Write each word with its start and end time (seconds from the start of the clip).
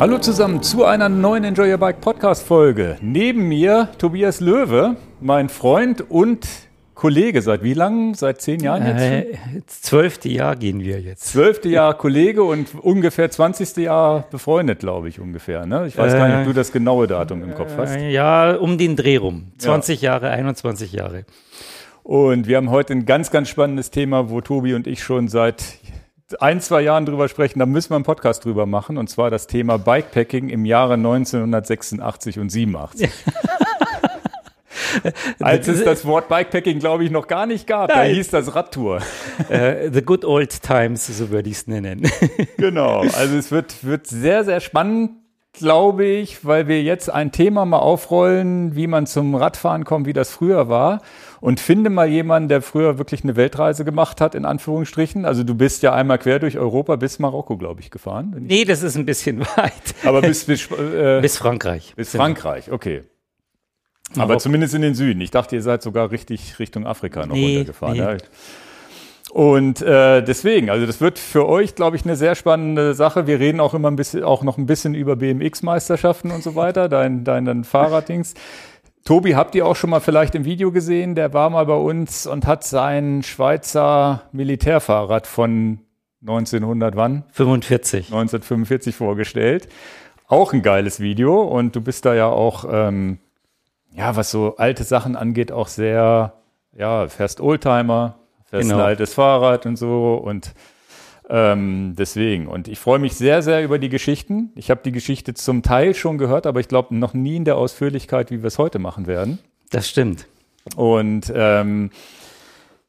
Hallo 0.00 0.18
zusammen 0.18 0.62
zu 0.62 0.84
einer 0.84 1.08
neuen 1.08 1.42
Enjoy 1.42 1.72
Your 1.72 1.78
Bike 1.78 2.00
Podcast 2.00 2.46
Folge. 2.46 2.98
Neben 3.00 3.48
mir 3.48 3.88
Tobias 3.98 4.38
Löwe, 4.38 4.94
mein 5.20 5.48
Freund 5.48 6.08
und 6.08 6.46
Kollege 6.94 7.42
seit 7.42 7.64
wie 7.64 7.74
lang? 7.74 8.14
Seit 8.14 8.40
zehn 8.40 8.60
Jahren 8.60 8.86
jetzt? 8.86 9.00
Äh, 9.00 9.36
zwölfte 9.66 10.28
Jahr 10.28 10.54
gehen 10.54 10.84
wir 10.84 11.00
jetzt. 11.00 11.26
Zwölfte 11.26 11.68
Jahr 11.68 11.94
Kollege 11.94 12.44
und 12.44 12.76
ungefähr 12.80 13.28
zwanzigste 13.32 13.82
Jahr 13.82 14.26
befreundet, 14.30 14.78
glaube 14.78 15.08
ich 15.08 15.18
ungefähr. 15.18 15.66
Ne? 15.66 15.88
Ich 15.88 15.98
weiß 15.98 16.14
äh, 16.14 16.16
gar 16.16 16.28
nicht, 16.28 16.38
ob 16.38 16.44
du 16.44 16.52
das 16.52 16.70
genaue 16.70 17.08
Datum 17.08 17.42
im 17.42 17.56
Kopf 17.56 17.72
hast. 17.76 17.96
Äh, 17.96 18.12
ja, 18.12 18.54
um 18.54 18.78
den 18.78 18.94
Dreh 18.94 19.16
rum. 19.16 19.48
20 19.58 20.00
ja. 20.00 20.12
Jahre, 20.12 20.30
21 20.30 20.92
Jahre. 20.92 21.24
Und 22.04 22.46
wir 22.46 22.56
haben 22.56 22.70
heute 22.70 22.94
ein 22.94 23.04
ganz, 23.04 23.32
ganz 23.32 23.48
spannendes 23.48 23.90
Thema, 23.90 24.30
wo 24.30 24.40
Tobi 24.40 24.74
und 24.74 24.86
ich 24.86 25.02
schon 25.02 25.26
seit 25.26 25.77
ein, 26.40 26.60
zwei 26.60 26.82
Jahren 26.82 27.06
drüber 27.06 27.28
sprechen, 27.28 27.58
da 27.58 27.66
müssen 27.66 27.90
wir 27.90 27.96
einen 27.96 28.04
Podcast 28.04 28.44
drüber 28.44 28.66
machen, 28.66 28.98
und 28.98 29.08
zwar 29.08 29.30
das 29.30 29.46
Thema 29.46 29.78
Bikepacking 29.78 30.48
im 30.50 30.64
Jahre 30.64 30.94
1986 30.94 32.38
und 32.38 32.50
87. 32.50 33.10
Als 35.40 35.68
es 35.68 35.84
das 35.84 36.04
Wort 36.04 36.28
Bikepacking, 36.28 36.78
glaube 36.78 37.04
ich, 37.04 37.10
noch 37.10 37.28
gar 37.28 37.46
nicht 37.46 37.66
gab. 37.66 37.88
Nein. 37.90 38.08
Da 38.10 38.14
hieß 38.14 38.28
das 38.28 38.54
Radtour. 38.54 39.00
Uh, 39.50 39.90
the 39.92 40.02
good 40.02 40.24
old 40.24 40.62
times, 40.62 41.06
so 41.06 41.30
würde 41.30 41.48
ich 41.48 41.56
es 41.56 41.66
nennen. 41.66 42.02
genau. 42.56 43.00
Also 43.00 43.36
es 43.36 43.50
wird, 43.50 43.84
wird 43.84 44.06
sehr, 44.06 44.44
sehr 44.44 44.60
spannend 44.60 45.12
glaube 45.54 46.04
ich, 46.04 46.44
weil 46.44 46.68
wir 46.68 46.82
jetzt 46.82 47.10
ein 47.10 47.32
Thema 47.32 47.64
mal 47.64 47.78
aufrollen, 47.78 48.76
wie 48.76 48.86
man 48.86 49.06
zum 49.06 49.34
Radfahren 49.34 49.84
kommt, 49.84 50.06
wie 50.06 50.12
das 50.12 50.30
früher 50.30 50.68
war. 50.68 51.00
Und 51.40 51.60
finde 51.60 51.90
mal 51.90 52.08
jemanden, 52.08 52.48
der 52.48 52.62
früher 52.62 52.98
wirklich 52.98 53.22
eine 53.22 53.36
Weltreise 53.36 53.84
gemacht 53.84 54.20
hat, 54.20 54.34
in 54.34 54.44
Anführungsstrichen. 54.44 55.24
Also 55.24 55.44
du 55.44 55.54
bist 55.54 55.82
ja 55.82 55.94
einmal 55.94 56.18
quer 56.18 56.38
durch 56.38 56.58
Europa 56.58 56.96
bis 56.96 57.18
Marokko, 57.18 57.56
glaube 57.56 57.80
ich, 57.80 57.90
gefahren. 57.90 58.34
Nee, 58.40 58.64
das 58.64 58.82
ist 58.82 58.96
ein 58.96 59.06
bisschen 59.06 59.40
weit. 59.56 59.72
Aber 60.04 60.20
bis, 60.20 60.44
bis, 60.44 60.70
äh, 60.70 61.20
bis 61.20 61.36
Frankreich. 61.36 61.94
Bis 61.96 62.10
Frankreich, 62.10 62.72
okay. 62.72 63.04
Marokko. 64.14 64.22
Aber 64.22 64.38
zumindest 64.38 64.74
in 64.74 64.82
den 64.82 64.94
Süden. 64.94 65.20
Ich 65.20 65.30
dachte, 65.30 65.54
ihr 65.56 65.62
seid 65.62 65.82
sogar 65.82 66.10
richtig 66.10 66.58
Richtung 66.58 66.86
Afrika 66.86 67.26
noch 67.26 67.34
nee, 67.34 67.56
runtergefahren. 67.56 67.96
Nee. 67.96 68.02
Ja. 68.02 68.16
Und 69.30 69.82
äh, 69.82 70.22
deswegen, 70.22 70.70
also 70.70 70.86
das 70.86 71.02
wird 71.02 71.18
für 71.18 71.46
euch, 71.46 71.74
glaube 71.74 71.96
ich, 71.96 72.04
eine 72.04 72.16
sehr 72.16 72.34
spannende 72.34 72.94
Sache. 72.94 73.26
Wir 73.26 73.38
reden 73.38 73.60
auch 73.60 73.74
immer 73.74 73.90
ein 73.90 73.96
bisschen, 73.96 74.24
auch 74.24 74.42
noch 74.42 74.56
ein 74.56 74.64
bisschen 74.64 74.94
über 74.94 75.16
BMX-Meisterschaften 75.16 76.30
und 76.30 76.42
so 76.42 76.54
weiter, 76.54 76.88
dein, 76.88 77.24
dein, 77.24 77.44
dein 77.44 77.64
Fahrraddings. 77.64 78.34
Tobi, 79.08 79.36
habt 79.36 79.54
ihr 79.54 79.64
auch 79.64 79.74
schon 79.74 79.88
mal 79.88 80.00
vielleicht 80.00 80.34
im 80.34 80.44
Video 80.44 80.70
gesehen? 80.70 81.14
Der 81.14 81.32
war 81.32 81.48
mal 81.48 81.64
bei 81.64 81.76
uns 81.76 82.26
und 82.26 82.46
hat 82.46 82.62
sein 82.62 83.22
Schweizer 83.22 84.24
Militärfahrrad 84.32 85.26
von 85.26 85.78
1900 86.20 86.94
wann? 86.94 87.24
45. 87.32 88.08
1945 88.08 88.94
vorgestellt. 88.94 89.66
Auch 90.26 90.52
ein 90.52 90.60
geiles 90.60 91.00
Video 91.00 91.40
und 91.40 91.74
du 91.74 91.80
bist 91.80 92.04
da 92.04 92.12
ja 92.12 92.26
auch, 92.26 92.66
ähm, 92.70 93.18
ja, 93.94 94.14
was 94.14 94.30
so 94.30 94.56
alte 94.58 94.84
Sachen 94.84 95.16
angeht, 95.16 95.52
auch 95.52 95.68
sehr, 95.68 96.34
ja, 96.76 97.08
fährst 97.08 97.40
Oldtimer, 97.40 98.16
das 98.50 98.60
genau. 98.60 98.74
ein 98.74 98.82
altes 98.82 99.14
Fahrrad 99.14 99.64
und 99.64 99.76
so 99.76 100.16
und 100.16 100.52
ähm, 101.28 101.94
deswegen. 101.96 102.46
Und 102.46 102.68
ich 102.68 102.78
freue 102.78 102.98
mich 102.98 103.14
sehr, 103.14 103.42
sehr 103.42 103.62
über 103.62 103.78
die 103.78 103.88
Geschichten. 103.88 104.50
Ich 104.54 104.70
habe 104.70 104.80
die 104.84 104.92
Geschichte 104.92 105.34
zum 105.34 105.62
Teil 105.62 105.94
schon 105.94 106.18
gehört, 106.18 106.46
aber 106.46 106.60
ich 106.60 106.68
glaube 106.68 106.94
noch 106.94 107.14
nie 107.14 107.36
in 107.36 107.44
der 107.44 107.56
Ausführlichkeit, 107.56 108.30
wie 108.30 108.42
wir 108.42 108.46
es 108.48 108.58
heute 108.58 108.78
machen 108.78 109.06
werden. 109.06 109.38
Das 109.70 109.88
stimmt. 109.88 110.26
Und 110.76 111.32
ähm, 111.34 111.90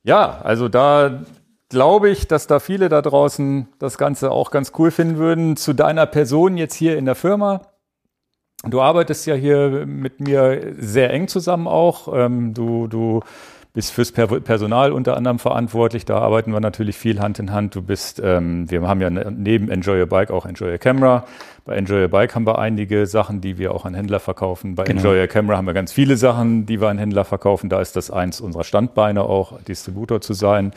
ja, 0.04 0.40
also 0.42 0.70
da 0.70 1.24
glaube 1.70 2.10
ich, 2.10 2.28
dass 2.28 2.48
da 2.48 2.60
viele 2.60 2.90
da 2.90 3.02
draußen 3.02 3.68
das 3.78 3.98
Ganze 3.98 4.32
auch 4.32 4.52
ganz 4.52 4.72
cool 4.78 4.92
finden 4.92 5.18
würden. 5.18 5.56
Zu 5.56 5.74
deiner 5.74 6.06
Person 6.06 6.58
jetzt 6.58 6.76
hier 6.76 6.98
in 6.98 7.06
der 7.06 7.16
Firma. 7.16 7.62
Du 8.68 8.82
arbeitest 8.82 9.26
ja 9.26 9.36
hier 9.36 9.86
mit 9.86 10.20
mir 10.20 10.74
sehr 10.78 11.12
eng 11.12 11.28
zusammen 11.28 11.68
auch. 11.68 12.14
Ähm, 12.14 12.54
du, 12.54 12.88
du 12.88 13.22
bist 13.74 13.92
fürs 13.92 14.12
Personal 14.12 14.92
unter 14.92 15.16
anderem 15.16 15.38
verantwortlich. 15.38 16.04
Da 16.04 16.18
arbeiten 16.18 16.52
wir 16.52 16.60
natürlich 16.60 16.98
viel 16.98 17.20
Hand 17.20 17.38
in 17.38 17.52
Hand. 17.52 17.76
Du 17.76 17.84
bist, 17.84 18.20
ähm, 18.24 18.70
wir 18.70 18.82
haben 18.88 19.00
ja 19.00 19.10
ne, 19.10 19.32
neben 19.36 19.70
Enjoy 19.70 20.00
Your 20.00 20.08
Bike 20.08 20.32
auch 20.32 20.46
Enjoy 20.46 20.72
Your 20.72 20.80
Camera. 20.80 21.26
Bei 21.66 21.76
Enjoy 21.76 22.02
Your 22.02 22.08
Bike 22.08 22.34
haben 22.34 22.48
wir 22.48 22.58
einige 22.58 23.06
Sachen, 23.06 23.42
die 23.42 23.60
wir 23.60 23.74
auch 23.74 23.86
an 23.86 23.94
Händler 23.94 24.20
verkaufen. 24.20 24.74
Bei 24.74 24.86
genau. 24.86 25.02
Enjoy 25.02 25.20
Your 25.20 25.28
Camera 25.28 25.58
haben 25.58 25.68
wir 25.68 25.74
ganz 25.74 25.92
viele 25.92 26.18
Sachen, 26.18 26.66
die 26.66 26.82
wir 26.82 26.90
an 26.90 26.98
Händler 26.98 27.26
verkaufen. 27.26 27.70
Da 27.70 27.80
ist 27.80 27.96
das 27.96 28.10
eins 28.10 28.42
unserer 28.42 28.64
Standbeine 28.64 29.22
auch, 29.24 29.62
Distributor 29.62 30.20
zu 30.20 30.34
sein. 30.34 30.74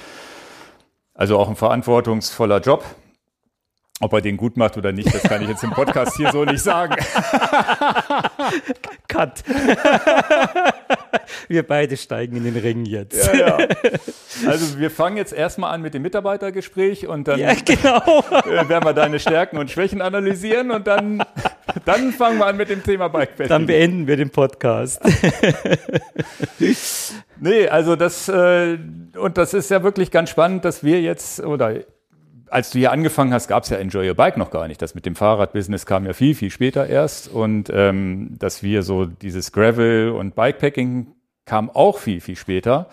Also 1.15 1.39
auch 1.39 1.49
ein 1.49 1.57
verantwortungsvoller 1.57 2.61
Job. 2.61 2.85
Ob 4.01 4.13
er 4.15 4.21
den 4.21 4.37
gut 4.37 4.57
macht 4.57 4.77
oder 4.77 4.91
nicht, 4.91 5.15
das 5.15 5.23
kann 5.23 5.43
ich 5.43 5.49
jetzt 5.49 5.63
im 5.63 5.71
Podcast 5.71 6.17
hier 6.17 6.33
so 6.33 6.45
nicht 6.45 6.63
sagen. 6.63 6.97
Cut. 9.09 9.45
wir 11.49 11.63
beide 11.63 11.97
steigen 11.97 12.37
in 12.37 12.45
den 12.45 12.57
Ring 12.57 12.85
jetzt. 12.85 13.33
Ja, 13.33 13.61
ja. 13.61 13.69
Also 14.47 14.79
wir 14.79 14.91
fangen 14.91 15.17
jetzt 15.17 15.33
erstmal 15.33 15.73
an 15.73 15.83
mit 15.83 15.95
dem 15.95 16.03
Mitarbeitergespräch 16.03 17.07
und 17.07 17.29
dann 17.29 17.39
ja, 17.39 17.55
genau. 17.55 18.25
Äh, 18.43 18.69
werden 18.69 18.85
wir 18.85 18.93
deine 18.93 19.21
Stärken 19.21 19.59
und 19.59 19.71
Schwächen 19.71 20.03
analysieren 20.03 20.73
und 20.73 20.87
dann, 20.87 21.23
dann 21.85 22.13
fangen 22.13 22.39
wir 22.39 22.47
an 22.47 22.57
mit 22.57 22.71
dem 22.71 22.83
Thema 22.83 23.09
Bikepacking. 23.09 23.49
Dann 23.49 23.67
beenden 23.67 24.07
wir 24.07 24.17
den 24.17 24.31
Podcast. 24.31 25.01
nee, 27.41 27.69
also 27.69 27.95
das, 27.95 28.29
äh, 28.29 28.79
und 29.17 29.39
das 29.39 29.55
ist 29.55 29.71
ja 29.71 29.83
wirklich 29.83 30.11
ganz 30.11 30.31
spannend, 30.31 30.65
dass 30.65 30.83
wir 30.83 31.01
jetzt, 31.01 31.41
oder 31.41 31.77
als 32.53 32.71
du 32.71 32.79
hier 32.79 32.93
angefangen 32.93 33.33
hast, 33.33 33.49
gab 33.49 33.65
es 33.65 33.71
ja 33.71 33.79
Enjoy 33.79 34.07
Your 34.09 34.15
Bike 34.15 34.37
noch 34.37 34.51
gar 34.51 34.69
nicht. 34.69 34.83
Das 34.83 34.95
mit 34.95 35.07
dem 35.07 35.17
Fahrradbusiness 35.17 35.87
kam 35.87 36.05
ja 36.05 36.13
viel, 36.13 36.35
viel 36.35 36.51
später 36.51 36.87
erst. 36.87 37.29
Und 37.29 37.71
ähm, 37.73 38.37
dass 38.39 38.63
wir 38.63 38.83
so 38.83 39.07
dieses 39.07 39.53
Gravel 39.53 40.11
und 40.11 40.35
Bikepacking 40.35 41.07
kam 41.47 41.71
auch 41.71 41.99
viel, 41.99 42.21
viel 42.21 42.37
später. 42.37 42.89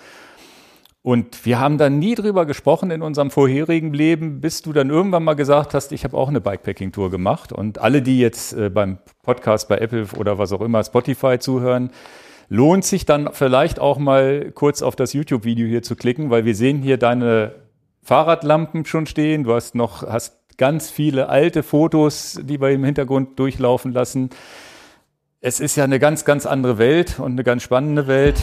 Und 1.02 1.46
wir 1.46 1.59
haben 1.59 1.78
da 1.78 1.90
nie 1.90 2.16
drüber 2.16 2.46
gesprochen 2.46 2.90
in 2.90 3.02
unserem 3.02 3.31
vorherigen 3.31 3.94
Leben, 3.94 4.40
bis 4.40 4.62
du 4.62 4.72
dann 4.72 4.90
irgendwann 4.90 5.24
mal 5.24 5.34
gesagt 5.34 5.74
hast, 5.74 5.92
ich 5.92 6.03
habe 6.06 6.16
auch 6.16 6.30
eine 6.30 6.40
Bikepacking-Tour 6.40 7.12
gemacht. 7.12 7.52
Und 7.52 7.80
alle, 7.80 8.02
die 8.02 8.19
jetzt 8.19 8.53
äh, 8.53 8.69
beim 8.69 9.00
Podcast 9.24 9.68
bei 9.68 9.78
Apple 9.78 10.08
oder 10.18 10.38
was 10.38 10.53
auch 10.53 10.62
immer, 10.62 10.84
Spotify 10.84 11.38
zuhören, 11.38 11.92
lohnt 12.48 12.86
sich 12.86 13.06
dann 13.06 13.30
vielleicht 13.34 13.80
auch 13.80 13.98
mal 13.98 14.52
kurz 14.52 14.81
auf 14.81 14.96
das 14.96 15.12
YouTube-Video 15.12 15.68
hier 15.68 15.84
zu 15.84 15.98
klicken, 15.98 16.30
weil 16.30 16.46
wir 16.46 16.56
sehen 16.56 16.81
hier 16.81 16.98
deine 16.98 17.53
Fahrradlampen 18.09 18.86
schon 18.86 19.06
stehen. 19.06 19.44
Du 19.44 19.53
hast 19.53 19.75
noch, 19.75 20.02
hast 20.02 20.58
ganz 20.58 20.90
viele 20.90 21.30
alte 21.30 21.62
Fotos, 21.62 22.40
die 22.42 22.59
wir 22.59 22.72
im 22.72 22.84
Hintergrund 22.84 23.38
durchlaufen 23.38 23.94
lassen. 23.94 24.31
Es 25.42 25.59
ist 25.59 25.75
ja 25.75 25.84
eine 25.84 26.00
ganz, 26.00 26.25
ganz 26.25 26.48
andere 26.48 26.80
Welt 26.80 27.19
und 27.19 27.34
eine 27.34 27.44
ganz 27.44 27.62
spannende 27.62 28.08
Welt. 28.08 28.42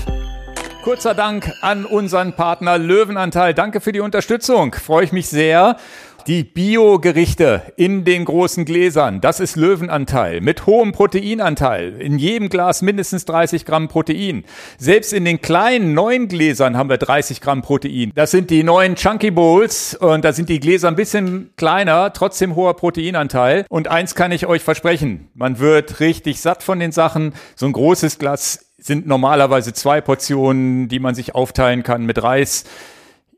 Kurzer 0.85 1.15
Dank 1.15 1.51
an 1.63 1.85
unseren 1.85 2.35
Partner 2.35 2.79
Löwenanteil. 2.79 3.55
Danke 3.55 3.81
für 3.81 3.91
die 3.91 3.99
Unterstützung. 3.99 4.73
Freue 4.73 5.03
ich 5.03 5.11
mich 5.11 5.27
sehr. 5.27 5.79
Die 6.27 6.43
Bio-Gerichte 6.43 7.63
in 7.77 8.05
den 8.05 8.25
großen 8.25 8.65
Gläsern, 8.65 9.21
das 9.21 9.39
ist 9.39 9.55
Löwenanteil 9.55 10.41
mit 10.41 10.67
hohem 10.67 10.91
Proteinanteil. 10.91 12.01
In 12.01 12.19
jedem 12.19 12.49
Glas 12.49 12.83
mindestens 12.83 13.27
30 13.27 13.65
Gramm 13.65 13.87
Protein. 13.87 14.45
Selbst 14.77 15.13
in 15.13 15.25
den 15.25 15.41
kleinen 15.41 15.95
neuen 15.95 16.27
Gläsern 16.27 16.77
haben 16.77 16.91
wir 16.91 16.99
30 16.99 17.41
Gramm 17.41 17.63
Protein. 17.63 18.11
Das 18.17 18.33
sind 18.33 18.51
die 18.51 18.65
neuen 18.65 18.97
Chunky 18.97 19.31
Bowls 19.31 19.95
und 19.95 20.25
da 20.25 20.33
sind 20.33 20.49
die 20.49 20.59
Gläser 20.59 20.89
ein 20.89 20.97
bisschen 20.97 21.51
kleiner, 21.57 22.13
trotzdem 22.13 22.57
hoher 22.57 22.75
Proteinanteil. 22.75 23.65
Und 23.69 23.87
eins 23.87 24.17
kann 24.17 24.33
ich 24.33 24.47
euch 24.47 24.65
versprechen, 24.65 25.29
man 25.35 25.61
wird 25.61 26.01
richtig 26.01 26.41
satt 26.41 26.65
von 26.65 26.81
den 26.81 26.91
Sachen. 26.91 27.35
So 27.55 27.67
ein 27.67 27.73
großes 27.73 28.19
Glas 28.19 28.67
sind 28.79 29.07
normalerweise 29.07 29.75
zwei 29.75 30.01
Portionen, 30.01 30.89
die 30.89 30.99
man 30.99 31.15
sich 31.15 31.37
aufteilen 31.37 31.85
kann 31.85 32.05
mit 32.05 32.21
Reis 32.21 32.65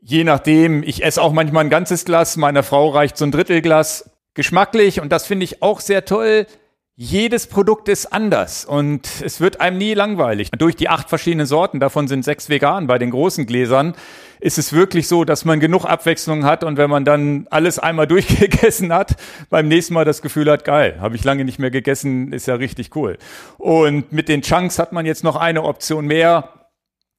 je 0.01 0.23
nachdem, 0.23 0.83
ich 0.83 1.03
esse 1.03 1.21
auch 1.21 1.33
manchmal 1.33 1.65
ein 1.65 1.69
ganzes 1.69 2.05
Glas, 2.05 2.37
meiner 2.37 2.63
Frau 2.63 2.89
reicht 2.89 3.17
so 3.17 3.25
ein 3.25 3.31
Drittelglas 3.31 4.09
geschmacklich 4.33 5.01
und 5.01 5.11
das 5.11 5.25
finde 5.25 5.43
ich 5.43 5.61
auch 5.61 5.79
sehr 5.79 6.05
toll. 6.05 6.45
Jedes 7.01 7.47
Produkt 7.47 7.87
ist 7.87 8.11
anders 8.11 8.65
und 8.65 9.07
es 9.23 9.39
wird 9.39 9.61
einem 9.61 9.77
nie 9.77 9.93
langweilig. 9.93 10.51
Durch 10.51 10.75
die 10.75 10.89
acht 10.89 11.07
verschiedenen 11.07 11.45
Sorten, 11.45 11.79
davon 11.79 12.09
sind 12.09 12.25
sechs 12.25 12.49
vegan 12.49 12.87
bei 12.87 12.97
den 12.97 13.11
großen 13.11 13.45
Gläsern, 13.45 13.95
ist 14.41 14.57
es 14.57 14.73
wirklich 14.73 15.07
so, 15.07 15.23
dass 15.23 15.45
man 15.45 15.61
genug 15.61 15.85
Abwechslung 15.85 16.43
hat 16.43 16.65
und 16.65 16.77
wenn 16.77 16.89
man 16.89 17.05
dann 17.05 17.47
alles 17.51 17.79
einmal 17.79 18.05
durchgegessen 18.07 18.91
hat, 18.91 19.15
beim 19.49 19.69
nächsten 19.69 19.93
Mal 19.93 20.03
das 20.03 20.21
Gefühl 20.21 20.51
hat, 20.51 20.65
geil, 20.65 20.97
habe 20.99 21.15
ich 21.15 21.23
lange 21.23 21.45
nicht 21.45 21.57
mehr 21.57 21.71
gegessen, 21.71 22.33
ist 22.33 22.47
ja 22.47 22.55
richtig 22.55 22.93
cool. 22.97 23.17
Und 23.57 24.11
mit 24.11 24.27
den 24.27 24.41
Chunks 24.41 24.77
hat 24.77 24.91
man 24.91 25.05
jetzt 25.05 25.23
noch 25.23 25.37
eine 25.37 25.63
Option 25.63 26.05
mehr 26.05 26.49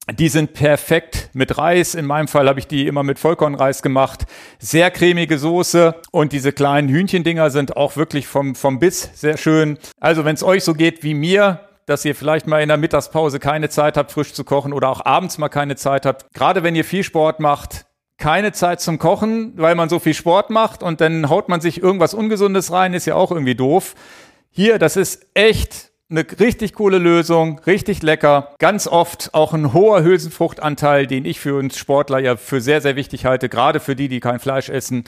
die 0.09 0.29
sind 0.29 0.53
perfekt 0.53 1.29
mit 1.33 1.57
Reis. 1.57 1.95
In 1.95 2.05
meinem 2.05 2.27
Fall 2.27 2.47
habe 2.47 2.59
ich 2.59 2.67
die 2.67 2.87
immer 2.87 3.03
mit 3.03 3.19
Vollkornreis 3.19 3.81
gemacht. 3.81 4.25
Sehr 4.59 4.91
cremige 4.91 5.37
Soße 5.37 5.95
und 6.11 6.33
diese 6.33 6.51
kleinen 6.51 6.89
Hühnchendinger 6.89 7.51
sind 7.51 7.77
auch 7.77 7.95
wirklich 7.95 8.27
vom, 8.27 8.55
vom 8.55 8.79
Biss 8.79 9.11
sehr 9.13 9.37
schön. 9.37 9.77
Also 9.99 10.25
wenn 10.25 10.35
es 10.35 10.43
euch 10.43 10.63
so 10.63 10.73
geht 10.73 11.03
wie 11.03 11.13
mir, 11.13 11.61
dass 11.85 12.05
ihr 12.05 12.15
vielleicht 12.15 12.47
mal 12.47 12.61
in 12.61 12.69
der 12.69 12.77
Mittagspause 12.77 13.39
keine 13.39 13.69
Zeit 13.69 13.97
habt, 13.97 14.11
frisch 14.11 14.33
zu 14.33 14.43
kochen 14.43 14.73
oder 14.73 14.89
auch 14.89 15.05
abends 15.05 15.37
mal 15.37 15.49
keine 15.49 15.75
Zeit 15.75 16.05
habt. 16.05 16.33
Gerade 16.33 16.63
wenn 16.63 16.75
ihr 16.75 16.85
viel 16.85 17.03
Sport 17.03 17.39
macht, 17.39 17.85
keine 18.17 18.51
Zeit 18.51 18.81
zum 18.81 18.99
Kochen, 18.99 19.53
weil 19.57 19.75
man 19.75 19.89
so 19.89 19.99
viel 19.99 20.13
Sport 20.13 20.51
macht 20.51 20.83
und 20.83 21.01
dann 21.01 21.29
haut 21.29 21.49
man 21.49 21.59
sich 21.59 21.81
irgendwas 21.81 22.13
Ungesundes 22.13 22.71
rein, 22.71 22.93
ist 22.93 23.05
ja 23.05 23.15
auch 23.15 23.31
irgendwie 23.31 23.55
doof 23.55 23.95
Hier, 24.51 24.79
das 24.79 24.95
ist 24.95 25.27
echt 25.33 25.90
eine 26.11 26.25
richtig 26.39 26.73
coole 26.73 26.97
Lösung, 26.97 27.59
richtig 27.65 28.03
lecker. 28.03 28.49
Ganz 28.59 28.85
oft 28.85 29.33
auch 29.33 29.53
ein 29.53 29.73
hoher 29.73 30.03
Hülsenfruchtanteil, 30.03 31.07
den 31.07 31.23
ich 31.23 31.39
für 31.39 31.55
uns 31.55 31.77
Sportler 31.77 32.19
ja 32.19 32.35
für 32.35 32.59
sehr, 32.59 32.81
sehr 32.81 32.97
wichtig 32.97 33.25
halte, 33.25 33.47
gerade 33.47 33.79
für 33.79 33.95
die, 33.95 34.09
die 34.09 34.19
kein 34.19 34.39
Fleisch 34.39 34.69
essen. 34.69 35.05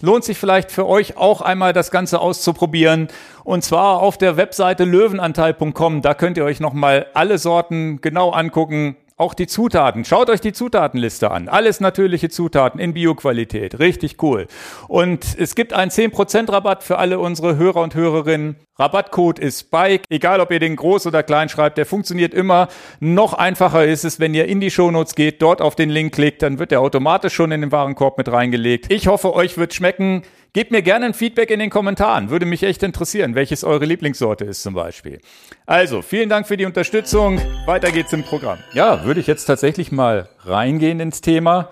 Lohnt 0.00 0.24
sich 0.24 0.38
vielleicht 0.38 0.70
für 0.70 0.86
euch 0.86 1.16
auch 1.16 1.40
einmal 1.40 1.72
das 1.72 1.90
Ganze 1.90 2.20
auszuprobieren. 2.20 3.08
Und 3.42 3.64
zwar 3.64 4.00
auf 4.00 4.18
der 4.18 4.36
Webseite 4.36 4.84
löwenanteil.com. 4.84 6.02
Da 6.02 6.14
könnt 6.14 6.36
ihr 6.36 6.44
euch 6.44 6.60
nochmal 6.60 7.06
alle 7.14 7.38
Sorten 7.38 8.00
genau 8.00 8.30
angucken. 8.30 8.96
Auch 9.18 9.34
die 9.34 9.48
Zutaten. 9.48 10.04
Schaut 10.04 10.30
euch 10.30 10.40
die 10.40 10.52
Zutatenliste 10.52 11.32
an. 11.32 11.48
Alles 11.48 11.80
natürliche 11.80 12.28
Zutaten 12.28 12.78
in 12.78 12.94
Bioqualität. 12.94 13.80
Richtig 13.80 14.22
cool. 14.22 14.46
Und 14.86 15.36
es 15.36 15.56
gibt 15.56 15.72
einen 15.72 15.90
10% 15.90 16.52
Rabatt 16.52 16.84
für 16.84 16.98
alle 16.98 17.18
unsere 17.18 17.56
Hörer 17.56 17.82
und 17.82 17.96
Hörerinnen. 17.96 18.54
Rabattcode 18.78 19.40
ist 19.40 19.72
Bike. 19.72 20.04
Egal, 20.08 20.40
ob 20.40 20.52
ihr 20.52 20.60
den 20.60 20.76
groß 20.76 21.08
oder 21.08 21.24
klein 21.24 21.48
schreibt, 21.48 21.78
der 21.78 21.86
funktioniert 21.86 22.32
immer. 22.32 22.68
Noch 23.00 23.32
einfacher 23.32 23.84
ist 23.84 24.04
es, 24.04 24.20
wenn 24.20 24.34
ihr 24.34 24.46
in 24.46 24.60
die 24.60 24.70
Shownotes 24.70 25.16
geht, 25.16 25.42
dort 25.42 25.60
auf 25.60 25.74
den 25.74 25.90
Link 25.90 26.14
klickt, 26.14 26.42
dann 26.42 26.60
wird 26.60 26.70
der 26.70 26.80
automatisch 26.80 27.34
schon 27.34 27.50
in 27.50 27.62
den 27.62 27.72
Warenkorb 27.72 28.18
mit 28.18 28.30
reingelegt. 28.30 28.86
Ich 28.92 29.08
hoffe, 29.08 29.34
euch 29.34 29.58
wird 29.58 29.74
schmecken. 29.74 30.22
Gebt 30.54 30.70
mir 30.70 30.80
gerne 30.82 31.06
ein 31.06 31.14
Feedback 31.14 31.50
in 31.50 31.58
den 31.58 31.68
Kommentaren. 31.68 32.30
Würde 32.30 32.46
mich 32.46 32.62
echt 32.62 32.82
interessieren, 32.82 33.34
welches 33.34 33.64
eure 33.64 33.84
Lieblingssorte 33.84 34.46
ist 34.46 34.62
zum 34.62 34.72
Beispiel. 34.72 35.20
Also, 35.66 36.00
vielen 36.00 36.30
Dank 36.30 36.46
für 36.46 36.56
die 36.56 36.64
Unterstützung. 36.64 37.38
Weiter 37.66 37.90
geht's 37.90 38.14
im 38.14 38.22
Programm. 38.22 38.58
Ja, 38.72 39.04
würde 39.04 39.20
ich 39.20 39.26
jetzt 39.26 39.44
tatsächlich 39.44 39.92
mal 39.92 40.28
reingehen 40.44 41.00
ins 41.00 41.20
Thema, 41.20 41.70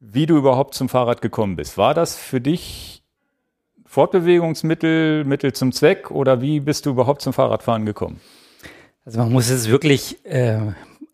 wie 0.00 0.26
du 0.26 0.36
überhaupt 0.36 0.74
zum 0.74 0.90
Fahrrad 0.90 1.22
gekommen 1.22 1.56
bist. 1.56 1.78
War 1.78 1.94
das 1.94 2.14
für 2.14 2.42
dich 2.42 3.02
Fortbewegungsmittel, 3.86 5.24
Mittel 5.24 5.54
zum 5.54 5.72
Zweck 5.72 6.10
oder 6.10 6.42
wie 6.42 6.60
bist 6.60 6.84
du 6.84 6.90
überhaupt 6.90 7.22
zum 7.22 7.32
Fahrradfahren 7.32 7.86
gekommen? 7.86 8.20
Also 9.06 9.20
man 9.20 9.32
muss 9.32 9.48
jetzt 9.48 9.70
wirklich 9.70 10.22
äh, 10.26 10.58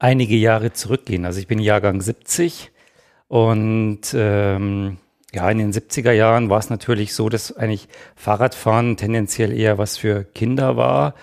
einige 0.00 0.36
Jahre 0.36 0.72
zurückgehen. 0.72 1.24
Also 1.24 1.38
ich 1.38 1.46
bin 1.46 1.60
Jahrgang 1.60 2.00
70 2.00 2.72
und 3.28 4.00
ähm, 4.12 4.96
ja, 5.32 5.48
in 5.50 5.58
den 5.58 5.72
70er 5.72 6.12
Jahren 6.12 6.50
war 6.50 6.58
es 6.58 6.70
natürlich 6.70 7.14
so, 7.14 7.28
dass 7.28 7.56
eigentlich 7.56 7.88
Fahrradfahren 8.16 8.96
tendenziell 8.96 9.52
eher 9.52 9.78
was 9.78 9.96
für 9.96 10.24
Kinder 10.24 10.76
war. 10.76 11.14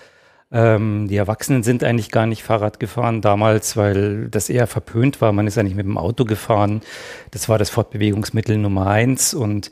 Ähm, 0.50 1.08
die 1.08 1.16
Erwachsenen 1.16 1.62
sind 1.62 1.84
eigentlich 1.84 2.10
gar 2.10 2.26
nicht 2.26 2.42
Fahrrad 2.42 2.80
gefahren 2.80 3.20
damals, 3.20 3.76
weil 3.76 4.28
das 4.28 4.48
eher 4.48 4.66
verpönt 4.66 5.20
war. 5.20 5.32
Man 5.32 5.46
ist 5.46 5.58
eigentlich 5.58 5.74
mit 5.74 5.84
dem 5.84 5.98
Auto 5.98 6.24
gefahren. 6.24 6.80
Das 7.32 7.48
war 7.50 7.58
das 7.58 7.68
Fortbewegungsmittel 7.68 8.56
Nummer 8.56 8.86
eins. 8.86 9.34
Und 9.34 9.70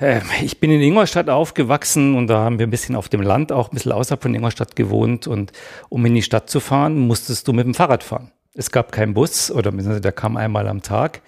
äh, 0.00 0.20
ich 0.42 0.58
bin 0.58 0.72
in 0.72 0.80
Ingolstadt 0.80 1.30
aufgewachsen 1.30 2.16
und 2.16 2.26
da 2.26 2.38
haben 2.38 2.58
wir 2.58 2.66
ein 2.66 2.70
bisschen 2.70 2.96
auf 2.96 3.08
dem 3.08 3.22
Land, 3.22 3.52
auch 3.52 3.70
ein 3.70 3.74
bisschen 3.74 3.92
außerhalb 3.92 4.20
von 4.20 4.34
Ingolstadt 4.34 4.74
gewohnt. 4.74 5.28
Und 5.28 5.52
um 5.88 6.04
in 6.06 6.14
die 6.14 6.22
Stadt 6.22 6.50
zu 6.50 6.58
fahren, 6.58 6.98
musstest 6.98 7.46
du 7.46 7.52
mit 7.52 7.66
dem 7.66 7.74
Fahrrad 7.74 8.02
fahren. 8.02 8.32
Es 8.54 8.70
gab 8.70 8.92
keinen 8.92 9.14
Bus 9.14 9.50
oder 9.50 9.70
der 9.70 10.12
kam 10.12 10.36
einmal 10.36 10.68
am 10.68 10.82
Tag 10.82 11.22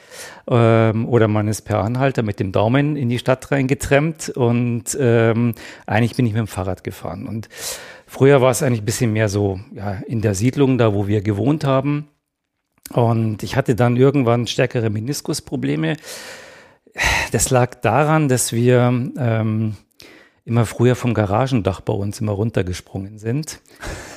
ähm, 0.48 1.06
oder 1.08 1.28
man 1.28 1.48
ist 1.48 1.62
per 1.62 1.84
Anhalter 1.84 2.22
mit 2.22 2.40
dem 2.40 2.50
Daumen 2.50 2.96
in 2.96 3.08
die 3.08 3.18
Stadt 3.18 3.50
reingetrennt 3.52 4.30
und 4.30 4.96
ähm, 4.98 5.54
eigentlich 5.86 6.16
bin 6.16 6.26
ich 6.26 6.32
mit 6.32 6.40
dem 6.40 6.46
Fahrrad 6.48 6.82
gefahren. 6.82 7.28
Und 7.28 7.48
früher 8.06 8.40
war 8.40 8.50
es 8.50 8.62
eigentlich 8.62 8.82
ein 8.82 8.86
bisschen 8.86 9.12
mehr 9.12 9.28
so 9.28 9.60
ja, 9.72 10.00
in 10.06 10.22
der 10.22 10.34
Siedlung, 10.34 10.78
da 10.78 10.94
wo 10.94 11.06
wir 11.06 11.20
gewohnt 11.20 11.64
haben. 11.64 12.08
Und 12.92 13.42
ich 13.42 13.54
hatte 13.54 13.76
dann 13.76 13.96
irgendwann 13.96 14.46
stärkere 14.46 14.90
Meniskusprobleme. 14.90 15.96
Das 17.30 17.50
lag 17.50 17.76
daran, 17.76 18.28
dass 18.28 18.52
wir 18.52 19.12
ähm, 19.16 19.76
immer 20.44 20.66
früher 20.66 20.96
vom 20.96 21.14
Garagendach 21.14 21.80
bei 21.80 21.92
uns 21.92 22.20
immer 22.20 22.32
runtergesprungen 22.32 23.18
sind. 23.18 23.60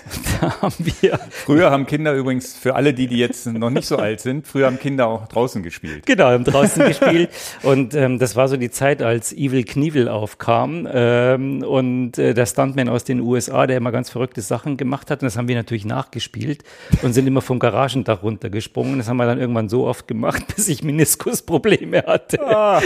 da 0.42 0.62
haben 0.62 0.76
wir. 0.80 1.20
Früher 1.30 1.72
haben 1.72 1.86
Kinder 1.86 2.14
übrigens, 2.14 2.56
für 2.56 2.76
alle 2.76 2.94
die, 2.94 3.08
die 3.08 3.18
jetzt 3.18 3.46
noch 3.46 3.70
nicht 3.70 3.88
so 3.88 3.98
alt 3.98 4.20
sind, 4.20 4.48
früher 4.48 4.68
haben 4.68 4.80
Kinder 4.80 5.08
auch 5.08 5.28
draußen 5.28 5.64
gespielt. 5.64 6.06
Genau, 6.06 6.26
haben 6.26 6.44
draußen 6.44 6.86
gespielt. 6.88 7.30
Und 7.62 7.94
ähm, 7.94 8.20
das 8.20 8.36
war 8.36 8.48
so 8.48 8.58
die 8.58 8.72
Zeit, 8.72 9.02
als 9.02 9.34
Evil 9.34 9.64
Knievel 9.64 10.10
aufkam. 10.10 10.88
Ähm, 10.92 11.64
und 11.64 12.18
äh, 12.18 12.34
der 12.34 12.46
Stuntman 12.46 12.90
aus 12.90 13.04
den 13.04 13.22
USA, 13.22 13.68
der 13.68 13.78
immer 13.78 13.92
ganz 13.92 14.10
verrückte 14.10 14.42
Sachen 14.42 14.78
gemacht 14.78 15.10
hat. 15.10 15.22
Und 15.22 15.26
das 15.26 15.38
haben 15.38 15.48
wir 15.48 15.56
natürlich 15.56 15.86
nachgespielt 15.86 16.64
und 17.02 17.14
sind 17.14 17.28
immer 17.28 17.42
vom 17.42 17.60
Garagendach 17.60 18.24
runtergesprungen. 18.24 18.98
Das 18.98 19.08
haben 19.08 19.18
wir 19.18 19.26
dann 19.26 19.40
irgendwann 19.40 19.70
so 19.70 19.86
oft 19.86 20.08
gemacht, 20.08 20.44
bis 20.56 20.68
ich 20.68 20.84
Meniskusprobleme 20.84 22.04
hatte. 22.06 22.46
Ah. 22.46 22.82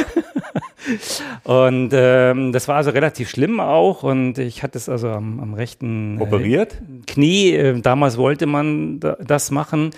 und 1.44 1.90
ähm, 1.94 2.52
das 2.52 2.68
war 2.68 2.75
also 2.78 2.92
relativ 2.92 3.30
schlimm 3.30 3.60
auch. 3.60 4.04
Und 4.04 4.38
ich 4.38 4.64
hatte 4.64 4.78
es 4.78 4.90
also 4.90 5.10
am, 5.10 5.40
am 5.40 5.54
rechten. 5.54 6.19
Äh, 6.19 6.24
Operiert? 6.24 6.78
Knie. 7.07 7.54
Äh, 7.54 7.81
damals 7.81 8.18
wollte 8.18 8.45
man 8.45 9.00
das 9.00 9.51
machen. 9.51 9.92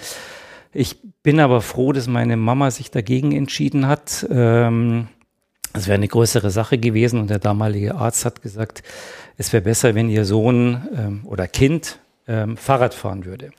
Ich 0.71 0.97
bin 1.23 1.39
aber 1.39 1.61
froh, 1.61 1.91
dass 1.91 2.07
meine 2.07 2.37
Mama 2.37 2.71
sich 2.71 2.91
dagegen 2.91 3.31
entschieden 3.31 3.87
hat. 3.87 4.25
Ähm, 4.29 5.07
es 5.73 5.87
wäre 5.87 5.95
eine 5.95 6.07
größere 6.07 6.49
Sache 6.49 6.77
gewesen 6.77 7.19
und 7.19 7.29
der 7.29 7.39
damalige 7.39 7.95
Arzt 7.95 8.25
hat 8.25 8.41
gesagt, 8.41 8.83
es 9.37 9.53
wäre 9.53 9.63
besser, 9.63 9.95
wenn 9.95 10.09
ihr 10.09 10.25
Sohn 10.25 10.87
ähm, 10.95 11.21
oder 11.25 11.47
Kind 11.47 11.99
ähm, 12.27 12.57
Fahrrad 12.57 12.93
fahren 12.93 13.25
würde. 13.25 13.51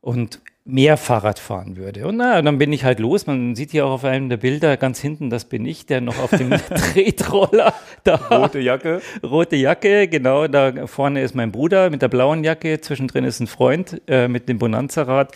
Und 0.00 0.40
mehr 0.64 0.96
Fahrrad 0.96 1.38
fahren 1.38 1.76
würde. 1.76 2.06
Und 2.06 2.16
na, 2.16 2.40
dann 2.40 2.58
bin 2.58 2.72
ich 2.72 2.84
halt 2.84 3.00
los. 3.00 3.26
Man 3.26 3.54
sieht 3.54 3.70
hier 3.72 3.86
auch 3.86 3.90
auf 3.92 4.04
einem 4.04 4.28
der 4.28 4.36
Bilder 4.36 4.76
ganz 4.76 5.00
hinten, 5.00 5.30
das 5.30 5.44
bin 5.44 5.66
ich, 5.66 5.86
der 5.86 6.00
noch 6.00 6.18
auf 6.18 6.30
dem 6.30 6.50
Tretroller 6.92 7.74
da. 8.04 8.16
Rote 8.16 8.60
Jacke. 8.60 9.00
Rote 9.22 9.56
Jacke, 9.56 10.08
genau. 10.08 10.46
Da 10.46 10.86
vorne 10.86 11.22
ist 11.22 11.34
mein 11.34 11.52
Bruder 11.52 11.90
mit 11.90 12.02
der 12.02 12.08
blauen 12.08 12.44
Jacke. 12.44 12.80
Zwischendrin 12.80 13.24
ist 13.24 13.40
ein 13.40 13.46
Freund 13.46 14.00
äh, 14.06 14.28
mit 14.28 14.48
dem 14.48 14.58
Bonanza-Rad. 14.58 15.32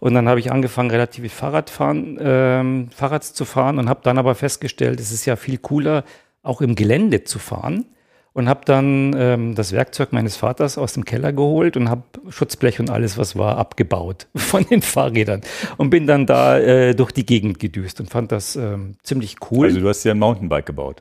Und 0.00 0.14
dann 0.14 0.28
habe 0.28 0.40
ich 0.40 0.52
angefangen, 0.52 0.90
relativ 0.90 1.22
viel 1.22 1.30
Fahrradfahren, 1.30 2.18
ähm, 2.20 2.88
Fahrrad 2.94 3.24
zu 3.24 3.44
fahren 3.44 3.78
und 3.78 3.88
habe 3.88 4.00
dann 4.02 4.18
aber 4.18 4.34
festgestellt, 4.34 5.00
es 5.00 5.12
ist 5.12 5.24
ja 5.24 5.36
viel 5.36 5.56
cooler, 5.58 6.04
auch 6.42 6.60
im 6.60 6.74
Gelände 6.74 7.24
zu 7.24 7.38
fahren 7.38 7.86
und 8.34 8.48
habe 8.48 8.60
dann 8.66 9.14
ähm, 9.16 9.54
das 9.54 9.72
Werkzeug 9.72 10.12
meines 10.12 10.36
Vaters 10.36 10.76
aus 10.76 10.92
dem 10.92 11.04
Keller 11.04 11.32
geholt 11.32 11.76
und 11.76 11.88
habe 11.88 12.02
Schutzblech 12.28 12.80
und 12.80 12.90
alles, 12.90 13.16
was 13.16 13.36
war, 13.36 13.56
abgebaut 13.56 14.26
von 14.36 14.66
den 14.66 14.82
Fahrrädern 14.82 15.40
und 15.78 15.88
bin 15.88 16.06
dann 16.06 16.26
da 16.26 16.58
äh, 16.58 16.94
durch 16.94 17.12
die 17.12 17.24
Gegend 17.24 17.58
gedüst 17.58 18.00
und 18.00 18.10
fand 18.10 18.32
das 18.32 18.56
ähm, 18.56 18.96
ziemlich 19.02 19.36
cool. 19.50 19.68
Also 19.68 19.80
du 19.80 19.88
hast 19.88 20.04
ja 20.04 20.12
ein 20.12 20.18
Mountainbike 20.18 20.66
gebaut. 20.66 21.00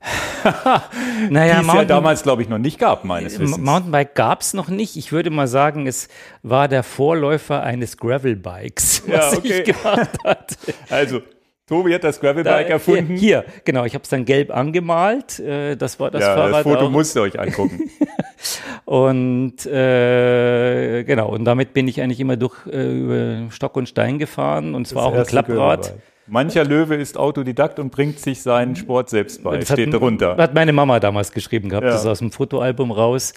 naja, 1.30 1.60
die 1.60 1.68
es 1.68 1.74
ja 1.74 1.84
damals, 1.84 2.22
glaube 2.22 2.42
ich, 2.42 2.48
noch 2.48 2.58
nicht 2.58 2.78
gab, 2.78 3.04
meines 3.04 3.38
Wissens. 3.38 3.58
Mountainbike 3.58 4.14
gab 4.14 4.40
es 4.42 4.54
noch 4.54 4.68
nicht. 4.68 4.96
Ich 4.96 5.12
würde 5.12 5.30
mal 5.30 5.48
sagen, 5.48 5.86
es 5.86 6.08
war 6.42 6.68
der 6.68 6.82
Vorläufer 6.82 7.62
eines 7.62 7.96
Gravelbikes, 7.96 9.02
was 9.06 9.32
ja, 9.32 9.38
okay. 9.38 9.62
ich 9.62 9.64
gemacht 9.64 10.10
hatte. 10.24 10.56
Also 10.88 11.22
Tobi 11.66 11.94
hat 11.94 12.02
das 12.04 12.18
Gravelbike 12.18 12.68
da, 12.68 12.72
erfunden. 12.72 13.16
Hier, 13.16 13.42
hier, 13.42 13.44
genau. 13.64 13.84
Ich 13.84 13.94
habe 13.94 14.02
es 14.02 14.08
dann 14.08 14.24
gelb 14.24 14.54
angemalt. 14.54 15.38
Äh, 15.38 15.76
das 15.76 16.00
war 16.00 16.10
das 16.10 16.22
ja, 16.22 16.34
Fahrrad. 16.34 16.54
Das 16.54 16.62
Foto 16.62 16.86
auch. 16.86 16.90
musst 16.90 17.14
ihr 17.16 17.22
euch 17.22 17.38
angucken. 17.38 17.90
und 18.86 19.66
äh, 19.66 21.04
genau. 21.04 21.28
Und 21.28 21.44
damit 21.44 21.74
bin 21.74 21.86
ich 21.86 22.00
eigentlich 22.00 22.20
immer 22.20 22.36
durch 22.36 22.66
äh, 22.66 22.98
über 22.98 23.50
Stock 23.50 23.76
und 23.76 23.88
Stein 23.88 24.18
gefahren. 24.18 24.74
Und 24.74 24.86
es 24.86 24.94
war 24.94 25.06
auch 25.06 25.14
ein 25.14 25.26
Klapprad. 25.26 25.94
Mancher 26.28 26.64
Löwe 26.64 26.96
ist 26.96 27.16
Autodidakt 27.16 27.78
und 27.78 27.90
bringt 27.90 28.20
sich 28.20 28.42
seinen 28.42 28.76
Sport 28.76 29.10
selbst 29.10 29.42
bei. 29.42 29.58
Das 29.58 29.68
steht 29.72 29.88
hat, 29.88 29.94
darunter. 29.94 30.36
Hat 30.36 30.54
meine 30.54 30.72
Mama 30.72 31.00
damals 31.00 31.32
geschrieben 31.32 31.68
gehabt. 31.68 31.84
Ja. 31.84 31.92
Das 31.92 32.02
ist 32.02 32.06
aus 32.06 32.18
dem 32.18 32.32
Fotoalbum 32.32 32.90
raus. 32.90 33.34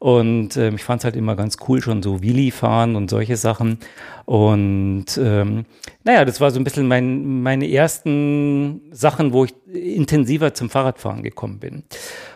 Und 0.00 0.56
ähm, 0.56 0.76
ich 0.76 0.84
fand 0.84 1.00
es 1.00 1.04
halt 1.04 1.16
immer 1.16 1.34
ganz 1.34 1.56
cool, 1.66 1.82
schon 1.82 2.04
so 2.04 2.22
Wheelie 2.22 2.52
fahren 2.52 2.94
und 2.94 3.10
solche 3.10 3.36
Sachen. 3.36 3.78
Und 4.26 5.06
ähm, 5.20 5.64
naja, 6.04 6.24
das 6.24 6.40
war 6.40 6.52
so 6.52 6.60
ein 6.60 6.64
bisschen 6.64 6.86
mein, 6.86 7.42
meine 7.42 7.68
ersten 7.68 8.82
Sachen, 8.92 9.32
wo 9.32 9.44
ich 9.44 9.54
intensiver 9.72 10.54
zum 10.54 10.70
Fahrradfahren 10.70 11.24
gekommen 11.24 11.58
bin. 11.58 11.82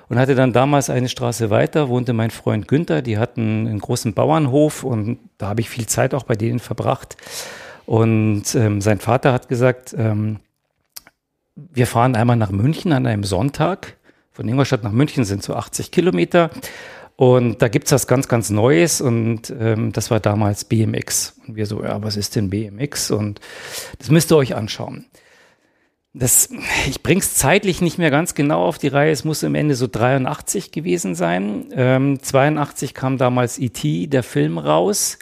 Und 0.08 0.18
hatte 0.18 0.34
dann 0.34 0.52
damals 0.52 0.90
eine 0.90 1.08
Straße 1.08 1.50
weiter, 1.50 1.88
wohnte 1.88 2.12
mein 2.12 2.30
Freund 2.30 2.66
Günther, 2.66 3.00
die 3.00 3.16
hatten 3.16 3.68
einen 3.68 3.78
großen 3.78 4.12
Bauernhof 4.12 4.82
und 4.82 5.18
da 5.38 5.48
habe 5.48 5.60
ich 5.60 5.70
viel 5.70 5.86
Zeit 5.86 6.14
auch 6.14 6.24
bei 6.24 6.34
denen 6.34 6.58
verbracht. 6.58 7.16
Und 7.86 8.54
ähm, 8.54 8.80
sein 8.80 8.98
Vater 8.98 9.32
hat 9.32 9.48
gesagt, 9.48 9.94
ähm, 9.96 10.40
wir 11.54 11.86
fahren 11.86 12.16
einmal 12.16 12.36
nach 12.36 12.50
München 12.50 12.92
an 12.92 13.06
einem 13.06 13.24
Sonntag. 13.24 13.96
Von 14.30 14.48
Ingolstadt 14.48 14.82
nach 14.82 14.92
München 14.92 15.24
sind 15.24 15.42
so 15.42 15.54
80 15.54 15.90
Kilometer. 15.90 16.50
Und 17.16 17.60
da 17.60 17.68
gibt's 17.68 17.92
was 17.92 18.06
ganz, 18.06 18.26
ganz 18.26 18.50
Neues 18.50 19.00
und 19.00 19.54
ähm, 19.60 19.92
das 19.92 20.10
war 20.10 20.18
damals 20.18 20.64
BMX. 20.64 21.36
Und 21.46 21.56
wir 21.56 21.66
so, 21.66 21.82
ja, 21.82 22.02
was 22.02 22.16
ist 22.16 22.36
denn 22.36 22.50
BMX? 22.50 23.10
Und 23.10 23.40
das 23.98 24.10
müsst 24.10 24.32
ihr 24.32 24.36
euch 24.36 24.56
anschauen. 24.56 25.06
Das, 26.14 26.50
ich 26.88 27.02
bring's 27.02 27.34
zeitlich 27.34 27.80
nicht 27.80 27.98
mehr 27.98 28.10
ganz 28.10 28.34
genau 28.34 28.64
auf 28.66 28.78
die 28.78 28.88
Reihe. 28.88 29.12
Es 29.12 29.24
muss 29.24 29.42
im 29.42 29.54
Ende 29.54 29.74
so 29.74 29.86
83 29.86 30.72
gewesen 30.72 31.14
sein. 31.14 31.68
Ähm, 31.74 32.22
82 32.22 32.92
kam 32.92 33.18
damals 33.18 33.58
E.T., 33.58 34.08
der 34.08 34.22
Film, 34.22 34.58
raus. 34.58 35.18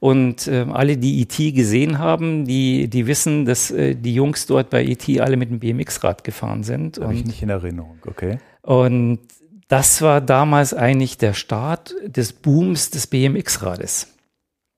Und 0.00 0.48
äh, 0.48 0.66
alle, 0.70 0.96
die 0.96 1.20
E.T. 1.20 1.52
gesehen 1.52 1.98
haben, 1.98 2.44
die, 2.44 2.88
die 2.88 3.06
wissen, 3.06 3.44
dass 3.44 3.70
äh, 3.70 3.94
die 3.94 4.14
Jungs 4.14 4.46
dort 4.46 4.70
bei 4.70 4.84
E.T. 4.84 5.20
alle 5.20 5.36
mit 5.36 5.50
dem 5.50 5.60
BMX-Rad 5.60 6.24
gefahren 6.24 6.62
sind. 6.62 6.98
Habe 7.00 7.14
ich 7.14 7.24
nicht 7.24 7.42
in 7.42 7.48
Erinnerung, 7.48 7.98
okay. 8.06 8.38
Und 8.62 9.20
das 9.68 10.02
war 10.02 10.20
damals 10.20 10.74
eigentlich 10.74 11.18
der 11.18 11.32
Start 11.32 11.94
des 12.06 12.32
Booms 12.32 12.90
des 12.90 13.06
BMX-Rades. 13.06 14.14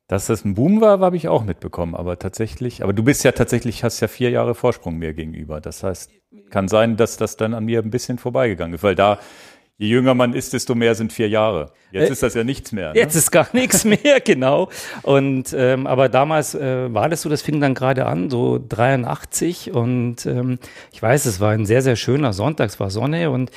Dass 0.08 0.26
das 0.26 0.44
ein 0.44 0.54
Boom 0.54 0.80
war, 0.80 1.00
habe 1.00 1.16
ich 1.16 1.26
auch 1.26 1.44
mitbekommen, 1.44 1.96
aber 1.96 2.18
tatsächlich, 2.18 2.84
aber 2.84 2.92
du 2.92 3.02
bist 3.02 3.24
ja 3.24 3.32
tatsächlich, 3.32 3.82
hast 3.82 3.98
ja 3.98 4.06
vier 4.06 4.30
Jahre 4.30 4.54
Vorsprung 4.54 4.98
mir 4.98 5.14
gegenüber. 5.14 5.60
Das 5.60 5.82
heißt, 5.82 6.12
kann 6.50 6.68
sein, 6.68 6.96
dass 6.96 7.16
das 7.16 7.36
dann 7.36 7.54
an 7.54 7.64
mir 7.64 7.80
ein 7.80 7.90
bisschen 7.90 8.18
vorbeigegangen 8.18 8.74
ist, 8.74 8.84
weil 8.84 8.94
da, 8.94 9.18
je 9.78 9.88
jünger 9.88 10.14
man 10.14 10.32
ist, 10.32 10.52
desto 10.52 10.74
mehr 10.74 10.94
sind 10.94 11.12
vier 11.12 11.28
Jahre. 11.28 11.72
Jetzt 11.90 12.08
äh, 12.08 12.12
ist 12.12 12.22
das 12.22 12.34
ja 12.34 12.44
nichts 12.44 12.72
mehr. 12.72 12.92
Ne? 12.92 12.98
Jetzt 12.98 13.14
ist 13.14 13.30
gar 13.30 13.48
nichts 13.52 13.84
mehr, 13.84 14.20
genau. 14.24 14.70
Und 15.02 15.54
ähm, 15.56 15.86
aber 15.86 16.08
damals 16.08 16.54
äh, 16.54 16.92
war 16.92 17.08
das 17.08 17.22
so, 17.22 17.28
das 17.28 17.42
fing 17.42 17.60
dann 17.60 17.74
gerade 17.74 18.06
an, 18.06 18.30
so 18.30 18.58
83 18.68 19.72
und 19.72 20.26
ähm, 20.26 20.58
ich 20.92 21.02
weiß, 21.02 21.26
es 21.26 21.40
war 21.40 21.50
ein 21.52 21.66
sehr, 21.66 21.82
sehr 21.82 21.96
schöner 21.96 22.32
Sonntag, 22.32 22.70
es 22.70 22.80
war 22.80 22.90
Sonne 22.90 23.30
und 23.30 23.50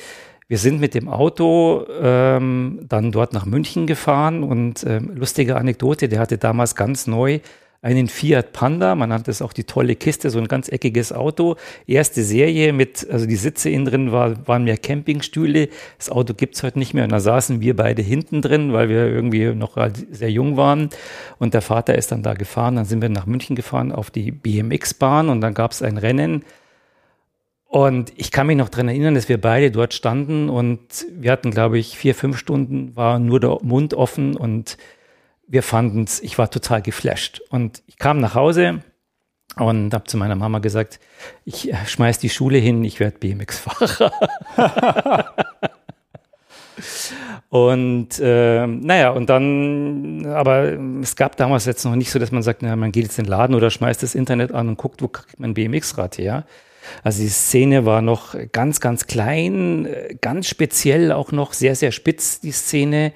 wir 0.48 0.58
sind 0.58 0.80
mit 0.80 0.94
dem 0.94 1.08
Auto 1.08 1.86
ähm, 2.02 2.80
dann 2.88 3.12
dort 3.12 3.32
nach 3.32 3.46
München 3.46 3.86
gefahren 3.86 4.42
und 4.42 4.84
ähm, 4.84 5.12
lustige 5.14 5.56
Anekdote, 5.56 6.08
der 6.08 6.18
hatte 6.18 6.38
damals 6.38 6.74
ganz 6.74 7.06
neu 7.06 7.38
einen 7.82 8.08
Fiat 8.08 8.52
Panda, 8.52 8.94
man 8.94 9.08
nannte 9.08 9.30
es 9.30 9.40
auch 9.40 9.54
die 9.54 9.64
tolle 9.64 9.96
Kiste, 9.96 10.28
so 10.28 10.38
ein 10.38 10.48
ganz 10.48 10.68
eckiges 10.68 11.12
Auto. 11.12 11.56
Erste 11.86 12.22
Serie 12.22 12.74
mit, 12.74 13.08
also 13.10 13.24
die 13.26 13.36
Sitze 13.36 13.70
innen 13.70 13.86
drin 13.86 14.12
war, 14.12 14.46
waren 14.46 14.64
mehr 14.64 14.76
Campingstühle. 14.76 15.68
Das 15.96 16.10
Auto 16.10 16.34
gibt's 16.34 16.62
heute 16.62 16.78
nicht 16.78 16.92
mehr 16.92 17.04
und 17.04 17.12
da 17.12 17.20
saßen 17.20 17.60
wir 17.62 17.74
beide 17.74 18.02
hinten 18.02 18.42
drin, 18.42 18.72
weil 18.74 18.88
wir 18.90 19.06
irgendwie 19.06 19.54
noch 19.54 19.76
halt 19.76 20.06
sehr 20.10 20.30
jung 20.30 20.58
waren. 20.58 20.90
Und 21.38 21.54
der 21.54 21.62
Vater 21.62 21.94
ist 21.94 22.12
dann 22.12 22.22
da 22.22 22.34
gefahren, 22.34 22.76
dann 22.76 22.84
sind 22.84 23.00
wir 23.00 23.08
nach 23.08 23.26
München 23.26 23.56
gefahren 23.56 23.92
auf 23.92 24.10
die 24.10 24.30
BMX-Bahn 24.30 25.30
und 25.30 25.40
dann 25.40 25.54
gab's 25.54 25.80
ein 25.80 25.96
Rennen 25.96 26.44
und 27.70 28.12
ich 28.16 28.32
kann 28.32 28.48
mich 28.48 28.56
noch 28.56 28.68
dran 28.68 28.88
erinnern, 28.88 29.14
dass 29.14 29.28
wir 29.28 29.40
beide 29.40 29.70
dort 29.70 29.94
standen 29.94 30.50
und 30.50 31.06
wir 31.12 31.30
hatten, 31.30 31.52
glaube 31.52 31.78
ich, 31.78 31.96
vier, 31.96 32.16
fünf 32.16 32.36
Stunden, 32.36 32.96
war 32.96 33.20
nur 33.20 33.38
der 33.38 33.58
Mund 33.62 33.94
offen 33.94 34.36
und 34.36 34.76
wir 35.50 35.62
fanden 35.64 36.04
es, 36.04 36.20
ich 36.20 36.38
war 36.38 36.48
total 36.48 36.80
geflasht. 36.80 37.42
Und 37.50 37.82
ich 37.86 37.98
kam 37.98 38.20
nach 38.20 38.34
Hause 38.34 38.82
und 39.56 39.92
habe 39.92 40.04
zu 40.04 40.16
meiner 40.16 40.36
Mama 40.36 40.60
gesagt, 40.60 41.00
ich 41.44 41.72
äh, 41.72 41.86
schmeiß 41.86 42.18
die 42.18 42.30
Schule 42.30 42.58
hin, 42.58 42.84
ich 42.84 43.00
werde 43.00 43.18
BMX-Fahrer. 43.18 44.12
und 47.48 48.20
äh, 48.20 48.66
naja, 48.66 49.10
und 49.10 49.28
dann, 49.28 50.24
aber 50.26 50.78
es 51.02 51.16
gab 51.16 51.36
damals 51.36 51.66
jetzt 51.66 51.84
noch 51.84 51.96
nicht 51.96 52.12
so, 52.12 52.20
dass 52.20 52.30
man 52.30 52.44
sagt, 52.44 52.62
na, 52.62 52.76
man 52.76 52.92
geht 52.92 53.02
jetzt 53.04 53.18
in 53.18 53.24
den 53.24 53.30
Laden 53.30 53.56
oder 53.56 53.70
schmeißt 53.70 54.04
das 54.04 54.14
Internet 54.14 54.52
an 54.52 54.68
und 54.68 54.78
guckt, 54.78 55.02
wo 55.02 55.08
kriegt 55.08 55.40
man 55.40 55.54
BMX-Rad 55.54 56.18
her. 56.18 56.44
Also 57.02 57.22
die 57.22 57.28
Szene 57.28 57.84
war 57.84 58.02
noch 58.02 58.36
ganz, 58.52 58.80
ganz 58.80 59.08
klein, 59.08 59.88
ganz 60.20 60.48
speziell 60.48 61.10
auch 61.10 61.32
noch 61.32 61.54
sehr, 61.54 61.74
sehr 61.74 61.90
spitz, 61.90 62.40
die 62.40 62.52
Szene. 62.52 63.12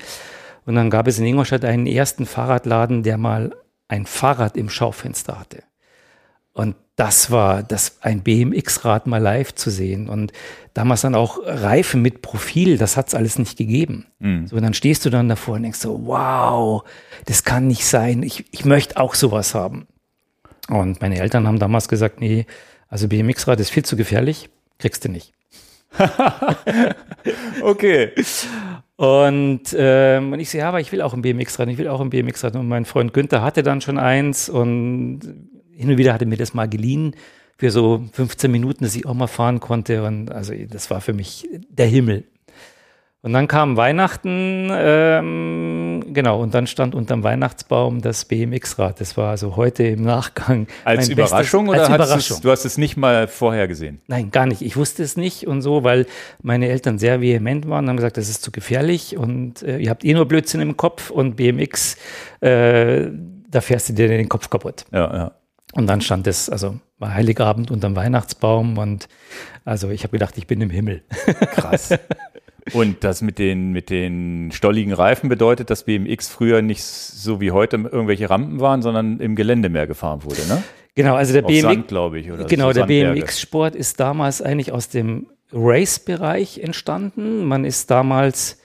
Und 0.67 0.75
dann 0.75 0.91
gab 0.91 1.07
es 1.07 1.19
in 1.19 1.27
Ingolstadt 1.27 1.65
einen 1.65 1.87
ersten 1.87 2.27
Fahrradladen, 2.27 3.03
der 3.03 3.19
mal 3.19 3.55
ein 3.89 4.07
Fahrrad 4.07 4.57
im 4.57 4.71
Schaufenster 4.71 5.39
hatte. 5.39 5.63
Und 6.53 6.77
das 6.97 7.33
war 7.33 7.65
das 7.65 7.99
ein 8.03 8.23
BMX-Rad 8.23 9.07
mal 9.09 9.19
live 9.19 9.55
zu 9.55 9.71
sehen. 9.71 10.09
Und 10.09 10.33
damals 10.75 11.01
dann 11.01 11.17
auch 11.17 11.41
Reifen 11.45 12.01
mit 12.01 12.23
Profil, 12.23 12.79
das 12.79 12.97
hat's 12.97 13.15
alles 13.15 13.39
nicht 13.39 13.59
gegeben. 13.59 14.07
Mhm. 14.21 14.47
So, 14.47 14.57
und 14.57 14.63
dann 14.63 14.75
stehst 14.75 15.05
du 15.05 15.11
dann 15.11 15.29
davor 15.29 15.57
und 15.57 15.65
denkst 15.65 15.81
so, 15.81 16.07
wow, 16.07 16.85
das 17.27 17.43
kann 17.43 17.67
nicht 17.67 17.85
sein. 17.85 18.23
Ich, 18.23 18.45
ich 18.53 18.65
möchte 18.65 18.97
auch 18.97 19.15
sowas 19.15 19.55
haben. 19.55 19.89
Und 20.69 21.01
meine 21.01 21.19
Eltern 21.19 21.47
haben 21.47 21.59
damals 21.59 21.89
gesagt, 21.89 22.21
nee, 22.21 22.47
also 22.89 23.09
BMX-Rad 23.09 23.59
ist 23.59 23.71
viel 23.71 23.85
zu 23.85 23.97
gefährlich, 23.97 24.49
kriegst 24.79 25.05
du 25.05 25.09
nicht. 25.09 25.33
okay. 27.63 28.13
Und, 28.97 29.75
ähm, 29.77 30.33
und 30.33 30.39
ich 30.39 30.51
so, 30.51 30.59
ja, 30.59 30.69
aber 30.69 30.81
ich 30.81 30.93
will 30.93 31.03
auch 31.03 31.15
ein 31.15 31.23
BMX-Rad, 31.23 31.69
ich 31.69 31.79
will 31.79 31.89
auch 31.89 32.01
ein 32.01 32.11
BMX-Rad. 32.11 32.57
Und 32.57 32.69
mein 32.69 32.85
Freund 32.85 33.13
Günther 33.13 33.43
hatte 33.43 33.63
dann 33.63 33.81
schon 33.81 33.99
eins 33.99 34.49
und 34.49 35.21
hin 35.73 35.91
und 35.91 35.99
wieder 35.99 36.15
hatte 36.15 36.27
mir 36.27 36.37
das 36.37 36.55
mal 36.55 36.69
geliehen 36.69 37.17
für 37.57 37.71
so 37.71 38.05
15 38.13 38.51
Minuten, 38.51 38.85
dass 38.85 38.95
ich 38.95 39.07
auch 39.07 39.15
mal 39.15 39.27
fahren 39.27 39.61
konnte. 39.61 40.05
Und 40.05 40.31
also 40.31 40.55
das 40.71 40.91
war 40.91 41.01
für 41.01 41.13
mich 41.13 41.49
der 41.69 41.87
Himmel. 41.87 42.25
Und 43.25 43.33
dann 43.33 43.49
kam 43.49 43.79
Weihnachten, 43.79 44.69
ähm, 44.71 46.05
genau, 46.13 46.43
und 46.43 46.53
dann 46.53 46.67
stand 46.67 46.95
unterm 46.95 47.23
Weihnachtsbaum 47.23 48.03
das 48.03 48.27
BMX-Rad. 48.27 49.01
Das 49.01 49.17
war 49.17 49.31
also 49.31 49.57
heute 49.57 49.83
im 49.85 50.03
Nachgang. 50.03 50.67
Als 50.85 51.09
Überraschung 51.09 51.65
bestes, 51.65 51.89
oder 51.89 51.95
als 51.95 52.05
Überraschung. 52.05 52.37
Es, 52.37 52.43
du 52.43 52.51
hast 52.51 52.67
es 52.67 52.77
nicht 52.77 52.99
mal 52.99 53.27
vorher 53.27 53.67
gesehen? 53.67 54.03
Nein, 54.09 54.31
gar 54.31 54.45
nicht. 54.45 54.61
Ich 54.61 54.77
wusste 54.77 55.03
es 55.03 55.17
nicht 55.17 55.47
und 55.47 55.63
so, 55.63 55.85
weil 55.85 56.05
meine 56.43 56.69
Eltern 56.69 56.99
sehr 56.99 57.23
vehement 57.23 57.67
waren 57.67 57.87
und 57.87 57.89
haben 57.89 57.97
gesagt, 57.97 58.19
das 58.19 58.29
ist 58.29 58.43
zu 58.43 58.51
gefährlich 58.51 59.17
und 59.17 59.63
äh, 59.63 59.79
ihr 59.79 59.89
habt 59.89 60.05
eh 60.05 60.13
nur 60.13 60.29
Blödsinn 60.29 60.61
im 60.61 60.77
Kopf 60.77 61.09
und 61.09 61.35
BMX, 61.37 61.97
äh, 62.43 63.07
da 63.49 63.63
fährst 63.63 63.89
du 63.89 63.95
dir 63.95 64.09
den 64.09 64.29
Kopf 64.29 64.51
kaputt. 64.51 64.85
Ja, 64.93 65.17
ja. 65.17 65.33
Und 65.73 65.87
dann 65.87 66.03
stand 66.03 66.27
es, 66.27 66.51
also 66.51 66.79
war 66.99 67.15
Heiligabend 67.15 67.71
unterm 67.71 67.97
Weihnachtsbaum 67.97 68.77
und 68.77 69.09
also 69.65 69.89
ich 69.89 70.03
habe 70.03 70.13
gedacht, 70.13 70.37
ich 70.37 70.47
bin 70.47 70.61
im 70.61 70.69
Himmel. 70.69 71.05
Krass. 71.55 71.99
Und 72.73 73.05
das 73.05 73.21
mit 73.21 73.39
den, 73.39 73.73
mit 73.73 73.91
den 73.91 74.51
stolligen 74.53 74.93
Reifen 74.93 75.29
bedeutet, 75.29 75.71
dass 75.71 75.85
BMX 75.85 76.29
früher 76.29 76.63
nicht 76.63 76.83
so 76.83 77.41
wie 77.41 77.51
heute 77.51 77.77
irgendwelche 77.77 78.31
Rampen 78.31 78.61
waren, 78.61 78.81
sondern 78.81 79.21
im 79.21 79.37
Gelände 79.37 79.69
mehr 79.69 79.87
gefahren 79.87 80.25
wurde, 80.25 80.47
ne? 80.49 80.63
Genau, 80.95 81.17
also 81.17 81.33
der 81.33 81.43
BMX, 81.43 81.89
glaube 81.89 82.21
ich, 82.21 82.31
oder 82.31 82.45
genau, 82.45 82.69
so 82.69 82.75
der 82.75 82.87
BMX-Sport 82.87 83.75
ist 83.75 83.99
damals 83.99 84.41
eigentlich 84.41 84.71
aus 84.71 84.89
dem 84.89 85.27
Race-Bereich 85.53 86.59
entstanden. 86.59 87.45
Man 87.45 87.65
ist 87.65 87.91
damals 87.91 88.61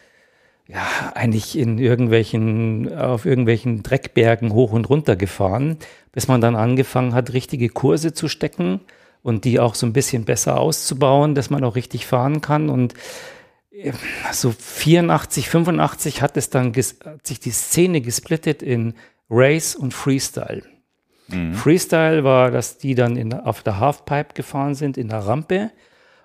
ja 0.68 0.86
eigentlich 1.16 1.58
in 1.58 1.80
irgendwelchen 1.80 2.96
auf 2.96 3.26
irgendwelchen 3.26 3.82
Dreckbergen 3.82 4.54
hoch 4.54 4.72
und 4.72 4.88
runter 4.90 5.16
gefahren, 5.16 5.78
bis 6.12 6.28
man 6.28 6.40
dann 6.40 6.56
angefangen 6.56 7.16
hat, 7.16 7.34
richtige 7.34 7.70
Kurse 7.70 8.14
zu 8.14 8.28
stecken 8.28 8.82
und 9.24 9.44
die 9.44 9.60
auch 9.60 9.74
so 9.74 9.88
ein 9.88 9.94
bisschen 9.94 10.26
besser 10.26 10.60
auszubauen, 10.60 11.34
dass 11.34 11.50
man 11.50 11.64
auch 11.64 11.76
richtig 11.76 12.06
fahren 12.06 12.42
kann 12.42 12.70
und 12.70 12.94
so 14.32 14.52
84, 14.52 15.50
85 15.50 16.22
hat 16.22 16.38
es 16.38 16.50
dann 16.50 16.74
hat 16.74 17.28
sich 17.28 17.40
die 17.40 17.52
Szene 17.52 18.02
gesplittet 18.02 18.62
in 18.62 18.94
Race 19.30 19.76
und 19.76 19.94
Freestyle. 19.94 20.64
Mhm. 21.28 21.54
Freestyle 21.54 22.24
war, 22.24 22.52
dass 22.52 22.78
die 22.78 22.96
dann 22.96 23.16
in, 23.16 23.34
auf 23.34 23.62
der 23.64 23.80
Halfpipe 23.80 24.34
gefahren 24.34 24.76
sind, 24.76 24.98
in 24.98 25.10
der 25.10 25.20
Rampe 25.20 25.72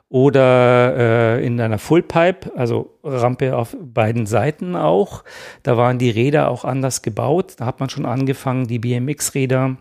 oder 0.08 0.96
äh, 0.96 1.46
in 1.46 1.61
einer 1.61 1.78
Fullpipe, 1.78 2.52
also 2.56 2.99
Rampe 3.02 3.56
auf 3.56 3.76
beiden 3.80 4.26
Seiten 4.26 4.76
auch. 4.76 5.25
Da 5.62 5.76
waren 5.76 5.99
die 5.99 6.11
Räder 6.11 6.49
auch 6.49 6.64
anders 6.64 7.02
gebaut. 7.02 7.54
Da 7.58 7.66
hat 7.66 7.80
man 7.80 7.90
schon 7.90 8.06
angefangen, 8.06 8.66
die 8.66 8.78
BMX-Räder 8.78 9.76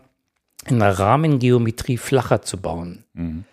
in 0.66 0.78
der 0.78 0.98
Rahmengeometrie 0.98 1.98
flacher 1.98 2.42
zu 2.42 2.60
bauen. 2.60 3.04
Mhm. 3.14 3.44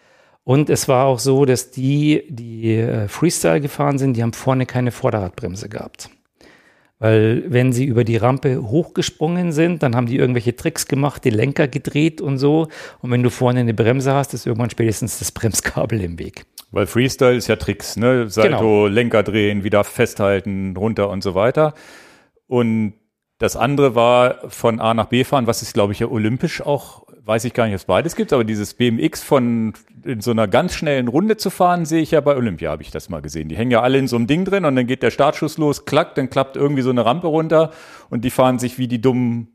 Und 0.43 0.69
es 0.69 0.87
war 0.87 1.05
auch 1.05 1.19
so, 1.19 1.45
dass 1.45 1.71
die, 1.71 2.23
die 2.29 2.75
äh, 2.75 3.07
Freestyle 3.07 3.61
gefahren 3.61 3.97
sind, 3.97 4.17
die 4.17 4.23
haben 4.23 4.33
vorne 4.33 4.65
keine 4.65 4.91
Vorderradbremse 4.91 5.69
gehabt. 5.69 6.09
Weil 6.97 7.45
wenn 7.47 7.73
sie 7.73 7.85
über 7.85 8.03
die 8.03 8.17
Rampe 8.17 8.61
hochgesprungen 8.61 9.51
sind, 9.51 9.81
dann 9.81 9.95
haben 9.95 10.05
die 10.05 10.17
irgendwelche 10.17 10.55
Tricks 10.55 10.87
gemacht, 10.87 11.25
die 11.25 11.31
Lenker 11.31 11.67
gedreht 11.67 12.21
und 12.21 12.37
so. 12.37 12.67
Und 13.01 13.09
wenn 13.09 13.23
du 13.23 13.31
vorne 13.31 13.61
eine 13.61 13.73
Bremse 13.73 14.13
hast, 14.13 14.35
ist 14.35 14.45
irgendwann 14.45 14.69
spätestens 14.69 15.17
das 15.17 15.31
Bremskabel 15.31 15.99
im 16.01 16.19
Weg. 16.19 16.45
Weil 16.71 16.85
Freestyle 16.85 17.35
ist 17.35 17.47
ja 17.47 17.55
Tricks, 17.55 17.97
ne? 17.97 18.29
Salto, 18.29 18.57
genau. 18.57 18.87
Lenker 18.87 19.23
drehen, 19.23 19.63
wieder 19.63 19.83
festhalten, 19.83 20.77
runter 20.77 21.09
und 21.09 21.23
so 21.23 21.33
weiter. 21.33 21.73
Und 22.45 22.93
das 23.39 23.55
andere 23.55 23.95
war 23.95 24.47
von 24.49 24.79
A 24.79 24.93
nach 24.93 25.07
B 25.07 25.23
fahren, 25.23 25.47
was 25.47 25.63
ist, 25.63 25.73
glaube 25.73 25.93
ich, 25.93 25.99
ja 25.99 26.07
olympisch 26.07 26.61
auch 26.61 27.00
weiß 27.25 27.45
ich 27.45 27.53
gar 27.53 27.65
nicht, 27.65 27.73
ob 27.73 27.79
es 27.79 27.85
beides 27.85 28.15
gibt, 28.15 28.33
aber 28.33 28.43
dieses 28.43 28.73
BMX 28.73 29.21
von 29.21 29.73
in 30.03 30.21
so 30.21 30.31
einer 30.31 30.47
ganz 30.47 30.73
schnellen 30.73 31.07
Runde 31.07 31.37
zu 31.37 31.49
fahren, 31.49 31.85
sehe 31.85 32.01
ich 32.01 32.11
ja 32.11 32.21
bei 32.21 32.35
Olympia, 32.35 32.71
habe 32.71 32.81
ich 32.81 32.91
das 32.91 33.09
mal 33.09 33.21
gesehen. 33.21 33.49
Die 33.49 33.55
hängen 33.55 33.71
ja 33.71 33.81
alle 33.81 33.99
in 33.99 34.07
so 34.07 34.15
einem 34.15 34.27
Ding 34.27 34.45
drin 34.45 34.65
und 34.65 34.75
dann 34.75 34.87
geht 34.87 35.03
der 35.03 35.11
Startschuss 35.11 35.57
los, 35.57 35.85
klackt, 35.85 36.17
dann 36.17 36.29
klappt 36.29 36.55
irgendwie 36.57 36.81
so 36.81 36.89
eine 36.89 37.05
Rampe 37.05 37.27
runter 37.27 37.71
und 38.09 38.25
die 38.25 38.31
fahren 38.31 38.57
sich 38.57 38.79
wie 38.79 38.87
die 38.87 38.99
dummen, 38.99 39.49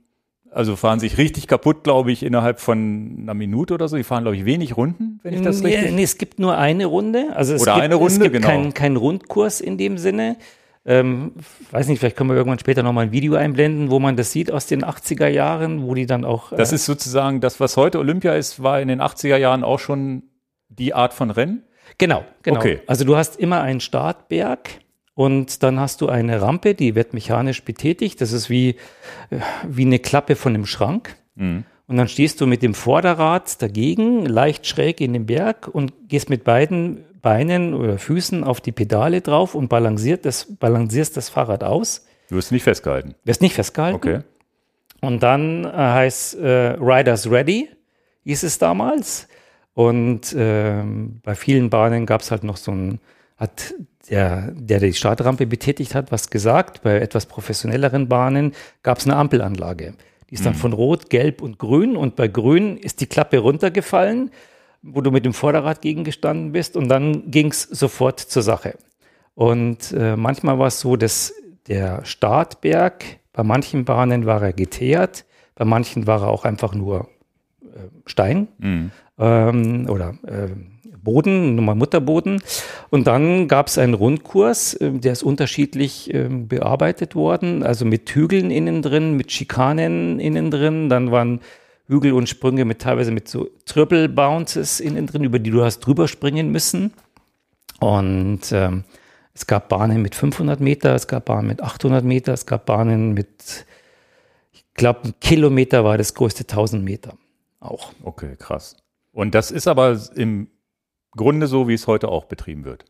also 0.50 0.76
fahren 0.76 1.00
sich 1.00 1.18
richtig 1.18 1.48
kaputt, 1.48 1.82
glaube 1.82 2.12
ich, 2.12 2.22
innerhalb 2.22 2.60
von 2.60 3.18
einer 3.20 3.34
Minute 3.34 3.74
oder 3.74 3.88
so. 3.88 3.96
Die 3.96 4.04
fahren, 4.04 4.22
glaube 4.22 4.36
ich, 4.36 4.44
wenig 4.44 4.76
Runden, 4.76 5.18
wenn 5.22 5.34
ich 5.34 5.42
das 5.42 5.60
nee, 5.60 5.74
richtig. 5.74 5.94
Nee, 5.94 6.02
es 6.02 6.18
gibt 6.18 6.38
nur 6.38 6.56
eine 6.56 6.86
Runde. 6.86 7.30
Also 7.34 7.54
es 7.54 7.62
oder 7.62 7.74
gibt, 7.74 7.84
eine 7.84 7.94
Runde, 7.96 8.14
es 8.14 8.20
gibt 8.20 8.32
genau. 8.32 8.46
keinen 8.46 8.74
kein 8.74 8.96
Rundkurs 8.96 9.60
in 9.60 9.76
dem 9.76 9.98
Sinne. 9.98 10.36
Ähm, 10.88 11.32
weiß 11.72 11.88
nicht, 11.88 11.98
vielleicht 11.98 12.16
können 12.16 12.30
wir 12.30 12.36
irgendwann 12.36 12.60
später 12.60 12.84
nochmal 12.84 13.06
ein 13.06 13.12
Video 13.12 13.34
einblenden, 13.34 13.90
wo 13.90 13.98
man 13.98 14.16
das 14.16 14.30
sieht 14.30 14.52
aus 14.52 14.66
den 14.66 14.84
80er 14.84 15.26
Jahren, 15.26 15.82
wo 15.82 15.94
die 15.94 16.06
dann 16.06 16.24
auch. 16.24 16.52
Äh 16.52 16.56
das 16.56 16.72
ist 16.72 16.86
sozusagen 16.86 17.40
das, 17.40 17.58
was 17.58 17.76
heute 17.76 17.98
Olympia 17.98 18.34
ist, 18.34 18.62
war 18.62 18.80
in 18.80 18.88
den 18.88 19.00
80er 19.00 19.36
Jahren 19.36 19.64
auch 19.64 19.80
schon 19.80 20.22
die 20.68 20.94
Art 20.94 21.12
von 21.12 21.30
Rennen? 21.30 21.64
Genau, 21.98 22.24
genau. 22.42 22.58
Okay. 22.58 22.80
Also 22.86 23.04
du 23.04 23.16
hast 23.16 23.36
immer 23.36 23.62
einen 23.62 23.80
Startberg 23.80 24.70
und 25.14 25.62
dann 25.62 25.80
hast 25.80 26.02
du 26.02 26.08
eine 26.08 26.40
Rampe, 26.40 26.74
die 26.74 26.94
wird 26.94 27.14
mechanisch 27.14 27.64
betätigt. 27.64 28.20
Das 28.20 28.32
ist 28.32 28.50
wie, 28.50 28.76
äh, 29.30 29.40
wie 29.66 29.86
eine 29.86 29.98
Klappe 29.98 30.36
von 30.36 30.54
einem 30.54 30.66
Schrank. 30.66 31.16
Mhm. 31.34 31.64
Und 31.88 31.96
dann 31.96 32.08
stehst 32.08 32.40
du 32.40 32.46
mit 32.46 32.62
dem 32.62 32.74
Vorderrad 32.74 33.62
dagegen, 33.62 34.26
leicht 34.26 34.66
schräg 34.66 35.00
in 35.00 35.12
den 35.14 35.26
Berg 35.26 35.68
und 35.68 35.92
gehst 36.08 36.28
mit 36.30 36.44
beiden 36.44 37.05
Beinen 37.22 37.74
oder 37.74 37.98
Füßen 37.98 38.44
auf 38.44 38.60
die 38.60 38.72
Pedale 38.72 39.20
drauf 39.20 39.54
und 39.54 39.68
balanciert 39.68 40.24
das, 40.24 40.56
balancierst 40.56 41.16
das 41.16 41.28
Fahrrad 41.28 41.64
aus. 41.64 42.06
Du 42.28 42.36
wirst 42.36 42.52
nicht 42.52 42.64
festgehalten. 42.64 43.14
Wirst 43.24 43.42
nicht 43.42 43.54
festgehalten. 43.54 43.96
Okay. 43.96 44.20
Und 45.00 45.22
dann 45.22 45.64
äh, 45.64 45.68
heißt 45.68 46.36
äh, 46.36 46.76
Riders 46.80 47.30
Ready, 47.30 47.68
hieß 48.24 48.42
es 48.42 48.58
damals. 48.58 49.28
Und 49.74 50.34
ähm, 50.36 51.20
bei 51.22 51.34
vielen 51.34 51.70
Bahnen 51.70 52.06
gab 52.06 52.22
es 52.22 52.30
halt 52.30 52.44
noch 52.44 52.56
so 52.56 52.72
ein, 52.72 52.98
hat 53.36 53.74
der, 54.08 54.52
der 54.52 54.80
die 54.80 54.94
Startrampe 54.94 55.46
betätigt 55.46 55.94
hat, 55.94 56.10
was 56.10 56.30
gesagt. 56.30 56.82
Bei 56.82 56.98
etwas 56.98 57.26
professionelleren 57.26 58.08
Bahnen 58.08 58.52
gab 58.82 58.98
es 58.98 59.04
eine 59.04 59.16
Ampelanlage. 59.16 59.94
Die 60.30 60.34
ist 60.34 60.46
dann 60.46 60.54
von 60.54 60.72
Rot, 60.72 61.10
Gelb 61.10 61.40
und 61.40 61.58
Grün. 61.58 61.96
Und 61.96 62.16
bei 62.16 62.26
Grün 62.26 62.76
ist 62.78 63.00
die 63.00 63.06
Klappe 63.06 63.38
runtergefallen, 63.38 64.30
wo 64.92 65.00
du 65.00 65.10
mit 65.10 65.24
dem 65.24 65.32
Vorderrad 65.32 65.82
gegengestanden 65.82 66.52
bist. 66.52 66.76
Und 66.76 66.88
dann 66.88 67.30
ging 67.30 67.50
es 67.50 67.62
sofort 67.62 68.20
zur 68.20 68.42
Sache. 68.42 68.74
Und 69.34 69.92
äh, 69.92 70.16
manchmal 70.16 70.58
war 70.58 70.68
es 70.68 70.80
so, 70.80 70.96
dass 70.96 71.34
der 71.68 72.04
Startberg, 72.04 73.04
bei 73.32 73.42
manchen 73.42 73.84
Bahnen 73.84 74.24
war 74.24 74.42
er 74.42 74.52
geteert, 74.52 75.26
bei 75.54 75.64
manchen 75.64 76.06
war 76.06 76.22
er 76.22 76.28
auch 76.28 76.44
einfach 76.44 76.74
nur 76.74 77.08
äh, 77.62 77.88
Stein 78.06 78.48
ähm, 79.18 79.86
oder 79.90 80.14
äh, 80.26 80.48
Boden, 81.02 81.54
Nummer 81.54 81.74
Mutterboden. 81.74 82.42
Und 82.90 83.06
dann 83.06 83.46
gab 83.46 83.68
es 83.68 83.78
einen 83.78 83.94
Rundkurs, 83.94 84.74
äh, 84.74 84.90
der 84.90 85.12
ist 85.12 85.22
unterschiedlich 85.22 86.12
äh, 86.12 86.28
bearbeitet 86.28 87.14
worden, 87.14 87.62
also 87.62 87.84
mit 87.84 88.10
Hügeln 88.10 88.50
innen 88.50 88.82
drin, 88.82 89.16
mit 89.16 89.32
Schikanen 89.32 90.18
innen 90.18 90.50
drin. 90.50 90.88
Dann 90.88 91.10
waren 91.10 91.40
Hügel 91.88 92.12
und 92.12 92.28
Sprünge 92.28 92.64
mit 92.64 92.80
teilweise 92.80 93.10
mit 93.10 93.28
so 93.28 93.48
Triple 93.64 94.08
Bounces 94.08 94.80
innen 94.80 95.06
drin, 95.06 95.24
über 95.24 95.38
die 95.38 95.50
du 95.50 95.64
hast 95.64 95.80
drüber 95.80 96.08
springen 96.08 96.50
müssen. 96.50 96.92
Und 97.80 98.52
ähm, 98.52 98.84
es 99.34 99.46
gab 99.46 99.68
Bahnen 99.68 100.02
mit 100.02 100.14
500 100.14 100.60
Meter, 100.60 100.94
es 100.94 101.06
gab 101.06 101.26
Bahnen 101.26 101.46
mit 101.46 101.62
800 101.62 102.04
Meter, 102.04 102.32
es 102.32 102.46
gab 102.46 102.66
Bahnen 102.66 103.12
mit, 103.12 103.66
ich 104.52 104.64
glaube, 104.74 105.00
ein 105.04 105.14
Kilometer 105.20 105.84
war 105.84 105.98
das 105.98 106.14
größte 106.14 106.44
1000 106.44 106.82
Meter 106.82 107.16
auch. 107.60 107.92
Okay, 108.02 108.36
krass. 108.38 108.76
Und 109.12 109.34
das 109.34 109.50
ist 109.50 109.66
aber 109.66 109.98
im 110.14 110.48
Grunde 111.16 111.46
so, 111.46 111.68
wie 111.68 111.74
es 111.74 111.86
heute 111.86 112.08
auch 112.08 112.24
betrieben 112.24 112.64
wird. 112.64 112.84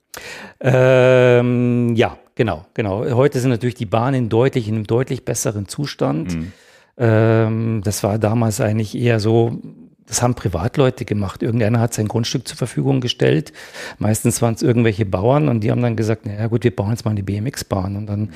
Ähm, 0.61 1.95
ja, 1.95 2.19
genau, 2.35 2.67
genau. 2.75 3.09
Heute 3.15 3.41
sind 3.41 3.51
natürlich 3.51 3.77
die 3.77 3.87
Bahnen 3.87 4.29
deutlich 4.29 4.69
in 4.69 4.75
einem 4.75 4.87
deutlich 4.87 5.25
besseren 5.25 5.69
Zustand. 5.69 6.37
Ähm, 6.99 7.83
das 7.85 8.03
war 8.03 8.19
damals 8.19 8.61
eigentlich 8.61 8.97
eher 8.97 9.21
so, 9.21 9.59
das 10.07 10.23
haben 10.23 10.35
Privatleute 10.35 11.05
gemacht. 11.05 11.43
Irgendeiner 11.43 11.81
hat 11.81 11.95
sein 11.95 12.09
Grundstück 12.09 12.47
zur 12.47 12.57
Verfügung 12.57 13.01
gestellt. 13.01 13.53
Meistens 13.99 14.41
waren 14.43 14.55
es 14.55 14.63
irgendwelche 14.63 15.05
Bauern 15.05 15.49
und 15.49 15.61
die 15.61 15.71
haben 15.71 15.83
dann 15.83 15.97
gesagt, 15.97 16.27
naja 16.27 16.47
gut, 16.47 16.65
wir 16.65 16.75
bauen 16.75 16.91
jetzt 16.91 17.05
mal 17.05 17.11
eine 17.11 17.23
BMX-Bahn. 17.23 17.97
Und 17.97 18.07
dann 18.07 18.31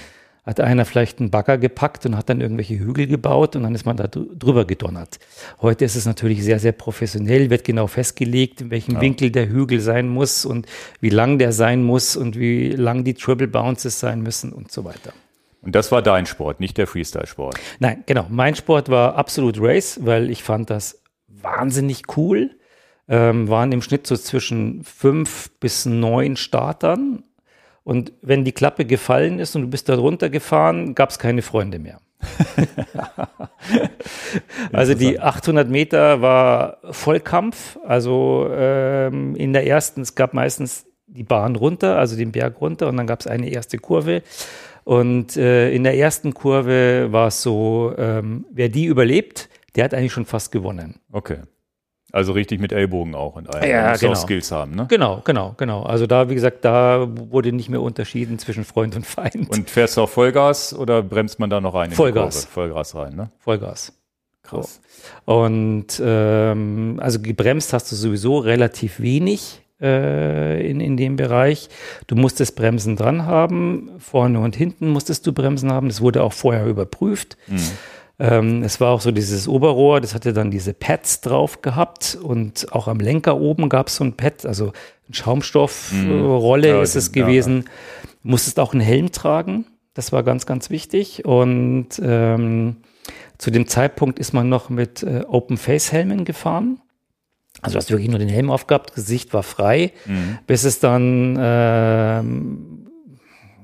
hat 0.45 0.59
einer 0.61 0.85
vielleicht 0.85 1.21
einen 1.21 1.31
Bagger 1.31 1.59
gepackt 1.59 2.07
und 2.07 2.17
hat 2.17 2.29
dann 2.29 2.41
irgendwelche 2.41 2.79
Hügel 2.79 3.07
gebaut 3.07 3.57
und 3.57 3.63
dann 3.63 3.75
ist 3.75 3.85
man 3.85 3.97
da 3.97 4.05
drü- 4.05 4.27
drüber 4.37 4.65
gedonnert. 4.65 5.19
Heute 5.61 5.85
ist 5.85 5.97
es 5.97 6.07
natürlich 6.07 6.43
sehr, 6.43 6.59
sehr 6.59 6.73
professionell, 6.73 7.51
wird 7.51 7.63
genau 7.63 7.87
festgelegt, 7.87 8.63
in 8.63 8.71
welchem 8.71 9.01
Winkel 9.01 9.31
der 9.31 9.49
Hügel 9.49 9.81
sein 9.81 10.09
muss 10.09 10.45
und 10.45 10.67
wie 11.01 11.11
lang 11.11 11.39
der 11.39 11.53
sein 11.53 11.85
muss 11.85 12.17
und 12.17 12.39
wie 12.39 12.71
lang 12.71 13.05
die 13.05 13.15
Triple 13.15 13.49
Bounces 13.49 14.01
sein 14.01 14.23
müssen 14.23 14.53
und 14.53 14.73
so 14.73 14.85
weiter. 14.85 15.13
Und 15.63 15.75
das 15.75 15.93
war 15.93 16.03
dein 16.03 16.27
Sport, 16.27 16.61
nicht 16.61 16.79
der 16.79 16.87
Freestyle-Sport. 16.87 17.59
Nein, 17.79 18.05
genau. 18.07 18.27
Mein 18.31 18.55
Sport 18.55 18.89
war 18.89 19.17
absolut 19.17 19.61
Race, 19.61 20.01
weil 20.03 20.31
ich 20.31 20.43
fand 20.43 20.71
das 20.71 21.03
wahnsinnig 21.29 22.17
cool. 22.17 22.51
Ähm, 23.09 23.49
waren 23.49 23.73
im 23.73 23.83
Schnitt 23.83 24.07
so 24.07 24.17
zwischen 24.17 24.85
fünf 24.85 25.51
bis 25.59 25.85
neun 25.85 26.37
Startern. 26.37 27.25
Und 27.83 28.13
wenn 28.23 28.45
die 28.45 28.53
Klappe 28.53 28.85
gefallen 28.85 29.39
ist 29.39 29.57
und 29.57 29.63
du 29.63 29.69
bist 29.69 29.89
da 29.89 29.97
runtergefahren, 29.97 30.95
gab 30.95 31.11
es 31.11 31.19
keine 31.19 31.43
Freunde 31.43 31.79
mehr. 31.79 32.01
also 34.73 34.95
die 34.95 35.19
800 35.19 35.69
Meter 35.69 36.23
war 36.23 36.79
Vollkampf. 36.91 37.79
Also 37.85 38.49
ähm, 38.53 39.35
in 39.35 39.53
der 39.53 39.67
ersten, 39.67 40.03
es 40.03 40.15
gab 40.15 40.35
meistens 40.35 40.87
die 41.11 41.25
Bahn 41.25 41.57
runter, 41.57 41.99
also 41.99 42.17
den 42.17 42.33
Berg 42.33 42.61
runter 42.61 42.89
und 42.89 42.97
dann 42.97 43.07
gab 43.07 43.21
es 43.21 43.27
eine 43.27 43.49
erste 43.49 43.79
Kurve. 43.79 44.23
Und 44.85 45.37
äh, 45.37 45.73
in 45.73 45.85
der 45.85 45.97
ersten 45.97 46.35
Kurve 46.35 47.09
war 47.11 47.29
es 47.29 47.43
so, 47.43 47.93
ähm, 47.99 48.47
wer 48.51 48.69
die 48.69 48.87
überlebt, 48.87 49.49
der 49.75 49.85
hat 49.85 49.95
eigentlich 49.95 50.13
schon 50.13 50.25
fast 50.25 50.53
gewonnen. 50.53 51.01
Okay. 51.13 51.39
Also 52.13 52.33
richtig 52.33 52.61
mit 52.61 52.73
Ellbogen 52.73 53.15
auch 53.15 53.37
und 53.37 53.55
allem. 53.55 53.71
Ja, 53.71 53.95
genau. 53.97 54.15
Skills 54.17 54.51
haben, 54.51 54.75
ne? 54.75 54.87
Genau, 54.89 55.23
genau, 55.25 55.55
genau. 55.57 55.83
Also 55.83 56.09
da, 56.09 56.29
wie 56.29 56.35
gesagt, 56.35 56.65
da 56.65 57.07
wurde 57.09 57.53
nicht 57.53 57.69
mehr 57.69 57.81
unterschieden 57.81 58.39
zwischen 58.39 58.65
Freund 58.65 58.97
und 58.97 59.07
Feind. 59.07 59.49
Und 59.49 59.71
fährst 59.71 59.97
du 59.97 60.03
auf 60.03 60.11
Vollgas 60.11 60.75
oder 60.75 61.03
bremst 61.03 61.39
man 61.39 61.51
da 61.51 61.61
noch 61.61 61.75
rein? 61.75 61.93
Vollgas. 61.93 62.47
Vollgas 62.47 62.97
rein, 62.97 63.15
ne? 63.15 63.31
Vollgas. 63.39 63.93
Krass. 64.43 64.81
Und 65.25 66.03
ähm, 66.05 66.99
also 67.01 67.21
gebremst 67.21 67.73
hast 67.73 67.93
du 67.93 67.97
sowieso 67.97 68.39
relativ 68.39 68.99
wenig 68.99 69.63
in, 69.81 70.81
in 70.81 70.97
dem 70.97 71.17
Bereich. 71.17 71.69
Du 72.07 72.15
musstest 72.17 72.57
Bremsen 72.57 72.97
dran 72.97 73.27
haben, 73.27 73.91
vorne 73.99 74.41
und 74.41 74.57
hinten 74.57 74.91
musstest 74.91 75.27
du 75.27 75.33
Bremsen 75.33 75.73
haben. 75.73 75.89
Das 75.89 76.01
wurde 76.01 76.23
auch 76.23 76.33
vorher 76.33 76.67
überprüft. 76.67 77.37
Ähm, 78.21 78.63
es 78.63 78.81
war 78.81 78.91
auch 78.91 79.01
so 79.01 79.13
dieses 79.13 79.49
Oberrohr, 79.49 80.03
das 80.03 80.15
hatte 80.15 80.35
dann 80.35 80.51
diese 80.51 80.75
Pads 80.75 81.23
drauf 81.23 81.63
gehabt 81.63 82.19
und 82.23 82.71
auch 82.71 82.87
am 82.87 83.01
Lenker 83.01 83.41
oben 83.41 83.71
gab 83.71 83.89
es 83.89 83.97
so 83.97 84.05
ein 84.05 84.13
Pad, 84.13 84.45
also 84.45 84.73
eine 85.07 85.15
Schaumstoffrolle 85.15 86.69
Ja, 86.69 86.83
ist 86.83 86.97
es 86.97 87.11
ja. 87.15 87.25
gewesen. 87.25 87.65
Du 88.23 88.29
musstest 88.29 88.61
auch 88.61 88.75
einen 88.75 88.83
Helm 88.83 89.11
tragen, 89.11 89.65
das 89.95 90.13
war 90.13 90.23
ganz, 90.23 90.45
ganz 90.45 90.69
wichtig. 90.69 91.25
Und 91.25 91.89
ähm, 92.03 92.77
zu 93.39 93.51
dem 93.51 93.67
Zeitpunkt 93.67 94.19
ist 94.19 94.35
man 94.35 94.51
noch 94.51 94.69
mit 94.69 95.03
äh, 95.03 95.25
Open-Face-Helmen 95.27 96.27
gefahren. 96.27 96.79
Also 97.63 97.75
du 97.75 97.79
hast 97.79 97.91
wirklich 97.91 98.09
nur 98.09 98.19
den 98.19 98.29
Helm 98.29 98.51
aufgehabt, 98.51 98.95
Gesicht 98.95 99.33
war 99.35 99.43
frei, 99.43 99.93
bis 100.47 100.65
es 100.65 100.81
dann, 100.81 101.37
ähm, 101.39 102.87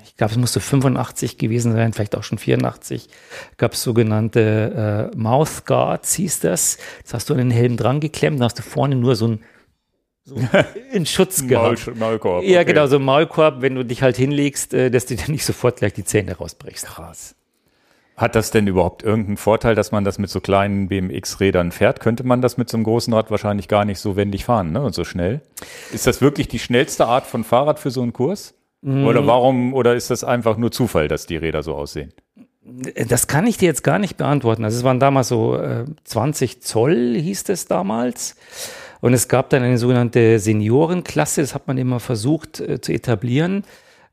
ich 0.05 0.17
glaube, 0.17 0.33
es 0.33 0.39
musste 0.39 0.61
85 0.61 1.39
gewesen 1.39 1.73
sein, 1.73 1.93
vielleicht 1.93 2.17
auch 2.17 2.23
schon 2.23 2.39
84, 2.39 3.09
gab 3.57 3.73
es 3.73 3.83
sogenannte 3.83 5.11
äh, 5.13 5.17
Mouth 5.17 5.67
Guards, 5.67 6.15
hieß 6.15 6.41
das. 6.41 6.79
Das 7.05 7.15
hast 7.15 7.31
du 7.31 7.35
an 7.35 7.39
den 7.39 7.51
Helm 7.51 7.77
dran 7.77 8.01
geklemmt, 8.01 8.39
dann 8.39 8.47
hast 8.47 8.59
du 8.59 8.63
vorne 8.63 8.97
nur 8.97 9.17
so 9.17 9.29
ein 9.29 9.41
so 10.27 10.37
in 10.93 11.07
Schutz 11.07 11.47
gehabt. 11.47 11.87
Maul, 11.87 11.95
Maulkorb. 11.97 12.45
Ja, 12.45 12.61
okay. 12.61 12.73
genau, 12.73 12.89
so 12.89 12.97
ein 12.97 13.05
Maulkorb, 13.05 13.63
wenn 13.63 13.77
du 13.77 13.85
dich 13.85 14.03
halt 14.03 14.17
hinlegst, 14.17 14.75
äh, 14.75 14.91
dass 14.91 15.07
du 15.07 15.15
dir 15.15 15.31
nicht 15.31 15.45
sofort 15.45 15.77
gleich 15.77 15.95
die 15.95 16.05
Zähne 16.05 16.37
rausbrichst. 16.37 16.85
Krass. 16.85 17.36
Hat 18.17 18.35
das 18.35 18.51
denn 18.51 18.67
überhaupt 18.67 19.03
irgendeinen 19.03 19.37
Vorteil, 19.37 19.75
dass 19.75 19.93
man 19.93 20.05
das 20.05 20.19
mit 20.19 20.31
so 20.31 20.41
kleinen 20.41 20.89
BMX-Rädern 20.89 21.71
fährt? 21.71 22.01
Könnte 22.01 22.25
man 22.25 22.41
das 22.41 22.57
mit 22.57 22.71
so 22.71 22.79
einem 22.79 22.85
großen 22.85 23.13
Rad 23.13 23.31
wahrscheinlich 23.31 23.69
gar 23.69 23.85
nicht 23.85 24.01
so 24.01 24.17
wendig 24.17 24.47
fahren 24.47 24.73
ne? 24.73 24.81
und 24.81 24.95
so 24.95 25.05
schnell? 25.05 25.43
Ist 25.93 26.07
das 26.07 26.23
wirklich 26.23 26.49
die 26.49 26.59
schnellste 26.59 27.07
Art 27.07 27.27
von 27.27 27.45
Fahrrad 27.45 27.79
für 27.79 27.91
so 27.91 28.01
einen 28.01 28.15
Kurs? 28.15 28.55
Mhm. 28.81 29.07
Oder 29.07 29.27
warum, 29.27 29.75
oder 29.75 29.95
ist 29.95 30.11
das 30.11 30.25
einfach 30.25 30.57
nur 30.57 30.73
Zufall, 30.73 31.09
dass 31.09 31.27
die 31.27 31.37
Räder 31.37 31.63
so 31.63 31.75
aussehen? 31.75 32.15
Das 33.07 33.27
kann 33.27 33.47
ich 33.47 33.59
dir 33.59 33.67
jetzt 33.67 33.85
gar 33.85 33.99
nicht 33.99 34.17
beantworten. 34.17 34.65
Also 34.65 34.79
es 34.79 34.85
waren 34.85 34.99
damals 34.99 35.29
so 35.29 35.57
äh, 35.57 35.85
20 36.05 36.63
Zoll, 36.63 37.17
hieß 37.17 37.49
es 37.51 37.67
damals. 37.67 38.37
Und 39.03 39.13
es 39.13 39.29
gab 39.29 39.51
dann 39.51 39.63
eine 39.63 39.79
sogenannte 39.79 40.39
Seniorenklasse, 40.39 41.43
das 41.43 41.55
hat 41.55 41.69
man 41.69 41.77
immer 41.77 42.01
versucht 42.01 42.61
äh, 42.61 42.81
zu 42.81 42.93
etablieren. 42.93 43.65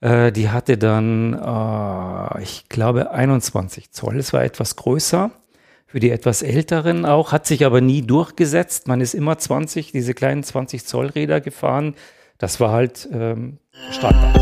Äh, 0.04 0.34
die 0.34 0.50
hatte 0.50 0.78
dann, 0.78 1.34
äh, 1.34 2.42
ich 2.44 2.68
glaube, 2.68 3.12
21 3.12 3.92
Zoll. 3.92 4.18
Es 4.18 4.34
war 4.34 4.44
etwas 4.44 4.76
größer. 4.76 5.32
Für 5.88 6.00
die 6.02 6.10
etwas 6.10 6.42
älteren 6.42 7.06
auch, 7.06 7.32
hat 7.32 7.46
sich 7.46 7.66
aber 7.66 7.80
nie 7.80 8.02
durchgesetzt. 8.02 8.88
Man 8.88 9.00
ist 9.00 9.13
immer 9.13 9.38
20, 9.38 9.94
diese 9.94 10.13
kleinen 10.13 10.44
20 10.44 10.86
Zoll 10.86 11.06
Räder 11.08 11.39
gefahren. 11.39 11.96
Das 12.38 12.60
war 12.60 12.72
halt 12.72 13.08
ähm, 13.13 13.60
Standard. 13.92 14.36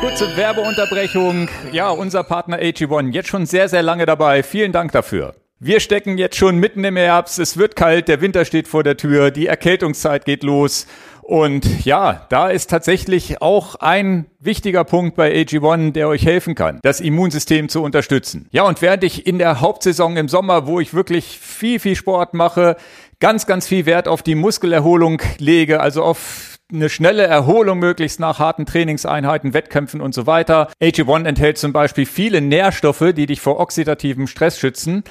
Kurze 0.00 0.36
Werbeunterbrechung. 0.36 1.48
Ja, 1.70 1.90
unser 1.90 2.24
Partner 2.24 2.58
AG1, 2.58 3.12
jetzt 3.12 3.28
schon 3.28 3.46
sehr, 3.46 3.68
sehr 3.68 3.82
lange 3.82 4.04
dabei. 4.04 4.42
Vielen 4.42 4.72
Dank 4.72 4.90
dafür. 4.90 5.34
Wir 5.60 5.78
stecken 5.80 6.18
jetzt 6.18 6.36
schon 6.36 6.56
mitten 6.58 6.82
im 6.82 6.96
Herbst. 6.96 7.38
Es 7.38 7.56
wird 7.56 7.76
kalt, 7.76 8.08
der 8.08 8.20
Winter 8.20 8.44
steht 8.44 8.66
vor 8.66 8.82
der 8.82 8.96
Tür, 8.96 9.30
die 9.30 9.46
Erkältungszeit 9.46 10.24
geht 10.24 10.42
los. 10.42 10.86
Und 11.28 11.84
ja, 11.84 12.24
da 12.30 12.48
ist 12.48 12.70
tatsächlich 12.70 13.42
auch 13.42 13.74
ein 13.74 14.24
wichtiger 14.40 14.82
Punkt 14.84 15.14
bei 15.14 15.30
AG1, 15.30 15.92
der 15.92 16.08
euch 16.08 16.24
helfen 16.24 16.54
kann, 16.54 16.80
das 16.82 17.02
Immunsystem 17.02 17.68
zu 17.68 17.82
unterstützen. 17.82 18.48
Ja, 18.50 18.62
und 18.62 18.80
während 18.80 19.04
ich 19.04 19.26
in 19.26 19.38
der 19.38 19.60
Hauptsaison 19.60 20.16
im 20.16 20.30
Sommer, 20.30 20.66
wo 20.66 20.80
ich 20.80 20.94
wirklich 20.94 21.38
viel, 21.38 21.80
viel 21.80 21.96
Sport 21.96 22.32
mache, 22.32 22.76
ganz, 23.20 23.44
ganz 23.44 23.68
viel 23.68 23.84
Wert 23.84 24.08
auf 24.08 24.22
die 24.22 24.36
Muskelerholung 24.36 25.20
lege, 25.36 25.80
also 25.80 26.02
auf 26.02 26.58
eine 26.72 26.88
schnelle 26.88 27.24
Erholung 27.24 27.78
möglichst 27.78 28.20
nach 28.20 28.38
harten 28.38 28.64
Trainingseinheiten, 28.64 29.52
Wettkämpfen 29.52 30.00
und 30.00 30.14
so 30.14 30.26
weiter. 30.26 30.68
AG1 30.80 31.26
enthält 31.26 31.58
zum 31.58 31.74
Beispiel 31.74 32.06
viele 32.06 32.40
Nährstoffe, 32.40 33.12
die 33.14 33.26
dich 33.26 33.42
vor 33.42 33.60
oxidativem 33.60 34.28
Stress 34.28 34.58
schützen. 34.58 35.04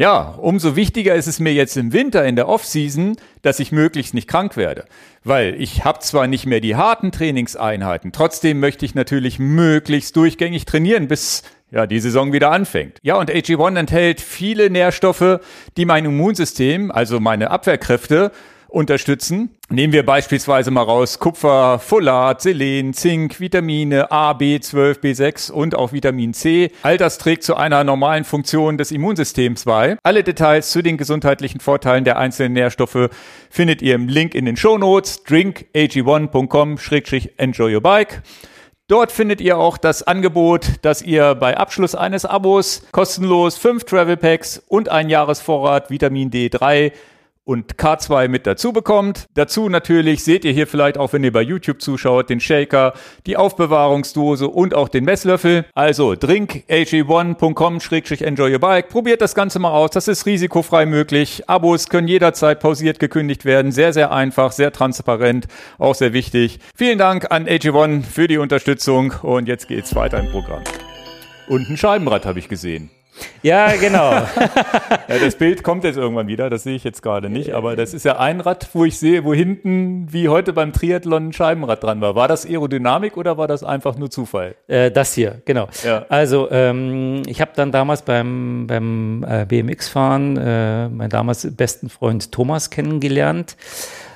Ja, 0.00 0.34
umso 0.38 0.76
wichtiger 0.76 1.14
ist 1.14 1.26
es 1.26 1.40
mir 1.40 1.52
jetzt 1.52 1.76
im 1.76 1.92
Winter 1.92 2.24
in 2.24 2.34
der 2.34 2.48
Offseason, 2.48 3.18
dass 3.42 3.60
ich 3.60 3.70
möglichst 3.70 4.14
nicht 4.14 4.28
krank 4.28 4.56
werde. 4.56 4.86
Weil 5.24 5.60
ich 5.60 5.84
habe 5.84 5.98
zwar 5.98 6.26
nicht 6.26 6.46
mehr 6.46 6.60
die 6.60 6.74
harten 6.74 7.12
Trainingseinheiten, 7.12 8.10
trotzdem 8.10 8.60
möchte 8.60 8.86
ich 8.86 8.94
natürlich 8.94 9.38
möglichst 9.38 10.16
durchgängig 10.16 10.64
trainieren, 10.64 11.06
bis 11.06 11.42
ja, 11.70 11.86
die 11.86 12.00
Saison 12.00 12.32
wieder 12.32 12.50
anfängt. 12.50 12.96
Ja, 13.02 13.16
und 13.16 13.30
AG1 13.30 13.78
enthält 13.78 14.22
viele 14.22 14.70
Nährstoffe, 14.70 15.40
die 15.76 15.84
mein 15.84 16.06
Immunsystem, 16.06 16.90
also 16.90 17.20
meine 17.20 17.50
Abwehrkräfte, 17.50 18.32
unterstützen. 18.70 19.50
Nehmen 19.68 19.92
wir 19.92 20.04
beispielsweise 20.04 20.70
mal 20.70 20.82
raus 20.82 21.18
Kupfer, 21.18 21.78
Folat, 21.78 22.40
Selen, 22.42 22.94
Zink, 22.94 23.40
Vitamine 23.40 24.10
A, 24.10 24.32
B12, 24.32 25.00
B6 25.00 25.52
und 25.52 25.74
auch 25.74 25.92
Vitamin 25.92 26.32
C. 26.34 26.70
All 26.82 26.96
das 26.96 27.18
trägt 27.18 27.42
zu 27.42 27.56
einer 27.56 27.84
normalen 27.84 28.24
Funktion 28.24 28.78
des 28.78 28.92
Immunsystems 28.92 29.64
bei. 29.64 29.98
Alle 30.02 30.24
Details 30.24 30.70
zu 30.70 30.82
den 30.82 30.96
gesundheitlichen 30.96 31.60
Vorteilen 31.60 32.04
der 32.04 32.18
einzelnen 32.18 32.54
Nährstoffe 32.54 33.10
findet 33.50 33.82
ihr 33.82 33.94
im 33.94 34.08
Link 34.08 34.34
in 34.34 34.44
den 34.44 34.56
Shownotes 34.56 35.24
drinkag1.com-enjoy 35.26 37.74
your 37.74 37.82
bike. 37.82 38.22
Dort 38.90 39.12
findet 39.12 39.40
ihr 39.40 39.56
auch 39.56 39.78
das 39.78 40.02
Angebot, 40.02 40.66
dass 40.82 41.00
ihr 41.00 41.36
bei 41.36 41.56
Abschluss 41.56 41.94
eines 41.94 42.24
Abos 42.24 42.82
kostenlos 42.90 43.56
fünf 43.56 43.84
Travel 43.84 44.16
Packs 44.16 44.60
und 44.66 44.88
ein 44.88 45.08
Jahresvorrat 45.08 45.90
Vitamin 45.90 46.32
D3 46.32 46.90
und 47.50 47.74
K2 47.74 48.28
mit 48.28 48.46
dazu 48.46 48.72
bekommt. 48.72 49.26
Dazu 49.34 49.68
natürlich 49.68 50.22
seht 50.22 50.44
ihr 50.44 50.52
hier 50.52 50.68
vielleicht 50.68 50.96
auch, 50.96 51.12
wenn 51.12 51.24
ihr 51.24 51.32
bei 51.32 51.42
YouTube 51.42 51.82
zuschaut, 51.82 52.30
den 52.30 52.38
Shaker, 52.38 52.92
die 53.26 53.36
Aufbewahrungsdose 53.36 54.46
und 54.46 54.72
auch 54.72 54.88
den 54.88 55.04
Messlöffel. 55.04 55.64
Also 55.74 56.12
drinkag1.com-enjoy 56.12 58.52
your 58.52 58.60
bike. 58.60 58.88
Probiert 58.88 59.20
das 59.20 59.34
Ganze 59.34 59.58
mal 59.58 59.72
aus. 59.72 59.90
Das 59.90 60.06
ist 60.06 60.26
risikofrei 60.26 60.86
möglich. 60.86 61.42
Abos 61.48 61.88
können 61.88 62.06
jederzeit 62.06 62.60
pausiert 62.60 63.00
gekündigt 63.00 63.44
werden. 63.44 63.72
Sehr, 63.72 63.92
sehr 63.92 64.12
einfach, 64.12 64.52
sehr 64.52 64.72
transparent, 64.72 65.48
auch 65.78 65.96
sehr 65.96 66.12
wichtig. 66.12 66.60
Vielen 66.76 66.98
Dank 66.98 67.32
an 67.32 67.48
AG1 67.48 68.04
für 68.04 68.28
die 68.28 68.38
Unterstützung 68.38 69.12
und 69.22 69.48
jetzt 69.48 69.66
geht's 69.66 69.96
weiter 69.96 70.20
im 70.20 70.30
Programm. 70.30 70.62
Und 71.48 71.68
ein 71.68 71.76
Scheibenrad 71.76 72.26
habe 72.26 72.38
ich 72.38 72.48
gesehen. 72.48 72.90
Ja, 73.42 73.74
genau. 73.76 74.10
ja, 75.08 75.18
das 75.20 75.36
Bild 75.36 75.62
kommt 75.62 75.84
jetzt 75.84 75.96
irgendwann 75.96 76.26
wieder, 76.26 76.50
das 76.50 76.62
sehe 76.62 76.76
ich 76.76 76.84
jetzt 76.84 77.02
gerade 77.02 77.30
nicht, 77.30 77.52
aber 77.52 77.76
das 77.76 77.94
ist 77.94 78.04
ja 78.04 78.18
ein 78.18 78.40
Rad, 78.40 78.68
wo 78.74 78.84
ich 78.84 78.98
sehe, 78.98 79.24
wo 79.24 79.32
hinten 79.32 80.12
wie 80.12 80.28
heute 80.28 80.52
beim 80.52 80.72
Triathlon 80.72 81.28
ein 81.28 81.32
Scheibenrad 81.32 81.82
dran 81.82 82.00
war. 82.00 82.14
War 82.14 82.28
das 82.28 82.46
Aerodynamik 82.46 83.16
oder 83.16 83.38
war 83.38 83.48
das 83.48 83.64
einfach 83.64 83.96
nur 83.96 84.10
Zufall? 84.10 84.54
Äh, 84.68 84.90
das 84.90 85.14
hier, 85.14 85.42
genau. 85.44 85.68
Ja. 85.84 86.06
Also 86.08 86.50
ähm, 86.50 87.22
ich 87.26 87.40
habe 87.40 87.52
dann 87.54 87.72
damals 87.72 88.02
beim, 88.02 88.66
beim 88.66 89.24
äh, 89.28 89.46
BMX-Fahren 89.46 90.36
äh, 90.36 90.88
meinen 90.88 91.10
damals 91.10 91.46
besten 91.56 91.88
Freund 91.88 92.32
Thomas 92.32 92.70
kennengelernt. 92.70 93.56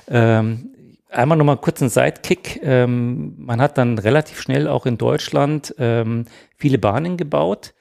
Ähm, 0.09 0.71
einmal 1.09 1.37
nochmal 1.37 1.57
kurz 1.57 1.81
einen 1.81 1.89
Sidekick. 1.89 2.59
Ähm, 2.63 3.33
man 3.37 3.61
hat 3.61 3.77
dann 3.77 3.97
relativ 3.97 4.39
schnell 4.41 4.67
auch 4.67 4.85
in 4.85 4.97
Deutschland 4.97 5.73
ähm, 5.79 6.25
viele 6.57 6.77
Bahnen 6.77 7.17
gebaut. 7.17 7.73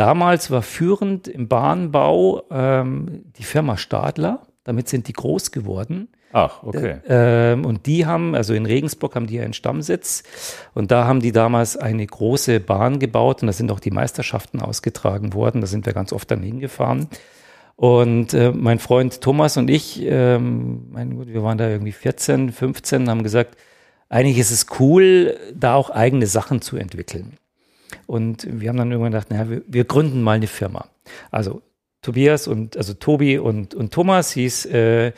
Damals 0.00 0.50
war 0.50 0.62
führend 0.62 1.28
im 1.28 1.46
Bahnbau 1.46 2.44
ähm, 2.50 3.26
die 3.36 3.42
Firma 3.42 3.76
Stadler. 3.76 4.46
Damit 4.64 4.88
sind 4.88 5.08
die 5.08 5.12
groß 5.12 5.50
geworden. 5.50 6.08
Ach, 6.32 6.62
okay. 6.62 7.00
Ähm, 7.06 7.66
und 7.66 7.84
die 7.84 8.06
haben, 8.06 8.34
also 8.34 8.54
in 8.54 8.64
Regensburg 8.64 9.14
haben 9.14 9.26
die 9.26 9.38
einen 9.38 9.52
Stammsitz 9.52 10.22
und 10.72 10.90
da 10.90 11.06
haben 11.06 11.20
die 11.20 11.32
damals 11.32 11.76
eine 11.76 12.06
große 12.06 12.60
Bahn 12.60 12.98
gebaut 12.98 13.42
und 13.42 13.48
da 13.48 13.52
sind 13.52 13.70
auch 13.70 13.78
die 13.78 13.90
Meisterschaften 13.90 14.62
ausgetragen 14.62 15.34
worden. 15.34 15.60
Da 15.60 15.66
sind 15.66 15.84
wir 15.84 15.92
ganz 15.92 16.14
oft 16.14 16.30
dann 16.30 16.42
hingefahren. 16.42 17.08
Und 17.76 18.32
äh, 18.32 18.52
mein 18.52 18.78
Freund 18.78 19.20
Thomas 19.20 19.58
und 19.58 19.68
ich, 19.68 20.00
ähm, 20.02 20.86
mein 20.92 21.18
Gott, 21.18 21.26
wir 21.26 21.42
waren 21.42 21.58
da 21.58 21.68
irgendwie 21.68 21.92
14, 21.92 22.52
15, 22.52 23.10
haben 23.10 23.22
gesagt, 23.22 23.58
eigentlich 24.08 24.38
ist 24.38 24.50
es 24.50 24.64
cool, 24.80 25.36
da 25.54 25.74
auch 25.74 25.90
eigene 25.90 26.26
Sachen 26.26 26.62
zu 26.62 26.78
entwickeln. 26.78 27.36
Und 28.06 28.46
wir 28.50 28.68
haben 28.68 28.76
dann 28.76 28.90
irgendwann 28.90 29.12
gedacht, 29.12 29.30
naja, 29.30 29.48
wir, 29.48 29.62
wir 29.66 29.84
gründen 29.84 30.22
mal 30.22 30.32
eine 30.32 30.46
Firma. 30.46 30.86
Also 31.30 31.62
Tobias 32.02 32.46
und, 32.48 32.76
also 32.76 32.94
Tobi 32.94 33.38
und, 33.38 33.74
und 33.74 33.92
Thomas 33.92 34.32
hieß, 34.32 34.66
äh, 34.66 35.12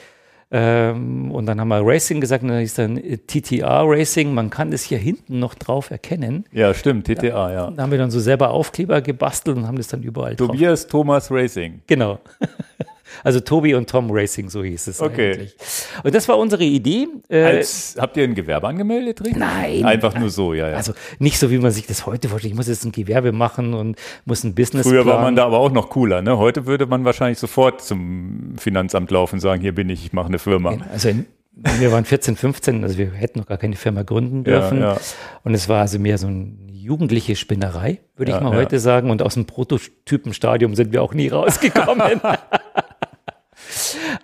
ähm, 0.54 1.30
und 1.30 1.46
dann 1.46 1.58
haben 1.60 1.68
wir 1.68 1.80
Racing 1.82 2.20
gesagt, 2.20 2.42
und 2.42 2.50
dann 2.50 2.58
hieß 2.58 2.74
dann 2.74 2.96
TTA 2.96 3.82
Racing. 3.84 4.34
Man 4.34 4.50
kann 4.50 4.70
das 4.70 4.82
hier 4.82 4.98
hinten 4.98 5.38
noch 5.38 5.54
drauf 5.54 5.90
erkennen. 5.90 6.44
Ja, 6.52 6.74
stimmt, 6.74 7.06
TTA, 7.06 7.52
ja. 7.52 7.70
Da 7.70 7.82
haben 7.82 7.90
wir 7.90 7.98
dann 7.98 8.10
so 8.10 8.20
selber 8.20 8.50
Aufkleber 8.50 9.00
gebastelt 9.00 9.56
und 9.56 9.66
haben 9.66 9.78
das 9.78 9.88
dann 9.88 10.02
überall 10.02 10.36
Tobias 10.36 10.82
drauf. 10.82 10.90
Thomas 10.90 11.30
Racing. 11.30 11.80
Genau. 11.86 12.18
Also 13.24 13.40
Tobi 13.40 13.74
und 13.74 13.88
Tom 13.88 14.10
Racing, 14.10 14.48
so 14.48 14.62
hieß 14.62 14.86
es 14.86 15.00
okay. 15.00 15.32
eigentlich. 15.32 15.56
Und 16.02 16.14
das 16.14 16.28
war 16.28 16.38
unsere 16.38 16.64
Idee. 16.64 17.08
Äh, 17.28 17.42
Als, 17.42 17.96
habt 17.98 18.16
ihr 18.16 18.24
ein 18.24 18.34
Gewerbe 18.34 18.68
angemeldet, 18.68 19.20
richtig? 19.20 19.38
Nein. 19.38 19.84
Einfach 19.84 20.18
nur 20.18 20.30
so, 20.30 20.54
ja, 20.54 20.68
ja. 20.68 20.76
Also 20.76 20.92
nicht 21.18 21.38
so, 21.38 21.50
wie 21.50 21.58
man 21.58 21.70
sich 21.70 21.86
das 21.86 22.06
heute 22.06 22.28
vorstellt. 22.28 22.52
Ich 22.52 22.56
muss 22.56 22.68
jetzt 22.68 22.84
ein 22.84 22.92
Gewerbe 22.92 23.32
machen 23.32 23.74
und 23.74 23.96
muss 24.24 24.44
ein 24.44 24.54
Business 24.54 24.86
Früher 24.86 25.06
war 25.06 25.20
man 25.20 25.36
da 25.36 25.44
aber 25.44 25.58
auch 25.58 25.72
noch 25.72 25.90
cooler, 25.90 26.22
ne? 26.22 26.38
Heute 26.38 26.66
würde 26.66 26.86
man 26.86 27.04
wahrscheinlich 27.04 27.38
sofort 27.38 27.82
zum 27.82 28.54
Finanzamt 28.58 29.10
laufen 29.10 29.36
und 29.36 29.40
sagen, 29.40 29.62
hier 29.62 29.74
bin 29.74 29.88
ich, 29.88 30.04
ich 30.04 30.12
mache 30.12 30.28
eine 30.28 30.38
Firma. 30.38 30.76
Also 30.92 31.08
in, 31.08 31.26
wir 31.54 31.92
waren 31.92 32.04
14, 32.04 32.36
15, 32.36 32.82
also 32.82 32.98
wir 32.98 33.12
hätten 33.12 33.38
noch 33.38 33.46
gar 33.46 33.58
keine 33.58 33.76
Firma 33.76 34.02
gründen 34.02 34.44
dürfen. 34.44 34.80
Ja, 34.80 34.94
ja. 34.94 35.00
Und 35.44 35.54
es 35.54 35.68
war 35.68 35.82
also 35.82 35.98
mehr 35.98 36.18
so 36.18 36.26
eine 36.26 36.52
jugendliche 36.70 37.36
Spinnerei, 37.36 38.00
würde 38.16 38.32
ja, 38.32 38.38
ich 38.38 38.42
mal 38.42 38.56
heute 38.56 38.80
sagen. 38.80 39.10
Und 39.10 39.22
aus 39.22 39.34
dem 39.34 39.46
Prototypenstadium 39.46 40.74
sind 40.74 40.92
wir 40.92 41.02
auch 41.02 41.14
nie 41.14 41.28
rausgekommen. 41.28 42.20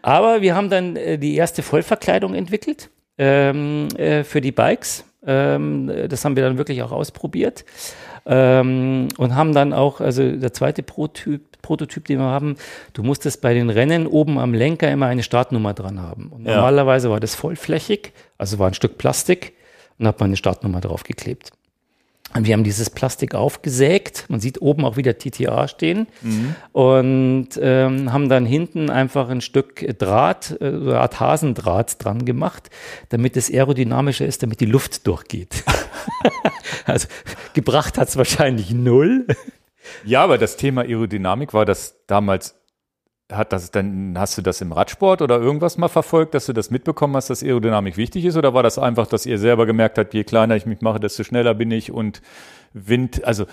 Aber 0.02 0.42
wir 0.42 0.54
haben 0.54 0.70
dann 0.70 0.96
äh, 0.96 1.18
die 1.18 1.36
erste 1.36 1.62
Vollverkleidung 1.62 2.34
entwickelt 2.34 2.90
ähm, 3.18 3.88
äh, 3.96 4.24
für 4.24 4.40
die 4.40 4.52
Bikes. 4.52 5.04
Ähm, 5.26 5.90
das 6.08 6.24
haben 6.24 6.36
wir 6.36 6.44
dann 6.44 6.58
wirklich 6.58 6.82
auch 6.82 6.92
ausprobiert. 6.92 7.64
Ähm, 8.26 9.08
und 9.16 9.34
haben 9.34 9.54
dann 9.54 9.72
auch, 9.72 10.00
also 10.00 10.30
der 10.30 10.52
zweite 10.52 10.82
Prototyp, 10.82 11.42
Prototyp, 11.62 12.06
den 12.06 12.18
wir 12.18 12.26
haben, 12.26 12.56
du 12.92 13.02
musstest 13.02 13.40
bei 13.40 13.52
den 13.54 13.70
Rennen 13.70 14.06
oben 14.06 14.38
am 14.38 14.54
Lenker 14.54 14.90
immer 14.90 15.06
eine 15.06 15.22
Startnummer 15.22 15.74
dran 15.74 16.00
haben. 16.00 16.28
Und 16.28 16.46
ja. 16.46 16.56
normalerweise 16.56 17.10
war 17.10 17.20
das 17.20 17.34
vollflächig, 17.34 18.12
also 18.36 18.58
war 18.58 18.68
ein 18.68 18.74
Stück 18.74 18.98
Plastik 18.98 19.54
und 19.98 20.06
hat 20.06 20.20
man 20.20 20.28
eine 20.28 20.36
Startnummer 20.36 20.80
draufgeklebt. 20.80 21.52
Und 22.34 22.46
wir 22.46 22.52
haben 22.52 22.64
dieses 22.64 22.90
Plastik 22.90 23.34
aufgesägt. 23.34 24.26
Man 24.28 24.38
sieht 24.38 24.60
oben 24.60 24.84
auch 24.84 24.96
wieder 24.96 25.16
TTA 25.16 25.66
stehen. 25.66 26.06
Mhm. 26.20 26.54
Und 26.72 27.48
ähm, 27.60 28.12
haben 28.12 28.28
dann 28.28 28.44
hinten 28.44 28.90
einfach 28.90 29.30
ein 29.30 29.40
Stück 29.40 29.98
Draht, 29.98 30.56
äh, 30.60 30.66
eine 30.66 31.00
Art 31.00 31.20
Hasendraht 31.20 32.04
dran 32.04 32.24
gemacht, 32.26 32.68
damit 33.08 33.36
es 33.36 33.50
aerodynamischer 33.50 34.26
ist, 34.26 34.42
damit 34.42 34.60
die 34.60 34.66
Luft 34.66 35.06
durchgeht. 35.06 35.64
also 36.84 37.08
gebracht 37.54 37.96
hat 37.96 38.08
es 38.08 38.16
wahrscheinlich 38.16 38.72
null. 38.72 39.26
Ja, 40.04 40.22
aber 40.22 40.36
das 40.36 40.56
Thema 40.56 40.82
Aerodynamik 40.82 41.54
war 41.54 41.64
das 41.64 41.96
damals 42.06 42.57
hat 43.30 43.52
das 43.52 43.70
dann, 43.70 44.14
hast 44.18 44.38
du 44.38 44.42
das 44.42 44.60
im 44.60 44.72
Radsport 44.72 45.20
oder 45.20 45.38
irgendwas 45.38 45.76
mal 45.76 45.88
verfolgt, 45.88 46.34
dass 46.34 46.46
du 46.46 46.52
das 46.52 46.70
mitbekommen 46.70 47.14
hast, 47.14 47.28
dass 47.28 47.42
Aerodynamik 47.42 47.96
wichtig 47.96 48.24
ist? 48.24 48.36
Oder 48.36 48.54
war 48.54 48.62
das 48.62 48.78
einfach, 48.78 49.06
dass 49.06 49.26
ihr 49.26 49.38
selber 49.38 49.66
gemerkt 49.66 49.98
habt, 49.98 50.14
je 50.14 50.24
kleiner 50.24 50.56
ich 50.56 50.66
mich 50.66 50.80
mache, 50.80 51.00
desto 51.00 51.24
schneller 51.24 51.54
bin 51.54 51.70
ich 51.70 51.92
und 51.92 52.22
Wind, 52.72 53.24
also 53.24 53.46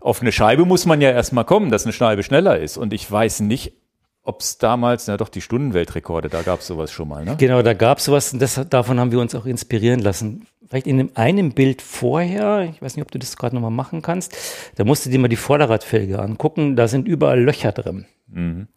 auf 0.00 0.22
eine 0.22 0.32
Scheibe 0.32 0.64
muss 0.64 0.86
man 0.86 1.00
ja 1.00 1.10
erstmal 1.10 1.44
kommen, 1.44 1.70
dass 1.70 1.84
eine 1.84 1.92
Scheibe 1.92 2.22
schneller 2.22 2.58
ist. 2.58 2.76
Und 2.76 2.92
ich 2.92 3.10
weiß 3.10 3.40
nicht, 3.40 3.74
ob 4.22 4.40
es 4.40 4.58
damals, 4.58 5.06
na 5.06 5.16
doch, 5.16 5.28
die 5.28 5.40
Stundenweltrekorde, 5.40 6.28
da 6.28 6.42
gab 6.42 6.60
es 6.60 6.66
sowas 6.66 6.92
schon 6.92 7.08
mal, 7.08 7.24
ne? 7.24 7.36
Genau, 7.38 7.62
da 7.62 7.72
gab 7.72 7.98
es 7.98 8.04
sowas 8.04 8.32
und 8.32 8.40
das, 8.40 8.60
davon 8.68 9.00
haben 9.00 9.10
wir 9.10 9.20
uns 9.20 9.34
auch 9.34 9.46
inspirieren 9.46 10.00
lassen. 10.00 10.46
Vielleicht 10.68 10.86
in 10.86 11.00
einem, 11.00 11.10
einem 11.14 11.52
Bild 11.52 11.80
vorher, 11.80 12.68
ich 12.70 12.82
weiß 12.82 12.96
nicht, 12.96 13.04
ob 13.04 13.10
du 13.10 13.18
das 13.18 13.36
gerade 13.38 13.54
nochmal 13.54 13.70
machen 13.70 14.02
kannst, 14.02 14.36
da 14.76 14.84
musst 14.84 15.06
du 15.06 15.10
dir 15.10 15.18
mal 15.18 15.28
die 15.28 15.36
Vorderradfelge 15.36 16.18
angucken, 16.18 16.76
da 16.76 16.88
sind 16.88 17.08
überall 17.08 17.40
Löcher 17.40 17.72
drin. 17.72 18.04
Mhm. 18.26 18.68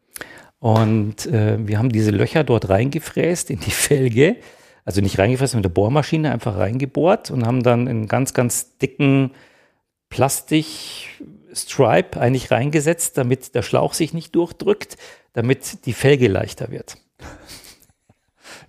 Und 0.61 1.25
äh, 1.25 1.57
wir 1.67 1.77
haben 1.79 1.89
diese 1.89 2.11
Löcher 2.11 2.43
dort 2.43 2.69
reingefräst 2.69 3.49
in 3.49 3.59
die 3.59 3.71
Felge. 3.71 4.35
Also 4.85 5.01
nicht 5.01 5.17
reingefräst, 5.17 5.55
mit 5.55 5.65
der 5.65 5.69
Bohrmaschine 5.69 6.31
einfach 6.31 6.55
reingebohrt 6.55 7.31
und 7.31 7.47
haben 7.47 7.63
dann 7.63 7.87
einen 7.87 8.07
ganz, 8.07 8.35
ganz 8.35 8.77
dicken 8.77 9.31
Plastikstripe 10.09 12.19
eigentlich 12.19 12.51
reingesetzt, 12.51 13.17
damit 13.17 13.55
der 13.55 13.63
Schlauch 13.63 13.93
sich 13.93 14.13
nicht 14.13 14.35
durchdrückt, 14.35 14.97
damit 15.33 15.87
die 15.87 15.93
Felge 15.93 16.27
leichter 16.27 16.69
wird. 16.69 16.97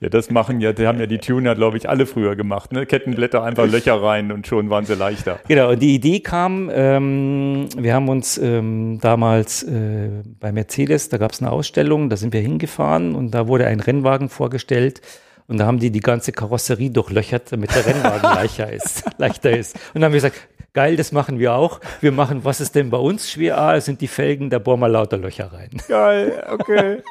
Ja, 0.02 0.08
das 0.08 0.30
machen 0.30 0.60
ja, 0.60 0.72
die 0.72 0.88
haben 0.88 0.98
ja 0.98 1.06
die 1.06 1.18
Tuner, 1.18 1.54
glaube 1.54 1.76
ich, 1.76 1.88
alle 1.88 2.06
früher 2.06 2.34
gemacht. 2.34 2.72
Ne? 2.72 2.86
Kettenblätter, 2.86 3.44
einfach 3.44 3.70
Löcher 3.70 4.02
rein 4.02 4.32
und 4.32 4.48
schon 4.48 4.68
waren 4.68 4.84
sie 4.84 4.96
leichter. 4.96 5.38
Genau, 5.46 5.70
und 5.70 5.80
die 5.80 5.94
Idee 5.94 6.18
kam, 6.18 6.68
ähm, 6.74 7.68
wir 7.76 7.94
haben 7.94 8.08
uns 8.08 8.36
ähm, 8.36 8.98
damals 9.00 9.62
äh, 9.62 10.08
bei 10.40 10.50
Mercedes, 10.50 11.08
da 11.08 11.18
gab 11.18 11.30
es 11.30 11.40
eine 11.40 11.52
Ausstellung, 11.52 12.10
da 12.10 12.16
sind 12.16 12.32
wir 12.32 12.40
hingefahren 12.40 13.14
und 13.14 13.30
da 13.30 13.46
wurde 13.46 13.68
ein 13.68 13.78
Rennwagen 13.78 14.28
vorgestellt. 14.28 15.02
Und 15.46 15.58
da 15.58 15.66
haben 15.66 15.78
die 15.78 15.90
die 15.90 16.00
ganze 16.00 16.32
Karosserie 16.32 16.90
durchlöchert, 16.90 17.52
damit 17.52 17.72
der 17.74 17.86
Rennwagen 17.86 18.22
leichter 18.34 18.72
ist, 18.72 19.04
leichter 19.18 19.56
ist. 19.56 19.76
Und 19.94 20.00
dann 20.00 20.04
haben 20.04 20.12
wir 20.12 20.18
gesagt, 20.18 20.48
geil, 20.72 20.96
das 20.96 21.12
machen 21.12 21.38
wir 21.38 21.54
auch. 21.54 21.80
Wir 22.00 22.12
machen, 22.12 22.44
was 22.44 22.61
ist 22.61 22.74
denn 22.74 22.90
bei 22.90 22.98
uns 22.98 23.30
schwer? 23.30 23.58
Ah, 23.58 23.80
sind 23.80 24.00
die 24.00 24.08
Felgen, 24.08 24.50
da 24.50 24.58
bohren 24.58 24.80
wir 24.80 24.88
lauter 24.88 25.18
Löcher 25.18 25.52
rein. 25.52 25.70
Geil, 25.88 26.44
okay. 26.50 27.02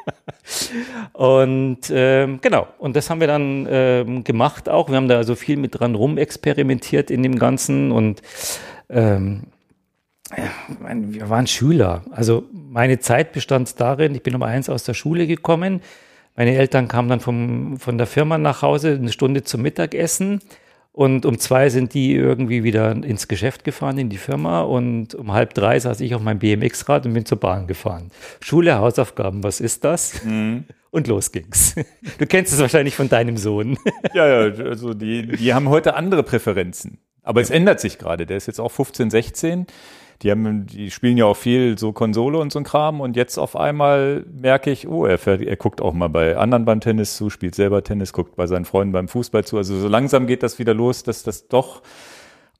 und 1.12 1.78
ähm, 1.90 2.40
genau, 2.40 2.66
und 2.78 2.96
das 2.96 3.10
haben 3.10 3.20
wir 3.20 3.26
dann 3.26 3.66
ähm, 3.70 4.24
gemacht 4.24 4.68
auch. 4.68 4.88
Wir 4.88 4.96
haben 4.96 5.08
da 5.08 5.24
so 5.24 5.34
viel 5.34 5.56
mit 5.56 5.78
dran 5.78 5.94
rumexperimentiert 5.94 7.10
in 7.10 7.22
dem 7.22 7.38
Ganzen 7.38 7.92
und 7.92 8.22
ähm, 8.88 9.44
ja, 10.36 10.50
wir 10.94 11.28
waren 11.28 11.46
Schüler. 11.46 12.02
Also 12.10 12.44
meine 12.52 13.00
Zeit 13.00 13.32
bestand 13.32 13.78
darin, 13.80 14.14
ich 14.14 14.22
bin 14.22 14.34
um 14.34 14.42
eins 14.42 14.68
aus 14.68 14.84
der 14.84 14.94
Schule 14.94 15.26
gekommen. 15.26 15.82
Meine 16.36 16.56
Eltern 16.56 16.88
kamen 16.88 17.10
dann 17.10 17.20
vom, 17.20 17.78
von 17.78 17.98
der 17.98 18.06
Firma 18.06 18.38
nach 18.38 18.62
Hause, 18.62 18.98
eine 18.98 19.12
Stunde 19.12 19.44
zum 19.44 19.62
Mittagessen. 19.62 20.40
Und 20.92 21.24
um 21.24 21.38
zwei 21.38 21.70
sind 21.70 21.94
die 21.94 22.14
irgendwie 22.14 22.64
wieder 22.64 22.90
ins 22.92 23.26
Geschäft 23.26 23.64
gefahren, 23.64 23.96
in 23.96 24.10
die 24.10 24.18
Firma. 24.18 24.60
Und 24.60 25.14
um 25.14 25.32
halb 25.32 25.54
drei 25.54 25.80
saß 25.80 26.00
ich 26.00 26.14
auf 26.14 26.20
meinem 26.20 26.38
BMX-Rad 26.38 27.06
und 27.06 27.14
bin 27.14 27.24
zur 27.24 27.40
Bahn 27.40 27.66
gefahren. 27.66 28.10
Schule, 28.40 28.78
Hausaufgaben, 28.78 29.42
was 29.42 29.60
ist 29.60 29.84
das? 29.84 30.22
Mhm. 30.24 30.64
Und 30.90 31.06
los 31.06 31.32
ging's. 31.32 31.74
Du 32.18 32.26
kennst 32.26 32.52
es 32.52 32.60
wahrscheinlich 32.60 32.94
von 32.94 33.08
deinem 33.08 33.38
Sohn. 33.38 33.78
Ja, 34.14 34.26
ja, 34.26 34.64
also 34.64 34.92
die, 34.92 35.26
die 35.26 35.54
haben 35.54 35.70
heute 35.70 35.94
andere 35.94 36.22
Präferenzen. 36.22 36.98
Aber 37.22 37.40
es 37.40 37.48
ändert 37.48 37.80
sich 37.80 37.96
gerade. 37.96 38.26
Der 38.26 38.36
ist 38.36 38.46
jetzt 38.46 38.60
auch 38.60 38.70
15, 38.70 39.08
16 39.08 39.66
die 40.22 40.30
haben, 40.30 40.66
die 40.66 40.90
spielen 40.90 41.16
ja 41.16 41.24
auch 41.24 41.36
viel 41.36 41.76
so 41.78 41.92
Konsole 41.92 42.38
und 42.38 42.52
so 42.52 42.60
ein 42.60 42.64
Kram 42.64 43.00
und 43.00 43.16
jetzt 43.16 43.38
auf 43.38 43.56
einmal 43.56 44.24
merke 44.30 44.70
ich, 44.70 44.86
oh, 44.86 45.04
er, 45.04 45.18
fährt, 45.18 45.42
er 45.42 45.56
guckt 45.56 45.80
auch 45.80 45.92
mal 45.92 46.08
bei 46.08 46.36
anderen 46.36 46.64
beim 46.64 46.80
Tennis 46.80 47.16
zu, 47.16 47.28
spielt 47.28 47.54
selber 47.54 47.82
Tennis, 47.82 48.12
guckt 48.12 48.36
bei 48.36 48.46
seinen 48.46 48.64
Freunden 48.64 48.92
beim 48.92 49.08
Fußball 49.08 49.44
zu. 49.44 49.56
Also 49.56 49.78
so 49.78 49.88
langsam 49.88 50.26
geht 50.26 50.42
das 50.42 50.58
wieder 50.58 50.74
los, 50.74 51.02
dass 51.02 51.24
das 51.24 51.48
doch 51.48 51.82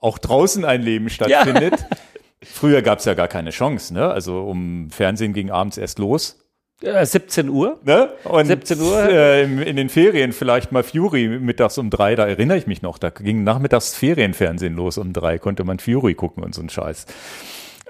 auch 0.00 0.18
draußen 0.18 0.64
ein 0.64 0.82
Leben 0.82 1.08
stattfindet. 1.08 1.80
Ja. 1.80 1.96
Früher 2.42 2.82
gab 2.82 2.98
es 2.98 3.04
ja 3.04 3.14
gar 3.14 3.28
keine 3.28 3.50
Chance, 3.50 3.94
ne? 3.94 4.08
Also 4.08 4.42
um 4.42 4.90
Fernsehen 4.90 5.32
ging 5.32 5.50
abends 5.50 5.78
erst 5.78 6.00
los. 6.00 6.41
17 6.82 7.48
Uhr. 7.48 7.78
Ne? 7.84 8.10
Und 8.24 8.46
17 8.46 8.80
Uhr. 8.80 9.08
Äh, 9.08 9.42
in 9.42 9.76
den 9.76 9.88
Ferien 9.88 10.32
vielleicht 10.32 10.72
mal 10.72 10.82
Fury 10.82 11.28
mittags 11.28 11.78
um 11.78 11.90
drei, 11.90 12.14
da 12.14 12.26
erinnere 12.26 12.58
ich 12.58 12.66
mich 12.66 12.82
noch, 12.82 12.98
da 12.98 13.10
ging 13.10 13.44
nachmittags 13.44 13.94
Ferienfernsehen 13.94 14.74
los 14.74 14.98
um 14.98 15.12
drei, 15.12 15.38
konnte 15.38 15.64
man 15.64 15.78
Fury 15.78 16.14
gucken 16.14 16.42
und 16.42 16.54
so 16.54 16.62
ein 16.62 16.68
Scheiß. 16.68 17.06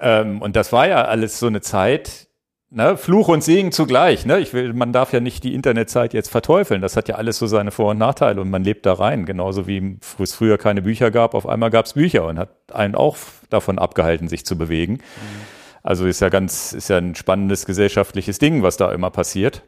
Ähm, 0.00 0.42
und 0.42 0.56
das 0.56 0.72
war 0.72 0.88
ja 0.88 1.04
alles 1.04 1.38
so 1.38 1.46
eine 1.46 1.60
Zeit, 1.60 2.28
ne? 2.70 2.96
Fluch 2.96 3.28
und 3.28 3.42
Segen 3.42 3.72
zugleich. 3.72 4.26
Ne? 4.26 4.40
Ich 4.40 4.52
will, 4.52 4.72
man 4.72 4.92
darf 4.92 5.12
ja 5.12 5.20
nicht 5.20 5.44
die 5.44 5.54
Internetzeit 5.54 6.12
jetzt 6.12 6.30
verteufeln. 6.30 6.82
Das 6.82 6.96
hat 6.96 7.08
ja 7.08 7.14
alles 7.16 7.38
so 7.38 7.46
seine 7.46 7.70
Vor- 7.70 7.90
und 7.90 7.98
Nachteile 7.98 8.40
und 8.40 8.50
man 8.50 8.64
lebt 8.64 8.86
da 8.86 8.94
rein. 8.94 9.24
Genauso 9.24 9.66
wie 9.66 9.98
es 10.18 10.34
früher 10.34 10.58
keine 10.58 10.82
Bücher 10.82 11.10
gab, 11.10 11.34
auf 11.34 11.46
einmal 11.46 11.70
gab 11.70 11.86
es 11.86 11.94
Bücher 11.94 12.26
und 12.26 12.38
hat 12.38 12.50
einen 12.72 12.94
auch 12.94 13.16
davon 13.50 13.78
abgehalten, 13.78 14.28
sich 14.28 14.44
zu 14.44 14.58
bewegen. 14.58 14.94
Mhm. 14.94 15.61
Also 15.82 16.06
ist 16.06 16.20
ja 16.20 16.28
ganz, 16.28 16.72
ist 16.72 16.88
ja 16.88 16.98
ein 16.98 17.14
spannendes 17.14 17.66
gesellschaftliches 17.66 18.38
Ding, 18.38 18.62
was 18.62 18.76
da 18.76 18.92
immer 18.92 19.10
passiert. 19.10 19.62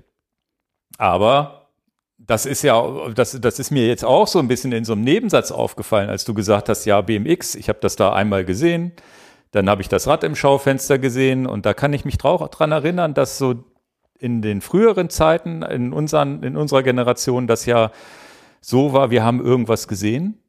Aber 0.97 1.69
das 2.19 2.47
ist 2.47 2.63
ja, 2.63 3.11
das, 3.15 3.39
das 3.41 3.59
ist 3.59 3.71
mir 3.71 3.87
jetzt 3.87 4.05
auch 4.05 4.27
so 4.27 4.39
ein 4.39 4.49
bisschen 4.49 4.73
in 4.73 4.85
so 4.85 4.93
einem 4.93 5.03
Nebensatz 5.03 5.51
aufgefallen, 5.51 6.09
als 6.09 6.25
du 6.25 6.33
gesagt 6.33 6.69
hast, 6.69 6.85
ja, 6.85 7.01
BMX, 7.01 7.57
ich 7.57 7.69
habe 7.69 7.81
das 7.81 7.97
da 7.97 8.13
einmal 8.13 8.45
gesehen, 8.45 8.93
dann 9.51 9.69
habe 9.69 9.83
ich 9.83 9.89
das 9.89 10.07
Rad 10.07 10.25
im 10.25 10.37
Schaufenster 10.37 10.99
gesehen 10.99 11.47
und 11.47 11.67
da 11.67 11.75
kann 11.75 11.93
ich 11.93 12.05
mich 12.05 12.19
dran 12.19 12.73
erinnern, 12.73 13.15
dass 13.15 13.39
so 13.39 13.65
in 14.19 14.41
den 14.41 14.61
früheren 14.61 15.11
Zeiten, 15.11 15.63
in, 15.63 15.93
unseren, 15.93 16.43
in 16.43 16.57
unserer 16.57 16.83
Generation, 16.83 17.47
das 17.47 17.67
ja 17.67 17.91
so 18.61 18.93
war, 18.93 19.11
wir 19.11 19.25
haben 19.25 19.45
irgendwas 19.45 19.89
gesehen 19.89 20.44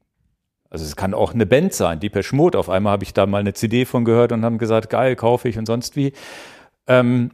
also 0.76 0.84
es 0.84 0.98
kann 0.98 1.14
auch 1.14 1.34
eine 1.34 1.46
Band 1.46 1.74
sein, 1.74 2.02
die 2.02 2.10
per 2.10 2.22
Schmut. 2.22 2.54
Auf 2.58 2.70
einmal 2.70 2.92
habe 2.92 3.06
ich 3.06 3.14
da 3.14 3.26
mal 3.26 3.40
eine 3.40 3.54
CD 3.54 3.86
von 3.86 4.04
gehört 4.04 4.34
und 4.34 4.44
haben 4.44 4.58
gesagt, 4.58 4.90
geil, 4.90 5.16
kaufe 5.16 5.48
ich 5.48 5.58
und 5.58 5.66
sonst 5.66 5.96
wie. 5.96 6.12
Ähm, 6.86 7.32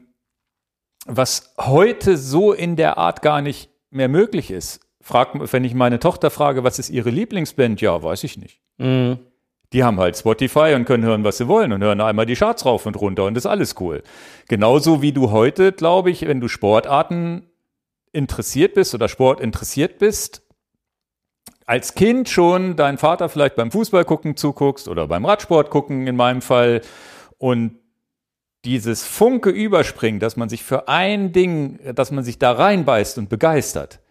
was 1.08 1.56
heute 1.60 2.18
so 2.18 2.54
in 2.54 2.76
der 2.76 3.00
Art 3.00 3.24
gar 3.24 3.42
nicht 3.42 3.72
mehr 3.90 4.10
möglich 4.10 4.52
ist. 4.52 4.82
Frag, 5.02 5.52
wenn 5.52 5.64
ich 5.64 5.74
meine 5.74 5.98
Tochter 5.98 6.30
frage, 6.30 6.64
was 6.64 6.78
ist 6.78 6.92
ihre 6.92 7.10
Lieblingsband? 7.10 7.82
Ja, 7.82 8.04
weiß 8.04 8.24
ich 8.26 8.38
nicht. 8.38 8.62
Mhm. 8.78 9.18
Die 9.74 9.84
haben 9.84 10.00
halt 10.00 10.16
Spotify 10.16 10.74
und 10.76 10.86
können 10.86 11.04
hören, 11.04 11.24
was 11.24 11.38
sie 11.38 11.48
wollen 11.48 11.72
und 11.72 11.82
hören 11.82 12.00
einmal 12.00 12.28
die 12.28 12.36
Charts 12.36 12.64
rauf 12.64 12.86
und 12.86 12.96
runter 13.02 13.26
und 13.26 13.36
ist 13.38 13.48
alles 13.48 13.74
cool. 13.80 14.04
Genauso 14.50 15.02
wie 15.02 15.14
du 15.14 15.32
heute, 15.32 15.72
glaube 15.72 16.12
ich, 16.12 16.28
wenn 16.28 16.42
du 16.42 16.48
Sportarten 16.48 17.48
interessiert 18.12 18.76
bist 18.76 18.94
oder 18.94 19.08
Sport 19.08 19.42
interessiert 19.42 19.98
bist, 19.98 20.44
als 21.72 21.96
Kind 21.96 22.28
schon 22.28 22.76
deinen 22.76 22.98
Vater 22.98 23.30
vielleicht 23.30 23.56
beim 23.56 23.72
Fußball 23.72 24.04
gucken 24.04 24.36
zuguckst 24.36 24.90
oder 24.90 25.08
beim 25.08 25.24
Radsport 25.24 25.70
gucken 25.70 26.06
in 26.06 26.18
meinem 26.18 26.42
Fall 26.42 26.82
und 27.38 27.80
dieses 28.66 29.06
Funke 29.06 29.52
überspringen, 29.52 30.20
dass 30.20 30.36
man 30.36 30.50
sich 30.50 30.64
für 30.64 30.90
ein 30.90 31.32
Ding, 31.32 31.80
dass 31.96 32.12
man 32.12 32.26
sich 32.26 32.38
da 32.40 32.52
reinbeißt 32.52 33.18
und 33.20 33.30
begeistert, 33.30 34.02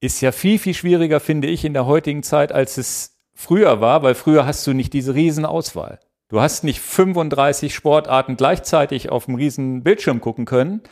ist 0.00 0.20
ja 0.20 0.32
viel, 0.32 0.58
viel 0.58 0.74
schwieriger, 0.74 1.20
finde 1.20 1.46
ich, 1.46 1.64
in 1.64 1.74
der 1.74 1.86
heutigen 1.86 2.24
Zeit, 2.24 2.50
als 2.50 2.76
es 2.76 3.20
früher 3.34 3.80
war, 3.80 4.02
weil 4.02 4.16
früher 4.16 4.44
hast 4.44 4.66
du 4.66 4.72
nicht 4.72 4.92
diese 4.92 5.14
Riesenauswahl. 5.14 6.00
Du 6.26 6.40
hast 6.40 6.64
nicht 6.64 6.80
35 6.80 7.72
Sportarten 7.72 8.36
gleichzeitig 8.36 9.10
auf 9.10 9.26
dem 9.26 9.36
riesen 9.36 9.84
Bildschirm 9.84 10.20
gucken 10.20 10.44
können, 10.44 10.82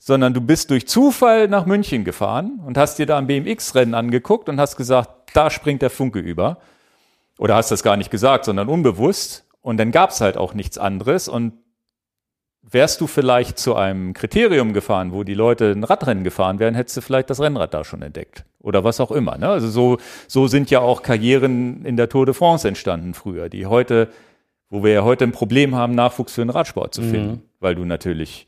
sondern 0.00 0.32
du 0.32 0.40
bist 0.40 0.70
durch 0.70 0.88
Zufall 0.88 1.46
nach 1.46 1.66
München 1.66 2.04
gefahren 2.04 2.58
und 2.66 2.78
hast 2.78 2.98
dir 2.98 3.04
da 3.04 3.18
ein 3.18 3.26
BMX-Rennen 3.26 3.94
angeguckt 3.94 4.48
und 4.48 4.58
hast 4.58 4.76
gesagt, 4.76 5.30
da 5.34 5.50
springt 5.50 5.82
der 5.82 5.90
Funke 5.90 6.18
über. 6.18 6.56
Oder 7.38 7.54
hast 7.54 7.70
das 7.70 7.82
gar 7.82 7.96
nicht 7.96 8.10
gesagt, 8.10 8.46
sondern 8.46 8.68
unbewusst. 8.68 9.44
Und 9.60 9.76
dann 9.76 9.92
gab 9.92 10.10
es 10.10 10.22
halt 10.22 10.38
auch 10.38 10.54
nichts 10.54 10.78
anderes. 10.78 11.28
Und 11.28 11.52
wärst 12.62 13.02
du 13.02 13.06
vielleicht 13.06 13.58
zu 13.58 13.76
einem 13.76 14.14
Kriterium 14.14 14.72
gefahren, 14.72 15.12
wo 15.12 15.22
die 15.22 15.34
Leute 15.34 15.70
ein 15.70 15.84
Radrennen 15.84 16.24
gefahren 16.24 16.58
wären, 16.58 16.74
hättest 16.74 16.96
du 16.96 17.00
vielleicht 17.02 17.28
das 17.28 17.40
Rennrad 17.40 17.74
da 17.74 17.84
schon 17.84 18.00
entdeckt. 18.00 18.46
Oder 18.58 18.84
was 18.84 19.00
auch 19.00 19.10
immer. 19.10 19.36
Ne? 19.36 19.48
Also 19.48 19.68
so, 19.68 19.98
so 20.26 20.46
sind 20.46 20.70
ja 20.70 20.80
auch 20.80 21.02
Karrieren 21.02 21.84
in 21.84 21.98
der 21.98 22.08
Tour 22.08 22.24
de 22.24 22.34
France 22.34 22.66
entstanden 22.66 23.12
früher, 23.12 23.50
die 23.50 23.66
heute, 23.66 24.08
wo 24.70 24.82
wir 24.82 24.92
ja 24.92 25.04
heute 25.04 25.24
ein 25.24 25.32
Problem 25.32 25.74
haben, 25.74 25.94
Nachwuchs 25.94 26.32
für 26.32 26.42
den 26.42 26.50
Radsport 26.50 26.94
zu 26.94 27.02
finden. 27.02 27.30
Mhm. 27.30 27.42
Weil 27.58 27.74
du 27.74 27.84
natürlich 27.84 28.46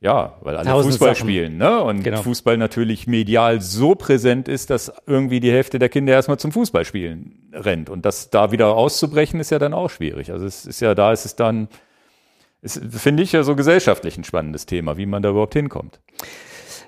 ja, 0.00 0.34
weil 0.42 0.56
alle 0.56 0.68
Tausend 0.68 0.92
Fußball 0.92 1.14
Sachen. 1.14 1.26
spielen, 1.26 1.56
ne? 1.56 1.82
Und 1.82 2.02
genau. 2.02 2.22
Fußball 2.22 2.58
natürlich 2.58 3.06
medial 3.06 3.62
so 3.62 3.94
präsent 3.94 4.46
ist, 4.46 4.68
dass 4.68 4.92
irgendwie 5.06 5.40
die 5.40 5.50
Hälfte 5.50 5.78
der 5.78 5.88
Kinder 5.88 6.12
erstmal 6.12 6.38
zum 6.38 6.52
Fußballspielen 6.52 7.50
rennt. 7.52 7.88
Und 7.88 8.04
das 8.04 8.28
da 8.30 8.52
wieder 8.52 8.76
auszubrechen, 8.76 9.40
ist 9.40 9.50
ja 9.50 9.58
dann 9.58 9.72
auch 9.72 9.88
schwierig. 9.88 10.32
Also 10.32 10.44
es 10.44 10.66
ist 10.66 10.80
ja, 10.80 10.94
da 10.94 11.12
ist 11.12 11.24
es 11.24 11.34
dann, 11.34 11.68
finde 12.62 13.22
ich 13.22 13.32
ja 13.32 13.42
so 13.42 13.56
gesellschaftlich 13.56 14.18
ein 14.18 14.24
spannendes 14.24 14.66
Thema, 14.66 14.98
wie 14.98 15.06
man 15.06 15.22
da 15.22 15.30
überhaupt 15.30 15.54
hinkommt. 15.54 15.98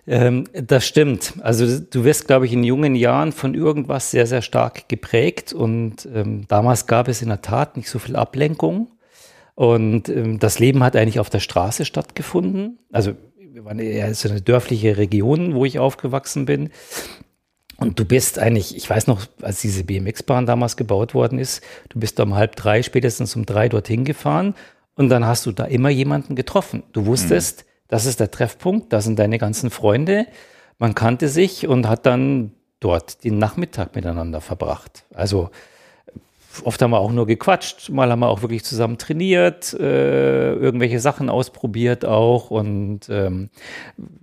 Ähm, 0.06 0.44
das 0.52 0.86
stimmt. 0.86 1.34
Also 1.40 1.80
du 1.80 2.04
wirst, 2.04 2.26
glaube 2.26 2.44
ich, 2.44 2.52
in 2.52 2.62
jungen 2.62 2.94
Jahren 2.94 3.32
von 3.32 3.54
irgendwas 3.54 4.10
sehr, 4.10 4.26
sehr 4.26 4.42
stark 4.42 4.88
geprägt. 4.88 5.54
Und 5.54 6.06
ähm, 6.14 6.46
damals 6.48 6.86
gab 6.86 7.08
es 7.08 7.22
in 7.22 7.28
der 7.28 7.40
Tat 7.40 7.78
nicht 7.78 7.88
so 7.88 7.98
viel 7.98 8.16
Ablenkung. 8.16 8.90
Und 9.58 10.08
ähm, 10.08 10.38
das 10.38 10.60
Leben 10.60 10.84
hat 10.84 10.94
eigentlich 10.94 11.18
auf 11.18 11.30
der 11.30 11.40
Straße 11.40 11.84
stattgefunden. 11.84 12.78
Also 12.92 13.14
wir 13.36 13.64
waren 13.64 13.80
eher 13.80 14.14
so 14.14 14.28
eine 14.28 14.40
dörfliche 14.40 14.96
Region, 14.96 15.52
wo 15.52 15.64
ich 15.64 15.80
aufgewachsen 15.80 16.44
bin. 16.44 16.70
Und 17.76 17.98
du 17.98 18.04
bist 18.04 18.38
eigentlich, 18.38 18.76
ich 18.76 18.88
weiß 18.88 19.08
noch, 19.08 19.26
als 19.42 19.60
diese 19.60 19.82
BMX-Bahn 19.82 20.46
damals 20.46 20.76
gebaut 20.76 21.12
worden 21.12 21.40
ist, 21.40 21.60
du 21.88 21.98
bist 21.98 22.20
um 22.20 22.36
halb 22.36 22.54
drei, 22.54 22.84
spätestens 22.84 23.34
um 23.34 23.46
drei 23.46 23.68
dorthin 23.68 24.04
gefahren 24.04 24.54
und 24.94 25.08
dann 25.08 25.26
hast 25.26 25.44
du 25.46 25.50
da 25.50 25.64
immer 25.64 25.90
jemanden 25.90 26.36
getroffen. 26.36 26.84
Du 26.92 27.06
wusstest, 27.06 27.64
mhm. 27.64 27.68
das 27.88 28.06
ist 28.06 28.20
der 28.20 28.30
Treffpunkt, 28.30 28.92
da 28.92 29.00
sind 29.00 29.18
deine 29.18 29.38
ganzen 29.38 29.70
Freunde. 29.70 30.28
Man 30.78 30.94
kannte 30.94 31.26
sich 31.26 31.66
und 31.66 31.88
hat 31.88 32.06
dann 32.06 32.52
dort 32.78 33.24
den 33.24 33.38
Nachmittag 33.38 33.96
miteinander 33.96 34.40
verbracht. 34.40 35.04
Also 35.12 35.50
oft 36.64 36.80
haben 36.82 36.90
wir 36.90 36.98
auch 36.98 37.12
nur 37.12 37.26
gequatscht, 37.26 37.90
mal 37.90 38.10
haben 38.10 38.20
wir 38.20 38.28
auch 38.28 38.42
wirklich 38.42 38.64
zusammen 38.64 38.98
trainiert, 38.98 39.74
äh, 39.74 40.54
irgendwelche 40.54 41.00
Sachen 41.00 41.28
ausprobiert 41.28 42.04
auch 42.04 42.50
und 42.50 43.08
ähm, 43.10 43.50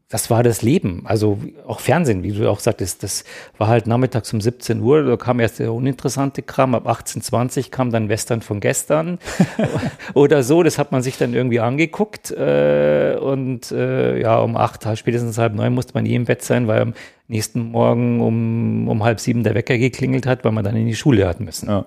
das 0.09 0.29
war 0.29 0.43
das 0.43 0.61
Leben. 0.61 1.01
Also 1.05 1.39
auch 1.67 1.79
Fernsehen, 1.79 2.23
wie 2.23 2.31
du 2.31 2.49
auch 2.49 2.59
sagtest, 2.59 3.03
das 3.03 3.23
war 3.57 3.67
halt 3.67 3.87
nachmittags 3.87 4.33
um 4.33 4.41
17 4.41 4.81
Uhr, 4.81 5.03
da 5.03 5.17
kam 5.17 5.39
erst 5.39 5.59
der 5.59 5.73
uninteressante 5.73 6.41
Kram, 6.41 6.75
ab 6.75 6.87
18.20 6.87 7.69
kam 7.69 7.91
dann 7.91 8.09
Western 8.09 8.41
von 8.41 8.59
gestern 8.59 9.19
oder 10.13 10.43
so, 10.43 10.63
das 10.63 10.77
hat 10.77 10.91
man 10.91 11.01
sich 11.01 11.17
dann 11.17 11.33
irgendwie 11.33 11.59
angeguckt 11.59 12.31
äh, 12.31 13.17
und 13.19 13.71
äh, 13.71 14.19
ja, 14.21 14.39
um 14.39 14.57
acht, 14.57 14.87
spätestens 14.97 15.37
halb 15.37 15.53
neun 15.53 15.73
musste 15.73 15.93
man 15.93 16.05
eh 16.05 16.15
im 16.15 16.25
Bett 16.25 16.43
sein, 16.43 16.67
weil 16.67 16.81
am 16.81 16.93
nächsten 17.27 17.71
Morgen 17.71 18.21
um, 18.21 18.87
um 18.87 19.03
halb 19.03 19.19
sieben 19.19 19.43
der 19.43 19.55
Wecker 19.55 19.77
geklingelt 19.77 20.27
hat, 20.27 20.43
weil 20.43 20.51
man 20.51 20.63
dann 20.63 20.75
in 20.75 20.85
die 20.85 20.95
Schule 20.95 21.27
hat 21.27 21.39
müssen. 21.39 21.69
Ja. 21.69 21.85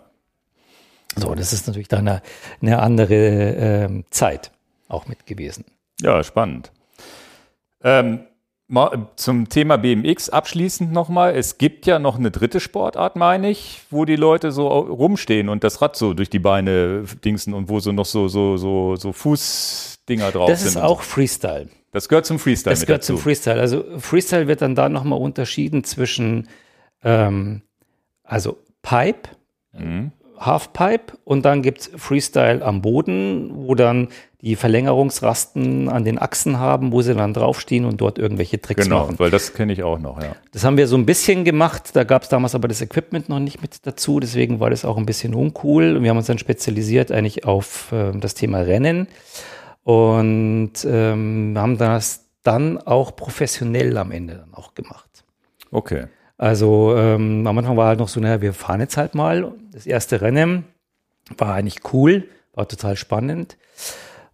So, 1.20 1.34
das 1.34 1.52
ist 1.52 1.66
natürlich 1.66 1.88
dann 1.88 2.06
eine, 2.08 2.22
eine 2.62 2.80
andere 2.80 3.14
ähm, 3.14 4.04
Zeit 4.10 4.50
auch 4.88 5.06
mit 5.06 5.26
gewesen. 5.26 5.64
Ja, 6.00 6.22
spannend. 6.24 6.72
Ähm, 7.82 8.20
zum 9.16 9.48
Thema 9.48 9.78
BMX 9.78 10.28
abschließend 10.28 10.92
nochmal. 10.92 11.34
Es 11.34 11.56
gibt 11.56 11.86
ja 11.86 11.98
noch 11.98 12.18
eine 12.18 12.30
dritte 12.30 12.60
Sportart, 12.60 13.16
meine 13.16 13.48
ich, 13.48 13.80
wo 13.90 14.04
die 14.04 14.16
Leute 14.16 14.52
so 14.52 14.68
rumstehen 14.68 15.48
und 15.48 15.64
das 15.64 15.80
Rad 15.80 15.96
so 15.96 16.12
durch 16.12 16.28
die 16.28 16.38
Beine 16.38 17.04
dingsen 17.24 17.54
und 17.54 17.70
wo 17.70 17.80
so 17.80 17.92
noch 17.92 18.04
so, 18.04 18.28
so, 18.28 18.58
so, 18.58 18.96
so 18.96 19.12
Fußdinger 19.12 20.32
drauf 20.32 20.48
Das 20.50 20.60
sind. 20.60 20.68
ist 20.70 20.76
und 20.76 20.82
auch 20.82 21.00
Freestyle. 21.00 21.68
Das 21.92 22.10
gehört 22.10 22.26
zum 22.26 22.38
Freestyle 22.38 22.74
Das 22.74 22.84
gehört 22.84 23.02
dazu. 23.02 23.14
zum 23.14 23.22
Freestyle. 23.22 23.58
Also 23.58 23.84
Freestyle 23.98 24.46
wird 24.48 24.60
dann 24.60 24.74
da 24.74 24.90
nochmal 24.90 25.18
unterschieden 25.18 25.82
zwischen 25.84 26.48
ähm, 27.02 27.62
also 28.22 28.58
Pipe, 28.82 29.30
Mhm. 29.72 30.12
Halfpipe 30.38 31.16
und 31.24 31.44
dann 31.44 31.62
gibt's 31.62 31.90
Freestyle 31.96 32.64
am 32.64 32.82
Boden, 32.82 33.50
wo 33.54 33.74
dann 33.74 34.08
die 34.40 34.54
Verlängerungsrasten 34.54 35.88
an 35.88 36.04
den 36.04 36.18
Achsen 36.18 36.60
haben, 36.60 36.92
wo 36.92 37.02
sie 37.02 37.14
dann 37.14 37.34
draufstehen 37.34 37.84
und 37.84 38.00
dort 38.00 38.18
irgendwelche 38.18 38.60
Tricks 38.60 38.84
Genau, 38.84 39.00
machen. 39.00 39.18
weil 39.18 39.30
das 39.30 39.52
kenne 39.52 39.72
ich 39.72 39.82
auch 39.82 39.98
noch, 39.98 40.22
ja. 40.22 40.36
Das 40.52 40.64
haben 40.64 40.76
wir 40.76 40.86
so 40.86 40.96
ein 40.96 41.06
bisschen 41.06 41.44
gemacht. 41.44 41.90
Da 41.94 42.04
gab's 42.04 42.28
damals 42.28 42.54
aber 42.54 42.68
das 42.68 42.80
Equipment 42.80 43.28
noch 43.28 43.40
nicht 43.40 43.60
mit 43.60 43.84
dazu. 43.84 44.20
Deswegen 44.20 44.60
war 44.60 44.70
das 44.70 44.84
auch 44.84 44.96
ein 44.96 45.06
bisschen 45.06 45.34
uncool. 45.34 45.96
Und 45.96 46.04
wir 46.04 46.10
haben 46.10 46.18
uns 46.18 46.28
dann 46.28 46.38
spezialisiert 46.38 47.10
eigentlich 47.10 47.44
auf 47.46 47.90
äh, 47.90 48.12
das 48.12 48.34
Thema 48.34 48.60
Rennen 48.60 49.08
und 49.82 50.72
ähm, 50.84 51.54
haben 51.56 51.76
das 51.78 52.26
dann 52.44 52.78
auch 52.78 53.16
professionell 53.16 53.96
am 53.98 54.12
Ende 54.12 54.34
dann 54.36 54.54
auch 54.54 54.74
gemacht. 54.74 55.24
Okay. 55.70 56.06
Also 56.38 56.96
ähm, 56.96 57.46
am 57.46 57.58
Anfang 57.58 57.76
war 57.76 57.88
halt 57.88 57.98
noch 57.98 58.08
so, 58.08 58.20
naja, 58.20 58.40
wir 58.40 58.52
fahren 58.52 58.80
jetzt 58.80 58.96
halt 58.96 59.14
mal. 59.14 59.52
Das 59.72 59.86
erste 59.86 60.20
Rennen 60.20 60.64
war 61.36 61.54
eigentlich 61.54 61.80
cool, 61.92 62.28
war 62.54 62.68
total 62.68 62.96
spannend. 62.96 63.58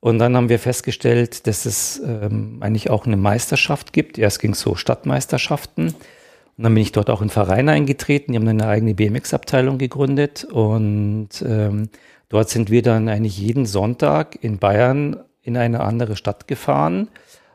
Und 0.00 0.18
dann 0.18 0.36
haben 0.36 0.50
wir 0.50 0.58
festgestellt, 0.58 1.46
dass 1.46 1.64
es 1.64 2.00
ähm, 2.04 2.58
eigentlich 2.60 2.90
auch 2.90 3.06
eine 3.06 3.16
Meisterschaft 3.16 3.94
gibt. 3.94 4.18
Erst 4.18 4.38
ging 4.38 4.52
es 4.52 4.60
so 4.60 4.74
Stadtmeisterschaften. 4.74 5.86
Und 5.86 6.62
dann 6.62 6.74
bin 6.74 6.82
ich 6.82 6.92
dort 6.92 7.08
auch 7.08 7.22
in 7.22 7.28
den 7.28 7.32
Verein 7.32 7.70
eingetreten. 7.70 8.32
Die 8.32 8.38
haben 8.38 8.46
eine 8.46 8.68
eigene 8.68 8.94
BMX-Abteilung 8.94 9.78
gegründet. 9.78 10.44
Und 10.44 11.30
ähm, 11.46 11.88
dort 12.28 12.50
sind 12.50 12.70
wir 12.70 12.82
dann 12.82 13.08
eigentlich 13.08 13.38
jeden 13.38 13.64
Sonntag 13.64 14.36
in 14.42 14.58
Bayern 14.58 15.24
in 15.40 15.56
eine 15.56 15.80
andere 15.80 16.16
Stadt 16.16 16.48
gefahren, 16.48 17.08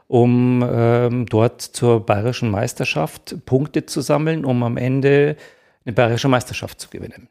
um 0.09 0.67
ähm, 0.67 1.27
dort 1.27 1.61
zur 1.61 2.03
bayerischen 2.03 2.49
Meisterschaft 2.49 3.45
Punkte 3.45 3.85
zu 3.85 4.01
sammeln, 4.01 4.43
um 4.43 4.63
am 4.63 4.75
Ende 4.75 5.37
eine 5.85 5.93
bayerische 5.93 6.27
Meisterschaft 6.27 6.81
zu 6.81 6.89
gewinnen. 6.89 7.29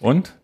Und? 0.00 0.34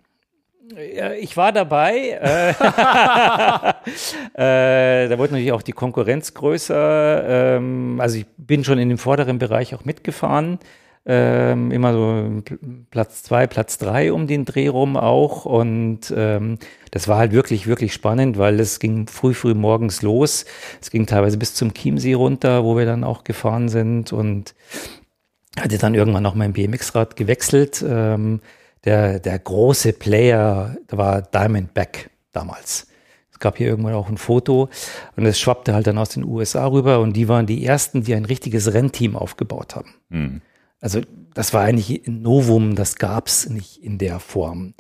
Ich 1.19 1.39
war 1.39 1.53
dabei. 1.53 2.21
Äh, 2.21 2.51
äh, 4.35 5.09
da 5.09 5.19
wurde 5.19 5.33
natürlich 5.33 5.53
auch 5.53 5.63
die 5.63 5.73
Konkurrenz 5.73 6.35
größer. 6.35 7.57
Ähm, 7.57 7.99
also 7.99 8.19
ich 8.19 8.27
bin 8.37 8.63
schon 8.63 8.79
in 8.79 8.91
dem 8.91 8.99
vorderen 8.99 9.39
Bereich 9.39 9.75
auch 9.75 9.87
mitgefahren. 9.87 10.59
Ähm, 11.07 11.71
immer 11.71 11.95
so 11.95 12.43
Platz 12.91 13.23
zwei, 13.23 13.47
Platz 13.47 13.79
drei 13.79 14.13
um 14.13 14.27
den 14.27 14.45
Dreh 14.45 14.69
rum 14.69 14.97
auch. 14.97 15.47
Und 15.47 16.13
ähm, 16.15 16.59
das 16.91 17.09
war 17.09 17.19
halt 17.19 17.33
wirklich, 17.33 17.67
wirklich 17.67 17.93
spannend, 17.95 18.39
weil 18.39 18.61
es 18.61 18.81
ging 18.81 19.07
früh, 19.07 19.35
früh 19.35 19.55
morgens 19.55 20.03
los. 20.03 20.45
Es 20.81 20.91
ging 20.91 21.07
teilweise 21.07 21.39
bis 21.39 21.55
zum 21.55 21.73
Chiemsee 21.73 22.15
runter, 22.15 22.65
wo 22.65 22.77
wir 22.77 22.85
dann 22.85 23.05
auch 23.05 23.25
gefahren 23.25 23.69
sind 23.69 24.13
und 24.13 24.55
hatte 25.59 25.79
dann 25.79 25.95
irgendwann 25.95 26.27
auch 26.27 26.35
mein 26.35 26.53
BMX-Rad 26.53 27.17
gewechselt. 27.17 27.85
Ähm, 27.87 28.41
der, 28.85 29.21
der 29.21 29.39
große 29.39 29.93
Player, 29.93 30.77
war 30.89 31.23
Diamondback 31.23 32.11
damals. 32.33 32.87
Es 33.33 33.39
gab 33.39 33.57
hier 33.57 33.69
irgendwann 33.69 33.95
auch 33.95 34.09
ein 34.09 34.19
Foto 34.19 34.69
und 35.17 35.27
es 35.27 35.39
schwappte 35.39 35.75
halt 35.75 35.87
dann 35.87 35.99
aus 35.99 36.11
den 36.11 36.25
USA 36.25 36.67
rüber 36.67 37.01
und 37.01 37.15
die 37.15 37.29
waren 37.29 37.47
die 37.47 37.65
ersten, 37.65 38.03
die 38.03 38.15
ein 38.15 38.25
richtiges 38.25 38.73
Rennteam 38.73 39.17
aufgebaut 39.17 39.77
haben. 39.77 39.95
Hm. 40.11 40.43
Also 40.81 41.01
das 41.35 41.53
war 41.53 41.63
eigentlich 41.63 42.07
ein 42.07 42.23
Novum, 42.23 42.75
das 42.75 42.97
gab's 42.97 43.49
nicht 43.49 43.83
in 43.83 43.99
der 43.99 44.19
Form. 44.19 44.75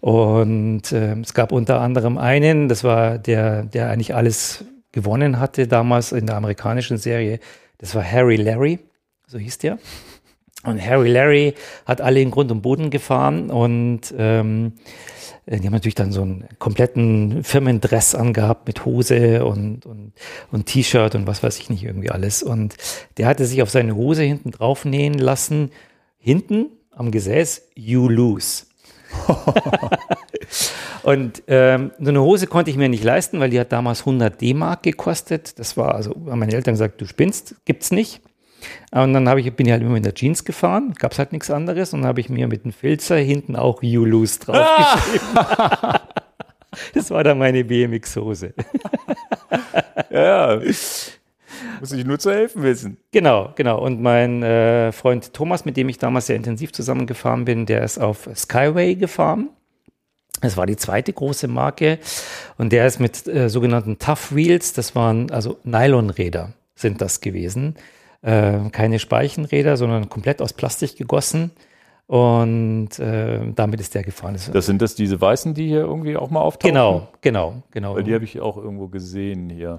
Und 0.00 0.92
äh, 0.92 1.14
es 1.20 1.34
gab 1.34 1.52
unter 1.52 1.80
anderem 1.80 2.18
einen, 2.18 2.68
das 2.68 2.82
war 2.82 3.18
der, 3.18 3.64
der 3.64 3.90
eigentlich 3.90 4.14
alles 4.14 4.64
gewonnen 4.92 5.40
hatte 5.40 5.66
damals 5.68 6.12
in 6.12 6.26
der 6.26 6.36
amerikanischen 6.36 6.96
Serie. 6.96 7.40
Das 7.78 7.94
war 7.94 8.04
Harry 8.04 8.36
Larry, 8.36 8.78
so 9.26 9.38
hieß 9.38 9.58
der. 9.58 9.78
Und 10.64 10.80
Harry 10.84 11.10
Larry 11.10 11.54
hat 11.84 12.00
alle 12.00 12.20
in 12.20 12.30
Grund 12.30 12.50
und 12.50 12.62
Boden 12.62 12.90
gefahren 12.90 13.50
und 13.50 14.14
ähm, 14.16 14.72
die 15.46 15.66
haben 15.66 15.72
natürlich 15.72 15.94
dann 15.94 16.12
so 16.12 16.22
einen 16.22 16.48
kompletten 16.58 17.44
Firmendress 17.44 18.14
angehabt 18.14 18.66
mit 18.66 18.84
Hose 18.84 19.44
und, 19.44 19.84
und, 19.84 20.12
und 20.50 20.66
T-Shirt 20.66 21.14
und 21.14 21.26
was 21.26 21.42
weiß 21.42 21.58
ich 21.58 21.68
nicht 21.68 21.84
irgendwie 21.84 22.10
alles. 22.10 22.42
Und 22.42 22.76
der 23.18 23.26
hatte 23.26 23.44
sich 23.44 23.62
auf 23.62 23.70
seine 23.70 23.94
Hose 23.94 24.22
hinten 24.22 24.52
drauf 24.52 24.84
nähen 24.84 25.14
lassen, 25.14 25.70
hinten 26.18 26.70
am 26.90 27.10
Gesäß, 27.10 27.68
you 27.74 28.08
lose. 28.08 28.64
und 31.02 31.42
ähm, 31.46 31.92
so 32.00 32.08
eine 32.08 32.22
Hose 32.22 32.46
konnte 32.46 32.70
ich 32.70 32.76
mir 32.76 32.88
nicht 32.88 33.04
leisten, 33.04 33.38
weil 33.38 33.50
die 33.50 33.60
hat 33.60 33.70
damals 33.70 34.00
100 34.00 34.40
D-Mark 34.40 34.82
gekostet. 34.82 35.58
Das 35.58 35.76
war 35.76 35.94
also, 35.94 36.14
haben 36.26 36.38
meine 36.38 36.54
Eltern 36.54 36.74
gesagt, 36.74 37.00
du 37.00 37.06
spinnst, 37.06 37.56
gibt's 37.64 37.90
nicht. 37.90 38.22
Und 38.90 39.12
dann 39.12 39.28
habe 39.28 39.40
ich, 39.40 39.52
bin 39.54 39.66
ich 39.66 39.72
halt 39.72 39.82
immer 39.82 39.96
in 39.96 40.02
der 40.02 40.14
Jeans 40.14 40.44
gefahren, 40.44 40.94
gab 40.98 41.12
es 41.12 41.18
halt 41.18 41.32
nichts 41.32 41.50
anderes 41.50 41.92
und 41.92 42.00
dann 42.00 42.08
habe 42.08 42.20
ich 42.20 42.28
mir 42.28 42.48
mit 42.48 42.64
dem 42.64 42.72
Filzer 42.72 43.16
hinten 43.16 43.56
auch 43.56 43.82
You 43.82 44.04
Lose 44.04 44.40
draufgeschrieben. 44.40 45.28
das 46.94 47.10
war 47.10 47.24
dann 47.24 47.38
meine 47.38 47.64
BMX-Hose. 47.64 48.54
Ja. 50.10 50.60
Muss 51.80 51.92
ich 51.92 52.04
nur 52.04 52.18
zu 52.18 52.30
helfen 52.30 52.62
wissen. 52.62 52.98
Genau, 53.10 53.52
genau. 53.56 53.80
Und 53.80 54.00
mein 54.00 54.42
äh, 54.42 54.92
Freund 54.92 55.32
Thomas, 55.34 55.64
mit 55.64 55.76
dem 55.76 55.88
ich 55.88 55.98
damals 55.98 56.26
sehr 56.26 56.36
intensiv 56.36 56.72
zusammengefahren 56.72 57.44
bin, 57.44 57.66
der 57.66 57.82
ist 57.82 57.98
auf 57.98 58.28
Skyway 58.34 58.94
gefahren. 58.94 59.50
Das 60.40 60.56
war 60.56 60.66
die 60.66 60.76
zweite 60.76 61.12
große 61.12 61.48
Marke. 61.48 61.98
Und 62.58 62.72
der 62.72 62.86
ist 62.86 63.00
mit 63.00 63.26
äh, 63.26 63.48
sogenannten 63.48 63.98
Tough 63.98 64.34
Wheels, 64.34 64.72
das 64.72 64.94
waren 64.94 65.30
also 65.30 65.58
Nylonräder, 65.64 66.52
sind 66.74 67.00
das 67.00 67.20
gewesen. 67.20 67.76
Äh, 68.24 68.70
keine 68.70 68.98
Speichenräder, 68.98 69.76
sondern 69.76 70.08
komplett 70.08 70.40
aus 70.40 70.54
Plastik 70.54 70.96
gegossen. 70.96 71.50
Und 72.06 72.98
äh, 72.98 73.52
damit 73.54 73.80
ist 73.80 73.94
der 73.94 74.02
gefahren. 74.02 74.32
Das, 74.34 74.50
Das 74.50 74.66
sind 74.66 74.80
das 74.80 74.94
diese 74.94 75.20
Weißen, 75.20 75.52
die 75.52 75.68
hier 75.68 75.80
irgendwie 75.80 76.16
auch 76.16 76.30
mal 76.30 76.40
auftauchen? 76.40 76.72
genau, 76.74 77.08
genau, 77.20 77.62
genau. 77.70 77.94
Weil 77.94 78.04
die 78.04 78.14
habe 78.14 78.24
ich 78.24 78.40
auch 78.40 78.56
irgendwo 78.56 78.88
gesehen 78.88 79.50
hier. 79.50 79.78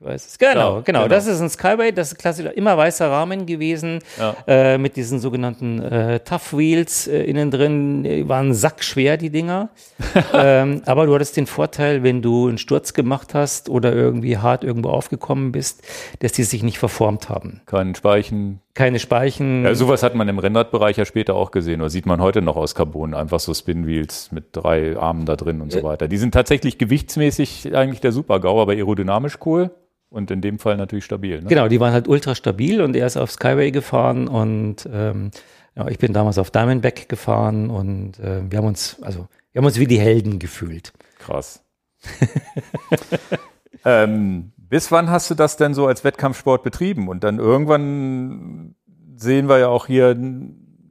Ich 0.00 0.04
weiß 0.04 0.26
es. 0.26 0.38
Genau, 0.38 0.54
genau, 0.54 0.82
genau. 0.82 1.08
Das 1.08 1.26
ist 1.26 1.40
ein 1.40 1.48
Skyway, 1.48 1.92
das 1.92 2.12
ist 2.12 2.18
klassisch 2.18 2.46
immer 2.54 2.76
weißer 2.76 3.08
Rahmen 3.10 3.46
gewesen, 3.46 4.00
Ja. 4.18 4.36
äh, 4.46 4.76
mit 4.76 4.96
diesen 4.96 5.20
sogenannten 5.20 5.80
äh, 5.80 6.20
Tough 6.20 6.52
Wheels 6.56 7.06
äh, 7.06 7.22
innen 7.22 7.50
drin. 7.50 8.02
Die 8.02 8.28
waren 8.28 8.54
sackschwer, 8.54 9.16
die 9.16 9.30
Dinger. 9.30 9.70
ähm, 10.34 10.82
aber 10.84 11.06
du 11.06 11.14
hattest 11.14 11.36
den 11.36 11.46
Vorteil, 11.46 12.02
wenn 12.02 12.22
du 12.22 12.48
einen 12.48 12.58
Sturz 12.58 12.92
gemacht 12.92 13.34
hast 13.34 13.68
oder 13.68 13.92
irgendwie 13.94 14.36
hart 14.38 14.64
irgendwo 14.64 14.90
aufgekommen 14.90 15.52
bist, 15.52 15.82
dass 16.18 16.32
die 16.32 16.42
sich 16.44 16.62
nicht 16.62 16.78
verformt 16.78 17.28
haben. 17.28 17.62
Keinen 17.66 17.94
Speichen. 17.94 18.60
Keine 18.74 18.98
Speichen. 18.98 19.64
Ja, 19.64 19.74
sowas 19.76 20.02
hat 20.02 20.16
man 20.16 20.28
im 20.28 20.40
Rennradbereich 20.40 20.96
ja 20.96 21.04
später 21.04 21.36
auch 21.36 21.52
gesehen. 21.52 21.80
Oder 21.80 21.90
sieht 21.90 22.06
man 22.06 22.20
heute 22.20 22.42
noch 22.42 22.56
aus 22.56 22.74
Carbon. 22.74 23.14
Einfach 23.14 23.38
so 23.38 23.54
Spinwheels 23.54 24.32
mit 24.32 24.46
drei 24.50 24.96
Armen 24.96 25.26
da 25.26 25.36
drin 25.36 25.60
und 25.60 25.70
so 25.70 25.84
weiter. 25.84 26.08
Die 26.08 26.16
sind 26.16 26.34
tatsächlich 26.34 26.76
gewichtsmäßig 26.76 27.74
eigentlich 27.76 28.00
der 28.00 28.10
Super-GAU, 28.10 28.60
aber 28.60 28.72
aerodynamisch 28.72 29.38
cool. 29.46 29.70
Und 30.10 30.30
in 30.30 30.40
dem 30.40 30.58
Fall 30.58 30.76
natürlich 30.76 31.04
stabil. 31.04 31.40
Ne? 31.40 31.48
Genau, 31.48 31.68
die 31.68 31.78
waren 31.80 31.92
halt 31.92 32.08
ultra 32.08 32.34
stabil 32.34 32.80
und 32.80 32.96
er 32.96 33.06
ist 33.06 33.16
auf 33.16 33.30
Skyway 33.32 33.72
gefahren 33.72 34.28
und 34.28 34.88
ähm, 34.92 35.32
ja, 35.74 35.88
ich 35.88 35.98
bin 35.98 36.12
damals 36.12 36.38
auf 36.38 36.52
Diamondback 36.52 37.08
gefahren 37.08 37.68
und 37.68 38.20
äh, 38.20 38.42
wir 38.48 38.58
haben 38.58 38.66
uns, 38.66 38.98
also 39.02 39.26
wir 39.52 39.58
haben 39.58 39.66
uns 39.66 39.78
wie 39.80 39.88
die 39.88 39.98
Helden 39.98 40.38
gefühlt. 40.38 40.92
Krass. 41.18 41.64
ähm, 43.84 44.52
bis 44.68 44.90
wann 44.90 45.10
hast 45.10 45.30
du 45.30 45.34
das 45.34 45.56
denn 45.56 45.74
so 45.74 45.86
als 45.86 46.04
Wettkampfsport 46.04 46.62
betrieben? 46.62 47.08
Und 47.08 47.24
dann 47.24 47.38
irgendwann 47.38 48.74
sehen 49.16 49.48
wir 49.48 49.58
ja 49.58 49.68
auch 49.68 49.86
hier, 49.86 50.16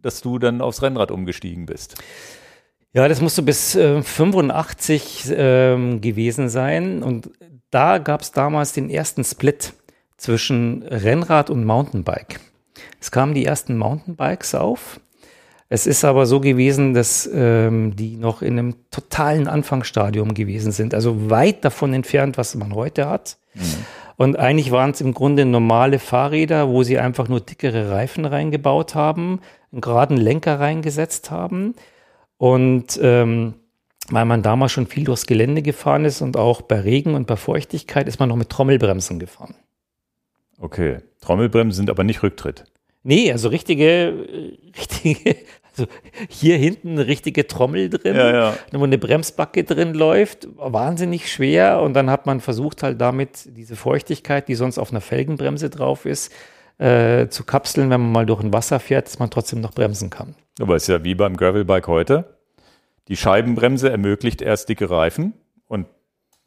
dass 0.02 0.22
du 0.22 0.40
dann 0.40 0.62
aufs 0.62 0.82
Rennrad 0.82 1.12
umgestiegen 1.12 1.66
bist. 1.66 1.96
Ja, 2.94 3.08
das 3.08 3.22
musste 3.22 3.42
bis 3.42 3.76
äh, 3.76 4.02
85 4.04 5.34
ähm, 5.36 6.02
gewesen 6.02 6.50
sein. 6.50 7.02
Und 7.02 7.32
da 7.72 7.98
gab 7.98 8.22
es 8.22 8.32
damals 8.32 8.74
den 8.74 8.90
ersten 8.90 9.24
Split 9.24 9.74
zwischen 10.18 10.84
Rennrad 10.84 11.50
und 11.50 11.66
Mountainbike. 11.66 12.40
Es 13.00 13.12
kamen 13.12 13.34
die 13.34 13.46
ersten 13.46 13.78
Mountainbikes 13.78 14.56
auf. 14.56 15.00
Es 15.70 15.88
ist 15.88 16.06
aber 16.06 16.28
so 16.28 16.40
gewesen, 16.40 16.94
dass 16.94 17.28
ähm, 17.34 17.96
die 17.96 18.16
noch 18.16 18.44
in 18.44 18.60
einem 18.60 18.76
totalen 18.92 19.48
Anfangsstadium 19.48 20.36
gewesen 20.36 20.72
sind, 20.72 20.94
also 20.94 21.32
weit 21.32 21.66
davon 21.66 21.96
entfernt, 21.96 22.38
was 22.38 22.54
man 22.54 22.76
heute 22.76 23.10
hat. 23.10 23.38
Und 24.16 24.38
eigentlich 24.38 24.72
waren 24.72 24.92
es 24.92 25.02
im 25.02 25.14
Grunde 25.14 25.46
normale 25.46 26.00
Fahrräder, 26.00 26.70
wo 26.70 26.84
sie 26.84 27.00
einfach 27.00 27.28
nur 27.28 27.40
dickere 27.40 27.92
Reifen 27.92 28.26
reingebaut 28.26 28.96
haben, 28.96 29.40
einen 29.72 29.82
geraden 29.82 30.18
Lenker 30.18 30.60
reingesetzt 30.60 31.32
haben. 31.32 31.76
Und 32.38 33.00
ähm, 33.02 33.56
weil 34.10 34.26
man 34.26 34.42
damals 34.42 34.72
schon 34.72 34.88
viel 34.88 35.06
durchs 35.06 35.26
Gelände 35.26 35.62
gefahren 35.62 36.06
ist 36.06 36.22
und 36.22 36.38
auch 36.38 36.62
bei 36.62 36.80
Regen 36.80 37.16
und 37.16 37.26
bei 37.26 37.38
Feuchtigkeit 37.38 38.08
ist 38.08 38.20
man 38.20 38.30
noch 38.30 38.36
mit 38.36 38.50
Trommelbremsen 38.50 39.20
gefahren. 39.20 39.56
Okay. 40.60 40.98
Trommelbremsen 41.22 41.74
sind 41.74 41.90
aber 41.90 42.04
nicht 42.04 42.22
Rücktritt. 42.22 42.66
Nee, 43.04 43.32
also 43.32 43.50
richtige, 43.50 44.28
richtige, 44.78 45.38
also 45.78 45.90
hier 46.30 46.58
hinten 46.58 46.92
eine 46.92 47.08
richtige 47.08 47.48
Trommel 47.48 47.90
drin, 47.90 48.16
Ja, 48.16 48.32
ja. 48.34 48.58
wo 48.72 48.84
eine 48.84 48.98
Bremsbacke 48.98 49.64
drin 49.64 49.94
läuft, 49.94 50.48
wahnsinnig 50.58 51.32
schwer 51.32 51.82
und 51.82 51.94
dann 51.94 52.10
hat 52.10 52.26
man 52.26 52.40
versucht 52.42 52.84
halt 52.84 53.02
damit 53.02 53.50
diese 53.58 53.76
Feuchtigkeit, 53.76 54.48
die 54.48 54.56
sonst 54.56 54.78
auf 54.78 54.92
einer 54.92 55.02
Felgenbremse 55.02 55.70
drauf 55.70 56.06
ist, 56.06 56.32
äh, 56.78 57.28
zu 57.28 57.44
kapseln, 57.44 57.90
wenn 57.90 58.02
man 58.02 58.12
mal 58.12 58.26
durch 58.26 58.42
ein 58.42 58.54
Wasser 58.54 58.80
fährt, 58.80 59.08
dass 59.08 59.20
man 59.20 59.30
trotzdem 59.30 59.62
noch 59.62 59.74
bremsen 59.74 60.10
kann. 60.10 60.36
Aber 60.60 60.76
es 60.76 60.84
ist 60.84 60.90
ja 60.90 61.04
wie 61.04 61.16
beim 61.16 61.38
Gravelbike 61.38 61.88
heute. 61.88 62.38
Die 63.08 63.18
Scheibenbremse 63.18 63.90
ermöglicht 63.90 64.42
erst 64.42 64.70
dicke 64.70 64.90
Reifen 64.90 65.34
und 65.68 65.88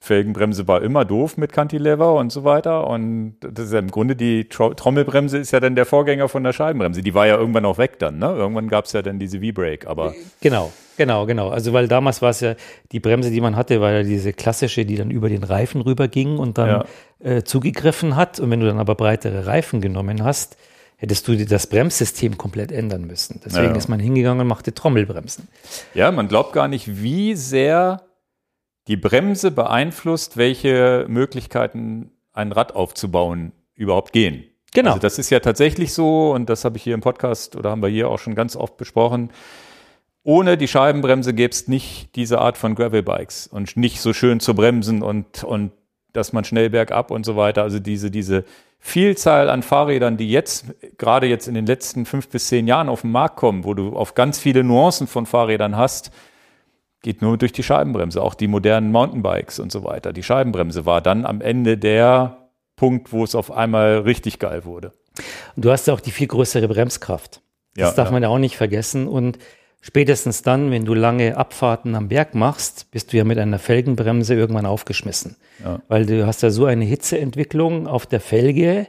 Felgenbremse 0.07 0.67
war 0.69 0.83
immer 0.83 1.05
doof 1.05 1.37
mit 1.37 1.53
Cantilever 1.53 2.15
und 2.15 2.31
so 2.33 2.45
weiter. 2.45 2.87
Und 2.87 3.37
das 3.41 3.67
ist 3.67 3.73
ja 3.73 3.79
im 3.81 3.91
Grunde 3.91 4.17
die 4.17 4.49
Tro 4.49 4.73
Trommelbremse 4.75 5.37
ist 5.39 5.51
ja 5.51 5.61
dann 5.61 5.75
der 5.75 5.85
Vorgänger 5.85 6.29
von 6.29 6.45
der 6.45 6.53
Scheibenbremse. 6.53 7.03
Die 7.03 7.15
war 7.15 7.27
ja 7.27 7.37
irgendwann 7.37 7.65
auch 7.65 7.79
weg 7.79 7.99
dann, 7.99 8.19
ne? 8.19 8.27
Irgendwann 8.27 8.69
gab 8.69 8.87
es 8.87 8.93
ja 8.93 9.03
dann 9.03 9.19
diese 9.19 9.41
V-Brake, 9.41 9.89
aber 9.89 10.15
Genau, 10.41 10.73
genau, 10.97 11.27
genau. 11.27 11.49
Also 11.51 11.73
weil 11.73 11.89
damals 11.89 12.23
war 12.23 12.31
es 12.31 12.41
ja, 12.41 12.55
die 12.93 13.01
Bremse, 13.01 13.31
die 13.31 13.41
man 13.41 13.57
hatte, 13.57 13.81
war 13.81 13.93
ja 13.93 14.03
diese 14.03 14.33
klassische, 14.33 14.85
die 14.85 14.97
dann 14.97 15.11
über 15.11 15.29
den 15.29 15.43
Reifen 15.45 15.81
rüber 15.81 16.09
ging 16.09 16.39
und 16.39 16.57
dann 16.57 16.85
äh, 17.21 17.43
zugegriffen 17.43 18.17
hat. 18.17 18.41
Und 18.41 18.51
wenn 18.51 18.61
du 18.61 18.67
dann 18.67 18.79
aber 18.79 18.95
breitere 18.95 19.47
Reifen 19.47 19.81
genommen 19.81 20.23
hast, 20.25 20.57
hättest 20.99 21.29
du 21.29 21.37
das 21.37 21.67
Bremssystem 21.67 22.39
komplett 22.39 22.73
ändern 22.73 23.07
müssen. 23.07 23.41
Deswegen 23.45 23.73
Ja. 23.73 23.77
ist 23.77 23.89
man 23.89 24.01
hingegangen 24.01 24.41
und 24.41 24.47
machte 24.47 24.73
Trommelbremsen. 24.73 25.47
ja, 25.93 26.11
man 26.11 26.29
glaubt 26.29 26.53
gar 26.55 26.69
nicht, 26.69 27.03
wie 27.03 27.35
sehr 27.35 28.01
die 28.89 28.97
Bremse 28.97 29.51
beeinflusst, 29.51 30.37
welche 30.37 31.07
Möglichkeiten 31.09 32.11
ein 32.33 32.53
Rad 32.53 32.75
aufzubauen 32.75 33.53
überhaupt 33.75 34.13
gehen. 34.13 34.45
Genau. 34.73 34.91
Also 34.91 35.01
das 35.01 35.19
ist 35.19 35.31
ja 35.31 35.41
tatsächlich 35.41 35.93
so 35.93 36.33
und 36.33 36.51
das 36.51 36.65
habe 36.65 36.77
ich 36.77 36.83
hier 36.83 36.95
im 36.95 37.01
Podcast 37.01 37.57
oder 37.57 37.71
haben 37.71 37.83
wir 37.83 37.89
hier 37.89 38.09
auch 38.09 38.19
schon 38.19 38.35
ganz 38.35 38.57
oft 38.57 38.77
besprochen. 38.77 39.31
Ohne 40.23 40.57
die 40.57 40.69
Scheibenbremse 40.69 41.35
gäbe 41.35 41.53
es 41.53 41.69
nicht 41.69 42.15
diese 42.17 42.41
Art 42.41 42.59
von 42.59 42.75
Gravelbikes 42.75 43.47
und 43.47 43.77
nicht 43.77 44.01
so 44.01 44.13
schön 44.13 44.41
zu 44.41 44.55
bremsen 44.55 45.03
und, 45.03 45.45
und 45.45 45.73
dass 46.13 46.33
man 46.33 46.45
schnell 46.45 46.71
bergab 46.71 47.11
und 47.11 47.25
so 47.25 47.37
weiter. 47.37 47.63
Also 47.63 47.79
diese, 47.79 48.11
diese 48.11 48.45
Vielzahl 48.79 49.49
an 49.49 49.63
Fahrrädern, 49.63 50.17
die 50.17 50.31
jetzt, 50.31 50.67
gerade 50.99 51.27
jetzt 51.27 51.49
in 51.49 51.55
den 51.55 51.67
letzten 51.67 52.07
fünf 52.07 52.29
bis 52.29 52.49
zehn 52.49 52.67
Jahren 52.67 52.89
auf 52.89 53.03
den 53.03 53.13
Markt 53.13 53.37
kommen, 53.37 53.65
wo 53.65 53.75
du 53.75 53.97
auf 53.97 54.15
ganz 54.15 54.39
viele 54.39 54.65
Nuancen 54.65 55.07
von 55.07 55.27
Fahrrädern 55.27 55.77
hast, 55.77 56.11
geht 57.03 57.23
nur 57.23 57.39
durch 57.39 57.53
die 57.53 57.63
Scheibenbremse. 57.63 58.23
Auch 58.23 58.35
die 58.35 58.49
modernen 58.49 58.91
Mountainbikes 58.93 59.59
und 59.59 59.71
so 59.71 59.85
weiter. 59.85 60.13
Die 60.13 60.23
Scheibenbremse 60.23 60.87
war 60.87 61.01
dann 61.01 61.25
am 61.25 61.41
Ende 61.41 61.79
der 61.79 62.49
Punkt, 62.77 63.13
wo 63.13 63.25
es 63.25 63.35
auf 63.35 63.51
einmal 63.51 63.99
richtig 64.01 64.39
geil 64.39 64.65
wurde. 64.65 64.93
Und 65.55 65.65
du 65.65 65.71
hast 65.71 65.87
ja 65.87 65.95
auch 65.95 66.01
die 66.01 66.11
viel 66.11 66.27
größere 66.27 66.69
Bremskraft. 66.69 67.41
Das 67.75 67.91
Ja, 67.91 67.93
darf 67.93 68.09
ja. 68.09 68.13
man 68.13 68.23
ja 68.23 68.29
auch 68.29 68.39
nicht 68.39 68.57
vergessen. 68.57 69.09
Und 69.09 69.39
spätestens 69.81 70.43
dann, 70.43 70.71
wenn 70.71 70.85
du 70.85 70.95
lange 70.95 71.37
Abfahrten 71.37 71.95
am 71.95 72.09
Berg 72.09 72.35
machst, 72.35 72.91
bist 72.91 73.13
du 73.13 73.17
ja 73.17 73.25
mit 73.25 73.39
einer 73.39 73.59
Felgenbremse 73.59 74.35
irgendwann 74.35 74.67
aufgeschmissen. 74.67 75.37
Ja. 75.65 75.81
Weil 75.89 76.07
du 76.07 76.27
hast 76.27 76.43
ja 76.43 76.51
so 76.51 76.67
eine 76.67 76.85
Hitzeentwicklung 76.85 77.87
auf 77.87 78.07
der 78.07 78.21
Felge, 78.21 78.89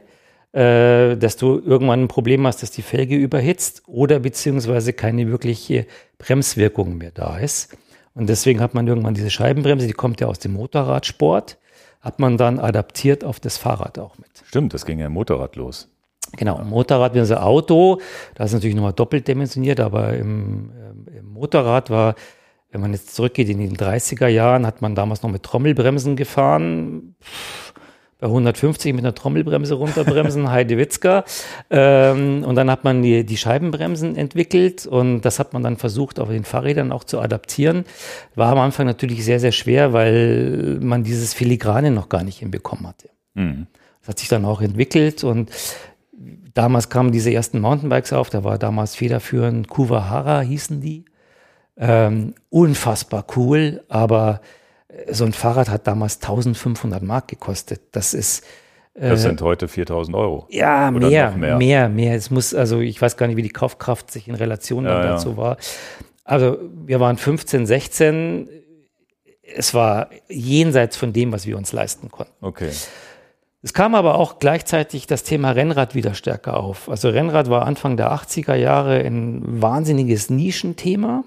äh, 0.52 1.16
dass 1.16 1.36
du 1.36 1.60
irgendwann 1.64 2.04
ein 2.04 2.08
Problem 2.08 2.46
hast, 2.46 2.62
dass 2.62 2.70
die 2.70 2.82
Felge 2.82 3.16
überhitzt 3.16 3.82
oder 3.86 4.18
beziehungsweise 4.18 4.92
keine 4.92 5.28
wirkliche 5.30 5.86
Bremswirkung 6.18 6.98
mehr 6.98 7.10
da 7.12 7.38
ist. 7.38 7.76
Und 8.18 8.28
deswegen 8.28 8.60
hat 8.60 8.74
man 8.74 8.88
irgendwann 8.88 9.14
diese 9.14 9.30
Scheibenbremse, 9.30 9.86
die 9.86 9.92
kommt 9.92 10.20
ja 10.20 10.26
aus 10.26 10.40
dem 10.40 10.54
Motorradsport, 10.54 11.56
hat 12.00 12.18
man 12.18 12.36
dann 12.36 12.58
adaptiert 12.58 13.22
auf 13.22 13.38
das 13.38 13.58
Fahrrad 13.58 13.96
auch 14.00 14.18
mit. 14.18 14.28
Stimmt, 14.44 14.74
das 14.74 14.84
ging 14.84 14.98
ja 14.98 15.06
im 15.06 15.12
Motorrad 15.12 15.54
los. 15.54 15.88
Genau, 16.36 16.58
Motorrad, 16.64 17.14
wenn 17.14 17.24
sie 17.24 17.40
Auto, 17.40 18.00
das 18.34 18.46
ist 18.46 18.54
natürlich 18.54 18.74
nochmal 18.74 18.92
doppelt 18.92 19.28
dimensioniert, 19.28 19.78
aber 19.78 20.14
im, 20.14 20.72
ähm, 20.76 21.06
im 21.16 21.32
Motorrad 21.32 21.90
war, 21.90 22.16
wenn 22.72 22.80
man 22.80 22.92
jetzt 22.92 23.14
zurückgeht 23.14 23.48
in 23.48 23.60
den 23.60 23.76
30er 23.76 24.26
Jahren, 24.26 24.66
hat 24.66 24.82
man 24.82 24.96
damals 24.96 25.22
noch 25.22 25.30
mit 25.30 25.44
Trommelbremsen 25.44 26.16
gefahren. 26.16 27.14
Pff, 27.22 27.72
Bei 28.20 28.26
150 28.26 28.92
mit 28.94 29.04
einer 29.04 29.14
Trommelbremse 29.14 29.74
runterbremsen, 29.74 30.50
Heidewitzka. 30.50 31.24
Ähm, 31.70 32.42
und 32.44 32.56
dann 32.56 32.70
hat 32.70 32.82
man 32.82 33.02
die, 33.02 33.24
die 33.24 33.36
Scheibenbremsen 33.36 34.16
entwickelt 34.16 34.86
und 34.86 35.20
das 35.20 35.38
hat 35.38 35.52
man 35.52 35.62
dann 35.62 35.76
versucht, 35.76 36.18
auf 36.18 36.28
den 36.28 36.44
Fahrrädern 36.44 36.90
auch 36.90 37.04
zu 37.04 37.20
adaptieren. 37.20 37.84
War 38.34 38.52
am 38.52 38.58
Anfang 38.58 38.86
natürlich 38.86 39.24
sehr, 39.24 39.38
sehr 39.38 39.52
schwer, 39.52 39.92
weil 39.92 40.78
man 40.80 41.04
dieses 41.04 41.32
Filigrane 41.32 41.92
noch 41.92 42.08
gar 42.08 42.24
nicht 42.24 42.38
hinbekommen 42.38 42.88
hatte. 42.88 43.08
Mhm. 43.34 43.68
Das 44.00 44.08
hat 44.08 44.18
sich 44.18 44.28
dann 44.28 44.44
auch 44.44 44.62
entwickelt 44.62 45.22
und 45.22 45.50
damals 46.54 46.88
kamen 46.88 47.12
diese 47.12 47.32
ersten 47.32 47.60
Mountainbikes 47.60 48.12
auf, 48.12 48.30
da 48.30 48.42
war 48.42 48.58
damals 48.58 48.96
federführend 48.96 49.68
Kuwahara 49.68 50.40
hießen 50.40 50.80
die. 50.80 51.04
Ähm, 51.76 52.34
unfassbar 52.50 53.24
cool, 53.36 53.84
aber 53.88 54.40
so 55.10 55.24
ein 55.24 55.32
Fahrrad 55.32 55.68
hat 55.68 55.86
damals 55.86 56.16
1500 56.16 57.02
Mark 57.02 57.28
gekostet. 57.28 57.80
Das 57.92 58.14
ist 58.14 58.44
Das 58.94 59.22
sind 59.22 59.42
heute 59.42 59.68
4000 59.68 60.16
Euro. 60.16 60.46
ja 60.50 60.88
Oder 60.90 61.08
mehr, 61.08 61.30
mehr. 61.32 61.56
mehr, 61.56 61.88
mehr, 61.88 62.14
Es 62.16 62.30
muss, 62.30 62.54
also 62.54 62.80
ich 62.80 63.00
weiß 63.00 63.16
gar 63.16 63.26
nicht, 63.26 63.36
wie 63.36 63.42
die 63.42 63.50
Kaufkraft 63.50 64.10
sich 64.10 64.28
in 64.28 64.34
Relation 64.34 64.84
Ja, 64.84 65.02
ja. 65.04 65.10
dazu 65.12 65.36
war. 65.36 65.56
Also 66.24 66.58
wir 66.86 67.00
waren 67.00 67.16
15, 67.16 67.66
16. 67.66 68.48
Es 69.56 69.72
war 69.72 70.10
jenseits 70.28 70.96
von 70.96 71.12
dem, 71.12 71.32
was 71.32 71.46
wir 71.46 71.56
uns 71.56 71.72
leisten 71.72 72.10
konnten. 72.10 72.32
Okay. 72.44 72.70
Es 73.62 73.72
kam 73.74 73.94
aber 73.94 74.14
auch 74.16 74.38
gleichzeitig 74.38 75.06
das 75.06 75.22
Thema 75.24 75.50
Rennrad 75.50 75.94
wieder 75.94 76.14
stärker 76.14 76.58
auf. 76.58 76.88
Also 76.88 77.08
Rennrad 77.08 77.50
war 77.50 77.66
Anfang 77.66 77.96
der 77.96 78.12
80er 78.12 78.54
Jahre 78.54 78.98
ein 79.00 79.42
wahnsinniges 79.62 80.30
Nischenthema. 80.30 81.24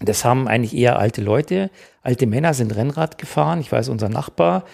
Das 0.00 0.24
haben 0.24 0.48
eigentlich 0.48 0.74
eher 0.76 0.98
alte 0.98 1.22
Leute. 1.22 1.70
Alte 2.04 2.26
Männer 2.26 2.54
sind 2.54 2.76
Rennrad 2.76 3.18
gefahren. 3.18 3.60
Ich 3.60 3.72
weiß, 3.72 3.88
unser 3.88 4.08
Nachbar, 4.10 4.64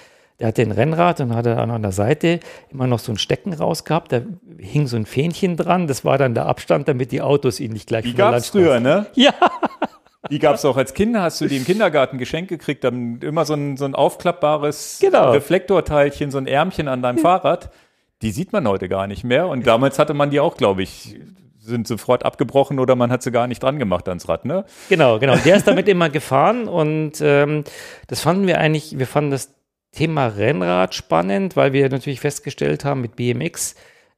der 0.40 0.48
hatte 0.48 0.62
ein 0.62 0.72
Rennrad 0.72 1.20
und 1.20 1.34
hatte 1.34 1.56
an 1.56 1.80
der 1.80 1.92
Seite 1.92 2.40
immer 2.70 2.86
noch 2.86 2.98
so 2.98 3.12
ein 3.12 3.18
Stecken 3.18 3.52
raus 3.52 3.84
gehabt. 3.84 4.12
Da 4.12 4.22
hing 4.58 4.86
so 4.88 4.96
ein 4.96 5.06
Fähnchen 5.06 5.56
dran. 5.56 5.86
Das 5.86 6.04
war 6.04 6.18
dann 6.18 6.34
der 6.34 6.46
Abstand, 6.46 6.88
damit 6.88 7.12
die 7.12 7.22
Autos 7.22 7.60
ihn 7.60 7.72
nicht 7.72 7.86
gleich 7.86 8.04
Die 8.04 8.14
gab 8.14 8.34
es 8.34 8.48
früher, 8.48 8.80
ne? 8.80 9.06
Ja. 9.14 9.32
Die 10.30 10.38
gab 10.38 10.56
es 10.56 10.64
auch 10.64 10.76
als 10.76 10.92
Kinder. 10.92 11.22
Hast 11.22 11.40
du 11.40 11.46
die 11.46 11.56
im 11.56 11.64
Kindergarten 11.64 12.18
geschenkt 12.18 12.48
gekriegt? 12.50 12.84
Dann 12.84 13.20
immer 13.20 13.44
so 13.44 13.54
ein, 13.54 13.76
so 13.76 13.84
ein 13.84 13.94
aufklappbares 13.94 14.98
Genau. 15.00 15.30
Reflektorteilchen, 15.30 16.30
so 16.30 16.38
ein 16.38 16.46
Ärmchen 16.46 16.88
an 16.88 17.00
deinem 17.00 17.18
Fahrrad. 17.26 17.70
Die 18.22 18.32
sieht 18.32 18.52
man 18.52 18.66
heute 18.68 18.88
gar 18.88 19.06
nicht 19.06 19.24
mehr. 19.24 19.46
Und 19.48 19.66
damals 19.66 19.98
hatte 19.98 20.14
man 20.14 20.30
die 20.30 20.40
auch, 20.40 20.56
glaube 20.56 20.82
ich, 20.82 21.16
sind 21.60 21.86
sofort 21.86 22.24
abgebrochen 22.24 22.78
oder 22.78 22.96
man 22.96 23.10
hat 23.12 23.22
sie 23.22 23.30
gar 23.30 23.46
nicht 23.46 23.62
dran 23.62 23.78
gemacht 23.78 24.08
ans 24.08 24.28
Rad, 24.28 24.44
ne? 24.44 24.64
Genau, 24.88 25.18
genau. 25.18 25.36
Der 25.36 25.56
ist 25.56 25.66
damit 25.66 25.88
immer 25.88 26.08
gefahren 26.08 26.68
und 26.68 27.20
ähm, 27.20 27.64
das 28.06 28.20
fanden 28.20 28.46
wir 28.46 28.58
eigentlich, 28.58 28.98
wir 28.98 29.06
fanden 29.06 29.30
das 29.30 29.54
Thema 29.92 30.26
Rennrad 30.28 30.94
spannend, 30.94 31.56
weil 31.56 31.72
wir 31.72 31.88
natürlich 31.88 32.20
festgestellt 32.20 32.84
haben, 32.84 33.00
mit 33.00 33.16
BMX 33.16 33.74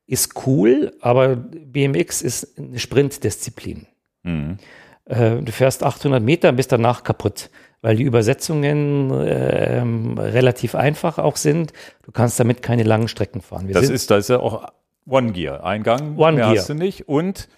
ist 0.06 0.46
cool, 0.46 0.92
aber 1.00 1.36
BMX 1.36 2.22
ist 2.22 2.58
eine 2.58 2.78
Sprintdisziplin. 2.78 3.86
Mhm. 4.22 4.58
Äh, 5.06 5.36
du 5.36 5.52
fährst 5.52 5.82
800 5.82 6.22
Meter 6.22 6.50
und 6.50 6.56
bist 6.56 6.70
danach 6.70 7.02
kaputt, 7.02 7.50
weil 7.80 7.96
die 7.96 8.02
Übersetzungen 8.02 9.10
ähm, 9.26 10.18
relativ 10.18 10.74
einfach 10.74 11.18
auch 11.18 11.36
sind. 11.36 11.72
Du 12.04 12.12
kannst 12.12 12.38
damit 12.38 12.62
keine 12.62 12.82
langen 12.82 13.08
Strecken 13.08 13.40
fahren. 13.40 13.68
Wir 13.68 13.74
Das 13.74 13.88
ist, 13.88 14.10
das 14.10 14.24
ist 14.24 14.28
ja 14.28 14.40
auch 14.40 14.68
One-Gear-Eingang. 15.06 16.16
One 16.16 16.32
mehr 16.32 16.46
Gear. 16.46 16.58
hast 16.58 16.68
du 16.68 16.74
nicht. 16.74 17.08
Und 17.08 17.48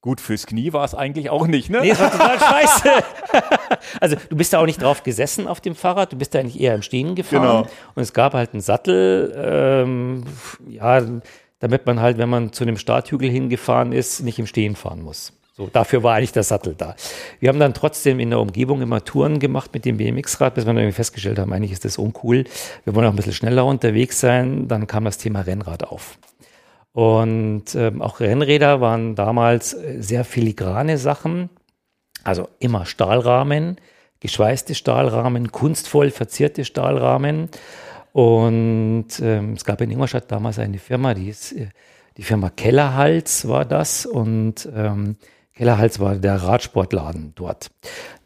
gut, 0.00 0.20
fürs 0.20 0.46
Knie 0.46 0.72
war 0.72 0.84
es 0.84 0.94
eigentlich 0.94 1.30
auch 1.30 1.46
nicht, 1.46 1.70
ne? 1.70 1.80
Nee, 1.80 1.90
das 1.90 2.00
war 2.00 2.12
total 2.12 2.38
scheiße. 2.38 2.88
also 4.00 4.16
du 4.28 4.36
bist 4.36 4.52
da 4.52 4.58
auch 4.58 4.66
nicht 4.66 4.82
drauf 4.82 5.02
gesessen 5.02 5.46
auf 5.46 5.60
dem 5.60 5.74
Fahrrad, 5.74 6.12
du 6.12 6.16
bist 6.16 6.34
da 6.34 6.40
eigentlich 6.40 6.60
eher 6.60 6.74
im 6.74 6.82
Stehen 6.82 7.14
gefahren. 7.14 7.42
Genau. 7.42 7.60
Und 7.94 8.02
es 8.02 8.12
gab 8.12 8.34
halt 8.34 8.52
einen 8.52 8.62
Sattel, 8.62 9.32
ähm, 9.36 10.24
ja, 10.68 11.02
damit 11.60 11.86
man 11.86 12.00
halt, 12.00 12.18
wenn 12.18 12.28
man 12.28 12.52
zu 12.52 12.64
einem 12.64 12.76
Starthügel 12.76 13.30
hingefahren 13.30 13.92
ist, 13.92 14.20
nicht 14.20 14.38
im 14.38 14.46
Stehen 14.46 14.74
fahren 14.74 15.02
muss. 15.02 15.32
So, 15.54 15.68
dafür 15.70 16.02
war 16.02 16.16
eigentlich 16.16 16.32
der 16.32 16.44
Sattel 16.44 16.74
da. 16.76 16.96
Wir 17.38 17.50
haben 17.50 17.60
dann 17.60 17.74
trotzdem 17.74 18.20
in 18.20 18.30
der 18.30 18.40
Umgebung 18.40 18.80
immer 18.80 19.04
Touren 19.04 19.38
gemacht 19.38 19.70
mit 19.74 19.84
dem 19.84 19.98
BMX-Rad, 19.98 20.54
bis 20.54 20.64
wir 20.64 20.68
dann 20.68 20.78
irgendwie 20.78 20.94
festgestellt 20.94 21.38
haben, 21.38 21.52
eigentlich 21.52 21.72
ist 21.72 21.84
das 21.84 21.98
uncool. 21.98 22.44
Wir 22.84 22.94
wollen 22.94 23.06
auch 23.06 23.12
ein 23.12 23.16
bisschen 23.16 23.34
schneller 23.34 23.66
unterwegs 23.66 24.18
sein. 24.18 24.66
Dann 24.66 24.86
kam 24.86 25.04
das 25.04 25.18
Thema 25.18 25.42
Rennrad 25.42 25.84
auf. 25.84 26.18
Und 26.92 27.74
ähm, 27.74 28.02
auch 28.02 28.20
Rennräder 28.20 28.80
waren 28.80 29.14
damals 29.14 29.72
äh, 29.74 30.02
sehr 30.02 30.24
filigrane 30.24 30.98
Sachen. 30.98 31.48
Also 32.24 32.48
immer 32.58 32.86
Stahlrahmen, 32.86 33.76
geschweißte 34.20 34.74
Stahlrahmen, 34.74 35.50
kunstvoll 35.50 36.10
verzierte 36.10 36.64
Stahlrahmen. 36.64 37.48
Und 38.12 39.08
ähm, 39.22 39.54
es 39.54 39.64
gab 39.64 39.80
in 39.80 39.90
Ingolstadt 39.90 40.30
damals 40.30 40.58
eine 40.58 40.78
Firma, 40.78 41.14
die 41.14 41.28
ist, 41.28 41.52
äh, 41.52 41.68
die 42.18 42.22
Firma 42.22 42.50
Kellerhals 42.50 43.48
war 43.48 43.64
das. 43.64 44.04
Und 44.04 44.68
ähm, 44.74 45.16
Kellerhals 45.54 46.00
war 46.00 46.16
der 46.16 46.36
Radsportladen 46.36 47.32
dort. 47.34 47.70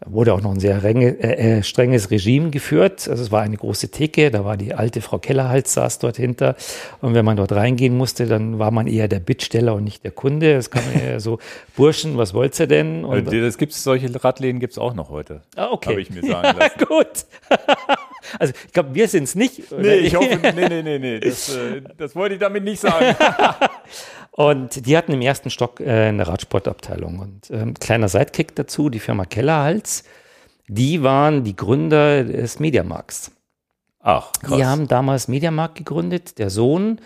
Da 0.00 0.12
wurde 0.12 0.32
auch 0.32 0.42
noch 0.42 0.52
ein 0.52 0.60
sehr 0.60 0.84
renge, 0.84 1.08
äh, 1.20 1.58
äh, 1.58 1.62
strenges 1.64 2.10
Regime 2.12 2.50
geführt. 2.50 3.08
Also 3.08 3.20
es 3.22 3.32
war 3.32 3.42
eine 3.42 3.56
große 3.56 3.90
Theke, 3.90 4.30
da 4.30 4.44
war 4.44 4.56
die 4.56 4.74
alte 4.74 5.00
Frau 5.00 5.18
Kellerhals 5.18 5.72
saß 5.74 5.98
dort 5.98 6.16
hinter. 6.16 6.54
Und 7.00 7.14
wenn 7.14 7.24
man 7.24 7.36
dort 7.36 7.50
reingehen 7.50 7.96
musste, 7.96 8.26
dann 8.26 8.60
war 8.60 8.70
man 8.70 8.86
eher 8.86 9.08
der 9.08 9.18
Bittsteller 9.18 9.74
und 9.74 9.82
nicht 9.84 10.04
der 10.04 10.12
Kunde. 10.12 10.54
Das 10.54 10.70
kann 10.70 10.84
man 10.92 11.02
eher 11.02 11.18
so, 11.20 11.38
Burschen, 11.76 12.16
was 12.16 12.32
wollt 12.32 12.58
ihr 12.60 12.68
denn? 12.68 13.04
Und 13.04 13.32
Äh, 13.32 13.40
das 13.40 13.58
gibt's, 13.58 13.82
solche 13.82 14.08
Radläden 14.22 14.60
gibt's 14.60 14.78
auch 14.78 14.94
noch 14.94 15.10
heute. 15.10 15.42
Ah, 15.56 15.68
okay. 15.72 15.90
Habe 15.90 16.00
ich 16.02 16.10
mir 16.10 16.22
sagen 16.22 16.56
lassen. 16.58 16.78
Gut. 16.86 17.26
also 18.38 18.52
ich 18.66 18.72
glaube, 18.72 18.94
wir 18.94 19.08
sind 19.08 19.24
es 19.24 19.34
nicht. 19.34 19.72
oder? 19.72 19.82
Nee, 19.82 19.94
ich 19.96 20.14
hoffe, 20.14 20.38
nee, 20.54 20.68
nee, 20.68 20.82
nee, 20.82 20.98
nee. 21.00 21.18
Das, 21.20 21.48
äh, 21.56 21.82
das 21.98 22.14
wollte 22.14 22.34
ich 22.36 22.40
damit 22.40 22.62
nicht 22.62 22.80
sagen. 22.80 23.16
Und 24.37 24.84
die 24.87 24.99
hatten 24.99 25.12
im 25.12 25.22
ersten 25.22 25.49
Stock 25.49 25.80
äh, 25.80 26.09
eine 26.09 26.28
Radsportabteilung. 26.28 27.20
Und 27.20 27.51
ähm, 27.51 27.72
kleiner 27.72 28.11
Sidekick 28.11 28.55
dazu, 28.55 28.91
die 28.91 28.99
Firma 28.99 29.24
Kellerhals, 29.24 30.05
die 30.68 31.03
waren 31.03 31.43
die 31.43 31.57
Gründer 31.57 32.22
des 32.22 32.61
Mediamarkts. 32.61 33.32
Ach, 34.01 34.32
krass. 34.32 34.59
Die 34.59 34.66
haben 34.66 34.89
damals 34.89 35.28
Mediamarkt 35.28 35.76
gegründet. 35.76 36.39
Der 36.39 36.51
Sohn 36.51 37.01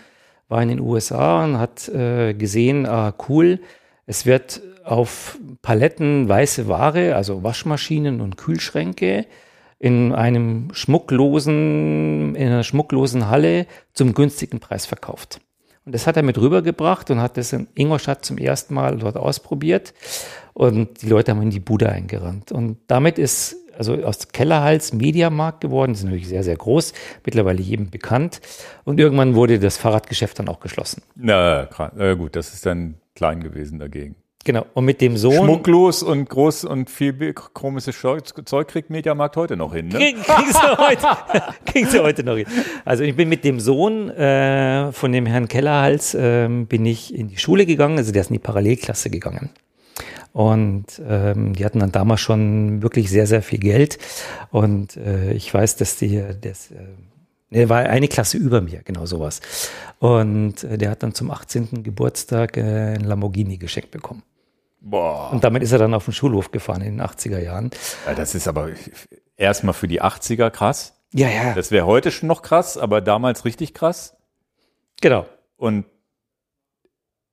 war 0.49 0.61
in 0.61 0.67
den 0.67 0.81
USA 0.81 1.45
und 1.45 1.57
hat 1.57 1.87
äh, 1.87 2.33
gesehen, 2.33 2.85
ah, 2.85 3.13
cool, 3.29 3.61
es 4.05 4.25
wird 4.25 4.61
auf 4.83 5.39
Paletten 5.61 6.27
weiße 6.27 6.67
Ware, 6.67 7.15
also 7.15 7.43
Waschmaschinen 7.43 8.19
und 8.19 8.35
Kühlschränke, 8.35 9.25
in 9.79 10.13
einem 10.13 10.67
schmucklosen, 10.73 12.35
in 12.35 12.47
einer 12.47 12.63
schmucklosen 12.63 13.29
Halle 13.29 13.67
zum 13.93 14.13
günstigen 14.13 14.59
Preis 14.59 14.85
verkauft. 14.85 15.39
Und 15.85 15.95
das 15.95 16.05
hat 16.05 16.17
er 16.17 16.23
mit 16.23 16.37
rübergebracht 16.37 17.09
und 17.09 17.21
hat 17.21 17.37
das 17.37 17.53
in 17.53 17.67
Ingolstadt 17.73 18.23
zum 18.23 18.37
ersten 18.37 18.73
Mal 18.73 18.97
dort 18.97 19.17
ausprobiert. 19.17 19.93
Und 20.53 21.01
die 21.01 21.07
Leute 21.07 21.31
haben 21.31 21.41
in 21.41 21.49
die 21.49 21.59
Bude 21.59 21.89
eingerannt. 21.89 22.51
Und 22.51 22.77
damit 22.87 23.17
ist 23.17 23.55
also 23.77 23.95
aus 24.03 24.27
Kellerhals 24.27 24.93
Mediamarkt 24.93 25.61
geworden. 25.61 25.93
Das 25.93 25.99
ist 25.99 26.05
natürlich 26.05 26.27
sehr, 26.27 26.43
sehr 26.43 26.55
groß, 26.55 26.93
mittlerweile 27.25 27.61
jedem 27.61 27.89
bekannt. 27.89 28.41
Und 28.83 28.99
irgendwann 28.99 29.33
wurde 29.33 29.59
das 29.59 29.77
Fahrradgeschäft 29.77 30.37
dann 30.37 30.49
auch 30.49 30.59
geschlossen. 30.59 31.01
Na, 31.15 31.67
äh, 31.97 32.15
gut, 32.15 32.35
das 32.35 32.53
ist 32.53 32.65
dann 32.65 32.95
klein 33.15 33.41
gewesen 33.41 33.79
dagegen. 33.79 34.15
Genau. 34.43 34.65
Und 34.73 34.85
mit 34.85 35.01
dem 35.01 35.17
Sohn. 35.17 35.45
Schmucklos 35.45 36.01
und 36.01 36.27
groß 36.27 36.65
und 36.65 36.89
viel 36.89 37.33
komisches 37.33 38.01
Zeug 38.45 38.67
kriegt 38.67 38.89
Mediamarkt 38.89 39.37
heute 39.37 39.55
noch 39.55 39.73
hin, 39.73 39.89
ne? 39.89 39.99
Krieg, 39.99 40.23
kriegen, 40.23 40.51
sie 40.51 40.77
heute, 40.77 41.07
kriegen 41.65 41.87
sie 41.87 41.99
heute 41.99 42.23
noch 42.23 42.35
hin. 42.35 42.47
Also 42.83 43.03
ich 43.03 43.15
bin 43.15 43.29
mit 43.29 43.43
dem 43.43 43.59
Sohn 43.59 44.09
äh, 44.09 44.91
von 44.91 45.11
dem 45.11 45.25
Herrn 45.25 45.47
Kellerhals 45.47 46.15
ähm, 46.19 46.65
bin 46.65 46.85
ich 46.85 47.13
in 47.13 47.27
die 47.27 47.37
Schule 47.37 47.65
gegangen, 47.65 47.97
also 47.97 48.11
der 48.11 48.21
ist 48.21 48.29
in 48.29 48.33
die 48.33 48.39
Parallelklasse 48.39 49.09
gegangen. 49.09 49.49
Und 50.33 50.85
ähm, 51.07 51.53
die 51.53 51.65
hatten 51.65 51.79
dann 51.79 51.91
damals 51.91 52.21
schon 52.21 52.81
wirklich 52.81 53.09
sehr, 53.09 53.27
sehr 53.27 53.41
viel 53.41 53.59
Geld. 53.59 53.97
Und 54.49 54.97
äh, 54.97 55.33
ich 55.33 55.53
weiß, 55.53 55.75
dass 55.75 55.97
die, 55.97 56.23
das, 56.41 56.71
äh, 57.51 57.69
war 57.69 57.79
eine 57.79 58.07
Klasse 58.07 58.37
über 58.37 58.61
mir, 58.61 58.81
genau 58.83 59.05
sowas. 59.05 59.41
Und 59.99 60.63
äh, 60.63 60.77
der 60.77 60.91
hat 60.91 61.03
dann 61.03 61.13
zum 61.13 61.31
18. 61.31 61.83
Geburtstag 61.83 62.55
äh, 62.57 62.95
ein 62.95 63.03
Lamborghini 63.03 63.57
geschenkt 63.57 63.91
bekommen. 63.91 64.23
Boah. 64.81 65.31
Und 65.31 65.43
damit 65.43 65.61
ist 65.61 65.71
er 65.71 65.77
dann 65.77 65.93
auf 65.93 66.05
den 66.05 66.13
Schulhof 66.13 66.51
gefahren 66.51 66.81
in 66.81 66.97
den 66.97 67.05
80er 67.05 67.39
Jahren. 67.39 67.69
Ja, 68.07 68.15
das 68.15 68.33
ist 68.33 68.47
aber 68.47 68.69
erstmal 69.37 69.73
für 69.73 69.87
die 69.87 70.01
80er 70.01 70.49
krass. 70.49 70.99
Ja, 71.13 71.29
ja. 71.29 71.53
Das 71.53 71.71
wäre 71.71 71.85
heute 71.85 72.09
schon 72.11 72.27
noch 72.27 72.41
krass, 72.41 72.77
aber 72.77 72.99
damals 72.99 73.45
richtig 73.45 73.73
krass. 73.73 74.17
Genau. 75.01 75.27
Und 75.55 75.85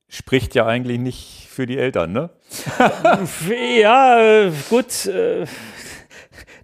spricht 0.09 0.55
ja 0.55 0.67
eigentlich 0.67 0.99
nicht 0.99 1.49
für 1.51 1.67
die 1.67 1.79
Eltern, 1.79 2.13
ne? 2.13 2.31
Ja, 3.81 4.51
gut. 4.69 5.07
Äh, 5.07 5.47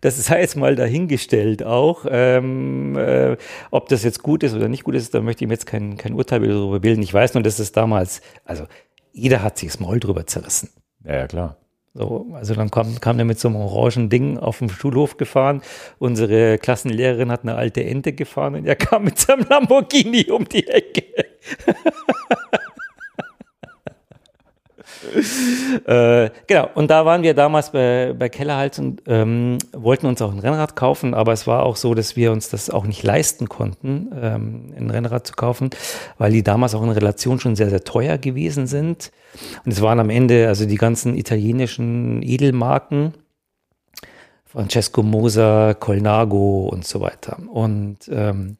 das 0.00 0.22
sei 0.22 0.40
jetzt 0.40 0.56
mal 0.56 0.76
dahingestellt 0.76 1.62
auch. 1.62 2.04
Ähm, 2.08 2.96
äh, 2.96 3.36
ob 3.70 3.88
das 3.88 4.02
jetzt 4.02 4.22
gut 4.22 4.42
ist 4.42 4.54
oder 4.54 4.68
nicht 4.68 4.84
gut 4.84 4.94
ist, 4.94 5.14
da 5.14 5.20
möchte 5.20 5.44
ich 5.44 5.48
mir 5.48 5.54
jetzt 5.54 5.66
kein, 5.66 5.96
kein 5.96 6.12
Urteil 6.12 6.40
darüber 6.40 6.80
bilden. 6.80 7.02
Ich 7.02 7.14
weiß 7.14 7.32
nur, 7.34 7.42
dass 7.42 7.58
es 7.58 7.72
damals, 7.72 8.20
also 8.44 8.66
jeder 9.14 9.42
hat 9.42 9.58
sich 9.58 9.70
das 9.70 9.80
Maul 9.80 10.00
drüber 10.00 10.26
zerrissen. 10.26 10.70
Ja, 11.04 11.14
ja 11.14 11.26
klar. 11.26 11.56
So, 11.94 12.26
also 12.32 12.54
dann 12.54 12.72
kam, 12.72 13.00
kam 13.00 13.16
der 13.16 13.24
mit 13.24 13.38
so 13.38 13.46
einem 13.46 13.56
orangen 13.58 14.10
Ding 14.10 14.36
auf 14.36 14.58
dem 14.58 14.68
Schulhof 14.68 15.16
gefahren. 15.16 15.62
Unsere 15.98 16.58
Klassenlehrerin 16.58 17.30
hat 17.30 17.42
eine 17.42 17.54
alte 17.54 17.84
Ente 17.84 18.12
gefahren 18.12 18.56
und 18.56 18.66
er 18.66 18.74
kam 18.74 19.04
mit 19.04 19.16
seinem 19.16 19.46
Lamborghini 19.48 20.28
um 20.30 20.44
die 20.48 20.66
Ecke. 20.66 21.04
äh, 25.86 26.30
genau, 26.46 26.68
und 26.74 26.90
da 26.90 27.04
waren 27.04 27.22
wir 27.22 27.34
damals 27.34 27.72
bei, 27.72 28.14
bei 28.18 28.28
Kellerhals 28.28 28.78
und 28.78 29.02
ähm, 29.06 29.58
wollten 29.72 30.06
uns 30.06 30.20
auch 30.22 30.32
ein 30.32 30.38
Rennrad 30.38 30.76
kaufen, 30.76 31.14
aber 31.14 31.32
es 31.32 31.46
war 31.46 31.62
auch 31.62 31.76
so, 31.76 31.94
dass 31.94 32.16
wir 32.16 32.32
uns 32.32 32.48
das 32.48 32.70
auch 32.70 32.84
nicht 32.84 33.02
leisten 33.02 33.48
konnten, 33.48 34.10
ähm, 34.20 34.74
ein 34.76 34.90
Rennrad 34.90 35.26
zu 35.26 35.34
kaufen, 35.34 35.70
weil 36.18 36.32
die 36.32 36.42
damals 36.42 36.74
auch 36.74 36.82
in 36.82 36.90
Relation 36.90 37.40
schon 37.40 37.56
sehr, 37.56 37.70
sehr 37.70 37.84
teuer 37.84 38.18
gewesen 38.18 38.66
sind. 38.66 39.10
Und 39.64 39.72
es 39.72 39.80
waren 39.80 40.00
am 40.00 40.10
Ende 40.10 40.48
also 40.48 40.66
die 40.66 40.76
ganzen 40.76 41.16
italienischen 41.16 42.22
Edelmarken, 42.22 43.14
Francesco 44.44 45.02
Moser, 45.02 45.74
Colnago 45.74 46.68
und 46.68 46.86
so 46.86 47.00
weiter. 47.00 47.38
Und 47.52 47.98
ähm, 48.08 48.56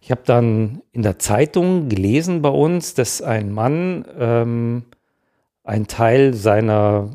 ich 0.00 0.10
habe 0.10 0.22
dann 0.24 0.82
in 0.90 1.02
der 1.02 1.20
Zeitung 1.20 1.88
gelesen 1.88 2.42
bei 2.42 2.48
uns, 2.48 2.94
dass 2.94 3.22
ein 3.22 3.52
Mann 3.52 4.04
ähm, 4.18 4.82
ein 5.70 5.86
Teil 5.86 6.34
seiner 6.34 7.10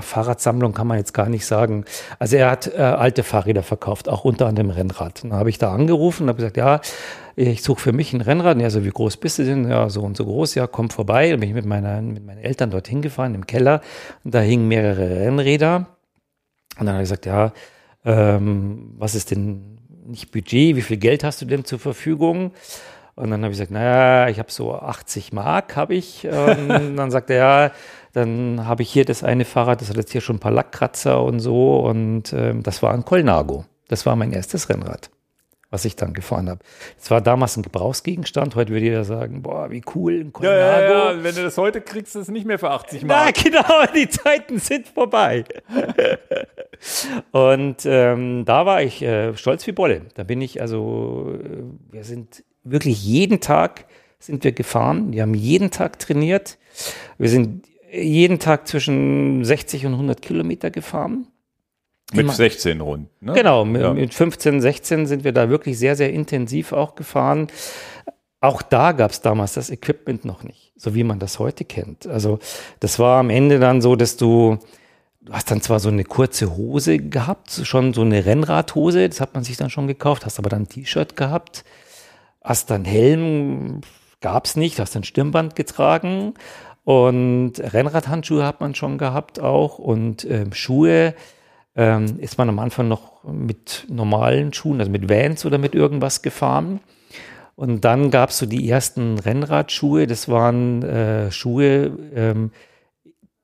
Fahrradsammlung 0.00 0.74
kann 0.74 0.88
man 0.88 0.98
jetzt 0.98 1.14
gar 1.14 1.28
nicht 1.28 1.46
sagen. 1.46 1.84
Also 2.18 2.36
er 2.36 2.50
hat 2.50 2.66
äh, 2.66 2.78
alte 2.78 3.22
Fahrräder 3.22 3.62
verkauft, 3.62 4.08
auch 4.08 4.24
unter 4.24 4.46
anderem 4.46 4.70
Rennrad. 4.70 5.22
Dann 5.22 5.32
habe 5.32 5.48
ich 5.48 5.58
da 5.58 5.72
angerufen 5.72 6.24
und 6.24 6.28
habe 6.28 6.36
gesagt, 6.36 6.56
ja, 6.56 6.80
ich 7.36 7.62
suche 7.62 7.80
für 7.80 7.92
mich 7.92 8.12
ein 8.12 8.20
Rennrad. 8.20 8.60
Ja, 8.60 8.68
so 8.70 8.84
wie 8.84 8.90
groß 8.90 9.16
bist 9.18 9.38
du 9.38 9.44
denn? 9.44 9.70
Ja, 9.70 9.88
so 9.88 10.02
und 10.02 10.16
so 10.16 10.24
groß. 10.24 10.54
Ja, 10.56 10.66
komm 10.66 10.90
vorbei. 10.90 11.32
Und 11.32 11.40
bin 11.40 11.48
ich 11.48 11.54
mit, 11.54 11.64
meiner, 11.64 12.02
mit 12.02 12.26
meinen 12.26 12.42
Eltern 12.42 12.70
dorthin 12.70 13.02
gefahren 13.02 13.34
im 13.34 13.46
Keller. 13.46 13.80
Und 14.24 14.34
da 14.34 14.40
hingen 14.40 14.68
mehrere 14.68 15.20
Rennräder. 15.20 15.86
Und 16.78 16.86
dann 16.86 16.94
habe 16.94 17.04
ich 17.04 17.08
gesagt, 17.08 17.24
ja, 17.24 17.52
ähm, 18.04 18.94
was 18.98 19.14
ist 19.14 19.30
denn 19.30 19.78
nicht 20.06 20.30
Budget? 20.32 20.76
Wie 20.76 20.82
viel 20.82 20.98
Geld 20.98 21.24
hast 21.24 21.40
du 21.40 21.46
denn 21.46 21.64
zur 21.64 21.78
Verfügung? 21.78 22.52
Und 23.16 23.30
dann 23.30 23.42
habe 23.42 23.52
ich 23.52 23.58
gesagt, 23.58 23.70
naja, 23.70 24.28
ich 24.28 24.38
habe 24.38 24.52
so 24.52 24.74
80 24.74 25.32
Mark, 25.32 25.74
habe 25.74 25.94
ich. 25.94 26.26
Und 26.26 26.68
dann 26.96 27.10
sagte 27.10 27.32
er, 27.32 27.38
ja, 27.38 27.70
dann 28.12 28.66
habe 28.66 28.82
ich 28.82 28.90
hier 28.90 29.06
das 29.06 29.24
eine 29.24 29.46
Fahrrad, 29.46 29.80
das 29.80 29.88
hat 29.88 29.96
jetzt 29.96 30.12
hier 30.12 30.20
schon 30.20 30.36
ein 30.36 30.40
paar 30.40 30.52
Lackkratzer 30.52 31.22
und 31.22 31.40
so. 31.40 31.78
Und 31.78 32.34
ähm, 32.34 32.62
das 32.62 32.82
war 32.82 32.92
ein 32.92 33.06
Colnago. 33.06 33.64
Das 33.88 34.04
war 34.04 34.16
mein 34.16 34.32
erstes 34.32 34.68
Rennrad, 34.68 35.10
was 35.70 35.86
ich 35.86 35.96
dann 35.96 36.12
gefahren 36.12 36.50
habe. 36.50 36.60
Es 37.00 37.10
war 37.10 37.22
damals 37.22 37.56
ein 37.56 37.62
Gebrauchsgegenstand. 37.62 38.54
Heute 38.54 38.72
würde 38.72 38.84
jeder 38.84 39.04
sagen, 39.04 39.40
boah, 39.40 39.70
wie 39.70 39.82
cool, 39.94 40.20
ein 40.20 40.32
Colnago. 40.34 40.58
Ja, 40.58 40.80
ja, 40.80 41.12
ja. 41.12 41.24
Wenn 41.24 41.34
du 41.34 41.42
das 41.42 41.56
heute 41.56 41.80
kriegst, 41.80 42.16
ist 42.16 42.22
es 42.22 42.28
nicht 42.28 42.46
mehr 42.46 42.58
für 42.58 42.70
80 42.70 43.02
Na, 43.02 43.24
Mark. 43.24 43.34
genau, 43.42 43.86
die 43.94 44.10
Zeiten 44.10 44.58
sind 44.58 44.88
vorbei. 44.88 45.44
Und 47.30 47.86
ähm, 47.86 48.44
da 48.44 48.66
war 48.66 48.82
ich 48.82 49.00
äh, 49.00 49.34
stolz 49.36 49.66
wie 49.66 49.72
Bolle. 49.72 50.02
Da 50.14 50.24
bin 50.24 50.42
ich 50.42 50.60
also, 50.60 51.34
äh, 51.42 51.92
wir 51.92 52.04
sind 52.04 52.44
wirklich 52.70 53.02
jeden 53.04 53.40
Tag 53.40 53.86
sind 54.18 54.44
wir 54.44 54.52
gefahren. 54.52 55.12
Wir 55.12 55.22
haben 55.22 55.34
jeden 55.34 55.70
Tag 55.70 55.98
trainiert. 55.98 56.58
Wir 57.18 57.28
sind 57.28 57.64
jeden 57.92 58.38
Tag 58.38 58.66
zwischen 58.66 59.44
60 59.44 59.86
und 59.86 59.92
100 59.94 60.20
Kilometer 60.20 60.70
gefahren. 60.70 61.26
Mit 62.12 62.20
Immer- 62.24 62.32
16 62.32 62.80
rund. 62.80 63.08
Ne? 63.20 63.32
Genau, 63.32 63.64
mit, 63.64 63.82
Ja. 63.82 63.92
mit 63.92 64.14
15, 64.14 64.60
16 64.60 65.06
sind 65.06 65.24
wir 65.24 65.32
da 65.32 65.48
wirklich 65.50 65.78
sehr, 65.78 65.96
sehr 65.96 66.12
intensiv 66.12 66.72
auch 66.72 66.94
gefahren. 66.94 67.48
Auch 68.40 68.62
da 68.62 68.92
gab 68.92 69.10
es 69.10 69.22
damals 69.22 69.54
das 69.54 69.70
Equipment 69.70 70.24
noch 70.24 70.42
nicht, 70.44 70.72
so 70.76 70.94
wie 70.94 71.02
man 71.04 71.18
das 71.18 71.38
heute 71.38 71.64
kennt. 71.64 72.06
Also 72.06 72.38
das 72.80 72.98
war 72.98 73.18
am 73.18 73.30
Ende 73.30 73.58
dann 73.58 73.80
so, 73.80 73.96
dass 73.96 74.16
du, 74.16 74.58
du 75.22 75.32
hast 75.32 75.50
dann 75.50 75.62
zwar 75.62 75.80
so 75.80 75.88
eine 75.88 76.04
kurze 76.04 76.56
Hose 76.56 76.98
gehabt, 76.98 77.50
schon 77.64 77.92
so 77.92 78.02
eine 78.02 78.24
Rennradhose, 78.24 79.08
das 79.08 79.20
hat 79.20 79.34
man 79.34 79.42
sich 79.42 79.56
dann 79.56 79.70
schon 79.70 79.86
gekauft, 79.88 80.24
hast 80.26 80.38
aber 80.38 80.48
dann 80.50 80.62
ein 80.62 80.68
T-Shirt 80.68 81.16
gehabt, 81.16 81.64
hast 82.46 82.70
dann 82.70 82.84
Helm, 82.84 83.80
gab 84.20 84.46
es 84.46 84.54
nicht, 84.54 84.78
hast 84.78 84.96
ein 84.96 85.02
Stirnband 85.02 85.56
getragen 85.56 86.34
und 86.84 87.54
Rennradhandschuhe 87.58 88.46
hat 88.46 88.60
man 88.60 88.76
schon 88.76 88.98
gehabt 88.98 89.40
auch 89.40 89.78
und 89.78 90.24
ähm, 90.30 90.52
Schuhe 90.52 91.14
ähm, 91.74 92.20
ist 92.20 92.38
man 92.38 92.48
am 92.48 92.60
Anfang 92.60 92.86
noch 92.86 93.24
mit 93.24 93.86
normalen 93.88 94.52
Schuhen, 94.52 94.78
also 94.78 94.92
mit 94.92 95.10
Vans 95.10 95.44
oder 95.44 95.58
mit 95.58 95.74
irgendwas 95.74 96.22
gefahren. 96.22 96.78
Und 97.56 97.84
dann 97.84 98.12
gab 98.12 98.30
es 98.30 98.38
so 98.38 98.46
die 98.46 98.70
ersten 98.70 99.18
Rennradschuhe, 99.18 100.06
das 100.06 100.28
waren 100.28 100.84
äh, 100.84 101.32
Schuhe, 101.32 101.98
ähm, 102.14 102.52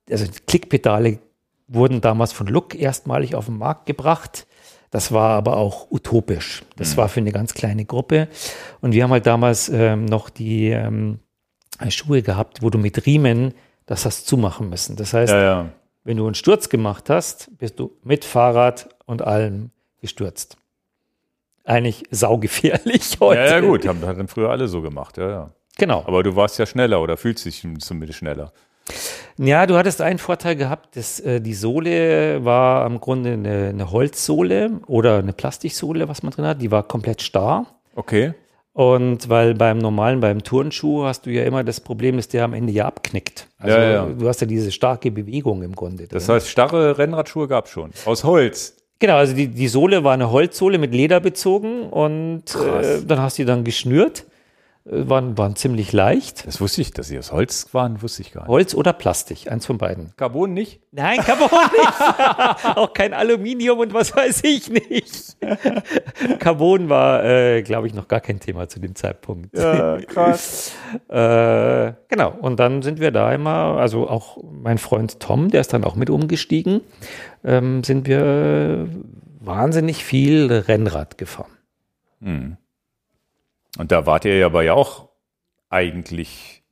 also 0.08 0.26
Klickpedale 0.46 1.18
wurden 1.66 2.00
damals 2.00 2.32
von 2.32 2.46
Look 2.46 2.76
erstmalig 2.76 3.34
auf 3.34 3.46
den 3.46 3.58
Markt 3.58 3.86
gebracht. 3.86 4.46
Das 4.92 5.10
war 5.10 5.30
aber 5.30 5.56
auch 5.56 5.90
utopisch. 5.90 6.62
Das 6.76 6.98
war 6.98 7.08
für 7.08 7.20
eine 7.20 7.32
ganz 7.32 7.54
kleine 7.54 7.86
Gruppe. 7.86 8.28
Und 8.82 8.92
wir 8.92 9.02
haben 9.02 9.10
halt 9.10 9.24
damals 9.26 9.70
ähm, 9.70 10.04
noch 10.04 10.28
die 10.28 10.68
ähm, 10.68 11.18
Schuhe 11.88 12.20
gehabt, 12.20 12.60
wo 12.60 12.68
du 12.68 12.76
mit 12.76 13.06
Riemen 13.06 13.54
das 13.86 14.04
hast 14.04 14.26
zumachen 14.26 14.68
müssen. 14.68 14.94
Das 14.96 15.14
heißt, 15.14 15.32
Ja, 15.32 15.42
ja. 15.42 15.68
wenn 16.04 16.18
du 16.18 16.26
einen 16.26 16.34
Sturz 16.34 16.68
gemacht 16.68 17.08
hast, 17.08 17.56
bist 17.56 17.80
du 17.80 17.96
mit 18.04 18.26
Fahrrad 18.26 18.90
und 19.06 19.22
allem 19.22 19.70
gestürzt. 20.02 20.58
Eigentlich 21.64 22.04
saugefährlich 22.10 23.16
heute. 23.20 23.40
Ja, 23.40 23.46
ja, 23.46 23.60
gut, 23.60 23.88
haben 23.88 24.04
haben 24.04 24.28
früher 24.28 24.50
alle 24.50 24.68
so 24.68 24.82
gemacht, 24.82 25.16
ja, 25.16 25.28
ja. 25.30 25.50
Genau. 25.78 26.04
Aber 26.06 26.22
du 26.22 26.36
warst 26.36 26.58
ja 26.58 26.66
schneller 26.66 27.00
oder 27.00 27.16
fühlst 27.16 27.46
dich 27.46 27.66
zumindest 27.78 28.18
schneller. 28.18 28.52
Ja, 29.38 29.66
du 29.66 29.76
hattest 29.76 30.00
einen 30.00 30.18
Vorteil 30.18 30.56
gehabt, 30.56 30.96
dass 30.96 31.18
äh, 31.20 31.40
die 31.40 31.54
Sohle 31.54 32.44
war 32.44 32.86
im 32.86 33.00
Grunde 33.00 33.32
eine, 33.32 33.68
eine 33.68 33.90
Holzsohle 33.90 34.80
oder 34.86 35.18
eine 35.18 35.32
Plastiksohle, 35.32 36.08
was 36.08 36.22
man 36.22 36.32
drin 36.32 36.44
hat. 36.44 36.60
Die 36.60 36.70
war 36.70 36.82
komplett 36.82 37.22
starr. 37.22 37.66
Okay. 37.94 38.34
Und 38.74 39.28
weil 39.28 39.54
beim 39.54 39.78
normalen, 39.78 40.20
beim 40.20 40.42
Turnschuh 40.42 41.04
hast 41.04 41.26
du 41.26 41.30
ja 41.30 41.44
immer 41.44 41.62
das 41.62 41.80
Problem, 41.80 42.16
dass 42.16 42.28
der 42.28 42.44
am 42.44 42.54
Ende 42.54 42.72
ja 42.72 42.86
abknickt. 42.86 43.48
Also 43.58 43.76
Ja, 43.76 43.90
ja. 43.90 44.06
du 44.06 44.26
hast 44.26 44.40
ja 44.40 44.46
diese 44.46 44.72
starke 44.72 45.10
Bewegung 45.10 45.62
im 45.62 45.74
Grunde. 45.74 46.06
Das 46.08 46.26
drin. 46.26 46.36
heißt, 46.36 46.48
starre 46.48 46.96
Rennradschuhe 46.96 47.48
gab 47.48 47.66
es 47.66 47.70
schon. 47.72 47.90
Aus 48.06 48.24
Holz. 48.24 48.76
Genau, 48.98 49.16
also 49.16 49.34
die, 49.34 49.48
die 49.48 49.68
Sohle 49.68 50.04
war 50.04 50.14
eine 50.14 50.30
Holzsohle 50.30 50.78
mit 50.78 50.94
Leder 50.94 51.20
bezogen 51.20 51.82
und 51.90 52.44
äh, 52.54 53.02
dann 53.04 53.20
hast 53.20 53.36
du 53.36 53.42
die 53.42 53.46
dann 53.46 53.64
geschnürt. 53.64 54.24
Äh, 54.84 55.08
Waren, 55.08 55.38
waren 55.38 55.54
ziemlich 55.54 55.92
leicht. 55.92 56.46
Das 56.46 56.60
wusste 56.60 56.80
ich, 56.80 56.90
dass 56.92 57.06
sie 57.06 57.18
aus 57.18 57.30
Holz 57.30 57.72
waren, 57.72 58.02
wusste 58.02 58.22
ich 58.22 58.32
gar 58.32 58.42
nicht. 58.42 58.48
Holz 58.48 58.74
oder 58.74 58.92
Plastik, 58.92 59.50
eins 59.50 59.66
von 59.66 59.78
beiden. 59.78 60.12
Carbon 60.16 60.52
nicht? 60.54 60.80
Nein, 60.90 61.18
Carbon 61.18 61.48
nicht. 61.72 62.76
Auch 62.76 62.92
kein 62.92 63.14
Aluminium 63.14 63.78
und 63.78 63.94
was 63.94 64.14
weiß 64.16 64.42
ich 64.44 64.70
nicht. 64.70 65.36
Carbon 66.40 66.88
war, 66.88 67.24
äh, 67.24 67.62
glaube 67.62 67.86
ich, 67.86 67.94
noch 67.94 68.08
gar 68.08 68.20
kein 68.20 68.40
Thema 68.40 68.68
zu 68.68 68.80
dem 68.80 68.94
Zeitpunkt. 68.94 69.56
Ja, 69.56 69.98
krass. 70.00 70.72
Äh, 71.08 71.94
genau, 72.08 72.34
und 72.40 72.60
dann 72.60 72.82
sind 72.82 73.00
wir 73.00 73.10
da 73.12 73.32
immer, 73.32 73.78
also 73.78 74.08
auch 74.08 74.36
mein 74.42 74.76
Freund 74.76 75.20
Tom, 75.20 75.50
der 75.50 75.62
ist 75.62 75.72
dann 75.72 75.84
auch 75.84 75.94
mit 75.94 76.10
umgestiegen, 76.10 76.82
ähm, 77.44 77.82
sind 77.82 78.06
wir 78.06 78.88
wahnsinnig 79.40 80.04
viel 80.04 80.52
Rennrad 80.52 81.16
gefahren. 81.16 81.50
Und 83.78 83.92
da 83.92 84.06
wart 84.06 84.24
ihr 84.24 84.38
ja 84.38 84.46
aber 84.46 84.62
ja 84.62 84.72
auch 84.74 85.08
eigentlich 85.70 86.62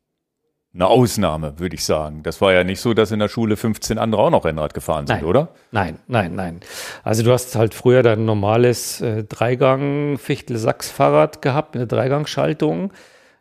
eine 0.73 0.87
Ausnahme, 0.87 1.59
würde 1.59 1.75
ich 1.75 1.85
sagen. 1.85 2.23
Das 2.23 2.41
war 2.41 2.53
ja 2.53 2.63
nicht 2.63 2.81
so, 2.81 2.95
dass 2.95 3.11
in 3.11 3.19
der 3.19 3.29
Schule 3.29 3.57
15 3.57 3.99
andere 3.99 4.23
auch 4.23 4.31
noch 4.31 4.45
Rennrad 4.45 4.73
gefahren 4.73 5.09
sind, 5.09 5.17
Nein. 5.17 5.25
oder? 5.25 5.49
Nein, 5.73 5.99
nein, 6.07 6.37
nein. 6.37 6.61
Also 7.03 7.25
du 7.25 7.33
hast 7.33 7.57
halt 7.57 7.75
früher 7.75 8.05
dein 8.05 8.25
normales 8.25 9.01
äh, 9.01 9.25
Dreigang-Fichtel-Sachs-Fahrrad 9.25 11.43
gehabt 11.43 11.75
mit 11.75 11.81
einer 11.81 11.89
Dreigangschaltung. 11.89 12.93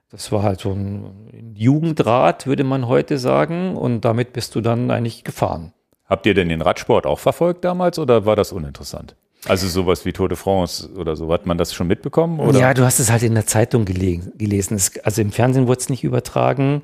Das 0.10 0.32
war 0.32 0.42
halt 0.42 0.60
so 0.60 0.72
ein 0.72 1.54
Jugendrad, 1.54 2.48
würde 2.48 2.64
man 2.64 2.88
heute 2.88 3.20
sagen. 3.20 3.76
Und 3.76 4.06
damit 4.06 4.34
bist 4.34 4.56
du 4.56 4.62
dann 4.62 4.90
eigentlich 4.90 5.24
gefahren. 5.24 5.72
Habt 6.06 6.26
ihr 6.26 6.34
denn 6.34 6.50
den 6.50 6.64
Radsport 6.64 7.06
auch 7.06 7.20
verfolgt 7.20 7.64
damals 7.64 8.00
oder 8.00 8.26
war 8.26 8.36
das 8.36 8.52
uninteressant? 8.52 9.16
Also 9.48 9.68
sowas 9.68 10.04
wie 10.06 10.12
Tour 10.12 10.28
de 10.28 10.38
France 10.38 10.90
oder 10.98 11.16
so, 11.16 11.32
hat 11.32 11.46
man 11.46 11.58
das 11.58 11.74
schon 11.74 11.88
mitbekommen? 11.88 12.40
Oder? 12.40 12.60
Ja, 12.60 12.74
du 12.74 12.84
hast 12.84 13.00
es 13.00 13.10
halt 13.10 13.24
in 13.24 13.36
der 13.36 13.46
Zeitung 13.46 13.86
gele 13.86 14.20
gelesen. 14.36 14.76
Es, 14.76 14.98
also 15.04 15.22
im 15.22 15.32
Fernsehen 15.32 15.68
wurde 15.68 15.80
es 15.80 15.90
nicht 15.90 16.04
übertragen. 16.04 16.84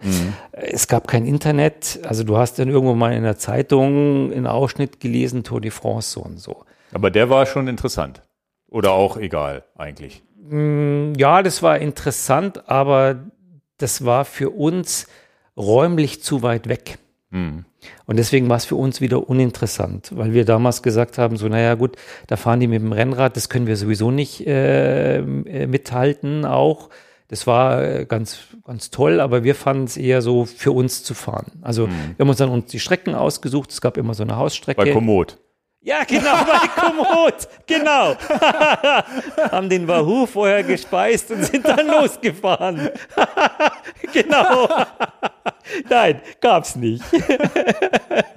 Es 0.52 0.88
gab 0.88 1.08
kein 1.08 1.26
Internet. 1.26 2.00
Also 2.04 2.24
du 2.24 2.38
hast 2.38 2.58
dann 2.58 2.70
irgendwo 2.70 2.96
mal 2.96 3.14
in 3.14 3.24
der 3.24 3.38
Zeitung 3.38 4.32
einen 4.32 4.48
Ausschnitt 4.48 5.02
gelesen, 5.02 5.44
Tour 5.44 5.60
de 5.60 5.72
France 5.72 6.12
so 6.12 6.22
und 6.22 6.40
so. 6.40 6.64
Aber 6.94 7.12
der 7.12 7.30
war 7.30 7.46
schon 7.46 7.68
interessant. 7.68 8.22
Oder 8.70 8.92
auch 8.92 9.18
egal, 9.18 9.66
eigentlich. 9.76 10.24
Ja, 10.50 11.44
das 11.44 11.62
war 11.62 11.80
interessant, 11.80 12.70
aber 12.70 13.20
das 13.78 14.06
war 14.06 14.24
für 14.24 14.52
uns 14.52 15.08
räumlich 15.58 16.24
zu 16.24 16.42
weit 16.42 16.70
weg. 16.70 17.00
Und 18.06 18.18
deswegen 18.18 18.50
war 18.50 18.58
es 18.58 18.66
für 18.66 18.76
uns 18.76 19.02
wieder 19.02 19.30
uninteressant, 19.30 20.12
weil 20.16 20.34
wir 20.34 20.46
damals 20.46 20.84
gesagt 20.84 21.18
haben, 21.18 21.38
so, 21.38 21.48
naja 21.48 21.76
gut, 21.76 21.96
da 22.28 22.38
fahren 22.38 22.60
die 22.60 22.68
mit 22.68 22.82
dem 22.82 22.92
Rennrad, 22.92 23.36
das 23.36 23.50
können 23.50 23.68
wir 23.68 23.78
sowieso 23.78 24.12
nicht 24.12 24.46
äh, 24.46 25.18
äh, 25.18 25.68
mithalten 25.68 26.46
auch. 26.46 26.90
Das 27.28 27.48
war 27.48 27.84
äh, 27.84 28.06
ganz, 28.06 28.40
ganz 28.66 28.92
toll, 28.92 29.20
aber 29.20 29.44
wir 29.44 29.56
fanden 29.56 29.86
es 29.86 29.98
eher 29.98 30.22
so 30.22 30.46
für 30.46 30.72
uns 30.72 31.04
zu 31.04 31.14
fahren. 31.14 31.52
Also 31.62 31.88
wir 31.88 32.16
haben 32.20 32.30
uns 32.30 32.38
dann 32.38 32.50
uns 32.50 32.72
die 32.72 32.80
Strecken 32.80 33.16
ausgesucht, 33.16 33.72
es 33.72 33.82
gab 33.82 33.98
immer 33.98 34.14
so 34.14 34.24
eine 34.24 34.36
Hausstrecke. 34.36 34.82
Bei 34.82 34.92
Komoot. 34.92 35.38
Ja, 35.86 36.04
genau, 36.04 36.34
bei 36.46 36.68
Komoot, 36.82 37.48
genau. 37.68 38.16
Haben 39.52 39.70
den 39.70 39.88
Wahoo 39.88 40.26
vorher 40.26 40.64
gespeist 40.64 41.30
und 41.30 41.44
sind 41.46 41.64
dann 41.64 41.86
losgefahren. 41.86 42.90
genau. 44.12 44.68
Nein, 45.90 46.22
gab's 46.42 46.76
nicht. 46.76 47.04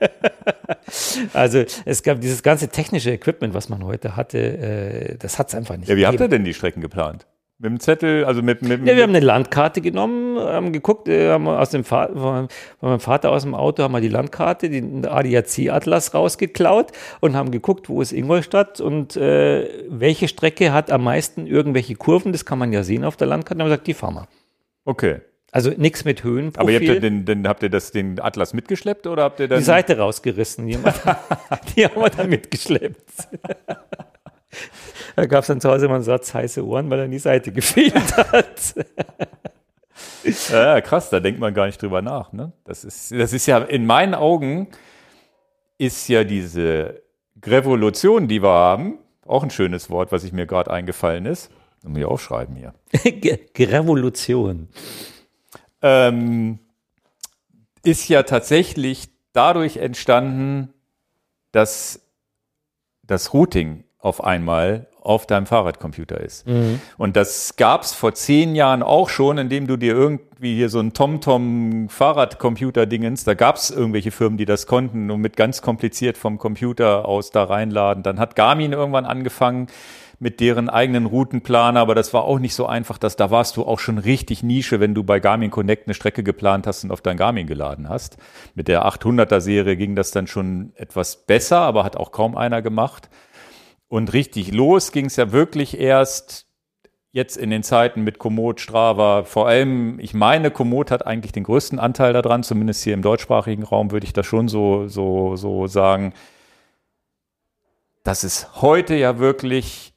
also 1.33 1.65
es 1.85 2.03
gab 2.03 2.21
dieses 2.21 2.43
ganze 2.43 2.69
technische 2.69 3.11
Equipment, 3.11 3.55
was 3.55 3.69
man 3.69 3.85
heute 3.85 4.17
hatte, 4.17 4.39
äh, 4.39 5.17
das 5.19 5.39
hat's 5.39 5.55
einfach 5.55 5.77
nicht 5.77 5.89
Ja, 5.89 5.97
wie 5.97 6.07
habt 6.07 6.15
ihr 6.15 6.19
gegeben. 6.19 6.31
denn 6.31 6.45
die 6.45 6.55
Strecken 6.55 6.81
geplant? 6.81 7.27
Mit 7.61 7.73
dem 7.73 7.81
Zettel, 7.81 8.25
also 8.25 8.41
mit, 8.41 8.63
mit, 8.63 8.87
Ja, 8.87 8.95
wir 8.95 9.03
haben 9.03 9.11
eine 9.11 9.19
Landkarte 9.19 9.81
genommen, 9.81 10.39
haben 10.39 10.73
geguckt, 10.73 11.09
äh, 11.09 11.31
haben 11.31 11.49
aus 11.49 11.71
dem 11.71 11.83
Fa 11.83 12.09
von 12.15 12.49
meinem 12.81 13.01
Vater 13.01 13.33
aus 13.33 13.43
dem 13.43 13.57
Auto 13.57 13.83
haben 13.83 13.91
wir 13.91 14.01
die 14.01 14.09
Landkarte, 14.09 14.71
den 14.71 15.05
ADAC-Atlas 15.05 16.15
rausgeklaut 16.15 16.93
und 17.19 17.35
haben 17.35 17.51
geguckt, 17.51 17.89
wo 17.89 18.01
ist 18.01 18.13
Ingolstadt 18.13 18.81
und 18.81 19.17
äh, 19.17 19.69
welche 19.89 20.29
Strecke 20.29 20.73
hat 20.73 20.93
am 20.93 21.03
meisten 21.03 21.49
irgendwelche 21.49 21.97
Kurven, 21.97 22.31
das 22.31 22.45
kann 22.45 22.61
man 22.61 22.73
ja 22.73 22.85
sehen 22.85 23.03
auf 23.05 23.17
der 23.17 23.27
Landkarte, 23.27 23.57
und 23.57 23.63
haben 23.63 23.71
wir 23.71 23.75
gesagt, 23.77 23.87
die 23.89 23.95
fahren 23.95 24.15
wir. 24.15 24.29
okay. 24.85 25.21
Also 25.51 25.71
nichts 25.71 26.05
mit 26.05 26.21
Aber 26.21 26.31
ihr 26.31 26.45
habt, 26.53 26.59
Höhenprofil. 26.69 27.01
den, 27.01 27.25
den, 27.25 27.49
habt 27.49 27.63
ihr 27.63 27.71
das, 27.71 27.91
den 27.91 28.21
Atlas 28.21 28.53
mitgeschleppt 28.53 29.07
oder 29.07 29.25
habt 29.25 29.41
ihr 29.41 29.49
dann. 29.49 29.59
die 29.59 29.65
Seite 29.65 29.99
rausgerissen, 29.99 30.67
die 30.67 30.77
haben 30.77 30.85
wir, 30.85 30.93
die 31.77 31.85
haben 31.87 32.03
wir 32.03 32.11
dann 32.11 32.29
mitgeschleppt. 32.29 33.29
Da 35.17 35.27
gab 35.27 35.41
es 35.41 35.47
dann 35.47 35.61
zu 35.61 35.71
Hause 35.71 35.87
immer 35.87 35.97
einen 35.97 36.05
Satz 36.05 36.35
heiße 36.35 36.65
Ohren, 36.65 36.91
weil 36.91 36.99
dann 36.99 37.11
die 37.11 37.19
Seite 37.19 37.53
gefehlt 37.53 38.17
hat. 38.17 38.75
Ja, 40.51 40.81
krass, 40.81 41.11
da 41.11 41.21
denkt 41.21 41.41
man 41.41 41.55
gar 41.55 41.67
nicht 41.67 41.81
drüber 41.81 42.03
nach. 42.03 42.33
Ne? 42.33 42.53
Das, 42.65 42.85
ist, 42.85 43.13
das 43.13 43.33
ist 43.33 43.47
ja, 43.47 43.59
in 43.59 43.87
meinen 43.87 44.15
Augen 44.15 44.69
ist 45.79 46.09
ja 46.09 46.25
diese 46.25 47.03
Revolution, 47.45 48.29
die 48.29 48.43
wir 48.43 48.51
haben, 48.51 48.99
auch 49.27 49.43
ein 49.43 49.51
schönes 49.51 49.91
Wort, 49.91 50.13
was 50.13 50.25
ich 50.25 50.33
mir 50.33 50.47
gerade 50.47 50.71
eingefallen 50.71 51.25
ist. 51.25 51.51
Muss 51.83 51.99
ich 51.99 52.05
aufschreiben 52.05 52.57
hier. 52.57 52.75
Revolution. 53.73 54.69
Ähm, 55.83 56.59
ist 57.85 58.09
ja 58.09 58.24
tatsächlich 58.24 59.09
dadurch 59.33 59.76
entstanden, 59.79 60.74
dass 61.53 62.01
das 63.03 63.33
Routing 63.33 63.85
auf 63.99 64.22
einmal 64.22 64.89
auf 65.01 65.26
deinem 65.26 65.47
Fahrradcomputer 65.47 66.20
ist. 66.20 66.47
Und 66.99 67.16
das 67.16 67.57
gab's 67.57 67.95
vor 67.95 68.12
zehn 68.14 68.55
Jahren 68.55 68.83
auch 68.83 69.09
schon, 69.09 69.39
indem 69.39 69.66
du 69.66 69.79
dir 69.79 69.95
irgendwie 69.95 70.57
hier 70.57 70.68
so 70.68 70.81
ein 70.81 70.93
TomTom-Fahrradcomputer-Dingens, 70.93 73.24
da 73.24 73.33
gab's 73.33 73.70
irgendwelche 73.70 74.11
Firmen, 74.11 74.37
die 74.37 74.45
das 74.45 74.66
konnten 74.66 75.11
und 75.11 75.22
mit 75.22 75.37
ganz 75.37 75.62
kompliziert 75.62 76.18
vom 76.18 76.37
Computer 76.37 77.07
aus 77.07 77.31
da 77.31 77.45
reinladen. 77.45 78.03
Dann 78.03 78.20
hat 78.20 78.37
Garmin 78.37 78.72
irgendwann 78.72 79.07
angefangen 79.07 79.68
mit 80.21 80.41
deren 80.41 80.69
eigenen 80.69 81.07
Routenplaner, 81.07 81.79
aber 81.79 81.95
das 81.95 82.12
war 82.12 82.25
auch 82.25 82.41
nicht 82.41 82.55
so 82.55 82.66
einfach, 82.66 82.99
dass 82.99 83.14
da 83.14 83.31
warst 83.31 83.57
du 83.57 83.64
auch 83.64 83.79
schon 83.79 83.99
richtig 83.99 84.43
Nische, 84.43 84.81
wenn 84.81 84.95
du 84.95 85.05
bei 85.05 85.21
Garmin 85.21 85.51
Connect 85.51 85.87
eine 85.87 85.95
Strecke 85.95 86.25
geplant 86.25 86.66
hast 86.66 86.83
und 86.83 86.91
auf 86.91 87.01
dein 87.01 87.16
Garmin 87.16 87.47
geladen 87.47 87.89
hast. 87.89 88.16
Mit 88.55 88.66
der 88.66 88.85
800er 88.85 89.41
Serie 89.41 89.77
ging 89.77 89.95
das 89.95 90.11
dann 90.11 90.27
schon 90.27 90.73
etwas 90.75 91.25
besser, 91.27 91.61
aber 91.61 91.85
hat 91.85 91.97
auch 91.97 92.11
kaum 92.11 92.37
einer 92.37 92.62
gemacht. 92.62 93.09
Und 93.87 94.12
richtig 94.12 94.53
los 94.53 94.91
ging 94.91 95.07
es 95.07 95.16
ja 95.16 95.31
wirklich 95.31 95.79
erst 95.79 96.47
jetzt 97.12 97.37
in 97.37 97.51
den 97.51 97.62
Zeiten 97.62 98.03
mit 98.03 98.19
Komoot, 98.19 98.61
Strava. 98.61 99.23
Vor 99.23 99.47
allem, 99.47 99.99
ich 100.01 100.14
meine, 100.14 100.51
Komoot 100.51 100.91
hat 100.91 101.07
eigentlich 101.07 101.33
den 101.33 101.45
größten 101.45 101.79
Anteil 101.79 102.12
daran, 102.12 102.43
zumindest 102.43 102.83
hier 102.83 102.95
im 102.95 103.03
deutschsprachigen 103.03 103.62
Raum 103.62 103.93
würde 103.93 104.05
ich 104.05 104.12
das 104.12 104.27
schon 104.27 104.49
so, 104.49 104.89
so, 104.89 105.37
so 105.37 105.69
sagen. 105.69 106.12
Dass 108.03 108.25
es 108.25 108.61
heute 108.61 108.95
ja 108.95 109.19
wirklich 109.19 109.95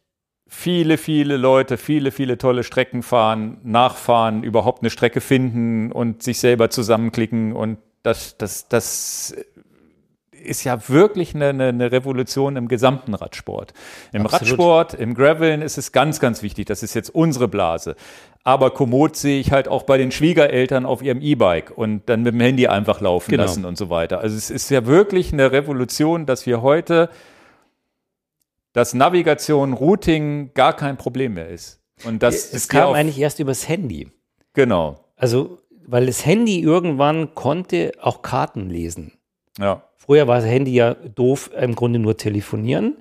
viele, 0.54 0.98
viele 0.98 1.38
Leute, 1.38 1.78
viele, 1.78 2.12
viele 2.12 2.38
tolle 2.38 2.64
Strecken 2.64 3.04
fahren, 3.04 3.58
nachfahren, 3.64 4.44
überhaupt 4.44 4.84
eine 4.84 4.90
Strecke 4.90 5.22
finden 5.22 5.94
und 5.94 6.22
sich 6.22 6.40
selber 6.40 6.70
zusammenklicken 6.70 7.54
und 7.54 7.78
das, 8.04 8.36
das, 8.38 8.68
das 8.68 9.34
ist 10.32 10.64
ja 10.66 10.90
wirklich 10.90 11.36
eine, 11.36 11.50
eine, 11.50 11.92
Revolution 11.92 12.58
im 12.58 12.68
gesamten 12.68 13.14
Radsport. 13.14 13.74
Im 14.12 14.26
Absolut. 14.26 14.50
Radsport, 14.50 14.94
im 14.96 15.14
Graveln 15.14 15.62
ist 15.62 15.78
es 15.78 15.92
ganz, 15.94 16.20
ganz 16.20 16.44
wichtig. 16.44 16.66
Das 16.66 16.84
ist 16.84 16.96
jetzt 16.96 17.14
unsere 17.14 17.48
Blase. 17.48 17.96
Aber 18.44 18.72
Komoot 18.72 19.16
sehe 19.16 19.40
ich 19.40 19.52
halt 19.52 19.68
auch 19.68 19.84
bei 19.84 19.98
den 19.98 20.12
Schwiegereltern 20.12 20.86
auf 20.86 21.04
ihrem 21.04 21.22
E-Bike 21.22 21.72
und 21.78 22.10
dann 22.10 22.24
mit 22.24 22.34
dem 22.34 22.42
Handy 22.42 22.68
einfach 22.68 23.00
laufen 23.02 23.30
Genau. 23.30 23.44
lassen 23.44 23.66
und 23.66 23.78
so 23.78 23.90
weiter. 23.92 24.20
Also 24.20 24.36
es 24.36 24.50
ist 24.50 24.70
ja 24.72 24.86
wirklich 24.88 25.32
eine 25.32 25.52
Revolution, 25.52 26.26
dass 26.26 26.48
wir 26.48 26.64
heute, 26.64 27.10
dass 28.74 28.94
Navigation, 28.94 29.74
Routing 29.74 30.54
gar 30.54 30.76
kein 30.76 30.98
Problem 30.98 31.34
mehr 31.36 31.50
ist. 31.50 31.82
Und 32.04 32.24
das 32.24 32.54
Es 32.54 32.68
ja 32.72 32.82
kam 32.82 32.94
eigentlich 32.94 33.20
erst 33.20 33.40
übers 33.40 33.68
Handy. 33.68 34.10
genau. 34.54 35.06
Also 35.18 35.60
weil 35.86 36.06
das 36.06 36.26
Handy 36.26 36.62
irgendwann 36.62 37.36
konnte 37.36 37.92
auch 38.02 38.22
Karten 38.22 38.70
lesen. 38.70 39.14
Ja. 39.60 39.84
Früher 39.98 40.28
war 40.28 40.38
das 40.38 40.46
Handy 40.46 40.74
ja 40.74 40.94
doof, 40.94 41.52
im 41.60 41.76
Grunde 41.76 42.00
nur 42.00 42.18
telefonieren, 42.18 42.98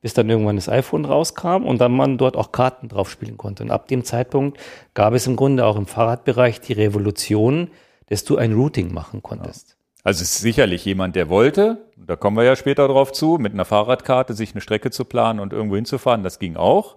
bis 0.00 0.14
dann 0.14 0.28
irgendwann 0.28 0.56
das 0.56 0.68
iPhone 0.68 1.04
rauskam 1.04 1.64
und 1.64 1.80
dann 1.80 1.92
man 1.92 2.18
dort 2.18 2.36
auch 2.36 2.52
Karten 2.52 2.88
drauf 2.88 3.10
spielen 3.10 3.38
konnte. 3.38 3.62
Und 3.62 3.70
ab 3.70 3.88
dem 3.88 4.04
Zeitpunkt 4.04 4.58
gab 4.92 5.14
es 5.14 5.26
im 5.26 5.36
Grunde 5.36 5.64
auch 5.64 5.76
im 5.76 5.86
Fahrradbereich 5.86 6.60
die 6.60 6.74
Revolution, 6.74 7.70
dass 8.06 8.24
du 8.24 8.36
ein 8.36 8.52
Routing 8.52 8.92
machen 8.92 9.22
konntest. 9.22 9.78
Also 10.04 10.22
es 10.22 10.34
ist 10.34 10.42
sicherlich 10.42 10.84
jemand, 10.84 11.16
der 11.16 11.30
wollte, 11.30 11.78
da 11.96 12.14
kommen 12.14 12.36
wir 12.36 12.44
ja 12.44 12.56
später 12.56 12.86
drauf 12.86 13.10
zu, 13.12 13.38
mit 13.40 13.54
einer 13.54 13.64
Fahrradkarte 13.64 14.34
sich 14.34 14.52
eine 14.52 14.60
Strecke 14.60 14.90
zu 14.90 15.06
planen 15.06 15.40
und 15.40 15.54
irgendwo 15.54 15.76
hinzufahren, 15.76 16.22
das 16.22 16.38
ging 16.38 16.56
auch. 16.56 16.96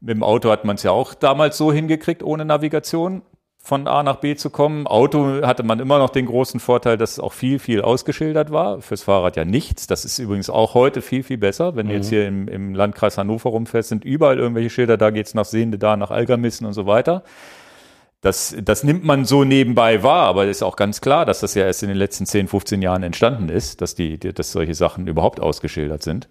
Mit 0.00 0.14
dem 0.14 0.22
Auto 0.22 0.50
hat 0.50 0.66
man 0.66 0.76
es 0.76 0.82
ja 0.82 0.90
auch 0.90 1.14
damals 1.14 1.56
so 1.56 1.72
hingekriegt, 1.72 2.22
ohne 2.22 2.44
Navigation 2.44 3.22
von 3.56 3.88
A 3.88 4.02
nach 4.02 4.16
B 4.16 4.36
zu 4.36 4.50
kommen. 4.50 4.86
Auto 4.86 5.42
hatte 5.42 5.62
man 5.62 5.80
immer 5.80 5.98
noch 5.98 6.10
den 6.10 6.26
großen 6.26 6.60
Vorteil, 6.60 6.96
dass 6.98 7.12
es 7.12 7.18
auch 7.18 7.32
viel, 7.32 7.58
viel 7.58 7.80
ausgeschildert 7.80 8.52
war. 8.52 8.80
Fürs 8.82 9.02
Fahrrad 9.02 9.36
ja 9.36 9.44
nichts. 9.44 9.86
Das 9.86 10.04
ist 10.04 10.18
übrigens 10.18 10.48
auch 10.48 10.74
heute 10.74 11.02
viel, 11.02 11.22
viel 11.22 11.38
besser. 11.38 11.76
Wenn 11.76 11.86
mhm. 11.86 11.90
du 11.90 11.96
jetzt 11.96 12.08
hier 12.08 12.28
im, 12.28 12.46
im 12.46 12.74
Landkreis 12.74 13.18
Hannover 13.18 13.50
rumfährst, 13.50 13.88
sind 13.88 14.04
überall 14.04 14.38
irgendwelche 14.38 14.70
Schilder, 14.70 14.96
da 14.96 15.10
geht's 15.10 15.34
nach 15.34 15.44
Sehende, 15.44 15.78
da 15.78 15.96
nach 15.96 16.10
Algermissen 16.10 16.66
und 16.66 16.74
so 16.74 16.86
weiter. 16.86 17.24
Das, 18.20 18.56
das 18.60 18.82
nimmt 18.82 19.04
man 19.04 19.24
so 19.24 19.44
nebenbei 19.44 20.02
wahr, 20.02 20.26
aber 20.26 20.44
es 20.44 20.58
ist 20.58 20.62
auch 20.62 20.74
ganz 20.74 21.00
klar, 21.00 21.24
dass 21.24 21.40
das 21.40 21.54
ja 21.54 21.64
erst 21.64 21.84
in 21.84 21.88
den 21.88 21.98
letzten 21.98 22.26
10, 22.26 22.48
15 22.48 22.82
Jahren 22.82 23.04
entstanden 23.04 23.48
ist, 23.48 23.80
dass, 23.80 23.94
die, 23.94 24.18
dass 24.18 24.50
solche 24.50 24.74
Sachen 24.74 25.06
überhaupt 25.06 25.38
ausgeschildert 25.38 26.02
sind. 26.02 26.28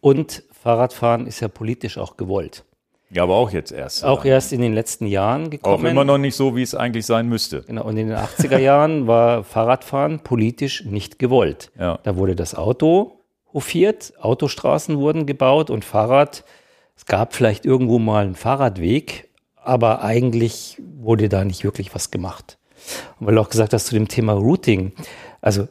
Und 0.00 0.44
Fahrradfahren 0.52 1.26
ist 1.26 1.40
ja 1.40 1.48
politisch 1.48 1.98
auch 1.98 2.16
gewollt. 2.16 2.64
Ja, 3.12 3.24
aber 3.24 3.34
auch 3.34 3.50
jetzt 3.50 3.72
erst. 3.72 4.04
Auch 4.04 4.24
erst 4.24 4.52
in 4.52 4.60
den 4.60 4.72
letzten 4.72 5.06
Jahren 5.06 5.50
gekommen. 5.50 5.84
Auch 5.84 5.90
immer 5.90 6.04
noch 6.04 6.18
nicht 6.18 6.36
so, 6.36 6.54
wie 6.54 6.62
es 6.62 6.76
eigentlich 6.76 7.06
sein 7.06 7.28
müsste. 7.28 7.62
Genau, 7.62 7.84
und 7.84 7.96
in 7.96 8.08
den 8.08 8.16
80er 8.16 8.58
Jahren 8.58 9.08
war 9.08 9.42
Fahrradfahren 9.42 10.20
politisch 10.20 10.84
nicht 10.84 11.18
gewollt. 11.18 11.72
Ja. 11.76 11.98
Da 12.04 12.16
wurde 12.16 12.36
das 12.36 12.54
Auto 12.54 13.20
hofiert, 13.52 14.12
Autostraßen 14.20 14.98
wurden 14.98 15.26
gebaut 15.26 15.70
und 15.70 15.84
Fahrrad, 15.84 16.44
es 16.96 17.06
gab 17.06 17.34
vielleicht 17.34 17.66
irgendwo 17.66 17.98
mal 17.98 18.24
einen 18.24 18.36
Fahrradweg, 18.36 19.29
aber 19.70 20.02
eigentlich 20.02 20.82
wurde 21.00 21.28
da 21.28 21.44
nicht 21.44 21.62
wirklich 21.62 21.94
was 21.94 22.10
gemacht. 22.10 22.58
Und 23.20 23.28
weil 23.28 23.36
du 23.36 23.40
auch 23.40 23.50
gesagt 23.50 23.72
hast 23.72 23.86
zu 23.86 23.94
dem 23.94 24.08
Thema 24.08 24.32
Routing, 24.32 24.90
also 25.40 25.68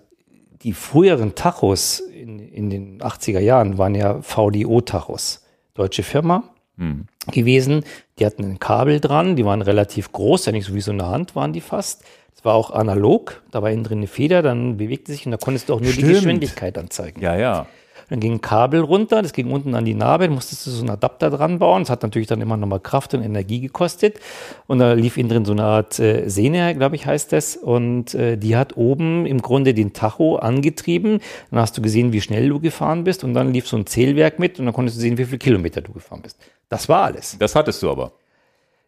die 0.62 0.72
früheren 0.72 1.36
Tachos 1.36 2.00
in, 2.00 2.40
in 2.40 2.70
den 2.70 3.02
80er 3.02 3.42
Jahren 3.42 3.78
waren 3.78 3.96
ja 3.96 4.22
VDO-Tachos. 4.22 5.44
Deutsche 5.74 6.04
Firma, 6.04 6.46
hm. 6.78 7.08
gewesen. 7.30 7.84
Die 8.20 8.26
hatten 8.26 8.46
ein 8.46 8.60
Kabel 8.60 9.02
dran, 9.02 9.36
die 9.36 9.44
waren 9.44 9.62
relativ 9.62 10.14
groß, 10.14 10.46
ja 10.46 10.54
nicht 10.54 10.66
so 10.66 10.74
wie 10.74 10.82
so 10.82 10.92
eine 10.92 11.08
Hand 11.08 11.36
waren 11.36 11.52
die 11.52 11.60
fast. 11.60 12.06
Es 12.34 12.46
war 12.46 12.54
auch 12.54 12.72
analog, 12.72 13.44
da 13.52 13.62
war 13.62 13.70
innen 13.70 13.84
drin 13.84 13.98
eine 13.98 14.08
Feder, 14.08 14.42
dann 14.42 14.78
bewegte 14.78 15.12
sich 15.12 15.26
und 15.26 15.34
da 15.34 15.38
konntest 15.38 15.68
du 15.68 15.74
auch 15.74 15.82
nur 15.82 15.92
Stimmt. 15.92 16.08
die 16.08 16.14
Geschwindigkeit 16.14 16.78
anzeigen. 16.78 17.22
Ja, 17.22 17.36
ja. 17.36 17.68
Dann 18.10 18.20
ging 18.20 18.34
ein 18.34 18.42
Kabel 18.42 18.82
runter, 18.82 19.22
das 19.22 19.34
ging 19.34 19.52
unten 19.52 19.76
an 19.76 19.86
die 19.86 19.94
Narbe, 19.94 20.26
dann 20.26 20.34
musstest 20.34 20.66
du 20.66 20.72
so 20.72 20.82
einen 20.82 20.90
Adapter 20.90 21.30
dran 21.30 21.60
bauen. 21.60 21.84
Das 21.84 21.90
hat 21.90 22.04
natürlich 22.04 22.28
dann 22.28 22.42
immer 22.42 22.58
nochmal 22.58 22.80
Kraft 22.80 23.14
und 23.14 23.24
Energie 23.24 23.60
gekostet. 23.60 24.20
Und 24.68 24.80
da 24.80 24.94
lief 24.94 25.18
innen 25.18 25.30
drin 25.30 25.46
so 25.46 25.52
eine 25.52 25.64
Art 25.64 26.00
äh, 26.00 26.28
Sehne, 26.30 26.76
glaube 26.76 26.96
ich, 26.96 27.06
heißt 27.06 27.32
das. 27.32 27.56
Und 27.56 28.14
äh, 28.16 28.38
die 28.38 28.58
hat 28.58 28.78
oben 28.78 29.26
im 29.26 29.42
Grunde 29.42 29.74
den 29.74 29.94
Tacho 29.94 30.38
angetrieben. 30.38 31.22
Dann 31.52 31.60
hast 31.60 31.78
du 31.78 31.82
gesehen, 31.82 32.12
wie 32.14 32.22
schnell 32.22 32.50
du 32.50 32.60
gefahren 32.60 33.04
bist. 33.04 33.24
Und 33.24 33.34
dann 33.34 33.54
lief 33.54 33.68
so 33.68 33.78
ein 33.78 33.86
Zählwerk 33.86 34.40
mit 34.40 34.60
und 34.60 34.66
dann 34.66 34.74
konntest 34.74 34.98
du 34.98 35.02
sehen, 35.02 35.18
wie 35.18 35.26
viele 35.26 35.40
Kilometer 35.40 35.82
du 35.82 35.94
gefahren 35.94 36.22
bist. 36.22 36.38
Das 36.70 36.90
war 36.90 37.04
alles. 37.06 37.38
Das 37.40 37.56
hattest 37.56 37.82
du 37.84 37.92
aber. 37.92 38.12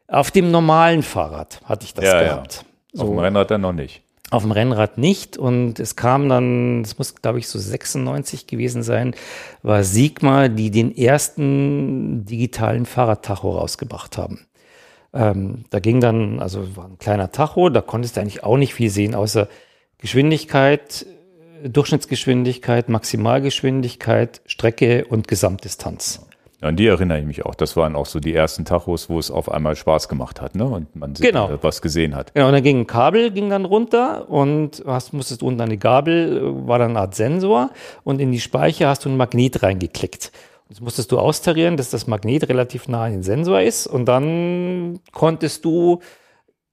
Auf 0.07 0.32
dem 0.32 0.51
normalen 0.51 1.03
Fahrrad 1.03 1.61
hatte 1.65 1.86
ich 1.86 1.93
das 1.93 2.05
Ja, 2.05 2.22
ja. 2.22 2.28
gehabt. 2.30 2.65
Auf 2.97 3.07
dem 3.07 3.19
Rennrad 3.19 3.49
dann 3.51 3.61
noch 3.61 3.72
nicht. 3.74 4.01
Auf 4.32 4.41
dem 4.41 4.51
Rennrad 4.51 4.97
nicht. 4.97 5.38
Und 5.38 5.79
es 5.79 5.95
kam 5.95 6.27
dann, 6.29 6.82
das 6.82 6.97
muss, 6.97 7.15
glaube 7.15 7.38
ich, 7.38 7.47
so 7.47 7.59
96 7.59 8.47
gewesen 8.47 8.82
sein, 8.82 9.13
war 9.61 9.84
Sigma, 9.84 10.47
die 10.47 10.71
den 10.71 10.97
ersten 10.97 12.25
digitalen 12.25 12.88
Fahrradtacho 12.88 13.51
rausgebracht 13.51 14.17
haben. 14.17 14.47
Ähm, 15.13 15.65
da 15.69 15.79
ging 15.79 15.99
dann, 15.99 16.39
also 16.39 16.75
war 16.75 16.86
ein 16.86 16.97
kleiner 16.97 17.32
Tacho, 17.32 17.69
da 17.69 17.82
konntest 17.82 18.15
du 18.15 18.21
eigentlich 18.21 18.43
auch 18.43 18.57
nicht 18.57 18.73
viel 18.73 18.89
sehen, 18.89 19.13
außer 19.13 19.47
Geschwindigkeit, 19.97 21.05
Durchschnittsgeschwindigkeit, 21.63 22.89
Maximalgeschwindigkeit, 22.89 24.41
Strecke 24.45 25.05
und 25.05 25.27
Gesamtdistanz. 25.27 26.25
Ja, 26.62 26.68
an 26.68 26.76
die 26.76 26.86
erinnere 26.86 27.20
ich 27.20 27.26
mich 27.26 27.43
auch. 27.45 27.55
Das 27.55 27.76
waren 27.76 27.95
auch 27.95 28.05
so 28.05 28.20
die 28.20 28.34
ersten 28.36 28.66
Tachos, 28.66 29.09
wo 29.09 29.18
es 29.18 29.32
auf 29.32 29.51
einmal 29.51 29.76
Spaß 29.76 30.07
gemacht 30.09 30.41
hat, 30.41 30.55
ne? 30.55 30.66
Und 30.66 30.95
man 30.95 31.16
sich 31.16 31.26
Genau. 31.26 31.49
was 31.62 31.82
gesehen 31.82 32.16
hat. 32.16 32.34
Genau, 32.36 32.47
und 32.47 32.53
dann 32.53 32.64
ging 32.64 32.82
ein 32.82 32.88
Kabel, 32.88 33.32
ging 33.32 33.49
dann 33.49 33.66
runter 33.66 34.30
und 34.30 34.84
hast, 34.86 35.14
musstest 35.14 35.41
unten 35.41 35.59
an 35.62 35.70
die 35.72 35.80
Gabel, 35.80 36.38
äh, 36.38 36.68
war 36.68 36.78
dann 36.78 36.91
eine 36.91 36.99
Art 36.99 37.16
Sensor 37.16 37.72
und 38.03 38.22
in 38.22 38.32
die 38.32 38.39
Speicher 38.39 38.89
hast 38.89 39.05
du 39.05 39.09
ein 39.09 39.18
Magnet 39.18 39.64
reingeklickt. 39.64 40.32
Und 40.68 40.78
das 40.78 40.82
musstest 40.82 41.12
du 41.12 41.18
austarieren, 41.18 41.78
dass 41.78 41.89
das 41.89 42.05
Magnet 42.05 42.47
relativ 42.47 42.88
nah 42.88 43.05
an 43.05 43.12
den 43.12 43.24
Sensor 43.24 43.62
ist 43.62 43.88
und 43.88 44.05
dann 44.05 44.99
konntest 45.12 45.66
du 45.66 45.99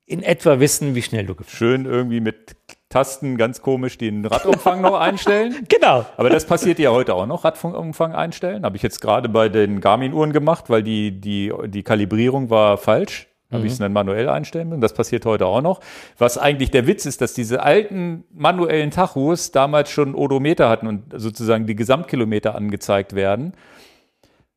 in 0.05 0.22
etwa 0.22 0.61
wissen, 0.61 0.95
wie 0.95 1.03
schnell 1.03 1.26
du 1.26 1.34
gefahren 1.34 1.57
Schön 1.57 1.84
irgendwie 1.86 2.20
mit 2.20 2.57
Tasten 2.89 3.36
ganz 3.36 3.61
komisch 3.61 3.99
den 3.99 4.24
Radumfang 4.24 4.80
noch 4.80 4.99
einstellen. 4.99 5.55
Genau. 5.68 6.07
Aber 6.16 6.30
das 6.30 6.47
passiert 6.47 6.78
ja 6.78 6.91
heute 6.91 7.14
auch 7.14 7.26
noch, 7.26 7.45
Radumfang 7.45 8.14
einstellen. 8.14 8.64
Habe 8.64 8.76
ich 8.76 8.82
jetzt 8.82 9.01
gerade 9.01 9.28
bei 9.28 9.49
den 9.49 9.80
Garmin-Uhren 9.80 10.32
gemacht, 10.32 10.70
weil 10.70 10.82
die, 10.82 11.20
die, 11.20 11.53
die 11.66 11.82
Kalibrierung 11.82 12.49
war 12.51 12.78
falsch. 12.78 13.28
Habe 13.51 13.66
ich 13.66 13.72
es 13.72 13.78
dann 13.78 13.95
manuell 13.95 14.28
einstellen 14.28 14.68
müssen. 14.68 14.82
Das 14.82 14.93
passiert 14.93 15.24
heute 15.24 15.47
auch 15.47 15.62
noch. 15.62 15.80
Was 16.18 16.36
eigentlich 16.36 16.70
der 16.70 16.86
Witz 16.86 17.07
ist, 17.07 17.22
dass 17.22 17.32
diese 17.32 17.62
alten 17.62 18.24
manuellen 18.30 18.91
Tachos 18.91 19.53
damals 19.53 19.91
schon 19.91 20.14
Odometer 20.14 20.68
hatten 20.68 20.86
und 20.86 21.05
sozusagen 21.14 21.66
die 21.66 21.74
Gesamtkilometer 21.74 22.55
angezeigt 22.55 23.14
werden. 23.14 23.55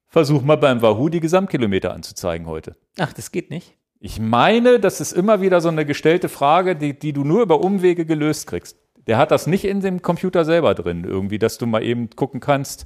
Versuch 0.08 0.42
mal 0.42 0.58
beim 0.58 0.82
Wahoo 0.82 1.08
die 1.08 1.22
Gesamtkilometer 1.22 1.94
anzuzeigen 1.94 2.48
heute. 2.48 2.76
Ach, 3.00 3.14
das 3.14 3.32
geht 3.32 3.50
nicht. 3.50 3.78
Ich 4.04 4.20
meine, 4.20 4.80
das 4.80 5.00
ist 5.00 5.12
immer 5.12 5.42
wieder 5.42 5.62
so 5.62 5.70
eine 5.70 5.86
gestellte 5.86 6.28
Frage, 6.28 6.76
die, 6.76 6.98
die 6.98 7.14
du 7.14 7.24
nur 7.24 7.44
über 7.44 7.62
Umwege 7.62 8.04
gelöst 8.04 8.48
kriegst. 8.48 8.76
Der 9.06 9.18
hat 9.20 9.30
das 9.30 9.46
nicht 9.46 9.64
in 9.64 9.82
dem 9.82 10.02
Computer 10.02 10.44
selber 10.44 10.74
drin, 10.74 11.04
irgendwie, 11.04 11.38
dass 11.38 11.60
du 11.60 11.68
mal 11.68 11.84
eben 11.84 12.10
gucken 12.10 12.40
kannst, 12.40 12.86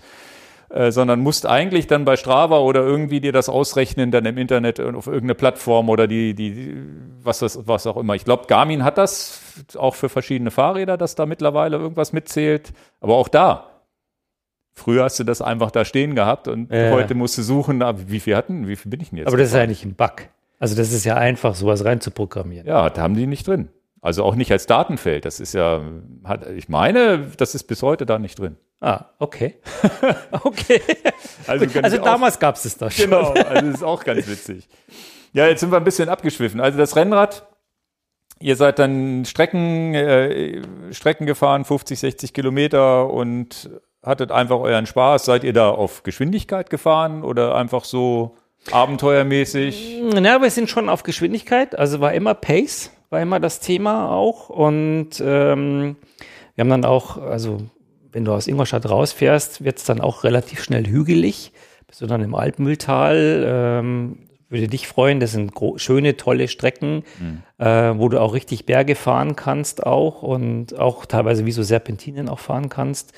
äh, 0.70 0.92
sondern 0.92 1.22
musst 1.22 1.46
eigentlich 1.46 1.88
dann 1.88 2.04
bei 2.04 2.18
Strava 2.18 2.60
oder 2.60 2.82
irgendwie 2.82 3.22
dir 3.22 3.32
das 3.32 3.48
ausrechnen, 3.48 4.12
dann 4.12 4.26
im 4.26 4.38
Internet 4.38 4.82
auf 4.82 5.08
irgendeine 5.08 5.36
Plattform 5.36 5.88
oder 5.88 6.08
die, 6.08 6.34
die, 6.34 6.76
was 7.24 7.40
das, 7.40 7.66
was 7.66 7.88
auch 7.88 7.96
immer. 7.96 8.16
Ich 8.16 8.26
glaube, 8.26 8.48
Garmin 8.48 8.84
hat 8.84 8.98
das 8.98 9.40
auch 9.78 9.96
für 9.96 10.10
verschiedene 10.10 10.52
Fahrräder, 10.52 10.98
dass 10.98 11.16
da 11.16 11.26
mittlerweile 11.26 11.78
irgendwas 11.78 12.12
mitzählt. 12.12 12.74
Aber 13.00 13.16
auch 13.16 13.30
da. 13.30 13.70
Früher 14.74 15.06
hast 15.06 15.18
du 15.18 15.24
das 15.24 15.42
einfach 15.42 15.72
da 15.72 15.86
stehen 15.86 16.14
gehabt 16.16 16.50
und 16.50 16.70
Ja. 16.74 16.92
heute 16.92 17.16
musst 17.16 17.38
du 17.38 17.42
suchen, 17.42 17.82
wie 18.08 18.20
viel 18.20 18.36
hatten, 18.36 18.68
wie 18.68 18.76
viel 18.76 18.90
bin 18.92 19.00
ich 19.00 19.12
denn 19.12 19.20
jetzt? 19.20 19.28
Aber 19.28 19.38
das 19.38 19.48
ist 19.50 19.56
eigentlich 19.56 19.86
ein 19.86 19.96
Bug. 19.96 20.28
Also 20.60 20.76
das 20.76 20.92
ist 20.92 21.06
ja 21.06 21.16
einfach, 21.16 21.56
sowas 21.56 21.84
rein 21.86 22.02
zu 22.02 22.12
programmieren. 22.12 22.68
Ja, 22.68 22.90
da 22.90 23.02
haben 23.02 23.16
die 23.16 23.28
nicht 23.28 23.48
drin. 23.48 23.70
Also 24.02 24.24
auch 24.24 24.36
nicht 24.36 24.52
als 24.52 24.68
Datenfeld. 24.68 25.26
Das 25.26 25.40
ist 25.40 25.54
ja, 25.54 25.82
hat, 26.24 26.48
ich 26.52 26.70
meine, 26.70 27.32
das 27.38 27.56
ist 27.56 27.64
bis 27.64 27.82
heute 27.82 28.06
da 28.06 28.20
nicht 28.20 28.38
drin. 28.38 28.58
Ah, 28.80 29.06
okay. 29.18 29.56
okay. 30.44 30.82
Also, 31.48 31.66
also 31.82 31.98
damals 31.98 32.40
gab 32.40 32.56
es 32.56 32.78
doch 32.78 32.92
schon. 32.92 33.06
Genau, 33.06 33.32
also 33.32 33.66
das 33.66 33.76
ist 33.76 33.84
auch 33.84 34.04
ganz 34.04 34.28
witzig. 34.28 34.68
Ja, 35.34 35.48
jetzt 35.48 35.62
sind 35.62 35.72
wir 35.72 35.78
ein 35.78 35.84
bisschen 35.84 36.08
abgeschwiffen. 36.08 36.62
Also 36.62 36.78
das 36.78 36.96
Rennrad, 36.96 37.48
ihr 38.40 38.56
seid 38.56 38.80
dann 38.80 39.26
Strecken, 39.26 39.96
äh, 39.96 40.62
Strecken 40.92 41.26
gefahren, 41.26 41.66
50, 41.66 42.00
60 42.00 42.34
Kilometer 42.34 43.10
und 43.10 43.70
hattet 44.04 44.32
einfach 44.32 44.60
euren 44.60 44.86
Spaß. 44.86 45.26
Seid 45.26 45.44
ihr 45.44 45.54
da 45.54 45.70
auf 45.70 46.04
Geschwindigkeit 46.04 46.70
gefahren 46.70 47.24
oder 47.24 47.56
einfach 47.56 47.84
so 47.84 48.38
abenteuermäßig? 48.72 50.02
Na, 50.14 50.42
wir 50.42 50.50
sind 50.50 50.70
schon 50.70 50.90
auf 50.90 51.04
Geschwindigkeit, 51.04 51.78
also 51.78 52.00
war 52.00 52.14
immer 52.14 52.34
Pace, 52.34 52.92
war 53.10 53.22
immer 53.22 53.40
das 53.40 53.60
Thema 53.60 54.12
auch. 54.12 54.50
Und 54.50 55.22
ähm, 55.22 55.96
wir 56.56 56.62
haben 56.62 56.70
dann 56.70 56.86
auch, 56.86 57.18
also 57.18 57.62
wenn 58.12 58.26
du 58.26 58.32
aus 58.32 58.48
Ingolstadt 58.48 58.90
rausfährst, 58.90 59.64
wird 59.64 59.78
es 59.78 59.84
dann 59.84 60.02
auch 60.02 60.24
relativ 60.24 60.64
schnell 60.64 60.86
hügelig. 60.86 61.52
Bist 61.88 62.02
du 62.02 62.08
dann 62.08 62.22
im 62.22 62.34
Altmühltal, 62.34 63.46
ähm, 63.48 64.20
würde 64.50 64.68
dich 64.68 64.88
freuen, 64.88 65.20
das 65.20 65.32
sind 65.32 65.54
schöne, 65.78 66.18
tolle 66.18 66.48
Strecken, 66.48 67.04
äh, 67.58 67.66
wo 67.66 68.10
du 68.10 68.22
auch 68.22 68.34
richtig 68.34 68.66
Berge 68.66 68.96
fahren 68.96 69.36
kannst 69.36 69.86
auch 69.86 70.24
und 70.24 70.80
auch 70.80 71.06
teilweise 71.06 71.46
wie 71.46 71.52
so 71.52 71.64
Serpentinen 71.64 72.30
auch 72.30 72.40
fahren 72.40 72.70
kannst. 72.70 73.14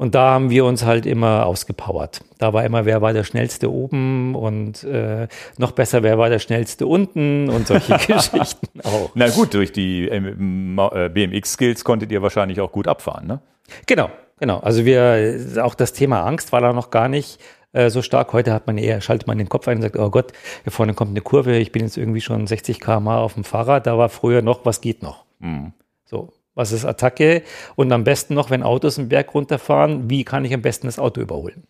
Und 0.00 0.14
da 0.14 0.30
haben 0.30 0.48
wir 0.48 0.64
uns 0.64 0.86
halt 0.86 1.04
immer 1.04 1.44
ausgepowert. 1.44 2.22
Da 2.38 2.54
war 2.54 2.64
immer, 2.64 2.86
wer 2.86 3.02
war 3.02 3.12
der 3.12 3.22
Schnellste 3.22 3.70
oben 3.70 4.34
und 4.34 4.82
äh, 4.82 5.28
noch 5.58 5.72
besser, 5.72 6.02
wer 6.02 6.16
war 6.16 6.30
der 6.30 6.38
Schnellste 6.38 6.86
unten 6.86 7.50
und 7.50 7.66
solche 7.66 7.92
Geschichten 8.06 8.80
auch. 8.82 9.10
Na 9.14 9.28
gut, 9.28 9.52
durch 9.52 9.72
die 9.72 10.08
ähm, 10.08 10.78
äh, 10.78 11.10
BMX-Skills 11.10 11.84
konntet 11.84 12.10
ihr 12.12 12.22
wahrscheinlich 12.22 12.62
auch 12.62 12.72
gut 12.72 12.88
abfahren, 12.88 13.26
ne? 13.26 13.40
Genau, 13.84 14.08
genau. 14.38 14.60
Also 14.60 14.86
wir, 14.86 15.58
auch 15.62 15.74
das 15.74 15.92
Thema 15.92 16.24
Angst 16.24 16.50
war 16.50 16.62
da 16.62 16.72
noch 16.72 16.88
gar 16.88 17.10
nicht 17.10 17.38
äh, 17.74 17.90
so 17.90 18.00
stark. 18.00 18.32
Heute 18.32 18.54
hat 18.54 18.66
man 18.66 18.78
eher, 18.78 19.02
schaltet 19.02 19.26
man 19.26 19.36
den 19.36 19.50
Kopf 19.50 19.68
ein 19.68 19.76
und 19.76 19.82
sagt, 19.82 19.98
oh 19.98 20.08
Gott, 20.08 20.32
hier 20.62 20.72
vorne 20.72 20.94
kommt 20.94 21.10
eine 21.10 21.20
Kurve, 21.20 21.58
ich 21.58 21.72
bin 21.72 21.82
jetzt 21.82 21.98
irgendwie 21.98 22.22
schon 22.22 22.46
60 22.46 22.80
km/h 22.80 23.18
auf 23.18 23.34
dem 23.34 23.44
Fahrrad, 23.44 23.86
da 23.86 23.98
war 23.98 24.08
früher 24.08 24.40
noch, 24.40 24.64
was 24.64 24.80
geht 24.80 25.02
noch? 25.02 25.26
Mhm. 25.40 25.74
So, 26.06 26.32
was 26.60 26.72
ist 26.72 26.84
Attacke? 26.84 27.42
Und 27.74 27.90
am 27.90 28.04
besten 28.04 28.34
noch, 28.34 28.50
wenn 28.50 28.62
Autos 28.62 28.98
einen 28.98 29.08
Berg 29.08 29.34
runterfahren, 29.34 30.08
wie 30.10 30.24
kann 30.24 30.44
ich 30.44 30.52
am 30.54 30.62
besten 30.62 30.86
das 30.86 30.98
Auto 30.98 31.20
überholen? 31.20 31.64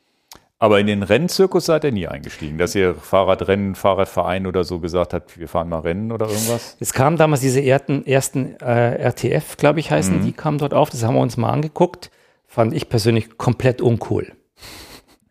Aber 0.59 0.79
in 0.79 0.87
den 0.89 1.03
Rennzirkus 1.03 1.65
seid 1.67 1.85
ihr 1.85 1.93
nie 1.93 2.07
eingestiegen, 2.07 2.59
dass 2.59 2.75
ihr 2.75 2.95
Fahrradrennen, 2.95 3.75
Fahrradverein 3.75 4.47
oder 4.47 4.63
so 4.65 4.79
gesagt 4.79 5.15
habt, 5.15 5.39
wir 5.39 5.49
fahren 5.49 5.71
mal 5.71 5.79
Rennen 5.79 6.13
oder 6.13 6.27
irgendwas? 6.29 6.77
Es 6.81 6.93
kamen 6.93 7.17
damals 7.17 7.41
diese 7.41 7.63
ersten, 7.65 8.05
ersten 8.05 8.57
äh, 8.61 8.97
RTF, 9.09 9.57
glaube 9.57 9.81
ich, 9.81 9.91
heißen, 9.91 10.19
Mhm. 10.19 10.25
die 10.27 10.33
kamen 10.33 10.59
dort 10.59 10.75
auf. 10.75 10.91
Das 10.91 11.03
haben 11.03 11.15
wir 11.15 11.23
uns 11.23 11.39
mal 11.39 11.49
angeguckt. 11.51 12.11
Fand 12.47 12.75
ich 12.75 12.91
persönlich 12.91 13.39
komplett 13.39 13.81
uncool. 13.81 14.33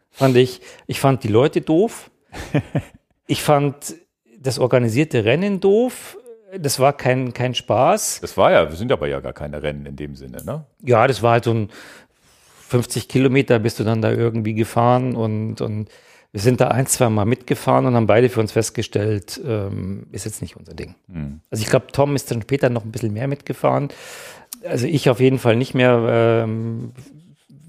fand 0.09 0.35
ich, 0.35 0.61
ich 0.87 0.99
fand 0.99 1.23
die 1.23 1.27
Leute 1.27 1.61
doof. 1.61 2.09
ich 3.27 3.43
fand 3.43 3.95
das 4.39 4.57
organisierte 4.57 5.25
Rennen 5.25 5.59
doof. 5.59 6.17
Das 6.57 6.79
war 6.79 6.93
kein, 6.93 7.33
kein 7.33 7.53
Spaß. 7.53 8.19
Das 8.21 8.35
war 8.37 8.51
ja, 8.51 8.69
wir 8.69 8.75
sind 8.75 8.91
aber 8.91 9.07
ja 9.07 9.19
gar 9.19 9.33
keine 9.33 9.61
Rennen 9.61 9.85
in 9.85 9.95
dem 9.95 10.15
Sinne, 10.15 10.43
ne? 10.43 10.65
Ja, 10.81 11.05
das 11.07 11.21
war 11.21 11.33
halt 11.33 11.43
so 11.43 11.53
ein 11.53 11.69
50 12.69 13.07
Kilometer 13.07 13.57
bist 13.59 13.79
du 13.79 13.83
dann 13.83 14.01
da 14.01 14.11
irgendwie 14.11 14.53
gefahren 14.53 15.15
und, 15.15 15.59
und 15.61 15.89
wir 16.31 16.39
sind 16.39 16.61
da 16.61 16.67
ein, 16.67 16.85
zwei 16.85 17.09
Mal 17.09 17.25
mitgefahren 17.25 17.87
und 17.87 17.95
haben 17.95 18.05
beide 18.05 18.29
für 18.29 18.39
uns 18.39 18.51
festgestellt, 18.51 19.41
ähm, 19.43 20.05
ist 20.11 20.25
jetzt 20.25 20.41
nicht 20.43 20.55
unser 20.55 20.75
Ding. 20.75 20.93
Also 21.49 21.63
ich 21.63 21.69
glaube, 21.69 21.87
Tom 21.91 22.15
ist 22.15 22.29
dann 22.29 22.43
später 22.43 22.69
noch 22.69 22.85
ein 22.85 22.91
bisschen 22.91 23.13
mehr 23.13 23.27
mitgefahren. 23.27 23.89
Also 24.63 24.85
ich 24.85 25.09
auf 25.09 25.19
jeden 25.19 25.39
Fall 25.39 25.55
nicht 25.55 25.73
mehr. 25.73 26.43
Ähm, 26.43 26.91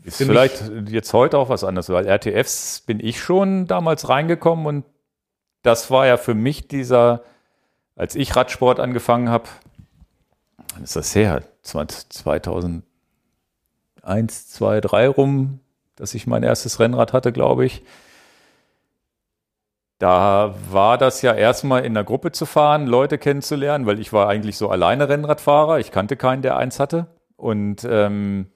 Ist 0.04 0.18
vielleicht 0.18 0.70
jetzt 0.88 1.12
heute 1.14 1.38
auch 1.38 1.48
was 1.48 1.64
anderes, 1.64 1.88
weil 1.88 2.06
RTFs 2.06 2.82
bin 2.82 3.00
ich 3.00 3.20
schon 3.20 3.66
damals 3.66 4.08
reingekommen 4.10 4.66
und 4.66 4.84
das 5.62 5.90
war 5.90 6.06
ja 6.06 6.18
für 6.18 6.34
mich 6.34 6.68
dieser, 6.68 7.22
als 8.00 8.14
ich 8.14 8.34
Radsport 8.34 8.80
angefangen 8.80 9.28
habe, 9.28 9.44
wann 10.72 10.82
ist 10.82 10.96
das 10.96 11.14
her? 11.14 11.42
20, 11.60 12.08
2001, 12.08 12.82
2, 14.48 14.80
3 14.80 15.08
rum, 15.08 15.60
dass 15.96 16.14
ich 16.14 16.26
mein 16.26 16.42
erstes 16.42 16.80
Rennrad 16.80 17.12
hatte, 17.12 17.30
glaube 17.30 17.66
ich. 17.66 17.82
Da 19.98 20.54
war 20.70 20.96
das 20.96 21.20
ja 21.20 21.34
erstmal 21.34 21.84
in 21.84 21.92
der 21.92 22.04
Gruppe 22.04 22.32
zu 22.32 22.46
fahren, 22.46 22.86
Leute 22.86 23.18
kennenzulernen, 23.18 23.84
weil 23.84 24.00
ich 24.00 24.14
war 24.14 24.30
eigentlich 24.30 24.56
so 24.56 24.70
alleine 24.70 25.10
Rennradfahrer. 25.10 25.78
Ich 25.78 25.92
kannte 25.92 26.16
keinen, 26.16 26.40
der 26.40 26.56
eins 26.56 26.80
hatte. 26.80 27.08
Und 27.36 27.84
ähm, 27.84 28.46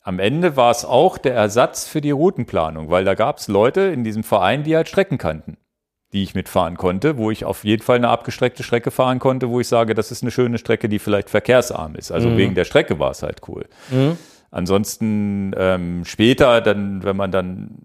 am 0.00 0.18
Ende 0.18 0.56
war 0.56 0.72
es 0.72 0.84
auch 0.84 1.16
der 1.16 1.36
Ersatz 1.36 1.86
für 1.86 2.00
die 2.00 2.10
Routenplanung, 2.10 2.90
weil 2.90 3.04
da 3.04 3.14
gab 3.14 3.38
es 3.38 3.46
Leute 3.46 3.82
in 3.82 4.02
diesem 4.02 4.24
Verein, 4.24 4.64
die 4.64 4.74
halt 4.74 4.88
Strecken 4.88 5.18
kannten, 5.18 5.58
die 6.12 6.22
ich 6.22 6.34
mitfahren 6.34 6.76
konnte, 6.76 7.16
wo 7.16 7.30
ich 7.30 7.44
auf 7.44 7.64
jeden 7.64 7.82
Fall 7.82 7.96
eine 7.96 8.08
abgestreckte 8.08 8.62
Strecke 8.62 8.90
fahren 8.90 9.18
konnte, 9.18 9.48
wo 9.48 9.60
ich 9.60 9.68
sage, 9.68 9.94
das 9.94 10.10
ist 10.10 10.22
eine 10.22 10.30
schöne 10.30 10.58
Strecke, 10.58 10.88
die 10.88 10.98
vielleicht 10.98 11.30
verkehrsarm 11.30 11.94
ist. 11.94 12.12
Also 12.12 12.28
wegen 12.36 12.54
der 12.54 12.64
Strecke 12.64 12.98
war 12.98 13.10
es 13.12 13.22
halt 13.22 13.40
cool. 13.48 13.66
Ansonsten 14.50 15.52
ähm, 15.56 16.04
später, 16.04 16.60
dann, 16.60 17.02
wenn 17.02 17.16
man 17.16 17.30
dann 17.30 17.78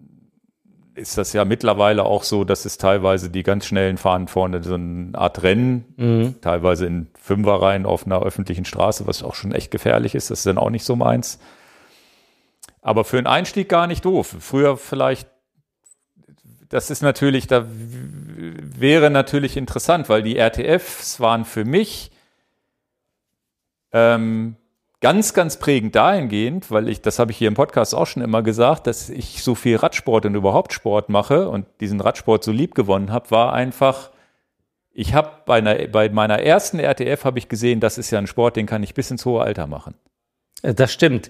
ist 0.96 1.18
das 1.18 1.32
ja 1.32 1.46
mittlerweile 1.46 2.04
auch 2.06 2.24
so, 2.24 2.44
dass 2.44 2.66
es 2.66 2.80
teilweise 2.80 3.30
die 3.30 3.44
ganz 3.44 3.68
schnellen 3.68 3.98
fahren 3.98 4.28
vorne 4.28 4.64
so 4.64 4.74
eine 4.74 5.12
Art 5.14 5.44
Rennen, 5.44 5.86
teilweise 6.42 6.88
in 6.88 7.08
Fünferreihen 7.22 7.86
auf 7.86 8.06
einer 8.08 8.22
öffentlichen 8.24 8.66
Straße, 8.66 9.06
was 9.06 9.22
auch 9.24 9.36
schon 9.36 9.52
echt 9.52 9.70
gefährlich 9.70 10.16
ist. 10.16 10.32
Das 10.32 10.40
ist 10.40 10.48
dann 10.48 10.58
auch 10.58 10.72
nicht 10.72 10.84
so 10.84 10.96
meins. 10.96 11.40
Aber 12.82 13.04
für 13.04 13.20
einen 13.20 13.28
Einstieg 13.28 13.70
gar 13.70 13.86
nicht 13.86 14.04
doof. 14.06 14.36
Früher 14.40 14.76
vielleicht, 14.76 15.28
das 16.70 16.90
ist 16.90 17.02
natürlich, 17.02 17.48
da 17.48 17.66
wäre 17.68 19.10
natürlich 19.10 19.58
interessant, 19.58 20.10
weil 20.10 20.24
die 20.24 20.38
RTFs 20.38 21.20
waren 21.20 21.46
für 21.46 21.66
mich 21.66 22.12
ähm, 23.94 24.56
ganz, 25.00 25.34
ganz 25.34 25.58
prägend 25.60 25.96
dahingehend, 25.96 26.72
weil 26.72 26.90
ich, 26.90 27.02
das 27.02 27.20
habe 27.20 27.32
ich 27.32 27.38
hier 27.38 27.48
im 27.48 27.54
Podcast 27.54 27.94
auch 27.96 28.08
schon 28.08 28.24
immer 28.24 28.42
gesagt, 28.42 28.88
dass 28.88 29.10
ich 29.10 29.44
so 29.44 29.56
viel 29.56 29.78
Radsport 29.78 30.26
und 30.26 30.36
überhaupt 30.36 30.74
Sport 30.74 31.10
mache 31.10 31.50
und 31.50 31.66
diesen 31.80 32.02
Radsport 32.02 32.44
so 32.44 32.52
lieb 32.52 32.76
gewonnen 32.76 33.12
habe, 33.12 33.32
war 33.32 33.54
einfach, 33.54 34.12
ich 34.92 35.14
habe 35.14 35.32
bei, 35.46 35.60
einer, 35.60 35.76
bei 35.88 36.10
meiner 36.10 36.40
ersten 36.40 36.80
RTF 36.80 37.26
habe 37.26 37.40
ich 37.40 37.48
gesehen, 37.48 37.80
das 37.80 37.98
ist 37.98 38.12
ja 38.12 38.20
ein 38.20 38.28
Sport, 38.28 38.56
den 38.56 38.66
kann 38.66 38.84
ich 38.84 38.94
bis 38.94 39.12
ins 39.12 39.26
hohe 39.26 39.42
Alter 39.42 39.68
machen. 39.68 39.94
äh, 40.64 40.74
das 40.74 40.92
stimmt. 40.92 41.30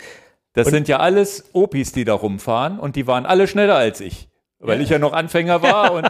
Das 0.54 0.70
sind 0.70 0.88
ja 0.88 0.98
alles 0.98 1.52
Opis, 1.54 1.92
die 1.92 2.04
da 2.04 2.16
rumfahren 2.16 2.80
und 2.80 2.96
die 2.96 3.06
waren 3.06 3.28
alle 3.28 3.48
schneller 3.48 3.76
als 3.76 4.02
ich, 4.02 4.28
weil 4.60 4.82
ich 4.82 4.90
ja 4.90 5.00
noch 5.00 5.14
Anfänger 5.14 5.62
war 5.62 5.92
und, 5.94 6.10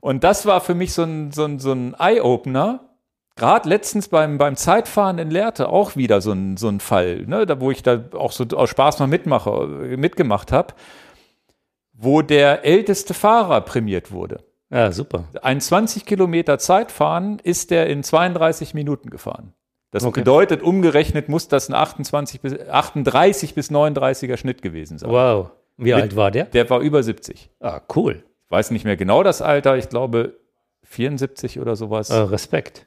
und 0.00 0.24
das 0.24 0.46
war 0.46 0.60
für 0.60 0.74
mich 0.74 0.92
so 0.92 1.02
ein, 1.02 1.32
so 1.32 1.44
ein, 1.44 1.58
so 1.58 1.72
ein 1.72 1.94
Eye-Opener. 1.98 2.86
Gerade 3.36 3.68
letztens 3.68 4.08
beim, 4.08 4.36
beim 4.38 4.56
Zeitfahren 4.56 5.18
in 5.18 5.30
Lehrte 5.30 5.68
auch 5.68 5.96
wieder 5.96 6.20
so 6.20 6.32
ein, 6.32 6.56
so 6.56 6.68
ein 6.68 6.80
Fall, 6.80 7.24
ne, 7.26 7.46
da, 7.46 7.60
wo 7.60 7.70
ich 7.70 7.82
da 7.82 8.04
auch 8.12 8.32
so 8.32 8.44
aus 8.56 8.68
Spaß 8.70 8.98
mal 8.98 9.06
mitmache, 9.06 9.66
mitgemacht 9.96 10.52
habe, 10.52 10.74
wo 11.92 12.22
der 12.22 12.64
älteste 12.64 13.14
Fahrer 13.14 13.60
prämiert 13.62 14.12
wurde. 14.12 14.44
Ja, 14.70 14.92
super. 14.92 15.24
Ein 15.42 15.60
20 15.60 16.06
Kilometer 16.06 16.58
Zeitfahren 16.58 17.38
ist 17.42 17.70
der 17.70 17.86
in 17.88 18.02
32 18.02 18.74
Minuten 18.74 19.10
gefahren. 19.10 19.52
Das 19.90 20.04
Okay. 20.04 20.20
bedeutet, 20.20 20.62
umgerechnet 20.62 21.28
muss 21.28 21.48
das 21.48 21.68
ein 21.68 21.74
28 21.74 22.40
bis, 22.40 22.68
38 22.68 23.54
bis 23.54 23.70
39er 23.70 24.36
Schnitt 24.36 24.62
gewesen 24.62 24.98
sein. 24.98 25.10
Wow. 25.10 25.50
Wie 25.84 25.94
alt 25.94 26.16
war 26.16 26.30
der? 26.30 26.44
Der 26.44 26.68
war 26.70 26.80
über 26.80 27.02
70. 27.02 27.50
Ah, 27.60 27.80
cool. 27.96 28.24
Ich 28.46 28.50
weiß 28.50 28.70
nicht 28.70 28.84
mehr 28.84 28.96
genau 28.96 29.22
das 29.22 29.42
Alter, 29.42 29.76
ich 29.76 29.88
glaube 29.88 30.34
74 30.84 31.60
oder 31.60 31.76
sowas. 31.76 32.10
Äh, 32.10 32.16
Respekt. 32.16 32.86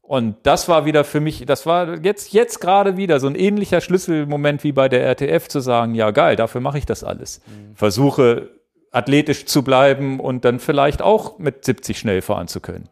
Und 0.00 0.36
das 0.44 0.68
war 0.68 0.86
wieder 0.86 1.04
für 1.04 1.20
mich, 1.20 1.44
das 1.44 1.66
war 1.66 2.02
jetzt, 2.02 2.32
jetzt 2.32 2.60
gerade 2.60 2.96
wieder 2.96 3.20
so 3.20 3.26
ein 3.26 3.34
ähnlicher 3.34 3.82
Schlüsselmoment 3.82 4.64
wie 4.64 4.72
bei 4.72 4.88
der 4.88 5.04
RTF 5.04 5.48
zu 5.48 5.60
sagen, 5.60 5.94
ja 5.94 6.10
geil, 6.12 6.34
dafür 6.34 6.62
mache 6.62 6.78
ich 6.78 6.86
das 6.86 7.04
alles. 7.04 7.42
Versuche 7.74 8.48
athletisch 8.90 9.44
zu 9.44 9.62
bleiben 9.62 10.18
und 10.18 10.46
dann 10.46 10.60
vielleicht 10.60 11.02
auch 11.02 11.38
mit 11.38 11.62
70 11.66 11.98
schnell 11.98 12.22
fahren 12.22 12.48
zu 12.48 12.60
können. 12.60 12.88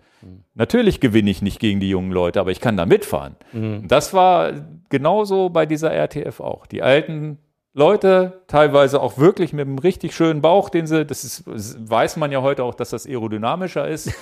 Natürlich 0.55 1.01
gewinne 1.01 1.31
ich 1.31 1.41
nicht 1.41 1.59
gegen 1.59 1.81
die 1.81 1.89
jungen 1.89 2.13
Leute, 2.13 2.39
aber 2.39 2.51
ich 2.51 2.61
kann 2.61 2.77
da 2.77 2.85
mitfahren. 2.85 3.37
Und 3.55 3.89
Das 3.89 4.13
war 4.13 4.53
genauso 4.91 5.49
bei 5.49 5.65
dieser 5.65 5.93
RTF 5.93 6.41
auch. 6.41 6.67
Die 6.67 6.83
alten 6.83 7.39
Leute, 7.79 8.41
teilweise 8.47 9.03
auch 9.03 9.19
wirklich 9.19 9.53
mit 9.53 9.67
einem 9.67 9.79
richtig 9.79 10.15
schönen 10.15 10.41
Bauch, 10.41 10.71
den 10.71 10.87
sie, 10.87 11.05
das 11.05 11.25
ist, 11.25 11.43
weiß 11.47 12.17
man 12.17 12.33
ja 12.33 12.41
heute 12.41 12.65
auch, 12.65 12.75
dass 12.75 12.89
das 12.89 13.07
aerodynamischer 13.07 13.87
ist. 13.87 14.09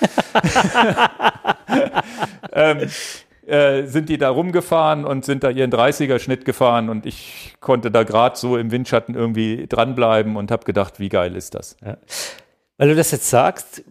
ähm, 2.53 2.91
äh, 3.47 3.85
sind 3.85 4.09
die 4.09 4.19
da 4.19 4.31
rumgefahren 4.31 5.05
und 5.05 5.25
sind 5.25 5.45
da 5.45 5.51
ihren 5.51 5.71
30er-Schnitt 5.71 6.45
gefahren 6.45 6.89
und 6.89 7.07
ich 7.07 7.55
konnte 7.61 7.93
da 7.93 8.03
gerade 8.03 8.37
so 8.37 8.57
im 8.57 8.73
Windschatten 8.73 9.15
irgendwie 9.15 9.69
dranbleiben 9.69 10.35
und 10.35 10.51
habe 10.51 10.65
gedacht, 10.65 10.99
wie 10.99 11.09
geil 11.09 11.37
ist 11.37 11.55
das? 11.55 11.77
Weil 12.77 12.89
du 12.89 12.97
das 12.97 13.13
jetzt 13.13 13.31
sagst, 13.31 13.85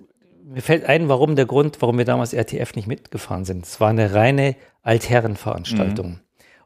mir 0.43 0.61
fällt 0.61 0.87
ein, 0.87 1.07
warum 1.07 1.37
der 1.37 1.45
Grund, 1.45 1.77
warum 1.79 1.97
wir 1.97 2.05
damals 2.05 2.33
RTF 2.33 2.75
nicht 2.75 2.89
mitgefahren 2.89 3.45
sind. 3.45 3.65
Es 3.65 3.79
war 3.79 3.91
eine 3.91 4.13
reine 4.13 4.57
Altherrenveranstaltung. 4.81 6.19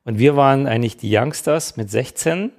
Und 0.04 0.18
wir 0.18 0.36
waren 0.36 0.66
eigentlich 0.66 0.98
die 0.98 1.16
Youngsters 1.16 1.78
mit 1.78 1.92
16, 1.92 2.54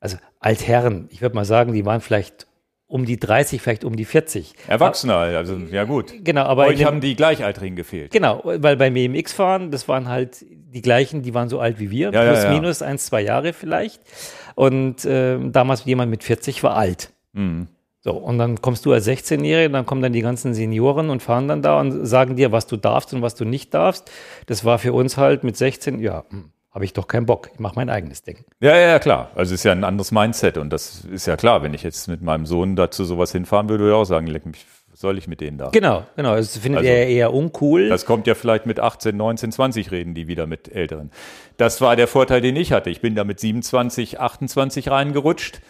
also 0.00 0.16
Altherren, 0.40 1.06
ich 1.10 1.20
würde 1.22 1.34
mal 1.34 1.44
sagen, 1.44 1.72
die 1.72 1.84
waren 1.84 2.00
vielleicht 2.00 2.46
um 2.86 3.04
die 3.04 3.20
30, 3.20 3.62
vielleicht 3.62 3.84
um 3.84 3.94
die 3.94 4.04
40. 4.04 4.54
Erwachsener, 4.66 5.16
also 5.16 5.54
ja 5.70 5.84
gut. 5.84 6.12
Genau, 6.24 6.42
aber 6.42 6.66
Euch 6.66 6.78
dem- 6.78 6.86
haben 6.88 7.00
die 7.00 7.14
Gleichaltrigen 7.14 7.76
gefehlt. 7.76 8.10
Genau, 8.10 8.40
weil 8.44 8.76
beim 8.76 8.94
BMX-Fahren, 8.94 9.70
das 9.70 9.86
waren 9.86 10.08
halt 10.08 10.44
die 10.50 10.82
gleichen, 10.82 11.22
die 11.22 11.32
waren 11.32 11.48
so 11.48 11.60
alt 11.60 11.78
wie 11.78 11.90
wir, 11.92 12.10
Ja, 12.12 12.24
ja, 12.24 12.32
plus 12.32 12.44
ja. 12.44 12.50
minus 12.52 12.82
eins, 12.82 13.06
zwei 13.06 13.20
Jahre 13.22 13.52
vielleicht. 13.52 14.00
Und 14.56 15.04
ähm, 15.04 15.52
damals 15.52 15.84
jemand 15.84 16.10
mit 16.10 16.24
40 16.24 16.62
war 16.64 16.74
alt. 16.76 17.12
Mhm. 17.32 17.68
So, 18.02 18.12
und 18.12 18.38
dann 18.38 18.60
kommst 18.62 18.86
du 18.86 18.92
als 18.92 19.06
16-Jähriger, 19.06 19.68
dann 19.68 19.86
kommen 19.86 20.00
dann 20.02 20.12
die 20.14 20.22
ganzen 20.22 20.54
Senioren 20.54 21.10
und 21.10 21.22
fahren 21.22 21.46
dann 21.48 21.60
da 21.62 21.78
und 21.80 22.06
sagen 22.06 22.34
dir, 22.34 22.50
was 22.50 22.66
du 22.66 22.76
darfst 22.76 23.12
und 23.14 23.20
was 23.22 23.34
du 23.34 23.44
nicht 23.44 23.72
darfst. 23.74 24.10
Das 24.46 24.64
war 24.64 24.78
für 24.78 24.94
uns 24.94 25.16
halt 25.16 25.44
mit 25.44 25.56
16, 25.56 26.00
ja, 26.00 26.24
habe 26.72 26.84
ich 26.84 26.92
doch 26.92 27.08
keinen 27.08 27.26
Bock. 27.26 27.50
Ich 27.52 27.58
mache 27.58 27.74
mein 27.74 27.90
eigenes 27.90 28.22
Ding. 28.22 28.44
Ja, 28.60 28.76
ja, 28.76 28.98
klar. 28.98 29.30
Also 29.34 29.54
es 29.54 29.60
ist 29.60 29.64
ja 29.64 29.72
ein 29.72 29.84
anderes 29.84 30.12
Mindset 30.12 30.56
und 30.56 30.70
das 30.70 31.04
ist 31.04 31.26
ja 31.26 31.36
klar, 31.36 31.62
wenn 31.62 31.74
ich 31.74 31.82
jetzt 31.82 32.06
mit 32.08 32.22
meinem 32.22 32.46
Sohn 32.46 32.76
dazu 32.76 33.04
sowas 33.04 33.32
hinfahren 33.32 33.68
würde, 33.68 33.84
würde 33.84 33.94
ich 33.94 34.00
auch 34.00 34.04
sagen, 34.04 34.26
leck 34.28 34.46
mich, 34.46 34.64
was 34.90 35.00
soll 35.00 35.18
ich 35.18 35.26
mit 35.26 35.40
denen 35.40 35.58
da? 35.58 35.70
Genau, 35.70 36.04
genau. 36.16 36.36
Das 36.36 36.56
findet 36.56 36.80
Also, 36.80 36.90
er 36.90 37.08
eher 37.08 37.34
uncool. 37.34 37.88
Das 37.88 38.06
kommt 38.06 38.26
ja 38.26 38.34
vielleicht 38.34 38.66
mit 38.66 38.78
18, 38.78 39.16
19, 39.16 39.52
20 39.52 39.90
reden 39.90 40.14
die 40.14 40.28
wieder 40.28 40.46
mit 40.46 40.72
Älteren. 40.72 41.10
Das 41.56 41.80
war 41.80 41.96
der 41.96 42.06
Vorteil, 42.06 42.40
den 42.40 42.56
ich 42.56 42.72
hatte. 42.72 42.90
Ich 42.90 43.00
bin 43.00 43.14
da 43.16 43.24
mit 43.24 43.40
27, 43.40 44.20
28 44.20 44.90
reingerutscht. 44.90 45.60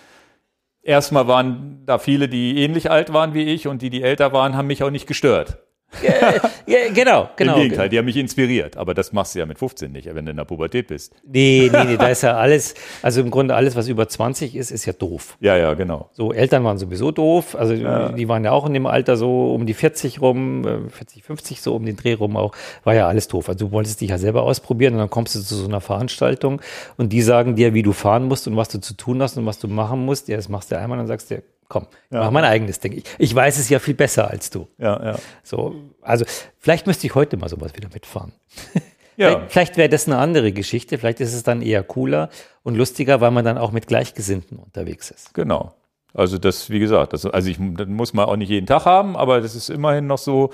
Erstmal 0.82 1.28
waren 1.28 1.82
da 1.86 1.98
viele, 1.98 2.28
die 2.28 2.62
ähnlich 2.62 2.90
alt 2.90 3.12
waren 3.12 3.34
wie 3.34 3.44
ich 3.44 3.68
und 3.68 3.82
die, 3.82 3.90
die 3.90 4.02
älter 4.02 4.32
waren, 4.32 4.56
haben 4.56 4.66
mich 4.66 4.82
auch 4.82 4.90
nicht 4.90 5.06
gestört. 5.06 5.58
ja, 6.66 6.78
genau, 6.94 7.28
genau. 7.36 7.56
Im 7.56 7.62
Gegenteil, 7.62 7.88
die 7.88 7.98
haben 7.98 8.04
mich 8.04 8.16
inspiriert. 8.16 8.76
Aber 8.76 8.94
das 8.94 9.12
machst 9.12 9.34
du 9.34 9.40
ja 9.40 9.46
mit 9.46 9.58
15 9.58 9.90
nicht, 9.90 10.12
wenn 10.14 10.24
du 10.24 10.30
in 10.30 10.36
der 10.36 10.44
Pubertät 10.44 10.86
bist. 10.86 11.14
Nee, 11.26 11.68
nee, 11.72 11.84
nee, 11.84 11.96
da 11.98 12.08
ist 12.08 12.22
ja 12.22 12.36
alles, 12.36 12.74
also 13.02 13.20
im 13.20 13.30
Grunde 13.30 13.54
alles, 13.54 13.74
was 13.76 13.88
über 13.88 14.08
20 14.08 14.54
ist, 14.54 14.70
ist 14.70 14.86
ja 14.86 14.92
doof. 14.92 15.36
Ja, 15.40 15.56
ja, 15.56 15.74
genau. 15.74 16.10
So, 16.12 16.32
Eltern 16.32 16.62
waren 16.64 16.78
sowieso 16.78 17.10
doof. 17.10 17.56
Also 17.56 17.74
Ja. 17.74 18.10
die 18.10 18.28
waren 18.28 18.44
ja 18.44 18.52
auch 18.52 18.66
in 18.66 18.74
dem 18.74 18.86
Alter 18.86 19.16
so 19.16 19.52
um 19.52 19.66
die 19.66 19.74
40 19.74 20.20
rum, 20.20 20.66
äh, 20.66 20.88
40, 20.90 21.24
50 21.24 21.60
so 21.60 21.74
um 21.74 21.84
den 21.84 21.96
Dreh 21.96 22.14
rum 22.14 22.36
auch. 22.36 22.52
War 22.84 22.94
ja 22.94 23.08
alles 23.08 23.26
doof. 23.28 23.48
Also 23.48 23.66
du 23.66 23.72
wolltest 23.72 24.00
dich 24.00 24.10
ja 24.10 24.18
selber 24.18 24.42
ausprobieren 24.44 24.94
und 24.94 25.00
dann 25.00 25.10
kommst 25.10 25.34
du 25.34 25.40
zu 25.40 25.54
so 25.56 25.66
einer 25.66 25.80
Veranstaltung 25.80 26.60
und 26.96 27.12
die 27.12 27.22
sagen 27.22 27.56
dir, 27.56 27.74
wie 27.74 27.82
du 27.82 27.92
fahren 27.92 28.24
musst 28.26 28.46
und 28.46 28.56
was 28.56 28.68
du 28.68 28.80
zu 28.80 28.94
tun 28.94 29.20
hast 29.22 29.36
und 29.36 29.44
was 29.46 29.58
du 29.58 29.66
machen 29.68 30.04
musst. 30.04 30.28
Ja, 30.28 30.36
das 30.36 30.48
machst 30.48 30.70
du 30.70 30.78
einmal 30.78 30.98
und 30.98 31.04
dann 31.04 31.08
sagst 31.08 31.30
du, 31.30 31.42
komm, 31.70 31.86
ich 32.10 32.14
Ja. 32.14 32.24
mach 32.24 32.30
mein 32.30 32.44
eigenes 32.44 32.78
Ding. 32.80 32.92
Ich, 32.92 33.04
ich 33.18 33.34
weiß 33.34 33.58
es 33.58 33.70
ja 33.70 33.78
viel 33.78 33.94
besser 33.94 34.28
als 34.30 34.50
du. 34.50 34.68
Ja, 34.76 35.02
ja. 35.02 35.18
So, 35.42 35.74
also 36.02 36.26
vielleicht 36.58 36.86
müsste 36.86 37.06
ich 37.06 37.14
heute 37.14 37.38
mal 37.38 37.48
sowas 37.48 37.74
wieder 37.74 37.88
mitfahren. 37.92 38.32
Ja, 39.16 39.28
Vielleicht, 39.32 39.50
vielleicht 39.52 39.76
wäre 39.76 39.88
das 39.90 40.06
eine 40.06 40.16
andere 40.16 40.50
Geschichte. 40.52 40.96
Vielleicht 40.96 41.20
ist 41.20 41.34
es 41.34 41.42
dann 41.42 41.60
eher 41.60 41.82
cooler 41.82 42.30
und 42.62 42.74
lustiger, 42.76 43.20
weil 43.20 43.30
man 43.32 43.44
dann 43.44 43.58
auch 43.58 43.70
mit 43.70 43.86
Gleichgesinnten 43.86 44.58
unterwegs 44.58 45.10
ist. 45.10 45.34
genau. 45.34 45.74
Also 46.14 46.38
das, 46.38 46.70
wie 46.70 46.78
gesagt, 46.78 47.12
das, 47.12 47.26
also 47.26 47.50
ich 47.50 47.58
das 47.60 47.86
muss 47.86 48.14
man 48.14 48.24
auch 48.24 48.36
nicht 48.36 48.48
jeden 48.48 48.66
Tag 48.66 48.86
haben, 48.86 49.16
aber 49.18 49.42
das 49.42 49.54
ist 49.54 49.68
immerhin 49.68 50.06
noch 50.06 50.16
so. 50.16 50.50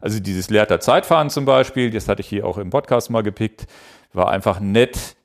Also 0.00 0.20
dieses 0.20 0.50
Leerter 0.50 0.78
Zeitfahren 0.78 1.30
zum 1.30 1.46
Beispiel, 1.46 1.90
das 1.90 2.06
hatte 2.06 2.20
ich 2.20 2.28
hier 2.28 2.46
auch 2.46 2.58
im 2.58 2.70
Podcast 2.70 3.10
mal 3.10 3.22
gepickt, 3.22 3.66
war 4.12 4.30
einfach 4.30 4.60
nett, 4.60 5.15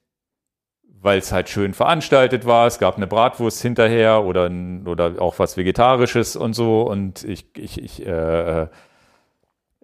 weil 1.01 1.19
es 1.19 1.31
halt 1.31 1.49
schön 1.49 1.73
veranstaltet 1.73 2.45
war. 2.45 2.67
Es 2.67 2.77
gab 2.79 2.97
eine 2.97 3.07
Bratwurst 3.07 3.61
hinterher 3.61 4.23
oder, 4.23 4.51
oder 4.85 5.15
auch 5.19 5.39
was 5.39 5.57
Vegetarisches 5.57 6.35
und 6.35 6.53
so. 6.53 6.83
Und 6.83 7.23
ich, 7.23 7.45
ich, 7.57 7.81
ich 7.81 8.05
äh, 8.05 8.67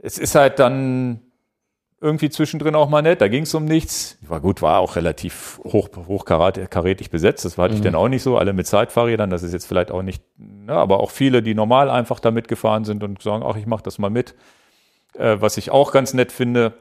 es 0.02 0.18
ist 0.18 0.36
halt 0.36 0.60
dann 0.60 1.22
irgendwie 2.00 2.30
zwischendrin 2.30 2.76
auch 2.76 2.90
mal 2.90 3.02
nett. 3.02 3.22
Da 3.22 3.28
ging 3.28 3.44
es 3.44 3.54
um 3.56 3.66
nichts. 3.66 4.20
War 4.22 4.40
gut, 4.40 4.62
war 4.62 4.80
auch 4.80 4.96
relativ 4.96 5.60
hoch, 5.64 5.90
hochkarätig 5.96 7.10
besetzt. 7.10 7.44
Das 7.44 7.58
hatte 7.58 7.74
ich 7.74 7.82
dann 7.82 7.96
auch 7.96 8.08
nicht 8.08 8.22
so. 8.22 8.38
Alle 8.38 8.54
mit 8.54 8.68
Zeitfahrrädern. 8.68 9.32
Das 9.32 9.42
ist 9.42 9.54
jetzt 9.54 9.66
vielleicht 9.66 9.90
auch 9.90 10.04
nicht, 10.04 10.24
ne, 10.38 10.74
aber 10.74 11.00
auch 11.00 11.10
viele, 11.10 11.42
die 11.42 11.56
normal 11.56 11.90
einfach 11.90 12.20
da 12.20 12.30
mitgefahren 12.30 12.86
sind 12.86 13.04
und 13.04 13.24
sagen, 13.24 13.44
ach, 13.46 13.56
ich 13.56 13.66
mache 13.66 13.82
das 13.82 13.98
mal 13.98 14.12
mit. 14.12 14.36
Äh, 15.18 15.38
was 15.40 15.58
ich 15.58 15.72
auch 15.72 15.92
ganz 15.92 16.14
nett 16.14 16.32
finde. 16.32 16.74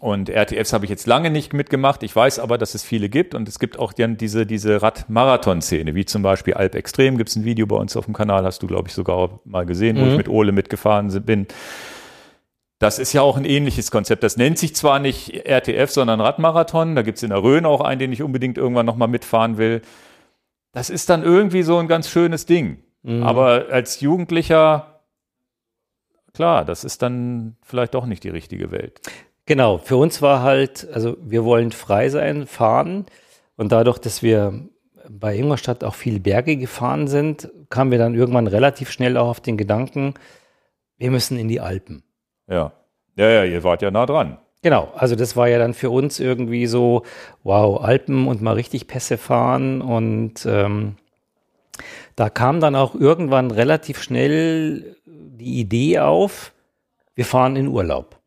Und 0.00 0.30
RTFs 0.30 0.72
habe 0.72 0.84
ich 0.84 0.90
jetzt 0.90 1.06
lange 1.06 1.30
nicht 1.30 1.52
mitgemacht. 1.52 2.04
Ich 2.04 2.14
weiß 2.14 2.38
aber, 2.38 2.56
dass 2.56 2.74
es 2.74 2.84
viele 2.84 3.08
gibt. 3.08 3.34
Und 3.34 3.48
es 3.48 3.58
gibt 3.58 3.78
auch 3.78 3.92
dann 3.92 4.16
diese, 4.16 4.46
diese 4.46 4.80
Radmarathon-Szene, 4.80 5.94
wie 5.94 6.04
zum 6.04 6.22
Beispiel 6.22 6.54
Alp 6.54 6.76
Extrem. 6.76 7.18
Gibt 7.18 7.30
es 7.30 7.36
ein 7.36 7.44
Video 7.44 7.66
bei 7.66 7.76
uns 7.76 7.96
auf 7.96 8.04
dem 8.04 8.14
Kanal, 8.14 8.44
hast 8.44 8.62
du, 8.62 8.68
glaube 8.68 8.88
ich, 8.88 8.94
sogar 8.94 9.40
mal 9.44 9.66
gesehen, 9.66 9.98
wo 10.00 10.06
ich 10.06 10.16
mit 10.16 10.28
Ole 10.28 10.52
mitgefahren 10.52 11.08
bin. 11.24 11.48
Das 12.78 13.00
ist 13.00 13.12
ja 13.12 13.22
auch 13.22 13.36
ein 13.36 13.44
ähnliches 13.44 13.90
Konzept. 13.90 14.22
Das 14.22 14.36
nennt 14.36 14.56
sich 14.56 14.76
zwar 14.76 15.00
nicht 15.00 15.34
RTF, 15.44 15.90
sondern 15.90 16.20
Radmarathon. 16.20 16.94
Da 16.94 17.02
gibt 17.02 17.16
es 17.16 17.24
in 17.24 17.30
der 17.30 17.42
Rhön 17.42 17.66
auch 17.66 17.80
einen, 17.80 17.98
den 17.98 18.12
ich 18.12 18.22
unbedingt 18.22 18.56
irgendwann 18.56 18.86
nochmal 18.86 19.08
mitfahren 19.08 19.58
will. 19.58 19.82
Das 20.72 20.90
ist 20.90 21.10
dann 21.10 21.24
irgendwie 21.24 21.62
so 21.62 21.78
ein 21.78 21.88
ganz 21.88 22.08
schönes 22.08 22.46
Ding. 22.46 22.84
Aber 23.22 23.66
als 23.70 24.00
Jugendlicher, 24.00 25.00
klar, 26.34 26.64
das 26.64 26.84
ist 26.84 27.00
dann 27.02 27.56
vielleicht 27.62 27.94
doch 27.94 28.06
nicht 28.06 28.22
die 28.22 28.28
richtige 28.28 28.70
Welt. 28.70 29.00
Genau, 29.48 29.78
für 29.78 29.96
uns 29.96 30.20
war 30.20 30.42
halt, 30.42 30.86
also 30.92 31.16
wir 31.22 31.42
wollen 31.42 31.72
frei 31.72 32.10
sein, 32.10 32.46
fahren 32.46 33.06
und 33.56 33.72
dadurch, 33.72 33.96
dass 33.96 34.22
wir 34.22 34.68
bei 35.08 35.36
Ingolstadt 35.36 35.82
auch 35.84 35.94
viele 35.94 36.20
Berge 36.20 36.58
gefahren 36.58 37.08
sind, 37.08 37.50
kamen 37.70 37.90
wir 37.90 37.96
dann 37.96 38.14
irgendwann 38.14 38.46
relativ 38.46 38.90
schnell 38.90 39.16
auch 39.16 39.28
auf 39.28 39.40
den 39.40 39.56
Gedanken, 39.56 40.12
wir 40.98 41.10
müssen 41.10 41.38
in 41.38 41.48
die 41.48 41.60
Alpen. 41.60 42.02
Ja. 42.46 42.72
Ja, 43.16 43.30
ja, 43.30 43.44
ihr 43.44 43.64
wart 43.64 43.80
ja 43.80 43.90
nah 43.90 44.04
dran. 44.04 44.36
Genau, 44.60 44.92
also 44.94 45.16
das 45.16 45.34
war 45.34 45.48
ja 45.48 45.58
dann 45.58 45.72
für 45.72 45.88
uns 45.88 46.20
irgendwie 46.20 46.66
so, 46.66 47.04
wow, 47.42 47.82
Alpen 47.82 48.28
und 48.28 48.42
mal 48.42 48.52
richtig 48.52 48.86
Pässe 48.86 49.16
fahren 49.16 49.80
und 49.80 50.44
ähm, 50.44 50.96
da 52.16 52.28
kam 52.28 52.60
dann 52.60 52.76
auch 52.76 52.94
irgendwann 52.94 53.50
relativ 53.50 54.02
schnell 54.02 54.96
die 55.06 55.58
Idee 55.58 56.00
auf, 56.00 56.52
wir 57.14 57.24
fahren 57.24 57.56
in 57.56 57.68
Urlaub. 57.68 58.18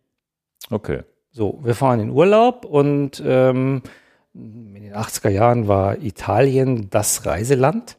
Okay. 0.72 1.04
So, 1.34 1.60
wir 1.64 1.76
fahren 1.76 2.02
in 2.02 2.10
Urlaub 2.10 2.66
und 2.66 3.24
ähm, 3.26 3.82
in 4.34 4.74
den 4.74 4.94
80er 4.94 5.30
Jahren 5.30 5.68
war 5.70 5.98
Italien 6.02 6.90
das 6.90 7.26
Reiseland. 7.26 7.98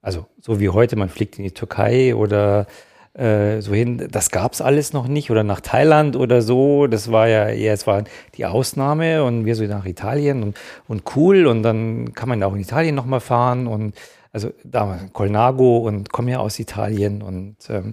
Also 0.00 0.26
so 0.40 0.58
wie 0.58 0.70
heute, 0.70 0.96
man 0.96 1.10
fliegt 1.10 1.38
in 1.38 1.44
die 1.44 1.52
Türkei 1.52 2.14
oder 2.14 2.66
äh, 3.12 3.60
so 3.60 3.74
hin, 3.74 4.08
das 4.10 4.30
gab's 4.30 4.62
alles 4.62 4.94
noch 4.94 5.06
nicht 5.06 5.30
oder 5.30 5.44
nach 5.44 5.60
Thailand 5.60 6.16
oder 6.16 6.40
so. 6.40 6.86
Das 6.86 7.12
war 7.12 7.28
ja 7.28 7.48
eher, 7.48 7.74
es 7.74 7.86
war 7.86 8.04
die 8.36 8.46
Ausnahme 8.46 9.22
und 9.22 9.44
wir 9.44 9.54
so 9.54 9.64
nach 9.64 9.84
Italien 9.84 10.42
und, 10.42 10.56
und 10.88 11.02
cool 11.14 11.46
und 11.46 11.62
dann 11.62 12.14
kann 12.14 12.30
man 12.30 12.42
auch 12.42 12.54
in 12.54 12.60
Italien 12.60 12.94
nochmal 12.94 13.20
fahren 13.20 13.66
und 13.66 13.94
also 14.32 14.50
da 14.64 14.98
Colnago 15.12 15.76
und 15.76 16.10
komme 16.10 16.30
ja 16.30 16.38
aus 16.38 16.58
Italien 16.58 17.20
und 17.20 17.56
ähm, 17.68 17.92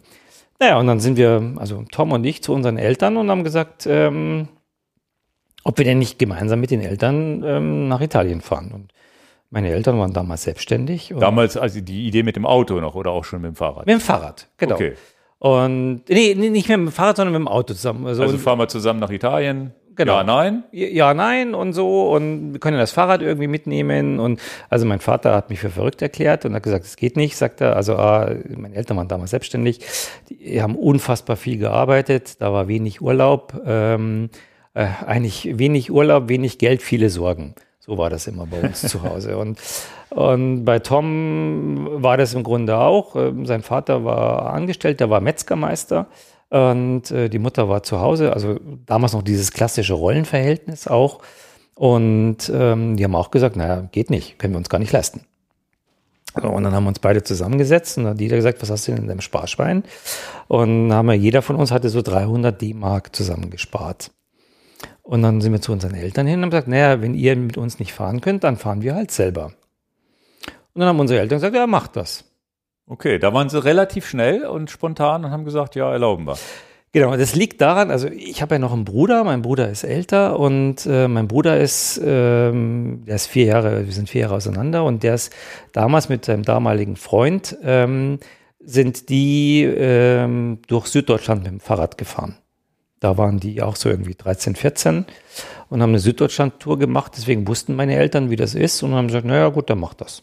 naja, 0.61 0.77
und 0.77 0.88
dann 0.88 0.99
sind 1.01 1.17
wir, 1.17 1.53
also 1.57 1.84
Tom 1.91 2.11
und 2.13 2.25
ich, 2.25 2.43
zu 2.43 2.53
unseren 2.53 2.77
Eltern 2.77 3.17
und 3.17 3.30
haben 3.30 3.43
gesagt, 3.43 3.86
ähm, 3.89 4.47
ob 5.64 5.78
wir 5.78 5.86
denn 5.86 5.99
nicht 5.99 6.20
gemeinsam 6.20 6.60
mit 6.60 6.72
den 6.72 6.82
Eltern 6.82 7.43
ähm, 7.45 7.88
nach 7.88 8.01
Italien 8.01 8.41
fahren. 8.41 8.72
Und 8.74 8.93
meine 9.49 9.70
Eltern 9.70 9.99
waren 9.99 10.14
damals 10.14 10.43
selbstständig. 10.43 11.14
Damals 11.20 11.57
also 11.57 11.82
die 11.82 12.07
Idee 12.07 12.24
mit 12.24 12.36
dem 12.36 12.45
Auto 12.45 12.80
noch 12.80 12.95
oder 12.95 13.12
auch 13.12 13.26
schon 13.26 13.41
mit 13.41 13.49
dem 13.51 13.55
Fahrrad? 13.55 13.86
mit 13.86 13.93
dem 13.93 14.01
Fahrrad, 14.01 14.47
genau. 14.57 14.76
Okay. 14.76 14.93
Und 15.39 16.03
nee, 16.10 16.36
nicht 16.36 16.68
mit 16.68 16.78
dem 16.78 16.91
Fahrrad, 16.91 17.18
sondern 17.18 17.34
mit 17.34 17.39
dem 17.39 17.47
Auto 17.47 17.74
zusammen. 17.74 18.05
Also, 18.05 18.24
Also 18.24 18.38
fahren 18.38 18.60
wir 18.60 18.68
zusammen 18.68 18.99
nach 18.99 19.10
Italien? 19.10 19.74
Genau. 19.99 20.16
Ja, 20.16 20.24
nein? 20.24 20.64
ja, 20.72 21.14
nein 21.14 21.53
und 21.53 21.74
so 21.74 22.12
und 22.14 22.53
wir 22.53 22.62
können 22.62 22.78
das 22.78 22.93
Fahrrad 22.93 23.22
irgendwie 23.22 23.47
mitnehmen 23.47 24.22
und 24.22 24.39
also 24.70 24.86
mein 24.86 25.01
Vater 25.01 25.36
hat 25.36 25.49
mich 25.49 25.60
für 25.60 25.70
verrückt 25.70 26.01
erklärt 26.01 26.45
und 26.45 26.55
hat 26.55 26.64
gesagt, 26.64 26.86
es 26.86 26.95
geht 26.95 27.18
nicht, 27.18 27.36
sagt 27.36 27.60
er. 27.60 27.76
Also 27.76 27.97
ah, 27.97 28.32
meine 28.55 28.76
Eltern 28.76 28.95
waren 28.95 29.10
damals 29.10 29.32
selbstständig, 29.32 29.82
die 30.30 30.62
haben 30.62 30.78
unfassbar 30.78 31.36
viel 31.36 31.57
gearbeitet, 31.57 32.39
da 32.39 32.53
war 32.53 32.70
wenig 32.70 33.01
Urlaub, 33.01 33.62
ähm, 33.66 34.30
äh, 34.74 34.88
eigentlich 35.05 35.57
wenig 35.57 35.91
Urlaub, 35.91 36.30
wenig 36.30 36.57
Geld, 36.57 36.82
viele 36.82 37.09
Sorgen. 37.09 37.55
So 37.80 37.97
war 37.97 38.09
das 38.09 38.28
immer 38.28 38.45
bei 38.45 38.61
uns 38.67 38.82
zu 38.82 39.03
Hause 39.03 39.38
und 39.38 39.59
und 40.09 40.65
bei 40.65 40.80
Tom 40.80 41.88
war 42.03 42.17
das 42.17 42.34
im 42.34 42.43
Grunde 42.43 42.78
auch. 42.78 43.15
Ähm, 43.15 43.45
Sein 43.45 43.61
Vater 43.61 44.03
war 44.03 44.53
angestellt, 44.53 44.99
der 44.99 45.09
war 45.09 45.22
Metzgermeister. 45.22 46.07
Und 46.49 47.11
äh, 47.11 47.30
die 47.30 47.38
Mutter 47.38 47.70
war 47.70 47.84
zu 47.84 47.99
Hause, 47.99 48.34
also 48.34 48.59
damals 48.88 49.13
noch 49.13 49.22
dieses 49.22 49.51
klassische 49.51 49.93
Rollenverhältnis 49.93 50.88
auch. 50.88 51.20
Und 51.76 52.51
ähm, 52.53 52.97
die 52.97 53.03
haben 53.03 53.15
auch 53.15 53.30
gesagt, 53.30 53.55
naja, 53.55 53.88
geht 53.91 54.09
nicht, 54.09 54.39
können 54.39 54.53
wir 54.53 54.57
uns 54.57 54.70
gar 54.70 54.80
nicht 54.80 54.91
leisten. 54.91 55.22
Und 56.34 56.63
dann 56.63 56.74
haben 56.74 56.84
wir 56.84 56.89
uns 56.89 56.99
beide 56.99 57.24
zusammengesetzt 57.24 57.97
und 57.97 58.03
dann 58.03 58.13
hat 58.13 58.22
jeder 58.22 58.36
gesagt, 58.36 58.61
was 58.61 58.70
hast 58.70 58.88
du 58.88 58.91
denn 58.91 59.03
in 59.03 59.07
deinem 59.07 59.22
Sparschwein? 59.22 59.84
Und 60.47 60.91
haben 60.91 61.07
wir, 61.07 61.15
jeder 61.15 61.41
von 61.41 61.55
uns 61.55 61.72
hatte 61.72 61.89
so 61.89 62.01
300 62.01 62.59
D-Mark 62.59 63.15
zusammengespart. 63.15 64.11
Und 65.10 65.24
dann 65.24 65.41
sind 65.41 65.53
wir 65.53 65.60
zu 65.60 65.72
unseren 65.72 65.95
Eltern 65.95 66.28
hin 66.28 66.36
und 66.36 66.43
haben 66.43 66.49
gesagt, 66.51 66.68
naja, 66.68 67.01
wenn 67.01 67.16
ihr 67.16 67.36
mit 67.36 67.57
uns 67.57 67.80
nicht 67.80 67.93
fahren 67.93 68.22
könnt, 68.22 68.43
dann 68.43 68.57
fahren 68.57 68.84
wir 68.84 68.93
halt 68.93 69.10
selber. 69.10 69.53
Und 70.74 70.82
dann 70.82 70.86
haben 70.88 70.99
unsere 70.99 71.20
Eltern 71.20 71.38
gesagt, 71.38 71.55
ja, 71.55 71.66
macht 71.66 71.95
das. 71.95 72.26
Okay, 72.86 73.18
da 73.18 73.34
waren 73.34 73.49
sie 73.49 73.64
relativ 73.64 74.07
schnell 74.07 74.45
und 74.45 74.70
spontan 74.70 75.26
und 75.26 75.32
haben 75.32 75.45
gesagt, 75.45 75.74
ja, 75.74 75.91
erlauben 75.91 76.28
wir. 76.28 76.38
Genau, 76.91 77.18
das 77.18 77.34
liegt 77.34 77.60
daran, 77.60 77.89
also 77.89 78.07
ich 78.07 78.43
habe 78.43 78.53
ja 78.53 78.60
noch 78.60 78.72
einen 78.72 78.86
Bruder, 78.86 79.24
mein 79.24 79.41
Bruder 79.41 79.72
ist 79.72 79.84
älter 79.84 80.39
und 80.39 80.86
äh, 80.86 81.07
mein 81.07 81.28
Bruder 81.28 81.60
ist, 81.60 81.99
ähm, 82.05 83.01
der 83.07 83.16
ist 83.16 83.26
vier 83.26 83.45
Jahre, 83.45 83.88
wir 83.88 83.93
sind 83.93 84.10
vier 84.10 84.22
Jahre 84.22 84.36
auseinander 84.36 84.84
und 84.84 85.01
der 85.01 85.16
ist 85.16 85.34
damals 85.72 86.10
mit 86.10 86.24
seinem 86.24 86.43
damaligen 86.43 86.97
Freund, 86.97 87.57
ähm, 87.64 88.20
sind 88.60 89.10
die 89.10 89.64
ähm, 89.64 90.60
durch 90.68 90.86
Süddeutschland 90.86 91.41
mit 91.41 91.51
dem 91.51 91.60
Fahrrad 91.60 91.97
gefahren. 91.97 92.36
Da 93.00 93.18
waren 93.18 93.39
die 93.39 93.62
auch 93.62 93.76
so 93.76 93.89
irgendwie 93.89 94.16
13, 94.16 94.56
14 94.56 95.06
und 95.70 95.82
haben 95.82 95.91
eine 95.91 96.00
Süddeutschland-Tour 96.00 96.80
gemacht, 96.80 97.14
deswegen 97.16 97.47
wussten 97.47 97.76
meine 97.76 97.95
Eltern, 97.95 98.30
wie 98.30 98.36
das 98.36 98.56
ist 98.56 98.84
und 98.84 98.93
haben 98.93 99.08
gesagt, 99.08 99.26
naja 99.26 99.50
gut, 99.50 99.70
dann 99.70 99.80
macht 99.80 100.02
das. 100.02 100.22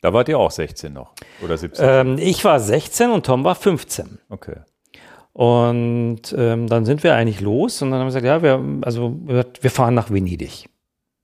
Da 0.00 0.12
wart 0.12 0.28
ihr 0.28 0.38
auch 0.38 0.50
16 0.50 0.92
noch 0.92 1.14
oder 1.42 1.56
17. 1.56 1.86
Ähm, 1.88 2.18
ich 2.18 2.44
war 2.44 2.60
16 2.60 3.10
und 3.10 3.26
Tom 3.26 3.42
war 3.42 3.54
15. 3.54 4.18
Okay. 4.28 4.56
Und 5.32 6.32
ähm, 6.36 6.68
dann 6.68 6.84
sind 6.84 7.02
wir 7.02 7.16
eigentlich 7.16 7.40
los 7.40 7.82
und 7.82 7.90
dann 7.90 8.00
haben 8.00 8.06
wir 8.06 8.20
gesagt, 8.20 8.26
ja, 8.26 8.42
wir, 8.42 8.62
also 8.82 9.18
wir 9.24 9.70
fahren 9.70 9.94
nach 9.94 10.10
Venedig. 10.10 10.68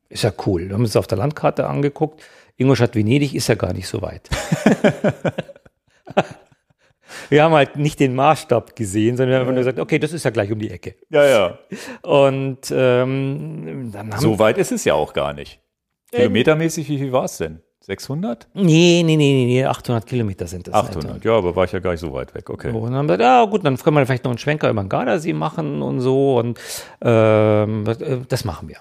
Ist 0.08 0.24
ja 0.24 0.32
cool. 0.46 0.66
Wir 0.66 0.74
haben 0.74 0.82
uns 0.82 0.96
auf 0.96 1.06
der 1.06 1.18
Landkarte 1.18 1.68
angeguckt. 1.68 2.20
Ingolstadt 2.56 2.96
Venedig 2.96 3.34
ist 3.34 3.46
ja 3.46 3.54
gar 3.54 3.72
nicht 3.72 3.86
so 3.86 4.02
weit. 4.02 4.28
wir 7.30 7.42
haben 7.44 7.54
halt 7.54 7.76
nicht 7.76 8.00
den 8.00 8.14
Maßstab 8.14 8.76
gesehen, 8.76 9.16
sondern 9.16 9.30
wir 9.30 9.34
haben 9.36 9.42
einfach 9.42 9.54
nur 9.54 9.60
gesagt, 9.60 9.78
okay, 9.78 9.98
das 9.98 10.12
ist 10.12 10.24
ja 10.24 10.30
gleich 10.30 10.52
um 10.52 10.58
die 10.58 10.70
Ecke. 10.70 10.96
Ja, 11.08 11.24
ja. 11.24 11.58
Und 12.02 12.70
ähm, 12.70 13.90
dann 13.92 14.12
haben 14.12 14.20
So 14.20 14.38
weit 14.38 14.58
ist 14.58 14.72
es 14.72 14.84
ja 14.84 14.94
auch 14.94 15.12
gar 15.12 15.32
nicht. 15.32 15.60
Kilometermäßig, 16.12 16.88
wie 16.88 16.98
viel 16.98 17.12
war 17.12 17.24
es 17.24 17.36
denn? 17.38 17.60
600? 17.82 18.48
Nee, 18.54 19.02
nee, 19.04 19.16
nee, 19.16 19.46
nee, 19.46 19.64
800 19.64 20.06
Kilometer 20.06 20.46
sind 20.46 20.66
das. 20.66 20.74
800, 20.74 21.24
ja, 21.24 21.32
aber 21.32 21.56
war 21.56 21.64
ich 21.64 21.72
ja 21.72 21.78
gar 21.78 21.92
nicht 21.92 22.00
so 22.00 22.12
weit 22.12 22.34
weg, 22.34 22.50
okay. 22.50 22.72
So, 22.72 22.78
und 22.78 22.90
dann 22.90 22.98
haben 22.98 23.08
wir 23.08 23.16
gesagt, 23.16 23.22
ja 23.22 23.44
gut, 23.46 23.64
dann 23.64 23.76
können 23.78 23.96
wir 23.96 24.04
vielleicht 24.04 24.24
noch 24.24 24.30
einen 24.30 24.38
Schwenker 24.38 24.68
über 24.68 24.82
den 24.82 24.88
Gardasee 24.88 25.32
machen 25.32 25.80
und 25.80 26.00
so 26.00 26.38
und 26.38 26.58
ähm, 27.00 27.84
das 28.28 28.44
machen 28.44 28.68
wir. 28.68 28.76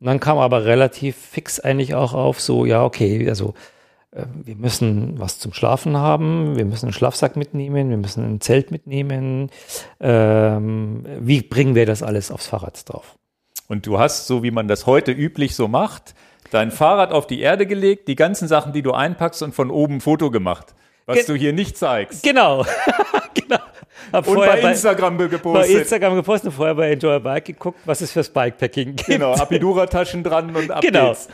Und 0.00 0.06
dann 0.06 0.20
kam 0.20 0.38
aber 0.38 0.64
relativ 0.64 1.16
fix 1.16 1.58
eigentlich 1.58 1.94
auch 1.94 2.12
auf 2.12 2.40
so, 2.40 2.66
ja, 2.66 2.84
okay, 2.84 3.28
also 3.28 3.50
äh, 3.50 3.54
wir 4.12 4.56
müssen 4.56 5.18
was 5.18 5.38
zum 5.38 5.54
Schlafen 5.54 5.96
haben, 5.96 6.56
wir 6.56 6.66
müssen 6.66 6.86
einen 6.86 6.92
Schlafsack 6.92 7.36
mitnehmen, 7.36 7.88
wir 7.88 7.96
müssen 7.96 8.24
ein 8.24 8.40
Zelt 8.40 8.70
mitnehmen. 8.70 9.50
Ähm, 10.00 11.04
wie 11.20 11.40
bringen 11.42 11.74
wir 11.74 11.86
das 11.86 12.02
alles 12.02 12.30
aufs 12.30 12.46
Fahrrad 12.46 12.88
drauf? 12.88 13.16
Und 13.68 13.86
du 13.86 13.98
hast, 13.98 14.26
so 14.26 14.42
wie 14.42 14.50
man 14.50 14.68
das 14.68 14.86
heute 14.86 15.12
üblich 15.12 15.54
so 15.54 15.66
macht, 15.66 16.14
dein 16.50 16.70
Fahrrad 16.70 17.12
auf 17.12 17.26
die 17.26 17.40
Erde 17.40 17.66
gelegt, 17.66 18.06
die 18.08 18.16
ganzen 18.16 18.48
Sachen, 18.48 18.74
die 18.74 18.82
du 18.82 18.92
einpackst 18.92 19.42
und 19.42 19.54
von 19.54 19.70
oben 19.70 19.94
ein 19.94 20.00
Foto 20.02 20.30
gemacht, 20.30 20.74
was 21.12 21.26
Ge 21.26 21.34
du 21.34 21.34
hier 21.34 21.52
nicht 21.52 21.76
zeigst. 21.76 22.22
Genau. 22.22 22.64
genau. 23.34 23.58
Hab 24.12 24.28
und 24.28 24.36
bei 24.36 24.60
Instagram 24.60 25.16
bei, 25.16 25.26
gepostet. 25.26 25.72
Bei 25.72 25.80
Instagram 25.80 26.14
gepostet 26.16 26.50
und 26.50 26.56
vorher 26.56 26.74
bei 26.74 26.90
Enjoy 26.92 27.18
Bike 27.20 27.44
geguckt, 27.46 27.78
was 27.84 28.00
es 28.00 28.12
fürs 28.12 28.28
Bikepacking 28.28 28.96
gibt. 28.96 29.06
Genau, 29.06 29.32
Apidura-Taschen 29.32 30.22
dran 30.22 30.54
und 30.54 30.70
ab 30.70 30.82
genau. 30.82 31.08
geht's. 31.08 31.28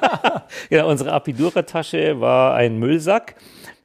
genau, 0.70 0.88
unsere 0.88 1.12
Apidura-Tasche 1.12 2.20
war 2.20 2.54
ein 2.54 2.78
Müllsack. 2.78 3.34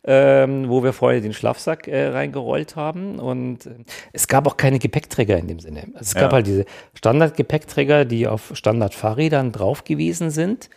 Ähm, 0.02 0.70
wo 0.70 0.82
wir 0.82 0.94
vorher 0.94 1.20
den 1.20 1.34
Schlafsack 1.34 1.90
äh, 1.90 2.08
reingerollt 2.08 2.78
haben. 2.78 3.20
Und 3.20 3.66
äh, 3.66 3.72
es 4.14 4.30
gab 4.30 4.48
auch 4.48 4.56
keine 4.56 4.80
Gepäckträger 4.80 5.38
in 5.38 5.50
dem 5.50 5.60
Sinne. 5.60 5.84
Also 5.94 6.00
es 6.00 6.16
gab 6.16 6.32
ja. 6.32 6.36
halt 6.36 6.48
diese 6.48 6.64
Standard-Gepäckträger, 6.94 8.06
die 8.06 8.26
auf 8.26 8.52
Standard-Fahrrädern 8.54 9.52
drauf 9.52 9.84
gewesen 9.84 10.32
sind. 10.32 10.70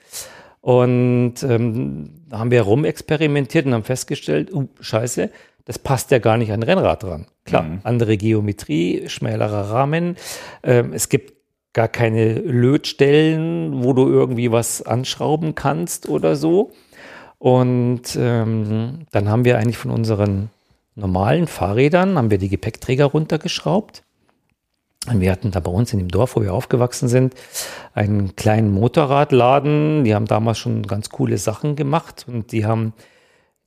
Und 0.62 1.42
ähm, 1.42 2.10
da 2.28 2.38
haben 2.38 2.52
wir 2.52 2.62
rumexperimentiert 2.62 3.66
und 3.66 3.74
haben 3.74 3.84
festgestellt, 3.84 4.54
uh, 4.54 4.68
scheiße, 4.80 5.28
das 5.64 5.78
passt 5.78 6.10
ja 6.12 6.18
gar 6.18 6.36
nicht 6.36 6.52
an 6.52 6.62
Rennrad 6.62 7.02
dran. 7.02 7.26
Klar, 7.44 7.64
mhm. 7.64 7.80
andere 7.82 8.16
Geometrie, 8.16 9.08
schmälerer 9.08 9.70
Rahmen. 9.70 10.16
Ähm, 10.62 10.92
es 10.92 11.08
gibt 11.08 11.34
gar 11.72 11.88
keine 11.88 12.34
Lötstellen, 12.34 13.82
wo 13.82 13.92
du 13.92 14.08
irgendwie 14.08 14.52
was 14.52 14.82
anschrauben 14.82 15.54
kannst 15.54 16.08
oder 16.08 16.36
so. 16.36 16.70
Und 17.38 18.16
ähm, 18.16 19.06
dann 19.10 19.28
haben 19.28 19.44
wir 19.44 19.58
eigentlich 19.58 19.78
von 19.78 19.90
unseren 19.90 20.50
normalen 20.94 21.48
Fahrrädern, 21.48 22.16
haben 22.16 22.30
wir 22.30 22.38
die 22.38 22.48
Gepäckträger 22.50 23.06
runtergeschraubt. 23.06 24.04
Wir 25.11 25.32
hatten 25.32 25.50
da 25.50 25.61
bei 25.61 25.70
uns 25.70 25.92
in 25.92 25.98
dem 25.98 26.09
Dorf, 26.09 26.36
wo 26.36 26.42
wir 26.42 26.55
aufgewachsen 26.55 27.09
sind, 27.09 27.34
einen 27.92 28.36
kleinen 28.36 28.70
Motorradladen. 28.70 30.05
Die 30.05 30.14
haben 30.14 30.26
damals 30.26 30.59
schon 30.59 30.84
ganz 30.84 31.11
coole 31.11 31.38
Sachen 31.38 31.74
gemacht 31.74 32.24
und 32.28 32.53
die 32.53 32.64
haben 32.66 32.92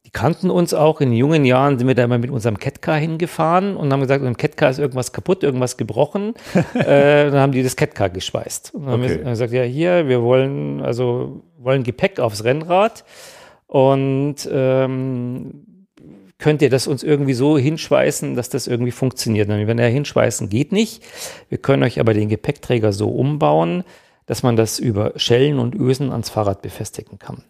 die 0.05 0.11
kannten 0.11 0.51
uns 0.51 0.73
auch. 0.73 1.01
In 1.01 1.11
jungen 1.11 1.45
Jahren 1.45 1.79
sind 1.79 1.87
wir 1.87 1.95
da 1.95 2.03
immer 2.03 2.19
mit 2.19 2.29
unserem 2.29 2.59
Catcar 2.59 2.95
hingefahren 2.97 3.75
und 3.75 3.91
haben 3.91 4.01
gesagt, 4.01 4.23
im 4.23 4.37
Catcar 4.37 4.69
ist 4.69 4.77
irgendwas 4.77 5.11
kaputt, 5.11 5.43
irgendwas 5.43 5.77
gebrochen. 5.77 6.35
äh, 6.75 7.31
dann 7.31 7.39
haben 7.39 7.51
die 7.51 7.63
das 7.63 7.75
Catcar 7.75 8.09
geschweißt. 8.09 8.75
Und 8.75 8.85
dann 8.85 9.01
okay. 9.01 9.15
haben 9.15 9.23
wir 9.23 9.31
gesagt, 9.31 9.51
ja, 9.51 9.63
hier, 9.63 10.07
wir 10.07 10.21
wollen, 10.21 10.81
also, 10.81 11.41
wollen 11.57 11.81
Gepäck 11.81 12.19
aufs 12.19 12.43
Rennrad 12.43 13.03
und 13.65 14.47
ähm, 14.51 15.74
könnt 16.37 16.61
ihr 16.61 16.69
das 16.69 16.87
uns 16.87 17.03
irgendwie 17.03 17.33
so 17.33 17.57
hinschweißen, 17.57 18.35
dass 18.35 18.49
das 18.49 18.67
irgendwie 18.67 18.91
funktioniert. 18.91 19.49
Und 19.49 19.67
wenn 19.67 19.79
er 19.79 19.89
hinschweißen 19.89 20.49
geht 20.49 20.71
nicht. 20.71 21.03
Wir 21.49 21.57
können 21.57 21.83
euch 21.83 21.99
aber 21.99 22.13
den 22.13 22.29
Gepäckträger 22.29 22.91
so 22.91 23.09
umbauen, 23.09 23.83
dass 24.25 24.43
man 24.43 24.55
das 24.55 24.79
über 24.79 25.13
Schellen 25.15 25.59
und 25.59 25.75
Ösen 25.75 26.11
ans 26.11 26.29
Fahrrad 26.29 26.61
befestigen 26.61 27.19
kann. 27.19 27.43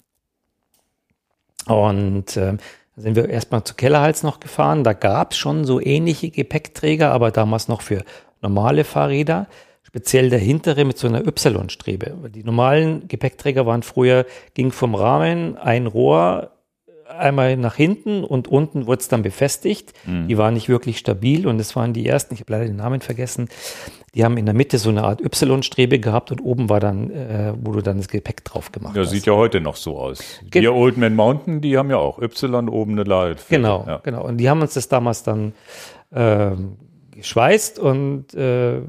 Und 1.68 2.38
äh, 2.38 2.58
sind 2.96 3.16
wir 3.16 3.30
erstmal 3.30 3.64
zu 3.64 3.74
Kellerhals 3.74 4.24
noch 4.24 4.40
gefahren. 4.40 4.84
Da 4.84 4.94
gab 4.94 5.32
es 5.32 5.38
schon 5.38 5.66
so 5.66 5.82
ähnliche 5.82 6.30
Gepäckträger, 6.30 7.12
aber 7.12 7.32
damals 7.32 7.68
noch 7.68 7.82
für 7.82 8.04
normale 8.42 8.84
Fahrräder. 8.84 9.48
Speziell 9.84 10.30
der 10.30 10.40
hintere 10.40 10.86
mit 10.86 10.98
so 10.98 11.08
einer 11.08 11.26
Y-Strebe. 11.26 12.30
Die 12.30 12.44
normalen 12.44 13.08
Gepäckträger 13.08 13.66
waren 13.66 13.82
früher, 13.82 14.26
ging 14.54 14.72
vom 14.72 14.94
Rahmen 14.94 15.58
ein 15.58 15.88
Rohr 15.88 16.52
einmal 17.08 17.58
nach 17.58 17.76
hinten 17.76 18.24
und 18.24 18.48
unten 18.48 18.88
wurde 18.88 19.02
es 19.02 19.08
dann 19.08 19.22
befestigt. 19.22 19.94
Mhm. 20.06 20.28
Die 20.28 20.38
waren 20.38 20.54
nicht 20.54 20.70
wirklich 20.70 20.98
stabil 20.98 21.48
und 21.48 21.60
es 21.60 21.76
waren 21.76 21.94
die 21.94 22.06
ersten, 22.06 22.34
ich 22.34 22.42
habe 22.42 22.54
leider 22.54 22.66
den 22.66 22.76
Namen 22.76 23.02
vergessen, 23.02 23.50
die 24.14 24.24
haben 24.24 24.38
in 24.38 24.46
der 24.46 24.56
Mitte 24.56 24.78
so 24.78 24.90
eine 24.90 25.04
Art 25.04 25.22
Y-Strebe 25.22 26.00
gehabt 26.00 26.32
und 26.32 26.40
oben 26.42 26.70
war 26.70 26.80
dann, 26.80 27.12
äh, 27.12 27.54
wo 27.62 27.74
du 27.74 27.82
dann 27.82 27.98
das 27.98 28.08
Gepäck 28.08 28.46
drauf 28.46 28.72
gemacht 28.72 28.96
ja, 28.96 29.02
hast. 29.02 29.10
Sieht 29.10 29.26
ja 29.26 29.34
heute 29.34 29.60
noch 29.60 29.76
so 29.76 29.98
aus. 29.98 30.40
Ge 30.50 30.62
die 30.62 30.68
Old 30.70 30.98
Man 30.98 31.16
Mountain, 31.16 31.60
die 31.60 31.78
haben 31.78 31.90
ja 31.90 31.98
auch 31.98 32.20
Y 32.20 32.70
oben 32.70 32.94
eine 32.94 33.04
Lade. 33.04 33.36
Genau, 33.50 33.84
ja. 33.86 34.00
genau. 34.04 34.26
Und 34.26 34.38
die 34.38 34.50
haben 34.50 34.62
uns 34.62 34.74
das 34.74 34.88
damals 34.88 35.24
dann 35.24 35.54
äh, 36.12 36.52
geschweißt 37.12 37.78
und 37.78 38.34
äh, 38.34 38.82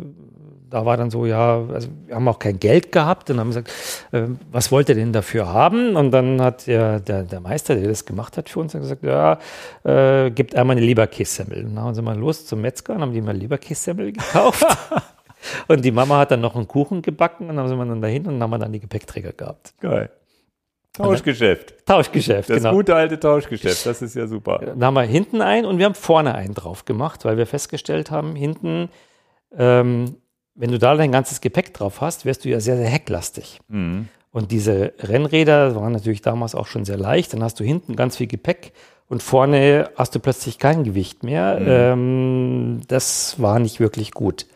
da 0.77 0.85
war 0.85 0.99
dann 0.99 1.11
so, 1.11 1.25
ja, 1.25 1.65
also 1.73 1.89
wir 2.05 2.15
haben 2.15 2.29
auch 2.29 2.39
kein 2.39 2.61
Geld 2.61 2.93
gehabt 2.93 3.31
und 3.31 3.41
haben 3.41 3.49
gesagt, 3.49 3.71
äh, 4.13 4.25
was 4.53 4.71
wollt 4.71 4.91
ihr 4.91 4.95
denn 4.95 5.11
dafür 5.11 5.49
haben? 5.49 5.97
Und 5.97 6.11
dann 6.11 6.39
hat 6.43 6.67
der, 6.67 7.01
der, 7.01 7.23
der 7.23 7.41
Meister, 7.41 7.77
der 7.77 7.89
das 7.89 8.05
gemacht 8.05 8.37
hat 8.37 8.51
für 8.51 8.61
uns, 8.61 8.75
gesagt, 8.75 9.03
ja, 9.03 9.39
äh, 9.85 10.31
gibt 10.31 10.55
einmal 10.55 10.77
eine 10.77 10.85
Leberkässemmel. 10.85 11.65
Und 11.65 11.77
dann 11.77 11.85
haben 11.85 11.95
sie 11.95 12.03
mal 12.03 12.19
los 12.19 12.45
zum 12.45 12.61
Metzger 12.61 12.95
und 12.95 13.01
haben 13.01 13.15
die 13.15 13.23
mal 13.23 13.35
Leberkässemmel 13.35 14.13
gekauft. 14.13 14.67
und 15.69 15.83
die 15.83 15.93
Mama 15.93 16.19
hat 16.19 16.33
dann 16.33 16.43
noch 16.43 16.55
einen 16.55 16.69
Kuchen 16.69 17.01
gebacken 17.01 17.49
und 17.49 17.57
dann 17.57 17.65
haben 17.65 17.69
sie 17.71 17.89
dann 17.89 18.03
dahin 18.03 18.27
und 18.27 18.35
dann 18.35 18.43
haben 18.43 18.51
wir 18.51 18.59
dann 18.59 18.73
die 18.73 18.81
Gepäckträger 18.81 19.33
gehabt. 19.33 19.73
Geil. 19.81 20.11
Tauschgeschäft. 20.93 21.87
Tauschgeschäft, 21.87 22.51
das 22.51 22.59
genau. 22.59 22.69
Das 22.69 22.77
gute 22.77 22.95
alte 22.95 23.19
Tauschgeschäft, 23.19 23.87
das 23.87 24.03
ist 24.03 24.15
ja 24.15 24.27
super. 24.27 24.59
Dann 24.59 24.85
haben 24.85 24.95
wir 24.95 25.03
hinten 25.05 25.41
einen 25.41 25.65
und 25.65 25.79
wir 25.79 25.87
haben 25.87 25.95
vorne 25.95 26.35
einen 26.35 26.53
drauf 26.53 26.85
gemacht, 26.85 27.25
weil 27.25 27.39
wir 27.39 27.47
festgestellt 27.47 28.11
haben, 28.11 28.37
hinten 28.37 28.91
ähm, 29.57 30.17
wenn 30.57 30.71
du 30.71 30.79
da 30.79 30.95
dein 30.95 31.13
ganzes 31.13 31.41
Gepäck 31.41 31.75
drauf 31.75 32.01
hast, 32.01 32.25
wärst 32.25 32.45
du 32.45 32.49
ja 32.49 32.61
sehr, 32.61 32.77
sehr 32.77 32.89
hecklastig. 32.89 33.61
Mhm. 33.69 34.09
Und 34.33 34.51
diese 34.51 34.93
Rennräder 34.99 35.77
waren 35.77 35.93
natürlich 35.93 36.23
damals 36.23 36.55
auch 36.55 36.67
schon 36.67 36.85
sehr 36.85 36.99
leicht. 36.99 37.33
Dann 37.33 37.43
hast 37.43 37.59
du 37.61 37.65
hinten 37.65 37.97
ganz 37.97 38.17
viel 38.17 38.27
Gepäck 38.27 38.73
und 39.09 39.23
vorne 39.23 39.91
hast 39.97 40.15
du 40.15 40.21
plötzlich 40.21 40.59
kein 40.59 40.85
Gewicht 40.85 41.23
mehr. 41.23 41.59
Mhm. 41.61 41.67
Ähm, 41.69 42.81
das 42.89 43.41
war 43.41 43.59
nicht 43.59 43.81
wirklich 43.81 44.11
gut. 44.11 44.47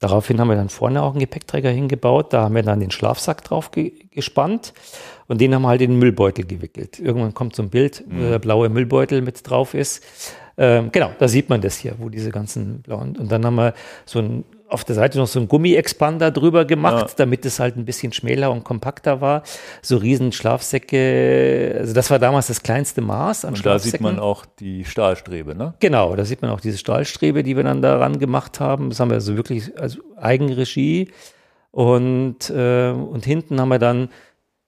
Daraufhin 0.00 0.40
haben 0.40 0.48
wir 0.48 0.56
dann 0.56 0.68
vorne 0.68 1.02
auch 1.02 1.12
einen 1.12 1.20
Gepäckträger 1.20 1.70
hingebaut. 1.70 2.32
Da 2.32 2.42
haben 2.42 2.54
wir 2.54 2.62
dann 2.62 2.80
den 2.80 2.90
Schlafsack 2.90 3.44
drauf 3.44 3.70
ge 3.70 3.92
gespannt 4.10 4.74
und 5.28 5.40
den 5.40 5.54
haben 5.54 5.62
wir 5.62 5.68
halt 5.68 5.80
in 5.80 5.92
den 5.92 5.98
Müllbeutel 5.98 6.44
gewickelt. 6.44 6.98
Irgendwann 6.98 7.34
kommt 7.34 7.56
so 7.56 7.62
ein 7.62 7.70
Bild, 7.70 8.04
mhm. 8.06 8.18
wo 8.18 8.28
der 8.30 8.38
blaue 8.38 8.68
Müllbeutel 8.68 9.22
mit 9.22 9.48
drauf 9.48 9.74
ist. 9.74 10.04
Ähm, 10.56 10.90
genau, 10.92 11.10
da 11.18 11.26
sieht 11.26 11.48
man 11.48 11.60
das 11.60 11.78
hier, 11.78 11.94
wo 11.98 12.08
diese 12.08 12.30
ganzen 12.30 12.82
blauen. 12.82 13.16
Und 13.16 13.32
dann 13.32 13.44
haben 13.44 13.56
wir 13.56 13.74
so 14.04 14.18
ein 14.20 14.44
auf 14.74 14.84
der 14.84 14.94
Seite 14.94 15.18
noch 15.18 15.26
so 15.26 15.40
ein 15.40 15.48
Gummi-Expander 15.48 16.30
drüber 16.30 16.64
gemacht, 16.64 17.08
ja. 17.08 17.14
damit 17.16 17.46
es 17.46 17.58
halt 17.60 17.76
ein 17.76 17.84
bisschen 17.84 18.12
schmäler 18.12 18.50
und 18.50 18.64
kompakter 18.64 19.20
war. 19.20 19.42
So 19.80 19.96
riesen 19.96 20.32
Schlafsäcke, 20.32 21.76
also 21.78 21.94
das 21.94 22.10
war 22.10 22.18
damals 22.18 22.48
das 22.48 22.62
kleinste 22.62 23.00
Maß 23.00 23.46
an 23.46 23.54
und 23.54 23.64
da 23.64 23.78
sieht 23.78 24.00
man 24.00 24.18
auch 24.18 24.44
die 24.44 24.84
Stahlstrebe, 24.84 25.54
ne? 25.54 25.74
Genau, 25.80 26.14
da 26.14 26.24
sieht 26.24 26.42
man 26.42 26.50
auch 26.50 26.60
diese 26.60 26.76
Stahlstrebe, 26.76 27.42
die 27.42 27.56
wir 27.56 27.64
dann 27.64 27.80
daran 27.80 28.18
gemacht 28.18 28.60
haben. 28.60 28.90
Das 28.90 29.00
haben 29.00 29.08
wir 29.10 29.14
also 29.14 29.36
wirklich 29.36 29.78
als 29.78 29.98
Eigenregie. 30.16 31.10
Und, 31.70 32.50
äh, 32.50 32.90
und 32.90 33.24
hinten 33.24 33.60
haben 33.60 33.68
wir 33.68 33.78
dann, 33.78 34.10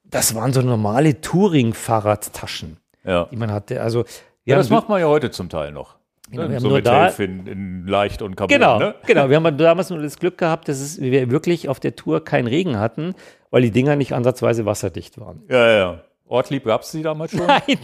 das 0.04 0.34
waren 0.34 0.52
so 0.52 0.62
normale 0.62 1.20
Touring-Fahrradtaschen, 1.20 2.78
ja. 3.04 3.26
die 3.30 3.36
man 3.36 3.52
hatte. 3.52 3.80
Also 3.82 4.04
ja, 4.44 4.57
das 4.57 4.70
macht 4.70 4.88
man 4.88 5.00
ja 5.00 5.09
heute 5.09 5.30
zum 5.30 5.48
Teil 5.48 5.72
noch. 5.72 5.96
Genau, 6.31 6.49
wir 6.49 6.61
so 6.61 6.66
haben 6.66 6.72
nur 6.72 6.83
da, 6.83 7.09
in, 7.09 7.47
in, 7.47 7.87
leicht 7.87 8.20
und 8.22 8.37
kaputt. 8.37 8.53
Genau, 8.53 8.79
ne? 8.79 8.95
genau. 9.07 9.29
Wir 9.31 9.37
haben 9.37 9.57
damals 9.57 9.91
nur 9.91 10.03
das 10.03 10.18
Glück 10.18 10.39
gehabt, 10.39 10.68
dass 10.68 10.81
es, 10.81 11.01
wir 11.01 11.31
wirklich 11.31 11.68
auf 11.68 11.79
der 11.79 11.95
Tour 11.95 12.24
keinen 12.24 12.49
Regen 12.49 12.79
hatten, 12.79 13.14
weil 13.51 13.62
die 13.62 13.70
Dinger 13.70 13.97
nicht 13.97 14.12
ansatzweise 14.12 14.66
wasserdicht 14.66 15.20
waren. 15.20 15.43
Ja, 15.49 15.70
ja. 15.70 16.01
Ortlieb 16.29 16.64
gab 16.64 16.83
es 16.83 16.91
die 16.91 17.03
damals 17.03 17.31
schon? 17.31 17.47
Nein. 17.47 17.62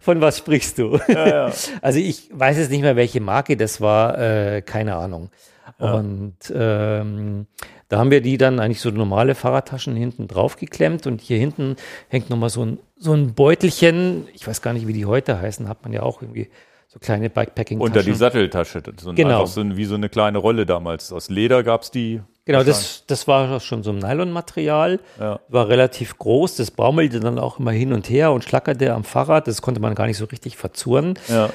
Von 0.00 0.20
was 0.20 0.38
sprichst 0.38 0.78
du? 0.78 1.00
Ja, 1.08 1.28
ja. 1.28 1.52
Also 1.80 1.98
ich 1.98 2.28
weiß 2.32 2.58
jetzt 2.58 2.70
nicht 2.70 2.82
mehr, 2.82 2.96
welche 2.96 3.20
Marke 3.20 3.56
das 3.56 3.80
war, 3.80 4.18
äh, 4.18 4.62
keine 4.62 4.96
Ahnung. 4.96 5.30
Ja. 5.78 5.92
Und 5.92 6.36
ähm, 6.54 7.46
da 7.88 7.98
haben 7.98 8.10
wir 8.10 8.20
die 8.20 8.36
dann 8.36 8.60
eigentlich 8.60 8.80
so 8.80 8.90
normale 8.90 9.34
Fahrradtaschen 9.34 9.96
hinten 9.96 10.28
drauf 10.28 10.56
geklemmt 10.56 11.06
und 11.06 11.20
hier 11.20 11.38
hinten 11.38 11.76
hängt 12.08 12.30
nochmal 12.30 12.50
so 12.50 12.64
ein, 12.64 12.78
so 12.98 13.14
ein 13.14 13.34
Beutelchen, 13.34 14.28
ich 14.34 14.46
weiß 14.46 14.60
gar 14.60 14.74
nicht, 14.74 14.86
wie 14.86 14.92
die 14.92 15.06
heute 15.06 15.40
heißen, 15.40 15.68
hat 15.68 15.82
man 15.82 15.92
ja 15.92 16.02
auch 16.02 16.20
irgendwie 16.20 16.48
so 16.88 16.98
kleine 16.98 17.28
Bikepacking-Taschen. 17.28 17.80
Unter 17.80 18.02
die 18.02 18.14
Satteltasche, 18.14 18.82
so 19.00 19.10
ein, 19.10 19.16
genau. 19.16 19.44
so 19.46 19.60
ein, 19.60 19.76
wie 19.76 19.84
so 19.84 19.94
eine 19.94 20.08
kleine 20.08 20.38
Rolle 20.38 20.64
damals. 20.64 21.12
Aus 21.12 21.28
Leder 21.28 21.62
gab 21.62 21.82
es 21.82 21.90
die. 21.90 22.22
Genau, 22.46 22.64
das, 22.64 23.04
das 23.06 23.28
war 23.28 23.60
schon 23.60 23.82
so 23.82 23.90
ein 23.90 23.98
Nylonmaterial, 23.98 25.00
ja. 25.20 25.38
war 25.48 25.68
relativ 25.68 26.16
groß, 26.16 26.56
das 26.56 26.70
baumelte 26.70 27.20
dann 27.20 27.38
auch 27.38 27.58
immer 27.58 27.72
hin 27.72 27.92
und 27.92 28.08
her 28.08 28.32
und 28.32 28.42
schlackerte 28.42 28.94
am 28.94 29.04
Fahrrad, 29.04 29.46
das 29.46 29.60
konnte 29.60 29.82
man 29.82 29.94
gar 29.94 30.06
nicht 30.06 30.16
so 30.16 30.24
richtig 30.24 30.56
verzurren. 30.56 31.18
Ja. 31.28 31.50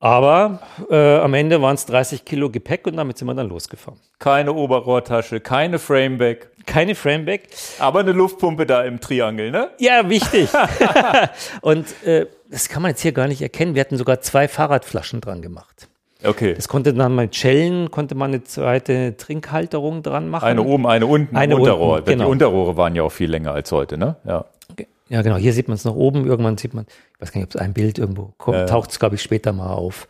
Aber 0.00 0.60
äh, 0.90 1.16
am 1.18 1.34
Ende 1.34 1.60
waren 1.60 1.74
es 1.74 1.84
30 1.86 2.24
Kilo 2.24 2.50
Gepäck 2.50 2.86
und 2.86 2.96
damit 2.96 3.18
sind 3.18 3.26
wir 3.26 3.34
dann 3.34 3.48
losgefahren. 3.48 3.98
Keine 4.20 4.52
Oberrohrtasche, 4.52 5.40
keine 5.40 5.78
Frameback, 5.80 6.50
Keine 6.66 6.94
Frameback. 6.94 7.48
aber 7.80 8.00
eine 8.00 8.12
Luftpumpe 8.12 8.64
da 8.64 8.82
im 8.84 9.00
Triangel, 9.00 9.50
ne? 9.50 9.70
Ja, 9.78 10.08
wichtig. 10.08 10.50
und 11.62 11.86
äh, 12.06 12.26
das 12.48 12.68
kann 12.68 12.82
man 12.82 12.90
jetzt 12.92 13.00
hier 13.00 13.12
gar 13.12 13.26
nicht 13.26 13.42
erkennen. 13.42 13.74
Wir 13.74 13.80
hatten 13.80 13.96
sogar 13.96 14.20
zwei 14.20 14.46
Fahrradflaschen 14.46 15.20
dran 15.20 15.42
gemacht. 15.42 15.88
Okay. 16.24 16.54
Das 16.54 16.68
konnte 16.68 16.94
dann 16.94 17.14
mit 17.14 17.34
Schellen, 17.36 17.90
konnte 17.90 18.14
man 18.14 18.30
eine 18.32 18.42
zweite 18.44 19.16
Trinkhalterung 19.16 20.02
dran 20.02 20.28
machen. 20.28 20.44
Eine 20.46 20.62
oben, 20.62 20.86
eine 20.86 21.06
unten, 21.06 21.36
Eine 21.36 21.56
Unterrohr. 21.56 21.96
unten, 21.98 22.06
genau. 22.10 22.24
Die 22.24 22.30
Unterrohre 22.30 22.76
waren 22.76 22.94
ja 22.96 23.02
auch 23.04 23.12
viel 23.12 23.30
länger 23.30 23.52
als 23.52 23.70
heute, 23.72 23.98
ne? 23.98 24.16
Ja. 24.24 24.44
Ja, 25.08 25.22
genau. 25.22 25.36
Hier 25.36 25.52
sieht 25.52 25.68
man 25.68 25.76
es 25.76 25.84
noch 25.84 25.94
oben. 25.94 26.26
Irgendwann 26.26 26.58
sieht 26.58 26.74
man, 26.74 26.86
ich 27.14 27.20
weiß 27.20 27.32
gar 27.32 27.40
nicht, 27.40 27.48
ob 27.48 27.54
es 27.54 27.60
ein 27.60 27.72
Bild 27.72 27.98
irgendwo 27.98 28.34
kommt, 28.38 28.58
Ja. 28.58 28.66
taucht 28.66 28.90
es, 28.90 28.98
glaube 28.98 29.14
ich, 29.14 29.22
später 29.22 29.52
mal 29.52 29.72
auf. 29.72 30.06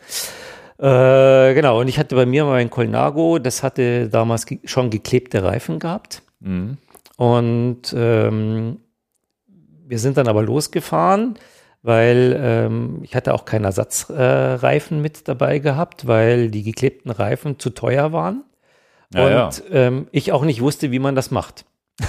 Äh, 0.79 1.55
genau. 1.55 1.81
Und 1.81 1.89
ich 1.89 1.99
hatte 1.99 2.15
bei 2.15 2.27
mir 2.27 2.45
mein 2.45 2.71
Colnago, 2.71 3.39
das 3.39 3.63
hatte 3.63 4.09
damals 4.09 4.47
ge 4.47 4.61
schon 4.65 4.91
geklebte 4.91 5.43
Reifen 5.43 5.79
gehabt. 5.79 6.23
Mhm. 6.41 6.79
Und 7.17 7.95
ähm, 7.97 8.79
wir 9.87 9.99
sind 9.99 10.17
dann 10.17 10.29
aber 10.29 10.43
losgefahren, 10.43 11.35
weil 11.83 12.39
ähm, 12.41 13.01
ich 13.03 13.15
hatte 13.17 13.35
auch 13.35 13.45
keinen 13.45 13.65
Ersatzreifen 13.65 14.99
äh, 14.99 15.01
mit 15.01 15.27
dabei 15.27 15.59
gehabt, 15.59 16.07
weil 16.07 16.51
die 16.51 16.63
geklebten 16.63 17.11
Reifen 17.11 17.59
zu 17.59 17.71
teuer 17.71 18.13
waren. 18.13 18.45
Ja, 19.15 19.47
und 19.47 19.59
ja. 19.59 19.65
Ähm, 19.71 20.07
ich 20.13 20.33
auch 20.33 20.45
nicht 20.45 20.61
wusste, 20.61 20.91
wie 20.93 20.99
man 20.99 21.15
das 21.15 21.31
macht. 21.31 21.65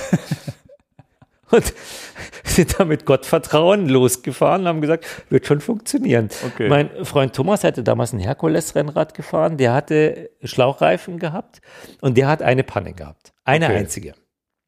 und 1.52 1.74
sind 2.44 2.80
da 2.80 2.86
mit 2.86 3.06
Gottvertrauen 3.06 3.88
losgefahren 3.90 4.62
und 4.64 4.68
haben 4.68 4.82
gesagt, 4.82 5.06
wird 5.30 5.46
schon 5.46 5.62
funktionieren. 5.62 6.30
Okay. 6.46 6.68
Mein 6.70 6.90
Freund 7.06 7.34
Thomas 7.36 7.64
hatte 7.64 7.84
damals 7.84 8.14
ein 8.14 8.20
Herkules-Rennrad 8.20 9.14
gefahren, 9.14 9.58
der 9.58 9.74
hatte 9.74 10.30
Schlauchreifen 10.44 11.20
gehabt 11.20 11.62
und 12.02 12.18
der 12.18 12.28
hat 12.28 12.42
eine 12.42 12.64
Panne 12.64 12.94
gehabt. 12.94 13.34
Eine 13.46 13.66
Okay. 13.66 13.76
einzige. 13.78 14.14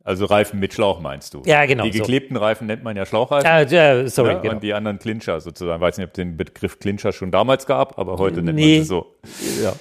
Also 0.04 0.26
Reifen 0.26 0.60
mit 0.60 0.74
Schlauch 0.74 1.00
meinst 1.00 1.36
du? 1.36 1.44
Ja, 1.46 1.64
genau, 1.68 1.84
Die 1.84 1.92
so. 1.92 2.00
geklebten 2.00 2.36
Reifen 2.36 2.66
nennt 2.66 2.84
man 2.84 2.98
ja 2.98 3.06
Schlauchreifen. 3.06 3.48
Ah, 3.48 3.62
ja, 3.62 4.08
sorry, 4.08 4.34
ne? 4.34 4.42
genau. 4.42 4.56
Und 4.56 4.64
die 4.64 4.74
anderen 4.74 4.98
Clincher 4.98 5.40
sozusagen. 5.40 5.76
Ich 5.80 5.82
weiß 5.82 5.98
nicht, 5.98 6.06
ob 6.06 6.10
es 6.14 6.16
den 6.16 6.38
Begriff 6.38 6.80
Clincher 6.80 7.12
schon 7.12 7.30
damals 7.30 7.68
gab, 7.68 8.00
aber 8.00 8.18
heute 8.18 8.42
nennt 8.42 8.56
Nee. 8.58 8.78
man 8.78 8.84
sie 8.84 8.88
so. 8.88 9.16
Ja, 9.64 9.74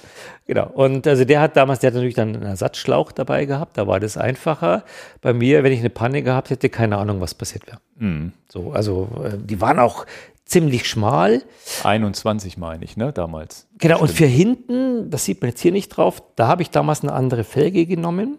genau. 0.45 0.67
Und 0.67 1.07
also 1.07 1.25
der 1.25 1.41
hat 1.41 1.57
damals, 1.57 1.79
der 1.79 1.89
hat 1.89 1.95
natürlich 1.95 2.15
dann 2.15 2.35
einen 2.35 2.43
Ersatzschlauch 2.43 3.11
dabei 3.11 3.45
gehabt, 3.45 3.77
da 3.77 3.87
war 3.87 3.99
das 3.99 4.17
einfacher. 4.17 4.83
Bei 5.21 5.33
mir, 5.33 5.63
wenn 5.63 5.73
ich 5.73 5.79
eine 5.79 5.89
Panne 5.89 6.23
gehabt 6.23 6.49
hätte, 6.49 6.69
keine 6.69 6.97
Ahnung, 6.97 7.21
was 7.21 7.33
passiert 7.33 7.67
wäre. 7.67 7.79
Mhm. 7.97 8.33
So, 8.49 8.71
also 8.71 9.09
äh, 9.23 9.37
die 9.37 9.61
waren 9.61 9.79
auch 9.79 10.05
ziemlich 10.45 10.87
schmal. 10.87 11.41
21 11.83 12.57
meine 12.57 12.83
ich, 12.83 12.97
ne, 12.97 13.13
damals. 13.13 13.67
Genau, 13.77 14.01
und 14.01 14.11
für 14.11 14.25
hinten, 14.25 15.09
das 15.09 15.25
sieht 15.25 15.41
man 15.41 15.49
jetzt 15.49 15.61
hier 15.61 15.71
nicht 15.71 15.89
drauf, 15.89 16.21
da 16.35 16.47
habe 16.47 16.61
ich 16.61 16.69
damals 16.69 17.01
eine 17.01 17.13
andere 17.13 17.43
Felge 17.43 17.85
genommen. 17.85 18.37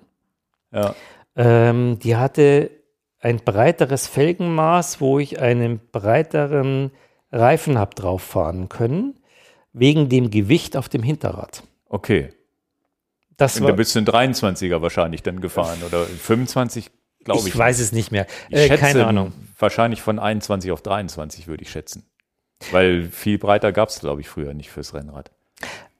Ja. 0.70 0.94
Ähm, 1.34 1.98
die 1.98 2.16
hatte 2.16 2.70
ein 3.18 3.38
breiteres 3.38 4.06
Felgenmaß, 4.06 5.00
wo 5.00 5.18
ich 5.18 5.40
einen 5.40 5.80
breiteren 5.90 6.90
Reifen 7.30 7.78
habe 7.78 7.94
drauf 7.94 8.22
fahren 8.22 8.68
können, 8.68 9.18
wegen 9.72 10.08
dem 10.08 10.30
Gewicht 10.30 10.76
auf 10.76 10.88
dem 10.88 11.02
Hinterrad. 11.02 11.62
Okay. 11.92 12.30
Das 13.36 13.58
Und 13.60 13.66
da 13.66 13.72
bist 13.72 13.94
du 13.94 13.98
in 13.98 14.06
23er 14.06 14.82
wahrscheinlich 14.82 15.22
dann 15.22 15.40
gefahren 15.40 15.78
oder 15.86 16.04
25, 16.04 16.90
glaube 17.24 17.40
ich. 17.40 17.46
ich 17.48 17.56
weiß 17.58 17.80
es 17.80 17.92
nicht 17.92 18.10
mehr. 18.12 18.26
Ich 18.48 18.56
Äh, 18.58 18.66
schätze 18.68 18.80
keine 18.80 19.06
Ahnung. 19.06 19.32
Wahrscheinlich 19.58 20.00
von 20.02 20.18
21 20.18 20.70
auf 20.72 20.80
23 20.82 21.46
würde 21.48 21.62
ich 21.62 21.70
schätzen. 21.70 22.04
Weil 22.70 23.04
viel 23.10 23.38
breiter 23.38 23.72
gab 23.72 23.88
es, 23.90 24.00
glaube 24.00 24.20
ich, 24.20 24.28
früher 24.28 24.54
nicht 24.54 24.70
fürs 24.70 24.94
Rennrad. 24.94 25.32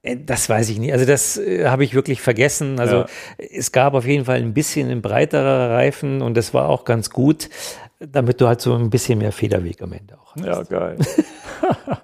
Äh, 0.02 0.16
Das 0.18 0.48
weiß 0.48 0.68
ich 0.70 0.78
nicht. 0.78 0.92
Also 0.92 1.04
das 1.04 1.36
äh, 1.36 1.66
habe 1.68 1.84
ich 1.84 1.94
wirklich 1.94 2.20
vergessen. 2.20 2.78
Also 2.80 2.96
Ja. 3.00 3.06
es 3.38 3.72
gab 3.72 3.94
auf 3.94 4.06
jeden 4.06 4.24
Fall 4.24 4.38
ein 4.38 4.54
bisschen 4.54 4.90
ein 4.90 5.02
breiterer 5.02 5.70
Reifen 5.70 6.22
und 6.22 6.36
das 6.36 6.54
war 6.54 6.68
auch 6.68 6.84
ganz 6.84 7.10
gut, 7.10 7.50
damit 7.98 8.40
du 8.40 8.46
halt 8.48 8.60
so 8.60 8.74
ein 8.74 8.90
bisschen 8.90 9.18
mehr 9.18 9.32
Federweg 9.32 9.82
am 9.82 9.92
Ende 9.92 10.18
auch 10.18 10.36
hast. 10.36 10.44
Ja, 10.44 10.62
geil. 10.62 10.96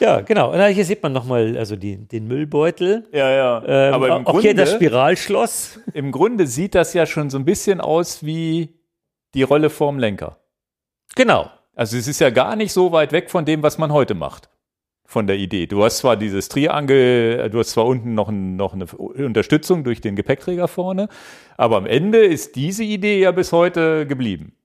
Ja, 0.00 0.20
genau. 0.20 0.52
Und 0.52 0.64
hier 0.66 0.84
sieht 0.84 1.02
man 1.02 1.12
nochmal 1.12 1.56
also 1.56 1.76
die, 1.76 1.96
den 1.96 2.26
Müllbeutel. 2.26 3.04
ja, 3.12 3.30
ja. 3.30 3.62
Ähm, 3.66 3.94
Aber 3.94 4.16
im 4.16 4.26
auch 4.26 4.40
hier 4.40 4.54
das 4.54 4.70
Grunde, 4.70 4.86
Spiralschloss. 4.86 5.80
im 5.92 6.12
Grunde 6.12 6.46
sieht 6.46 6.74
das 6.74 6.92
ja 6.94 7.06
schon 7.06 7.30
so 7.30 7.38
ein 7.38 7.44
bisschen 7.44 7.80
aus 7.80 8.24
wie 8.24 8.74
die 9.34 9.42
Rolle 9.42 9.70
vorm 9.70 9.98
Lenker. 9.98 10.38
Genau. 11.14 11.50
Also 11.74 11.96
es 11.96 12.08
ist 12.08 12.20
ja 12.20 12.30
gar 12.30 12.56
nicht 12.56 12.72
so 12.72 12.92
weit 12.92 13.12
weg 13.12 13.30
von 13.30 13.44
dem, 13.44 13.62
was 13.62 13.78
man 13.78 13.92
heute 13.92 14.14
macht. 14.14 14.48
Von 15.04 15.28
der 15.28 15.36
Idee. 15.36 15.66
Du 15.66 15.84
hast 15.84 15.98
zwar 15.98 16.16
dieses 16.16 16.48
Triangel, 16.48 17.40
äh, 17.44 17.50
du 17.50 17.60
hast 17.60 17.70
zwar 17.70 17.86
unten 17.86 18.14
noch, 18.14 18.28
ein, 18.28 18.56
noch 18.56 18.74
eine 18.74 18.86
Unterstützung 18.86 19.84
durch 19.84 20.00
den 20.00 20.16
Gepäckträger 20.16 20.66
vorne, 20.66 21.08
aber 21.56 21.76
am 21.76 21.86
Ende 21.86 22.24
ist 22.24 22.56
diese 22.56 22.82
Idee 22.82 23.20
ja 23.20 23.30
bis 23.30 23.52
heute 23.52 24.06
geblieben. 24.06 24.55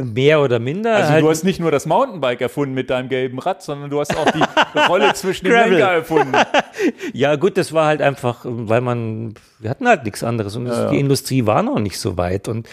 Mehr 0.00 0.40
oder 0.40 0.58
minder. 0.58 0.94
Also 0.94 1.10
halt, 1.10 1.22
du 1.22 1.28
hast 1.28 1.44
nicht 1.44 1.60
nur 1.60 1.70
das 1.70 1.86
Mountainbike 1.86 2.40
erfunden 2.40 2.74
mit 2.74 2.88
deinem 2.88 3.08
gelben 3.08 3.38
Rad, 3.38 3.62
sondern 3.62 3.90
du 3.90 4.00
hast 4.00 4.16
auch 4.16 4.30
die 4.30 4.42
Rolle 4.88 5.12
zwischen 5.14 5.44
dem. 5.46 5.52
Lenker 5.52 5.92
erfunden. 5.92 6.32
ja, 7.12 7.36
gut, 7.36 7.56
das 7.58 7.72
war 7.72 7.86
halt 7.86 8.00
einfach, 8.00 8.40
weil 8.44 8.80
man, 8.80 9.34
wir 9.58 9.70
hatten 9.70 9.86
halt 9.86 10.04
nichts 10.04 10.24
anderes 10.24 10.56
und 10.56 10.66
Ja, 10.66 10.88
die 10.88 10.94
ja. 10.94 11.00
Industrie 11.00 11.46
war 11.46 11.62
noch 11.62 11.78
nicht 11.78 11.98
so 11.98 12.16
weit 12.16 12.48
und 12.48 12.68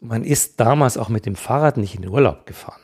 man 0.00 0.24
ist 0.24 0.58
damals 0.58 0.98
auch 0.98 1.08
mit 1.08 1.26
dem 1.26 1.36
Fahrrad 1.36 1.76
nicht 1.76 1.94
in 1.94 2.02
den 2.02 2.10
Urlaub 2.10 2.46
gefahren. 2.46 2.80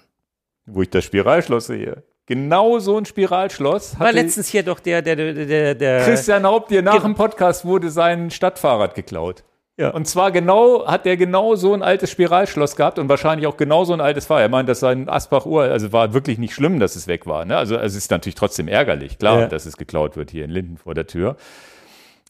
Wo 0.67 0.83
ich 0.83 0.91
das 0.91 1.05
Spiralschloss 1.05 1.67
sehe. 1.67 2.03
Genau 2.27 2.79
so 2.79 2.99
ein 2.99 3.07
Spiralschloss 3.07 3.99
War 3.99 4.13
letztens 4.13 4.49
hier 4.49 4.63
doch 4.63 4.81
der, 4.81 5.01
der, 5.01 5.17
der, 5.17 5.33
der, 5.33 5.75
der 5.75 6.05
Christian 6.05 6.45
Haupt 6.45 6.71
dir 6.71 6.83
nach 6.83 7.03
dem 7.03 7.15
Podcast 7.15 7.65
wurde 7.65 7.91
sein 7.91 8.31
Stadtfahrrad 8.31 8.95
geklaut. 8.95 9.45
Ja. 9.79 9.91
Und 9.91 10.07
zwar 10.09 10.33
genau, 10.33 10.87
hat 10.87 11.07
er 11.07 11.17
genau 11.17 11.55
so 11.55 11.73
ein 11.73 11.83
altes 11.83 12.11
Spiralschloss 12.11 12.75
gehabt 12.75 12.99
und 12.99 13.09
wahrscheinlich 13.09 13.47
auch 13.47 13.57
genau 13.57 13.85
so 13.85 13.93
ein 13.93 14.01
altes 14.01 14.27
Fahrrad. 14.27 14.43
Er 14.43 14.49
meint, 14.49 14.69
dass 14.69 14.81
sein 14.81 15.09
Asbach-Uhr, 15.09 15.63
also 15.63 15.93
war 15.93 16.13
wirklich 16.13 16.37
nicht 16.39 16.53
schlimm, 16.53 16.81
dass 16.81 16.97
es 16.97 17.07
weg 17.07 17.27
war. 17.27 17.45
Ne? 17.45 17.57
Also, 17.57 17.77
also 17.77 17.87
es 17.97 18.05
ist 18.05 18.11
natürlich 18.11 18.35
trotzdem 18.35 18.67
ärgerlich, 18.67 19.19
klar, 19.19 19.41
Ja. 19.43 19.47
dass 19.47 19.67
es 19.67 19.77
geklaut 19.77 20.17
wird 20.17 20.33
hier 20.33 20.45
in 20.45 20.51
Linden 20.51 20.79
vor 20.79 20.95
der 20.95 21.07
Tür. 21.07 21.37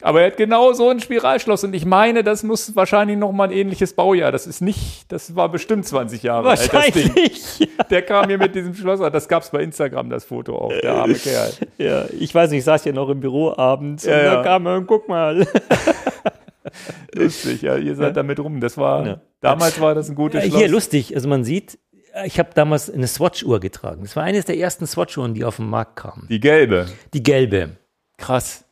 Aber 0.01 0.21
er 0.21 0.29
hat 0.29 0.37
genau 0.37 0.75
so 0.75 0.91
ein 0.91 1.01
Spiralschloss 1.01 1.65
und 1.65 1.75
ich 1.75 1.85
meine, 1.85 2.23
das 2.23 2.45
muss 2.45 2.77
wahrscheinlich 2.77 3.17
noch 3.17 3.33
mal 3.33 3.45
ein 3.45 3.51
ähnliches 3.51 3.95
Baujahr. 3.95 4.31
Das 4.31 4.47
ist 4.47 4.61
nicht, 4.61 5.11
das 5.11 5.35
war 5.35 5.49
bestimmt 5.49 5.87
20 5.87 6.23
Jahre 6.23 6.51
alt, 6.51 6.73
das 6.73 6.91
Ding. 6.93 7.09
wahrscheinlich. 7.09 7.69
Der 7.91 8.03
kam 8.03 8.27
hier 8.29 8.39
mit 8.39 8.55
diesem 8.55 8.75
Schloss, 8.75 9.01
das 9.11 9.27
gab's 9.27 9.51
bei 9.51 9.61
Instagram, 9.63 10.09
das 10.11 10.25
Foto 10.25 10.55
auch, 10.57 10.73
der 10.83 10.95
arme 10.95 11.15
Kerl. 11.15 11.51
Ja, 11.79 12.05
ich 12.17 12.33
weiß 12.33 12.51
nicht, 12.51 12.59
ich 12.59 12.65
saß 12.65 12.85
ja 12.85 12.93
noch 12.93 13.09
im 13.09 13.19
Büro 13.21 13.55
abends 13.57 14.05
Ja, 14.05 14.19
und 14.19 14.25
ja. 14.25 14.35
da 14.37 14.43
kam 14.45 14.67
er 14.67 14.77
und 14.77 14.87
guck 14.87 15.09
mal. 15.09 15.47
Lustig, 17.15 17.63
ja, 17.63 17.77
ihr 17.77 17.95
seid 17.97 18.17
damit 18.17 18.39
rum. 18.41 18.61
Das 18.61 18.77
war, 18.77 19.07
Ja. 19.07 19.21
damals 19.41 19.81
war 19.81 19.95
das 19.95 20.09
ein 20.09 20.15
gutes 20.15 20.43
Schloss. 20.45 20.59
Hier 20.59 20.69
lustig, 20.69 21.15
also 21.15 21.29
man 21.29 21.45
sieht, 21.45 21.79
ich 22.25 22.39
habe 22.39 22.51
damals 22.55 22.91
eine 22.91 23.07
Swatch-Uhr 23.07 23.61
getragen. 23.61 24.03
Das 24.03 24.17
war 24.17 24.25
eines 24.25 24.45
der 24.47 24.57
ersten 24.59 24.87
Swatch-Uhren, 24.87 25.35
die 25.35 25.45
auf 25.45 25.57
den 25.57 25.69
Markt 25.71 25.97
kamen. 25.97 26.27
Die 26.29 26.41
gelbe. 26.41 26.87
Die 27.15 27.23
gelbe. 27.23 27.71
Krass. 28.17 28.65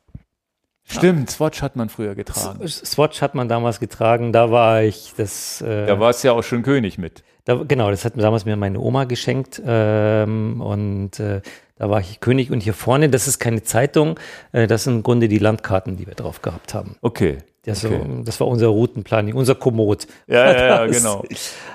Stimmt, 0.88 1.30
Swatch 1.30 1.62
hat 1.62 1.74
man 1.74 1.88
früher 1.88 2.14
getragen. 2.14 2.66
Swatch 2.68 3.20
hat 3.20 3.34
man 3.34 3.48
damals 3.48 3.80
getragen, 3.80 4.32
da 4.32 4.50
war 4.52 4.82
ich 4.84 5.14
das. 5.16 5.60
Äh, 5.60 5.86
Da 5.86 5.98
war 5.98 6.10
es 6.10 6.22
ja 6.22 6.30
auch 6.32 6.44
schon 6.44 6.62
König 6.62 6.96
mit. 6.96 7.24
da, 7.44 7.54
genau, 7.66 7.90
das 7.90 8.04
hat 8.04 8.14
mir 8.16 8.22
damals 8.22 8.44
mir 8.44 8.54
meine 8.56 8.78
Oma 8.78 9.04
geschenkt 9.04 9.60
ähm, 9.66 10.60
und 10.60 11.18
äh, 11.18 11.40
da 11.76 11.90
war 11.90 11.98
ich 12.00 12.20
König 12.20 12.52
und 12.52 12.60
hier 12.62 12.72
vorne, 12.72 13.08
das 13.08 13.26
ist 13.26 13.40
keine 13.40 13.62
Zeitung, 13.64 14.18
äh, 14.52 14.68
das 14.68 14.84
sind 14.84 14.94
im 14.96 15.02
Grunde 15.02 15.26
die 15.28 15.38
Landkarten, 15.38 15.96
die 15.96 16.06
wir 16.06 16.14
drauf 16.14 16.40
gehabt 16.40 16.72
haben. 16.72 16.94
Okay. 17.02 17.38
Das, 17.66 17.84
okay. 17.84 18.00
so, 18.00 18.22
das 18.22 18.38
war 18.38 18.46
unser 18.46 18.68
Routenplanning, 18.68 19.34
unser 19.34 19.56
Komoot. 19.56 20.06
Ja, 20.28 20.52
ja, 20.52 20.66
ja, 20.66 20.86
genau. 20.90 21.24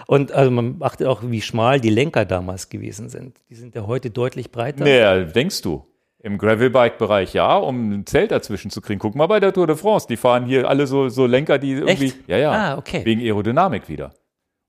Und 0.07 0.31
also 0.31 0.49
man 0.49 0.77
achtet 0.79 1.05
auch, 1.05 1.21
wie 1.23 1.41
schmal 1.41 1.81
die 1.81 1.89
Lenker 1.89 2.23
damals 2.23 2.69
gewesen 2.69 3.09
sind. 3.09 3.37
Die 3.49 3.55
sind 3.55 3.75
ja 3.75 3.85
heute 3.85 4.09
deutlich 4.09 4.51
breiter. 4.51 4.85
Naja, 4.85 5.19
denkst 5.23 5.61
du. 5.61 5.85
Im 6.23 6.37
Gravelbike-Bereich 6.37 7.33
ja, 7.33 7.57
um 7.57 7.91
ein 7.91 8.05
Zelt 8.05 8.31
dazwischen 8.31 8.69
zu 8.69 8.79
kriegen. 8.79 8.99
Guck 8.99 9.15
mal 9.15 9.25
bei 9.27 9.39
der 9.39 9.51
Tour 9.53 9.67
de 9.67 9.75
France, 9.75 10.07
die 10.07 10.17
fahren 10.17 10.45
hier 10.45 10.69
alle 10.69 10.87
so, 10.87 11.09
so 11.09 11.25
Lenker, 11.25 11.57
die 11.57 11.71
irgendwie. 11.71 12.05
Echt? 12.05 12.17
Ja, 12.27 12.37
ja. 12.37 12.51
Ah, 12.51 12.77
okay. 12.77 13.03
Wegen 13.03 13.21
Aerodynamik 13.21 13.89
wieder. 13.89 14.11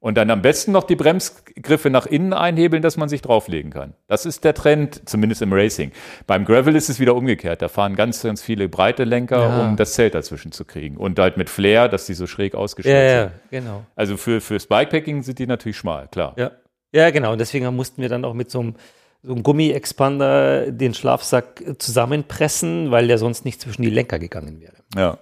Und 0.02 0.16
dann 0.16 0.30
am 0.30 0.42
besten 0.42 0.72
noch 0.72 0.82
die 0.82 0.96
Bremsgriffe 0.96 1.88
nach 1.88 2.06
innen 2.06 2.32
einhebeln, 2.32 2.82
dass 2.82 2.96
man 2.96 3.08
sich 3.08 3.22
drauflegen 3.22 3.70
kann. 3.70 3.94
Das 4.08 4.26
ist 4.26 4.42
der 4.42 4.52
Trend, 4.52 5.08
zumindest 5.08 5.42
im 5.42 5.52
Racing. 5.52 5.92
Beim 6.26 6.44
Gravel 6.44 6.74
ist 6.74 6.90
es 6.90 6.98
wieder 6.98 7.14
umgekehrt. 7.14 7.62
Da 7.62 7.68
fahren 7.68 7.94
ganz, 7.94 8.20
ganz 8.20 8.42
viele 8.42 8.68
breite 8.68 9.04
Lenker, 9.04 9.38
Ja. 9.38 9.64
um 9.64 9.76
das 9.76 9.92
Zelt 9.92 10.16
dazwischen 10.16 10.50
zu 10.50 10.64
kriegen. 10.64 10.96
Und 10.96 11.20
halt 11.20 11.36
mit 11.36 11.48
Flair, 11.48 11.88
dass 11.88 12.04
die 12.06 12.14
so 12.14 12.26
schräg 12.26 12.54
ja, 12.54 12.58
ausgestellt 12.58 13.12
ja, 13.12 13.22
sind. 13.28 13.64
genau. 13.64 13.84
Also 13.94 14.16
für, 14.16 14.40
fürs 14.40 14.66
Bikepacking 14.66 15.22
sind 15.22 15.38
die 15.38 15.46
natürlich 15.46 15.76
schmal, 15.76 16.08
klar. 16.08 16.34
Ja. 16.36 16.50
ja, 16.90 17.10
genau. 17.10 17.30
Und 17.30 17.38
deswegen 17.40 17.72
mussten 17.76 18.02
wir 18.02 18.08
dann 18.08 18.24
auch 18.24 18.34
mit 18.34 18.50
so 18.50 18.58
einem, 18.58 18.74
so 19.22 19.32
einem 19.34 19.44
Gummi-Expander 19.44 20.72
den 20.72 20.94
Schlafsack 20.94 21.62
zusammenpressen, 21.78 22.90
weil 22.90 23.06
der 23.06 23.18
sonst 23.18 23.44
nicht 23.44 23.60
zwischen 23.60 23.82
die 23.82 23.90
Lenker 23.90 24.18
gegangen 24.18 24.60
wäre. 24.60 24.74
Ja. 24.96 25.18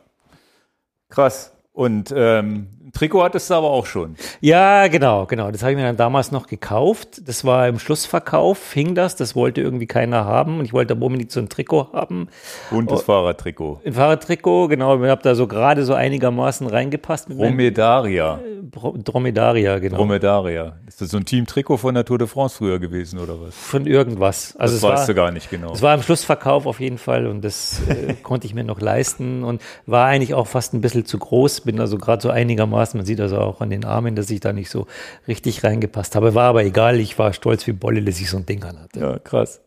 Krass. 1.10 1.52
Und 1.72 2.12
ähm, 2.16 2.68
Ein 2.90 2.92
Trikot 2.92 3.22
hattest 3.22 3.48
du 3.50 3.54
aber 3.54 3.70
auch 3.70 3.86
schon. 3.86 4.16
Ja, 4.40 4.88
genau, 4.88 5.24
genau. 5.26 5.52
Das 5.52 5.62
habe 5.62 5.70
ich 5.72 5.78
mir 5.78 5.84
dann 5.84 5.96
damals 5.96 6.32
noch 6.32 6.48
gekauft. 6.48 7.22
Das 7.28 7.44
war 7.44 7.68
im 7.68 7.78
Schlussverkauf, 7.78 8.72
hing 8.72 8.96
das. 8.96 9.14
Das 9.14 9.36
wollte 9.36 9.60
irgendwie 9.60 9.86
keiner 9.86 10.24
haben. 10.24 10.58
Und 10.58 10.64
ich 10.64 10.72
wollte 10.72 10.94
aber 10.94 11.06
unbedingt 11.06 11.30
so 11.30 11.38
ein 11.38 11.48
Trikot 11.48 11.92
haben. 11.92 12.28
Buntes 12.70 13.02
Fahrradtrikot. 13.02 13.80
Ein 13.84 13.92
Fahrradtrikot, 13.92 14.66
genau. 14.68 15.00
Ich 15.02 15.08
habe 15.08 15.22
da 15.22 15.36
so 15.36 15.46
gerade 15.46 15.84
so 15.84 15.94
einigermaßen 15.94 16.66
reingepasst. 16.66 17.28
Mit 17.28 17.38
Dromedaria. 17.38 18.40
Dro- 18.72 18.96
Dromedaria, 18.98 19.78
genau. 19.78 19.98
Dromedaria. 19.98 20.76
Ist 20.88 21.00
das 21.00 21.10
so 21.10 21.16
ein 21.18 21.24
Team-Trikot 21.24 21.76
von 21.76 21.94
der 21.94 22.04
Tour 22.04 22.18
de 22.18 22.26
France 22.26 22.56
früher 22.58 22.80
gewesen 22.80 23.20
oder 23.20 23.40
was? 23.40 23.54
Von 23.54 23.86
irgendwas. 23.86 24.56
Also 24.56 24.74
Das 24.74 24.82
es 24.82 24.82
weißt 24.82 24.98
war, 25.02 25.06
du 25.06 25.14
gar 25.14 25.30
nicht 25.30 25.48
genau. 25.48 25.72
Es 25.72 25.82
war 25.82 25.94
im 25.94 26.02
Schlussverkauf 26.02 26.66
auf 26.66 26.80
jeden 26.80 26.98
Fall 26.98 27.28
und 27.28 27.42
das 27.44 27.80
äh, 27.88 28.14
konnte 28.22 28.48
ich 28.48 28.54
mir 28.54 28.64
noch 28.64 28.80
leisten 28.80 29.44
und 29.44 29.62
war 29.86 30.06
eigentlich 30.06 30.34
auch 30.34 30.48
fast 30.48 30.74
ein 30.74 30.80
bisschen 30.80 31.04
zu 31.06 31.18
groß. 31.18 31.60
Bin 31.62 31.78
also 31.78 31.96
gerade 31.96 32.20
so 32.20 32.30
einigermaßen, 32.30 32.79
man 32.94 33.04
sieht 33.04 33.20
also 33.20 33.38
auch 33.38 33.60
an 33.60 33.70
den 33.70 33.84
Armen, 33.84 34.16
dass 34.16 34.30
ich 34.30 34.40
da 34.40 34.52
nicht 34.52 34.70
so 34.70 34.86
richtig 35.28 35.62
reingepasst 35.64 36.16
habe. 36.16 36.34
War 36.34 36.48
aber 36.50 36.64
egal, 36.64 37.00
ich 37.00 37.18
war 37.18 37.32
stolz 37.32 37.66
wie 37.66 37.72
Bolle, 37.72 38.02
dass 38.02 38.20
ich 38.20 38.30
so 38.30 38.36
ein 38.36 38.46
Ding 38.46 38.64
an 38.64 38.78
hatte. 38.80 39.00
Ja, 39.00 39.18
krass. 39.18 39.60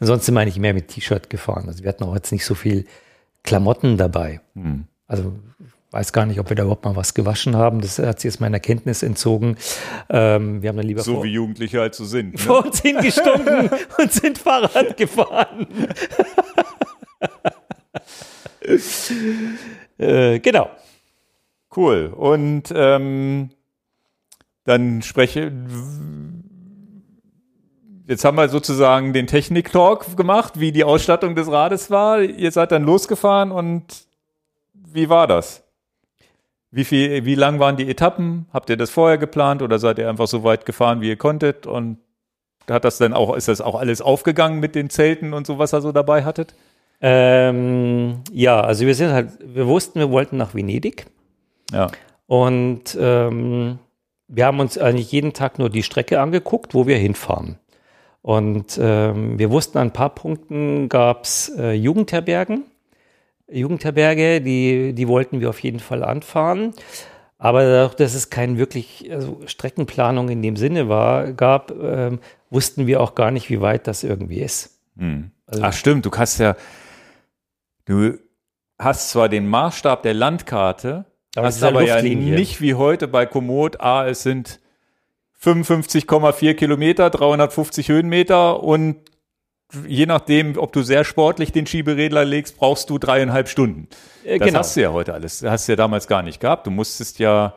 Ansonsten 0.00 0.34
meine 0.34 0.50
ich 0.50 0.58
mehr 0.58 0.74
mit 0.74 0.88
T-Shirt 0.88 1.30
gefahren. 1.30 1.64
Also 1.68 1.82
wir 1.82 1.88
hatten 1.88 2.04
auch 2.04 2.14
jetzt 2.14 2.32
nicht 2.32 2.44
so 2.44 2.54
viel 2.54 2.86
Klamotten 3.42 3.96
dabei. 3.96 4.40
Hm. 4.54 4.84
Also 5.06 5.32
weiß 5.96 6.12
gar 6.12 6.26
nicht, 6.26 6.38
ob 6.40 6.50
wir 6.50 6.56
da 6.56 6.64
überhaupt 6.64 6.84
mal 6.84 6.96
was 6.96 7.14
gewaschen 7.14 7.56
haben. 7.56 7.80
Das 7.80 7.98
hat 7.98 8.20
sich 8.20 8.30
jetzt 8.30 8.40
meiner 8.40 8.60
Kenntnis 8.60 9.02
entzogen. 9.02 9.56
Ähm, 10.10 10.60
wir 10.62 10.68
haben 10.68 10.76
dann 10.76 10.86
lieber 10.86 11.02
So 11.02 11.14
vor, 11.14 11.24
wie 11.24 11.32
Jugendliche 11.32 11.80
halt 11.80 11.94
so 11.94 12.04
sind. 12.04 12.34
Ne? 12.34 12.38
vor 12.38 12.66
uns 12.66 12.82
hingestunken 12.82 13.70
und 13.98 14.12
sind 14.12 14.36
Fahrrad 14.38 14.96
gefahren. 14.96 15.66
äh, 19.98 20.38
genau. 20.40 20.70
Cool. 21.76 22.12
Und 22.16 22.72
ähm, 22.74 23.50
dann 24.64 25.02
spreche. 25.02 25.52
Jetzt 28.06 28.24
haben 28.24 28.36
wir 28.36 28.48
sozusagen 28.48 29.12
den 29.12 29.26
Technik-Talk 29.26 30.16
gemacht, 30.16 30.58
wie 30.60 30.72
die 30.72 30.84
Ausstattung 30.84 31.34
des 31.34 31.50
Rades 31.50 31.90
war. 31.90 32.22
Ihr 32.22 32.52
seid 32.52 32.72
dann 32.72 32.84
losgefahren 32.84 33.50
und 33.50 34.06
wie 34.72 35.08
war 35.08 35.26
das? 35.26 35.64
Wie 36.70 36.84
viel, 36.84 37.24
wie 37.24 37.34
lang 37.34 37.58
waren 37.58 37.76
die 37.76 37.88
Etappen? 37.88 38.46
Habt 38.52 38.70
ihr 38.70 38.76
das 38.76 38.90
vorher 38.90 39.18
geplant 39.18 39.60
oder 39.60 39.78
seid 39.78 39.98
ihr 39.98 40.08
einfach 40.08 40.28
so 40.28 40.44
weit 40.44 40.66
gefahren, 40.66 41.00
wie 41.00 41.08
ihr 41.08 41.16
konntet? 41.16 41.66
Und 41.66 41.98
hat 42.68 42.84
das 42.84 42.98
dann 42.98 43.12
auch, 43.12 43.34
ist 43.36 43.48
das 43.48 43.60
auch 43.60 43.74
alles 43.74 44.00
aufgegangen 44.00 44.60
mit 44.60 44.74
den 44.74 44.88
Zelten 44.88 45.32
und 45.32 45.46
so, 45.46 45.58
was 45.58 45.74
ihr 45.74 45.80
so 45.80 45.92
dabei 45.92 46.24
hattet? 46.24 46.54
Ähm, 47.00 48.22
ja, 48.32 48.60
also 48.60 48.86
wir 48.86 48.94
sind 48.94 49.12
halt, 49.12 49.30
wir 49.42 49.66
wussten, 49.66 49.98
wir 49.98 50.10
wollten 50.10 50.36
nach 50.36 50.54
Venedig 50.54 51.06
Ja. 51.72 51.88
und 52.26 52.96
ähm, 53.00 53.78
wir 54.28 54.46
haben 54.46 54.60
uns 54.60 54.76
eigentlich 54.78 55.12
jeden 55.12 55.32
Tag 55.32 55.58
nur 55.58 55.70
die 55.70 55.82
Strecke 55.82 56.20
angeguckt, 56.20 56.74
wo 56.74 56.86
wir 56.86 56.96
hinfahren. 56.96 57.58
Und 58.22 58.76
ähm, 58.82 59.38
wir 59.38 59.50
wussten, 59.52 59.78
an 59.78 59.88
ein 59.88 59.92
paar 59.92 60.10
Punkten 60.10 60.88
gab 60.88 61.24
es 61.24 61.52
äh, 61.56 61.72
Jugendherbergen. 61.74 62.64
Jugendherberge, 63.48 64.40
die, 64.40 64.94
die 64.94 65.06
wollten 65.06 65.40
wir 65.40 65.48
auf 65.48 65.60
jeden 65.60 65.78
Fall 65.78 66.02
anfahren. 66.02 66.74
Aber 67.38 67.62
dadurch, 67.64 67.94
dass 67.94 68.14
es 68.14 68.28
keine 68.30 68.58
wirklich 68.58 69.08
also 69.12 69.40
Streckenplanung 69.46 70.28
in 70.28 70.42
dem 70.42 70.56
Sinne 70.56 70.88
war, 70.88 71.32
gab, 71.32 71.70
ähm, 71.70 72.18
wussten 72.50 72.88
wir 72.88 73.00
auch 73.00 73.14
gar 73.14 73.30
nicht, 73.30 73.48
wie 73.50 73.60
weit 73.60 73.86
das 73.86 74.02
irgendwie 74.02 74.40
ist. 74.40 74.80
Hm. 74.96 75.30
Also- 75.46 75.62
Ach 75.62 75.72
stimmt, 75.72 76.04
du 76.06 76.10
hast 76.10 76.38
ja, 76.38 76.56
du 77.84 78.18
hast 78.78 79.10
zwar 79.10 79.28
den 79.28 79.46
Maßstab 79.46 80.02
der 80.02 80.14
Landkarte, 80.14 81.04
Aber 81.36 81.46
hast 81.46 81.56
ist 81.56 81.62
ja 81.62 81.68
aber 81.68 81.82
ja 81.82 82.00
nicht 82.02 82.60
wie 82.60 82.74
heute 82.74 83.08
bei 83.08 83.26
Komoot, 83.26 83.80
ah, 83.80 84.06
es 84.08 84.22
sind 84.22 84.60
55,4 85.42 86.54
Kilometer, 86.54 87.10
350 87.10 87.88
Höhenmeter 87.88 88.62
und 88.62 88.96
je 89.86 90.06
nachdem, 90.06 90.56
ob 90.58 90.72
du 90.72 90.82
sehr 90.82 91.04
sportlich 91.04 91.52
den 91.52 91.66
Schieberegler 91.66 92.24
legst, 92.24 92.56
brauchst 92.56 92.88
du 92.88 92.98
dreieinhalb 92.98 93.48
Stunden. 93.48 93.88
Äh, 94.24 94.38
Das 94.38 94.46
genau. 94.48 94.58
hast 94.60 94.76
du 94.76 94.82
ja 94.82 94.92
heute 94.92 95.12
alles. 95.14 95.40
Das 95.40 95.50
hast 95.50 95.68
du 95.68 95.72
ja 95.72 95.76
damals 95.76 96.06
gar 96.08 96.22
nicht 96.22 96.40
gehabt. 96.40 96.66
Du 96.66 96.70
musstest 96.70 97.18
ja, 97.18 97.54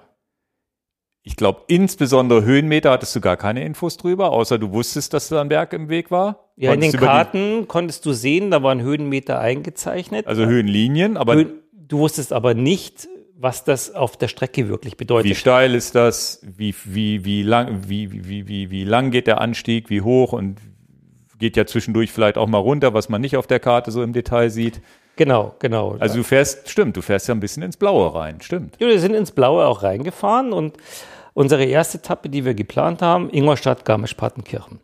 ich 1.23 1.35
glaube, 1.35 1.61
insbesondere 1.68 2.43
Höhenmeter 2.43 2.91
hattest 2.91 3.15
du 3.15 3.22
gar 3.22 3.38
keine 3.38 3.64
Infos 3.64 3.97
drüber, 3.97 4.31
außer 4.31 4.57
du 4.57 4.72
wusstest, 4.72 5.14
dass 5.14 5.30
da 5.30 5.39
ein 5.41 5.49
Berg 5.49 5.72
im 5.73 5.88
Weg 5.89 6.10
war. 6.11 6.49
Ja, 6.56 6.73
in 6.73 6.81
den 6.81 6.91
Konntest 6.91 6.95
über 6.95 7.06
die- 7.06 7.11
Karten 7.11 7.68
konntest 7.68 8.06
du 8.06 8.14
sehen, 8.14 8.51
da 8.51 8.64
waren 8.64 8.81
Höhenmeter 8.81 9.39
eingezeichnet. 9.39 10.27
Also 10.27 10.45
Höhenlinien, 10.45 11.15
aber 11.15 11.35
Höhen, 11.35 11.60
du 11.73 11.99
wusstest 11.99 12.34
aber 12.34 12.53
nicht, 12.56 13.07
was 13.41 13.64
das 13.64 13.95
auf 13.95 14.18
der 14.18 14.28
Strecke 14.28 14.68
wirklich 14.68 14.98
bedeutet. 14.98 15.32
wie 15.32 15.36
steil 15.36 15.74
ist 15.74 15.95
das? 15.95 16.41
Wie, 16.44 16.76
wie, 16.84 17.24
wie 17.24 17.41
lang, 17.41 17.88
wie, 17.88 18.28
wie, 18.28 18.48
wie, 18.49 18.70
wie 18.70 18.84
lang 18.84 19.11
geht 19.11 19.28
der 19.28 19.40
Anstieg? 19.40 19.90
Wie 19.90 20.02
hoch? 20.02 20.34
Und 20.34 20.60
geht 21.38 21.56
ja 21.56 21.66
zwischendurch 21.66 22.11
vielleicht 22.11 22.38
auch 22.38 22.48
mal 22.48 22.57
runter, 22.57 22.94
was 22.94 23.07
man 23.07 23.22
nicht 23.22 23.38
auf 23.38 23.48
der 23.48 23.61
Karte 23.61 23.91
so 23.91 24.03
im 24.03 24.11
Detail 24.11 24.49
sieht. 24.49 24.82
Genau, 25.16 25.56
genau. 25.60 25.95
Also 25.99 26.18
du 26.18 26.24
fährst, 26.24 26.70
stimmt, 26.70 26.98
du 26.98 27.02
fährst 27.02 27.30
ja 27.30 27.34
ein 27.34 27.40
bisschen 27.40 27.64
ins 27.64 27.78
Blaue 27.78 28.14
rein, 28.14 28.41
stimmt. 28.41 28.76
Ja, 28.80 28.88
wir 28.88 28.99
sind 28.99 29.16
ins 29.16 29.32
Blaue 29.32 29.66
auch 29.66 29.84
reingefahren 29.84 30.52
und 30.52 30.76
unsere 31.34 31.64
erste 31.64 31.99
Etappe, 31.99 32.28
die 32.28 32.44
wir 32.44 32.53
geplant 32.53 33.02
haben, 33.02 33.30
Ingolstadt, 33.30 33.86
Garmisch-Partenkirchen. 33.86 34.82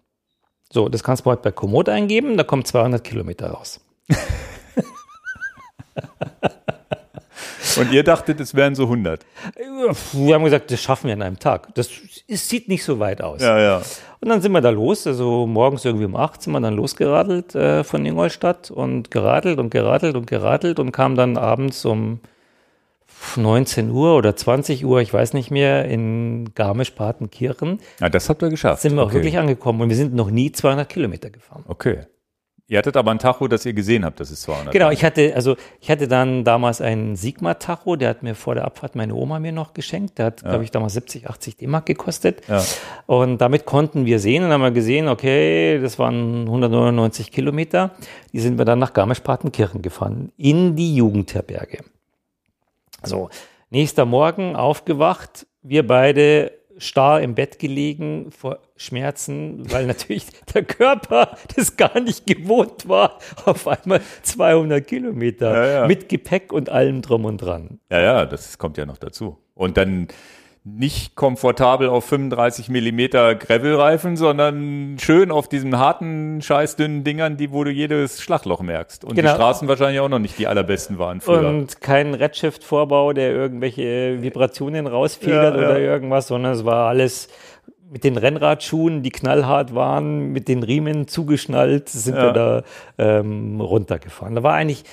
So, 0.72 0.88
das 0.88 1.04
kannst 1.04 1.26
du 1.26 1.30
heute 1.30 1.42
bei 1.42 1.52
Komoot 1.52 1.90
eingeben, 1.90 2.38
da 2.38 2.44
kommen 2.44 2.64
200 2.64 3.04
Kilometer 3.04 3.50
raus. 3.50 3.82
Und 7.80 7.92
ihr 7.92 8.04
dachtet, 8.04 8.40
es 8.40 8.56
wären 8.56 8.76
so 8.76 8.84
100. 8.84 9.26
Wir 10.14 10.36
haben 10.36 10.44
gesagt, 10.44 10.72
das 10.72 10.82
schaffen 10.82 11.08
wir 11.08 11.14
an 11.14 11.22
einem 11.22 11.40
Tag. 11.40 11.74
Das 11.76 11.90
sieht 12.28 12.68
nicht 12.68 12.84
so 12.84 13.00
weit 13.00 13.22
aus. 13.22 13.42
Ja, 13.42 13.60
ja. 13.60 13.82
Und 14.22 14.30
dann 14.30 14.42
sind 14.42 14.52
wir 14.54 14.62
da 14.62 14.70
los, 14.70 15.06
also 15.06 15.46
morgens 15.46 15.86
irgendwie 15.86 16.06
um 16.06 16.16
8 16.16 16.42
sind 16.42 16.54
wir 16.54 16.60
dann 16.62 16.76
losgeradelt 16.76 17.54
äh, 17.54 17.84
von 17.84 18.06
Ingolstadt 18.06 18.72
und 18.72 19.12
geradelt 19.12 19.60
und 19.60 19.70
geradelt 19.70 20.16
und 20.16 20.26
geradelt 20.26 20.80
und 20.80 20.92
kamen 20.92 21.16
dann 21.16 21.38
abends 21.38 21.86
um 21.86 22.20
19 23.36 23.92
Uhr 23.92 24.16
oder 24.16 24.36
20 24.36 24.86
Uhr, 24.86 25.02
ich 25.02 25.14
weiß 25.14 25.34
nicht 25.34 25.52
mehr, 25.52 25.86
in 25.86 26.54
Garmisch-Partenkirchen 26.54 27.80
Ja, 28.00 28.10
das 28.10 28.30
habt 28.30 28.42
ihr 28.42 28.50
geschafft. 28.50 28.82
sind 28.82 28.96
wir 28.96 29.04
auch 29.04 29.08
okay. 29.08 29.16
wirklich 29.16 29.38
angekommen 29.38 29.82
und 29.82 29.90
wir 29.90 29.96
sind 29.96 30.14
noch 30.14 30.32
nie 30.32 30.52
200 30.52 30.88
Kilometer 30.88 31.30
gefahren. 31.30 31.64
Okay. 31.68 32.02
Ihr 32.68 32.80
hattet 32.80 32.98
aber 32.98 33.12
ein 33.12 33.20
Tacho, 33.20 33.48
das 33.48 33.64
ihr 33.68 33.74
gesehen 33.74 34.04
habt, 34.04 34.20
das 34.20 34.32
ist 34.32 34.42
200. 34.42 34.74
Genau, 34.74 34.90
ich 34.90 35.06
hatte, 35.06 35.34
also 35.36 35.56
ich 35.80 35.92
hatte 35.92 36.08
dann 36.08 36.44
damals 36.44 36.82
einen 36.82 37.16
Sigma-Tacho, 37.16 37.96
der 37.96 38.10
hat 38.10 38.24
mir 38.24 38.34
vor 38.34 38.56
der 38.56 38.66
Abfahrt 38.66 38.96
meine 38.96 39.14
Oma 39.14 39.40
mir 39.40 39.52
noch 39.52 39.76
geschenkt. 39.76 40.18
Der 40.18 40.26
hat, 40.26 40.42
glaube 40.42 40.64
ich, 40.64 40.72
damals 40.72 40.94
70, 40.94 41.30
80 41.30 41.58
D-Mark 41.58 41.86
gekostet. 41.86 42.42
Ja. 42.48 42.64
Und 43.06 43.38
damit 43.38 43.66
konnten 43.66 44.08
wir 44.08 44.18
sehen 44.18 44.44
und 44.44 44.52
haben 44.52 44.62
wir 44.62 44.72
gesehen, 44.72 45.08
okay, 45.10 45.80
das 45.80 46.00
waren 46.00 46.42
199 46.48 47.32
Kilometer. 47.32 47.92
Die 48.34 48.40
sind 48.40 48.58
wir 48.58 48.66
dann 48.66 48.80
nach 48.80 48.94
Garmisch-Partenkirchen 48.94 49.84
gefahren, 49.84 50.32
in 50.36 50.76
die 50.76 50.96
Jugendherberge. 50.96 51.84
So, 53.04 53.30
nächster 53.70 54.06
Morgen 54.06 54.56
aufgewacht, 54.56 55.46
wir 55.62 55.86
beide 55.86 56.52
starr 56.78 57.22
im 57.22 57.36
Bett 57.36 57.60
gelegen 57.60 58.32
vor 58.32 58.60
Schmerzen, 58.76 59.70
weil 59.72 59.86
natürlich 59.86 60.26
der 60.54 60.64
Körper 60.64 61.38
das 61.56 61.78
gar 61.78 62.00
nicht 62.00 62.26
gewohnt 62.26 62.88
war, 62.88 63.20
auf 63.46 63.68
einmal 63.68 64.02
200 64.24 64.86
Kilometer 64.86 65.54
Ja, 65.54 65.82
ja. 65.82 65.88
mit 65.88 66.10
Gepäck 66.10 66.52
und 66.54 66.70
allem 66.70 67.02
drum 67.02 67.26
und 67.26 67.38
dran. 67.38 67.80
ja, 67.90 68.02
ja, 68.02 68.26
das 68.26 68.58
kommt 68.58 68.78
ja 68.78 68.86
noch 68.86 68.98
dazu. 68.98 69.38
Und 69.54 69.78
dann 69.78 70.08
nicht 70.68 71.14
komfortabel 71.16 71.88
auf 71.90 72.06
35 72.06 72.70
Millimeter 72.70 73.36
Gravelreifen, 73.36 74.18
sondern 74.18 74.98
schön 75.00 75.30
auf 75.30 75.48
diesen 75.48 75.78
harten, 75.78 76.42
scheißdünnen 76.42 77.04
Dingern, 77.04 77.38
die, 77.38 77.52
wo 77.52 77.64
du 77.64 77.70
jedes 77.70 78.20
Schlagloch 78.20 78.62
merkst. 78.62 79.06
Und 79.06 79.14
Genau. 79.16 79.30
die 79.30 79.36
Straßen 79.36 79.68
wahrscheinlich 79.68 80.00
auch 80.00 80.10
noch 80.10 80.18
nicht 80.18 80.40
die 80.40 80.48
allerbesten 80.48 80.98
waren 80.98 81.22
früher. 81.22 81.48
Und 81.48 81.82
kein 81.82 82.16
Redshift-Vorbau, 82.16 83.14
der 83.14 83.32
irgendwelche 83.32 84.24
Vibrationen 84.24 84.88
rausfedert 84.88 85.56
Ja, 85.56 85.62
ja. 85.62 85.68
oder 85.70 85.80
irgendwas, 85.80 86.28
sondern 86.28 86.54
es 86.54 86.66
war 86.66 86.88
alles 86.90 87.30
mit 87.92 88.04
den 88.04 88.18
Rennradschuhen, 88.18 89.04
die 89.04 89.12
knallhart 89.12 89.76
waren, 89.76 90.32
mit 90.32 90.48
den 90.48 90.64
Riemen 90.64 91.08
zugeschnallt, 91.08 91.90
sind 91.90 92.16
Ja. 92.16 92.24
wir 92.24 92.34
da 92.34 92.64
ähm, 92.98 93.62
runtergefahren. 93.62 94.34
Da 94.34 94.42
war 94.42 94.56
eigentlich, 94.56 94.84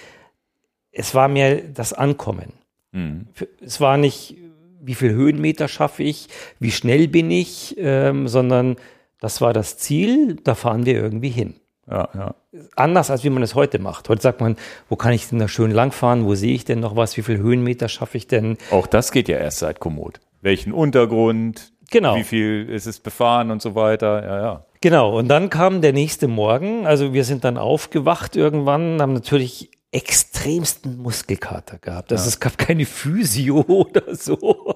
es 0.93 1.15
war 1.15 1.29
mir 1.29 1.63
das 1.63 1.95
Ankommen. 1.95 2.53
Mhm. 2.93 3.29
Es 3.65 3.81
war 3.81 3.97
nicht, 3.97 4.37
wie 4.85 4.95
viel 4.95 5.13
Höhenmeter 5.13 5.69
schaffe 5.69 6.03
ich, 6.03 6.29
wie 6.59 6.71
schnell 6.73 7.09
bin 7.09 7.31
ich, 7.31 7.75
ähm, 7.79 8.29
sondern 8.29 8.77
das 9.21 9.41
war 9.41 9.53
das 9.53 9.79
Ziel, 9.79 10.37
da 10.43 10.55
fahren 10.55 10.85
wir 10.85 10.95
irgendwie 10.95 11.29
hin 11.31 11.55
Ja, 11.89 12.09
ja. 12.15 12.35
anders 12.77 13.11
als 13.11 13.23
wie 13.25 13.31
man 13.31 13.43
es 13.43 13.55
heute 13.55 13.79
macht. 13.79 14.09
Heute 14.09 14.21
sagt 14.23 14.41
man, 14.41 14.57
wo 14.89 14.97
kann 14.97 15.13
ich 15.13 15.29
denn 15.29 15.39
da 15.39 15.47
schön 15.49 15.71
langfahren? 15.71 16.25
Wo 16.27 16.35
sehe 16.35 16.55
ich 16.55 16.65
denn 16.65 16.81
noch 16.81 16.97
was? 16.97 17.17
Wie 17.17 17.23
viel 17.23 17.39
Höhenmeter 17.39 17.89
schaffe 17.89 18.17
ich 18.19 18.27
denn? 18.27 18.59
Auch 18.71 18.87
das 18.87 19.13
geht 19.13 19.29
ja 19.29 19.39
erst 19.39 19.59
seit 19.61 19.79
Komoot. 19.81 20.21
Welchen 20.41 20.73
Untergrund, 20.73 21.73
Genau. 21.93 22.17
wie 22.17 22.25
viel 22.25 22.69
ist 22.71 22.87
es 22.87 22.99
befahren 23.01 23.51
und 23.51 23.63
so 23.63 23.75
weiter. 23.75 24.25
Ja, 24.25 24.41
ja. 24.41 24.67
Genau. 24.81 25.17
Und 25.17 25.29
dann 25.29 25.51
kam 25.51 25.83
der 25.83 25.93
nächste 25.93 26.27
Morgen. 26.27 26.87
Also 26.87 27.13
wir 27.13 27.23
sind 27.25 27.45
dann 27.45 27.57
aufgewacht 27.59 28.35
irgendwann, 28.35 29.01
haben 29.01 29.13
natürlich 29.13 29.71
extremsten 29.93 31.01
Muskelkater 31.01 31.79
gehabt. 31.79 32.13
Also 32.13 32.27
es 32.27 32.41
gab 32.41 32.59
keine 32.59 32.87
Physio 32.87 33.61
oder 33.69 34.15
so. 34.15 34.75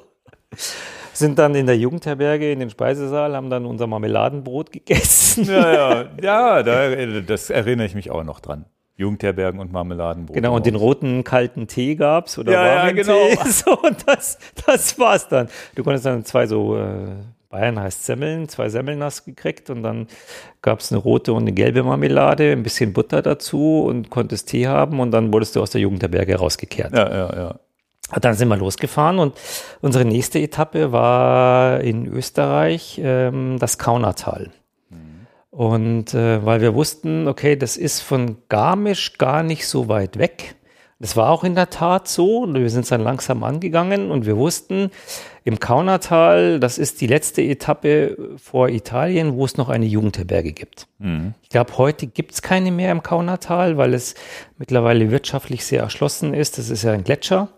Sind 1.13 1.39
dann 1.39 1.55
in 1.55 1.67
der 1.67 1.79
Jugendherberge 1.79 2.53
in 2.53 2.61
den 2.61 2.71
Speisesaal, 2.71 3.35
haben 3.35 3.49
dann 3.49 3.65
unser 3.65 3.87
Marmeladenbrot 3.87 4.71
gegessen. 4.71 5.45
Ja, 5.45 5.73
ja, 5.73 6.09
ja 6.23 6.63
da, 6.63 7.23
das 7.23 7.51
erinnere 7.51 7.87
ich 7.87 7.95
mich 7.95 8.11
auch 8.11 8.23
noch 8.23 8.41
dran. 8.41 8.67
Jugendherbergen 8.99 9.61
und 9.61 9.73
Marmeladenbrot. 9.73 10.35
Genau, 10.35 10.55
und 10.55 10.65
den 10.65 10.75
roten 10.75 11.23
kalten 11.23 11.67
Tee 11.67 11.97
gab's 11.97 12.39
oder 12.39 12.53
Ja, 12.53 12.67
ja, 12.67 12.77
warmen 12.77 12.97
genau. 12.97 13.27
Tee. 13.29 13.39
So, 13.51 13.79
und 13.79 13.97
das, 14.07 14.39
das 14.67 14.99
war's 14.99 15.29
dann. 15.29 15.49
Du 15.75 15.85
konntest 15.85 16.07
dann 16.07 16.25
zwei 16.25 16.47
so, 16.47 16.77
äh, 16.77 17.09
Bayern 17.49 17.79
heißt 17.79 18.05
Semmeln, 18.05 18.49
zwei 18.49 18.69
Semmeln 18.69 19.03
hast 19.03 19.25
gekriegt 19.25 19.71
und 19.71 19.83
dann 19.83 20.09
gab's 20.63 20.93
eine 20.93 21.01
rote 21.01 21.33
und 21.33 21.43
eine 21.43 21.53
gelbe 21.53 21.83
Marmelade, 21.83 22.53
ein 22.53 22.63
bisschen 22.63 22.93
Butter 22.93 23.23
dazu 23.23 23.85
und 23.87 24.11
konntest 24.11 24.49
Tee 24.49 24.67
haben 24.67 25.01
und 25.01 25.11
dann 25.11 25.33
wurdest 25.33 25.57
du 25.57 25.63
aus 25.63 25.71
der 25.71 25.81
Jugendherberge 25.81 26.37
rausgekehrt. 26.37 26.95
Ja, 26.95 27.09
ja, 27.09 27.37
ja. 27.37 27.61
Und 28.15 28.25
Dann 28.25 28.35
sind 28.35 28.49
wir 28.49 28.57
losgefahren 28.57 29.19
und 29.19 29.35
unsere 29.81 30.05
nächste 30.05 30.39
Etappe 30.39 30.93
war 30.93 31.81
in 31.81 32.07
Österreich 32.07 33.01
ähm, 33.03 33.59
das 33.59 33.79
Kaunertal. 33.79 34.53
Und 35.57 36.13
äh, 36.13 36.45
weil 36.45 36.61
wir 36.61 36.75
wussten, 36.75 37.29
okay, 37.29 37.57
das 37.57 37.79
ist 37.79 38.03
von 38.03 38.37
Garmisch 38.51 39.17
gar 39.17 39.43
nicht 39.43 39.67
so 39.67 39.89
weit 39.89 40.19
weg. 40.19 40.55
Das 40.99 41.17
war 41.17 41.31
auch 41.31 41.45
in 41.45 41.55
der 41.55 41.71
Tat 41.71 42.09
so. 42.09 42.41
Und 42.41 42.55
wir 42.55 42.69
sind 42.69 42.91
dann 42.91 43.01
langsam 43.01 43.43
angegangen 43.43 44.11
und 44.11 44.27
wir 44.27 44.37
wussten, 44.37 44.91
im 45.47 45.61
Kaunertal, 45.61 46.59
das 46.59 46.77
ist 46.77 47.01
die 47.01 47.07
letzte 47.07 47.41
Etappe 47.41 48.17
vor 48.37 48.69
Italien, 48.69 49.37
wo 49.37 49.45
es 49.45 49.57
noch 49.57 49.69
eine 49.69 49.87
Jugendherberge 49.87 50.51
gibt. 50.53 50.89
Ich 51.45 51.51
glaube, 51.51 51.79
heute 51.79 52.09
gibt 52.09 52.33
es 52.33 52.43
keine 52.43 52.73
mehr 52.73 52.91
im 52.91 53.05
Kaunertal, 53.05 53.77
weil 53.77 53.95
es 53.95 54.17
mittlerweile 54.59 55.13
wirtschaftlich 55.13 55.65
sehr 55.65 55.83
erschlossen 55.83 56.35
ist. 56.35 56.59
Das 56.59 56.69
ist 56.69 56.83
ja 56.83 56.91
ein 56.91 57.05
Gletscher, 57.05 57.49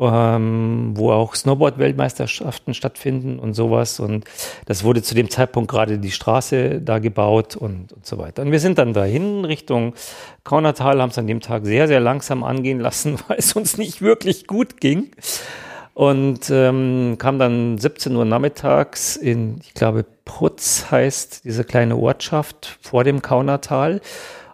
ähm, 0.00 0.90
wo 0.96 1.12
auch 1.12 1.36
Snowboard-Weltmeisterschaften 1.36 2.74
stattfinden 2.74 3.38
und 3.38 3.54
sowas. 3.54 4.00
Und 4.00 4.24
das 4.66 4.82
wurde 4.82 5.00
zu 5.00 5.14
dem 5.14 5.30
Zeitpunkt 5.30 5.70
gerade 5.70 5.98
die 5.98 6.10
Straße 6.10 6.80
da 6.80 6.98
gebaut 6.98 7.54
und, 7.54 7.92
und 7.92 8.06
so 8.06 8.18
weiter. 8.18 8.42
Und 8.42 8.50
wir 8.50 8.58
sind 8.58 8.76
dann 8.76 8.92
dahin 8.92 9.44
Richtung 9.44 9.94
Kaunertal, 10.42 11.00
haben 11.00 11.10
es 11.10 11.18
an 11.18 11.28
dem 11.28 11.40
Tag 11.40 11.64
sehr, 11.64 11.86
sehr 11.86 12.00
langsam 12.00 12.42
angehen 12.42 12.80
lassen, 12.80 13.18
weil 13.28 13.38
es 13.38 13.52
uns 13.52 13.78
nicht 13.78 14.02
wirklich 14.02 14.48
gut 14.48 14.80
ging. 14.80 15.12
Und 16.00 16.48
ähm, 16.48 17.16
kam 17.18 17.38
dann 17.38 17.76
17 17.76 18.16
Uhr 18.16 18.24
nachmittags 18.24 19.16
in, 19.16 19.58
ich 19.60 19.74
glaube, 19.74 20.06
Prutz 20.24 20.90
heißt 20.90 21.44
diese 21.44 21.62
kleine 21.62 21.94
Ortschaft 21.94 22.78
vor 22.80 23.04
dem 23.04 23.20
Kaunertal. 23.20 24.00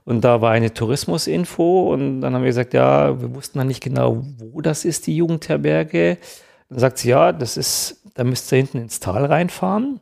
Und 0.04 0.22
da 0.24 0.40
war 0.40 0.50
eine 0.50 0.74
Tourismusinfo 0.74 1.92
und 1.92 2.20
dann 2.20 2.34
haben 2.34 2.42
wir 2.42 2.48
gesagt, 2.48 2.74
ja, 2.74 3.20
wir 3.20 3.32
wussten 3.32 3.58
dann 3.58 3.68
nicht 3.68 3.80
genau, 3.80 4.24
wo 4.38 4.60
das 4.60 4.84
ist, 4.84 5.06
die 5.06 5.14
Jugendherberge. 5.14 6.18
Dann 6.68 6.78
sagt 6.80 6.98
sie, 6.98 7.10
ja, 7.10 7.30
das 7.30 7.56
ist, 7.56 8.02
da 8.14 8.24
müsst 8.24 8.52
ihr 8.52 8.56
hinten 8.56 8.78
ins 8.78 8.98
Tal 8.98 9.24
reinfahren. 9.24 10.00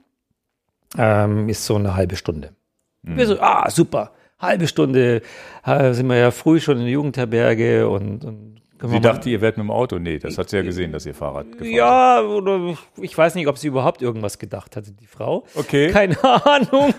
Ähm, 0.97 1.51
ist 1.51 1.67
so 1.67 1.75
eine 1.75 1.95
halbe 1.95 2.17
Stunde. 2.17 2.55
Wir 3.03 3.27
so, 3.27 3.39
ah, 3.39 3.69
super, 3.69 4.13
halbe 4.39 4.67
Stunde, 4.67 5.21
äh, 5.67 5.93
sind 5.93 6.07
wir 6.07 6.17
ja 6.17 6.31
früh 6.31 6.59
schon 6.59 6.79
in 6.79 6.85
der 6.85 6.93
Jugendherberge 6.93 7.87
und, 7.87 8.25
und 8.25 8.63
Sie 8.83 9.01
dachte, 9.01 9.31
ihr 9.31 9.41
werdet 9.41 9.59
mit 9.59 9.67
dem 9.67 9.71
Auto. 9.71 9.99
Nee, 9.99 10.19
das 10.19 10.37
hat 10.37 10.51
sie 10.51 10.57
ja 10.57 10.63
gesehen, 10.63 10.93
dass 10.93 11.07
ihr 11.07 11.15
Fahrrad 11.15 11.53
gefahren 11.53 11.71
ja, 11.71 12.21
oder 12.21 12.77
ich 13.01 13.17
weiß 13.17 13.35
nicht, 13.37 13.47
ob 13.47 13.57
sie 13.57 13.69
überhaupt 13.69 14.03
irgendwas 14.03 14.39
gedacht 14.39 14.77
hatte, 14.77 14.93
die 14.93 15.07
Frau. 15.07 15.45
Okay. 15.55 15.91
Keine 15.91 16.23
Ahnung. 16.45 16.93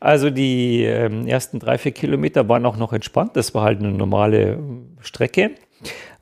Also 0.00 0.30
die 0.30 0.84
ähm, 0.84 1.26
ersten 1.26 1.58
drei, 1.58 1.78
vier 1.78 1.92
Kilometer 1.92 2.48
waren 2.48 2.64
auch 2.64 2.76
noch 2.76 2.92
entspannt. 2.92 3.36
Das 3.36 3.54
war 3.54 3.64
halt 3.64 3.80
eine 3.80 3.92
normale 3.92 4.52
ähm, 4.52 4.96
Strecke. 5.00 5.52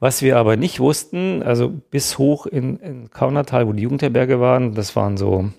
Was 0.01 0.23
wir 0.23 0.37
aber 0.37 0.57
nicht 0.57 0.81
wussten, 0.81 1.43
also 1.43 1.69
bis 1.69 2.19
hoch 2.19 2.47
in, 2.47 2.77
in 2.79 3.11
Kaunertal, 3.11 3.69
wo 3.69 3.73
die 3.73 3.83
Jugendherberge 3.85 4.41
waren, 4.41 4.75
das 4.75 4.97
waren 4.97 5.17
so 5.17 5.51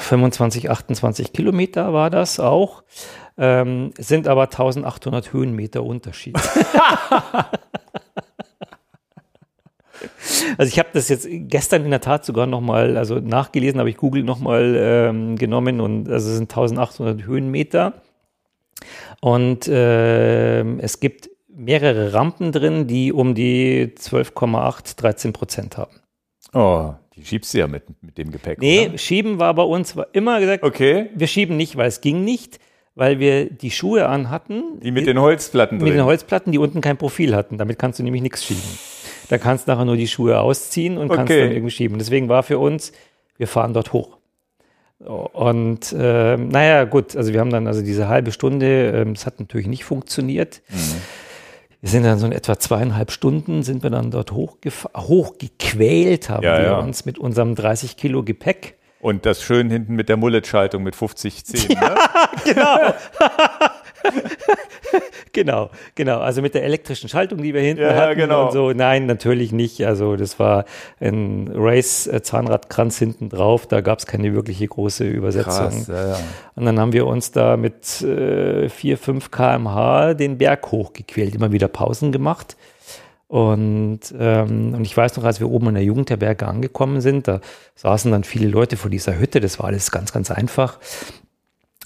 25, 0.00 0.70
28 0.70 1.32
Kilometer 1.32 1.92
war 1.92 2.10
das 2.10 2.38
auch, 2.38 2.82
ähm, 3.38 3.92
sind 3.98 4.28
aber 4.28 4.42
1800 4.42 5.32
Höhenmeter 5.32 5.82
Unterschied. 5.82 6.36
Also 10.58 10.70
ich 10.70 10.78
habe 10.78 10.88
das 10.92 11.08
jetzt 11.08 11.26
gestern 11.30 11.84
in 11.84 11.90
der 11.90 12.00
Tat 12.00 12.24
sogar 12.24 12.46
nochmal, 12.46 12.96
also 12.96 13.20
nachgelesen, 13.20 13.78
habe 13.78 13.90
ich 13.90 13.96
Google 13.96 14.22
nochmal 14.22 14.74
ähm, 14.76 15.36
genommen 15.36 15.80
und 15.80 16.08
also 16.08 16.30
es 16.30 16.36
sind 16.36 16.50
1800 16.50 17.24
Höhenmeter. 17.24 17.94
Und 19.20 19.68
ähm, 19.70 20.80
es 20.80 21.00
gibt 21.00 21.30
mehrere 21.48 22.12
Rampen 22.12 22.50
drin, 22.50 22.86
die 22.86 23.12
um 23.12 23.34
die 23.34 23.92
12,8, 23.96 24.96
13 24.96 25.32
Prozent 25.32 25.76
haben. 25.76 25.92
Oh, 26.52 26.94
die 27.14 27.24
schiebst 27.24 27.54
du 27.54 27.58
ja 27.58 27.68
mit, 27.68 27.84
mit 28.02 28.18
dem 28.18 28.32
Gepäck. 28.32 28.58
Nee, 28.58 28.88
Oder? 28.88 28.98
schieben 28.98 29.38
war 29.38 29.54
bei 29.54 29.62
uns 29.62 29.96
war 29.96 30.08
immer 30.12 30.40
gesagt, 30.40 30.64
Okay. 30.64 31.10
wir 31.14 31.26
schieben 31.26 31.56
nicht, 31.56 31.76
weil 31.76 31.88
es 31.88 32.00
ging 32.00 32.24
nicht, 32.24 32.58
weil 32.94 33.18
wir 33.18 33.48
die 33.50 33.70
Schuhe 33.70 34.06
anhatten. 34.08 34.80
Die 34.82 34.90
mit 34.90 35.06
den 35.06 35.18
Holzplatten 35.20 35.78
drin. 35.78 35.88
mit 35.88 35.96
den 35.98 36.04
Holzplatten, 36.04 36.52
die 36.52 36.58
unten 36.58 36.80
kein 36.80 36.96
Profil 36.96 37.34
hatten. 37.34 37.58
Damit 37.58 37.78
kannst 37.78 37.98
du 37.98 38.02
nämlich 38.02 38.22
nichts 38.22 38.44
schieben. 38.44 38.62
Da 39.28 39.38
kannst 39.38 39.66
du 39.66 39.72
nachher 39.72 39.84
nur 39.86 39.96
die 39.96 40.08
Schuhe 40.08 40.38
ausziehen 40.40 40.98
und 40.98 41.08
kannst 41.08 41.30
Okay. 41.32 41.40
dann 41.42 41.52
irgendwie 41.52 41.70
schieben. 41.70 41.98
Deswegen 41.98 42.28
war 42.28 42.42
für 42.42 42.58
uns, 42.58 42.92
wir 43.38 43.46
fahren 43.48 43.72
dort 43.72 43.92
hoch. 43.92 44.18
Und 45.32 45.94
ähm, 45.98 46.48
naja, 46.48 46.84
gut, 46.84 47.16
also 47.16 47.32
wir 47.32 47.40
haben 47.40 47.50
dann 47.50 47.66
also 47.66 47.82
diese 47.82 48.06
halbe 48.08 48.30
Stunde, 48.30 48.90
ähm, 48.94 49.12
es 49.12 49.26
hat 49.26 49.40
natürlich 49.40 49.66
nicht 49.66 49.84
funktioniert. 49.84 50.60
Mhm. 50.68 50.76
Wir 51.80 51.88
sind 51.90 52.04
dann 52.04 52.18
so 52.20 52.26
in 52.26 52.32
etwa 52.32 52.56
zweieinhalb 52.58 53.10
Stunden, 53.10 53.64
sind 53.64 53.82
wir 53.82 53.90
dann 53.90 54.12
dort 54.12 54.30
hochgequält, 54.30 56.28
haben 56.28 56.44
Ja, 56.44 56.58
wir 56.58 56.64
ja. 56.66 56.78
uns 56.78 57.04
mit 57.04 57.18
unserem 57.18 57.54
30 57.56 57.96
Kilo 57.96 58.22
Gepäck. 58.22 58.76
Und 59.02 59.26
das 59.26 59.42
schön 59.42 59.68
hinten 59.68 59.94
mit 59.94 60.08
der 60.08 60.16
Mullet-Schaltung 60.16 60.82
mit 60.82 60.96
50 60.96 61.44
10. 61.44 61.76
Ne? 61.76 61.94
Genau, 65.32 65.70
genau. 65.94 66.18
Also 66.18 66.42
mit 66.42 66.54
der 66.54 66.64
elektrischen 66.64 67.08
Schaltung, 67.08 67.42
die 67.42 67.54
wir 67.54 67.62
hinten 67.62 67.82
Ja, 67.82 67.94
ja, 67.94 68.00
hatten 68.02 68.18
genau. 68.18 68.46
und 68.46 68.52
so. 68.52 68.72
Nein, 68.72 69.06
natürlich 69.06 69.50
nicht. 69.50 69.84
Also 69.86 70.16
das 70.16 70.38
war 70.38 70.66
ein 71.00 71.50
Race-Zahnradkranz 71.54 72.98
hinten 72.98 73.30
drauf. 73.30 73.66
Da 73.66 73.80
gab 73.80 73.98
es 73.98 74.06
keine 74.06 74.34
wirkliche 74.34 74.68
große 74.68 75.04
Übersetzung. 75.04 75.70
Krass, 75.70 75.86
ja, 75.88 76.08
ja. 76.10 76.18
Und 76.54 76.66
dann 76.66 76.78
haben 76.78 76.92
wir 76.92 77.06
uns 77.06 77.32
da 77.32 77.56
mit 77.56 78.02
äh, 78.02 78.68
4, 78.68 78.98
5 78.98 79.30
kmh 79.30 80.14
den 80.14 80.36
Berg 80.36 80.70
hochgequält, 80.70 81.34
immer 81.34 81.50
wieder 81.50 81.68
Pausen 81.68 82.12
gemacht. 82.12 82.56
Und, 83.32 84.00
ähm, 84.18 84.74
und 84.74 84.84
ich 84.84 84.94
weiß 84.94 85.16
noch, 85.16 85.24
als 85.24 85.40
wir 85.40 85.48
oben 85.48 85.68
in 85.68 85.74
der 85.76 85.84
Jugendherberge 85.84 86.46
angekommen 86.46 87.00
sind, 87.00 87.28
da 87.28 87.40
saßen 87.76 88.12
dann 88.12 88.24
viele 88.24 88.46
Leute 88.46 88.76
vor 88.76 88.90
dieser 88.90 89.18
Hütte. 89.18 89.40
Das 89.40 89.58
war 89.58 89.68
alles 89.68 89.90
ganz, 89.90 90.12
ganz 90.12 90.30
einfach. 90.30 90.78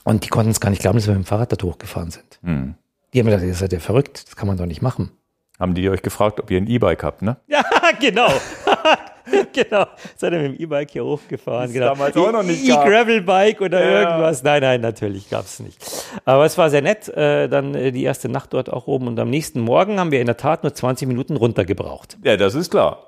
Und 0.03 0.25
die 0.25 0.29
konnten 0.29 0.51
es 0.51 0.59
gar 0.59 0.71
nicht 0.71 0.83
glauben, 0.83 0.99
dass 0.99 1.07
wir 1.07 1.15
mit 1.15 1.23
dem 1.23 1.29
Fahrrad 1.29 1.53
da 1.53 1.65
hochgefahren 1.65 2.11
sind. 2.11 2.41
Hm. 2.43 2.75
Die 3.15 3.21
haben 3.21 3.27
gedacht, 3.27 3.45
ihr 3.45 3.55
seid 3.55 3.73
ja 3.73 3.79
verrückt, 3.79 4.25
das 4.27 4.35
kann 4.35 4.49
man 4.49 4.57
doch 4.57 4.67
nicht 4.67 4.83
machen. 4.83 5.13
Haben 5.61 5.75
die 5.75 5.89
euch 5.89 6.03
gefragt, 6.03 6.41
ob 6.41 6.51
ihr 6.51 6.59
ein 6.59 6.67
E-Bike 6.67 7.05
habt, 7.05 7.23
ne? 7.23 7.37
Ja, 7.47 7.63
genau. 8.01 8.27
genau. 9.53 9.87
Seid 10.17 10.33
ihr 10.33 10.39
mit 10.41 10.53
dem 10.59 10.61
E-Bike 10.63 10.91
hier 10.91 11.05
hochgefahren. 11.05 11.67
es 11.67 11.73
Genau. 11.73 11.87
damals 11.87 12.17
auch 12.17 12.33
noch 12.33 12.43
nicht 12.43 12.67
gab. 12.69 12.87
E-Gravel-Bike 12.87 13.61
oder 13.61 13.85
Ja. 13.85 14.01
irgendwas. 14.03 14.43
Nein, 14.43 14.63
nein, 14.63 14.81
natürlich 14.81 15.29
gab 15.29 15.45
es 15.45 15.61
nicht. 15.61 15.79
Aber 16.25 16.45
es 16.45 16.57
war 16.59 16.71
sehr 16.71 16.83
nett. 16.83 17.09
Äh, 17.09 17.49
dann 17.49 17.75
äh, 17.75 17.93
die 17.93 18.05
erste 18.05 18.29
Nacht 18.29 18.53
dort 18.55 18.73
auch 18.73 18.87
oben. 18.87 19.09
Und 19.09 19.19
am 19.19 19.31
nächsten 19.31 19.61
Morgen 19.61 19.99
haben 19.99 20.11
wir 20.13 20.21
in 20.21 20.27
der 20.27 20.37
Tat 20.37 20.63
nur 20.63 20.75
20 20.75 21.09
Minuten 21.09 21.37
runtergebraucht. 21.37 22.17
Ja, 22.23 22.37
das 22.37 22.55
ist 22.55 22.71
klar. 22.71 22.99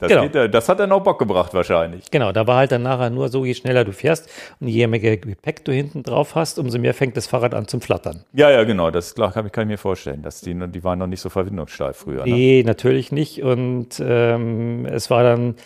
Das, 0.00 0.08
Genau. 0.10 0.28
geht, 0.28 0.54
das 0.54 0.68
hat 0.68 0.78
dann 0.78 0.92
auch 0.92 1.02
Bock 1.02 1.18
gebracht 1.18 1.54
wahrscheinlich. 1.54 2.08
Genau, 2.12 2.30
da 2.30 2.46
war 2.46 2.58
halt 2.58 2.70
dann 2.70 2.82
nachher 2.84 3.10
nur 3.10 3.28
so, 3.30 3.44
je 3.44 3.54
schneller 3.54 3.84
du 3.84 3.92
fährst 3.92 4.30
und 4.60 4.68
je 4.68 4.86
mehr 4.86 5.00
Gepäck 5.00 5.64
du 5.64 5.72
hinten 5.72 6.04
drauf 6.04 6.36
hast, 6.36 6.58
umso 6.60 6.78
mehr 6.78 6.94
fängt 6.94 7.16
das 7.16 7.26
Fahrrad 7.26 7.52
an 7.52 7.66
zum 7.66 7.80
Flattern. 7.80 8.22
Ja, 8.32 8.48
ja, 8.50 8.62
genau. 8.62 8.92
Das 8.92 9.14
klar, 9.16 9.32
kann, 9.32 9.46
ich- 9.46 9.52
kann 9.52 9.64
ich 9.64 9.72
mir 9.72 9.78
vorstellen. 9.78 10.22
Dass 10.22 10.40
die, 10.40 10.54
die 10.54 10.84
waren 10.84 11.00
noch 11.00 11.08
nicht 11.08 11.20
so 11.20 11.30
verbindungssteif 11.30 11.96
früher. 11.96 12.24
Ne? 12.24 12.32
Nee, 12.32 12.62
natürlich 12.64 13.10
nicht. 13.10 13.42
Und 13.42 14.00
ähm, 14.00 14.86
es 14.86 15.10
war 15.10 15.24
dann 15.24 15.56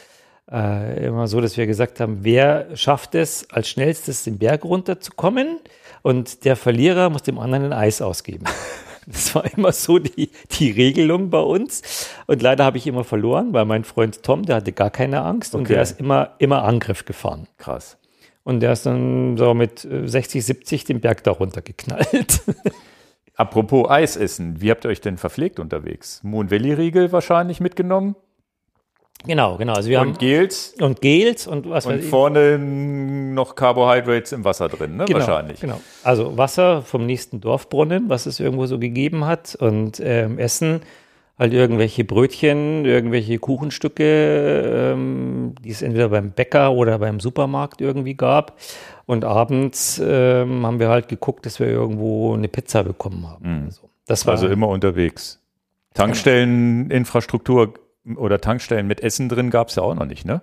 äh, 0.51 1.07
immer 1.07 1.27
so, 1.29 1.41
dass 1.43 1.59
wir 1.59 1.67
gesagt 1.67 2.01
haben, 2.01 2.21
wer 2.23 2.75
schafft 2.75 3.15
es, 3.15 3.51
als 3.51 3.69
schnellstes 3.69 4.25
den 4.25 4.39
Berg 4.39 4.65
runterzukommen 4.65 5.59
und 6.01 6.45
der 6.47 6.57
Verlierer 6.57 7.11
muss 7.11 7.23
dem 7.23 7.39
anderen 7.39 7.67
ein 7.67 7.73
Eis 7.75 8.01
ausgeben. 8.01 8.45
Das 9.07 9.35
war 9.35 9.45
immer 9.57 9.73
so 9.73 9.99
die, 9.99 10.31
die 10.53 10.71
Regelung 10.71 11.31
bei 11.31 11.41
uns. 11.41 12.09
Und 12.27 12.43
leider 12.43 12.65
habe 12.65 12.79
ich 12.79 12.87
immer 12.87 13.05
verloren, 13.05 13.53
weil 13.53 13.65
mein 13.65 13.85
Freund 13.85 14.23
Tom, 14.23 14.45
der 14.45 14.57
hatte 14.57 14.73
gar 14.73 14.91
keine 14.91 15.23
Angst 15.23 15.55
und 15.55 15.63
Okay. 15.63 15.75
der 15.75 15.83
ist 15.83 15.99
immer, 16.01 16.35
immer 16.39 16.65
Angriff 16.65 17.05
gefahren. 17.05 17.49
Krass. 17.59 17.99
Und 18.45 18.61
der 18.61 18.73
ist 18.73 18.87
dann 18.87 19.37
so 19.37 19.55
mit 19.55 19.85
äh, 19.85 20.07
60, 20.07 20.45
70 20.45 20.85
den 20.85 21.01
Berg 21.01 21.23
da 21.25 21.31
runtergeknallt. 21.33 22.43
Apropos 23.37 23.89
Eis 23.89 24.17
essen, 24.17 24.61
wie 24.61 24.71
habt 24.71 24.85
ihr 24.85 24.91
euch 24.91 25.01
denn 25.01 25.17
verpflegt 25.17 25.59
unterwegs? 25.59 26.21
Moon 26.23 26.51
Valley 26.51 26.73
Riegel 26.75 27.13
wahrscheinlich 27.13 27.61
mitgenommen 27.61 28.15
genau, 29.25 29.57
genau. 29.57 29.75
Also 29.75 29.89
wir 29.89 30.01
und 30.01 30.09
haben 30.09 30.19
Gels 30.19 30.75
und 30.81 31.01
Gels 31.01 31.47
und 31.47 31.69
was 31.69 31.87
und 31.87 32.03
vorne 32.03 32.59
noch 32.59 33.55
Carbohydrates 33.55 34.33
im 34.33 34.45
Wasser 34.45 34.69
drin, 34.69 34.97
ne? 34.97 35.05
Genau, 35.05 35.19
wahrscheinlich. 35.19 35.61
Genau. 35.61 35.81
Also 36.03 36.37
Wasser 36.37 36.83
vom 36.83 37.07
nächsten 37.07 37.41
Dorfbrunnen, 37.41 38.09
was 38.09 38.27
es 38.27 38.41
irgendwo 38.41 38.67
so 38.67 38.79
gegeben 38.79 39.25
hat. 39.25 39.55
Und 39.55 40.01
ähm, 40.05 40.39
Essen 40.39 40.81
halt 41.39 41.53
irgendwelche 41.53 42.05
Brötchen, 42.05 42.85
irgendwelche 42.85 43.39
Kuchenstücke, 43.39 44.93
ähm, 44.95 45.55
die 45.65 45.71
es 45.71 45.83
entweder 45.83 46.09
beim 46.09 46.31
Bäcker 46.31 46.73
oder 46.73 46.99
beim 46.99 47.21
Supermarkt 47.21 47.81
irgendwie 47.81 48.15
gab. 48.15 48.59
Und 49.07 49.25
abends 49.25 50.01
ähm, 50.05 50.65
haben 50.65 50.79
wir 50.79 50.89
halt 50.89 51.09
geguckt, 51.09 51.45
dass 51.47 51.59
wir 51.59 51.67
irgendwo 51.67 52.35
eine 52.35 52.49
Pizza 52.49 52.85
bekommen 52.85 53.29
haben. 53.29 53.61
Mhm. 53.61 53.65
Also, 53.67 53.91
das 54.07 54.27
war 54.27 54.35
Also 54.35 54.47
immer 54.47 54.69
unterwegs. 54.69 55.41
Tankstelleninfrastruktur 55.95 57.75
oder 58.17 58.41
Tankstellen 58.41 58.87
mit 58.87 59.01
Essen 59.01 59.29
drin 59.29 59.51
gab 59.51 59.69
es 59.69 59.77
ja 59.77 59.83
auch 59.83 59.95
noch 59.95 60.07
nicht, 60.07 60.25
ne? 60.25 60.41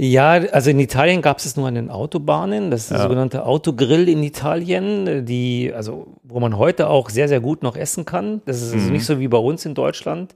Ja, 0.00 0.30
also 0.30 0.70
in 0.70 0.78
Italien 0.78 1.22
gab 1.22 1.38
es 1.38 1.44
es 1.44 1.56
nur 1.56 1.66
an 1.66 1.74
den 1.74 1.90
Autobahnen. 1.90 2.70
Das 2.70 2.82
ist 2.82 2.90
der 2.90 2.98
Ja. 2.98 3.02
sogenannte 3.02 3.44
Autogrill 3.44 4.08
in 4.08 4.22
Italien, 4.22 5.26
die, 5.26 5.72
also 5.74 6.06
wo 6.22 6.38
man 6.38 6.56
heute 6.56 6.88
auch 6.88 7.10
sehr, 7.10 7.26
sehr 7.28 7.40
gut 7.40 7.64
noch 7.64 7.76
essen 7.76 8.04
kann. 8.04 8.40
Das 8.46 8.62
ist 8.62 8.72
also 8.72 8.90
nicht 8.92 9.04
so 9.04 9.18
wie 9.18 9.26
bei 9.26 9.38
uns 9.38 9.66
in 9.66 9.74
Deutschland. 9.74 10.34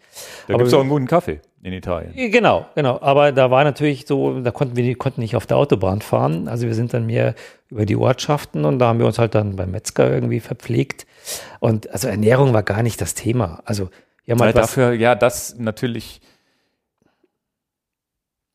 Da 0.49 0.55
gibt 0.55 0.67
es 0.67 0.75
auch 0.75 0.81
einen 0.81 0.89
guten 0.89 1.07
Kaffee 1.07 1.41
in 1.63 1.73
Italien. 1.73 2.13
Genau, 2.33 2.67
genau. 2.75 2.99
Aber 3.01 3.31
da 3.31 3.53
war 3.53 3.63
natürlich 3.63 4.05
so, 4.07 4.41
da 4.41 4.51
konnten 4.51 4.77
wir 4.77 4.95
konnten 4.97 5.21
nicht 5.21 5.37
auf 5.37 5.47
der 5.47 5.57
Autobahn 5.59 6.03
fahren. 6.03 6.49
Also 6.49 6.67
wir 6.67 6.75
sind 6.75 6.93
dann 6.93 7.07
mehr 7.07 7.37
über 7.71 7.87
die 7.87 7.97
Ortschaften 7.97 8.65
und 8.65 8.81
da 8.81 8.89
haben 8.89 8.99
wir 8.99 9.07
uns 9.07 9.21
halt 9.21 9.37
dann 9.37 9.55
beim 9.55 9.71
Metzger 9.71 10.11
irgendwie 10.11 10.41
verpflegt. 10.41 11.07
Und 11.61 11.89
also 11.91 12.09
Ernährung 12.09 12.53
war 12.53 12.65
gar 12.65 12.83
nicht 12.83 13.01
das 13.01 13.15
Thema. 13.15 13.63
Also 13.65 13.91
haben 14.29 14.41
Weil 14.41 14.47
halt 14.47 14.57
dafür, 14.57 14.93
ja, 14.93 15.15
das 15.15 15.57
natürlich, 15.59 16.21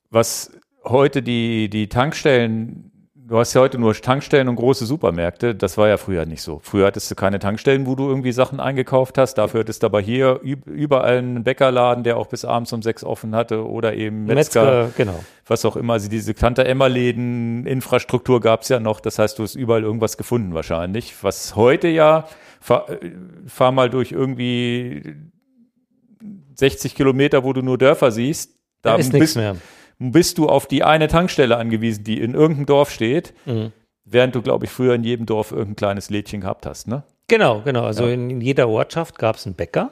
was 0.10 0.52
heute 0.84 1.22
die, 1.22 1.70
die 1.70 1.90
Tankstellen, 1.90 2.92
du 3.16 3.38
hast 3.38 3.54
ja 3.54 3.60
heute 3.62 3.78
nur 3.78 3.94
Tankstellen 3.94 4.48
und 4.48 4.56
große 4.56 4.86
Supermärkte, 4.86 5.54
das 5.54 5.78
war 5.78 5.90
ja 5.90 5.98
früher 5.98 6.26
nicht 6.26 6.42
so. 6.42 6.60
Früher 6.64 6.88
hattest 6.88 7.12
du 7.12 7.16
keine 7.16 7.40
Tankstellen, 7.40 7.86
wo 7.86 7.96
du 7.96 8.08
irgendwie 8.08 8.32
Sachen 8.32 8.62
eingekauft 8.62 9.18
hast, 9.18 9.34
dafür 9.34 9.60
hattest 9.62 9.84
du 9.84 9.88
aber 9.88 10.00
hier 10.00 10.40
üb- 10.44 10.66
überall 10.66 11.18
einen 11.18 11.44
Bäckerladen, 11.44 12.06
der 12.06 12.16
auch 12.18 12.28
bis 12.28 12.46
abends 12.46 12.72
um 12.72 12.82
sechs 12.82 13.04
offen 13.04 13.36
hatte 13.36 13.68
oder 13.68 13.96
eben 13.96 14.24
Metzger, 14.26 14.86
Metzger, 14.86 14.92
genau. 14.96 15.20
was 15.46 15.66
auch 15.66 15.76
immer. 15.76 15.94
Also 15.94 16.08
diese 16.10 16.34
Tante-Emma-Läden, 16.36 17.66
Infrastruktur 17.66 18.40
gab 18.40 18.62
es 18.62 18.70
ja 18.70 18.80
noch, 18.80 19.02
das 19.02 19.20
heißt, 19.20 19.38
du 19.40 19.44
hast 19.44 19.56
überall 19.56 19.84
irgendwas 19.84 20.16
gefunden 20.16 20.54
wahrscheinlich. 20.54 21.14
Was 21.22 21.58
heute 21.58 21.90
ja, 21.90 22.28
fahr, 22.62 22.90
äh, 22.90 23.12
fahr 23.46 23.74
mal 23.74 23.90
durch 23.90 24.14
irgendwie 24.14 25.16
60 26.56 26.96
Kilometer, 26.96 27.44
wo 27.44 27.52
du 27.54 27.62
nur 27.62 27.78
Dörfer 27.78 28.12
siehst, 28.12 28.56
Da 28.82 28.92
da 28.94 28.96
ist 28.98 29.12
nichts 29.14 29.36
mehr. 29.36 29.58
Bist 30.00 30.38
du 30.38 30.48
auf 30.48 30.68
die 30.68 30.84
eine 30.84 31.08
Tankstelle 31.08 31.58
angewiesen, 31.58 32.04
die 32.04 32.22
in 32.22 32.34
irgendeinem 32.34 32.66
Dorf 32.68 32.92
steht, 32.92 33.34
Mhm. 33.46 33.72
während 34.06 34.36
du, 34.36 34.42
glaube 34.42 34.66
ich, 34.66 34.72
früher 34.72 34.94
in 34.96 35.04
jedem 35.04 35.26
Dorf 35.26 35.52
irgendein 35.52 35.76
kleines 35.76 36.10
Lädchen 36.10 36.42
gehabt 36.42 36.66
hast, 36.66 36.88
ne? 36.88 37.04
Genau, 37.28 37.62
genau. 37.66 37.84
Also 37.84 38.06
Ja. 38.06 38.14
in, 38.14 38.30
in 38.30 38.42
jeder 38.42 38.70
Ortschaft 38.70 39.18
gab 39.20 39.36
es 39.36 39.46
einen 39.46 39.56
Bäcker 39.56 39.90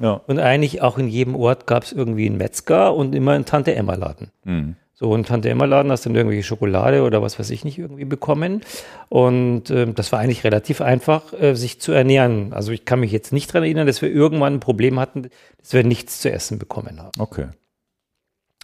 Ja. 0.00 0.20
und 0.26 0.38
eigentlich 0.38 0.82
auch 0.82 0.98
in 0.98 1.08
jedem 1.08 1.34
Ort 1.36 1.66
gab 1.66 1.84
es 1.84 1.92
irgendwie 1.92 2.26
einen 2.26 2.36
Metzger 2.36 2.94
und 2.94 3.14
immer 3.14 3.32
einen 3.32 3.44
Tante-Emma-Laden. 3.46 4.30
Mhm. 4.44 4.76
So, 4.98 5.10
und 5.10 5.26
Tante 5.28 5.50
Emma-Laden 5.50 5.92
hast 5.92 6.06
dann 6.06 6.14
irgendwelche 6.14 6.42
Schokolade 6.42 7.02
oder 7.02 7.20
was 7.20 7.38
weiß 7.38 7.50
ich 7.50 7.64
nicht 7.66 7.78
irgendwie 7.78 8.06
bekommen. 8.06 8.62
Und 9.10 9.70
ähm, 9.70 9.94
das 9.94 10.10
war 10.10 10.20
eigentlich 10.20 10.42
relativ 10.42 10.80
einfach, 10.80 11.34
äh, 11.38 11.54
sich 11.54 11.80
zu 11.82 11.92
ernähren. 11.92 12.54
Also 12.54 12.72
ich 12.72 12.86
kann 12.86 13.00
mich 13.00 13.12
jetzt 13.12 13.30
nicht 13.32 13.50
daran 13.50 13.64
erinnern, 13.64 13.86
dass 13.86 14.00
wir 14.00 14.10
irgendwann 14.10 14.54
ein 14.54 14.60
Problem 14.60 14.98
hatten, 14.98 15.28
dass 15.60 15.74
wir 15.74 15.84
nichts 15.84 16.20
zu 16.20 16.32
essen 16.32 16.58
bekommen 16.58 16.98
haben. 17.02 17.12
Okay. 17.18 17.46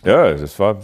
Ja, 0.05 0.35
das 0.35 0.59
war 0.59 0.79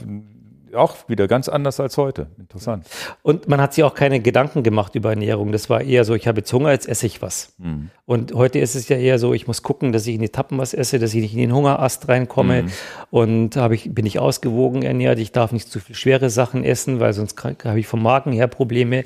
auch 0.74 0.96
wieder 1.08 1.28
ganz 1.28 1.48
anders 1.48 1.80
als 1.80 1.96
heute. 1.96 2.26
Interessant. 2.38 2.86
Und 3.22 3.48
man 3.48 3.60
hat 3.60 3.74
sich 3.74 3.84
auch 3.84 3.94
keine 3.94 4.20
Gedanken 4.20 4.62
gemacht 4.62 4.94
über 4.94 5.10
Ernährung. 5.10 5.52
Das 5.52 5.70
war 5.70 5.80
eher 5.80 6.04
so, 6.04 6.14
ich 6.14 6.26
habe 6.28 6.38
jetzt 6.38 6.52
Hunger, 6.52 6.70
jetzt 6.70 6.88
esse 6.88 7.06
ich 7.06 7.22
was. 7.22 7.54
Mhm. 7.58 7.90
Und 8.06 8.32
heute 8.34 8.58
ist 8.58 8.74
es 8.74 8.88
ja 8.88 8.96
eher 8.96 9.18
so, 9.18 9.34
ich 9.34 9.46
muss 9.46 9.62
gucken, 9.62 9.92
dass 9.92 10.06
ich 10.06 10.14
in 10.14 10.20
die 10.20 10.28
Tappen 10.28 10.58
was 10.58 10.74
esse, 10.74 10.98
dass 10.98 11.14
ich 11.14 11.20
nicht 11.20 11.34
in 11.34 11.40
den 11.40 11.54
Hungerast 11.54 12.08
reinkomme. 12.08 12.66
Und 13.10 13.56
habe 13.56 13.74
ich, 13.74 13.92
bin 13.92 14.06
ich 14.06 14.18
ausgewogen 14.18 14.82
ernährt. 14.82 15.18
Ich 15.18 15.32
darf 15.32 15.52
nicht 15.52 15.68
zu 15.68 15.80
viel 15.80 15.96
schwere 15.96 16.30
Sachen 16.30 16.64
essen, 16.64 17.00
weil 17.00 17.12
sonst 17.12 17.42
habe 17.42 17.78
ich 17.78 17.86
vom 17.86 18.02
Magen 18.02 18.32
her 18.32 18.48
Probleme. 18.48 19.04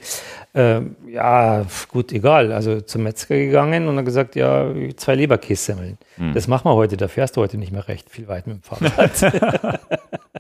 Ähm, 0.55 0.97
ja, 1.09 1.65
gut, 1.89 2.13
egal. 2.13 2.53
Also 2.53 2.81
zum 2.81 3.03
Metzger 3.03 3.37
gegangen 3.37 3.89
und 3.89 3.97
dann 3.97 4.05
gesagt, 4.05 4.37
ja, 4.37 4.71
zwei 4.97 5.15
Leberkässemmeln. 5.15 5.99
Das 6.35 6.47
machen 6.47 6.71
wir 6.71 6.75
heute. 6.75 6.97
Da 6.97 7.09
fährst 7.09 7.37
du 7.37 7.41
heute 7.41 7.59
nicht 7.59 7.73
mehr 7.73 7.89
recht 7.89 8.11
viel 8.11 8.29
weit 8.29 8.47
mit 8.47 8.57
dem 8.57 8.63
Fahrrad. 8.63 9.81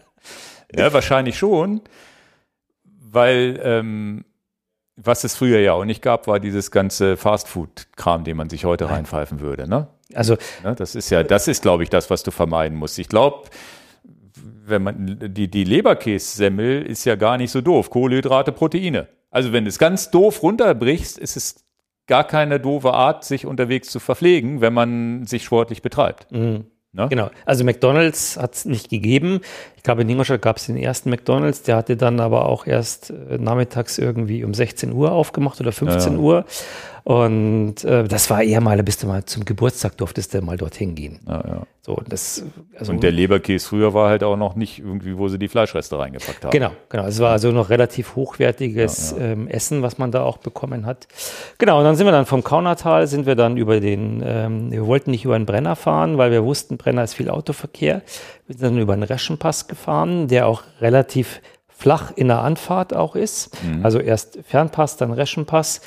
Ja, 0.76 0.92
wahrscheinlich 0.92 1.36
schon, 1.38 1.80
weil 2.84 3.60
ähm, 3.62 4.24
was 4.96 5.24
es 5.24 5.34
früher 5.34 5.60
ja 5.60 5.72
auch 5.72 5.84
nicht 5.84 6.02
gab, 6.02 6.26
war 6.26 6.40
dieses 6.40 6.70
ganze 6.70 7.16
Fastfood-Kram, 7.16 8.24
den 8.24 8.36
man 8.36 8.50
sich 8.50 8.64
heute 8.64 8.90
reinpfeifen 8.90 9.40
würde. 9.40 9.68
Ne? 9.68 9.88
also 10.14 10.36
Ne, 10.62 10.74
Das 10.74 10.94
ist 10.94 11.10
ja, 11.10 11.22
das 11.22 11.48
ist, 11.48 11.62
glaube 11.62 11.82
ich, 11.82 11.90
das, 11.90 12.10
was 12.10 12.22
du 12.22 12.30
vermeiden 12.30 12.76
musst. 12.76 12.98
Ich 12.98 13.08
glaube, 13.08 13.48
wenn 14.64 14.82
man 14.82 15.18
die, 15.34 15.48
die 15.48 15.64
Leberkässemmel 15.64 16.82
ist 16.82 17.04
ja 17.04 17.16
gar 17.16 17.36
nicht 17.36 17.50
so 17.50 17.60
doof. 17.60 17.90
Kohlenhydrate, 17.90 18.52
Proteine. 18.52 19.08
Also 19.30 19.52
wenn 19.52 19.64
du 19.64 19.68
es 19.68 19.78
ganz 19.78 20.10
doof 20.10 20.42
runterbrichst, 20.42 21.18
ist 21.18 21.36
es 21.36 21.64
gar 22.06 22.24
keine 22.24 22.60
doofe 22.60 22.92
Art, 22.92 23.24
sich 23.24 23.46
unterwegs 23.46 23.88
zu 23.88 23.98
verpflegen, 23.98 24.60
wenn 24.60 24.74
man 24.74 25.26
sich 25.26 25.44
sportlich 25.44 25.82
betreibt. 25.82 26.30
Ne? 26.94 27.08
Genau. 27.08 27.30
Also 27.46 27.64
McDonalds 27.64 28.36
hat 28.36 28.54
es 28.54 28.64
nicht 28.66 28.90
gegeben. 28.90 29.40
Ich 29.82 29.84
glaube, 29.84 30.02
in 30.02 30.08
Ingolstadt 30.10 30.40
gab 30.42 30.58
es 30.58 30.66
den 30.66 30.76
ersten 30.76 31.10
McDonalds, 31.10 31.62
der 31.62 31.74
hatte 31.74 31.96
dann 31.96 32.20
aber 32.20 32.46
auch 32.46 32.68
erst 32.68 33.10
äh, 33.10 33.36
nachmittags 33.36 33.98
irgendwie 33.98 34.44
um 34.44 34.54
16 34.54 34.92
Uhr 34.92 35.10
aufgemacht 35.10 35.60
oder 35.60 35.72
15 35.72 36.12
Ja. 36.12 36.18
Uhr. 36.20 36.44
Und 37.04 37.82
äh, 37.82 38.04
das 38.04 38.30
war 38.30 38.44
eher 38.44 38.60
mal, 38.60 38.80
bist 38.84 39.02
du 39.02 39.08
mal 39.08 39.24
zum 39.24 39.44
Geburtstag, 39.44 39.96
durftest 39.96 40.34
du 40.34 40.40
mal 40.40 40.56
dorthin 40.56 40.94
gehen. 40.94 41.18
Ja, 41.26 41.44
ja. 41.44 41.62
So, 41.84 42.00
das, 42.08 42.44
also, 42.78 42.92
Und 42.92 43.02
der 43.02 43.10
Leberkäse 43.10 43.66
früher 43.66 43.92
war 43.92 44.08
halt 44.08 44.22
auch 44.22 44.36
noch 44.36 44.54
nicht 44.54 44.78
irgendwie, 44.78 45.18
wo 45.18 45.26
sie 45.26 45.36
die 45.36 45.48
Fleischreste 45.48 45.98
reingepackt 45.98 46.44
haben. 46.44 46.52
Genau, 46.52 46.70
genau. 46.88 47.06
Es 47.06 47.18
war 47.18 47.32
also 47.32 47.50
noch 47.50 47.70
relativ 47.70 48.14
hochwertiges 48.14 49.16
Ähm, 49.18 49.48
Essen, 49.48 49.82
was 49.82 49.98
man 49.98 50.12
da 50.12 50.22
auch 50.22 50.36
bekommen 50.36 50.86
hat. 50.86 51.08
Genau, 51.58 51.78
und 51.78 51.84
dann 51.84 51.96
sind 51.96 52.06
wir 52.06 52.12
dann 52.12 52.24
vom 52.24 52.44
Kaunertal, 52.44 53.08
sind 53.08 53.26
wir 53.26 53.34
dann 53.34 53.56
über 53.56 53.80
den, 53.80 54.22
ähm, 54.24 54.70
wir 54.70 54.86
wollten 54.86 55.10
nicht 55.10 55.24
über 55.24 55.36
den 55.36 55.44
Brenner 55.44 55.74
fahren, 55.74 56.18
weil 56.18 56.30
wir 56.30 56.44
wussten, 56.44 56.76
Brenner 56.76 57.02
ist 57.02 57.14
viel 57.14 57.28
Autoverkehr. 57.28 58.02
Wir 58.46 58.56
sind 58.56 58.62
dann 58.62 58.78
über 58.78 58.94
den 58.94 59.02
Reschenpass 59.02 59.66
gefahren, 59.72 60.28
der 60.28 60.46
auch 60.46 60.62
relativ 60.80 61.40
flach 61.68 62.12
in 62.14 62.28
der 62.28 62.42
Anfahrt 62.42 62.94
auch 62.94 63.16
ist. 63.16 63.50
Also 63.82 63.98
erst 63.98 64.38
Fernpass, 64.44 64.96
dann 64.98 65.12
Reschenpass. 65.12 65.80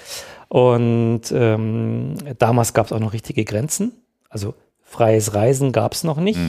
Und 0.49 1.21
ähm, 1.31 2.15
damals 2.37 2.73
gab 2.73 2.87
es 2.87 2.91
auch 2.91 2.99
noch 2.99 3.13
richtige 3.13 3.45
Grenzen. 3.45 3.93
Also 4.29 4.55
freies 4.83 5.33
Reisen 5.33 5.71
gab 5.71 5.93
es 5.93 6.03
noch 6.03 6.17
nicht. 6.17 6.39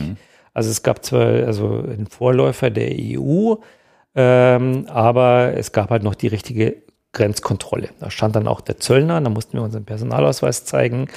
Also 0.54 0.70
es 0.70 0.82
gab 0.82 1.04
zwar 1.04 1.26
also 1.46 1.66
einen 1.68 2.06
Vorläufer 2.06 2.70
der 2.70 2.90
EU, 2.92 3.56
ähm, 4.14 4.86
aber 4.88 5.52
es 5.54 5.72
gab 5.72 5.90
halt 5.90 6.02
noch 6.02 6.14
die 6.14 6.28
richtige 6.28 6.82
Grenzkontrolle. 7.12 7.90
Da 8.00 8.10
stand 8.10 8.36
dann 8.36 8.48
auch 8.48 8.60
der 8.60 8.78
Zöllner, 8.78 9.20
da 9.20 9.30
mussten 9.30 9.54
wir 9.54 9.62
unseren 9.62 9.84
Personalausweis 9.84 10.64
zeigen 10.64 11.08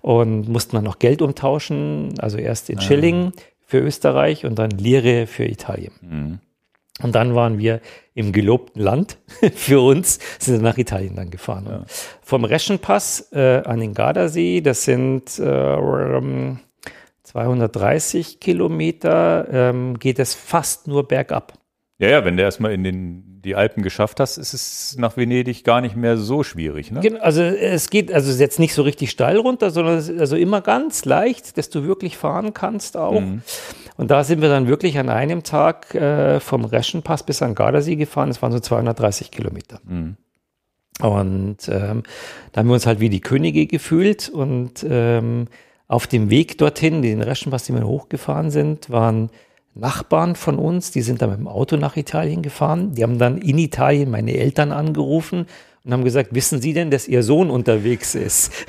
und 0.00 0.48
mussten 0.48 0.76
dann 0.76 0.84
noch 0.84 0.98
Geld 0.98 1.22
umtauschen, 1.22 2.14
also 2.18 2.38
erst 2.38 2.70
in 2.70 2.80
Schilling 2.80 3.32
für 3.66 3.78
Österreich 3.78 4.44
und 4.44 4.58
dann 4.58 4.70
Lire 4.70 5.26
für 5.26 5.44
Italien. 5.44 5.92
Und 7.02 7.14
dann 7.14 7.34
waren 7.34 7.58
wir 7.58 7.80
im 8.14 8.32
gelobten 8.32 8.80
Land 8.80 9.18
für 9.54 9.80
uns, 9.80 10.20
sind 10.38 10.62
nach 10.62 10.78
Italien 10.78 11.16
dann 11.16 11.30
gefahren. 11.30 11.66
Und 11.66 11.86
Vom 12.22 12.44
Reschenpass 12.44 13.32
äh, 13.32 13.62
an 13.64 13.80
den 13.80 13.94
Gardasee, 13.94 14.60
das 14.60 14.84
sind 14.84 15.38
äh, 15.38 15.74
ähm, 15.74 16.60
230 17.24 18.38
Kilometer, 18.38 19.48
ähm, 19.50 19.98
geht 19.98 20.20
es 20.20 20.34
fast 20.34 20.86
nur 20.86 21.08
bergab. 21.08 21.54
Ja, 21.98 22.08
ja, 22.08 22.24
wenn 22.24 22.36
du 22.36 22.42
erstmal 22.42 22.72
in 22.72 22.84
den, 22.84 23.33
die 23.44 23.54
Alpen 23.54 23.82
geschafft 23.82 24.20
hast, 24.20 24.38
ist 24.38 24.54
es 24.54 24.96
nach 24.98 25.16
Venedig 25.16 25.64
gar 25.64 25.80
nicht 25.80 25.96
mehr 25.96 26.16
so 26.16 26.42
schwierig. 26.42 26.90
Ne? 26.90 27.00
Also 27.20 27.42
es 27.42 27.90
geht 27.90 28.12
also 28.12 28.32
jetzt 28.32 28.58
nicht 28.58 28.74
so 28.74 28.82
richtig 28.82 29.10
steil 29.10 29.38
runter, 29.38 29.70
sondern 29.70 29.98
es 29.98 30.08
ist 30.08 30.20
also 30.20 30.36
immer 30.36 30.60
ganz 30.60 31.04
leicht, 31.04 31.56
dass 31.58 31.70
du 31.70 31.84
wirklich 31.84 32.16
fahren 32.16 32.54
kannst 32.54 32.96
auch. 32.96 33.12
Und 33.96 34.10
da 34.10 34.24
sind 34.24 34.42
wir 34.42 34.48
dann 34.48 34.66
wirklich 34.66 34.98
an 34.98 35.08
einem 35.08 35.42
Tag 35.42 35.94
äh, 35.94 36.40
vom 36.40 36.64
Reschenpass 36.64 37.22
bis 37.22 37.42
an 37.42 37.54
Gardasee 37.54 37.96
gefahren. 37.96 38.28
Das 38.28 38.42
waren 38.42 38.52
so 38.52 38.58
230 38.58 39.30
Kilometer. 39.30 39.80
Und 41.00 41.68
ähm, 41.68 42.02
da 42.52 42.60
haben 42.60 42.68
wir 42.68 42.74
uns 42.74 42.86
halt 42.86 43.00
wie 43.00 43.08
die 43.08 43.20
Könige 43.20 43.66
gefühlt. 43.66 44.28
Und 44.28 44.84
ähm, 44.88 45.46
auf 45.86 46.06
dem 46.06 46.30
Weg 46.30 46.58
dorthin, 46.58 47.02
den 47.02 47.22
Reschenpass, 47.22 47.64
den 47.64 47.76
wir 47.76 47.86
hochgefahren 47.86 48.50
sind, 48.50 48.90
waren 48.90 49.30
Nachbarn 49.74 50.36
von 50.36 50.58
uns, 50.58 50.90
die 50.90 51.02
sind 51.02 51.20
dann 51.22 51.30
mit 51.30 51.38
dem 51.38 51.48
Auto 51.48 51.76
nach 51.76 51.96
Italien 51.96 52.42
gefahren. 52.42 52.94
Die 52.94 53.02
haben 53.02 53.18
dann 53.18 53.38
in 53.38 53.58
Italien 53.58 54.10
meine 54.10 54.32
Eltern 54.34 54.70
angerufen 54.72 55.46
und 55.84 55.92
haben 55.92 56.04
gesagt, 56.04 56.34
wissen 56.34 56.60
Sie 56.62 56.72
denn, 56.72 56.90
dass 56.90 57.08
Ihr 57.08 57.22
Sohn 57.22 57.50
unterwegs 57.50 58.14
ist? 58.14 58.52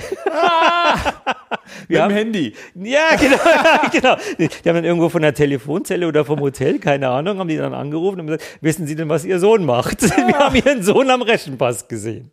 Wir 1.88 1.98
Ja. 2.00 2.04
haben 2.06 2.14
Handy. 2.14 2.54
Ja, 2.76 3.16
genau, 3.20 3.38
genau. 3.92 4.16
Die 4.40 4.46
haben 4.70 4.76
dann 4.76 4.84
irgendwo 4.84 5.10
von 5.10 5.22
der 5.22 5.34
Telefonzelle 5.34 6.08
oder 6.08 6.26
vom 6.26 6.40
Hotel, 6.40 6.80
keine 6.80 7.10
Ahnung, 7.10 7.38
haben 7.40 7.48
die 7.48 7.58
dann 7.58 7.74
angerufen 7.74 8.20
und 8.22 8.28
gesagt, 8.28 8.44
wissen 8.62 8.88
Sie 8.88 8.96
denn, 8.96 9.10
was 9.10 9.26
Ihr 9.26 9.40
Sohn 9.40 9.66
macht? 9.66 10.02
Wir 10.18 10.38
haben 10.40 10.56
Ihren 10.56 10.84
Sohn 10.84 11.10
am 11.10 11.22
Reschenpass 11.22 11.88
gesehen. 11.88 12.32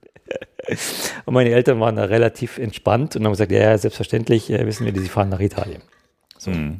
Und 1.25 1.35
meine 1.35 1.51
Eltern 1.51 1.81
waren 1.81 1.97
da 1.97 2.05
relativ 2.05 2.59
entspannt 2.59 3.17
und 3.17 3.25
haben 3.25 3.33
gesagt, 3.33 3.53
ja, 3.53 3.59
ja 3.61 3.79
selbstverständlich 3.79 4.49
äh, 4.51 4.65
wissen 4.67 4.87
wir, 4.87 4.99
Sie 4.99 5.09
fahren 5.09 5.29
nach 5.29 5.41
Italien. 5.41 5.83
So. 6.45 6.51
Und 6.51 6.79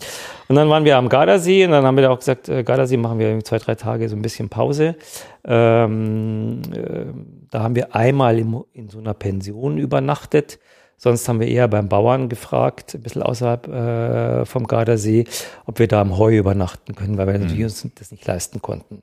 dann 0.57 0.69
waren 0.69 0.85
wir 0.85 0.97
am 0.97 1.09
Gardasee 1.09 1.65
und 1.65 1.71
dann 1.71 1.85
haben 1.85 1.97
wir 1.97 2.11
auch 2.11 2.19
gesagt, 2.19 2.49
äh, 2.49 2.65
Gardasee 2.65 2.97
machen 2.97 3.19
wir 3.19 3.43
zwei, 3.45 3.59
drei 3.59 3.75
Tage 3.77 4.09
so 4.09 4.17
ein 4.17 4.23
bisschen 4.23 4.49
Pause. 4.49 4.97
Ähm, 5.45 6.63
äh, 6.75 7.05
da 7.51 7.63
haben 7.63 7.75
wir 7.77 7.95
einmal 7.95 8.39
im, 8.39 8.65
in 8.73 8.89
so 8.89 8.99
einer 8.99 9.15
Pension 9.15 9.79
übernachtet. 9.79 10.59
Sonst 10.97 11.29
haben 11.29 11.41
wir 11.41 11.49
eher 11.49 11.67
beim 11.69 11.89
Bauern 11.89 12.29
gefragt, 12.29 12.95
ein 12.95 13.03
bisschen 13.03 13.23
außerhalb 13.23 13.67
äh, 13.69 14.45
vom 14.47 14.67
Gardasee, 14.67 15.25
ob 15.67 15.79
wir 15.79 15.89
da 15.89 16.01
am 16.01 16.17
Heu 16.17 16.37
übernachten 16.37 16.95
können, 16.95 17.19
weil 17.19 17.27
wir 17.27 17.39
natürlich 17.39 17.65
uns 17.65 17.87
das 17.97 18.13
nicht 18.13 18.27
leisten 18.27 18.63
konnten. 18.63 19.03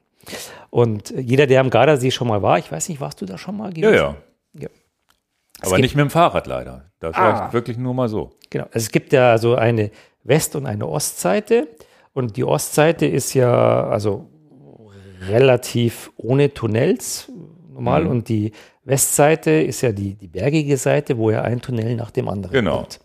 Und 0.70 1.10
jeder, 1.18 1.46
der 1.48 1.60
am 1.62 1.70
Gardasee 1.70 2.12
schon 2.12 2.28
mal 2.28 2.42
war, 2.42 2.58
ich 2.60 2.72
weiß 2.72 2.88
nicht, 2.90 3.02
warst 3.02 3.20
du 3.22 3.26
da 3.26 3.38
schon 3.38 3.58
mal 3.58 3.76
Ja, 3.78 3.90
gewesen? 3.90 3.94
ja. 3.96 4.16
Ja. 4.62 4.68
Aber 5.62 5.72
gibt- 5.72 5.82
nicht 5.82 5.96
mit 5.96 6.04
dem 6.06 6.10
Fahrrad 6.10 6.48
leider. 6.48 6.86
Das 7.02 7.16
Ah. 7.16 7.22
war 7.46 7.54
wirklich 7.54 7.78
nur 7.78 7.94
mal 7.94 8.08
so. 8.08 8.32
Genau. 8.50 8.66
Also 8.66 8.78
es 8.78 8.92
gibt 8.92 9.12
ja 9.14 9.38
so 9.38 9.56
eine 9.56 9.92
West- 10.30 10.56
und 10.56 10.66
eine 10.66 10.88
Ostseite. 10.88 11.68
Und 12.14 12.38
die 12.38 12.46
Ostseite 12.46 13.06
ist 13.06 13.34
ja 13.34 13.88
also 13.88 14.30
relativ 15.28 16.12
ohne 16.16 16.54
Tunnels 16.54 17.30
normal. 17.74 18.06
Mhm. 18.06 18.10
Und 18.10 18.30
die 18.30 18.52
Westseite 18.84 19.52
ist 19.52 19.82
ja 19.82 19.92
die, 19.92 20.16
die 20.16 20.28
bergige 20.28 20.78
Seite, 20.78 21.18
wo 21.18 21.32
ja 21.32 21.42
ein 21.42 21.62
Tunnel 21.62 21.96
nach 21.96 22.12
dem 22.12 22.28
anderen 22.28 22.54
Genau. 22.54 22.78
kommt. 22.78 23.00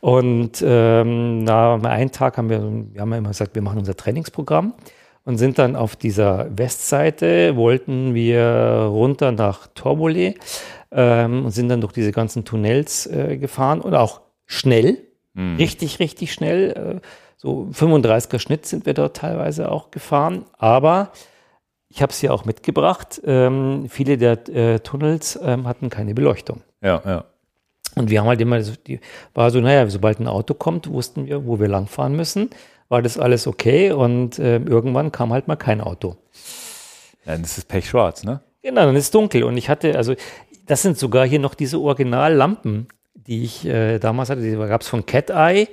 Und 0.00 0.62
ähm, 0.66 1.44
na, 1.44 1.74
am 1.74 1.86
einen 1.86 2.10
Tag 2.10 2.36
haben 2.36 2.50
wir, 2.50 2.60
wir 2.92 3.00
haben 3.00 3.12
ja 3.12 3.18
immer 3.18 3.28
gesagt, 3.28 3.54
wir 3.54 3.62
machen 3.62 3.78
unser 3.78 3.96
Trainingsprogramm 3.96 4.74
und 5.24 5.38
sind 5.38 5.58
dann 5.58 5.76
auf 5.76 5.94
dieser 5.94 6.48
Westseite, 6.56 7.54
wollten 7.54 8.14
wir 8.14 8.88
runter 8.90 9.30
nach 9.30 9.68
Torbole 9.74 10.34
ähm, 10.90 11.44
und 11.44 11.50
sind 11.52 11.68
dann 11.68 11.80
durch 11.80 11.92
diese 11.92 12.10
ganzen 12.12 12.44
Tunnels 12.44 13.06
äh, 13.06 13.36
gefahren 13.36 13.80
und 13.80 13.94
auch 13.94 14.22
schnell, 14.46 14.98
richtig, 15.58 15.98
richtig 15.98 16.32
schnell. 16.32 17.00
Äh, 17.02 17.06
so 17.36 17.68
35er 17.72 18.38
Schnitt 18.38 18.66
sind 18.66 18.84
wir 18.86 18.94
dort 18.94 19.16
teilweise 19.16 19.70
auch 19.70 19.90
gefahren, 19.90 20.44
aber 20.58 21.12
ich 21.88 22.02
habe 22.02 22.10
es 22.10 22.18
hier 22.18 22.34
auch 22.34 22.44
mitgebracht. 22.44 23.20
Ähm, 23.24 23.86
viele 23.88 24.18
der 24.18 24.48
äh, 24.48 24.80
Tunnels 24.80 25.38
ähm, 25.42 25.66
hatten 25.66 25.88
keine 25.88 26.14
Beleuchtung. 26.14 26.62
Ja, 26.82 27.00
ja. 27.04 27.24
Und 27.94 28.10
wir 28.10 28.20
haben 28.20 28.28
halt 28.28 28.40
immer, 28.40 28.62
so, 28.62 28.72
die, 28.86 29.00
war 29.34 29.50
so, 29.50 29.60
naja, 29.60 29.88
sobald 29.88 30.20
ein 30.20 30.28
Auto 30.28 30.54
kommt, 30.54 30.90
wussten 30.90 31.26
wir, 31.26 31.46
wo 31.46 31.58
wir 31.58 31.68
langfahren 31.68 32.14
müssen. 32.14 32.50
War 32.88 33.02
das 33.02 33.18
alles 33.18 33.46
okay 33.46 33.92
und 33.92 34.38
äh, 34.38 34.58
irgendwann 34.58 35.12
kam 35.12 35.32
halt 35.32 35.48
mal 35.48 35.56
kein 35.56 35.80
Auto. 35.80 36.16
Dann 37.24 37.42
ist 37.42 37.58
es 37.58 37.64
pechschwarz, 37.64 38.24
ne? 38.24 38.40
Genau, 38.62 38.84
dann 38.84 38.96
ist 38.96 39.04
es 39.04 39.10
dunkel. 39.10 39.44
Und 39.44 39.56
ich 39.56 39.68
hatte, 39.68 39.96
also, 39.96 40.14
das 40.66 40.82
sind 40.82 40.98
sogar 40.98 41.26
hier 41.26 41.38
noch 41.38 41.54
diese 41.54 41.80
Originallampen, 41.80 42.88
die 43.26 43.44
ich 43.44 43.64
äh, 43.66 43.98
damals 43.98 44.30
hatte. 44.30 44.40
Die 44.42 44.52
gab 44.56 44.80
es 44.82 44.88
von 44.88 45.06
Cat 45.06 45.30
Eye. 45.30 45.68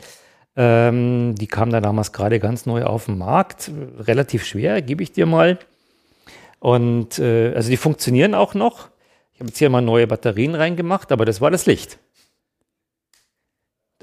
Ähm, 0.57 1.35
die 1.35 1.47
kamen 1.47 1.71
da 1.71 1.81
damals 1.81 2.11
gerade 2.13 2.39
ganz 2.39 2.65
neu 2.65 2.83
auf 2.83 3.05
den 3.05 3.17
Markt. 3.17 3.71
Relativ 3.99 4.45
schwer, 4.45 4.81
gebe 4.81 5.03
ich 5.03 5.11
dir 5.11 5.25
mal. 5.25 5.59
Und 6.59 7.19
äh, 7.19 7.53
also 7.53 7.69
die 7.69 7.77
funktionieren 7.77 8.33
auch 8.33 8.53
noch. 8.53 8.89
Ich 9.33 9.39
habe 9.41 9.49
jetzt 9.49 9.57
hier 9.59 9.69
mal 9.69 9.81
neue 9.81 10.07
Batterien 10.07 10.55
reingemacht, 10.55 11.11
aber 11.11 11.25
das 11.25 11.41
war 11.41 11.51
das 11.51 11.65
Licht. 11.65 11.99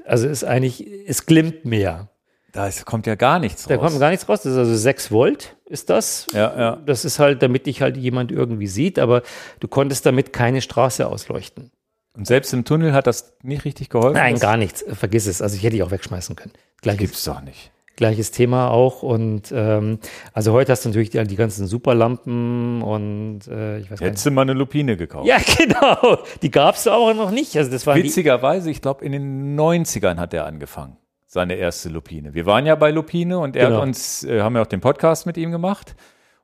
Also 0.05 0.27
ist 0.27 0.43
eigentlich, 0.43 0.85
es 1.07 1.25
glimmt 1.25 1.65
mehr. 1.65 2.09
Da 2.51 2.67
ist, 2.67 2.85
kommt 2.85 3.07
ja 3.07 3.15
gar 3.15 3.39
nichts 3.39 3.65
Da 3.65 3.75
raus. 3.75 3.89
kommt 3.89 3.99
gar 3.99 4.11
nichts 4.11 4.29
raus. 4.29 4.43
Das 4.43 4.51
ist 4.51 4.57
also 4.59 4.75
6 4.75 5.11
Volt, 5.11 5.55
ist 5.65 5.89
das. 5.89 6.27
Ja, 6.33 6.55
ja. 6.59 6.75
Das 6.85 7.03
ist 7.03 7.17
halt, 7.17 7.41
damit 7.41 7.65
dich 7.65 7.81
halt 7.81 7.97
jemand 7.97 8.31
irgendwie 8.31 8.67
sieht, 8.67 8.99
aber 8.99 9.23
du 9.59 9.67
konntest 9.67 10.05
damit 10.05 10.33
keine 10.33 10.61
Straße 10.61 11.07
ausleuchten. 11.07 11.71
Und 12.15 12.27
selbst 12.27 12.53
im 12.53 12.63
Tunnel 12.63 12.93
hat 12.93 13.07
das 13.07 13.33
nicht 13.41 13.65
richtig 13.65 13.89
geholfen? 13.89 14.13
Nein, 14.17 14.37
gar 14.39 14.55
nichts. 14.57 14.85
Vergiss 14.93 15.25
es. 15.25 15.41
Also 15.41 15.55
ich 15.55 15.63
hätte 15.63 15.71
dich 15.73 15.83
auch 15.83 15.91
wegschmeißen 15.91 16.35
können. 16.35 16.53
Gleiches, 16.81 16.99
Gibt's 16.99 17.23
doch 17.23 17.41
nicht. 17.41 17.71
gleiches 17.95 18.29
Thema 18.29 18.69
auch. 18.69 19.01
Und 19.01 19.51
ähm, 19.51 19.97
also 20.31 20.51
heute 20.53 20.71
hast 20.71 20.85
du 20.85 20.89
natürlich 20.89 21.09
die, 21.09 21.23
die 21.23 21.35
ganzen 21.35 21.65
Superlampen 21.65 22.83
und 22.83 23.47
äh, 23.47 23.79
ich 23.79 23.89
weiß 23.89 23.99
gar 23.99 24.05
nicht. 24.05 24.11
Hättest 24.11 24.25
du 24.27 24.31
mal 24.31 24.43
eine 24.43 24.53
Lupine 24.53 24.95
gekauft. 24.95 25.27
Ja, 25.27 25.37
genau. 25.57 26.19
Die 26.43 26.51
gab 26.51 26.75
es 26.75 26.87
auch 26.87 27.13
noch 27.15 27.31
nicht. 27.31 27.57
Also 27.57 27.71
das 27.71 27.83
die, 27.83 27.95
Witzigerweise, 27.95 28.69
ich 28.69 28.81
glaube, 28.81 29.03
in 29.03 29.11
den 29.11 29.59
90ern 29.59 30.17
hat 30.17 30.35
er 30.35 30.45
angefangen, 30.45 30.97
seine 31.25 31.55
erste 31.55 31.89
Lupine. 31.89 32.35
Wir 32.35 32.45
waren 32.45 32.67
ja 32.67 32.75
bei 32.75 32.91
Lupine 32.91 33.39
und 33.39 33.55
er 33.55 33.67
Genau. 33.69 33.77
hat 33.77 33.87
uns, 33.87 34.23
äh, 34.23 34.41
haben 34.41 34.55
ja 34.55 34.61
auch 34.61 34.67
den 34.67 34.81
Podcast 34.81 35.25
mit 35.25 35.37
ihm 35.37 35.49
gemacht. 35.51 35.95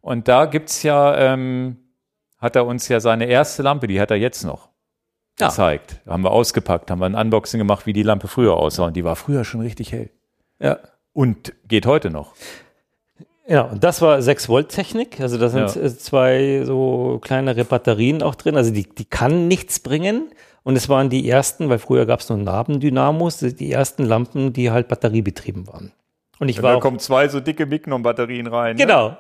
Und 0.02 0.28
da 0.28 0.46
gibt's 0.46 0.82
ja, 0.82 1.16
ähm, 1.34 1.78
hat 2.40 2.56
er 2.56 2.66
uns 2.66 2.88
ja 2.88 3.00
seine 3.00 3.26
erste 3.26 3.62
Lampe, 3.62 3.86
die 3.86 4.00
hat 4.02 4.10
er 4.10 4.18
jetzt 4.18 4.44
noch 4.44 4.70
Ja. 5.40 5.48
gezeigt. 5.50 6.00
Haben 6.08 6.24
wir 6.24 6.32
ausgepackt, 6.32 6.92
haben 6.92 7.00
wir 7.00 7.06
ein 7.06 7.16
Unboxing 7.16 7.58
gemacht, 7.60 7.86
wie 7.86 7.94
die 7.94 8.04
Lampe 8.04 8.28
früher 8.28 8.56
aussah. 8.58 8.86
Und 8.88 8.96
die 8.96 9.04
war 9.04 9.16
früher 9.16 9.44
schon 9.44 9.62
richtig 9.62 9.92
hell. 9.92 10.10
ja. 10.60 10.78
Und 11.14 11.54
geht 11.68 11.86
heute 11.88 12.12
noch. 12.12 12.34
Ja, 13.48 13.62
und 13.64 13.84
das 13.84 14.02
war 14.02 14.22
6 14.22 14.48
Volt 14.48 14.70
Technik. 14.70 15.20
Also 15.20 15.38
da 15.40 15.50
sind 15.50 15.76
Ja. 15.76 15.90
zwei 15.98 16.62
so 16.66 17.18
kleinere 17.22 17.66
Batterien 17.66 18.22
auch 18.22 18.36
drin. 18.36 18.56
Also 18.56 18.72
die, 18.72 18.84
die 18.88 19.06
kann 19.06 19.48
nichts 19.48 19.80
bringen. 19.80 20.30
Und 20.64 20.76
es 20.76 20.88
waren 20.88 21.10
die 21.10 21.28
ersten, 21.28 21.68
weil 21.68 21.80
früher 21.80 22.06
gab 22.06 22.20
es 22.20 22.30
nur 22.30 22.38
Nabendynamos, 22.38 23.40
die 23.40 23.72
ersten 23.72 24.04
Lampen, 24.06 24.54
die 24.54 24.70
halt 24.70 24.88
batteriebetrieben 24.88 25.68
waren. 25.68 25.92
Und 26.40 26.50
ich 26.50 26.62
war 26.64 26.76
da 26.76 26.80
kommen 26.80 27.00
zwei 27.00 27.28
so 27.28 27.40
dicke 27.40 27.66
Mignon-Batterien 27.66 28.48
rein. 28.48 28.76
Ne? 28.78 28.86
genau. 28.86 29.18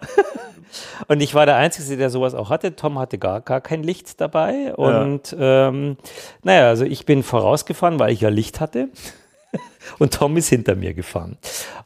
und 1.07 1.21
ich 1.21 1.35
war 1.35 1.45
der 1.45 1.57
Einzige, 1.57 1.97
der 1.97 2.09
sowas 2.09 2.33
auch 2.33 2.49
hatte. 2.49 2.75
Tom 2.75 2.97
hatte 2.97 3.17
gar, 3.17 3.41
gar 3.41 3.61
kein 3.61 3.83
Licht 3.83 4.19
dabei. 4.21 4.73
Und 4.73 5.35
ähm, 5.37 5.97
naja, 6.43 6.69
also 6.69 6.85
ich 6.85 7.05
bin 7.05 7.23
vorausgefahren, 7.23 7.99
weil 7.99 8.13
ich 8.13 8.21
ja 8.21 8.29
Licht 8.29 8.59
hatte. 8.61 8.89
Und 9.99 10.13
Tom 10.13 10.37
ist 10.37 10.49
hinter 10.49 10.75
mir 10.75 10.93
gefahren. 10.93 11.37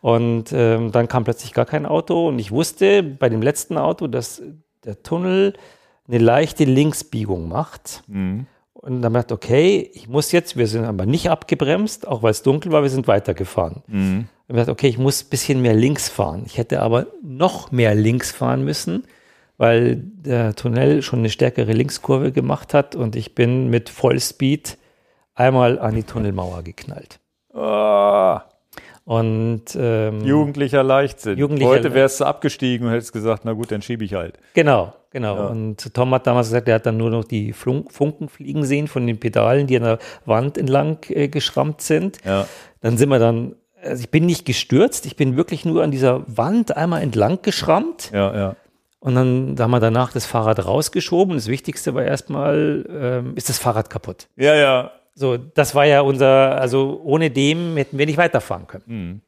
Und 0.01 0.51
ähm, 0.51 0.91
dann 0.91 1.07
kam 1.07 1.23
plötzlich 1.23 1.53
gar 1.53 1.65
kein 1.65 1.85
Auto 1.85 2.27
und 2.27 2.37
ich 2.37 2.51
wusste 2.51 3.01
bei 3.01 3.29
dem 3.29 3.41
letzten 3.41 3.77
Auto, 3.77 4.07
dass 4.07 4.41
der 4.83 5.01
Tunnel 5.01 5.53
eine 6.09 6.17
leichte 6.17 6.65
Linksbiegung 6.65 7.47
macht. 7.47 8.03
Mhm. 8.07 8.47
Und 8.73 9.01
dann 9.01 9.13
dachte 9.13 9.33
ich, 9.33 9.37
okay, 9.37 9.91
ich 9.93 10.09
muss 10.09 10.33
jetzt, 10.33 10.57
wir 10.57 10.67
sind 10.67 10.83
aber 10.83 11.05
nicht 11.05 11.29
abgebremst, 11.29 12.05
auch 12.05 12.21
weil 12.21 12.31
es 12.31 12.43
dunkel 12.43 12.73
war, 12.73 12.81
wir 12.81 12.89
sind 12.89 13.07
weitergefahren. 13.07 13.81
Mhm. 13.87 14.27
Und 14.47 14.55
ich 14.55 14.61
dachte, 14.61 14.71
okay, 14.71 14.87
ich 14.87 14.97
muss 14.97 15.23
ein 15.23 15.29
bisschen 15.29 15.61
mehr 15.61 15.73
links 15.73 16.09
fahren. 16.09 16.43
Ich 16.45 16.57
hätte 16.57 16.81
aber 16.81 17.07
noch 17.23 17.71
mehr 17.71 17.95
links 17.95 18.31
fahren 18.31 18.63
müssen, 18.63 19.03
weil 19.57 19.95
der 19.97 20.55
Tunnel 20.55 21.01
schon 21.01 21.19
eine 21.19 21.29
stärkere 21.29 21.71
Linkskurve 21.71 22.31
gemacht 22.31 22.73
hat 22.73 22.95
und 22.95 23.15
ich 23.15 23.35
bin 23.35 23.69
mit 23.69 23.89
Vollspeed 23.89 24.77
einmal 25.35 25.79
an 25.79 25.95
die 25.95 26.03
Tunnelmauer 26.03 26.63
geknallt. 26.63 27.19
Ah, 27.53 28.43
Und 29.05 29.63
ähm, 29.75 30.21
jugendlicher 30.21 30.83
Leichtsinn. 30.83 31.37
Jugendlicher 31.37 31.69
Heute 31.69 31.93
wärst 31.93 32.19
du 32.19 32.25
abgestiegen 32.25 32.87
und 32.87 32.93
hättest 32.93 33.13
gesagt, 33.13 33.43
na 33.45 33.53
gut, 33.53 33.71
dann 33.71 33.81
schiebe 33.81 34.03
ich 34.03 34.13
halt. 34.13 34.39
genau, 34.53 34.93
genau. 35.11 35.35
Ja. 35.37 35.45
Und 35.47 35.93
Tom 35.93 36.13
hat 36.13 36.25
damals 36.27 36.47
gesagt, 36.47 36.67
er 36.67 36.75
hat 36.75 36.85
dann 36.85 36.97
nur 36.97 37.09
noch 37.09 37.23
die 37.23 37.53
Flun 37.53 37.85
Funken 37.89 38.27
fliegen 38.29 38.65
sehen 38.65 38.87
von 38.87 39.05
den 39.07 39.19
Pedalen, 39.19 39.67
die 39.67 39.77
an 39.77 39.83
der 39.83 39.99
Wand 40.25 40.57
entlang 40.57 40.97
äh, 41.09 41.27
geschrammt 41.27 41.81
sind. 41.81 42.17
Ja. 42.25 42.47
Dann 42.81 42.97
sind 42.97 43.09
wir 43.09 43.19
dann, 43.19 43.55
also 43.83 44.01
ich 44.01 44.09
bin 44.09 44.25
nicht 44.25 44.45
gestürzt, 44.45 45.05
ich 45.05 45.15
bin 45.15 45.35
wirklich 45.35 45.65
nur 45.65 45.83
an 45.83 45.91
dieser 45.91 46.23
Wand 46.27 46.75
einmal 46.75 47.01
entlang 47.01 47.39
geschrammt. 47.41 48.11
Ja, 48.11 48.35
ja. 48.35 48.55
Und 48.99 49.15
dann 49.15 49.55
haben 49.59 49.71
wir 49.71 49.81
danach 49.81 50.13
das 50.13 50.25
Fahrrad 50.25 50.65
rausgeschoben. 50.65 51.35
Das 51.35 51.47
Wichtigste 51.47 51.93
war 51.93 52.03
erstmal, 52.03 52.85
ähm, 52.89 53.33
ist 53.35 53.49
das 53.49 53.57
Fahrrad 53.59 53.89
kaputt. 53.89 54.27
Ja, 54.37 54.55
ja. 54.55 54.91
So, 55.13 55.37
das 55.37 55.75
war 55.75 55.85
ja 55.85 56.01
unser, 56.01 56.59
also 56.59 57.01
ohne 57.03 57.29
dem 57.29 57.75
hätten 57.75 57.97
wir 57.97 58.05
nicht 58.05 58.17
weiterfahren 58.17 58.65
können. 58.65 59.21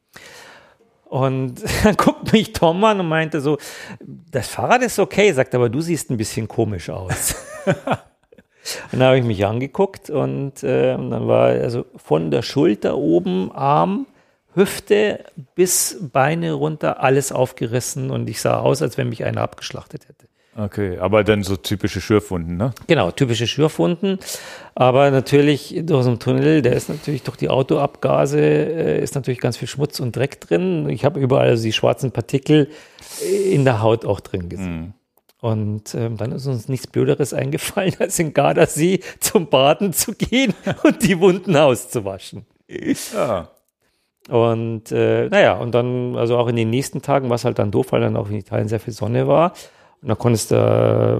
Und 1.04 1.62
dann 1.84 1.96
guckt 1.96 2.32
mich 2.32 2.52
Tom 2.52 2.82
an 2.84 3.00
und 3.00 3.08
meinte 3.08 3.40
so, 3.40 3.58
das 4.00 4.48
Fahrrad 4.48 4.82
ist 4.82 4.98
okay, 4.98 5.30
sagt 5.32 5.54
aber 5.54 5.68
du 5.68 5.80
siehst 5.80 6.10
ein 6.10 6.16
bisschen 6.16 6.48
komisch 6.48 6.88
aus. 6.88 7.34
und 8.92 8.98
dann 8.98 9.02
habe 9.02 9.18
ich 9.18 9.24
mich 9.24 9.44
angeguckt 9.44 10.10
und 10.10 10.62
äh, 10.62 10.94
und 10.94 11.10
dann 11.10 11.28
war 11.28 11.48
also 11.48 11.84
von 11.96 12.30
der 12.30 12.42
Schulter 12.42 12.96
oben, 12.96 13.52
Arm, 13.52 14.06
Hüfte 14.56 15.24
bis 15.54 15.98
Beine 16.00 16.52
runter, 16.54 17.02
alles 17.02 17.30
aufgerissen 17.30 18.10
und 18.10 18.28
ich 18.28 18.40
sah 18.40 18.58
aus, 18.58 18.82
als 18.82 18.98
wenn 18.98 19.08
mich 19.08 19.24
einer 19.24 19.42
abgeschlachtet 19.42 20.08
hätte. 20.08 20.26
Okay, 20.58 20.96
aber 20.98 21.22
dann 21.22 21.42
so 21.42 21.56
typische 21.56 22.00
Schürfwunden, 22.00 22.56
ne? 22.56 22.72
Genau, 22.86 23.10
typische 23.10 23.46
Schürfwunden. 23.46 24.18
Aber 24.74 25.10
natürlich 25.10 25.82
durch 25.82 26.04
so 26.04 26.08
einen 26.08 26.18
Tunnel, 26.18 26.62
der 26.62 26.72
ist 26.72 26.88
natürlich 26.88 27.22
durch 27.24 27.36
die 27.36 27.50
Autoabgase, 27.50 28.40
äh, 28.40 29.02
ist 29.02 29.14
natürlich 29.14 29.40
ganz 29.40 29.58
viel 29.58 29.68
Schmutz 29.68 30.00
und 30.00 30.16
Dreck 30.16 30.40
drin. 30.40 30.88
Ich 30.88 31.04
habe 31.04 31.20
überall 31.20 31.48
also 31.48 31.62
die 31.62 31.74
schwarzen 31.74 32.10
Partikel 32.10 32.70
in 33.50 33.66
der 33.66 33.82
Haut 33.82 34.06
auch 34.06 34.20
drin 34.20 34.48
gesehen. 34.48 34.94
Und 35.42 35.94
ähm, 35.94 36.16
dann 36.16 36.32
ist 36.32 36.46
uns 36.46 36.68
nichts 36.68 36.86
Blöderes 36.86 37.34
eingefallen, 37.34 37.94
als 37.98 38.18
in 38.18 38.32
Gardasee 38.32 39.00
zum 39.20 39.50
Baden 39.50 39.92
zu 39.92 40.14
gehen 40.14 40.54
und 40.84 41.06
die 41.06 41.20
Wunden 41.20 41.54
auszuwaschen. 41.54 42.46
Ja. 43.12 43.50
Und 44.28 44.90
äh, 44.92 45.28
naja, 45.28 45.54
und 45.54 45.74
dann, 45.74 46.16
also 46.16 46.36
auch 46.36 46.48
in 46.48 46.56
den 46.56 46.70
nächsten 46.70 47.02
Tagen 47.02 47.28
war 47.28 47.36
es 47.36 47.44
halt 47.44 47.58
dann 47.58 47.70
doof, 47.70 47.92
weil 47.92 48.00
dann 48.00 48.16
auch 48.16 48.28
in 48.28 48.36
Italien 48.36 48.68
sehr 48.68 48.80
viel 48.80 48.92
Sonne 48.92 49.28
war. 49.28 49.52
Und 50.02 50.06
Und 50.06 50.10
da 50.10 50.14
konntest 50.14 50.52
du, 50.52 50.56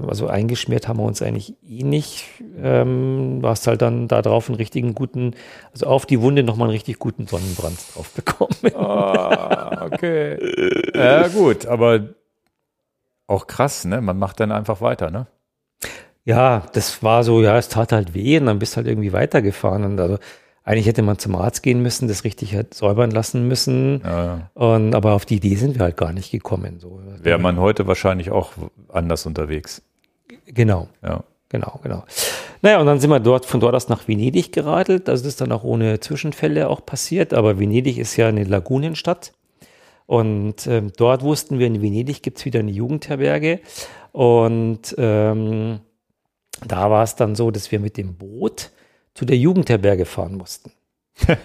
also 0.07 0.27
eingeschmiert 0.27 0.87
haben 0.87 0.99
wir 0.99 1.03
uns 1.03 1.21
eigentlich 1.21 1.55
eh 1.67 1.83
nicht. 1.83 2.23
Ähm, 2.63 3.41
hast 3.43 3.67
halt 3.67 3.81
dann 3.81 4.07
da 4.07 4.21
drauf 4.21 4.47
einen 4.47 4.55
richtigen 4.55 4.95
guten, 4.95 5.33
also 5.73 5.87
auf 5.87 6.05
die 6.05 6.21
Wunde 6.21 6.41
nochmal 6.41 6.69
einen 6.69 6.77
richtig 6.77 6.97
guten 6.97 7.27
Sonnenbrand 7.27 7.77
drauf 7.93 8.11
bekommen. 8.11 8.73
Ah, 8.75 9.85
okay. 9.85 10.39
ja, 10.95 11.27
gut, 11.27 11.65
aber 11.65 12.13
auch 13.27 13.47
krass, 13.47 13.83
ne? 13.83 13.99
Man 13.99 14.17
macht 14.17 14.39
dann 14.39 14.53
einfach 14.53 14.79
weiter, 14.79 15.11
ne? 15.11 15.27
Ja, 16.23 16.63
das 16.71 17.03
war 17.03 17.25
so, 17.25 17.41
ja, 17.41 17.57
es 17.57 17.67
tat 17.67 17.91
halt 17.91 18.13
weh 18.13 18.39
und 18.39 18.45
dann 18.45 18.59
bist 18.59 18.73
du 18.73 18.77
halt 18.77 18.87
irgendwie 18.87 19.11
weitergefahren. 19.11 19.83
Und 19.83 19.99
also 19.99 20.17
eigentlich 20.67 20.85
hätte 20.85 21.01
man 21.01 21.17
zum 21.17 21.33
Arzt 21.35 21.63
gehen 21.63 21.81
müssen, 21.81 22.09
das 22.09 22.25
richtig 22.25 22.53
halt 22.53 22.73
säubern 22.73 23.09
lassen 23.09 23.47
müssen. 23.47 24.01
Ja. 24.03 24.49
Und, 24.53 24.95
aber 24.95 25.13
auf 25.13 25.25
die 25.25 25.37
Idee 25.37 25.55
sind 25.55 25.75
wir 25.75 25.83
halt 25.83 25.95
gar 25.95 26.11
nicht 26.11 26.29
gekommen. 26.29 26.81
So. 26.81 26.99
Wäre 27.23 27.39
man 27.39 27.57
heute 27.57 27.87
wahrscheinlich 27.87 28.31
auch 28.31 28.51
anders 28.89 29.25
unterwegs. 29.25 29.81
Genau. 30.45 30.89
Ja. 31.01 31.23
Genau, 31.47 31.79
genau. 31.81 32.03
Naja, 32.61 32.81
und 32.81 32.85
dann 32.85 32.99
sind 32.99 33.09
wir 33.09 33.21
dort 33.21 33.45
von 33.45 33.61
dort 33.61 33.75
aus 33.75 33.87
nach 33.87 34.09
Venedig 34.09 34.51
geradelt. 34.51 35.07
Also 35.07 35.23
das 35.23 35.35
ist 35.35 35.39
dann 35.39 35.53
auch 35.53 35.63
ohne 35.63 36.01
Zwischenfälle 36.01 36.67
auch 36.67 36.85
passiert. 36.85 37.33
Aber 37.33 37.57
Venedig 37.57 37.97
ist 37.97 38.17
ja 38.17 38.27
eine 38.27 38.43
Lagunenstadt. 38.43 39.31
Und 40.05 40.67
ähm, 40.67 40.91
dort 40.97 41.23
wussten 41.23 41.59
wir, 41.59 41.67
in 41.67 41.81
Venedig 41.81 42.21
gibt 42.21 42.39
es 42.39 42.45
wieder 42.45 42.59
eine 42.59 42.71
Jugendherberge. 42.71 43.61
Und 44.11 44.93
ähm, 44.97 45.79
da 46.67 46.91
war 46.91 47.03
es 47.03 47.15
dann 47.15 47.35
so, 47.35 47.51
dass 47.51 47.71
wir 47.71 47.79
mit 47.79 47.95
dem 47.95 48.15
Boot 48.15 48.71
zu 49.17 49.25
der 49.25 49.37
Jugendherberge 49.37 50.05
fahren 50.05 50.35
mussten. 50.35 50.71
wir 51.25 51.35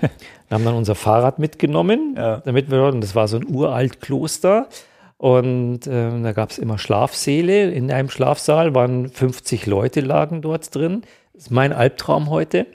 haben 0.51 0.65
dann 0.65 0.75
unser 0.75 0.95
Fahrrad 0.95 1.39
mitgenommen, 1.39 2.15
ja. 2.19 2.43
damit 2.45 2.71
wir 2.71 2.77
dort, 2.77 2.95
und 2.95 3.01
das 3.01 3.15
war 3.15 3.29
so 3.29 3.39
ein 3.39 3.47
uralt 3.47 4.03
Kloster. 4.03 4.69
Und 5.17 5.87
äh, 5.87 6.23
da 6.23 6.33
gab 6.33 6.51
es 6.51 6.59
immer 6.59 6.77
Schlafsäle. 6.77 7.71
In 7.71 7.91
einem 7.91 8.11
Schlafsaal 8.11 8.75
waren 8.75 9.09
50 9.09 9.65
Leute 9.65 10.01
lagen 10.01 10.43
dort 10.43 10.75
drin. 10.75 11.03
Das 11.33 11.45
ist 11.45 11.51
mein 11.51 11.73
Albtraum 11.73 12.29
heute. 12.29 12.67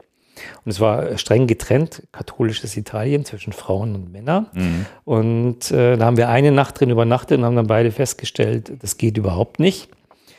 Und 0.66 0.72
es 0.72 0.80
war 0.80 1.16
streng 1.20 1.46
getrennt, 1.46 2.08
katholisches 2.12 2.76
Italien 2.76 3.24
zwischen 3.24 3.54
Frauen 3.54 3.94
und 3.94 4.12
Männern. 4.12 4.48
Mhm. 4.54 4.86
Und 5.04 5.70
äh, 5.70 5.98
da 5.98 6.06
haben 6.06 6.18
wir 6.18 6.30
eine 6.30 6.52
Nacht 6.52 6.80
drin 6.80 6.90
übernachtet 6.90 7.38
und 7.38 7.46
haben 7.46 7.56
dann 7.56 7.68
beide 7.68 7.92
festgestellt, 7.92 8.72
das 8.82 8.98
geht 8.98 9.18
überhaupt 9.18 9.60
nicht. 9.60 9.90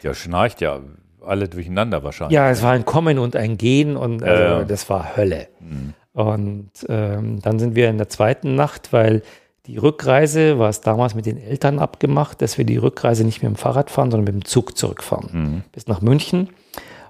Ja, 0.02 0.14
schnarcht 0.14 0.60
ja 0.60 0.80
alle 1.28 1.48
durcheinander 1.48 2.02
wahrscheinlich. 2.02 2.34
Ja, 2.34 2.50
es 2.50 2.62
war 2.62 2.72
ein 2.72 2.84
Kommen 2.84 3.18
und 3.18 3.36
ein 3.36 3.56
Gehen 3.58 3.96
und 3.96 4.22
also, 4.22 4.62
äh, 4.62 4.66
das 4.66 4.88
war 4.90 5.16
Hölle. 5.16 5.48
Mhm. 5.60 5.94
Und 6.12 6.70
ähm, 6.88 7.40
dann 7.42 7.58
sind 7.58 7.76
wir 7.76 7.88
in 7.90 7.98
der 7.98 8.08
zweiten 8.08 8.54
Nacht, 8.54 8.92
weil 8.92 9.22
die 9.66 9.76
Rückreise 9.76 10.58
war 10.58 10.70
es 10.70 10.80
damals 10.80 11.14
mit 11.14 11.26
den 11.26 11.36
Eltern 11.36 11.78
abgemacht, 11.78 12.40
dass 12.40 12.56
wir 12.56 12.64
die 12.64 12.78
Rückreise 12.78 13.24
nicht 13.24 13.42
mit 13.42 13.52
dem 13.52 13.56
Fahrrad 13.56 13.90
fahren, 13.90 14.10
sondern 14.10 14.34
mit 14.34 14.42
dem 14.42 14.44
Zug 14.46 14.76
zurückfahren 14.76 15.28
mhm. 15.32 15.62
bis 15.72 15.86
nach 15.86 16.00
München. 16.00 16.48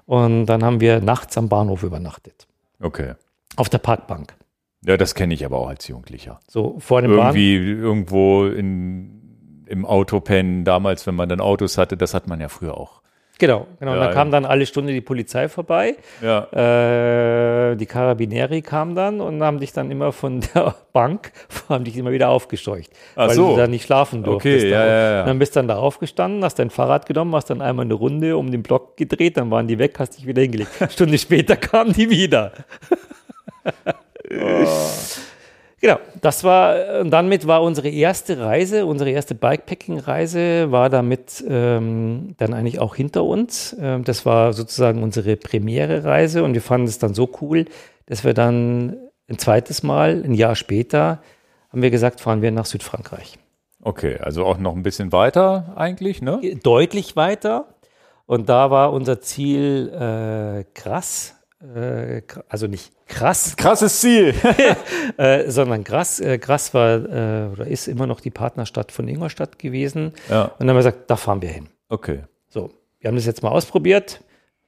Und 0.05 0.47
dann 0.47 0.63
haben 0.63 0.81
wir 0.81 0.99
nachts 1.01 1.37
am 1.37 1.49
Bahnhof 1.49 1.83
übernachtet. 1.83 2.47
Okay. 2.81 3.13
Auf 3.55 3.69
der 3.69 3.77
Parkbank. 3.77 4.35
Ja, 4.85 4.97
das 4.97 5.15
kenne 5.15 5.33
ich 5.33 5.45
aber 5.45 5.57
auch 5.57 5.69
als 5.69 5.87
Jugendlicher. 5.87 6.39
So 6.47 6.77
vor 6.79 7.01
dem 7.01 7.11
Irgendwie 7.11 7.57
Bahn 7.57 7.83
irgendwo 7.83 8.45
in, 8.45 9.65
im 9.67 9.85
Auto 9.85 10.19
pennen, 10.19 10.65
damals, 10.65 11.05
wenn 11.07 11.15
man 11.15 11.29
dann 11.29 11.41
Autos 11.41 11.77
hatte, 11.77 11.97
das 11.97 12.13
hat 12.13 12.27
man 12.27 12.41
ja 12.41 12.49
früher 12.49 12.77
auch. 12.77 12.98
Genau, 13.39 13.67
genau. 13.79 13.95
Ja, 13.95 13.97
und 13.97 14.05
da 14.05 14.13
kam 14.13 14.31
dann 14.31 14.43
alle 14.43 14.65
Stunde 14.65 14.91
die 14.91 14.99
Polizei 14.99 15.47
vorbei. 15.47 15.95
Ja. 16.21 17.71
Äh, 17.71 17.77
die 17.77 17.85
Carabinieri 17.85 18.61
kamen 18.61 18.95
dann 18.95 19.21
und 19.21 19.41
haben 19.41 19.59
dich 19.59 19.71
dann 19.71 19.89
immer 19.91 20.11
von 20.11 20.41
der 20.53 20.75
Bank, 20.91 21.31
haben 21.69 21.85
dich 21.85 21.95
immer 21.97 22.11
wieder 22.11 22.29
aufgescheucht. 22.29 22.91
Ach 23.15 23.29
weil 23.29 23.35
so. 23.35 23.51
du 23.51 23.55
da 23.55 23.67
nicht 23.67 23.85
schlafen 23.85 24.23
durftest. 24.23 24.65
Okay, 24.65 24.71
ja, 24.71 24.85
ja, 24.85 25.11
ja. 25.11 25.21
Und 25.21 25.27
dann 25.27 25.39
bist 25.39 25.55
du 25.55 25.59
dann 25.59 25.69
da 25.69 25.77
aufgestanden, 25.77 26.43
hast 26.43 26.59
dein 26.59 26.69
Fahrrad 26.69 27.05
genommen, 27.05 27.33
hast 27.33 27.49
dann 27.49 27.61
einmal 27.61 27.85
eine 27.85 27.93
Runde 27.93 28.35
um 28.35 28.51
den 28.51 28.61
Block 28.61 28.97
gedreht, 28.97 29.37
dann 29.37 29.49
waren 29.51 29.67
die 29.67 29.79
weg, 29.79 29.95
hast 29.99 30.17
dich 30.17 30.27
wieder 30.27 30.41
hingelegt. 30.41 30.71
Stunde 30.91 31.17
später 31.17 31.55
kamen 31.55 31.93
die 31.93 32.09
wieder. 32.09 32.51
oh. 34.31 34.67
Genau, 35.81 35.97
das 36.19 36.43
war, 36.43 36.99
und 36.99 37.11
damit 37.11 37.47
war 37.47 37.63
unsere 37.63 37.87
erste 37.87 38.39
Reise, 38.39 38.85
unsere 38.85 39.11
erste 39.11 39.33
Bikepacking-Reise 39.33 40.71
war 40.71 40.89
damit 40.89 41.43
ähm, 41.47 42.35
dann 42.37 42.53
eigentlich 42.53 42.79
auch 42.79 42.95
hinter 42.95 43.23
uns. 43.23 43.75
Ähm, 43.79 44.03
das 44.03 44.25
war 44.25 44.51
sozusagen 44.51 45.03
unsere 45.03 45.37
Premiere-Reise 45.37 46.43
und 46.43 46.53
wir 46.53 46.61
fanden 46.61 46.87
es 46.87 46.99
dann 46.99 47.13
so 47.13 47.29
cool, 47.41 47.65
dass 48.07 48.25
wir 48.25 48.33
dann 48.33 48.97
ein 49.29 49.37
zweites 49.37 49.83
Mal, 49.83 50.21
ein 50.25 50.33
Jahr 50.33 50.55
später, 50.55 51.21
haben 51.71 51.81
wir 51.81 51.91
gesagt, 51.91 52.19
fahren 52.19 52.41
wir 52.41 52.51
nach 52.51 52.65
Südfrankreich. 52.65 53.37
Okay, 53.81 54.17
also 54.17 54.45
auch 54.45 54.57
noch 54.57 54.75
ein 54.75 54.83
bisschen 54.83 55.13
weiter 55.13 55.73
eigentlich, 55.77 56.21
ne? 56.21 56.41
Deutlich 56.61 57.15
weiter. 57.15 57.75
Und 58.25 58.49
da 58.49 58.69
war 58.69 58.91
unser 58.91 59.21
Ziel 59.21 59.89
äh, 59.93 60.65
krass, 60.73 61.35
äh, 61.61 62.21
also 62.49 62.67
nicht 62.67 62.91
krass. 63.09 63.57
Krasses 63.57 63.99
Ziel. 63.99 64.33
äh, 65.17 65.49
sondern 65.51 65.83
krass. 65.83 66.21
Äh, 66.21 66.37
krass 66.37 66.73
war 66.73 66.95
äh, 66.95 67.49
oder 67.51 67.67
ist 67.67 67.87
immer 67.87 68.07
noch 68.07 68.21
die 68.21 68.29
Partnerstadt 68.29 68.93
von 68.93 69.07
Ingolstadt 69.07 69.59
gewesen. 69.59 70.13
Ja. 70.29 70.43
Und 70.43 70.61
dann 70.61 70.69
haben 70.69 70.75
wir 70.77 70.79
gesagt, 70.91 71.09
da 71.09 71.17
fahren 71.17 71.41
wir 71.41 71.49
hin. 71.49 71.67
Okay. 71.89 72.23
So, 72.47 72.71
wir 72.99 73.09
haben 73.09 73.15
das 73.15 73.25
jetzt 73.25 73.43
mal 73.43 73.49
ausprobiert. 73.49 74.23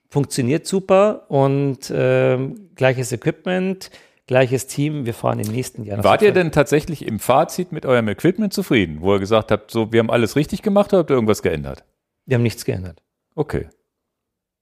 Funktioniert 0.09 0.67
super 0.67 1.25
und 1.29 1.91
ähm, 1.95 2.69
gleiches 2.75 3.13
Equipment, 3.13 3.91
gleiches 4.27 4.67
Team. 4.67 5.05
Wir 5.05 5.13
fahren 5.13 5.39
im 5.39 5.47
nächsten 5.47 5.85
Jahr. 5.85 6.03
Wart 6.03 6.21
ihr 6.21 6.33
denn 6.33 6.51
tatsächlich 6.51 7.07
im 7.07 7.19
Fazit 7.19 7.71
mit 7.71 7.85
eurem 7.85 8.09
Equipment 8.09 8.51
zufrieden, 8.51 8.97
wo 8.99 9.13
ihr 9.13 9.19
gesagt 9.19 9.51
habt, 9.51 9.71
so, 9.71 9.93
wir 9.93 9.99
haben 9.99 10.11
alles 10.11 10.35
richtig 10.35 10.63
gemacht 10.63 10.91
oder 10.91 10.99
habt 10.99 11.11
ihr 11.11 11.15
irgendwas 11.15 11.41
geändert? 11.41 11.85
Wir 12.25 12.35
haben 12.35 12.43
nichts 12.43 12.65
geändert. 12.65 13.01
Okay. 13.35 13.69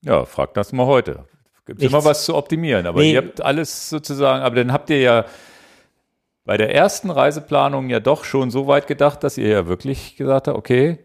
Ja, 0.04 0.26
fragt 0.26 0.56
das 0.56 0.72
mal 0.72 0.86
heute. 0.86 1.26
Gibt 1.70 1.84
immer 1.84 2.04
was 2.04 2.26
zu 2.26 2.36
optimieren, 2.36 2.86
aber 2.86 3.00
nee. 3.02 3.14
ihr 3.14 3.18
habt 3.20 3.42
alles 3.42 3.90
sozusagen, 3.90 4.44
aber 4.44 4.56
dann 4.56 4.74
habt 4.74 4.90
ihr 4.90 5.00
ja 5.00 5.26
bei 6.46 6.58
der 6.58 6.74
ersten 6.74 7.12
Reiseplanung 7.12 7.90
ja 7.90 8.00
doch 8.00 8.24
schon 8.24 8.50
so 8.50 8.68
weit 8.68 8.88
gedacht, 8.88 9.24
dass 9.24 9.38
ihr 9.38 9.48
ja 9.48 9.68
wirklich 9.68 10.16
gesagt 10.16 10.48
habt, 10.48 10.58
okay, 10.58 10.98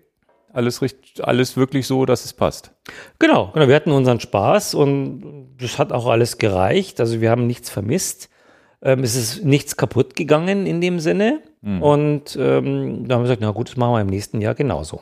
alles, 0.54 0.80
richtig, 0.80 1.26
alles 1.26 1.56
wirklich 1.56 1.86
so, 1.86 2.06
dass 2.06 2.24
es 2.24 2.32
passt. 2.32 2.70
Genau, 3.18 3.50
genau, 3.52 3.68
wir 3.68 3.74
hatten 3.74 3.90
unseren 3.90 4.20
Spaß 4.20 4.74
und 4.74 5.54
das 5.60 5.78
hat 5.78 5.92
auch 5.92 6.06
alles 6.06 6.38
gereicht. 6.38 7.00
Also 7.00 7.20
wir 7.20 7.30
haben 7.30 7.46
nichts 7.46 7.68
vermisst. 7.68 8.30
Ähm, 8.80 9.00
es 9.02 9.16
ist 9.16 9.44
nichts 9.44 9.76
kaputt 9.76 10.14
gegangen 10.14 10.66
in 10.66 10.80
dem 10.80 11.00
Sinne. 11.00 11.42
Mhm. 11.60 11.82
Und 11.82 12.36
ähm, 12.40 13.08
da 13.08 13.16
haben 13.16 13.22
wir 13.22 13.24
gesagt, 13.24 13.40
na 13.40 13.50
gut, 13.50 13.68
das 13.68 13.76
machen 13.76 13.94
wir 13.94 14.00
im 14.00 14.06
nächsten 14.06 14.40
Jahr 14.40 14.54
genauso. 14.54 15.00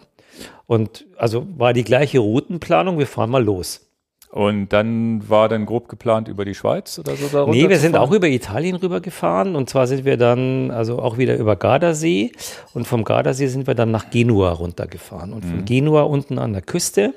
Und 0.66 1.06
also 1.18 1.46
war 1.56 1.74
die 1.74 1.84
gleiche 1.84 2.18
Routenplanung, 2.18 2.98
wir 2.98 3.06
fahren 3.06 3.30
mal 3.30 3.44
los. 3.44 3.91
Und 4.32 4.70
dann 4.70 5.28
war 5.28 5.50
dann 5.50 5.66
grob 5.66 5.90
geplant 5.90 6.26
über 6.26 6.46
die 6.46 6.54
Schweiz 6.54 6.98
oder 6.98 7.14
so 7.16 7.28
darunter? 7.28 7.54
Nee, 7.54 7.68
wir 7.68 7.78
sind 7.78 7.98
auch 7.98 8.10
über 8.12 8.28
Italien 8.28 8.76
rübergefahren 8.76 9.54
und 9.54 9.68
zwar 9.68 9.86
sind 9.86 10.06
wir 10.06 10.16
dann 10.16 10.70
also 10.70 11.00
auch 11.00 11.18
wieder 11.18 11.36
über 11.36 11.54
Gardasee 11.54 12.32
und 12.72 12.86
vom 12.86 13.04
Gardasee 13.04 13.48
sind 13.48 13.66
wir 13.66 13.74
dann 13.74 13.90
nach 13.90 14.08
Genua 14.08 14.52
runtergefahren 14.52 15.34
und 15.34 15.44
von 15.44 15.56
mhm. 15.58 15.64
Genua 15.66 16.04
unten 16.04 16.38
an 16.38 16.54
der 16.54 16.62
Küste. 16.62 17.12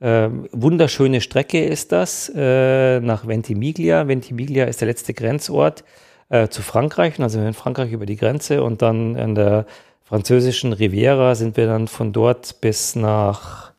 Äh, 0.00 0.28
wunderschöne 0.52 1.22
Strecke 1.22 1.64
ist 1.64 1.92
das 1.92 2.30
äh, 2.36 3.00
nach 3.00 3.26
Ventimiglia. 3.26 4.06
Ventimiglia 4.06 4.66
ist 4.66 4.82
der 4.82 4.88
letzte 4.88 5.14
Grenzort 5.14 5.82
äh, 6.28 6.48
zu 6.48 6.60
Frankreich. 6.60 7.18
Also 7.20 7.40
wir 7.40 7.48
in 7.48 7.54
Frankreich 7.54 7.90
über 7.90 8.04
die 8.04 8.16
Grenze 8.16 8.62
und 8.62 8.82
dann 8.82 9.16
an 9.16 9.34
der 9.34 9.64
französischen 10.02 10.74
Riviera 10.74 11.36
sind 11.36 11.56
wir 11.56 11.66
dann 11.66 11.88
von 11.88 12.12
dort 12.12 12.60
bis 12.60 12.96
nach 12.96 13.73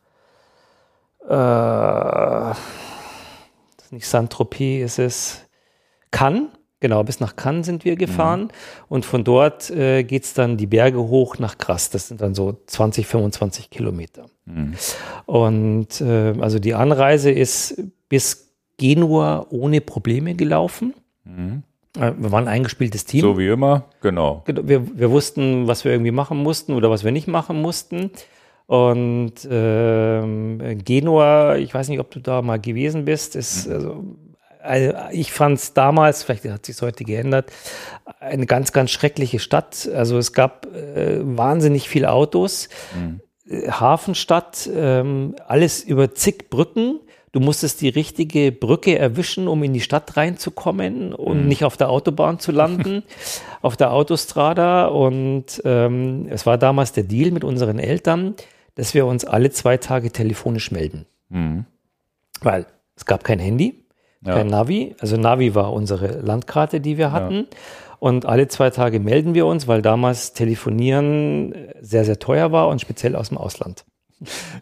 äh, 1.30 2.53
nicht 3.91 4.07
Saint-Tropez, 4.07 4.84
ist 4.84 4.99
es 4.99 5.41
Cannes. 6.11 6.49
Genau, 6.81 7.03
bis 7.03 7.19
nach 7.19 7.35
Cannes 7.35 7.65
sind 7.65 7.84
wir 7.84 7.95
gefahren 7.95 8.41
mhm. 8.41 8.49
und 8.89 9.06
von 9.06 9.23
dort 9.23 9.72
äh, 9.72 10.03
geht 10.03 10.23
es 10.26 10.34
dann 10.34 10.57
die 10.57 10.68
Berge 10.68 10.99
hoch 10.99 11.39
nach 11.39 11.57
Grasse. 11.57 11.89
Das 11.93 12.10
sind 12.10 12.22
dann 12.22 12.35
so 12.35 12.57
20, 12.68 13.07
25 13.07 13.69
Kilometer. 13.72 14.26
Mhm. 14.45 14.73
Und 15.26 16.02
äh, 16.02 16.34
also 16.39 16.60
die 16.60 16.76
Anreise 16.76 17.31
ist 17.31 17.81
bis 18.07 18.53
Genua 18.77 19.47
ohne 19.49 19.81
Probleme 19.81 20.35
gelaufen. 20.35 20.93
Mhm. 21.23 21.64
Äh, 21.97 22.11
wir 22.19 22.31
waren 22.31 22.47
ein 22.47 22.53
eingespieltes 22.53 23.06
Team. 23.06 23.22
So 23.22 23.38
wie 23.39 23.47
immer, 23.47 23.85
genau. 24.02 24.43
Wir, 24.45 24.97
wir 24.97 25.10
wussten, 25.10 25.68
was 25.68 25.85
wir 25.85 25.91
irgendwie 25.91 26.11
machen 26.11 26.38
mussten 26.38 26.73
oder 26.73 26.91
was 26.91 27.03
wir 27.03 27.11
nicht 27.11 27.27
machen 27.27 27.61
mussten. 27.61 28.11
Und 28.68 29.34
ähm, 29.50 30.80
Genua, 30.84 31.56
ich 31.58 31.74
weiß 31.74 31.90
nicht, 31.90 32.00
ob 32.00 32.10
du 32.12 32.20
da 32.20 32.42
mal 32.42 32.60
gewesen 32.60 33.06
bist, 33.06 33.36
ist 33.36 33.68
mhm. 33.68 33.74
also, 33.74 34.06
also 34.62 34.94
ich 35.12 35.32
fand 35.32 35.60
es 35.60 35.74
damals, 35.74 36.24
vielleicht 36.24 36.46
hat 36.46 36.66
sich 36.66 36.82
heute 36.82 37.04
geändert, 37.04 37.52
eine 38.20 38.48
ganz, 38.48 38.72
ganz 38.72 38.90
schreckliche 38.90 39.40
Stadt. 39.40 39.88
Also 39.94 40.18
es 40.18 40.34
gab 40.34 40.66
äh, 40.74 41.20
wahnsinnig 41.22 41.88
viele 41.90 42.12
Autos, 42.12 42.70
mhm. 42.96 43.22
Äh, 43.48 43.70
Hafenstadt, 43.70 44.68
ähm, 44.76 45.36
alles 45.48 45.84
über 45.84 46.16
zig 46.16 46.50
Brücken. 46.50 47.00
Du 47.32 47.42
musstest 47.42 47.82
die 47.82 47.90
richtige 47.90 48.52
Brücke 48.52 48.98
erwischen, 48.98 49.48
um 49.48 49.62
in 49.62 49.74
die 49.74 49.82
Stadt 49.82 50.18
reinzukommen 50.18 51.14
und 51.14 51.44
mhm. 51.44 51.48
nicht 51.48 51.66
auf 51.66 51.78
der 51.78 51.90
Autobahn 51.90 52.40
zu 52.40 52.52
landen, 52.52 53.04
auf 53.62 53.78
der 53.78 53.92
Autostrada. 53.92 54.88
Und 54.88 55.62
ähm, 55.66 56.28
es 56.32 56.48
war 56.48 56.58
damals 56.58 56.94
der 56.94 57.04
Deal 57.04 57.30
mit 57.30 57.44
unseren 57.44 57.78
Eltern 57.78 58.34
dass 58.76 58.93
wir 58.93 59.06
uns 59.06 59.26
alle 59.26 59.49
zwei 59.52 59.77
Tage 59.77 60.11
telefonisch 60.11 60.72
melden. 60.72 61.06
Mhm. 61.30 61.65
Weil 62.41 62.65
es 62.95 63.06
gab 63.06 63.23
kein 63.23 63.39
Handy, 63.39 63.85
Ja. 64.22 64.35
kein 64.35 64.47
Navi. 64.47 64.95
Also 64.99 65.18
Navi 65.18 65.56
war 65.56 65.73
unsere 65.73 66.19
Landkarte, 66.22 66.80
die 66.81 66.97
wir 66.97 67.11
hatten. 67.11 67.47
Und 67.99 68.26
alle 68.26 68.47
zwei 68.47 68.69
Tage 68.69 68.99
melden 68.99 69.34
wir 69.34 69.45
uns, 69.45 69.68
weil 69.68 69.81
damals 69.81 70.34
Telefonieren 70.34 71.56
sehr, 71.81 72.06
sehr 72.06 72.19
teuer 72.19 72.52
war 72.52 72.68
und 72.68 72.81
speziell 72.81 73.15
aus 73.15 73.30
dem 73.30 73.38
Ausland. 73.38 73.85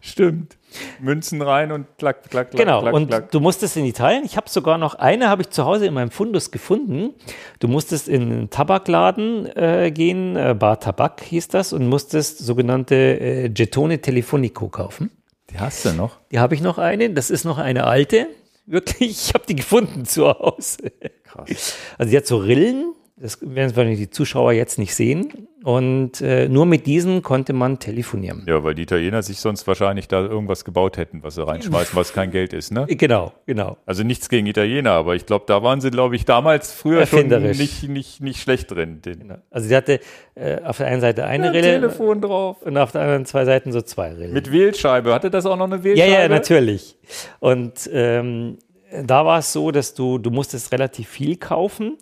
Stimmt. 0.01 0.57
Münzen 0.99 1.41
rein 1.41 1.71
und 1.71 1.85
klack, 1.97 2.29
klack, 2.29 2.51
klack, 2.51 2.59
Genau, 2.59 2.81
klack, 2.81 2.93
und 2.93 3.07
klack. 3.07 3.31
du 3.31 3.39
musstest 3.39 3.77
in 3.77 3.85
Italien, 3.85 4.23
ich 4.25 4.37
habe 4.37 4.49
sogar 4.49 4.77
noch 4.77 4.95
eine, 4.95 5.29
habe 5.29 5.41
ich 5.43 5.49
zu 5.49 5.65
Hause 5.65 5.85
in 5.85 5.93
meinem 5.93 6.11
Fundus 6.11 6.51
gefunden. 6.51 7.13
Du 7.59 7.67
musstest 7.67 8.07
in 8.07 8.21
einen 8.23 8.49
Tabakladen 8.49 9.45
äh, 9.55 9.91
gehen, 9.91 10.35
äh, 10.35 10.55
Bar 10.57 10.79
Tabak 10.79 11.21
hieß 11.21 11.47
das, 11.49 11.73
und 11.73 11.87
musstest 11.87 12.39
sogenannte 12.39 12.95
äh, 12.95 13.49
Getone 13.49 13.99
Telefonico 14.01 14.69
kaufen. 14.69 15.11
Die 15.49 15.59
hast 15.59 15.85
du 15.85 15.93
noch? 15.93 16.17
Die 16.31 16.39
habe 16.39 16.55
ich 16.55 16.61
noch 16.61 16.77
eine, 16.77 17.09
das 17.11 17.29
ist 17.29 17.43
noch 17.45 17.57
eine 17.57 17.85
alte. 17.85 18.27
Wirklich, 18.65 19.01
ich 19.27 19.33
habe 19.33 19.45
die 19.47 19.55
gefunden 19.55 20.05
zu 20.05 20.27
Hause. 20.29 20.91
Krass. 21.23 21.75
Also 21.97 22.11
die 22.11 22.17
hat 22.17 22.25
so 22.25 22.37
Rillen, 22.37 22.93
das 23.23 23.39
werden 23.41 23.73
wahrscheinlich 23.73 23.99
die 23.99 24.09
Zuschauer 24.09 24.51
jetzt 24.51 24.77
nicht 24.77 24.93
sehen. 24.93 25.47
Und 25.63 26.19
äh, 26.19 26.49
nur 26.49 26.65
mit 26.65 26.85
diesen 26.85 27.21
konnte 27.21 27.53
man 27.53 27.79
telefonieren. 27.79 28.43
Ja, 28.49 28.65
weil 28.65 28.75
die 28.75 28.81
Italiener 28.81 29.23
sich 29.23 29.39
sonst 29.39 29.65
wahrscheinlich 29.65 30.09
da 30.09 30.19
irgendwas 30.19 30.65
gebaut 30.65 30.97
hätten, 30.97 31.23
was 31.23 31.35
sie 31.35 31.47
reinschmeißen, 31.47 31.95
was 31.95 32.11
kein 32.11 32.31
Geld 32.31 32.51
ist, 32.51 32.73
ne? 32.73 32.85
Genau, 32.89 33.31
genau. 33.45 33.77
Also 33.85 34.03
nichts 34.03 34.27
gegen 34.27 34.45
Italiener, 34.45 34.91
aber 34.91 35.15
ich 35.15 35.25
glaube, 35.25 35.45
da 35.47 35.63
waren 35.63 35.79
sie, 35.79 35.89
glaube 35.89 36.17
ich, 36.17 36.25
damals 36.25 36.73
früher 36.73 37.05
schon 37.05 37.29
nicht, 37.29 37.87
nicht, 37.87 38.19
nicht 38.19 38.41
schlecht 38.41 38.71
drin. 38.71 39.01
Den 39.01 39.33
Also 39.49 39.69
sie 39.69 39.75
hatte 39.77 40.01
äh, 40.35 40.61
auf 40.61 40.75
der 40.75 40.87
einen 40.87 40.99
Seite 40.99 41.23
eine 41.25 41.45
Ja, 41.45 41.51
Rille 41.51 41.61
Telefon 41.61 42.19
drauf. 42.19 42.61
und 42.63 42.77
auf 42.77 42.91
der 42.91 43.03
anderen 43.03 43.25
zwei 43.25 43.45
Seiten 43.45 43.71
so 43.71 43.81
zwei 43.81 44.11
Rillen. 44.11 44.33
Mit 44.33 44.51
Wählscheibe. 44.51 45.13
Hatte 45.13 45.31
das 45.31 45.45
auch 45.45 45.55
noch 45.55 45.67
eine 45.67 45.77
ja, 45.77 45.83
Wählscheibe? 45.85 46.11
ja, 46.11 46.27
natürlich. 46.27 46.97
Und 47.39 47.89
ähm, 47.93 48.57
da 49.05 49.25
war 49.25 49.39
es 49.39 49.53
so, 49.53 49.71
dass 49.71 49.93
du, 49.93 50.17
du 50.17 50.29
musstest 50.29 50.73
relativ 50.73 51.07
viel 51.07 51.37
kaufen, 51.37 51.97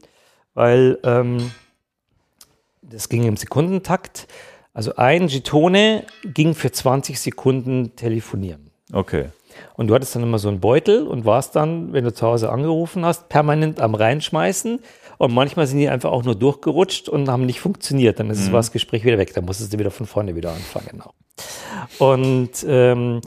weil 0.53 0.99
ähm, 1.03 1.52
das 2.82 3.10
ging 3.10 3.23
im 3.23 3.38
Sekundentakt. 3.38 4.28
Also 4.73 4.95
ein 4.95 5.28
Gitone 5.28 6.06
ging 6.23 6.56
für 6.56 6.72
20 6.72 7.19
Sekunden 7.19 7.95
telefonieren. 7.95 8.72
Okay. 8.94 9.30
Und 9.76 9.88
du 9.88 9.95
hattest 9.95 10.15
dann 10.15 10.23
immer 10.23 10.40
so 10.40 10.48
einen 10.48 10.60
Beutel 10.60 11.07
und 11.07 11.26
warst 11.26 11.56
dann, 11.56 11.94
wenn 11.94 12.03
du 12.03 12.14
zu 12.14 12.26
Hause 12.26 12.52
angerufen 12.52 13.06
hast, 13.06 13.30
permanent 13.30 13.80
am 13.80 13.95
Reinschmeißen. 13.95 14.80
Und 15.18 15.34
manchmal 15.34 15.68
sind 15.68 15.80
die 15.80 15.90
einfach 15.90 16.11
auch 16.11 16.23
nur 16.23 16.36
durchgerutscht 16.36 17.10
und 17.10 17.30
haben 17.30 17.45
nicht 17.45 17.60
funktioniert. 17.60 18.19
Dann 18.19 18.30
ist 18.30 18.52
war 18.52 18.60
das 18.60 18.72
Gespräch 18.72 19.03
wieder 19.03 19.18
weg. 19.18 19.34
Dann 19.34 19.45
musstest 19.45 19.73
du 19.73 19.78
wieder 19.78 19.91
von 19.91 20.07
vorne 20.07 20.36
wieder 20.36 20.52
anfangen. 20.52 20.88
Genau. 20.91 21.14
Und 21.99 22.65
ähm, 22.68 23.22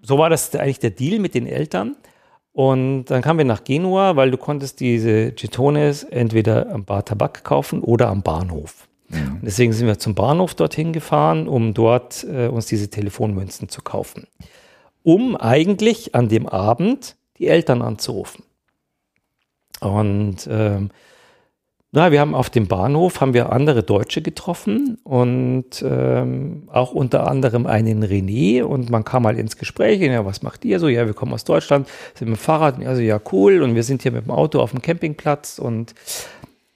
so 0.00 0.16
war 0.16 0.30
das 0.30 0.54
eigentlich 0.54 0.78
der 0.78 0.90
Deal 0.90 1.18
mit 1.18 1.34
den 1.34 1.46
Eltern. 1.46 1.96
Und 2.58 3.04
dann 3.04 3.22
kamen 3.22 3.38
wir 3.38 3.44
nach 3.44 3.62
Genua, 3.62 4.16
weil 4.16 4.32
du 4.32 4.36
konntest 4.36 4.80
diese 4.80 5.30
Getones 5.30 6.02
entweder 6.02 6.72
am 6.72 6.84
Bar 6.84 7.04
Tabak 7.04 7.44
kaufen 7.44 7.82
oder 7.82 8.08
am 8.08 8.22
Bahnhof. 8.22 8.88
Und 9.10 9.40
deswegen 9.42 9.72
sind 9.72 9.86
wir 9.86 9.98
zum 9.98 10.14
Bahnhof 10.14 10.54
dorthin 10.54 10.92
gefahren, 10.92 11.46
um 11.46 11.72
dort 11.72 12.24
äh, 12.24 12.48
uns 12.48 12.66
diese 12.66 12.90
Telefonmünzen 12.90 13.68
zu 13.68 13.80
kaufen 13.80 14.26
um 15.08 15.36
eigentlich 15.36 16.14
an 16.14 16.28
dem 16.28 16.46
Abend 16.46 17.16
die 17.38 17.48
Eltern 17.48 17.80
anzurufen. 17.80 18.44
Und 19.80 20.46
ähm, 20.50 20.90
na, 21.90 22.12
wir 22.12 22.20
haben 22.20 22.34
auf 22.34 22.50
dem 22.50 22.66
Bahnhof 22.66 23.22
haben 23.22 23.32
wir 23.32 23.50
andere 23.50 23.82
Deutsche 23.82 24.20
getroffen 24.20 24.98
und 25.04 25.82
ähm, 25.82 26.68
auch 26.70 26.92
unter 26.92 27.26
anderem 27.26 27.66
einen 27.66 28.04
René 28.04 28.62
und 28.62 28.90
man 28.90 29.04
kam 29.04 29.22
mal 29.22 29.38
ins 29.38 29.56
Gespräch, 29.56 30.00
ja, 30.02 30.26
was 30.26 30.42
macht 30.42 30.66
ihr 30.66 30.80
so? 30.80 30.88
Ja, 30.88 31.06
wir 31.06 31.14
kommen 31.14 31.32
aus 31.32 31.44
Deutschland, 31.44 31.88
sind 32.14 32.28
mit 32.28 32.38
dem 32.38 32.40
Fahrrad, 32.40 32.84
also 32.84 33.00
ja, 33.00 33.18
cool 33.32 33.62
und 33.62 33.74
wir 33.74 33.84
sind 33.84 34.02
hier 34.02 34.12
mit 34.12 34.26
dem 34.26 34.30
Auto 34.30 34.60
auf 34.60 34.72
dem 34.72 34.82
Campingplatz 34.82 35.58
und 35.58 35.94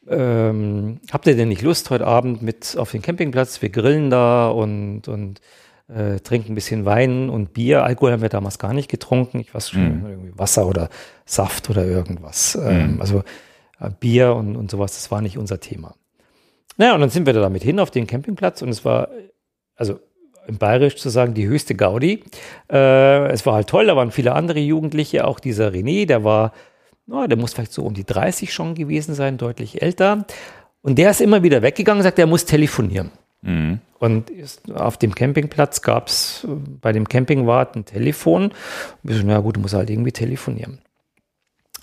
ähm, 0.08 1.00
habt 1.12 1.26
ihr 1.26 1.36
denn 1.36 1.48
nicht 1.48 1.62
Lust 1.62 1.90
heute 1.90 2.06
Abend 2.06 2.40
mit 2.40 2.76
auf 2.78 2.90
den 2.90 3.02
Campingplatz? 3.02 3.60
Wir 3.60 3.68
grillen 3.68 4.08
da 4.08 4.48
und, 4.48 5.08
und 5.08 5.42
äh, 5.88 6.20
trinken 6.20 6.52
ein 6.52 6.54
bisschen 6.54 6.86
Wein 6.86 7.28
und 7.28 7.52
Bier. 7.52 7.84
Alkohol 7.84 8.12
haben 8.12 8.22
wir 8.22 8.28
damals 8.28 8.58
gar 8.58 8.72
nicht 8.72 8.90
getrunken. 8.90 9.40
Ich 9.40 9.54
weiß 9.54 9.70
schon, 9.70 10.04
irgendwie 10.08 10.32
Wasser 10.36 10.66
oder 10.66 10.88
Saft 11.24 11.70
oder 11.70 11.84
irgendwas. 11.84 12.58
Ähm, 12.60 12.96
also 13.00 13.18
äh, 13.18 13.22
Bier 13.90 14.34
und, 14.34 14.56
und 14.56 14.70
sowas, 14.70 14.94
das 14.94 15.10
war 15.10 15.20
nicht 15.20 15.38
unser 15.38 15.60
Thema. 15.60 15.94
Naja, 16.76 16.94
und 16.94 17.00
dann 17.00 17.10
sind 17.10 17.26
wir 17.26 17.32
da 17.32 17.40
damit 17.40 17.62
hin 17.62 17.78
auf 17.78 17.90
den 17.90 18.06
Campingplatz 18.06 18.62
und 18.62 18.68
es 18.68 18.84
war, 18.84 19.08
also 19.76 20.00
im 20.46 20.58
Bayerisch 20.58 20.96
zu 20.96 21.08
sagen, 21.08 21.34
die 21.34 21.46
höchste 21.46 21.74
Gaudi. 21.74 22.24
Äh, 22.70 23.26
es 23.28 23.46
war 23.46 23.54
halt 23.54 23.68
toll, 23.68 23.86
da 23.86 23.96
waren 23.96 24.10
viele 24.10 24.32
andere 24.32 24.58
Jugendliche, 24.58 25.26
auch 25.26 25.40
dieser 25.40 25.70
René, 25.70 26.06
der 26.06 26.24
war, 26.24 26.52
na, 27.06 27.26
der 27.26 27.38
muss 27.38 27.54
vielleicht 27.54 27.72
so 27.72 27.84
um 27.84 27.94
die 27.94 28.04
30 28.04 28.52
schon 28.52 28.74
gewesen 28.74 29.14
sein, 29.14 29.38
deutlich 29.38 29.82
älter. 29.82 30.24
Und 30.82 30.98
der 30.98 31.10
ist 31.10 31.20
immer 31.20 31.42
wieder 31.42 31.62
weggegangen 31.62 32.00
und 32.00 32.04
sagt, 32.04 32.18
er 32.18 32.26
muss 32.26 32.44
telefonieren. 32.44 33.12
Mhm. 33.42 33.80
Und 33.98 34.30
ist, 34.30 34.70
auf 34.72 34.96
dem 34.96 35.14
Campingplatz 35.14 35.82
gab 35.82 36.08
es 36.08 36.46
bei 36.80 36.92
dem 36.92 37.08
Campingwart 37.08 37.76
ein 37.76 37.84
Telefon. 37.84 38.52
Wir 39.02 39.16
so, 39.16 39.22
na 39.24 39.38
gut, 39.38 39.58
muss 39.58 39.74
halt 39.74 39.90
irgendwie 39.90 40.12
telefonieren. 40.12 40.78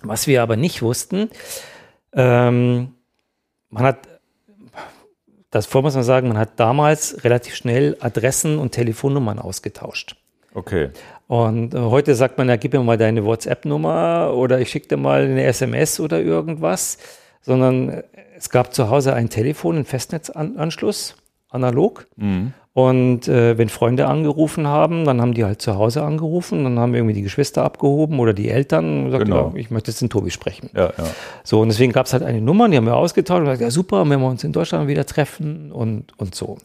Was 0.02 0.28
wir 0.28 0.42
aber 0.42 0.58
nicht 0.58 0.82
wussten, 0.82 1.30
ähm, 2.14 2.94
man 3.69 3.84
hat, 3.84 4.07
das 5.52 5.65
vor 5.65 5.81
muss 5.81 5.95
man 5.95 6.03
sagen, 6.03 6.27
man 6.27 6.38
hat 6.38 6.60
damals 6.60 7.23
relativ 7.23 7.56
schnell 7.56 7.98
Adressen 7.99 8.57
und 8.57 8.72
Telefonnummern 8.72 9.40
ausgetauscht. 9.40 10.15
Okay. 10.53 10.90
Und 11.27 11.76
äh, 11.76 11.77
heute 11.77 12.15
sagt 12.15 12.38
man, 12.38 12.49
ja, 12.49 12.56
gib 12.56 12.73
mir 12.73 12.81
mal 12.81 12.98
deine 12.98 13.23
WhatsApp-Nummer 13.23 14.34
oder 14.34 14.60
ich 14.60 14.69
schicke 14.69 14.88
dir 14.88 14.98
mal 14.98 15.23
eine 15.23 15.44
SMS 15.44 15.99
oder 15.99 16.19
irgendwas. 16.22 16.98
Sondern 17.41 18.03
es 18.36 18.49
gab 18.49 18.73
zu 18.73 18.90
Hause 18.90 19.14
ein 19.14 19.30
Telefon, 19.30 19.76
einen 19.76 19.86
Festnetzanschluss, 19.86 21.15
analog. 21.49 22.07
Und 22.74 23.28
äh, 23.28 23.58
wenn 23.58 23.68
Freunde 23.68 24.08
angerufen 24.08 24.68
haben, 24.68 25.04
dann 25.04 25.20
haben 25.22 25.34
die 25.34 25.44
halt 25.44 25.62
zu 25.62 25.76
Hause 25.76 26.04
angerufen, 26.04 26.64
dann 26.64 26.78
haben 26.80 26.94
irgendwie 26.94 27.16
die 27.16 27.24
Geschwister 27.24 27.64
abgehoben 27.64 28.20
oder 28.20 28.34
die 28.34 28.48
Eltern 28.50 29.00
und 29.00 29.06
gesagt, 29.06 29.26
Genau. 29.26 29.50
ja, 29.50 29.56
ich 29.56 29.72
möchte 29.72 29.90
jetzt 29.91 30.02
den 30.02 30.10
Tobi 30.10 30.30
sprechen. 30.30 30.70
Ja, 30.76 30.94
ja. 30.98 31.04
So, 31.44 31.62
und 31.62 31.70
deswegen 31.70 31.91
gab 31.91 32.06
es 32.06 32.14
halt 32.14 32.24
eine 32.24 32.41
Nummer, 32.41 32.70
die 32.70 32.78
haben 32.78 32.86
wir 32.86 32.96
ausgetauscht 32.96 33.40
und 33.40 33.46
gesagt, 33.46 33.62
ja 33.62 33.72
super, 33.72 34.08
wenn 34.08 34.20
wir 34.20 34.28
uns 34.28 34.44
in 34.44 34.54
Deutschland 34.54 34.88
wieder 34.88 35.06
treffen 35.06 35.72
und, 35.72 36.18
und 36.20 36.36
so. 36.36 36.58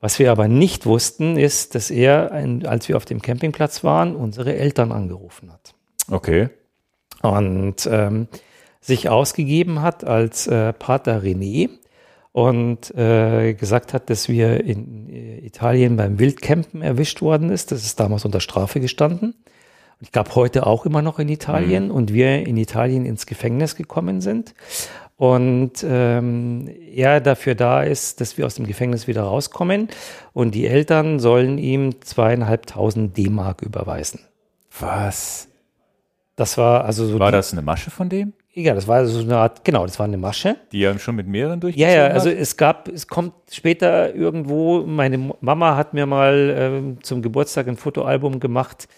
Was 0.00 0.18
wir 0.18 0.30
aber 0.30 0.48
nicht 0.48 0.86
wussten, 0.86 1.36
ist, 1.36 1.74
dass 1.74 1.90
er, 1.90 2.32
ein, 2.32 2.64
als 2.64 2.88
wir 2.88 2.96
auf 2.96 3.04
dem 3.04 3.20
Campingplatz 3.20 3.84
waren, 3.84 4.16
unsere 4.16 4.54
Eltern 4.56 4.92
angerufen 4.92 5.52
hat. 5.52 5.74
Okay. 6.10 6.48
Und 7.20 7.86
ähm, 7.90 8.28
sich 8.80 9.10
ausgegeben 9.10 9.82
hat 9.82 10.04
als 10.04 10.46
äh, 10.46 10.72
Pater 10.72 11.20
René 11.20 11.68
und 12.32 12.94
äh, 12.94 13.54
gesagt 13.54 13.92
hat, 13.92 14.08
dass 14.08 14.28
wir 14.28 14.64
in 14.64 15.08
äh, 15.08 15.38
Italien 15.38 15.96
beim 15.96 16.18
Wildcampen 16.18 16.82
erwischt 16.82 17.22
worden 17.22 17.50
ist. 17.50 17.72
Das 17.72 17.84
ist 17.84 17.98
damals 17.98 18.24
unter 18.24 18.40
Strafe 18.40 18.80
gestanden. 18.80 19.30
Und 19.32 20.06
ich 20.06 20.12
glaube, 20.12 20.34
heute 20.34 20.66
auch 20.66 20.86
immer 20.86 21.02
noch 21.02 21.18
in 21.18 21.28
Italien 21.28 21.90
und 21.90 22.12
wir 22.12 22.46
in 22.46 22.56
Italien 22.56 23.04
ins 23.04 23.26
Gefängnis 23.26 23.74
gekommen 23.74 24.20
sind. 24.20 24.54
Und 25.16 25.84
ähm, 25.86 26.70
er 26.94 27.20
dafür 27.20 27.54
da 27.54 27.82
ist, 27.82 28.22
dass 28.22 28.38
wir 28.38 28.46
aus 28.46 28.54
dem 28.54 28.66
Gefängnis 28.66 29.06
wieder 29.06 29.24
rauskommen. 29.24 29.88
Und 30.32 30.54
die 30.54 30.66
Eltern 30.66 31.18
sollen 31.18 31.58
ihm 31.58 32.00
zweieinhalbtausend 32.00 33.18
D-Mark 33.18 33.60
überweisen. 33.60 34.20
Was? 34.78 35.48
Das 36.36 36.56
war 36.56 36.86
also 36.86 37.06
so. 37.06 37.18
War 37.18 37.32
das 37.32 37.52
eine 37.52 37.60
Masche 37.60 37.90
von 37.90 38.08
dem? 38.08 38.32
Ja, 38.52 38.74
das 38.74 38.88
war 38.88 39.06
so 39.06 39.20
eine 39.20 39.36
Art, 39.36 39.64
genau, 39.64 39.86
das 39.86 39.98
war 40.00 40.06
eine 40.06 40.16
Masche. 40.16 40.56
Die 40.72 40.82
er 40.82 40.98
schon 40.98 41.14
mit 41.14 41.28
mehreren 41.28 41.54
Ja, 41.54 41.60
durchgezogen 41.60 41.94
ja, 41.94 42.04
hat? 42.06 42.12
also 42.12 42.30
es 42.30 42.56
gab, 42.56 42.88
es 42.88 43.06
kommt 43.06 43.32
später 43.52 44.12
irgendwo, 44.12 44.84
meine 44.84 45.32
Mama 45.40 45.76
hat 45.76 45.94
mir 45.94 46.04
mal 46.06 46.54
ähm, 46.58 46.98
zum 47.02 47.22
Geburtstag 47.22 47.68
ein 47.68 47.76
Fotoalbum 47.76 48.40
gemacht, 48.40 48.88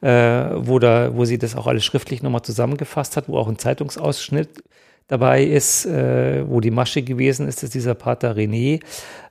äh, 0.00 0.08
wo, 0.08 0.78
da, 0.78 1.14
wo 1.14 1.26
sie 1.26 1.36
das 1.36 1.54
auch 1.56 1.66
alles 1.66 1.84
schriftlich 1.84 2.22
nochmal 2.22 2.40
zusammengefasst 2.40 3.18
hat, 3.18 3.28
wo 3.28 3.36
auch 3.36 3.48
ein 3.48 3.58
Zeitungsausschnitt 3.58 4.64
dabei 5.08 5.44
ist, 5.44 5.84
äh, 5.84 6.48
wo 6.48 6.60
die 6.60 6.70
Masche 6.70 7.02
gewesen 7.02 7.46
ist, 7.46 7.62
dass 7.62 7.68
dieser 7.68 7.94
Pater 7.94 8.34
René 8.34 8.80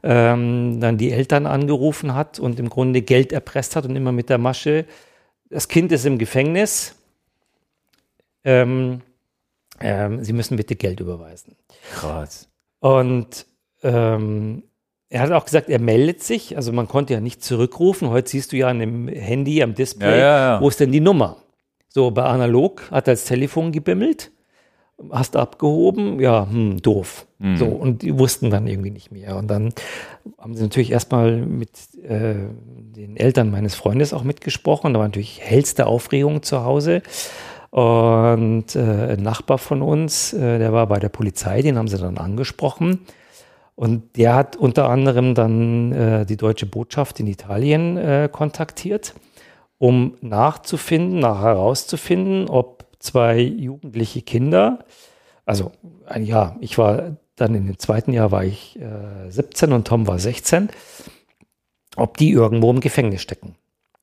ähm, 0.03 0.79
dann 0.79 0.99
die 0.99 1.11
Eltern 1.11 1.47
angerufen 1.47 2.13
hat 2.13 2.39
und 2.39 2.59
im 2.59 2.69
Grunde 2.69 3.01
Geld 3.01 3.33
erpresst 3.33 3.75
hat 3.75 3.85
und 3.85 3.95
immer 3.95 4.11
mit 4.11 4.29
der 4.29 4.37
Masche, 4.37 4.85
das 5.49 5.67
Kind 5.67 5.91
ist 5.91 6.05
im 6.05 6.19
Gefängnis, 6.19 6.95
ähm, 8.43 9.01
ähm, 9.83 10.23
Sie 10.23 10.33
müssen 10.33 10.57
bitte 10.57 10.75
Geld 10.75 10.99
überweisen. 10.99 11.55
Krass. 11.93 12.49
Und 12.79 13.45
ähm, 13.83 14.63
er 15.09 15.21
hat 15.21 15.31
auch 15.31 15.45
gesagt, 15.45 15.69
er 15.69 15.79
meldet 15.79 16.23
sich. 16.23 16.55
Also 16.55 16.71
man 16.71 16.87
konnte 16.87 17.13
ja 17.13 17.19
nicht 17.19 17.43
zurückrufen. 17.43 18.09
Heute 18.09 18.29
siehst 18.29 18.51
du 18.51 18.57
ja 18.57 18.67
an 18.69 18.79
dem 18.79 19.07
Handy, 19.07 19.61
am 19.61 19.75
Display, 19.75 20.09
Ja, 20.09 20.17
ja, 20.17 20.37
ja. 20.55 20.61
wo 20.61 20.69
ist 20.69 20.79
denn 20.79 20.91
die 20.91 20.99
Nummer? 20.99 21.37
So, 21.89 22.11
bei 22.11 22.23
analog 22.23 22.89
hat 22.91 23.07
er 23.07 23.13
das 23.13 23.25
Telefon 23.25 23.71
gebimmelt 23.71 24.31
hast 25.09 25.35
abgehoben, 25.35 26.19
ja, 26.19 26.47
hm, 26.49 26.81
doof. 26.81 27.25
Mhm. 27.39 27.57
So, 27.57 27.65
und 27.65 28.01
die 28.01 28.17
wussten 28.17 28.49
dann 28.49 28.67
irgendwie 28.67 28.91
nicht 28.91 29.11
mehr. 29.11 29.35
Und 29.37 29.47
dann 29.47 29.73
haben 30.37 30.55
sie 30.55 30.63
natürlich 30.63 30.91
erstmal 30.91 31.37
mit 31.37 31.71
äh, 32.03 32.35
den 32.65 33.17
Eltern 33.17 33.49
meines 33.49 33.75
Freundes 33.75 34.13
auch 34.13 34.23
mitgesprochen. 34.23 34.93
Da 34.93 34.99
war 34.99 35.07
natürlich 35.07 35.41
hellste 35.41 35.87
Aufregung 35.87 36.43
zu 36.43 36.63
Hause. 36.63 37.01
Und 37.71 38.75
äh, 38.75 39.13
ein 39.13 39.23
Nachbar 39.23 39.57
von 39.57 39.81
uns, 39.81 40.33
äh, 40.33 40.59
der 40.59 40.73
war 40.73 40.87
bei 40.87 40.99
der 40.99 41.09
Polizei, 41.09 41.61
den 41.61 41.77
haben 41.77 41.87
sie 41.87 41.97
dann 41.97 42.17
angesprochen. 42.17 42.99
Und 43.75 44.17
der 44.17 44.35
hat 44.35 44.57
unter 44.57 44.89
anderem 44.89 45.33
dann 45.33 45.91
äh, 45.93 46.25
die 46.25 46.37
deutsche 46.37 46.65
Botschaft 46.65 47.19
in 47.19 47.27
Italien 47.27 47.97
äh, 47.97 48.29
kontaktiert, 48.31 49.15
um 49.77 50.17
nachzufinden, 50.21 51.19
nach 51.19 51.41
herauszufinden, 51.41 52.49
ob 52.49 52.85
zwei 52.99 53.39
jugendliche 53.39 54.21
Kinder, 54.21 54.79
also 55.45 55.71
ein 56.05 56.25
Jahr, 56.25 56.57
ich 56.59 56.77
war 56.77 57.17
dann 57.35 57.55
in 57.55 57.65
dem 57.65 57.79
zweiten 57.79 58.13
Jahr 58.13 58.31
war 58.31 58.43
ich 58.43 58.77
äh, 58.79 59.31
17 59.31 59.73
und 59.73 59.87
Tom 59.87 60.05
war 60.07 60.19
16, 60.19 60.69
ob 61.95 62.17
die 62.17 62.31
irgendwo 62.31 62.69
im 62.69 62.81
Gefängnis 62.81 63.21
stecken. 63.21 63.55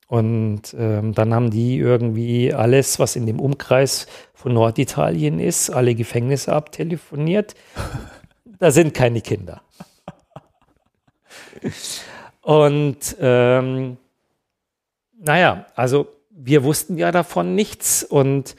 Und 0.08 0.74
ähm, 0.76 1.12
dann 1.12 1.34
haben 1.34 1.50
die 1.50 1.76
irgendwie 1.76 2.52
alles, 2.54 2.98
was 2.98 3.14
in 3.14 3.26
dem 3.26 3.38
Umkreis 3.38 4.06
von 4.34 4.54
Norditalien 4.54 5.38
ist, 5.38 5.68
alle 5.68 5.94
Gefängnisse 5.94 6.52
abtelefoniert. 6.54 7.54
da 8.58 8.70
sind 8.70 8.94
keine 8.94 9.20
Kinder. 9.20 9.60
Und 12.40 13.16
ähm, 13.20 13.98
naja, 15.20 15.66
also 15.74 16.08
wir 16.30 16.64
wussten 16.64 16.96
ja 16.96 17.12
davon 17.12 17.54
nichts 17.54 18.02
und 18.02 18.56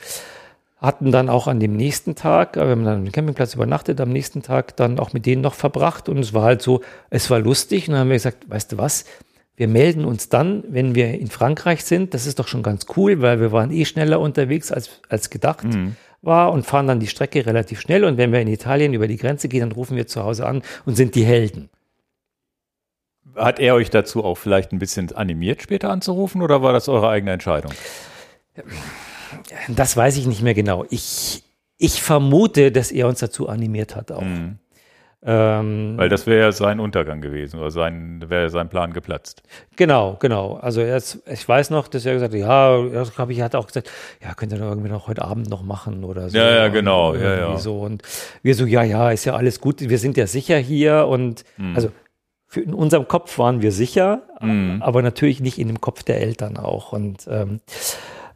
hatten 0.77 1.11
dann 1.11 1.29
auch 1.29 1.47
an 1.47 1.59
dem 1.59 1.75
nächsten 1.75 2.15
Tag, 2.15 2.55
wir 2.55 2.63
haben 2.63 2.85
dann 2.85 3.07
am 3.07 3.11
Campingplatz 3.11 3.55
übernachtet, 3.55 3.99
am 3.99 4.09
nächsten 4.11 4.43
Tag 4.43 4.75
dann 4.77 4.99
auch 4.99 5.13
mit 5.13 5.25
denen 5.25 5.41
noch 5.41 5.55
verbracht 5.55 6.07
und 6.07 6.19
es 6.19 6.33
war 6.33 6.43
halt 6.43 6.61
so, 6.61 6.81
es 7.09 7.29
war 7.29 7.39
lustig 7.39 7.87
und 7.87 7.93
dann 7.93 8.01
haben 8.01 8.09
wir 8.09 8.15
gesagt, 8.15 8.49
weißt 8.49 8.71
du 8.71 8.77
was, 8.77 9.05
wir 9.59 9.67
melden 9.67 10.05
uns 10.05 10.29
dann, 10.29 10.63
wenn 10.69 10.95
wir 10.95 11.19
in 11.19 11.27
Frankreich 11.27 11.83
sind, 11.83 12.13
das 12.13 12.25
ist 12.25 12.39
doch 12.39 12.47
schon 12.47 12.63
ganz 12.63 12.85
cool, 12.95 13.21
weil 13.21 13.41
wir 13.41 13.51
waren 13.51 13.71
eh 13.71 13.83
schneller 13.83 14.21
unterwegs 14.21 14.71
als, 14.71 15.01
als 15.09 15.29
gedacht 15.29 15.65
mhm. 15.65 15.97
war 16.21 16.53
und 16.53 16.65
fahren 16.65 16.87
dann 16.87 17.01
die 17.01 17.07
Strecke 17.07 17.45
relativ 17.45 17.81
schnell 17.81 18.05
und 18.05 18.17
wenn 18.17 18.31
wir 18.31 18.39
in 18.39 18.47
Italien 18.47 18.93
über 18.93 19.05
die 19.09 19.17
Grenze 19.17 19.49
gehen, 19.49 19.59
dann 19.59 19.73
rufen 19.73 19.97
wir 19.97 20.07
zu 20.07 20.23
Hause 20.23 20.45
an 20.45 20.61
und 20.85 20.95
sind 20.95 21.13
die 21.13 21.25
Helden. 21.25 21.69
Hat 23.35 23.59
er 23.59 23.75
euch 23.75 23.89
dazu 23.89 24.23
auch 24.23 24.35
vielleicht 24.35 24.71
ein 24.71 24.79
bisschen 24.79 25.13
animiert, 25.13 25.61
später 25.61 25.89
anzurufen 25.89 26.41
oder 26.41 26.61
war 26.61 26.71
das 26.71 26.87
eure 26.87 27.09
eigene 27.09 27.33
Entscheidung? 27.33 27.73
Das 29.67 29.97
weiß 29.97 30.15
ich 30.15 30.25
nicht 30.25 30.41
mehr 30.41 30.53
genau. 30.53 30.85
Ich, 30.89 31.43
ich 31.77 32.01
vermute, 32.01 32.71
dass 32.71 32.93
er 32.93 33.09
uns 33.09 33.19
dazu 33.19 33.49
animiert 33.49 33.97
hat 33.97 34.13
auch. 34.13 34.21
Mhm. 34.21 34.57
Ähm, 35.21 35.97
Weil 35.97 36.07
das 36.07 36.27
wäre 36.27 36.39
ja 36.39 36.51
sein 36.53 36.79
Untergang 36.79 37.19
gewesen 37.19 37.59
oder 37.59 37.71
sein, 37.71 38.23
wäre 38.27 38.49
sein 38.49 38.69
Plan 38.69 38.93
geplatzt. 38.93 39.43
Genau, 39.75 40.15
genau. 40.19 40.53
Also 40.55 40.79
jetzt, 40.79 41.19
ich 41.27 41.47
weiß 41.47 41.71
noch, 41.71 41.89
dass 41.89 42.05
er 42.05 42.13
gesagt 42.13 42.33
hat, 42.33 42.39
ja, 42.39 42.81
das 42.87 43.13
glaube 43.13 43.33
ich, 43.33 43.41
hat 43.41 43.53
auch 43.53 43.67
gesagt, 43.67 43.91
ja, 44.23 44.33
könnt 44.33 44.53
ihr 44.53 44.59
irgendwie 44.59 44.89
noch 44.89 45.07
heute 45.07 45.25
Abend 45.25 45.49
noch 45.49 45.61
machen 45.61 46.05
oder 46.05 46.29
so. 46.29 46.37
Ja, 46.37 46.49
ja, 46.51 46.67
genau, 46.69 47.15
ja, 47.15 47.35
ja. 47.35 47.57
So. 47.57 47.81
Und 47.81 48.03
wir 48.43 48.55
so, 48.55 48.65
ja, 48.65 48.83
ja, 48.83 49.11
ist 49.11 49.25
ja 49.25 49.35
alles 49.35 49.59
gut, 49.59 49.81
wir 49.81 49.97
sind 49.97 50.15
ja 50.15 50.25
sicher 50.25 50.57
hier 50.57 51.07
und 51.07 51.43
mhm. 51.57 51.75
also 51.75 51.91
für 52.47 52.61
in 52.61 52.73
unserem 52.73 53.07
Kopf 53.07 53.37
waren 53.37 53.61
wir 53.61 53.71
sicher, 53.71 54.23
mhm. 54.41 54.81
aber 54.81 55.01
natürlich 55.01 55.41
nicht 55.41 55.59
in 55.59 55.67
dem 55.67 55.81
Kopf 55.81 56.01
der 56.01 56.21
Eltern 56.21 56.57
auch. 56.57 56.93
Und 56.93 57.27
ähm, 57.29 57.59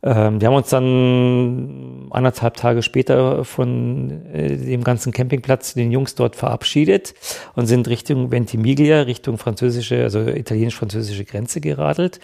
ähm, 0.04 0.42
wir 0.42 0.50
haben 0.50 0.56
uns 0.56 0.70
dann 0.70 2.08
anderthalb 2.12 2.58
Tage 2.58 2.84
später 2.84 3.46
von 3.46 4.26
äh, 4.34 4.58
dem 4.58 4.84
ganzen 4.84 5.14
Campingplatz 5.14 5.74
den 5.76 5.92
Jungs 5.92 6.16
dort 6.16 6.36
verabschiedet 6.36 7.14
und 7.56 7.68
sind 7.68 7.88
Richtung 7.88 8.30
Ventimiglia, 8.30 9.04
Richtung 9.04 9.38
französische, 9.38 10.04
also 10.04 10.20
italienisch-französische 10.20 11.24
Grenze 11.24 11.62
geradelt. 11.62 12.20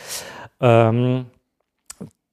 Ähm, 0.59 1.27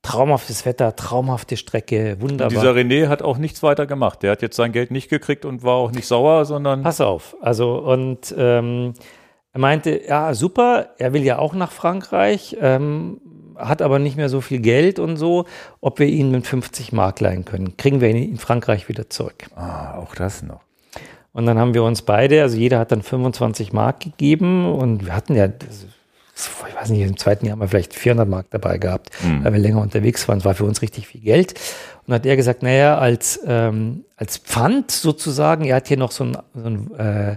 traumhaftes 0.03 0.67
Wetter, 0.67 0.97
traumhafte 0.97 1.57
Strecke, 1.57 2.17
wunderbar. 2.21 2.49
Und 2.49 2.55
dieser 2.55 2.75
René 2.75 3.09
hat 3.09 3.23
auch 3.23 3.39
nichts 3.39 3.63
weiter 3.63 3.87
gemacht. 3.87 4.25
Der 4.25 4.33
hat 4.33 4.43
jetzt 4.43 4.57
sein 4.57 4.73
Geld 4.73 4.91
nicht 4.91 5.09
gekriegt 5.09 5.45
und 5.45 5.63
war 5.63 5.75
auch 5.75 5.93
nicht 5.93 6.09
sauer, 6.09 6.45
sondern. 6.45 6.83
Pass 6.83 7.01
auf. 7.01 7.37
Also, 7.41 7.79
und 7.79 8.35
ähm, 8.37 8.95
er 9.53 9.61
meinte, 9.61 10.03
ja, 10.07 10.35
super, 10.35 10.91
er 10.99 11.13
will 11.13 11.23
ja 11.23 11.39
auch 11.39 11.55
nach 11.55 11.73
Frankreich, 11.73 12.57
ähm, 12.61 13.21
hat 13.59 13.83
aber 13.83 13.99
nicht 13.99 14.17
mehr 14.17 14.29
so 14.29 14.41
viel 14.41 14.61
Geld 14.61 14.99
und 14.99 15.17
so, 15.17 15.47
ob 15.81 15.99
wir 15.99 16.07
ihn 16.07 16.31
mit 16.31 16.47
50 16.47 16.93
Mark 16.93 17.21
leihen 17.21 17.45
können. 17.45 17.77
Kriegen 17.77 18.01
wir 18.01 18.09
ihn 18.09 18.17
in 18.17 18.39
Frankreich 18.39 18.89
wieder 18.89 19.11
zurück. 19.11 19.47
Ah, 19.55 19.97
auch 19.97 20.15
das 20.15 20.43
noch. 20.43 20.61
Und 21.33 21.45
dann 21.45 21.59
haben 21.59 21.75
wir 21.75 21.83
uns 21.83 22.01
beide, 22.01 22.41
also 22.41 22.57
jeder 22.57 22.79
hat 22.79 22.93
dann 22.93 23.03
25 23.03 23.75
Mark 23.75 24.01
gegeben 24.01 24.73
und 24.73 25.05
wir 25.05 25.15
hatten 25.15 25.35
ja, 25.35 25.47
ich 25.47 26.75
weiß 26.75 26.89
nicht, 26.91 27.03
im 27.03 27.19
zweiten 27.19 27.45
Jahr 27.45 27.53
haben 27.53 27.61
wir 27.61 27.69
vielleicht 27.69 27.95
400 27.95 28.27
Mark 28.27 28.47
dabei 28.51 28.79
gehabt, 28.79 29.11
mhm. 29.23 29.45
weil 29.45 29.53
wir 29.53 29.61
länger 29.61 29.83
unterwegs 29.83 30.27
waren. 30.29 30.39
Es 30.39 30.45
war 30.45 30.55
für 30.55 30.65
uns 30.65 30.81
richtig 30.81 31.07
viel 31.07 31.21
Geld. 31.21 31.55
Und 32.07 32.15
hat 32.15 32.25
er 32.25 32.37
gesagt, 32.37 32.63
naja, 32.63 32.97
als, 32.99 33.41
ähm, 33.47 34.05
als 34.17 34.39
Pfand 34.39 34.91
sozusagen, 34.91 35.65
er 35.65 35.77
hat 35.77 35.89
hier 35.89 35.97
noch 35.99 36.11
so 36.11 36.25
ein, 36.25 36.39
so 36.55 36.69
ein 36.69 36.95
äh, 36.95 37.37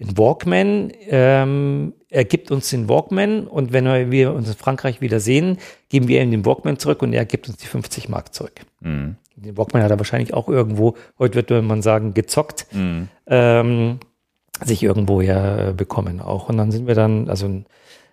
den 0.00 0.16
Walkman. 0.16 0.92
Ähm, 1.08 1.92
er 2.08 2.24
gibt 2.24 2.50
uns 2.50 2.70
den 2.70 2.88
Walkman 2.88 3.46
und 3.46 3.72
wenn 3.72 4.10
wir 4.10 4.34
uns 4.34 4.48
in 4.48 4.54
Frankreich 4.54 5.00
wieder 5.00 5.20
sehen, 5.20 5.58
geben 5.88 6.08
wir 6.08 6.22
ihm 6.22 6.30
den 6.30 6.44
Walkman 6.44 6.78
zurück 6.78 7.02
und 7.02 7.12
er 7.12 7.24
gibt 7.24 7.48
uns 7.48 7.58
die 7.58 7.66
50 7.66 8.08
Mark 8.08 8.34
zurück. 8.34 8.62
Mhm. 8.80 9.16
Den 9.36 9.56
Walkman 9.56 9.82
hat 9.82 9.90
er 9.90 9.98
wahrscheinlich 9.98 10.34
auch 10.34 10.48
irgendwo, 10.48 10.96
heute 11.18 11.36
würde 11.36 11.62
man 11.62 11.82
sagen, 11.82 12.14
gezockt, 12.14 12.66
mhm. 12.72 13.08
ähm, 13.26 14.00
sich 14.64 14.82
irgendwo 14.82 15.20
ja 15.20 15.72
bekommen 15.72 16.20
auch. 16.20 16.48
Und 16.48 16.56
dann 16.58 16.72
sind 16.72 16.86
wir 16.86 16.94
dann, 16.94 17.28
also 17.28 17.62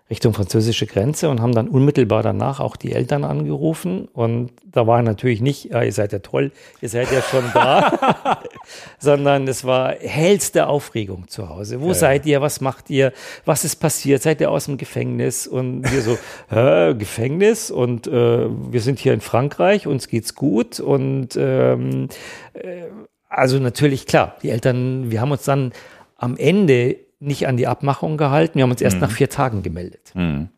Richtung 0.10 0.34
französische 0.34 0.88
Grenze 0.88 1.30
und 1.30 1.42
haben 1.42 1.54
dann 1.54 1.68
unmittelbar 1.68 2.24
danach 2.24 2.62
auch 2.62 2.78
die 2.78 2.94
Eltern 2.94 3.26
angerufen. 3.26 4.08
Und 4.14 4.52
da 4.64 4.88
war 4.88 5.02
natürlich 5.02 5.42
nicht, 5.42 5.66
ja, 5.66 5.84
ihr 5.84 5.92
seid 5.92 6.14
ja 6.14 6.20
toll, 6.20 6.54
ihr 6.80 6.88
seid 6.88 7.12
ja 7.12 7.22
schon 7.22 7.44
da, 7.54 8.42
sondern 9.00 9.50
es 9.50 9.66
war 9.66 9.92
hellste 9.92 10.68
Aufregung 10.68 11.28
zu 11.28 11.50
Hause. 11.50 11.82
Wo 11.82 11.90
ja. 11.90 11.94
seid 11.94 12.26
ihr? 12.26 12.42
Was 12.42 12.62
macht 12.62 12.90
ihr? 12.90 13.12
Was 13.44 13.66
ist 13.66 13.78
passiert? 13.78 14.22
Seid 14.22 14.40
ihr 14.40 14.50
aus 14.50 14.66
dem 14.66 14.78
Gefängnis? 14.78 15.46
Und 15.46 15.92
wir 15.92 16.02
so, 16.02 16.18
Hä, 16.50 16.94
Gefängnis? 16.94 17.70
Und 17.70 18.08
äh, 18.08 18.12
wir 18.12 18.80
sind 18.80 19.00
hier 19.00 19.14
in 19.14 19.22
Frankreich, 19.22 19.88
uns 19.88 20.08
geht's 20.08 20.36
gut. 20.36 20.80
Und 20.80 21.36
ähm, 21.36 22.08
äh, 22.54 22.84
also 23.28 23.60
natürlich, 23.60 24.06
klar, 24.06 24.38
die 24.42 24.52
Eltern, 24.52 25.12
wir 25.12 25.20
haben 25.20 25.32
uns 25.32 25.44
dann 25.44 25.74
am 26.16 26.38
Ende 26.38 27.07
nicht 27.20 27.48
an 27.48 27.58
die 27.58 27.68
Abmachung 27.68 28.18
gehalten. 28.18 28.56
Wir 28.56 28.64
haben 28.64 28.72
uns 28.72 28.82
erst 28.82 28.98
mhm. 28.98 29.02
nach 29.02 29.12
vier 29.12 29.30
Tagen 29.30 29.64
gemeldet. 29.64 30.12
Mhm. 30.14 30.50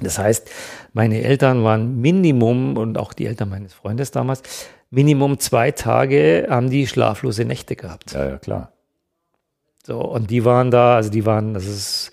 Das 0.00 0.18
heißt, 0.18 0.50
meine 0.92 1.22
Eltern 1.22 1.64
waren 1.64 2.00
Minimum 2.00 2.76
und 2.76 2.98
auch 2.98 3.12
die 3.12 3.26
Eltern 3.26 3.48
meines 3.48 3.72
Freundes 3.72 4.10
damals, 4.10 4.42
Minimum 4.90 5.38
zwei 5.40 5.72
Tage 5.72 6.46
haben 6.48 6.70
die 6.70 6.86
schlaflose 6.86 7.44
Nächte 7.44 7.76
gehabt. 7.76 8.12
Ja, 8.12 8.28
ja, 8.28 8.38
klar. 8.38 8.72
So, 9.84 10.00
und 10.00 10.30
die 10.30 10.44
waren 10.44 10.70
da, 10.70 10.96
also 10.96 11.10
die 11.10 11.24
waren, 11.26 11.54
das 11.54 11.66
ist, 11.66 12.10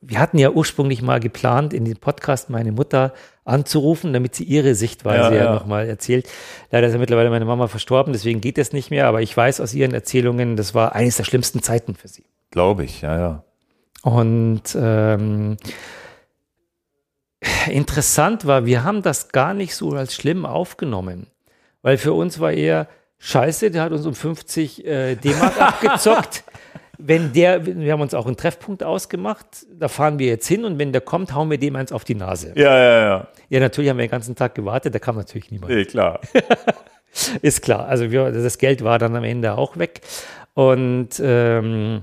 wir 0.00 0.20
hatten 0.20 0.38
ja 0.38 0.50
ursprünglich 0.50 1.02
mal 1.02 1.18
geplant, 1.20 1.72
in 1.72 1.84
den 1.84 1.96
Podcast 1.96 2.50
meine 2.50 2.72
Mutter 2.72 3.12
anzurufen, 3.44 4.12
damit 4.12 4.34
sie 4.34 4.44
ihre 4.44 4.74
Sichtweise 4.74 5.34
ja, 5.34 5.44
ja. 5.44 5.54
nochmal 5.54 5.88
erzählt. 5.88 6.28
Leider 6.70 6.86
ist 6.86 6.92
ja 6.92 6.98
mittlerweile 6.98 7.30
meine 7.30 7.44
Mama 7.44 7.66
verstorben, 7.66 8.12
deswegen 8.12 8.40
geht 8.40 8.58
das 8.58 8.72
nicht 8.72 8.90
mehr, 8.90 9.06
aber 9.06 9.22
ich 9.22 9.36
weiß 9.36 9.60
aus 9.60 9.74
ihren 9.74 9.94
Erzählungen, 9.94 10.56
das 10.56 10.74
war 10.74 10.94
eines 10.94 11.16
der 11.16 11.24
schlimmsten 11.24 11.62
Zeiten 11.62 11.94
für 11.94 12.08
sie. 12.08 12.24
Glaube 12.50 12.84
ich, 12.84 13.00
ja, 13.00 13.18
ja. 13.18 13.44
Und 14.02 14.76
ähm, 14.80 15.56
interessant 17.68 18.46
war, 18.46 18.66
wir 18.66 18.84
haben 18.84 19.02
das 19.02 19.30
gar 19.30 19.54
nicht 19.54 19.74
so 19.74 19.90
als 19.90 20.14
schlimm 20.14 20.46
aufgenommen, 20.46 21.26
weil 21.82 21.98
für 21.98 22.12
uns 22.12 22.38
war 22.38 22.52
eher, 22.52 22.86
scheiße, 23.18 23.72
der 23.72 23.82
hat 23.82 23.92
uns 23.92 24.06
um 24.06 24.14
50 24.14 24.86
äh, 24.86 25.16
D-Mark 25.16 25.60
abgezockt 25.60 26.44
wenn 26.98 27.32
der, 27.32 27.64
wir 27.64 27.92
haben 27.92 28.00
uns 28.00 28.12
auch 28.12 28.26
einen 28.26 28.36
Treffpunkt 28.36 28.82
ausgemacht, 28.82 29.46
da 29.72 29.88
fahren 29.88 30.18
wir 30.18 30.26
jetzt 30.26 30.48
hin 30.48 30.64
und 30.64 30.78
wenn 30.78 30.92
der 30.92 31.00
kommt, 31.00 31.32
hauen 31.34 31.50
wir 31.50 31.58
dem 31.58 31.76
eins 31.76 31.92
auf 31.92 32.04
die 32.04 32.16
Nase. 32.16 32.52
Ja, 32.56 32.76
ja, 32.76 33.00
ja. 33.00 33.28
Ja, 33.48 33.60
natürlich 33.60 33.88
haben 33.88 33.98
wir 33.98 34.06
den 34.06 34.10
ganzen 34.10 34.34
Tag 34.34 34.54
gewartet, 34.54 34.94
da 34.94 34.98
kam 34.98 35.16
natürlich 35.16 35.50
niemand. 35.50 35.72
Nee, 35.72 35.84
klar. 35.84 36.20
Ist 37.42 37.62
klar. 37.62 37.86
Also 37.86 38.10
wir, 38.10 38.30
das 38.30 38.58
Geld 38.58 38.84
war 38.84 38.98
dann 38.98 39.16
am 39.16 39.24
Ende 39.24 39.56
auch 39.56 39.76
weg. 39.78 40.02
Und 40.54 41.20
ähm, 41.20 42.02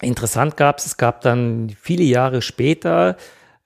interessant 0.00 0.56
gab 0.56 0.78
es, 0.78 0.86
es 0.86 0.96
gab 0.96 1.20
dann 1.20 1.74
viele 1.80 2.04
Jahre 2.04 2.40
später, 2.40 3.16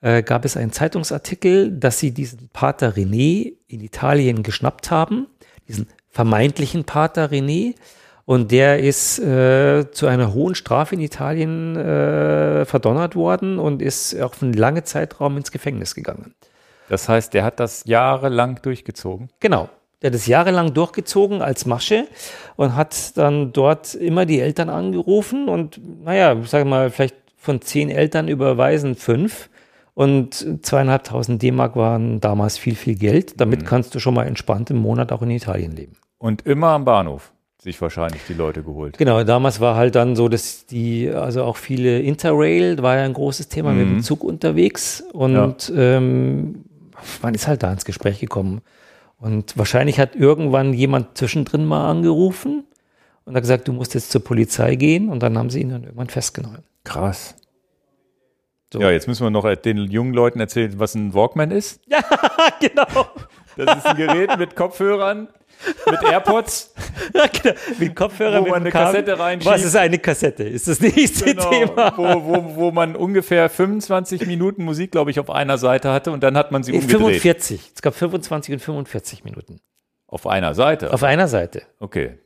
äh, 0.01 0.23
gab 0.23 0.45
es 0.45 0.57
einen 0.57 0.71
Zeitungsartikel, 0.71 1.71
dass 1.71 1.99
sie 1.99 2.11
diesen 2.11 2.49
Pater 2.51 2.95
René 2.95 3.53
in 3.67 3.81
Italien 3.81 4.43
geschnappt 4.43 4.91
haben, 4.91 5.27
diesen 5.67 5.87
vermeintlichen 6.09 6.85
Pater 6.85 7.31
René. 7.31 7.75
Und 8.29 8.51
der 8.51 8.77
ist 8.77 9.17
äh, 9.17 9.89
zu 9.89 10.05
einer 10.05 10.35
hohen 10.35 10.53
Strafe 10.53 10.93
in 10.93 11.01
Italien 11.01 11.75
äh, 11.75 12.63
verdonnert 12.63 13.15
worden 13.15 13.57
und 13.57 13.81
ist 13.81 14.21
auf 14.21 14.43
einen 14.43 14.53
langen 14.53 14.85
Zeitraum 14.85 15.35
ins 15.37 15.51
Gefängnis 15.51 15.95
gegangen. 15.95 16.35
Das 16.89 17.09
heißt, 17.09 17.33
der 17.33 17.43
hat 17.43 17.59
das 17.59 17.85
jahrelang 17.87 18.59
durchgezogen? 18.61 19.29
Genau. 19.39 19.69
Der 20.03 20.11
hat 20.11 20.15
es 20.15 20.27
jahrelang 20.27 20.75
durchgezogen 20.75 21.41
als 21.41 21.65
Masche 21.65 22.07
und 22.55 22.75
hat 22.75 23.17
dann 23.17 23.51
dort 23.51 23.95
immer 23.95 24.27
die 24.27 24.41
Eltern 24.41 24.69
angerufen 24.69 25.49
und 25.49 25.81
naja, 26.05 26.37
sag 26.45 26.67
mal, 26.67 26.91
vielleicht 26.91 27.15
von 27.35 27.61
zehn 27.61 27.89
Eltern 27.89 28.27
überweisen 28.27 28.93
fünf 28.93 29.49
und 29.95 30.59
zweieinhalbtausend 30.61 31.41
D-Mark 31.41 31.75
waren 31.75 32.21
damals 32.21 32.59
viel, 32.59 32.75
viel 32.75 32.93
Geld. 32.93 33.41
Damit 33.41 33.65
kannst 33.65 33.95
du 33.95 33.99
schon 33.99 34.13
mal 34.13 34.27
entspannt 34.27 34.69
im 34.69 34.77
Monat 34.77 35.11
auch 35.11 35.23
in 35.23 35.31
Italien 35.31 35.71
leben. 35.71 35.93
Und 36.19 36.45
immer 36.45 36.67
am 36.67 36.85
Bahnhof 36.85 37.31
sich 37.61 37.81
wahrscheinlich 37.81 38.21
die 38.27 38.33
Leute 38.33 38.63
geholt. 38.63 38.97
Genau, 38.97 39.23
damals 39.23 39.59
war 39.59 39.75
halt 39.75 39.95
dann 39.95 40.15
so, 40.15 40.29
dass 40.29 40.65
die, 40.65 41.09
also 41.09 41.43
auch 41.43 41.57
viele 41.57 41.99
Interrail, 41.99 42.81
war 42.81 42.97
ja 42.97 43.03
ein 43.03 43.13
großes 43.13 43.49
Thema 43.49 43.73
mit 43.73 43.85
dem 43.85 44.01
Zug 44.01 44.23
unterwegs 44.23 45.03
und 45.11 45.71
ähm, 45.75 46.63
man 47.21 47.33
ist 47.33 47.47
halt 47.47 47.63
da 47.63 47.71
ins 47.71 47.85
Gespräch 47.85 48.19
gekommen. 48.19 48.61
Und 49.19 49.57
wahrscheinlich 49.57 49.99
hat 49.99 50.15
irgendwann 50.15 50.73
jemand 50.73 51.17
zwischendrin 51.17 51.65
mal 51.65 51.89
angerufen 51.89 52.63
und 53.25 53.35
hat 53.35 53.43
gesagt, 53.43 53.67
du 53.67 53.73
musst 53.73 53.93
jetzt 53.93 54.11
zur 54.11 54.23
Polizei 54.23 54.75
gehen 54.75 55.09
und 55.09 55.21
dann 55.21 55.37
haben 55.37 55.49
sie 55.49 55.59
ihn 55.59 55.69
dann 55.69 55.83
irgendwann 55.83 56.07
festgenommen. 56.07 56.63
Krass. 56.85 57.35
So. 58.71 58.79
Ja, 58.79 58.91
jetzt 58.91 59.07
müssen 59.07 59.23
wir 59.23 59.31
noch 59.31 59.53
den 59.55 59.77
jungen 59.91 60.13
Leuten 60.13 60.39
erzählen, 60.39 60.73
was 60.77 60.95
ein 60.95 61.13
Walkman 61.13 61.51
ist. 61.51 61.81
Ja, 61.89 62.01
genau. 62.61 63.07
Das 63.57 63.79
ist 63.79 63.85
ein 63.85 63.97
Gerät 63.97 64.37
mit 64.37 64.55
Kopfhörern, 64.55 65.27
mit 65.89 66.03
AirPods. 66.03 66.73
Ja, 67.13 67.25
genau. 67.27 67.55
Mit 67.79 67.95
Kopfhörer, 67.95 68.41
Wo 68.41 68.49
man 68.49 68.61
eine 68.61 68.71
Kabel. 68.71 69.01
Kassette 69.01 69.19
reinschiebt. 69.19 69.51
Was 69.51 69.63
ist 69.63 69.75
eine 69.75 69.97
Kassette? 69.97 70.43
Ist 70.43 70.67
das 70.67 70.79
nächste 70.79 71.35
Thema? 71.35 71.93
Wo, 71.97 72.03
wo, 72.23 72.55
wo 72.55 72.71
man 72.71 72.95
ungefähr 72.95 73.49
25 73.49 74.27
Minuten 74.27 74.63
Musik, 74.63 74.91
glaube 74.91 75.09
ich, 75.09 75.19
auf 75.19 75.29
einer 75.29 75.57
Seite 75.57 75.91
hatte 75.91 76.11
und 76.11 76.21
dann 76.21 76.37
hat 76.37 76.51
man 76.51 76.61
sie 76.61 76.73
umgedreht. 76.73 76.97
45. 77.21 77.71
Es 77.75 77.81
gab 77.81 77.95
25 77.95 78.53
und 78.53 78.59
45 78.59 79.23
Minuten. 79.23 79.59
Auf 80.07 80.27
einer 80.27 80.53
Seite. 80.53 80.93
Auf 80.93 81.03
einer 81.03 81.27
Seite. 81.27 81.63
Okay. 81.79 82.19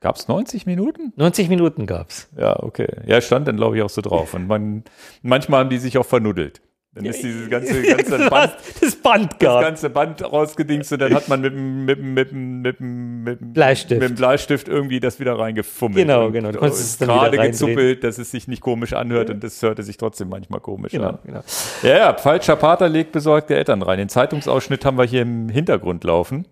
Gab 0.00 0.16
es 0.16 0.28
90 0.28 0.66
Minuten? 0.66 1.12
90 1.16 1.48
Minuten 1.50 1.86
gab's. 1.86 2.28
Ja, 2.36 2.58
okay. 2.62 2.88
Ja, 3.06 3.20
stand 3.20 3.46
dann, 3.48 3.56
glaube 3.56 3.76
ich, 3.76 3.82
auch 3.82 3.90
so 3.90 4.00
drauf. 4.00 4.34
Und 4.34 4.46
man, 4.48 4.84
manchmal 5.22 5.60
haben 5.60 5.70
die 5.70 5.78
sich 5.78 5.98
auch 5.98 6.06
vernuddelt. 6.06 6.62
Dann 6.92 7.04
ist 7.04 7.22
dieses 7.22 7.48
ganze, 7.48 7.82
ganze 7.82 8.18
Band, 8.30 8.52
das 8.80 8.96
Band 8.96 9.32
das 9.38 9.60
ganze 9.62 9.90
Band 9.90 10.24
rausgedingst 10.24 10.92
und 10.92 10.98
dann 11.00 11.14
hat 11.14 11.28
man 11.28 11.40
mit 11.40 11.52
dem, 11.54 11.84
mit 11.84 11.98
dem, 12.00 12.14
mit 12.14 12.30
dem, 12.32 12.62
mit 12.62 12.80
dem, 12.80 13.22
mit 13.22 13.40
dem 13.40 13.52
Bleistift. 13.52 14.00
mit 14.00 14.10
dem 14.10 14.16
Bleistift 14.16 14.66
irgendwie 14.66 14.98
das 14.98 15.20
wieder 15.20 15.38
reingefummelt. 15.38 15.98
Genau, 15.98 16.32
genau. 16.32 16.50
Du 16.50 16.58
konntest 16.58 16.82
es 16.82 16.98
dann 16.98 17.08
gerade 17.08 17.38
gezuppelt, 17.38 18.02
dass 18.02 18.18
es 18.18 18.32
sich 18.32 18.48
nicht 18.48 18.60
komisch 18.60 18.92
anhört 18.92 19.30
und 19.30 19.44
das 19.44 19.62
hörte 19.62 19.84
sich 19.84 19.98
trotzdem 19.98 20.28
manchmal 20.30 20.58
komisch 20.58 20.90
Genau, 20.90 21.10
an. 21.10 21.18
genau. 21.24 21.42
Ja, 21.84 21.96
ja, 21.96 22.14
falscher 22.16 22.56
Pater 22.56 22.88
legt 22.88 23.12
besorgte 23.12 23.54
Eltern 23.54 23.82
rein. 23.82 23.98
Den 23.98 24.08
Zeitungsausschnitt 24.08 24.84
haben 24.84 24.98
wir 24.98 25.04
hier 25.04 25.22
im 25.22 25.48
Hintergrund 25.48 26.02
laufen. 26.02 26.48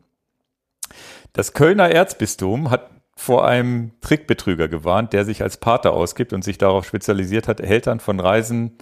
Das 1.33 1.53
Kölner 1.53 1.91
Erzbistum 1.91 2.71
hat 2.71 2.91
vor 3.17 3.45
einem 3.47 3.91
Trickbetrüger 4.01 4.69
gewarnt, 4.69 5.13
der 5.13 5.25
sich 5.25 5.43
als 5.43 5.57
Pater 5.57 5.93
ausgibt 5.93 6.33
und 6.33 6.45
sich 6.45 6.59
darauf 6.59 6.87
spezialisiert 6.87 7.49
hat, 7.49 7.61
Eltern 7.61 7.99
von 7.99 8.21
Reisen, 8.21 8.79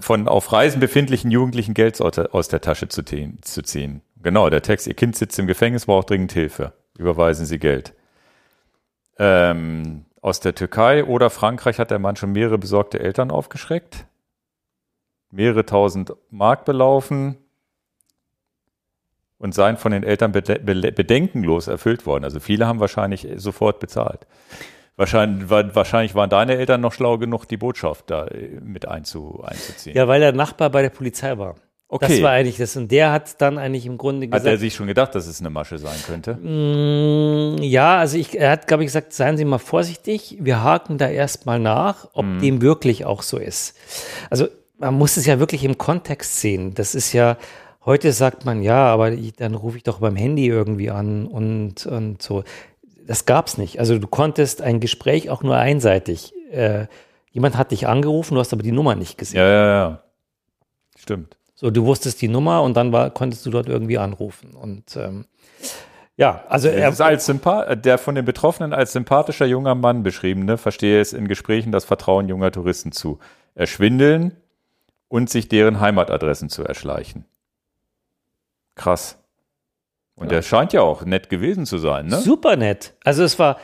von 0.00 0.26
auf 0.28 0.52
Reisen 0.52 0.80
befindlichen 0.80 1.30
Jugendlichen 1.30 1.74
Geld 1.74 2.00
aus 2.00 2.48
der, 2.48 2.60
Tasche 2.60 2.88
zu, 2.88 3.02
ziehen- 3.02 3.38
zu 3.42 3.62
ziehen. 3.62 4.02
Genau, 4.22 4.48
der 4.50 4.62
Text, 4.62 4.86
ihr 4.86 4.94
Kind 4.94 5.16
sitzt 5.16 5.38
im 5.38 5.46
Gefängnis, 5.46 5.86
braucht 5.86 6.10
dringend 6.10 6.32
Hilfe. 6.32 6.72
Überweisen 6.98 7.46
Sie 7.46 7.58
Geld. 7.58 7.94
Ähm, 9.18 10.06
aus 10.22 10.40
der 10.40 10.54
Türkei 10.54 11.04
oder 11.04 11.30
Frankreich 11.30 11.78
hat 11.78 11.90
der 11.90 11.98
Mann 11.98 12.16
schon 12.16 12.32
mehrere 12.32 12.58
besorgte 12.58 13.00
Eltern 13.00 13.30
aufgeschreckt. 13.30 14.06
Mehrere 15.30 15.64
tausend 15.64 16.12
Mark 16.30 16.64
belaufen 16.64 17.36
und 19.38 19.54
seien 19.54 19.76
von 19.76 19.92
den 19.92 20.02
Eltern 20.04 20.32
bedenkenlos 20.32 21.68
erfüllt 21.68 22.04
worden. 22.04 22.24
Also 22.24 22.40
viele 22.40 22.66
haben 22.66 22.80
wahrscheinlich 22.80 23.26
sofort 23.36 23.78
bezahlt. 23.78 24.26
Wahrscheinlich, 24.96 25.48
wa- 25.48 25.70
wahrscheinlich 25.74 26.14
waren 26.14 26.28
deine 26.30 26.56
Eltern 26.56 26.80
noch 26.80 26.92
schlau 26.92 27.16
genug, 27.18 27.46
die 27.46 27.56
Botschaft 27.56 28.10
da 28.10 28.26
äh, 28.26 28.60
mit 28.62 28.86
einzu, 28.86 29.42
einzuziehen. 29.44 29.96
Ja, 29.96 30.06
weil 30.08 30.20
der 30.20 30.32
Nachbar 30.32 30.70
bei 30.70 30.82
der 30.82 30.90
Polizei 30.90 31.38
war. 31.38 31.54
Okay. 31.92 32.06
Das 32.08 32.22
war 32.22 32.30
eigentlich 32.30 32.56
das. 32.58 32.76
Und 32.76 32.92
der 32.92 33.10
hat 33.10 33.40
dann 33.40 33.58
eigentlich 33.58 33.84
im 33.84 33.98
Grunde 33.98 34.26
Hat 34.26 34.32
er 34.34 34.38
gesagt, 34.38 34.60
sich 34.60 34.74
schon 34.74 34.86
gedacht, 34.86 35.12
dass 35.16 35.26
es 35.26 35.40
eine 35.40 35.50
Masche 35.50 35.76
sein 35.78 35.96
könnte? 36.06 36.34
Mm, 36.36 37.56
ja, 37.62 37.98
also 37.98 38.16
ich, 38.16 38.38
er 38.38 38.50
hat, 38.52 38.68
glaube 38.68 38.84
ich, 38.84 38.88
gesagt, 38.88 39.12
seien 39.12 39.36
Sie 39.36 39.44
mal 39.44 39.58
vorsichtig. 39.58 40.36
Wir 40.40 40.62
haken 40.62 40.98
da 40.98 41.08
erstmal 41.08 41.58
nach, 41.58 42.08
ob 42.12 42.24
dem 42.40 42.62
wirklich 42.62 43.04
auch 43.06 43.22
so 43.22 43.38
ist. 43.38 43.76
Also 44.30 44.46
man 44.78 44.94
muss 44.94 45.16
es 45.16 45.26
ja 45.26 45.40
wirklich 45.40 45.64
im 45.64 45.78
Kontext 45.78 46.40
sehen. 46.40 46.74
Das 46.74 46.94
ist 46.94 47.12
ja, 47.12 47.36
heute 47.84 48.12
sagt 48.12 48.44
man, 48.44 48.62
ja, 48.62 48.86
aber 48.86 49.10
ich, 49.12 49.32
dann 49.34 49.54
rufe 49.54 49.76
ich 49.76 49.82
doch 49.82 49.98
beim 49.98 50.14
Handy 50.14 50.46
irgendwie 50.46 50.90
an 50.90 51.26
und, 51.26 51.86
und 51.86 52.22
so. 52.22 52.44
Das 53.06 53.26
gab's 53.26 53.58
nicht. 53.58 53.78
Also 53.78 53.98
du 53.98 54.06
konntest 54.06 54.62
ein 54.62 54.80
Gespräch 54.80 55.30
auch 55.30 55.42
nur 55.42 55.56
einseitig. 55.56 56.32
Äh, 56.50 56.86
jemand 57.32 57.56
hat 57.56 57.70
dich 57.70 57.86
angerufen, 57.88 58.34
du 58.34 58.40
hast 58.40 58.52
aber 58.52 58.62
die 58.62 58.72
Nummer 58.72 58.94
nicht 58.94 59.18
gesehen. 59.18 59.38
Ja, 59.38 59.48
ja, 59.48 59.66
ja. 59.66 60.02
Stimmt. 60.96 61.36
So, 61.54 61.70
du 61.70 61.84
wusstest 61.84 62.22
die 62.22 62.28
Nummer 62.28 62.62
und 62.62 62.76
dann 62.76 62.92
war, 62.92 63.10
konntest 63.10 63.44
du 63.44 63.50
dort 63.50 63.68
irgendwie 63.68 63.98
anrufen. 63.98 64.54
Und 64.54 64.96
ähm, 64.96 65.26
ja, 66.16 66.44
also 66.48 66.68
Er 66.68 66.88
ist 66.88 67.00
als 67.00 67.26
Sympa 67.26 67.74
der 67.76 67.98
von 67.98 68.14
den 68.14 68.24
Betroffenen 68.24 68.72
als 68.72 68.92
sympathischer 68.92 69.46
junger 69.46 69.74
Mann 69.74 70.02
beschriebene 70.02 70.58
verstehe 70.58 71.00
es 71.00 71.12
in 71.12 71.28
Gesprächen 71.28 71.72
das 71.72 71.84
Vertrauen 71.84 72.28
junger 72.28 72.50
Touristen 72.50 72.92
zu. 72.92 73.18
Erschwindeln 73.54 74.36
und 75.08 75.28
sich 75.28 75.48
deren 75.48 75.80
Heimatadressen 75.80 76.48
zu 76.48 76.64
erschleichen. 76.64 77.24
Krass. 78.74 79.19
Und 80.20 80.30
der 80.30 80.42
scheint 80.42 80.72
ja 80.72 80.82
auch 80.82 81.04
nett 81.04 81.28
gewesen 81.30 81.66
zu 81.66 81.78
sein, 81.78 82.06
ne? 82.06 82.18
Super 82.18 82.56
nett. 82.56 82.92
Also 83.04 83.22
es 83.24 83.38
war, 83.38 83.56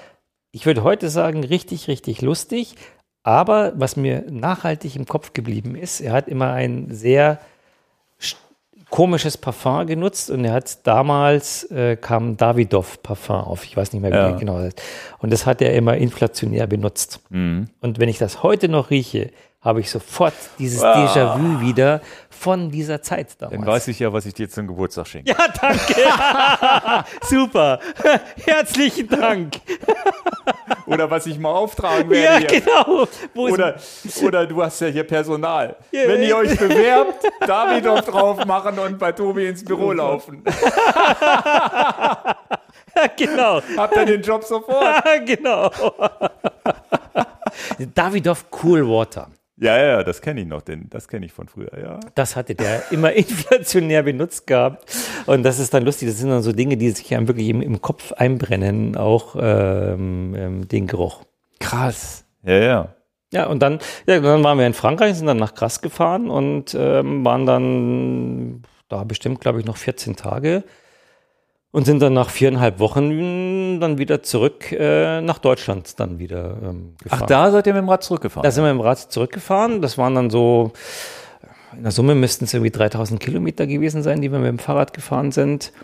ich 0.53 0.67
würde 0.67 0.83
heute 0.83 1.09
sagen, 1.11 1.45
richtig, 1.45 1.87
richtig 1.89 2.23
lustig. 2.23 2.75
Aber 3.23 3.73
was 3.77 3.97
mir 3.97 4.25
nachhaltig 4.31 4.95
im 4.97 5.05
Kopf 5.05 5.33
geblieben 5.33 5.75
ist, 5.75 6.01
er 6.01 6.13
hat 6.13 6.29
immer 6.29 6.53
ein 6.53 6.87
sehr 6.91 7.41
sch- 8.21 8.37
komisches 8.89 9.37
Parfum 9.37 9.87
genutzt 9.87 10.31
und 10.31 10.45
er 10.45 10.53
hat 10.53 10.87
damals 10.87 11.65
äh, 11.73 11.97
kam 11.97 12.37
Davidoff 12.37 13.03
Parfum 13.03 13.37
auf. 13.37 13.65
Ich 13.65 13.77
weiß 13.77 13.93
nicht 13.93 14.01
mehr, 14.03 14.13
wie 14.13 14.17
Ja. 14.17 14.31
genau. 14.31 14.69
Und 15.19 15.33
das 15.33 15.45
hat 15.45 15.61
er 15.61 15.75
immer 15.75 15.97
inflationär 15.97 16.67
benutzt. 16.69 17.21
Mhm. 17.31 17.69
Und 17.81 17.99
wenn 17.99 18.09
ich 18.09 18.19
das 18.19 18.45
heute 18.45 18.69
noch 18.69 18.91
rieche, 18.91 19.31
habe 19.67 19.81
ich 19.81 19.91
sofort 19.91 20.33
dieses 20.59 20.83
Ah. 20.83 20.95
Déjà-vu 21.05 21.61
wieder 21.61 22.01
von 22.31 22.71
dieser 22.71 23.03
Zeit 23.03 23.35
damals. 23.41 23.59
Dann 23.59 23.67
weiß 23.67 23.89
ich 23.89 23.99
ja, 23.99 24.13
was 24.13 24.25
ich 24.25 24.33
dir 24.35 24.49
zum 24.49 24.69
Geburtstag 24.69 25.07
schenke. 25.09 25.31
ja, 25.33 25.37
danke. 25.61 27.05
Super. 27.27 27.81
Herzlichen 28.45 29.09
Dank. 29.09 29.57
Oder 30.87 31.11
was 31.11 31.27
ich 31.27 31.39
mal 31.39 31.51
auftragen 31.51 32.09
werde. 32.11 32.45
Ja, 32.45 32.51
hier. 32.51 32.61
genau. 32.61 33.07
Wo 33.35 33.49
Oder, 33.49 33.75
oder 34.23 34.47
du 34.47 34.63
hast 34.63 34.81
ja 34.81 34.87
hier 34.87 35.05
Personal. 35.05 35.75
Ja. 35.91 36.07
Wenn 36.07 36.23
ihr 36.23 36.37
euch 36.37 36.57
bewerbt, 36.57 37.25
David 37.47 37.85
doch 37.87 38.01
drauf 38.03 38.45
machen 38.47 38.79
und 38.79 38.99
bei 38.99 39.11
Tobi 39.13 39.47
ins 39.49 39.65
Büro 39.65 39.93
laufen. 39.93 40.45
Ja, 42.95 43.09
genau. 43.15 43.61
Habt 43.77 43.95
ihr 43.97 44.07
den 44.07 44.23
Job 44.23 44.43
sofort? 44.43 44.83
Ja, 44.83 45.19
genau. 45.25 45.71
Davidoff 47.95 48.47
Cool 48.63 48.89
Water. 48.89 49.29
Ja, 49.59 49.79
ja, 49.83 50.03
das 50.03 50.21
kenne 50.21 50.43
ich 50.43 50.47
noch, 50.47 50.61
denn 50.61 50.89
das 50.91 51.09
kenne 51.09 51.25
ich 51.25 51.33
von 51.33 51.49
früher, 51.49 51.73
ja. 51.81 51.99
Das 52.15 52.37
hatte 52.37 52.55
der 52.55 52.93
immer 52.93 53.13
inflationär 53.15 54.03
benutzt 54.03 54.47
gehabt. 54.47 54.95
Und 55.25 55.45
das 55.45 55.59
ist 55.59 55.73
dann 55.73 55.85
lustig. 55.85 56.09
Das 56.09 56.19
sind 56.19 56.29
dann 56.29 56.43
so 56.43 56.53
Dinge, 56.53 56.77
die 56.77 56.91
sich 56.91 57.15
einem 57.15 57.27
wirklich 57.27 57.49
im, 57.49 57.63
im 57.63 57.81
Kopf 57.81 58.13
einbrennen, 58.13 58.97
auch 58.97 59.35
ähm, 59.39 60.35
ähm, 60.37 60.69
den 60.69 60.87
Geruch. 60.87 61.25
Krass. 61.59 62.25
Ja, 62.43 62.59
ja. 62.59 62.89
Ja, 63.33 63.47
und 63.47 63.61
dann, 63.61 63.81
ja, 64.07 64.21
dann 64.21 64.45
waren 64.45 64.59
wir 64.59 64.67
in 64.67 64.75
Frankreich, 64.75 65.17
sind 65.17 65.27
dann 65.27 65.39
nach 65.39 65.55
Grasse 65.55 65.81
gefahren 65.81 66.31
und 66.31 66.77
ähm, 66.79 67.25
waren 67.25 67.45
dann 67.45 68.63
da 68.89 69.05
bestimmt, 69.05 69.41
glaube 69.41 69.59
ich, 69.59 69.67
noch 69.67 69.77
14 69.77 70.17
Tage 70.17 70.65
und 71.77 71.85
sind 71.85 72.01
dann 72.01 72.15
nach 72.15 72.31
viereinhalb 72.31 72.79
Wochen 72.79 73.79
dann 73.81 73.99
wieder 73.99 74.23
zurück 74.23 74.73
äh, 74.73 75.21
nach 75.21 75.39
Deutschland 75.39 76.01
dann 76.01 76.19
wieder 76.19 76.57
ähm, 76.63 76.95
gefahren. 77.03 77.21
Ach, 77.23 77.27
da 77.27 77.51
seid 77.51 77.67
ihr 77.67 77.75
mit 77.75 77.83
dem 77.83 77.91
Rad 77.91 78.03
zurückgefahren? 78.03 78.45
Da 78.45 78.51
sind 78.51 78.65
wir 78.65 78.71
im 78.71 78.81
Rad 78.81 78.97
zurückgefahren. 79.13 79.83
Das 79.83 79.99
waren 79.99 80.15
dann 80.15 80.31
so, 80.31 80.73
in 81.77 81.83
der 81.83 81.93
Summe 81.93 82.15
müssten 82.15 82.47
es 82.47 82.55
irgendwie 82.55 82.71
3000 82.71 83.21
Kilometer 83.21 83.67
gewesen 83.67 84.03
sein, 84.03 84.23
die 84.23 84.33
wir 84.33 84.39
mit 84.39 84.49
dem 84.49 84.59
Fahrrad 84.59 84.95
gefahren 84.95 85.33
sind. 85.33 85.75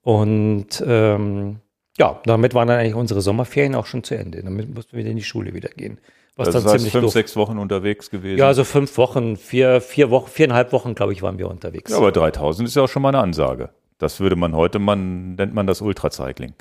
Und 0.00 0.82
ähm, 0.86 1.58
ja, 1.98 2.18
damit 2.24 2.54
waren 2.54 2.68
dann 2.68 2.78
eigentlich 2.78 2.94
unsere 2.94 3.20
Sommerferien 3.20 3.74
auch 3.74 3.84
schon 3.84 4.04
zu 4.04 4.14
Ende. 4.14 4.42
Damit 4.42 4.74
mussten 4.74 4.92
wir 4.92 5.00
wieder 5.00 5.10
in 5.10 5.18
die 5.18 5.22
Schule 5.22 5.52
wieder 5.52 5.68
gehen. 5.68 5.98
Was 6.34 6.46
das 6.46 6.54
dann 6.54 6.64
heißt, 6.64 6.78
ziemlich 6.78 6.92
fünf, 6.92 7.04
doof. 7.04 7.12
sechs 7.12 7.36
Wochen 7.36 7.58
unterwegs 7.58 8.08
gewesen. 8.08 8.38
Ja, 8.38 8.46
also 8.46 8.64
fünf 8.64 8.96
Wochen, 8.96 9.36
vier, 9.36 9.82
vier 9.82 10.08
Wochen, 10.08 10.30
viereinhalb 10.30 10.72
Wochen, 10.72 10.94
glaube 10.94 11.12
ich, 11.12 11.20
waren 11.20 11.36
wir 11.36 11.50
unterwegs. 11.50 11.90
Ja, 11.90 11.98
aber 11.98 12.10
3000 12.10 12.66
ist 12.66 12.74
ja 12.74 12.84
auch 12.84 12.88
schon 12.88 13.02
mal 13.02 13.10
eine 13.10 13.18
Ansage. 13.18 13.68
Das 14.02 14.18
würde 14.18 14.34
man 14.34 14.56
heute, 14.56 14.80
man 14.80 15.36
nennt 15.36 15.54
man 15.54 15.68
das 15.68 15.80
Ultracycling. 15.80 16.54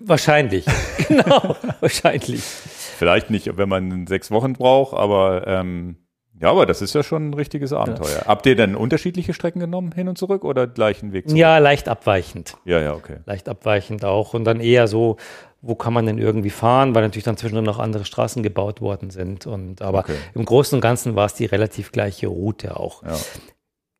Wahrscheinlich. 0.00 0.66
genau, 1.08 1.54
wahrscheinlich. 1.78 2.42
Vielleicht 2.42 3.30
nicht, 3.30 3.56
wenn 3.56 3.68
man 3.68 4.08
sechs 4.08 4.32
Wochen 4.32 4.54
braucht, 4.54 4.92
aber 4.94 5.46
ähm, 5.46 5.96
Ja, 6.40 6.50
aber 6.50 6.66
das 6.66 6.82
ist 6.82 6.92
ja 6.92 7.04
schon 7.04 7.30
ein 7.30 7.34
richtiges 7.34 7.72
Abenteuer. 7.72 8.22
Ja. 8.22 8.26
Habt 8.26 8.46
ihr 8.46 8.56
denn 8.56 8.74
unterschiedliche 8.74 9.32
Strecken 9.32 9.60
genommen, 9.60 9.92
hin 9.92 10.08
und 10.08 10.18
zurück 10.18 10.44
oder 10.44 10.66
gleichen 10.66 11.12
Weg 11.12 11.28
zurück? 11.28 11.38
Ja, 11.38 11.58
leicht 11.58 11.88
abweichend. 11.88 12.56
Ja, 12.64 12.80
ja, 12.80 12.94
okay. 12.94 13.18
Leicht 13.26 13.48
abweichend 13.48 14.04
auch. 14.04 14.34
Und 14.34 14.42
dann 14.42 14.58
eher 14.58 14.88
so, 14.88 15.18
wo 15.62 15.76
kann 15.76 15.92
man 15.92 16.04
denn 16.04 16.18
irgendwie 16.18 16.50
fahren, 16.50 16.96
weil 16.96 17.02
natürlich 17.04 17.24
dann 17.24 17.36
zwischendurch 17.36 17.64
noch 17.64 17.78
andere 17.78 18.04
Straßen 18.04 18.42
gebaut 18.42 18.80
worden 18.80 19.10
sind. 19.10 19.46
Und 19.46 19.82
aber 19.82 20.00
okay. 20.00 20.16
im 20.34 20.44
Großen 20.44 20.74
und 20.74 20.80
Ganzen 20.80 21.14
war 21.14 21.26
es 21.26 21.34
die 21.34 21.46
relativ 21.46 21.92
gleiche 21.92 22.26
Route 22.26 22.76
auch. 22.76 23.04
Ja. 23.04 23.16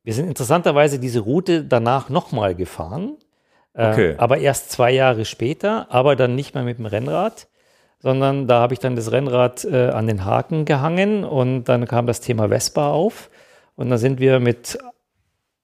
Wir 0.06 0.14
sind 0.14 0.28
interessanterweise 0.28 1.00
diese 1.00 1.18
Route 1.18 1.64
danach 1.64 2.10
nochmal 2.10 2.54
gefahren. 2.54 3.16
Äh, 3.74 3.90
okay. 3.90 4.14
aber 4.18 4.38
erst 4.38 4.70
zwei 4.70 4.92
Jahre 4.92 5.24
später, 5.24 5.88
aber 5.90 6.14
dann 6.14 6.36
nicht 6.36 6.54
mehr 6.54 6.62
mit 6.62 6.78
dem 6.78 6.86
Rennrad, 6.86 7.48
sondern 7.98 8.46
da 8.46 8.60
habe 8.60 8.72
ich 8.72 8.78
dann 8.78 8.94
das 8.94 9.10
Rennrad 9.10 9.64
äh, 9.64 9.88
an 9.88 10.06
den 10.06 10.24
Haken 10.24 10.64
gehangen 10.64 11.24
und 11.24 11.64
dann 11.64 11.88
kam 11.88 12.06
das 12.06 12.20
Thema 12.20 12.50
Vespa 12.50 12.92
auf. 12.92 13.30
Und 13.74 13.90
dann 13.90 13.98
sind 13.98 14.20
wir 14.20 14.38
mit 14.38 14.78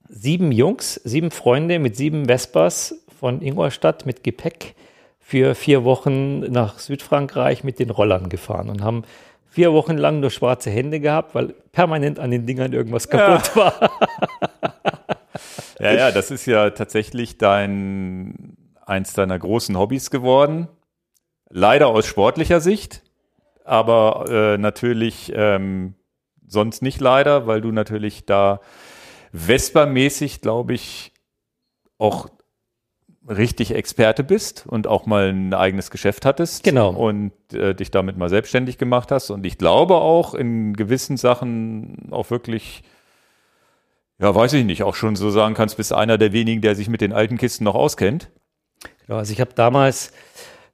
sieben 0.09 0.51
Jungs, 0.51 0.97
sieben 1.05 1.31
Freunde 1.31 1.79
mit 1.79 1.97
sieben 1.97 2.27
Vespas 2.27 2.97
von 3.21 3.43
Ingolstadt 3.43 4.07
mit 4.07 4.25
Gepäck 4.25 4.75
für 5.21 5.55
vier 5.55 5.85
Wochen 5.85 6.41
nach 6.41 6.81
Südfrankreich 6.81 7.63
mit 7.63 7.79
den 7.79 7.91
Rollern 7.91 8.29
gefahren 8.29 8.71
und 8.71 8.83
haben 8.83 9.05
vier 9.53 9.73
Wochen 9.75 9.99
lang 9.99 10.21
nur 10.21 10.31
schwarze 10.31 10.71
Hände 10.71 10.99
gehabt, 10.99 11.35
weil 11.35 11.49
permanent 11.73 12.19
an 12.19 12.31
den 12.31 12.47
Dingern 12.47 12.73
irgendwas 12.73 13.09
kaputt 13.09 13.55
ja. 13.55 13.57
war. 13.57 13.91
ja, 15.79 15.93
ja, 15.93 16.11
das 16.11 16.31
ist 16.31 16.47
ja 16.47 16.71
tatsächlich 16.71 17.37
dein 17.37 18.57
eins 18.87 19.13
deiner 19.13 19.39
großen 19.39 19.77
Hobbys 19.79 20.11
geworden. 20.11 20.69
Leider 21.51 21.89
aus 21.89 22.07
sportlicher 22.07 22.63
Sicht, 22.63 23.03
aber 23.65 24.25
äh, 24.31 24.59
natürlich 24.59 25.31
ähm, 25.35 25.97
sonst 26.47 26.81
nicht 26.81 27.01
leider, 27.01 27.47
weil 27.47 27.61
du 27.61 27.73
natürlich 27.73 28.25
da 28.25 28.61
Vespa-mäßig, 29.35 30.41
glaube 30.41 30.73
ich, 30.73 31.13
auch 31.99 32.29
richtig 33.29 33.75
Experte 33.75 34.25
bist 34.25 34.65
und 34.67 34.87
auch 34.87 35.07
mal 35.07 35.29
ein 35.29 35.55
eigenes 35.55 35.91
Geschäft 35.91 36.25
hattest. 36.27 36.65
Genau. 36.65 36.91
Und 36.91 37.33
äh, 37.53 37.75
dich 37.75 37.91
damit 37.91 38.17
mal 38.17 38.29
selbstständig 38.29 38.79
gemacht 38.79 39.11
hast. 39.11 39.31
Und 39.31 39.47
ich 39.47 39.59
glaube 39.59 39.97
auch 39.97 40.35
in 40.35 40.75
gewissen 40.75 41.17
Sachen 41.17 42.09
auch 42.11 42.31
wirklich, 42.31 42.83
ja, 44.19 44.35
weiß 44.35 44.53
ich 44.55 44.65
nicht, 44.65 44.83
auch 44.83 44.95
schon 44.95 45.17
so 45.17 45.31
sagen 45.31 45.55
kannst, 45.55 45.77
bist 45.77 45.93
einer 45.93 46.19
der 46.19 46.33
wenigen, 46.33 46.63
der 46.63 46.75
sich 46.75 46.89
mit 46.89 47.01
den 47.01 47.13
alten 47.13 47.39
Kisten 47.39 47.65
noch 47.65 47.75
auskennt. 47.75 48.31
Genau, 49.07 49.19
also 49.19 49.33
ich 49.33 49.41
habe 49.41 49.53
damals 49.55 50.13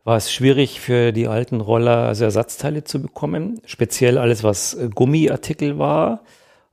war 0.04 0.16
es 0.16 0.32
schwierig 0.32 0.80
für 0.80 1.12
die 1.12 1.28
alten 1.28 1.60
Roller 1.60 2.06
also 2.06 2.24
Ersatzteile 2.24 2.82
zu 2.82 3.02
bekommen, 3.02 3.60
speziell 3.66 4.16
alles, 4.16 4.42
was 4.42 4.72
äh, 4.72 4.88
Gummiartikel 4.88 5.78
war. 5.78 6.22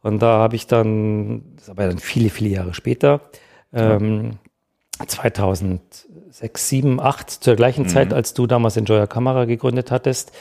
Und 0.01 0.21
da 0.21 0.37
habe 0.37 0.55
ich 0.55 0.67
dann, 0.67 1.43
das 1.55 1.63
ist 1.63 1.69
aber 1.69 1.87
dann 1.87 1.97
viele, 1.97 2.29
viele 2.29 2.49
Jahre 2.49 2.73
später, 2.73 3.21
ähm, 3.73 4.37
2006, 5.05 6.69
7, 6.69 6.99
8, 6.99 7.29
zur 7.29 7.55
gleichen 7.55 7.83
mhm. 7.83 7.89
Zeit, 7.89 8.13
als 8.13 8.33
du 8.33 8.47
damals 8.47 8.77
Enjoyer 8.77 9.07
Kamera 9.07 9.45
gegründet 9.45 9.91
hattest, 9.91 10.31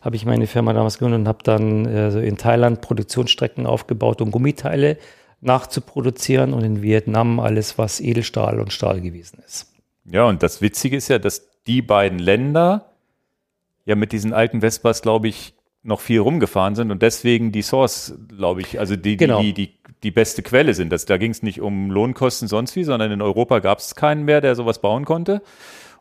habe 0.00 0.16
ich 0.16 0.24
meine 0.24 0.46
Firma 0.46 0.72
damals 0.72 0.98
gegründet 0.98 1.20
und 1.20 1.28
habe 1.28 1.42
dann 1.42 1.86
äh, 1.86 2.20
in 2.20 2.36
Thailand 2.36 2.80
Produktionsstrecken 2.80 3.66
aufgebaut, 3.66 4.20
um 4.20 4.30
Gummiteile 4.30 4.98
nachzuproduzieren 5.40 6.54
und 6.54 6.64
in 6.64 6.82
Vietnam 6.82 7.38
alles, 7.40 7.76
was 7.78 8.00
Edelstahl 8.00 8.60
und 8.60 8.72
Stahl 8.72 9.00
gewesen 9.00 9.42
ist. 9.46 9.72
Ja, 10.04 10.24
und 10.24 10.42
das 10.42 10.60
Witzige 10.60 10.96
ist 10.96 11.08
ja, 11.08 11.18
dass 11.18 11.46
die 11.66 11.82
beiden 11.82 12.18
Länder 12.18 12.86
ja 13.84 13.94
mit 13.94 14.12
diesen 14.12 14.32
alten 14.32 14.60
Vespas, 14.60 15.02
glaube 15.02 15.28
ich, 15.28 15.53
noch 15.84 16.00
viel 16.00 16.20
rumgefahren 16.20 16.74
sind 16.74 16.90
und 16.90 17.02
deswegen 17.02 17.52
die 17.52 17.62
Source, 17.62 18.14
glaube 18.36 18.62
ich, 18.62 18.80
also 18.80 18.96
die, 18.96 19.16
genau. 19.16 19.40
die, 19.40 19.52
die, 19.52 19.74
die 20.02 20.10
beste 20.10 20.42
Quelle 20.42 20.74
sind. 20.74 20.90
Das, 20.90 21.04
da 21.04 21.18
ging 21.18 21.30
es 21.30 21.42
nicht 21.42 21.60
um 21.60 21.90
Lohnkosten 21.90 22.48
sonst 22.48 22.74
wie, 22.74 22.84
sondern 22.84 23.12
in 23.12 23.22
Europa 23.22 23.58
gab 23.58 23.78
es 23.78 23.94
keinen 23.94 24.24
mehr, 24.24 24.40
der 24.40 24.54
sowas 24.54 24.80
bauen 24.80 25.04
konnte. 25.04 25.42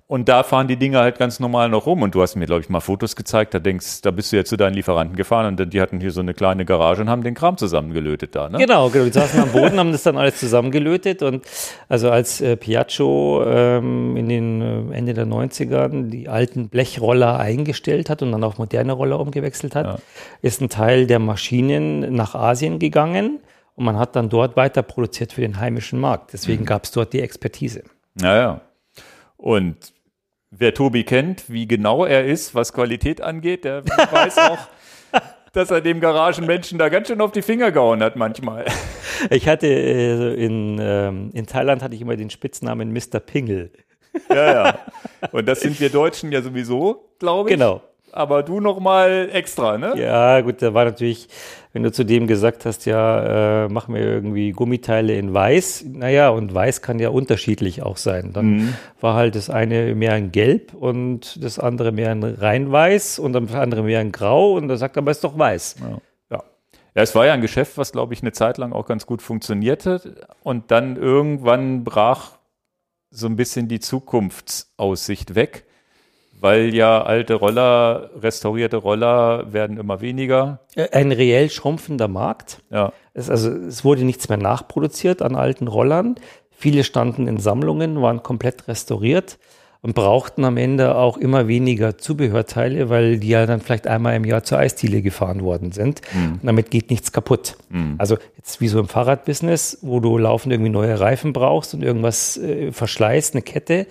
Und 0.06 0.28
da 0.28 0.44
fahren 0.44 0.68
die 0.68 0.76
Dinger 0.76 1.00
halt 1.00 1.18
ganz 1.18 1.40
normal 1.40 1.70
noch 1.70 1.86
rum. 1.86 2.02
Und 2.02 2.14
du 2.14 2.22
hast 2.22 2.36
mir, 2.36 2.46
glaube 2.46 2.62
ich, 2.62 2.70
mal 2.70 2.82
Fotos 2.82 3.16
gezeigt, 3.16 3.54
da 3.54 3.60
denkst, 3.60 4.02
da 4.02 4.12
bist 4.12 4.32
du 4.32 4.36
ja 4.36 4.44
zu 4.44 4.58
deinen 4.58 4.74
Lieferanten 4.74 5.16
gefahren 5.16 5.46
und 5.46 5.74
die 5.74 5.82
hatten 5.82 6.02
hier 6.02 6.12
so 6.12 6.20
eine 6.20 6.34
kleine 6.34 6.66
Garage 6.66 7.02
und 7.02 7.10
haben 7.10 7.24
den 7.24 7.36
Kram 7.36 7.58
zusammengelötet 7.58 8.36
da, 8.36 8.50
ne? 8.50 8.58
Genau, 8.58 8.90
genau. 8.90 9.06
Die 9.06 9.12
saßen 9.12 9.40
am 9.40 9.52
Boden, 9.54 9.80
haben 9.80 9.94
das 9.94 10.04
dann 10.04 10.18
alles 10.18 10.40
zusammengelötet. 10.40 11.24
Und 11.24 11.46
also 11.88 12.12
als 12.12 12.42
äh, 12.42 12.58
Piaggio 12.58 13.46
ähm, 13.46 14.18
in 14.18 14.28
den 14.28 14.62
äh, 14.62 14.98
Ende 14.98 15.14
der 15.14 15.26
90er 15.26 16.10
die 16.10 16.28
alten 16.28 16.68
Blechroller 16.68 17.40
eingestellt 17.40 18.10
hat 18.10 18.22
und 18.22 18.34
dann 18.34 18.44
auf 18.44 18.58
moderne 18.58 18.92
Roller 18.92 19.20
umgewechselt 19.20 19.74
hat, 19.74 19.86
ja. 19.86 19.98
ist 20.42 20.62
ein 20.62 20.70
Teil 20.70 21.08
der 21.08 21.20
Maschinen 21.20 22.14
nach 22.14 22.36
Asien 22.36 22.78
gegangen. 22.78 23.40
Und 23.76 23.86
man 23.86 23.98
hat 23.98 24.16
dann 24.16 24.30
dort 24.30 24.56
weiter 24.58 24.84
produziert 24.84 25.34
für 25.34 25.42
den 25.42 25.60
heimischen 25.60 26.00
Markt. 26.00 26.34
Deswegen 26.34 26.64
mhm. 26.64 26.68
gab 26.68 26.84
es 26.84 26.92
dort 26.92 27.14
die 27.14 27.22
Expertise. 27.22 27.84
Naja. 28.16 28.62
Und 29.38 29.93
wer 30.58 30.74
Tobi 30.74 31.04
kennt, 31.04 31.50
wie 31.50 31.68
genau 31.68 32.06
er 32.06 32.26
ist, 32.26 32.56
was 32.56 32.74
Qualität 32.74 33.22
angeht, 33.22 33.66
der 33.66 33.84
weiß 33.86 34.38
auch, 34.38 34.60
dass 35.54 35.72
er 35.72 35.82
dem 35.82 36.00
Garagenmenschen 36.00 36.78
da 36.78 36.90
ganz 36.90 37.08
schön 37.08 37.22
auf 37.22 37.32
die 37.32 37.42
Finger 37.42 37.72
gehauen 37.72 38.02
hat 38.02 38.16
manchmal. 38.16 38.66
Ich 39.30 39.48
hatte 39.48 39.68
äh, 39.68 40.34
in, 40.34 40.80
ähm, 40.82 41.30
in 41.34 41.46
Thailand 41.46 41.82
hatte 41.82 41.96
ich 41.96 42.02
immer 42.02 42.16
den 42.16 42.30
Spitznamen 42.30 42.92
Mr. 42.92 43.20
Pingel. 43.20 43.72
Ja, 44.30 44.54
ja. 44.54 44.80
Und 45.32 45.48
das 45.48 45.62
sind 45.62 45.80
wir 45.80 45.90
Deutschen 45.90 46.32
ja 46.32 46.42
sowieso, 46.42 47.10
glaube 47.20 47.50
ich. 47.50 47.56
Genau 47.56 47.82
aber 48.14 48.44
du 48.44 48.60
noch 48.60 48.80
mal 48.80 49.30
extra, 49.32 49.78
ne? 49.78 49.94
Ja, 49.98 50.42
gut, 50.42 50.62
da 50.62 50.74
war 50.74 50.86
natürlich, 50.86 51.28
wenn 51.74 51.84
du 51.84 51.92
zu 51.92 52.04
dem 52.04 52.28
gesagt 52.28 52.66
hast, 52.66 52.86
ja, 52.86 53.66
äh, 53.66 53.70
mach 53.70 53.88
mir 53.88 54.02
irgendwie 54.02 54.52
Gummiteile 54.52 55.16
in 55.16 55.34
weiß, 55.34 55.86
naja, 55.92 56.30
und 56.30 56.54
weiß 56.54 56.82
kann 56.82 57.00
ja 57.00 57.10
unterschiedlich 57.10 57.82
auch 57.82 57.98
sein. 57.98 58.32
Dann 58.34 58.46
mhm. 58.46 58.74
war 59.02 59.16
halt 59.16 59.36
das 59.36 59.50
eine 59.50 59.96
mehr 59.96 60.16
in 60.16 60.32
Gelb 60.32 60.74
und 60.74 61.44
das 61.44 61.60
andere 61.60 61.92
mehr 61.92 62.12
in 62.12 62.24
Reinweiß 62.24 63.20
und 63.20 63.34
das 63.34 63.54
andere 63.54 63.84
mehr 63.84 64.02
in 64.02 64.12
Grau 64.12 64.54
und 64.54 64.68
da 64.68 64.78
sagt 64.78 64.98
er, 64.98 65.02
aber 65.02 65.12
es 65.12 65.18
ist 65.18 65.24
doch 65.24 65.38
weiß. 65.38 65.78
Ja. 65.82 65.88
ja. 66.38 66.44
Ja, 66.96 67.02
es 67.02 67.16
war 67.16 67.26
ja 67.26 67.34
ein 67.34 67.42
Geschäft, 67.42 67.78
was, 67.78 67.92
glaube 67.92 68.14
ich, 68.14 68.22
eine 68.22 68.34
Zeit 68.34 68.60
lang 68.60 68.72
auch 68.72 68.86
ganz 68.86 69.08
gut 69.08 69.24
funktionierte. 69.24 70.28
Und 70.44 70.70
dann 70.70 70.96
irgendwann 70.96 71.84
brach 71.84 72.34
so 73.10 73.26
ein 73.28 73.36
bisschen 73.36 73.68
die 73.68 73.80
Zukunftsaussicht 73.80 75.34
weg 75.34 75.66
weil 76.44 76.76
ja 76.76 77.02
alte 77.02 77.36
Roller, 77.36 78.10
restaurierte 78.22 78.76
Roller 78.76 79.54
werden 79.54 79.78
immer 79.78 80.02
weniger. 80.02 80.60
Äh, 80.76 80.90
ein 80.92 81.14
reell 81.14 81.50
schrumpfender 81.50 82.10
Markt. 82.10 82.62
Ja. 82.70 82.92
Es, 83.14 83.30
also 83.30 83.50
es 83.50 83.86
wurde 83.86 84.04
nichts 84.04 84.28
mehr 84.28 84.38
nachproduziert 84.38 85.22
an 85.22 85.38
alten 85.38 85.70
Rollern. 85.70 86.16
Viele 86.52 86.84
standen 86.84 87.28
in 87.30 87.38
Sammlungen, 87.38 88.02
waren 88.02 88.24
komplett 88.24 88.68
restauriert 88.68 89.40
und 89.82 89.96
brauchten 89.96 90.44
am 90.44 90.58
Ende 90.58 90.96
auch 90.96 91.16
immer 91.16 91.48
weniger 91.48 91.98
Zubehörteile, 91.98 92.90
weil 92.90 93.20
die 93.20 93.30
ja 93.30 93.46
dann 93.46 93.62
vielleicht 93.62 93.88
einmal 93.88 94.18
im 94.18 94.26
Jahr 94.26 94.44
zur 94.44 94.58
Eisdiele 94.58 95.02
gefahren 95.02 95.44
worden 95.44 95.72
sind. 95.72 96.02
Mhm. 96.14 96.34
Und 96.34 96.40
damit 96.44 96.72
geht 96.72 96.90
nichts 96.90 97.14
kaputt. 97.14 97.56
Mhm. 97.70 97.96
Also 98.00 98.18
jetzt 98.36 98.60
wie 98.60 98.68
so 98.68 98.82
im 98.82 98.90
Fahrradbusiness, 98.90 99.78
wo 99.82 100.02
du 100.02 100.18
laufend 100.18 100.52
irgendwie 100.52 100.72
neue 100.72 101.00
Reifen 101.00 101.32
brauchst 101.32 101.74
und 101.74 101.84
irgendwas 101.84 102.36
äh, 102.36 102.74
verschleißt, 102.74 103.34
eine 103.34 103.44
Kette 103.44 103.88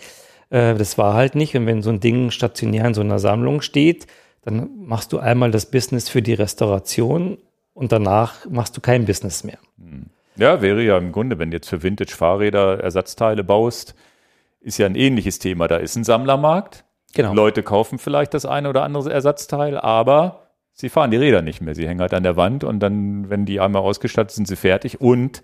äh, 0.53 0.74
das 0.74 0.99
war 0.99 1.15
halt 1.15 1.35
nicht. 1.35 1.57
Und 1.57 1.66
wenn 1.66 1.83
so 1.83 1.91
ein 1.91 2.01
Ding 2.01 2.31
stationär 2.31 2.85
in 2.85 2.95
so 2.95 3.01
einer 3.01 3.19
Sammlung 3.19 3.62
steht, 3.62 4.07
dann 4.43 4.70
machst 4.77 5.12
du 5.12 5.19
einmal 5.19 5.51
das 5.51 5.70
Business 5.70 6.09
für 6.09 6.23
die 6.23 6.35
Restauration 6.35 7.39
und 7.74 7.91
danach 7.91 8.47
machst 8.49 8.77
du 8.77 8.81
kein 8.81 9.07
Business 9.07 9.45
mehr. 9.45 9.59
Ja, 10.37 10.61
wäre 10.62 10.83
ja 10.83 10.99
im 10.99 11.12
Grunde, 11.12 11.39
wenn 11.39 11.51
du 11.51 11.57
jetzt 11.57 11.69
für 11.69 11.83
Vintage-Fahrräder 11.83 12.81
Ersatzteile 12.81 13.45
baust, 13.45 13.95
ist 14.61 14.79
ja 14.79 14.87
ein 14.87 14.95
ähnliches 14.95 15.39
Thema. 15.39 15.69
Da 15.69 15.77
ist 15.77 15.97
ein 15.97 16.05
Sammlermarkt. 16.05 16.85
Genau. 17.15 17.35
Leute 17.35 17.62
kaufen 17.62 17.99
vielleicht 17.99 18.35
das 18.35 18.47
eine 18.47 18.69
oder 18.69 18.83
andere 18.83 19.12
Ersatzteil, 19.12 19.79
aber 19.79 20.49
sie 20.73 20.89
fahren 20.89 21.11
die 21.11 21.19
Räder 21.19 21.43
nicht 21.43 21.61
mehr. 21.61 21.74
Sie 21.74 21.87
hängen 21.87 22.01
halt 22.01 22.15
an 22.15 22.23
der 22.23 22.37
Wand 22.37 22.65
und 22.65 22.81
dann, 22.81 23.29
wenn 23.29 23.45
die 23.45 23.61
einmal 23.61 23.83
ausgestattet 23.83 24.33
sind, 24.33 24.47
sind 24.47 24.57
sie 24.57 24.61
fertig 24.61 25.01
und 25.01 25.43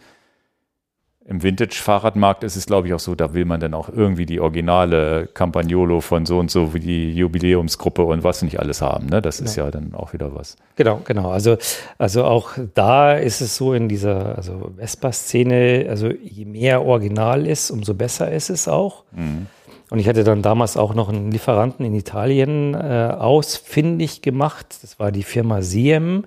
im 1.29 1.43
Vintage-Fahrradmarkt 1.43 2.43
ist 2.43 2.57
es, 2.57 2.65
glaube 2.65 2.89
ich, 2.89 2.95
auch 2.95 3.01
so, 3.01 3.15
da 3.15 3.35
will 3.35 3.45
man 3.45 3.61
dann 3.61 3.75
auch 3.75 3.91
irgendwie 3.91 4.25
die 4.25 4.41
originale 4.41 5.29
Campagnolo 5.35 6.01
von 6.01 6.25
so 6.25 6.39
und 6.39 6.51
so 6.51 6.73
wie 6.73 6.81
die 6.81 7.13
Jubiläumsgruppe 7.13 8.03
und 8.03 8.25
was 8.25 8.41
nicht 8.41 8.59
alles 8.59 8.81
haben. 8.81 9.09
Ne? 9.09 9.21
Das 9.21 9.37
genau. 9.37 9.51
ist 9.51 9.57
ja 9.57 9.71
dann 9.71 9.93
auch 9.93 10.15
wieder 10.15 10.35
was. 10.35 10.57
Genau, 10.77 11.03
genau. 11.05 11.31
Also, 11.31 11.59
also 11.99 12.25
auch 12.25 12.53
da 12.73 13.13
ist 13.13 13.43
es 13.43 13.57
so 13.57 13.75
in 13.75 13.91
dieser 13.91 14.37
also 14.37 14.73
Vespa-Szene, 14.79 15.87
also 15.91 16.09
je 16.09 16.47
mehr 16.47 16.83
Original 16.83 17.47
ist, 17.47 17.71
umso 17.71 17.93
besser 17.93 18.33
ist 18.33 18.49
es 18.49 18.67
auch. 18.67 19.05
Mhm. 19.13 19.49
Und 19.91 19.99
ich 19.99 20.09
hatte 20.09 20.25
dann 20.25 20.41
damals 20.41 20.79
auch 20.79 20.95
noch 20.95 21.11
einen 21.11 21.31
Lieferanten 21.31 21.85
in 21.85 21.95
Italien 21.95 22.73
äh, 22.73 23.15
ausfindig 23.19 24.23
gemacht. 24.23 24.79
Das 24.81 24.99
war 24.99 25.13
die 25.13 25.25
Firma 25.25 25.61
Siem. 25.61 26.25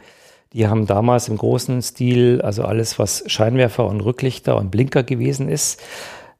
Die 0.53 0.67
haben 0.67 0.85
damals 0.85 1.29
im 1.29 1.37
großen 1.37 1.81
Stil, 1.81 2.41
also 2.41 2.63
alles, 2.63 2.99
was 2.99 3.23
Scheinwerfer 3.27 3.85
und 3.87 4.01
Rücklichter 4.01 4.57
und 4.57 4.69
Blinker 4.69 5.03
gewesen 5.03 5.47
ist, 5.47 5.81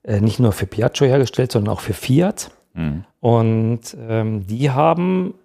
äh, 0.03 0.19
nicht 0.19 0.39
nur 0.39 0.51
für 0.51 0.65
Piaggio 0.65 1.07
hergestellt, 1.07 1.51
sondern 1.51 1.73
auch 1.73 1.81
für 1.81 1.93
Fiat. 1.93 2.51
Mhm. 2.73 3.05
Und 3.19 3.81
ähm, 4.07 4.45
die 4.47 4.71
haben 4.71 5.35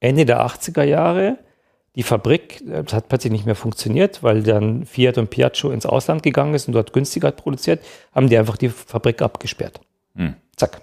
Ende 0.00 0.26
der 0.26 0.44
80er 0.44 0.82
Jahre 0.82 1.38
die 1.96 2.02
Fabrik, 2.02 2.62
das 2.66 2.92
hat 2.92 3.08
plötzlich 3.08 3.32
nicht 3.32 3.46
mehr 3.46 3.54
funktioniert, 3.54 4.22
weil 4.22 4.42
dann 4.42 4.84
Fiat 4.84 5.16
und 5.16 5.30
Piaggio 5.30 5.70
ins 5.70 5.86
Ausland 5.86 6.22
gegangen 6.22 6.54
ist 6.54 6.66
und 6.66 6.74
dort 6.74 6.92
günstiger 6.92 7.30
produziert, 7.30 7.84
haben 8.12 8.28
die 8.28 8.36
einfach 8.36 8.56
die 8.56 8.68
Fabrik 8.68 9.22
abgesperrt. 9.22 9.80
Hm. 10.16 10.34
Zack. 10.56 10.82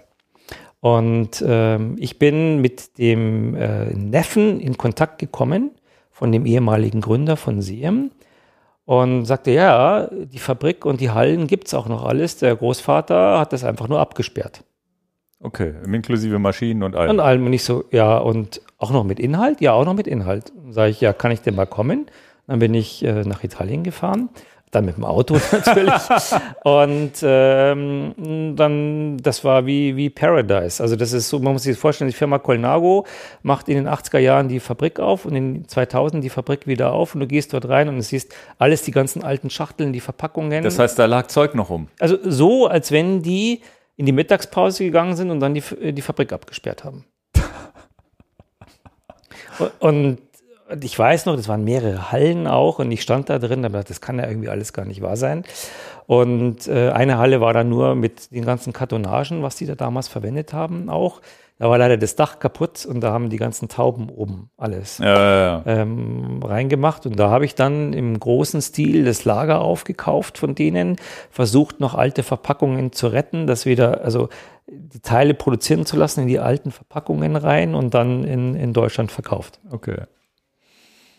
Und 0.80 1.44
ähm, 1.46 1.96
ich 1.98 2.18
bin 2.18 2.60
mit 2.60 2.98
dem 2.98 3.54
äh, 3.54 3.92
Neffen 3.94 4.58
in 4.58 4.78
Kontakt 4.78 5.18
gekommen 5.18 5.72
von 6.22 6.30
dem 6.30 6.46
ehemaligen 6.46 7.00
Gründer 7.00 7.36
von 7.36 7.62
Siem 7.62 8.12
und 8.84 9.24
sagte, 9.24 9.50
ja, 9.50 10.06
die 10.12 10.38
Fabrik 10.38 10.86
und 10.86 11.00
die 11.00 11.10
Hallen 11.10 11.48
gibt 11.48 11.66
es 11.66 11.74
auch 11.74 11.88
noch 11.88 12.04
alles. 12.04 12.36
Der 12.36 12.54
Großvater 12.54 13.40
hat 13.40 13.52
das 13.52 13.64
einfach 13.64 13.88
nur 13.88 13.98
abgesperrt. 13.98 14.62
Okay, 15.40 15.74
inklusive 15.84 16.38
Maschinen 16.38 16.84
und 16.84 16.94
allem. 16.94 17.10
Und 17.10 17.18
allem. 17.18 17.44
Und 17.44 17.52
ich 17.52 17.64
so, 17.64 17.82
ja, 17.90 18.18
und 18.18 18.60
auch 18.78 18.92
noch 18.92 19.02
mit 19.02 19.18
Inhalt? 19.18 19.60
Ja, 19.60 19.72
auch 19.72 19.84
noch 19.84 19.94
mit 19.94 20.06
Inhalt. 20.06 20.52
Sage 20.70 20.92
ich, 20.92 21.00
ja, 21.00 21.12
kann 21.12 21.32
ich 21.32 21.40
denn 21.40 21.56
mal 21.56 21.66
kommen? 21.66 22.06
Dann 22.46 22.60
bin 22.60 22.72
ich 22.72 23.04
äh, 23.04 23.24
nach 23.24 23.42
Italien 23.42 23.82
gefahren 23.82 24.28
dann 24.72 24.86
mit 24.86 24.96
dem 24.96 25.04
Auto 25.04 25.38
natürlich. 25.52 25.92
und 26.64 27.12
ähm, 27.22 28.54
dann, 28.56 29.18
das 29.18 29.44
war 29.44 29.66
wie, 29.66 29.96
wie 29.96 30.10
Paradise. 30.10 30.82
Also 30.82 30.96
das 30.96 31.12
ist 31.12 31.28
so, 31.28 31.38
man 31.38 31.52
muss 31.52 31.62
sich 31.62 31.74
das 31.74 31.80
vorstellen, 31.80 32.10
die 32.10 32.16
Firma 32.16 32.38
Colnago 32.38 33.06
macht 33.42 33.68
in 33.68 33.76
den 33.76 33.86
80er 33.86 34.18
Jahren 34.18 34.48
die 34.48 34.60
Fabrik 34.60 34.98
auf 34.98 35.26
und 35.26 35.36
in 35.36 35.54
den 35.54 35.68
2000 35.68 36.24
die 36.24 36.30
Fabrik 36.30 36.66
wieder 36.66 36.92
auf 36.92 37.14
und 37.14 37.20
du 37.20 37.26
gehst 37.26 37.52
dort 37.52 37.68
rein 37.68 37.88
und 37.88 37.96
du 37.96 38.02
siehst 38.02 38.34
alles, 38.58 38.82
die 38.82 38.92
ganzen 38.92 39.22
alten 39.22 39.50
Schachteln, 39.50 39.92
die 39.92 40.00
Verpackungen. 40.00 40.64
Das 40.64 40.78
heißt, 40.78 40.98
da 40.98 41.04
lag 41.04 41.26
Zeug 41.26 41.54
noch 41.54 41.68
rum. 41.68 41.88
Also 42.00 42.16
so, 42.22 42.66
als 42.66 42.90
wenn 42.90 43.22
die 43.22 43.60
in 43.96 44.06
die 44.06 44.12
Mittagspause 44.12 44.84
gegangen 44.84 45.16
sind 45.16 45.30
und 45.30 45.40
dann 45.40 45.52
die, 45.52 45.92
die 45.92 46.02
Fabrik 46.02 46.32
abgesperrt 46.32 46.82
haben. 46.82 47.04
und 49.80 50.18
ich 50.80 50.98
weiß 50.98 51.26
noch, 51.26 51.36
das 51.36 51.48
waren 51.48 51.64
mehrere 51.64 52.12
Hallen 52.12 52.46
auch 52.46 52.78
und 52.78 52.90
ich 52.90 53.02
stand 53.02 53.28
da 53.30 53.38
drin, 53.38 53.64
aber 53.64 53.82
das 53.82 54.00
kann 54.00 54.18
ja 54.18 54.26
irgendwie 54.26 54.48
alles 54.48 54.72
gar 54.72 54.84
nicht 54.84 55.02
wahr 55.02 55.16
sein. 55.16 55.44
Und 56.06 56.66
äh, 56.68 56.90
eine 56.90 57.18
Halle 57.18 57.40
war 57.40 57.52
dann 57.52 57.68
nur 57.68 57.94
mit 57.94 58.32
den 58.32 58.44
ganzen 58.44 58.72
Kartonagen, 58.72 59.42
was 59.42 59.56
die 59.56 59.66
da 59.66 59.74
damals 59.74 60.08
verwendet 60.08 60.52
haben, 60.52 60.88
auch. 60.88 61.20
Da 61.58 61.70
war 61.70 61.78
leider 61.78 61.96
das 61.96 62.16
Dach 62.16 62.40
kaputt 62.40 62.84
und 62.86 63.02
da 63.02 63.12
haben 63.12 63.30
die 63.30 63.36
ganzen 63.36 63.68
Tauben 63.68 64.08
oben 64.08 64.50
alles 64.56 64.98
ja, 64.98 65.06
ja, 65.06 65.40
ja. 65.40 65.62
Ähm, 65.64 66.40
reingemacht. 66.42 67.06
Und 67.06 67.16
da 67.20 67.30
habe 67.30 67.44
ich 67.44 67.54
dann 67.54 67.92
im 67.92 68.18
großen 68.18 68.60
Stil 68.60 69.04
das 69.04 69.24
Lager 69.24 69.60
aufgekauft 69.60 70.38
von 70.38 70.56
denen, 70.56 70.96
versucht 71.30 71.78
noch 71.78 71.94
alte 71.94 72.24
Verpackungen 72.24 72.90
zu 72.90 73.06
retten, 73.06 73.46
das 73.46 73.64
wieder, 73.64 74.02
also 74.02 74.28
die 74.66 75.00
Teile 75.00 75.34
produzieren 75.34 75.86
zu 75.86 75.96
lassen 75.96 76.22
in 76.22 76.26
die 76.26 76.40
alten 76.40 76.72
Verpackungen 76.72 77.36
rein 77.36 77.76
und 77.76 77.94
dann 77.94 78.24
in, 78.24 78.56
in 78.56 78.72
Deutschland 78.72 79.12
verkauft. 79.12 79.60
Okay. 79.70 80.02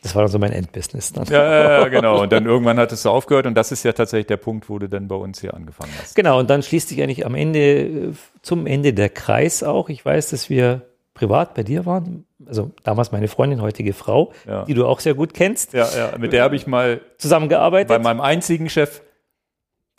Das 0.03 0.15
war 0.15 0.21
dann 0.21 0.31
so 0.31 0.37
mein 0.37 0.51
Endbusiness. 0.51 1.13
Dann. 1.13 1.25
Ja, 1.25 1.79
ja, 1.79 1.87
genau. 1.87 2.21
Und 2.21 2.31
dann 2.31 2.45
irgendwann 2.45 2.77
hattest 2.77 3.05
du 3.05 3.09
aufgehört 3.09 3.47
und 3.47 3.55
das 3.55 3.71
ist 3.71 3.83
ja 3.83 3.93
tatsächlich 3.93 4.27
der 4.27 4.37
Punkt, 4.37 4.69
wo 4.69 4.77
du 4.77 4.89
dann 4.89 5.07
bei 5.07 5.15
uns 5.15 5.39
hier 5.39 5.53
angefangen 5.53 5.93
hast. 5.99 6.15
Genau, 6.15 6.39
und 6.39 6.49
dann 6.49 6.61
schließt 6.61 6.89
sich 6.89 7.01
eigentlich 7.01 7.25
am 7.25 7.35
Ende, 7.35 8.13
zum 8.41 8.67
Ende 8.67 8.93
der 8.93 9.09
Kreis 9.09 9.63
auch. 9.63 9.89
Ich 9.89 10.05
weiß, 10.05 10.31
dass 10.31 10.49
wir 10.49 10.81
privat 11.13 11.53
bei 11.53 11.63
dir 11.63 11.85
waren. 11.85 12.25
Also 12.45 12.71
damals 12.83 13.11
meine 13.11 13.29
Freundin, 13.29 13.61
heutige 13.61 13.93
Frau, 13.93 14.33
ja. 14.45 14.65
die 14.65 14.73
du 14.73 14.85
auch 14.85 14.99
sehr 14.99 15.13
gut 15.13 15.33
kennst. 15.33 15.73
Ja, 15.73 15.87
ja, 15.95 16.17
mit 16.17 16.33
der 16.33 16.43
habe 16.43 16.57
ich 16.57 16.67
mal 16.67 16.99
zusammengearbeitet. 17.17 17.87
Bei 17.87 17.99
meinem 17.99 18.19
einzigen 18.19 18.69
Chef, 18.69 19.01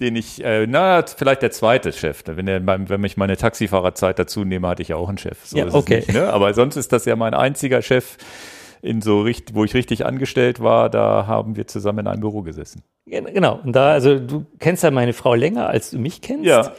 den 0.01 0.17
ich, 0.17 0.45
äh, 0.45 0.67
na, 0.67 1.03
vielleicht 1.07 1.41
der 1.41 1.53
zweite 1.53 1.93
Chef. 1.93 2.25
Wenn, 2.27 2.47
der, 2.47 2.67
wenn 2.67 3.05
ich 3.05 3.17
meine 3.17 3.37
Taxifahrerzeit 3.37 4.19
dazu 4.19 4.45
nehme, 4.45 4.69
hatte 4.69 4.83
ich 4.83 4.93
auch 4.93 5.09
einen 5.09 5.19
Chef. 5.19 5.47
So 5.47 5.57
ja, 5.57 5.73
okay. 5.73 6.01
Nicht, 6.01 6.13
ne? 6.13 6.31
Aber 6.31 6.53
sonst 6.53 6.77
ist 6.77 6.93
das 6.93 7.05
ja 7.07 7.17
mein 7.17 7.33
einziger 7.33 7.81
Chef, 7.81 8.19
in 8.85 9.01
so 9.01 9.23
richtig, 9.23 9.57
wo 9.57 9.65
ich 9.65 9.73
richtig 9.73 10.05
angestellt 10.05 10.61
war, 10.61 10.91
da 10.91 11.27
haben 11.27 11.57
wir 11.57 11.67
zusammen 11.67 12.01
in 12.01 12.07
einem 12.07 12.21
Büro 12.21 12.43
gesessen. 12.43 12.83
Genau. 13.07 13.59
Und 13.65 13.75
da, 13.75 13.93
also 13.93 14.19
du 14.19 14.45
kennst 14.59 14.83
ja 14.83 14.91
meine 14.91 15.15
Frau 15.15 15.35
länger, 15.35 15.69
als 15.69 15.91
du 15.91 15.99
mich 15.99 16.21
kennst. 16.21 16.45
Ja. 16.45 16.73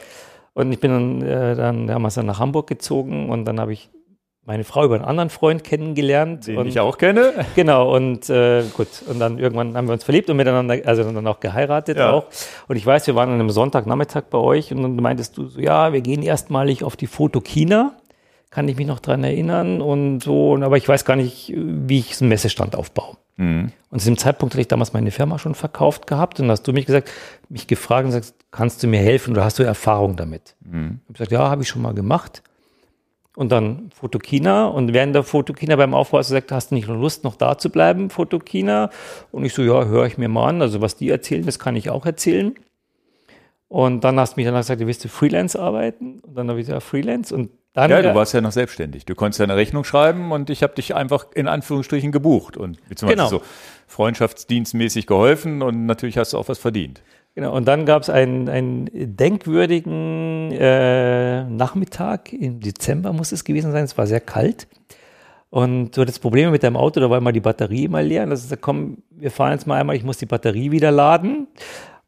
Und 0.54 0.70
ich 0.72 0.78
bin 0.78 0.92
dann, 0.92 1.22
äh, 1.22 1.56
dann 1.56 1.88
damals 1.88 2.14
dann 2.14 2.26
nach 2.26 2.38
Hamburg 2.38 2.68
gezogen 2.68 3.28
und 3.28 3.44
dann 3.44 3.58
habe 3.58 3.72
ich 3.72 3.90
meine 4.44 4.62
Frau 4.62 4.84
über 4.84 4.94
einen 4.94 5.04
anderen 5.04 5.30
Freund 5.30 5.64
kennengelernt. 5.64 6.46
Den 6.46 6.58
und, 6.58 6.68
ich 6.68 6.78
auch 6.78 6.96
kenne. 6.96 7.32
Genau, 7.56 7.94
und 7.94 8.30
äh, 8.30 8.62
gut, 8.76 8.88
und 9.08 9.18
dann 9.18 9.40
irgendwann 9.40 9.76
haben 9.76 9.88
wir 9.88 9.92
uns 9.92 10.04
verliebt 10.04 10.30
und 10.30 10.36
miteinander, 10.36 10.78
also 10.84 11.02
dann 11.02 11.26
auch 11.26 11.40
geheiratet 11.40 11.98
ja. 11.98 12.12
auch. 12.12 12.26
Und 12.68 12.76
ich 12.76 12.86
weiß, 12.86 13.08
wir 13.08 13.16
waren 13.16 13.30
an 13.30 13.40
einem 13.40 13.50
Sonntagnachmittag 13.50 14.24
bei 14.30 14.38
euch 14.38 14.72
und 14.72 14.82
dann 14.82 14.94
meintest 14.94 15.36
du 15.36 15.46
so, 15.48 15.58
ja, 15.58 15.92
wir 15.92 16.02
gehen 16.02 16.22
erstmalig 16.22 16.84
auf 16.84 16.94
die 16.94 17.08
Fotokina 17.08 17.96
kann 18.56 18.68
ich 18.68 18.78
mich 18.78 18.86
noch 18.86 19.00
dran 19.00 19.22
erinnern 19.22 19.82
und 19.82 20.20
so, 20.20 20.56
aber 20.56 20.78
ich 20.78 20.88
weiß 20.88 21.04
gar 21.04 21.14
nicht, 21.14 21.52
wie 21.54 21.98
ich 21.98 22.16
so 22.16 22.24
einen 22.24 22.30
Messestand 22.30 22.74
aufbaue. 22.74 23.18
Mhm. 23.36 23.70
Und 23.90 23.98
zu 24.00 24.06
dem 24.06 24.16
Zeitpunkt 24.16 24.54
hatte 24.54 24.62
ich 24.62 24.68
damals 24.68 24.94
meine 24.94 25.10
Firma 25.10 25.38
schon 25.38 25.54
verkauft 25.54 26.06
gehabt 26.06 26.40
und 26.40 26.50
hast 26.50 26.62
du 26.62 26.72
mich 26.72 26.86
gesagt, 26.86 27.10
mich 27.50 27.66
gefragt 27.66 28.06
und 28.06 28.12
sagst, 28.12 28.34
kannst 28.50 28.82
du 28.82 28.86
mir 28.86 29.00
helfen 29.00 29.34
oder 29.34 29.44
hast 29.44 29.58
du 29.58 29.62
Erfahrung 29.62 30.16
damit? 30.16 30.56
Mhm. 30.60 31.00
Ich 31.02 31.04
habe 31.04 31.12
gesagt, 31.12 31.32
ja, 31.32 31.50
habe 31.50 31.64
ich 31.64 31.68
schon 31.68 31.82
mal 31.82 31.92
gemacht. 31.92 32.42
Und 33.34 33.52
dann 33.52 33.90
Fotokina 33.94 34.68
und 34.68 34.94
während 34.94 35.14
der 35.14 35.22
Fotokina 35.22 35.76
beim 35.76 35.92
Aufbau 35.92 36.16
hast 36.16 36.30
du 36.30 36.34
gesagt, 36.36 36.50
hast 36.50 36.70
du 36.70 36.76
nicht 36.76 36.88
Lust, 36.88 37.24
noch 37.24 37.36
da 37.36 37.58
zu 37.58 37.68
bleiben, 37.68 38.08
Fotokina? 38.08 38.88
Und 39.32 39.44
ich 39.44 39.52
so, 39.52 39.60
ja, 39.60 39.84
höre 39.84 40.06
ich 40.06 40.16
mir 40.16 40.30
mal 40.30 40.48
an. 40.48 40.62
Also 40.62 40.80
was 40.80 40.96
die 40.96 41.10
erzählen, 41.10 41.44
das 41.44 41.58
kann 41.58 41.76
ich 41.76 41.90
auch 41.90 42.06
erzählen. 42.06 42.54
Und 43.68 44.02
dann 44.02 44.18
hast 44.18 44.36
du 44.36 44.40
mich 44.40 44.46
danach 44.46 44.60
gesagt, 44.60 44.80
du 44.80 44.86
willst 44.86 45.04
du 45.04 45.10
Freelance 45.10 45.60
arbeiten? 45.60 46.20
Und 46.20 46.36
dann 46.38 46.48
habe 46.48 46.58
ich 46.58 46.68
gesagt, 46.68 46.84
Freelance. 46.84 47.34
Und 47.34 47.50
dann, 47.76 47.90
ja, 47.90 48.00
du 48.00 48.14
warst 48.14 48.32
ja 48.32 48.40
noch 48.40 48.52
selbstständig. 48.52 49.04
Du 49.04 49.14
konntest 49.14 49.38
ja 49.38 49.44
eine 49.44 49.56
Rechnung 49.56 49.84
schreiben 49.84 50.32
und 50.32 50.48
ich 50.48 50.62
habe 50.62 50.74
dich 50.74 50.94
einfach 50.94 51.26
in 51.34 51.46
Anführungsstrichen 51.46 52.10
gebucht 52.10 52.56
und 52.56 52.78
beziehungsweise 52.88 53.28
genau. 53.28 53.28
so 53.28 53.42
freundschaftsdienstmäßig 53.86 55.06
geholfen 55.06 55.60
und 55.60 55.84
natürlich 55.84 56.16
hast 56.16 56.32
du 56.32 56.38
auch 56.38 56.48
was 56.48 56.58
verdient. 56.58 57.02
Genau, 57.34 57.54
und 57.54 57.68
dann 57.68 57.84
gab 57.84 58.00
es 58.00 58.08
einen, 58.08 58.48
einen 58.48 58.88
denkwürdigen 58.92 60.52
äh, 60.52 61.44
Nachmittag, 61.44 62.32
im 62.32 62.60
Dezember 62.60 63.12
muss 63.12 63.30
es 63.30 63.44
gewesen 63.44 63.72
sein, 63.72 63.84
es 63.84 63.98
war 63.98 64.06
sehr 64.06 64.20
kalt. 64.20 64.66
Und 65.50 65.96
du 65.96 66.00
hattest 66.00 66.22
Probleme 66.22 66.50
mit 66.50 66.62
deinem 66.62 66.78
Auto, 66.78 66.98
da 66.98 67.10
war 67.10 67.18
immer 67.18 67.32
die 67.32 67.40
Batterie 67.40 67.84
immer 67.84 68.02
leer. 68.02 68.22
Und 68.24 68.30
das 68.30 68.44
ist, 68.44 68.60
komm, 68.62 69.02
wir 69.10 69.30
fahren 69.30 69.52
jetzt 69.52 69.66
mal 69.66 69.78
einmal, 69.78 69.96
ich 69.96 70.02
muss 70.02 70.16
die 70.16 70.26
Batterie 70.26 70.70
wieder 70.70 70.90
laden. 70.90 71.46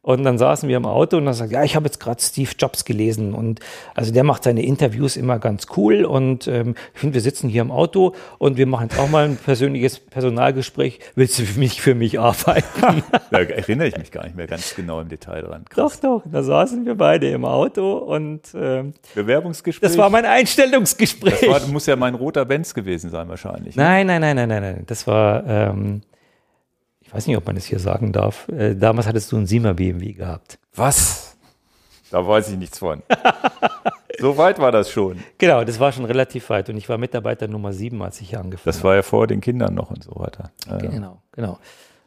Und 0.01 0.23
dann 0.23 0.37
saßen 0.37 0.69
wir 0.69 0.77
im 0.77 0.85
Auto 0.85 1.17
und 1.17 1.25
dann 1.25 1.33
sagt, 1.33 1.51
ja, 1.51 1.61
ich 1.63 1.75
habe 1.75 1.85
jetzt 1.85 1.99
gerade 1.99 2.21
Steve 2.21 2.51
Jobs 2.57 2.85
gelesen 2.85 3.33
und 3.33 3.59
also 3.95 4.13
der 4.13 4.23
macht 4.23 4.43
seine 4.43 4.63
Interviews 4.63 5.17
immer 5.17 5.39
ganz 5.39 5.67
cool 5.75 6.05
und 6.05 6.47
ähm, 6.47 6.75
ich 6.93 7.01
finde, 7.01 7.15
wir 7.15 7.21
sitzen 7.21 7.49
hier 7.49 7.61
im 7.61 7.69
Auto 7.69 8.15
und 8.37 8.55
wir 8.55 8.65
machen 8.65 8.87
jetzt 8.89 8.97
auch 8.97 9.09
mal 9.09 9.25
ein 9.25 9.35
persönliches 9.35 9.99
Personalgespräch. 9.99 10.99
Willst 11.15 11.37
du 11.37 11.43
für 11.43 11.59
mich 11.59 11.81
für 11.81 11.95
mich 11.95 12.17
arbeiten? 12.17 13.03
da 13.31 13.39
erinnere 13.39 13.89
ich 13.89 13.97
mich 13.97 14.11
gar 14.11 14.23
nicht 14.23 14.37
mehr 14.37 14.47
ganz 14.47 14.73
genau 14.73 15.01
im 15.01 15.09
Detail 15.09 15.41
dran. 15.41 15.65
Krass. 15.69 15.99
Doch, 15.99 16.21
doch. 16.21 16.31
Da 16.31 16.43
saßen 16.43 16.85
wir 16.85 16.95
beide 16.95 17.29
im 17.31 17.43
Auto 17.43 17.97
und 17.97 18.41
ähm, 18.55 18.93
Bewerbungsgespräch. 19.15 19.89
Das 19.89 19.97
war 19.97 20.09
mein 20.09 20.25
Einstellungsgespräch. 20.25 21.41
Das 21.41 21.49
war, 21.49 21.67
muss 21.67 21.87
ja 21.87 21.97
mein 21.97 22.15
roter 22.15 22.45
Benz 22.45 22.73
gewesen 22.73 23.09
sein 23.09 23.27
wahrscheinlich. 23.27 23.75
Ne? 23.75 23.83
Nein, 23.83 24.07
nein, 24.07 24.21
nein, 24.21 24.35
nein, 24.37 24.47
nein, 24.47 24.61
nein. 24.61 24.83
Das 24.87 25.07
war 25.07 25.45
ähm, 25.45 26.01
ich 27.09 27.15
weiß 27.15 27.25
nicht, 27.25 27.37
ob 27.37 27.47
man 27.47 27.55
das 27.55 27.65
hier 27.65 27.79
sagen 27.79 28.13
darf. 28.13 28.47
Äh, 28.49 28.75
damals 28.75 29.07
hattest 29.07 29.31
du 29.31 29.37
einen 29.37 29.47
Siemer 29.47 29.73
BMW 29.73 30.13
gehabt. 30.13 30.59
Was? 30.75 31.35
Da 32.11 32.25
weiß 32.25 32.51
ich 32.51 32.57
nichts 32.57 32.77
von. 32.77 33.01
so 34.19 34.37
weit 34.37 34.59
war 34.59 34.71
das 34.71 34.91
schon. 34.91 35.17
Genau, 35.39 35.63
das 35.63 35.79
war 35.79 35.91
schon 35.91 36.05
relativ 36.05 36.51
weit. 36.51 36.69
Und 36.69 36.77
ich 36.77 36.87
war 36.87 36.99
Mitarbeiter 36.99 37.47
Nummer 37.47 37.73
sieben, 37.73 38.03
als 38.03 38.21
ich 38.21 38.29
hier 38.29 38.39
angefangen 38.39 38.61
habe. 38.61 38.77
Das 38.77 38.83
war 38.83 38.93
ja 38.93 39.01
vor 39.01 39.25
den 39.25 39.41
Kindern 39.41 39.73
noch 39.73 39.89
und 39.89 40.03
so 40.03 40.11
weiter. 40.17 40.51
Ja, 40.67 40.77
genau, 40.77 41.23
genau. 41.31 41.57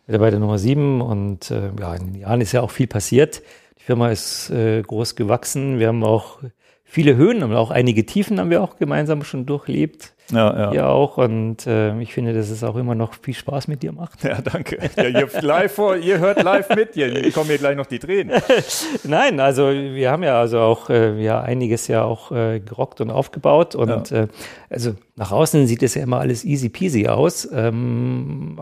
Mitarbeiter 0.07 0.39
Nummer 0.39 0.59
sieben 0.59 1.01
und 1.01 1.51
äh, 1.51 1.73
ja, 1.81 1.95
in 1.97 2.13
den 2.13 2.21
Jahren 2.21 2.41
ist 2.41 2.53
ja 2.53 2.61
auch 2.61 2.71
viel 2.71 2.87
passiert. 2.87 3.43
Die 3.81 3.83
Firma 3.83 4.09
ist 4.09 4.51
äh, 4.51 4.83
groß 4.83 5.17
gewachsen. 5.17 5.81
Wir 5.81 5.89
haben 5.89 6.05
auch 6.05 6.39
viele 6.85 7.17
Höhen 7.17 7.43
und 7.43 7.53
auch 7.57 7.73
einige 7.73 8.07
Tiefen 8.07 8.39
haben 8.39 8.51
wir 8.51 8.63
auch 8.63 8.77
gemeinsam 8.77 9.25
schon 9.25 9.47
durchlebt. 9.47 10.15
Ja, 10.33 10.59
ja. 10.59 10.73
Ihr 10.73 10.89
auch. 10.89 11.19
Und 11.19 11.67
äh, 11.67 11.99
ich 12.01 12.13
finde, 12.13 12.33
dass 12.33 12.51
es 12.51 12.65
auch 12.65 12.77
immer 12.77 12.95
noch 12.95 13.15
viel 13.15 13.35
Spaß 13.35 13.69
mit 13.69 13.83
dir 13.83 13.93
macht. 13.93 14.25
Ja, 14.25 14.41
danke. 14.41 14.79
Ja, 14.97 15.05
ihr, 15.09 15.29
live 15.41 15.73
vor, 15.73 15.97
ihr 15.97 16.19
hört 16.19 16.43
live 16.43 16.69
mit. 16.71 16.95
Hier 16.95 17.31
kommen 17.33 17.47
hier 17.47 17.59
gleich 17.59 17.77
noch 17.77 17.87
die 17.87 17.99
Tränen. 17.99 18.41
Nein, 19.05 19.41
also 19.41 19.71
wir 19.71 20.11
haben 20.11 20.23
ja 20.23 20.41
also 20.41 20.61
auch 20.61 20.91
äh, 20.91 21.23
ja, 21.23 21.41
einiges 21.41 21.87
ja 21.87 22.05
auch 22.05 22.33
äh, 22.33 22.61
gerockt 22.61 23.01
und 23.01 23.11
aufgebaut. 23.11 23.75
Und 23.75 24.11
ja. 24.11 24.23
äh, 24.23 24.29
also 24.71 24.95
nach 25.17 25.33
außen 25.33 25.67
sieht 25.67 25.83
es 25.83 25.95
ja 25.95 26.03
immer 26.03 26.21
alles 26.21 26.45
easy 26.45 26.69
peasy 26.69 27.09
aus. 27.09 27.49
Ähm, 27.53 28.59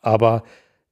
aber 0.00 0.44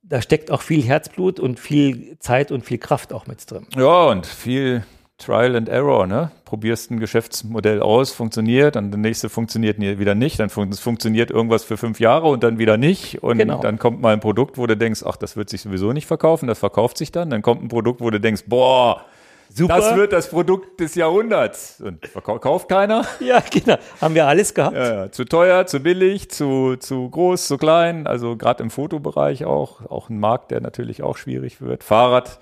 da 0.03 0.23
steckt 0.23 0.51
auch 0.51 0.63
viel 0.63 0.83
Herzblut 0.83 1.39
und 1.39 1.61
viel 1.61 2.19
Zeit 2.19 2.51
und 2.51 2.65
viel 2.65 2.79
Kraft 2.79 3.13
auch 3.13 3.27
mit 3.27 3.49
drin. 3.51 3.67
Ja, 3.77 4.07
und 4.07 4.27
viel 4.27 4.85
Trial 5.19 5.57
and 5.57 5.69
Error, 5.69 6.07
ne? 6.07 6.31
Probierst 6.45 6.91
ein 6.93 7.01
Geschäftsmodell 7.01 7.83
aus, 7.83 8.13
funktioniert, 8.13 8.77
dann 8.77 8.91
der 8.93 9.01
nächste 9.01 9.29
funktioniert 9.29 9.79
wieder 9.81 10.15
nicht, 10.15 10.39
dann 10.39 10.49
fun 10.49 10.73
funktioniert 10.73 11.31
irgendwas 11.31 11.65
für 11.65 11.77
fünf 11.77 11.99
Jahre 11.99 12.29
und 12.29 12.45
dann 12.45 12.59
wieder 12.59 12.77
nicht 12.77 13.23
und 13.23 13.39
genau. 13.39 13.61
dann 13.61 13.79
kommt 13.79 14.01
mal 14.01 14.13
ein 14.13 14.21
Produkt, 14.21 14.59
wo 14.59 14.67
du 14.67 14.77
denkst, 14.77 15.03
ach, 15.05 15.17
das 15.17 15.37
wird 15.37 15.51
sich 15.51 15.61
sowieso 15.61 15.93
nicht 15.93 16.07
verkaufen, 16.07 16.47
das 16.47 16.61
verkauft 16.61 16.97
sich 16.99 17.11
dann, 17.11 17.31
dann 17.31 17.43
kommt 17.43 17.65
ein 17.65 17.69
Produkt, 17.69 18.01
wo 18.01 18.11
du 18.11 18.21
denkst, 18.21 18.45
boah, 18.47 19.05
Super. 19.51 19.77
Das 19.77 19.97
wird 19.97 20.13
das 20.13 20.29
Produkt 20.29 20.79
des 20.79 20.95
Jahrhunderts. 20.95 21.81
Und 21.81 22.07
verkauft 22.07 22.69
keiner. 22.69 23.07
Ja, 23.21 23.41
genau. 23.51 23.77
Haben 24.01 24.15
wir 24.15 24.27
alles 24.27 24.55
gehabt. 24.55 24.77
Ja, 24.77 25.05
ja. 25.05 25.11
Zu 25.11 25.25
teuer, 25.25 25.67
zu 25.67 25.81
billig, 25.81 26.31
zu, 26.31 26.77
zu 26.77 27.09
groß, 27.09 27.47
zu 27.47 27.57
klein. 27.57 28.07
Also 28.07 28.37
gerade 28.37 28.63
im 28.63 28.71
Fotobereich 28.71 29.45
auch. 29.45 29.91
Auch 29.91 30.11
ein 30.11 30.21
Markt, 30.21 30.51
der 30.51 30.61
natürlich 30.61 31.03
auch 31.03 31.17
schwierig 31.17 31.61
wird. 31.61 31.83
Fahrrad, 31.83 32.39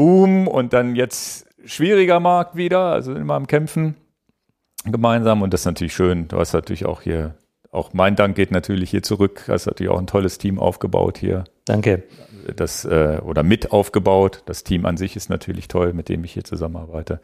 Boom 0.00 0.48
und 0.48 0.72
dann 0.72 0.96
jetzt 0.96 1.46
schwieriger 1.64 2.20
Markt 2.20 2.56
wieder. 2.56 2.92
Also 2.92 3.14
immer 3.14 3.34
am 3.34 3.46
Kämpfen 3.46 3.96
gemeinsam. 4.84 5.42
Und 5.42 5.52
das 5.52 5.60
ist 5.60 5.66
natürlich 5.66 5.94
schön. 5.94 6.28
Du 6.28 6.38
hast 6.38 6.54
natürlich 6.54 6.86
auch 6.86 7.02
hier, 7.02 7.34
auch 7.70 7.92
mein 7.92 8.16
Dank 8.16 8.34
geht 8.34 8.50
natürlich 8.50 8.90
hier 8.90 9.02
zurück. 9.02 9.42
Du 9.46 9.52
hast 9.52 9.66
natürlich 9.66 9.92
auch 9.92 9.98
ein 9.98 10.06
tolles 10.06 10.38
Team 10.38 10.58
aufgebaut 10.58 11.18
hier. 11.18 11.44
Danke 11.66 12.04
das 12.56 12.84
äh, 12.84 13.18
oder 13.22 13.42
mit 13.42 13.72
aufgebaut. 13.72 14.42
Das 14.46 14.64
Team 14.64 14.86
an 14.86 14.96
sich 14.96 15.16
ist 15.16 15.30
natürlich 15.30 15.68
toll, 15.68 15.92
mit 15.92 16.08
dem 16.08 16.24
ich 16.24 16.32
hier 16.32 16.44
zusammenarbeite. 16.44 17.20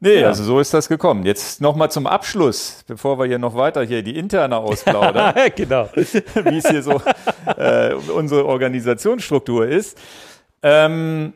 Nee, 0.00 0.20
ja. 0.20 0.28
also 0.28 0.44
so 0.44 0.60
ist 0.60 0.72
das 0.72 0.88
gekommen. 0.88 1.26
Jetzt 1.26 1.60
nochmal 1.60 1.90
zum 1.90 2.06
Abschluss, 2.06 2.84
bevor 2.86 3.18
wir 3.18 3.26
hier 3.26 3.38
noch 3.38 3.56
weiter 3.56 3.82
hier 3.82 4.02
die 4.02 4.16
interne 4.16 4.58
ausplaudern. 4.58 5.34
genau. 5.56 5.88
Wie 5.94 6.58
es 6.58 6.68
hier 6.68 6.82
so 6.82 7.02
äh, 7.56 7.94
unsere 8.14 8.46
Organisationsstruktur 8.46 9.66
ist. 9.66 9.98
Ähm, 10.62 11.32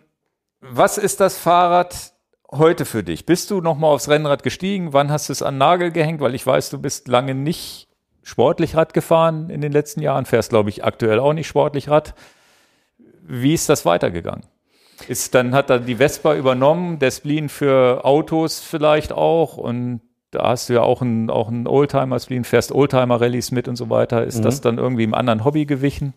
was 0.63 0.97
ist 0.97 1.21
das 1.21 1.37
Fahrrad 1.37 2.15
heute 2.51 2.87
für 2.87 3.03
dich? 3.03 3.27
Bist 3.27 3.51
du 3.51 3.61
nochmal 3.61 3.93
aufs 3.93 4.09
Rennrad 4.09 4.43
gestiegen? 4.43 4.95
Wann 4.95 5.11
hast 5.11 5.29
du 5.29 5.33
es 5.33 5.43
an 5.43 5.59
Nagel 5.59 5.91
gehängt? 5.91 6.21
Weil 6.21 6.35
ich 6.35 6.47
weiß, 6.47 6.71
du 6.71 6.79
bist 6.79 7.09
lange 7.09 7.35
nicht 7.35 7.89
sportlich 8.23 8.77
Rad 8.77 8.95
gefahren 8.95 9.51
in 9.51 9.61
den 9.61 9.73
letzten 9.73 10.01
Jahren, 10.01 10.25
fährst, 10.25 10.51
glaube 10.51 10.71
ich, 10.71 10.85
aktuell 10.85 11.19
auch 11.19 11.33
nicht 11.33 11.49
sportlich 11.49 11.91
Rad 11.91 12.15
wie 13.27 13.55
ist 13.55 13.69
das 13.69 13.85
weitergegangen? 13.85 14.45
Ist, 15.09 15.35
dann 15.35 15.55
hat 15.55 15.71
er 15.71 15.79
die 15.79 15.97
Vespa 15.97 16.35
übernommen, 16.35 16.99
der 16.99 17.11
Spleen 17.11 17.49
für 17.49 18.05
Autos 18.05 18.61
vielleicht 18.61 19.13
auch 19.13 19.57
und 19.57 20.01
da 20.31 20.49
hast 20.49 20.69
du 20.69 20.75
ja 20.75 20.83
auch 20.83 21.03
einen, 21.03 21.29
auch 21.29 21.49
einen 21.49 21.67
Oldtimer-Spleen, 21.67 22.45
fährst 22.45 22.73
Oldtimer-Rallyes 22.73 23.51
mit 23.51 23.69
und 23.69 23.77
so 23.77 23.91
weiter. 23.91 24.25
Ist 24.25 24.39
mhm. 24.39 24.43
das 24.43 24.61
dann 24.61 24.79
irgendwie 24.79 25.05
im 25.05 25.13
anderen 25.13 25.45
Hobby 25.45 25.67
gewichen? 25.67 26.15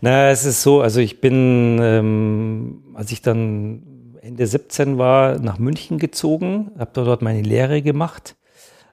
Na, 0.00 0.30
es 0.30 0.44
ist 0.44 0.62
so, 0.62 0.80
also 0.80 1.00
ich 1.00 1.20
bin, 1.20 1.78
ähm, 1.80 2.82
als 2.94 3.12
ich 3.12 3.22
dann 3.22 4.16
Ende 4.20 4.46
17 4.46 4.98
war, 4.98 5.38
nach 5.38 5.58
München 5.58 5.98
gezogen, 5.98 6.70
habe 6.78 6.90
dort 6.94 7.22
meine 7.22 7.42
Lehre 7.42 7.82
gemacht, 7.82 8.36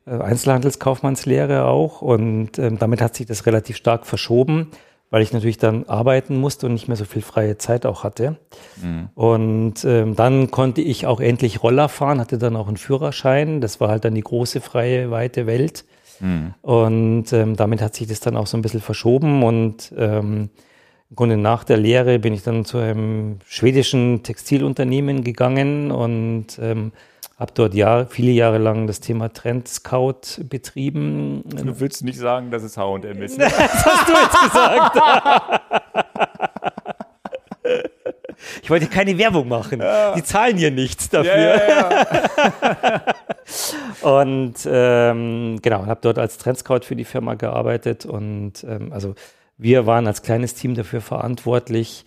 äh, 0.05 0.11
Einzelhandelskaufmannslehre 0.11 1.65
auch 1.65 2.01
und 2.01 2.59
ähm, 2.59 2.77
damit 2.77 3.01
hat 3.01 3.15
sich 3.15 3.27
das 3.27 3.45
relativ 3.45 3.77
stark 3.77 4.05
verschoben 4.05 4.71
weil 5.11 5.21
ich 5.21 5.33
natürlich 5.33 5.57
dann 5.57 5.87
arbeiten 5.87 6.39
musste 6.39 6.65
und 6.65 6.73
nicht 6.73 6.87
mehr 6.87 6.97
so 6.97 7.05
viel 7.05 7.21
freie 7.21 7.57
Zeit 7.57 7.85
auch 7.85 8.03
hatte. 8.03 8.37
Mhm. 8.81 9.09
Und 9.13 9.83
ähm, 9.83 10.15
dann 10.15 10.49
konnte 10.49 10.81
ich 10.81 11.05
auch 11.05 11.19
endlich 11.19 11.61
Roller 11.61 11.89
fahren, 11.89 12.19
hatte 12.19 12.37
dann 12.37 12.55
auch 12.55 12.67
einen 12.67 12.77
Führerschein. 12.77 13.59
Das 13.61 13.79
war 13.79 13.89
halt 13.89 14.05
dann 14.05 14.15
die 14.15 14.21
große, 14.21 14.61
freie, 14.61 15.11
weite 15.11 15.45
Welt. 15.45 15.83
Mhm. 16.21 16.53
Und 16.61 17.33
ähm, 17.33 17.55
damit 17.55 17.81
hat 17.81 17.95
sich 17.95 18.07
das 18.07 18.19
dann 18.19 18.37
auch 18.37 18.47
so 18.47 18.57
ein 18.57 18.61
bisschen 18.61 18.81
verschoben. 18.81 19.43
Und 19.43 19.93
ähm, 19.97 20.49
im 21.09 21.15
Grunde 21.15 21.35
nach 21.35 21.63
der 21.65 21.77
Lehre 21.77 22.19
bin 22.19 22.33
ich 22.33 22.43
dann 22.43 22.63
zu 22.63 22.77
einem 22.77 23.39
schwedischen 23.45 24.23
Textilunternehmen 24.23 25.23
gegangen 25.23 25.91
und 25.91 26.57
ähm, 26.61 26.93
habe 27.37 27.51
dort 27.55 27.73
Jahr, 27.73 28.05
viele 28.05 28.31
Jahre 28.31 28.59
lang 28.59 28.85
das 28.85 28.99
Thema 28.99 29.33
Trend 29.33 29.67
Scout 29.67 30.43
betrieben. 30.47 31.43
Du 31.49 31.79
willst 31.79 32.03
nicht 32.03 32.19
sagen, 32.19 32.51
dass 32.51 32.61
es 32.61 32.77
H&M 32.77 33.21
ist. 33.21 33.37
Ne? 33.39 33.45
das 33.57 33.85
hast 33.85 34.07
du 34.07 34.13
jetzt 34.13 34.41
gesagt. 34.41 34.97
ich 38.61 38.69
wollte 38.69 38.85
keine 38.85 39.17
Werbung 39.17 39.47
machen. 39.47 39.81
Ja. 39.81 40.13
Die 40.13 40.23
zahlen 40.23 40.55
hier 40.55 40.69
nichts 40.69 41.09
dafür. 41.09 41.35
Ja, 41.35 41.67
ja, 41.67 43.01
und 44.01 44.55
ähm, 44.65 45.59
genau, 45.61 45.85
habe 45.85 45.99
dort 46.01 46.17
als 46.17 46.37
Trend 46.37 46.57
Scout 46.57 46.81
für 46.83 46.95
die 46.95 47.05
Firma 47.05 47.35
gearbeitet 47.35 48.05
und 48.05 48.63
ähm, 48.63 48.91
also 48.91 49.15
wir 49.57 49.85
waren 49.85 50.07
als 50.07 50.23
kleines 50.23 50.55
Team 50.55 50.73
dafür 50.73 51.01
verantwortlich, 51.01 52.05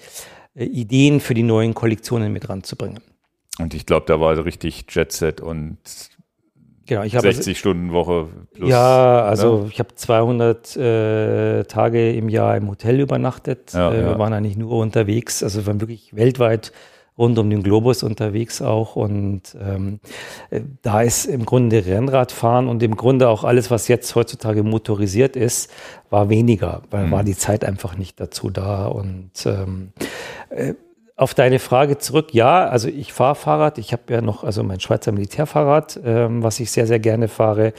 äh, 0.54 0.64
Ideen 0.64 1.20
für 1.20 1.34
die 1.34 1.42
neuen 1.42 1.74
Kollektionen 1.74 2.32
mit 2.32 2.48
ranzubringen. 2.48 3.00
Und 3.58 3.74
ich 3.74 3.86
glaube, 3.86 4.06
da 4.06 4.18
war 4.18 4.44
richtig 4.44 4.86
Jet 4.88 5.12
Set 5.12 5.40
und 5.40 5.78
genau, 6.86 7.02
ich 7.04 7.12
60 7.12 7.26
also, 7.36 7.54
Stunden 7.54 7.92
Woche 7.92 8.26
plus. 8.52 8.68
Ja, 8.68 9.22
also 9.22 9.62
ne? 9.62 9.68
ich 9.70 9.78
habe 9.78 9.94
200 9.94 10.76
äh, 10.76 11.64
Tage 11.64 12.12
im 12.12 12.28
Jahr 12.28 12.56
im 12.56 12.68
Hotel 12.68 12.98
übernachtet. 12.98 13.72
Ja, 13.72 13.92
äh, 13.92 13.98
wir 13.98 14.10
ja. 14.10 14.18
waren 14.18 14.32
eigentlich 14.32 14.56
nur 14.56 14.78
unterwegs, 14.78 15.42
also 15.44 15.60
wir 15.60 15.66
waren 15.68 15.80
wirklich 15.80 16.16
weltweit 16.16 16.72
rund 17.16 17.38
um 17.38 17.48
den 17.48 17.62
Globus 17.62 18.02
unterwegs 18.02 18.60
auch 18.60 18.96
und 18.96 19.56
ähm, 19.60 20.00
äh, 20.50 20.60
da 20.82 21.02
ist 21.02 21.26
im 21.26 21.44
Grunde 21.44 21.86
Rennradfahren 21.86 22.68
und 22.68 22.82
im 22.82 22.96
Grunde 22.96 23.28
auch 23.28 23.44
alles, 23.44 23.70
was 23.70 23.88
jetzt 23.88 24.14
heutzutage 24.14 24.62
motorisiert 24.62 25.36
ist, 25.36 25.70
war 26.10 26.28
weniger, 26.28 26.82
weil 26.90 27.06
mhm. 27.06 27.10
war 27.12 27.24
die 27.24 27.36
Zeit 27.36 27.64
einfach 27.64 27.96
nicht 27.96 28.18
dazu 28.20 28.50
da 28.50 28.86
und 28.86 29.30
ähm, 29.46 29.92
äh, 30.50 30.74
auf 31.16 31.32
deine 31.32 31.60
Frage 31.60 31.98
zurück, 31.98 32.34
ja, 32.34 32.66
also 32.66 32.88
ich 32.88 33.12
fahre 33.12 33.36
Fahrrad. 33.36 33.78
Ich 33.78 33.92
habe 33.92 34.02
ja 34.12 34.20
noch 34.20 34.42
also 34.42 34.64
mein 34.64 34.80
Schweizer 34.80 35.12
Militärfahrrad, 35.12 36.00
ähm, 36.04 36.42
was 36.42 36.58
ich 36.58 36.72
sehr, 36.72 36.88
sehr 36.88 36.98
gerne 36.98 37.28
fahre, 37.28 37.72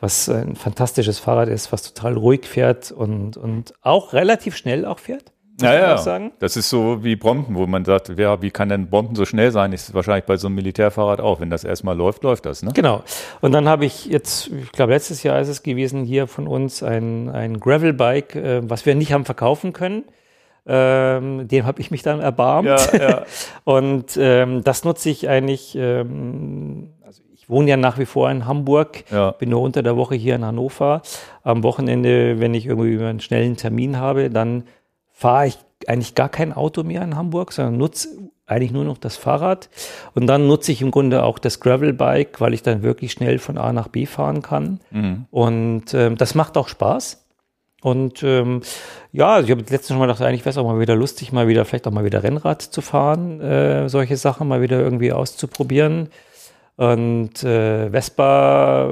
was 0.00 0.28
ein 0.30 0.56
fantastisches 0.56 1.18
Fahrrad 1.18 1.48
ist, 1.48 1.70
was 1.70 1.82
total 1.82 2.16
ruhig 2.16 2.46
fährt 2.46 2.90
und, 2.90 3.36
und 3.36 3.74
auch 3.82 4.14
relativ 4.14 4.56
schnell 4.56 4.86
auch 4.86 5.00
fährt. 5.00 5.32
Ja, 5.60 5.74
ja. 5.74 5.98
Sagen. 5.98 6.32
Das 6.38 6.56
ist 6.56 6.70
so 6.70 7.02
wie 7.02 7.16
Bomben, 7.16 7.54
wo 7.56 7.66
man 7.66 7.84
sagt, 7.84 8.16
ja, 8.16 8.40
wie 8.40 8.50
kann 8.50 8.68
denn 8.68 8.88
Bomben 8.88 9.16
so 9.16 9.24
schnell 9.24 9.50
sein? 9.50 9.72
Ist 9.72 9.92
wahrscheinlich 9.92 10.24
bei 10.24 10.36
so 10.36 10.46
einem 10.46 10.54
Militärfahrrad 10.56 11.20
auch. 11.20 11.40
Wenn 11.40 11.50
das 11.50 11.64
erstmal 11.64 11.96
läuft, 11.96 12.22
läuft 12.22 12.46
das, 12.46 12.62
ne? 12.62 12.70
Genau. 12.74 13.02
Und 13.40 13.52
dann 13.52 13.68
habe 13.68 13.84
ich 13.84 14.06
jetzt, 14.06 14.48
ich 14.48 14.72
glaube, 14.72 14.92
letztes 14.92 15.22
Jahr 15.22 15.40
ist 15.40 15.48
es 15.48 15.62
gewesen, 15.62 16.04
hier 16.04 16.26
von 16.26 16.46
uns 16.46 16.82
ein, 16.82 17.28
ein 17.28 17.58
Gravelbike, 17.58 18.36
äh, 18.36 18.70
was 18.70 18.86
wir 18.86 18.94
nicht 18.94 19.12
haben 19.12 19.24
verkaufen 19.24 19.72
können. 19.72 20.04
Ähm, 20.70 21.48
dem 21.48 21.64
habe 21.64 21.80
ich 21.80 21.90
mich 21.90 22.02
dann 22.02 22.20
erbarmt. 22.20 22.68
Ja, 22.68 22.98
ja. 22.98 23.24
und 23.64 24.18
ähm, 24.20 24.62
das 24.62 24.84
nutze 24.84 25.08
ich 25.08 25.28
eigentlich. 25.28 25.74
Ähm, 25.74 26.90
also 27.04 27.22
ich 27.34 27.48
wohne 27.48 27.70
ja 27.70 27.78
nach 27.78 27.98
wie 27.98 28.04
vor 28.04 28.30
in 28.30 28.44
Hamburg, 28.44 29.04
ja. 29.10 29.30
bin 29.30 29.48
nur 29.48 29.62
unter 29.62 29.82
der 29.82 29.96
Woche 29.96 30.14
hier 30.14 30.34
in 30.34 30.44
Hannover. 30.44 31.00
Am 31.42 31.62
Wochenende, 31.62 32.38
wenn 32.38 32.52
ich 32.52 32.66
irgendwie 32.66 33.02
einen 33.02 33.20
schnellen 33.20 33.56
Termin 33.56 33.98
habe, 33.98 34.28
dann 34.28 34.64
fahre 35.18 35.48
ich 35.48 35.58
eigentlich 35.88 36.14
gar 36.14 36.28
kein 36.28 36.52
Auto 36.52 36.84
mehr 36.84 37.02
in 37.02 37.16
Hamburg, 37.16 37.52
sondern 37.52 37.76
nutze 37.76 38.08
eigentlich 38.46 38.70
nur 38.70 38.84
noch 38.84 38.98
das 38.98 39.16
Fahrrad. 39.16 39.68
Und 40.14 40.28
dann 40.28 40.46
nutze 40.46 40.70
ich 40.70 40.80
im 40.80 40.92
Grunde 40.92 41.24
auch 41.24 41.40
das 41.40 41.58
Gravelbike, 41.58 42.40
weil 42.40 42.54
ich 42.54 42.62
dann 42.62 42.82
wirklich 42.82 43.10
schnell 43.10 43.40
von 43.40 43.58
A 43.58 43.72
nach 43.72 43.88
B 43.88 44.06
fahren 44.06 44.42
kann. 44.42 44.78
Mhm. 44.92 45.26
Und 45.32 45.92
ähm, 45.92 46.16
das 46.16 46.36
macht 46.36 46.56
auch 46.56 46.68
Spaß. 46.68 47.24
Und 47.82 48.22
ähm, 48.22 48.62
ja, 49.10 49.34
also 49.34 49.46
ich 49.46 49.50
habe 49.50 49.60
letztens 49.62 49.88
schon 49.88 49.98
mal 49.98 50.06
gedacht, 50.06 50.22
eigentlich 50.22 50.44
wäre 50.44 50.50
es 50.50 50.56
auch 50.56 50.64
mal 50.64 50.78
wieder 50.78 50.94
lustig, 50.94 51.32
mal 51.32 51.48
wieder, 51.48 51.64
vielleicht 51.64 51.88
auch 51.88 51.92
mal 51.92 52.04
wieder 52.04 52.22
Rennrad 52.22 52.62
zu 52.62 52.80
fahren, 52.80 53.40
äh, 53.40 53.88
solche 53.88 54.16
Sachen 54.16 54.46
mal 54.46 54.62
wieder 54.62 54.78
irgendwie 54.78 55.12
auszuprobieren. 55.12 56.10
Und 56.76 57.42
äh, 57.42 57.90
Vespa, 57.90 58.88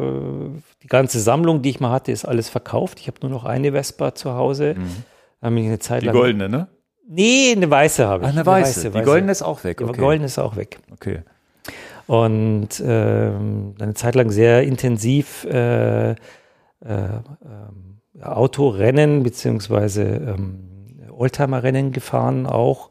die 0.82 0.89
ganze 0.89 1.20
Sammlung, 1.20 1.62
die 1.62 1.70
ich 1.70 1.78
mal 1.78 1.93
hatte, 1.93 2.11
ist 2.11 2.24
alles 2.24 2.48
verkauft. 2.48 2.98
Ich 3.01 3.07
habe 3.07 3.19
nur 3.23 3.31
noch 3.31 3.44
eine 3.44 3.73
Vespa 3.73 4.15
zu 4.16 4.35
Hause. 4.35 4.74
Mhm. 4.77 5.05
Dann 5.40 5.56
ich 5.56 5.66
eine 5.66 5.78
Zeit 5.78 6.02
die 6.02 6.06
lang. 6.06 6.14
Die 6.14 6.20
goldene, 6.20 6.48
ne? 6.48 6.68
Nee, 7.08 7.52
eine 7.54 7.70
weiße 7.70 8.06
habe 8.06 8.24
ich. 8.24 8.26
Ah, 8.26 8.30
eine, 8.30 8.40
eine 8.40 8.46
weiße. 8.46 8.90
Die 8.90 9.02
goldene 9.02 9.32
ist 9.32 9.42
auch 9.42 9.62
weg. 9.64 9.80
Okay. 9.80 9.92
Die 9.92 9.98
goldene 9.98 10.26
ist 10.26 10.38
auch 10.38 10.56
weg. 10.56 10.78
Okay. 10.92 11.22
Und 12.06 12.82
ähm, 12.84 13.74
eine 13.80 13.94
Zeit 13.94 14.14
lang 14.14 14.30
sehr 14.30 14.62
intensiv 14.62 15.44
äh, 15.44 16.10
äh, 16.10 16.14
ähm, 16.84 18.00
Autorennen 18.22 19.22
beziehungsweise 19.22 20.02
ähm, 20.02 20.66
Oldtimer-Rennen 21.10 21.92
gefahren 21.92 22.46
auch. 22.46 22.90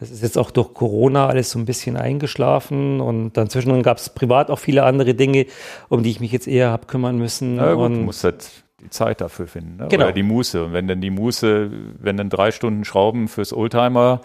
Das 0.00 0.10
ist 0.10 0.22
jetzt 0.22 0.38
auch 0.38 0.50
durch 0.50 0.72
Corona 0.72 1.26
alles 1.26 1.50
so 1.50 1.58
ein 1.58 1.66
bisschen 1.66 1.96
eingeschlafen 1.96 3.00
und 3.00 3.34
dann 3.34 3.50
zwischendrin 3.50 3.82
gab 3.82 3.98
es 3.98 4.08
privat 4.08 4.50
auch 4.50 4.58
viele 4.58 4.84
andere 4.84 5.14
Dinge, 5.14 5.46
um 5.88 6.02
die 6.02 6.10
ich 6.10 6.20
mich 6.20 6.32
jetzt 6.32 6.48
eher 6.48 6.70
habe 6.70 6.86
kümmern 6.86 7.18
müssen. 7.18 7.56
Ja, 7.56 7.74
gut, 7.74 7.84
und 7.84 7.94
du 7.94 8.00
musst 8.00 8.24
halt 8.24 8.64
Zeit 8.90 9.20
dafür 9.20 9.46
finden. 9.46 9.76
Ne? 9.76 9.88
Genau. 9.88 10.04
Oder 10.04 10.12
die 10.12 10.22
Muße. 10.22 10.64
Und 10.64 10.72
wenn 10.72 10.88
dann 10.88 11.00
die 11.00 11.10
Muße, 11.10 11.70
wenn 11.98 12.16
dann 12.16 12.30
drei 12.30 12.50
Stunden 12.50 12.84
Schrauben 12.84 13.28
fürs 13.28 13.52
Oldtimer 13.52 14.20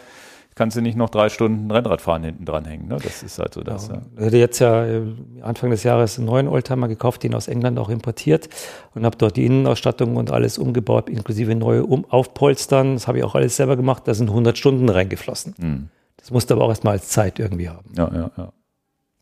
kannst 0.55 0.77
du 0.77 0.81
nicht 0.81 0.97
noch 0.97 1.09
drei 1.09 1.29
Stunden 1.29 1.71
Rennradfahren 1.71 2.23
hinten 2.23 2.45
dranhängen. 2.45 2.87
Ne? 2.87 2.97
Das 3.01 3.23
ist 3.23 3.39
halt 3.39 3.53
so 3.53 3.61
das. 3.61 3.87
Ja. 3.87 4.01
Ich 4.17 4.25
hatte 4.25 4.37
jetzt 4.37 4.59
ja 4.59 4.85
äh, 4.85 5.01
Anfang 5.41 5.69
des 5.69 5.83
Jahres 5.83 6.17
einen 6.17 6.27
neuen 6.27 6.47
Oldtimer 6.47 6.87
gekauft, 6.87 7.23
den 7.23 7.33
aus 7.33 7.47
England 7.47 7.79
auch 7.79 7.89
importiert 7.89 8.49
und 8.93 9.05
habe 9.05 9.17
dort 9.17 9.37
die 9.37 9.45
Innenausstattung 9.45 10.17
und 10.17 10.31
alles 10.31 10.57
umgebaut, 10.57 11.09
inklusive 11.09 11.55
neue 11.55 11.85
um 11.85 12.05
Aufpolstern. 12.09 12.93
Das 12.95 13.07
habe 13.07 13.19
ich 13.19 13.23
auch 13.23 13.35
alles 13.35 13.55
selber 13.55 13.77
gemacht. 13.77 14.03
Da 14.05 14.13
sind 14.13 14.29
100 14.29 14.57
Stunden 14.57 14.89
reingeflossen. 14.89 15.55
Mhm. 15.57 15.89
Das 16.17 16.31
musste 16.31 16.53
aber 16.53 16.65
auch 16.65 16.69
erstmal 16.69 16.93
als 16.93 17.09
Zeit 17.09 17.39
irgendwie 17.39 17.69
haben. 17.69 17.89
Ja, 17.97 18.11
ja, 18.13 18.31
ja. 18.37 18.53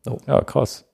So. 0.03 0.17
Ja, 0.27 0.41
krass. 0.41 0.85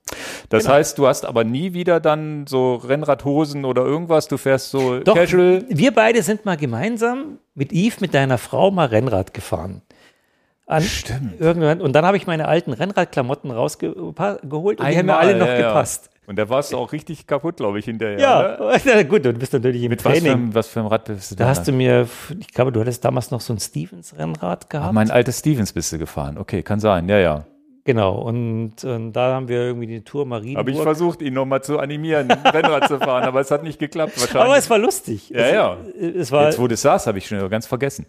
Das 0.49 0.64
genau. 0.64 0.76
heißt, 0.76 0.98
du 0.98 1.07
hast 1.07 1.26
aber 1.26 1.44
nie 1.44 1.73
wieder 1.73 1.99
dann 1.99 2.45
so 2.48 2.76
Rennradhosen 2.76 3.65
oder 3.65 3.84
irgendwas, 3.84 4.27
du 4.27 4.38
fährst 4.38 4.69
so 4.69 4.99
Doch, 4.99 5.15
casual. 5.15 5.64
Wir 5.69 5.91
beide 5.94 6.22
sind 6.22 6.45
mal 6.45 6.57
gemeinsam 6.57 7.40
mit 7.56 7.72
Yves, 7.73 8.02
mit 8.02 8.14
deiner 8.14 8.38
Frau, 8.38 8.69
mal 8.72 8.86
Rennrad 8.88 9.34
gefahren. 9.34 9.82
An 10.68 10.82
Stimmt. 10.84 11.40
Irgendwann, 11.40 11.82
und 11.82 11.94
dann 11.94 12.06
habe 12.06 12.18
ich 12.18 12.26
meine 12.27 12.48
alten 12.48 12.73
Rennradklamotten 12.73 13.52
rausgeholt 13.52 13.95
und 14.06 14.19
die 14.19 14.23
haben 14.60 14.80
mir 14.80 14.90
Einmal, 14.99 15.18
alle 15.18 15.38
noch 15.38 15.48
ja, 15.48 15.60
ja. 15.60 15.68
gepasst. 15.69 16.10
Und 16.27 16.38
da 16.40 16.49
warst 16.49 16.73
du 16.73 16.77
auch 16.77 16.91
richtig 16.91 17.27
kaputt, 17.27 17.57
glaube 17.57 17.77
ich, 17.77 17.86
hinterher. 17.86 18.19
Ja, 18.19 18.73
ja. 18.84 19.03
gut, 19.03 19.26
du 19.26 19.34
bist 19.34 19.53
natürlich 19.53 19.84
im 19.84 19.90
Mit 19.90 20.03
was 20.03 20.14
für, 20.14 20.19
Training. 20.22 20.32
einem- 20.45 20.56
was 20.56 20.68
für 20.68 20.80
einem 20.80 20.90
Rad 20.90 21.06
bist 21.06 21.32
du 21.32 21.36
Da 21.36 21.44
denn 21.44 21.49
hast 21.49 21.68
du 21.68 21.72
mir, 21.72 22.07
ich 22.40 22.48
glaube, 22.48 22.72
du 22.72 22.80
hattest 22.80 23.06
damals 23.06 23.30
noch 23.30 23.41
so 23.41 23.53
ein 23.53 23.60
Stevens-Rennrad 23.60 24.64
Ach, 24.65 24.69
gehabt. 24.69 24.94
mein 24.94 25.11
altes 25.11 25.40
Stevens 25.40 25.72
bist 25.72 25.91
du 25.94 25.99
gefahren. 25.99 26.38
Okay, 26.40 26.64
kann 26.64 26.80
sein. 26.80 27.07
Ja, 27.10 27.19
ja. 27.19 27.45
Genau, 27.86 28.16
und, 28.22 28.84
und 28.84 29.14
da 29.14 29.34
haben 29.36 29.48
wir 29.48 29.57
irgendwie 29.62 29.88
die 29.88 30.02
Tour 30.03 30.26
Marienburg. 30.26 30.60
Habe 30.60 30.72
ich 30.72 30.82
versucht, 30.82 31.22
ihn 31.22 31.34
nochmal 31.34 31.64
zu 31.64 31.80
animieren, 31.80 32.30
Rennrad 32.30 32.88
zu 32.90 32.99
fahren, 32.99 33.24
aber 33.24 33.40
es 33.40 33.49
hat 33.52 33.64
nicht 33.64 33.80
geklappt 33.80 34.14
wahrscheinlich. 34.20 34.44
Aber 34.45 34.57
es 34.57 34.70
war 34.70 34.78
lustig. 34.78 35.30
Ja, 35.30 35.40
es, 35.40 35.53
ja. 35.53 35.78
Es 36.22 36.32
war, 36.34 36.45
Jetzt, 36.45 36.60
wo 36.60 36.68
du 36.68 36.76
saß, 36.76 37.07
habe 37.07 37.18
ich 37.20 37.28
schon 37.28 37.48
ganz 37.49 37.66
vergessen. 37.66 38.06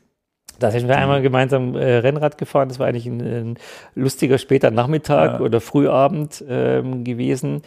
da 0.58 0.70
sind 0.70 0.88
wir 0.88 0.96
einmal 0.96 1.22
gemeinsam 1.22 1.76
äh, 1.76 1.98
Rennrad 1.98 2.38
gefahren. 2.38 2.68
Das 2.68 2.78
war 2.78 2.86
eigentlich 2.86 3.06
ein, 3.06 3.20
ein 3.20 3.58
lustiger 3.94 4.38
später 4.38 4.70
Nachmittag 4.70 5.34
Ja. 5.34 5.40
oder 5.40 5.60
Frühabend 5.60 6.42
ähm, 6.48 7.04
gewesen. 7.04 7.62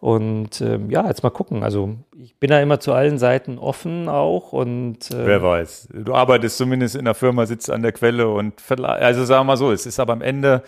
Und 0.00 0.62
ähm, 0.62 0.88
ja, 0.90 1.06
jetzt 1.06 1.22
mal 1.22 1.28
gucken. 1.28 1.62
Also 1.62 1.96
ich 2.18 2.34
bin 2.38 2.48
da 2.48 2.58
immer 2.62 2.80
zu 2.80 2.94
allen 2.94 3.18
Seiten 3.18 3.58
offen 3.58 4.08
auch 4.08 4.54
und 4.54 5.10
äh, 5.10 5.26
Wer 5.26 5.42
weiß. 5.42 5.88
Du 5.92 6.14
arbeitest 6.14 6.56
zumindest 6.56 6.96
in 6.96 7.04
der 7.04 7.12
Firma, 7.12 7.44
sitzt 7.44 7.70
an 7.70 7.82
der 7.82 7.92
Quelle 7.92 8.26
und 8.30 8.54
also 8.82 9.24
sagen 9.26 9.40
wir 9.40 9.44
mal 9.44 9.56
so, 9.58 9.70
es 9.72 9.84
ist 9.84 10.00
aber 10.00 10.14
am 10.14 10.22
Ende 10.22 10.62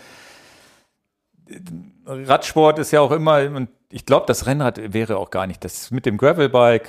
Radsport 2.06 2.78
ist 2.78 2.90
ja 2.90 3.00
auch 3.00 3.12
immer 3.12 3.42
und 3.54 3.68
ich 3.90 4.06
glaube, 4.06 4.24
das 4.26 4.46
Rennrad 4.46 4.92
wäre 4.92 5.18
auch 5.18 5.30
gar 5.30 5.46
nicht 5.46 5.64
das 5.64 5.90
mit 5.90 6.06
dem 6.06 6.16
Gravelbike. 6.16 6.88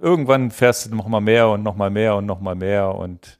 Irgendwann 0.00 0.50
fährst 0.50 0.86
du 0.90 0.94
noch 0.94 1.08
mal 1.08 1.20
mehr 1.20 1.48
und 1.48 1.62
noch 1.62 1.76
mal 1.76 1.90
mehr 1.90 2.16
und 2.16 2.26
noch 2.26 2.40
mal 2.40 2.54
mehr 2.54 2.94
und 2.94 3.38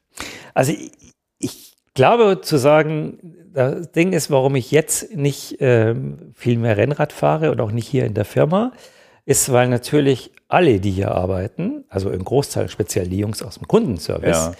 Also 0.54 0.72
ich, 0.72 0.92
ich 1.38 1.76
glaube 1.94 2.40
zu 2.40 2.56
sagen, 2.56 3.18
das 3.52 3.92
Ding 3.92 4.12
ist, 4.14 4.30
warum 4.30 4.54
ich 4.56 4.70
jetzt 4.70 5.14
nicht 5.14 5.56
ähm, 5.60 6.32
viel 6.34 6.58
mehr 6.58 6.76
Rennrad 6.78 7.12
fahre 7.12 7.50
und 7.50 7.60
auch 7.60 7.70
nicht 7.70 7.86
hier 7.86 8.06
in 8.06 8.14
der 8.14 8.24
Firma, 8.24 8.72
ist, 9.26 9.52
weil 9.52 9.68
natürlich 9.68 10.32
alle, 10.48 10.80
die 10.80 10.90
hier 10.90 11.12
arbeiten, 11.12 11.84
also 11.88 12.10
im 12.10 12.24
Großteil 12.24 12.68
speziell 12.68 13.08
die 13.08 13.18
Jungs 13.18 13.42
aus 13.42 13.56
dem 13.58 13.68
Kundenservice, 13.68 14.46
Ja. 14.46 14.52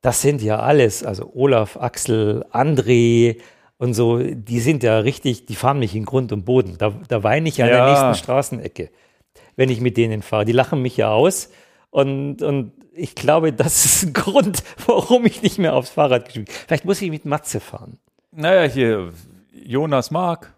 das 0.00 0.22
sind 0.22 0.40
ja 0.42 0.58
alles, 0.60 1.04
also 1.04 1.30
Olaf, 1.34 1.76
Axel, 1.76 2.44
André 2.52 3.36
und 3.82 3.94
so, 3.94 4.18
die 4.22 4.60
sind 4.60 4.82
ja 4.84 4.98
richtig, 5.00 5.46
die 5.46 5.56
fahren 5.56 5.78
mich 5.80 5.94
in 5.96 6.04
Grund 6.04 6.30
und 6.32 6.44
Boden. 6.44 6.76
Da, 6.78 6.94
da 7.08 7.22
weine 7.24 7.48
ich 7.48 7.60
an 7.62 7.68
der 7.68 7.78
Ja. 7.78 7.88
nächsten 7.90 8.14
Straßenecke, 8.24 8.90
wenn 9.56 9.70
ich 9.70 9.80
mit 9.80 9.96
denen 9.96 10.22
fahre. 10.22 10.44
Die 10.44 10.52
lachen 10.52 10.80
mich 10.82 10.96
ja 10.96 11.10
aus 11.10 11.50
und, 11.90 12.42
und 12.42 12.72
ich 12.94 13.14
glaube, 13.14 13.52
das 13.52 13.84
ist 13.84 14.02
ein 14.04 14.12
Grund, 14.12 14.62
warum 14.86 15.26
ich 15.26 15.42
nicht 15.42 15.58
mehr 15.58 15.74
aufs 15.74 15.90
Fahrrad 15.90 16.26
gespielt. 16.26 16.50
Vielleicht 16.50 16.84
muss 16.84 17.02
ich 17.02 17.10
mit 17.10 17.24
Matze 17.24 17.58
fahren. 17.60 17.98
naja, 18.30 18.70
hier 18.70 19.12
Jonas 19.52 20.10
Mark 20.10 20.54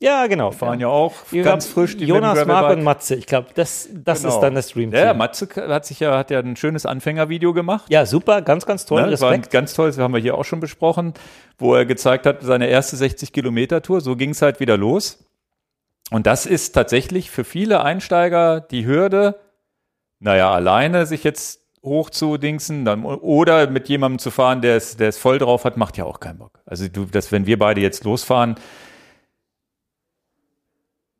Ja, 0.00 0.28
genau. 0.28 0.52
fahren 0.52 0.78
ja, 0.78 0.86
auch 0.86 1.12
Ich 1.32 1.42
ganz 1.42 1.64
glaub, 1.66 1.74
frisch 1.74 1.96
die 1.96 2.04
Jonas, 2.06 2.38
Gravelbike. 2.38 2.76
und 2.78 2.84
Matze. 2.84 3.16
Ich 3.16 3.26
glaube, 3.26 3.48
das, 3.54 3.88
das 3.92 4.22
Genau. 4.22 4.34
ist 4.34 4.40
dann 4.40 4.54
das 4.54 4.68
Dream 4.68 4.92
Ja. 4.92 5.12
Matze 5.12 5.48
hat 5.56 5.86
sich 5.86 5.98
ja 5.98 6.16
hat 6.16 6.30
ja 6.30 6.38
ein 6.38 6.54
schönes 6.54 6.86
Anfängervideo 6.86 7.52
gemacht. 7.52 7.86
Ja, 7.88 8.06
super, 8.06 8.40
ganz, 8.42 8.64
ganz 8.64 8.86
toll. 8.86 9.02
Ne, 9.02 9.10
das 9.10 9.20
war 9.20 9.30
ein 9.30 9.40
Respekt. 9.40 9.52
ganz 9.52 9.74
toll, 9.74 9.88
das 9.88 9.98
haben 9.98 10.14
wir 10.14 10.20
hier 10.20 10.36
auch 10.38 10.44
schon 10.44 10.60
besprochen, 10.60 11.14
wo 11.58 11.74
er 11.74 11.84
gezeigt 11.84 12.26
hat, 12.26 12.42
seine 12.42 12.68
erste 12.68 12.96
60-Kilometer-Tour, 12.96 14.00
so 14.00 14.14
ging 14.14 14.30
es 14.30 14.40
halt 14.42 14.60
wieder 14.60 14.76
los. 14.76 15.24
Und 16.12 16.26
das 16.28 16.46
ist 16.46 16.72
tatsächlich 16.72 17.30
für 17.32 17.42
viele 17.44 17.82
Einsteiger 17.82 18.60
die 18.60 18.86
Hürde, 18.86 19.34
naja, 20.20 20.52
alleine 20.52 21.06
sich 21.06 21.24
jetzt 21.24 21.60
hochzudingsen 21.82 22.84
dann, 22.84 23.04
oder 23.04 23.68
mit 23.68 23.88
jemandem 23.88 24.18
zu 24.20 24.30
fahren, 24.30 24.60
der 24.62 24.76
es, 24.76 24.96
der 24.96 25.08
es 25.08 25.18
voll 25.18 25.38
drauf 25.38 25.64
hat, 25.64 25.76
macht 25.76 25.96
ja 25.96 26.04
auch 26.04 26.20
keinen 26.20 26.38
Bock. 26.38 26.60
Also 26.66 26.86
du, 26.88 27.04
das, 27.04 27.32
wenn 27.32 27.46
wir 27.46 27.58
beide 27.58 27.80
jetzt 27.80 28.04
losfahren, 28.04 28.54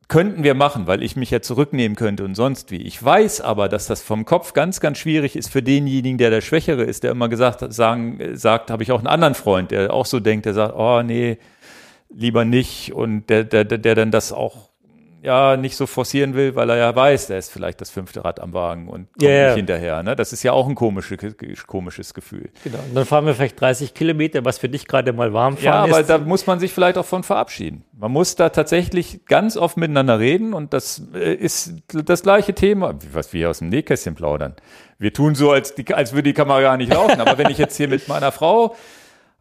könnten 0.08 0.42
wir 0.42 0.54
machen, 0.54 0.86
weil 0.86 1.02
ich 1.02 1.16
mich 1.16 1.30
ja 1.30 1.42
zurücknehmen 1.42 1.94
könnte 1.94 2.24
und 2.24 2.34
sonst 2.34 2.70
wie. 2.70 2.82
Ich 2.82 3.02
weiß 3.02 3.42
aber, 3.42 3.68
dass 3.68 3.86
das 3.86 4.02
vom 4.02 4.24
Kopf 4.24 4.54
ganz, 4.54 4.80
ganz 4.80 4.98
schwierig 4.98 5.36
ist 5.36 5.50
für 5.50 5.62
denjenigen, 5.62 6.16
der 6.16 6.30
der 6.30 6.40
Schwächere 6.40 6.82
ist, 6.82 7.04
der 7.04 7.10
immer 7.10 7.28
gesagt 7.28 7.60
hat, 7.60 7.74
sagen, 7.74 8.18
äh, 8.18 8.36
sagt, 8.36 8.70
habe 8.70 8.82
ich 8.82 8.90
auch 8.90 8.98
einen 8.98 9.06
anderen 9.06 9.34
Freund, 9.34 9.70
der 9.70 9.92
auch 9.92 10.06
so 10.06 10.18
denkt, 10.18 10.46
der 10.46 10.54
sagt, 10.54 10.74
oh 10.74 11.02
nee, 11.02 11.38
lieber 12.08 12.46
nicht 12.46 12.94
und 12.94 13.28
der, 13.28 13.44
der, 13.44 13.64
der 13.64 13.94
dann 13.94 14.10
das 14.10 14.32
auch 14.32 14.67
ja 15.22 15.56
nicht 15.56 15.76
so 15.76 15.86
forcieren 15.86 16.34
will, 16.34 16.54
weil 16.54 16.70
er 16.70 16.76
ja 16.76 16.94
weiß, 16.94 17.26
der 17.26 17.38
ist 17.38 17.50
vielleicht 17.52 17.80
das 17.80 17.90
fünfte 17.90 18.24
Rad 18.24 18.40
am 18.40 18.52
Wagen 18.52 18.88
und 18.88 19.08
kommt 19.12 19.22
Ja, 19.22 19.30
ja. 19.30 19.46
nicht 19.48 19.56
hinterher. 19.56 20.02
Ne? 20.02 20.14
Das 20.14 20.32
ist 20.32 20.42
ja 20.42 20.52
auch 20.52 20.68
ein 20.68 20.74
komische, 20.74 21.16
komisches 21.66 22.14
Gefühl. 22.14 22.50
Genau. 22.64 22.78
Und 22.88 22.94
dann 22.94 23.04
fahren 23.04 23.26
wir 23.26 23.34
vielleicht 23.34 23.60
30 23.60 23.94
Kilometer, 23.94 24.44
was 24.44 24.58
für 24.58 24.68
dich 24.68 24.86
gerade 24.86 25.12
mal 25.12 25.32
warm 25.32 25.56
Ja, 25.60 25.72
fahren 25.72 25.90
aber 25.90 26.00
ist. 26.00 26.10
da 26.10 26.18
muss 26.18 26.46
man 26.46 26.60
sich 26.60 26.72
vielleicht 26.72 26.98
auch 26.98 27.04
von 27.04 27.22
verabschieden. 27.24 27.84
Man 27.96 28.12
muss 28.12 28.36
da 28.36 28.48
tatsächlich 28.50 29.24
ganz 29.26 29.56
oft 29.56 29.76
miteinander 29.76 30.18
reden 30.20 30.54
und 30.54 30.72
das 30.72 31.02
äh, 31.14 31.34
ist 31.34 31.74
das 31.92 32.22
gleiche 32.22 32.54
Thema, 32.54 32.94
was 33.12 33.32
wir 33.32 33.50
aus 33.50 33.58
dem 33.58 33.68
Nähkästchen 33.70 34.14
plaudern. 34.14 34.54
Wir 34.98 35.12
tun 35.12 35.34
so, 35.34 35.50
als, 35.50 35.74
die, 35.74 35.92
als 35.94 36.12
würde 36.12 36.24
die 36.24 36.32
Kamera 36.34 36.60
gar 36.60 36.76
nicht 36.76 36.92
laufen, 36.92 37.20
aber 37.20 37.38
wenn 37.38 37.50
ich 37.50 37.58
jetzt 37.58 37.76
hier 37.76 37.88
mit 37.88 38.06
meiner 38.08 38.30
Frau 38.32 38.74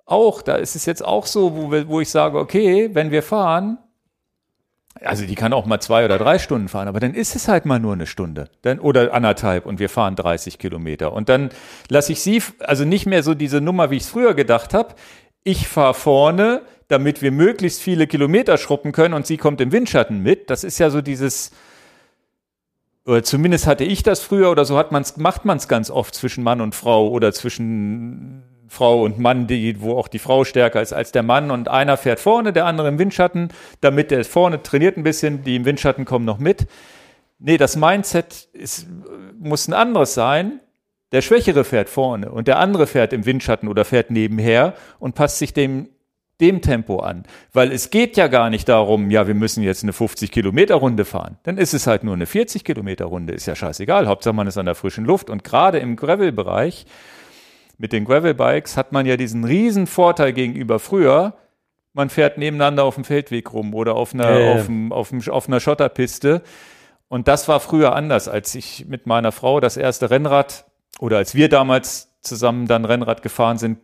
auch, 0.06 0.42
da 0.42 0.56
ist 0.56 0.76
es 0.76 0.86
jetzt 0.86 1.04
auch 1.06 1.26
so, 1.26 1.56
wo, 1.56 1.72
wir, 1.72 1.88
wo 1.88 2.00
ich 2.00 2.10
sage, 2.10 2.40
okay, 2.40 2.90
wenn 2.94 3.12
wir 3.12 3.22
fahren, 3.22 3.78
also 5.04 5.26
die 5.26 5.36
kann 5.36 5.54
auch 5.54 5.66
mal 5.66 5.80
zwei 5.80 6.06
oder 6.06 6.18
drei 6.18 6.40
Stunden 6.40 6.68
fahren, 6.68 6.88
aber 6.88 7.00
dann 7.00 7.14
ist 7.14 7.36
es 7.36 7.48
halt 7.48 7.66
mal 7.66 7.80
nur 7.80 7.94
eine 7.94 8.06
Stunde 8.06 8.50
dann, 8.62 8.80
oder 8.80 9.14
anderthalb 9.14 9.66
und 9.66 9.80
wir 9.80 9.90
fahren 9.90 10.16
30 10.16 10.60
Kilometer. 10.60 11.14
Und 11.14 11.30
dann 11.30 11.50
lasse 11.90 12.12
ich 12.12 12.22
sie, 12.22 12.42
also 12.60 12.86
nicht 12.86 13.06
mehr 13.06 13.24
so 13.24 13.34
diese 13.34 13.62
Nummer, 13.62 13.92
wie 13.92 13.98
ich 13.98 14.04
es 14.04 14.10
früher 14.10 14.34
gedacht 14.34 14.74
habe. 14.74 14.96
Ich 15.44 15.68
fahre 15.68 15.94
vorne, 15.94 16.62
damit 16.88 17.22
wir 17.22 17.32
möglichst 17.32 17.82
viele 17.82 18.08
Kilometer 18.08 18.58
schruppen 18.58 18.92
können 18.92 19.14
und 19.14 19.28
sie 19.28 19.38
kommt 19.38 19.62
im 19.62 19.72
Windschatten 19.72 20.22
mit. 20.22 20.50
Das 20.50 20.64
ist 20.64 20.80
ja 20.80 20.90
so 20.90 21.02
dieses, 21.02 21.52
oder 23.06 23.24
zumindest 23.24 23.68
hatte 23.68 23.84
ich 23.84 24.04
das 24.04 24.22
früher 24.22 24.52
oder 24.52 24.66
so 24.66 24.78
hat 24.78 24.92
man's, 24.92 25.18
macht 25.18 25.46
man 25.46 25.58
es 25.58 25.68
ganz 25.68 25.90
oft 25.90 26.14
zwischen 26.16 26.44
Mann 26.44 26.62
und 26.62 26.76
Frau 26.76 27.10
oder 27.10 27.34
zwischen 27.34 28.44
Frau 28.68 29.04
und 29.04 29.18
Mann, 29.20 29.48
die, 29.48 29.82
wo 29.82 29.98
auch 29.98 30.08
die 30.08 30.20
Frau 30.20 30.44
stärker 30.44 30.82
ist 30.82 30.94
als 30.94 31.12
der 31.12 31.24
Mann 31.24 31.52
und 31.52 31.68
einer 31.68 31.98
fährt 31.98 32.20
vorne, 32.20 32.54
der 32.54 32.66
andere 32.66 32.88
im 32.88 33.00
Windschatten, 33.00 33.50
damit 33.82 34.12
der 34.12 34.24
vorne 34.26 34.62
trainiert 34.62 34.98
ein 34.98 35.04
bisschen, 35.04 35.44
die 35.44 35.56
im 35.56 35.66
Windschatten 35.66 36.06
kommen 36.06 36.26
noch 36.26 36.40
mit. 36.40 36.68
Nee, 37.40 37.58
das 37.58 37.76
Mindset 37.76 38.50
ist, 38.54 38.88
muss 39.40 39.68
ein 39.68 39.74
anderes 39.74 40.14
sein. 40.14 40.60
Der 41.12 41.22
Schwächere 41.22 41.64
fährt 41.64 41.88
vorne 41.88 42.32
und 42.32 42.48
der 42.48 42.60
andere 42.60 42.88
fährt 42.88 43.14
im 43.14 43.26
Windschatten 43.26 43.70
oder 43.70 43.86
fährt 43.86 44.12
nebenher 44.12 44.74
und 45.00 45.16
passt 45.16 45.38
sich 45.38 45.54
dem, 45.54 45.88
dem 46.42 46.62
Tempo 46.62 47.00
an. 47.00 47.24
Weil 47.54 47.72
es 47.72 47.90
geht 47.90 48.18
ja 48.18 48.28
gar 48.28 48.50
nicht 48.50 48.68
darum, 48.68 49.10
ja, 49.10 49.28
wir 49.28 49.34
müssen 49.34 49.64
jetzt 49.64 49.84
eine 49.84 49.94
50 49.94 50.32
Kilometer 50.32 50.76
Runde 50.76 51.06
fahren. 51.06 51.38
Dann 51.44 51.58
ist 51.58 51.74
es 51.74 51.88
halt 51.88 52.04
nur 52.04 52.14
eine 52.14 52.26
40 52.26 52.66
Kilometer 52.66 53.06
Runde, 53.06 53.34
ist 53.34 53.46
ja 53.46 53.56
scheißegal. 53.56 54.08
Hauptsache 54.08 54.36
man 54.36 54.48
ist 54.48 54.58
an 54.58 54.66
der 54.66 54.76
frischen 54.76 55.06
Luft 55.06 55.30
und 55.30 55.44
gerade 55.44 55.80
im 55.80 55.96
Gravel-Bereich 55.96 56.86
mit 57.78 57.94
den 57.94 58.06
Gravel-Bikes 58.06 58.78
hat 58.78 58.92
man 58.92 59.06
ja 59.06 59.18
diesen 59.18 59.44
riesen 59.44 59.88
Vorteil 59.88 60.34
gegenüber 60.34 60.80
früher. 60.80 61.36
Man 61.94 62.10
fährt 62.10 62.38
nebeneinander 62.38 62.84
auf 62.84 62.96
dem 62.96 63.04
Feldweg 63.04 63.54
rum 63.54 63.74
oder 63.74 63.96
auf 63.96 64.14
einer, 64.14 64.40
ja. 64.40 64.54
auf, 64.54 64.66
dem, 64.66 64.92
auf, 64.92 65.10
dem, 65.10 65.22
auf 65.30 65.48
einer 65.48 65.60
Schotterpiste. 65.60 66.42
Und 67.08 67.28
das 67.28 67.48
war 67.48 67.60
früher 67.60 67.96
anders, 67.96 68.28
als 68.28 68.54
ich 68.56 68.86
mit 68.88 69.06
meiner 69.06 69.32
Frau 69.32 69.60
das 69.60 69.78
erste 69.78 70.10
Rennrad 70.10 70.66
oder 71.00 71.18
als 71.18 71.36
wir 71.36 71.50
damals 71.50 72.16
zusammen 72.22 72.68
dann 72.68 72.86
Rennrad 72.86 73.22
gefahren 73.22 73.58
sind, 73.58 73.80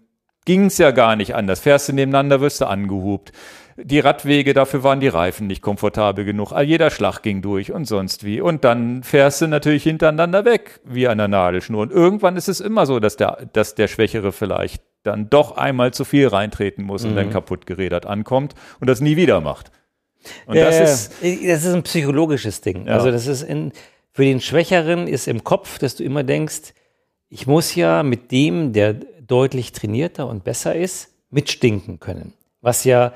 ging 0.46 0.66
es 0.66 0.78
ja 0.78 0.92
gar 0.92 1.16
nicht 1.16 1.36
anders. 1.36 1.60
Fährst 1.62 1.88
du 1.88 1.94
nebeneinander, 1.94 2.42
wirst 2.42 2.62
du 2.62 2.66
angehupt. 2.66 3.32
Die 3.76 4.00
Radwege, 4.00 4.54
dafür 4.54 4.84
waren 4.84 5.00
die 5.00 5.08
Reifen 5.08 5.48
nicht 5.48 5.62
komfortabel 5.62 6.26
genug. 6.26 6.52
All 6.52 6.64
jeder 6.64 6.92
Schlag 6.92 7.22
ging 7.22 7.42
durch 7.42 7.72
und 7.72 7.86
sonst 7.86 8.24
wie. 8.24 8.40
Und 8.40 8.64
dann 8.64 9.04
fährst 9.04 9.42
du 9.42 9.48
natürlich 9.48 9.84
hintereinander 9.84 10.46
weg, 10.46 10.80
wie 10.86 11.08
an 11.08 11.18
der 11.18 11.28
Nadelschnur. 11.28 11.82
Und 11.82 11.92
irgendwann 11.92 12.38
ist 12.38 12.50
es 12.50 12.60
immer 12.60 12.86
so, 12.86 13.00
dass 13.00 13.18
der, 13.18 13.48
dass 13.54 13.76
der 13.76 13.88
Schwächere 13.88 14.32
vielleicht 14.32 14.84
dann 15.02 15.30
doch 15.30 15.58
einmal 15.58 15.94
zu 15.94 16.06
viel 16.06 16.28
reintreten 16.28 16.86
muss 16.86 17.04
und 17.04 17.16
dann 17.16 17.30
kaputt 17.30 17.66
gerädert 17.66 18.06
ankommt 18.06 18.54
und 18.80 18.90
das 18.90 19.02
nie 19.02 19.18
wieder 19.18 19.42
macht. 19.42 19.72
Und 20.46 20.56
ja, 20.56 20.66
das 20.66 20.78
ja. 20.78 20.84
ist, 20.84 21.12
das 21.22 21.66
ist 21.66 21.74
ein 21.74 21.84
psychologisches 21.84 22.62
Ding. 22.62 22.88
Ja. 22.88 22.94
Also 22.94 23.12
das 23.12 23.28
ist 23.28 23.42
in, 23.42 23.74
für 24.12 24.24
den 24.24 24.40
Schwächeren 24.40 25.08
ist 25.08 25.28
im 25.28 25.44
Kopf, 25.44 25.80
dass 25.80 25.96
du 25.96 26.04
immer 26.04 26.24
denkst, 26.24 26.74
ich 27.30 27.48
muss 27.48 27.76
ja 27.76 28.04
mit 28.04 28.32
dem, 28.32 28.74
der 28.74 28.94
deutlich 28.94 29.72
trainierter 29.72 30.28
und 30.28 30.44
besser 30.44 30.76
ist, 30.76 31.10
mitstinken 31.32 32.00
können. 32.00 32.34
Was 32.62 32.84
ja 32.84 33.14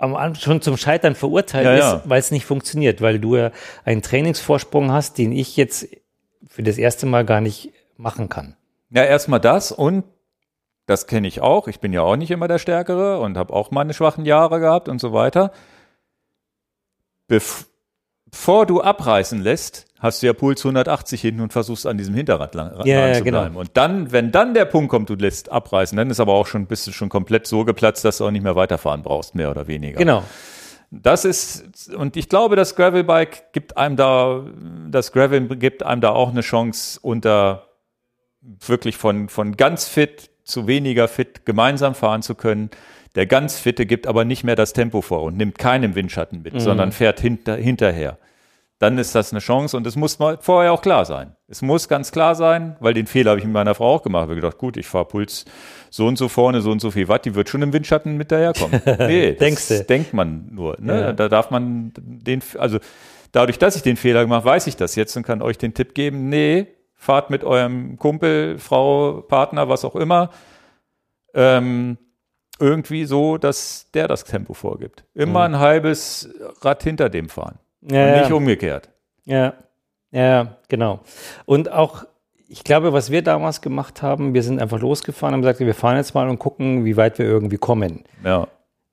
am 0.00 0.16
Anfang 0.16 0.40
schon 0.40 0.62
zum 0.62 0.76
Scheitern 0.76 1.14
verurteilt 1.14 1.64
Ja, 1.66 1.74
ist, 1.74 1.80
ja. 1.80 2.02
weil 2.04 2.18
es 2.20 2.30
nicht 2.30 2.46
funktioniert, 2.46 3.00
weil 3.00 3.18
du 3.18 3.36
ja 3.36 3.50
einen 3.84 4.02
Trainingsvorsprung 4.02 4.90
hast, 4.92 5.18
den 5.18 5.32
ich 5.32 5.56
jetzt 5.56 5.86
für 6.46 6.62
das 6.62 6.78
erste 6.78 7.06
Mal 7.06 7.24
gar 7.24 7.40
nicht 7.40 7.72
machen 7.96 8.28
kann. 8.28 8.56
Ja, 8.90 9.04
erstmal 9.04 9.40
das 9.40 9.72
und 9.72 10.04
das 10.86 11.06
kenne 11.06 11.28
ich 11.28 11.40
auch. 11.40 11.68
Ich 11.68 11.78
bin 11.80 11.92
ja 11.92 12.02
auch 12.02 12.16
nicht 12.16 12.30
immer 12.30 12.48
der 12.48 12.58
Stärkere 12.58 13.20
und 13.20 13.36
habe 13.36 13.52
auch 13.52 13.70
meine 13.70 13.94
schwachen 13.94 14.24
Jahre 14.24 14.58
gehabt 14.58 14.88
und 14.88 15.00
so 15.00 15.12
weiter. 15.12 15.52
Bef 17.28 17.66
bevor 18.30 18.66
du 18.66 18.80
abreißen 18.80 19.40
lässt, 19.40 19.86
hast 20.00 20.22
du 20.22 20.26
ja 20.26 20.32
Puls 20.32 20.64
180 20.64 21.20
hinten 21.20 21.42
und 21.42 21.52
versuchst 21.52 21.86
an 21.86 21.98
diesem 21.98 22.14
Hinterrad 22.14 22.54
lang, 22.54 22.72
Ja, 22.84 23.08
ja, 23.08 23.14
zu 23.14 23.22
genau. 23.22 23.40
bleiben. 23.40 23.56
Und 23.56 23.70
dann, 23.74 24.10
wenn 24.10 24.32
dann 24.32 24.54
der 24.54 24.64
Punkt 24.64 24.90
kommt, 24.90 25.10
du 25.10 25.14
lässt 25.14 25.52
abreißen, 25.52 25.96
dann 25.96 26.10
ist 26.10 26.20
aber 26.20 26.32
auch 26.32 26.46
schon, 26.46 26.66
bist 26.66 26.86
du 26.86 26.92
schon 26.92 27.10
komplett 27.10 27.46
so 27.46 27.64
geplatzt, 27.64 28.04
dass 28.04 28.18
du 28.18 28.26
auch 28.26 28.30
nicht 28.30 28.42
mehr 28.42 28.56
weiterfahren 28.56 29.02
brauchst, 29.02 29.34
mehr 29.34 29.50
oder 29.50 29.66
weniger. 29.68 29.98
Genau. 29.98 30.24
Das 30.90 31.24
ist, 31.24 31.94
und 31.94 32.16
ich 32.16 32.28
glaube, 32.28 32.56
das 32.56 32.74
Gravelbike 32.74 33.52
gibt 33.52 33.76
einem 33.76 33.96
da, 33.96 34.44
das 34.88 35.12
Gravel 35.12 35.46
gibt 35.56 35.84
einem 35.84 36.00
da 36.00 36.10
auch 36.10 36.30
eine 36.30 36.40
Chance, 36.40 36.98
unter 37.00 37.68
wirklich 38.42 38.96
von, 38.96 39.28
von 39.28 39.56
ganz 39.56 39.86
fit 39.86 40.30
zu 40.42 40.66
weniger 40.66 41.06
fit 41.06 41.46
gemeinsam 41.46 41.94
fahren 41.94 42.22
zu 42.22 42.34
können. 42.34 42.70
Der 43.14 43.26
ganz 43.26 43.58
Fitte 43.58 43.86
gibt 43.86 44.06
aber 44.06 44.24
nicht 44.24 44.44
mehr 44.44 44.56
das 44.56 44.72
Tempo 44.72 45.00
vor 45.00 45.22
und 45.22 45.36
nimmt 45.36 45.58
keinen 45.58 45.94
Windschatten 45.94 46.42
mit, 46.42 46.60
sondern 46.60 46.90
fährt 46.92 47.20
hinter, 47.20 47.56
hinterher. 47.56 48.18
Dann 48.80 48.96
ist 48.96 49.14
das 49.14 49.30
eine 49.30 49.40
Chance 49.40 49.76
und 49.76 49.86
es 49.86 49.94
muss 49.94 50.18
mal 50.18 50.38
vorher 50.40 50.72
auch 50.72 50.80
klar 50.80 51.04
sein. 51.04 51.36
Es 51.48 51.60
muss 51.60 51.86
ganz 51.86 52.12
klar 52.12 52.34
sein, 52.34 52.76
weil 52.80 52.94
den 52.94 53.06
Fehler 53.06 53.32
habe 53.32 53.38
ich 53.38 53.44
mit 53.44 53.52
meiner 53.52 53.74
Frau 53.74 53.94
auch 53.94 54.02
gemacht. 54.02 54.22
Ich 54.22 54.30
habe 54.30 54.34
gedacht, 54.36 54.56
gut, 54.56 54.78
ich 54.78 54.86
fahre 54.86 55.04
Puls 55.04 55.44
so 55.90 56.06
und 56.06 56.16
so 56.16 56.28
vorne, 56.28 56.62
so 56.62 56.70
und 56.70 56.80
so 56.80 56.90
viel 56.90 57.06
Watt, 57.06 57.26
die 57.26 57.34
wird 57.34 57.50
schon 57.50 57.60
im 57.60 57.74
Windschatten 57.74 58.16
mit 58.16 58.32
daherkommen. 58.32 58.80
Nee, 58.98 59.32
das 59.32 59.38
Denkste. 59.38 59.84
denkt 59.84 60.14
man 60.14 60.48
nur. 60.50 60.78
Ne? 60.80 61.00
Ja. 61.00 61.12
Da 61.12 61.28
darf 61.28 61.50
man 61.50 61.92
den, 61.98 62.40
also 62.58 62.78
dadurch, 63.32 63.58
dass 63.58 63.76
ich 63.76 63.82
den 63.82 63.98
Fehler 63.98 64.22
gemacht, 64.22 64.46
weiß 64.46 64.66
ich 64.66 64.76
das 64.76 64.94
jetzt 64.94 65.14
und 65.14 65.24
kann 65.24 65.42
euch 65.42 65.58
den 65.58 65.74
Tipp 65.74 65.94
geben, 65.94 66.30
nee, 66.30 66.66
fahrt 66.94 67.28
mit 67.28 67.44
eurem 67.44 67.98
Kumpel, 67.98 68.58
Frau, 68.58 69.20
Partner, 69.20 69.68
was 69.68 69.84
auch 69.84 69.94
immer, 69.94 70.30
ähm, 71.34 71.98
irgendwie 72.58 73.04
so, 73.04 73.36
dass 73.36 73.90
der 73.92 74.08
das 74.08 74.24
Tempo 74.24 74.54
vorgibt. 74.54 75.04
Immer 75.12 75.42
ein 75.42 75.58
halbes 75.58 76.30
Rad 76.62 76.82
hinter 76.82 77.10
dem 77.10 77.28
fahren. 77.28 77.58
Ja, 77.82 78.04
und 78.04 78.08
ja. 78.10 78.20
nicht 78.20 78.32
umgekehrt. 78.32 78.88
Ja, 79.24 79.54
ja, 80.12 80.56
genau. 80.68 81.00
Und 81.46 81.70
auch, 81.70 82.04
ich 82.48 82.64
glaube, 82.64 82.92
was 82.92 83.10
wir 83.10 83.22
damals 83.22 83.60
gemacht 83.60 84.02
haben, 84.02 84.34
wir 84.34 84.42
sind 84.42 84.60
einfach 84.60 84.80
losgefahren 84.80 85.34
und 85.34 85.38
haben 85.38 85.42
gesagt, 85.42 85.60
wir 85.60 85.74
fahren 85.74 85.96
jetzt 85.96 86.14
mal 86.14 86.28
und 86.28 86.38
gucken, 86.38 86.84
wie 86.84 86.96
weit 86.96 87.18
wir 87.18 87.26
irgendwie 87.26 87.58
kommen. 87.58 88.04
Ja. 88.24 88.48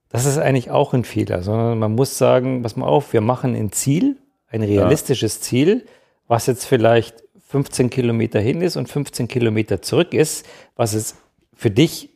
Das 0.09 0.25
ist 0.25 0.37
eigentlich 0.37 0.71
auch 0.71 0.93
ein 0.93 1.03
Fehler, 1.03 1.43
sondern 1.43 1.79
man 1.79 1.93
muss 1.93 2.17
sagen, 2.17 2.61
pass 2.61 2.75
mal 2.75 2.85
auf, 2.85 3.11
wir 3.13 3.21
machen 3.21 3.55
ein 3.55 3.71
Ziel, 3.71 4.17
ein 4.49 4.63
realistisches 4.63 5.41
Ziel, 5.41 5.85
was 6.27 6.45
jetzt 6.45 6.65
vielleicht 6.65 7.23
15 7.47 7.89
Kilometer 7.89 8.39
hin 8.39 8.61
ist 8.61 8.77
und 8.77 8.87
15 8.87 9.27
Kilometer 9.27 9.81
zurück 9.81 10.13
ist, 10.13 10.45
was 10.75 10.93
es 10.93 11.15
für 11.53 11.71
dich 11.71 12.09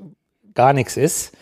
gar 0.54 0.74
nichts 0.74 0.96
ist, 0.96 1.36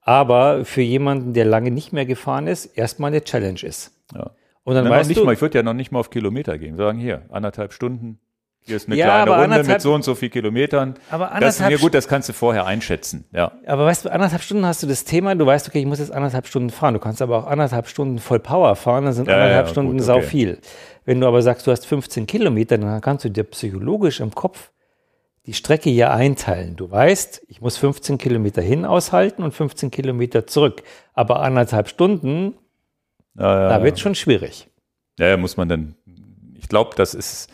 aber 0.00 0.64
für 0.64 0.82
jemanden, 0.82 1.34
der 1.34 1.44
lange 1.44 1.70
nicht 1.70 1.92
mehr 1.92 2.06
gefahren 2.06 2.46
ist, 2.46 2.66
erstmal 2.66 3.08
eine 3.08 3.22
Challenge 3.22 3.62
ist. 3.62 3.92
ja. 4.14 4.30
Und 4.64 4.74
dann 4.74 4.84
noch 4.84 4.90
weißt 4.90 5.08
nicht 5.08 5.20
du, 5.20 5.24
mal, 5.24 5.32
ich 5.32 5.40
würde 5.40 5.58
ja 5.58 5.62
noch 5.62 5.74
nicht 5.74 5.90
mal 5.90 6.00
auf 6.00 6.10
Kilometer 6.10 6.58
gehen. 6.58 6.76
Sagen 6.76 6.98
hier, 6.98 7.22
anderthalb 7.30 7.72
Stunden. 7.72 8.18
Hier 8.62 8.76
ist 8.76 8.88
eine 8.88 8.96
Ja, 8.96 9.06
kleine 9.06 9.30
Runde 9.30 9.44
anderthalb- 9.44 9.68
mit 9.68 9.80
so 9.80 9.94
und 9.94 10.04
so 10.04 10.14
viel 10.14 10.28
Kilometern. 10.28 10.94
Aber 11.10 11.24
das, 11.26 11.32
anderthalb 11.60 11.70
ja 11.72 11.76
gut, 11.78 11.94
das 11.94 12.06
kannst 12.08 12.28
du 12.28 12.34
vorher 12.34 12.66
einschätzen. 12.66 13.24
Ja. 13.32 13.52
Aber 13.66 13.86
weißt 13.86 14.04
du, 14.04 14.12
anderthalb 14.12 14.42
Stunden 14.42 14.66
hast 14.66 14.82
du 14.82 14.86
das 14.86 15.04
Thema, 15.04 15.34
du 15.34 15.46
weißt, 15.46 15.66
okay, 15.66 15.80
ich 15.80 15.86
muss 15.86 15.98
jetzt 15.98 16.12
anderthalb 16.12 16.46
Stunden 16.46 16.68
fahren. 16.68 16.92
Du 16.92 17.00
kannst 17.00 17.22
aber 17.22 17.38
auch 17.38 17.46
anderthalb 17.46 17.88
Stunden 17.88 18.18
voll 18.18 18.38
Power 18.38 18.76
fahren, 18.76 19.04
dann 19.06 19.14
sind 19.14 19.28
Ja, 19.28 19.34
anderthalb 19.36 19.66
ja, 19.66 19.72
Stunden 19.72 19.92
gut, 19.96 20.02
sau 20.02 20.16
okay. 20.16 20.26
viel. 20.26 20.58
Wenn 21.06 21.20
du 21.22 21.26
aber 21.26 21.40
sagst, 21.40 21.66
du 21.66 21.70
hast 21.70 21.86
15 21.86 22.26
Kilometer, 22.26 22.76
dann 22.76 23.00
kannst 23.00 23.24
du 23.24 23.30
dir 23.30 23.44
psychologisch 23.44 24.20
im 24.20 24.34
Kopf 24.34 24.70
die 25.46 25.54
Strecke 25.54 25.88
hier 25.88 26.12
einteilen. 26.12 26.76
Du 26.76 26.90
weißt, 26.90 27.46
ich 27.48 27.62
muss 27.62 27.78
15 27.78 28.18
Kilometer 28.18 28.60
hin 28.60 28.84
aushalten 28.84 29.42
und 29.42 29.52
15 29.52 29.90
Kilometer 29.90 30.46
zurück. 30.46 30.82
Aber 31.14 31.40
anderthalb 31.40 31.88
Stunden, 31.88 32.54
Ja, 33.36 33.68
da 33.68 33.82
wird 33.82 33.98
schon 33.98 34.14
schwierig. 34.14 34.68
Ja, 35.18 35.36
muss 35.36 35.56
man 35.56 35.68
dann, 35.68 35.94
ich 36.58 36.68
glaube, 36.68 36.90
das 36.96 37.14
ist, 37.14 37.48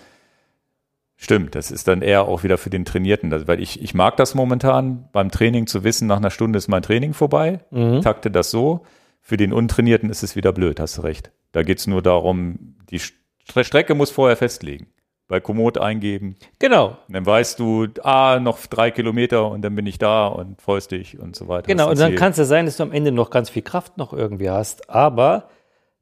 stimmt, 1.16 1.54
das 1.54 1.70
ist 1.70 1.88
dann 1.88 2.02
eher 2.02 2.22
auch 2.28 2.42
wieder 2.44 2.58
für 2.58 2.70
den 2.70 2.84
Trainierten, 2.84 3.46
weil 3.48 3.60
ich, 3.60 3.82
ich 3.82 3.94
mag 3.94 4.16
das 4.16 4.34
momentan, 4.34 5.08
beim 5.12 5.30
Training 5.30 5.66
zu 5.66 5.84
wissen, 5.84 6.06
nach 6.06 6.18
einer 6.18 6.30
Stunde 6.30 6.58
ist 6.58 6.68
mein 6.68 6.82
Training 6.82 7.14
vorbei, 7.14 7.60
Mhm. 7.70 8.02
takte 8.02 8.30
das 8.30 8.50
so. 8.50 8.84
Für 9.20 9.36
den 9.36 9.52
Untrainierten 9.52 10.08
ist 10.10 10.22
es 10.22 10.36
wieder 10.36 10.52
blöd, 10.52 10.78
hast 10.78 10.98
du 10.98 11.02
recht. 11.02 11.32
Da 11.52 11.62
geht's 11.64 11.86
nur 11.88 12.00
darum, 12.02 12.76
die 12.90 13.00
Stre- 13.00 13.64
Strecke 13.64 13.94
muss 13.96 14.10
vorher 14.10 14.36
festlegen. 14.36 14.86
Bei 15.28 15.40
Komoot 15.40 15.78
eingeben. 15.78 16.36
Genau. 16.60 16.98
Und 17.08 17.14
dann 17.14 17.26
weißt 17.26 17.58
du, 17.58 17.88
ah, 18.04 18.38
noch 18.40 18.64
drei 18.66 18.92
Kilometer 18.92 19.50
und 19.50 19.62
dann 19.62 19.74
bin 19.74 19.84
ich 19.86 19.98
da 19.98 20.28
und 20.28 20.62
freust 20.62 20.92
dich 20.92 21.18
und 21.18 21.34
so 21.34 21.48
weiter. 21.48 21.66
Genau, 21.66 21.90
und 21.90 21.98
dann 21.98 22.14
kann 22.14 22.30
es 22.30 22.36
ja 22.36 22.44
sein, 22.44 22.66
dass 22.66 22.76
du 22.76 22.84
am 22.84 22.92
Ende 22.92 23.10
noch 23.10 23.30
ganz 23.30 23.50
viel 23.50 23.62
Kraft 23.62 23.96
noch 23.98 24.12
irgendwie 24.12 24.50
hast, 24.50 24.88
aber 24.88 25.48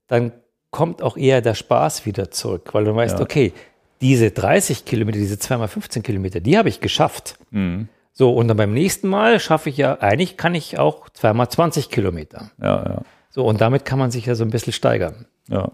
dann 0.08 0.32
kommt 0.70 1.02
auch 1.02 1.16
eher 1.16 1.40
der 1.40 1.54
Spaß 1.54 2.04
wieder 2.06 2.30
zurück, 2.30 2.70
weil 2.72 2.84
du 2.84 2.94
weißt, 2.94 3.18
Ja. 3.18 3.24
okay, 3.24 3.52
diese 4.00 4.30
30 4.30 4.84
Kilometer, 4.84 5.18
diese 5.18 5.38
2 5.38 5.66
15 5.68 6.02
Kilometer, 6.02 6.40
die 6.40 6.58
habe 6.58 6.68
ich 6.68 6.80
geschafft. 6.80 7.38
Mhm. 7.50 7.88
So, 8.12 8.32
und 8.32 8.48
dann 8.48 8.56
beim 8.56 8.72
nächsten 8.72 9.08
Mal 9.08 9.40
schaffe 9.40 9.70
ich 9.70 9.76
ja, 9.76 9.98
eigentlich 10.00 10.36
kann 10.36 10.54
ich 10.54 10.78
auch 10.78 11.08
2 11.08 11.46
20 11.46 11.90
Kilometer. 11.90 12.50
Ja, 12.60 12.82
ja, 12.88 13.02
So, 13.30 13.44
und 13.44 13.60
damit 13.60 13.84
kann 13.84 13.98
man 13.98 14.10
sich 14.10 14.26
ja 14.26 14.34
so 14.34 14.44
ein 14.44 14.50
bisschen 14.50 14.72
steigern. 14.72 15.26
ja. 15.48 15.70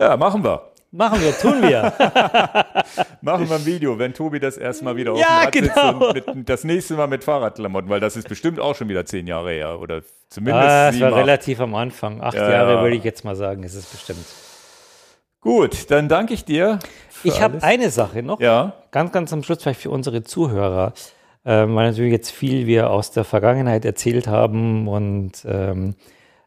Ja, 0.00 0.16
machen 0.16 0.42
wir. 0.42 0.71
Machen 0.94 1.22
wir, 1.22 1.32
tun 1.38 1.62
wir. 1.62 1.90
Machen 3.22 3.48
wir 3.48 3.56
ein 3.56 3.64
Video, 3.64 3.98
wenn 3.98 4.12
Tobi 4.12 4.38
das 4.38 4.58
erstmal 4.58 4.94
wieder 4.94 5.12
auf 5.14 5.18
Ja, 5.18 5.46
dem 5.50 5.64
Rad 5.64 5.74
genau. 5.74 6.12
sitzt 6.12 6.28
und 6.28 6.36
mit, 6.36 6.48
das 6.50 6.64
nächste 6.64 6.94
Mal 6.94 7.06
mit 7.06 7.24
Fahrradklamotten, 7.24 7.88
weil 7.88 7.98
das 7.98 8.14
ist 8.14 8.28
bestimmt 8.28 8.60
auch 8.60 8.74
schon 8.74 8.90
wieder 8.90 9.06
zehn 9.06 9.26
Jahre 9.26 9.52
her 9.52 9.80
oder 9.80 10.02
zumindest 10.28 10.68
ah, 10.68 10.92
sieben, 10.92 11.04
war 11.06 11.12
acht. 11.12 11.18
relativ 11.18 11.60
am 11.60 11.74
Anfang. 11.74 12.20
Acht 12.20 12.34
Ja, 12.34 12.50
Jahre 12.50 12.74
ja. 12.74 12.82
würde 12.82 12.96
ich 12.96 13.04
jetzt 13.04 13.24
mal 13.24 13.34
sagen, 13.34 13.62
ist 13.62 13.74
es 13.74 13.86
bestimmt. 13.86 14.26
Gut, 15.40 15.90
dann 15.90 16.10
danke 16.10 16.34
ich 16.34 16.44
dir. 16.44 16.78
Ich 17.24 17.40
habe 17.40 17.62
eine 17.62 17.88
Sache 17.88 18.22
noch. 18.22 18.38
Ja, 18.38 18.74
ganz, 18.90 19.12
ganz 19.12 19.32
am 19.32 19.42
Schluss 19.42 19.62
vielleicht 19.62 19.80
für 19.80 19.90
unsere 19.90 20.22
Zuhörer, 20.22 20.92
ähm, 21.46 21.74
weil 21.74 21.88
natürlich 21.88 22.12
jetzt 22.12 22.30
viel 22.32 22.66
wir 22.66 22.90
aus 22.90 23.12
der 23.12 23.24
Vergangenheit 23.24 23.86
erzählt 23.86 24.26
haben 24.28 24.86
und 24.88 25.32
ähm, 25.46 25.94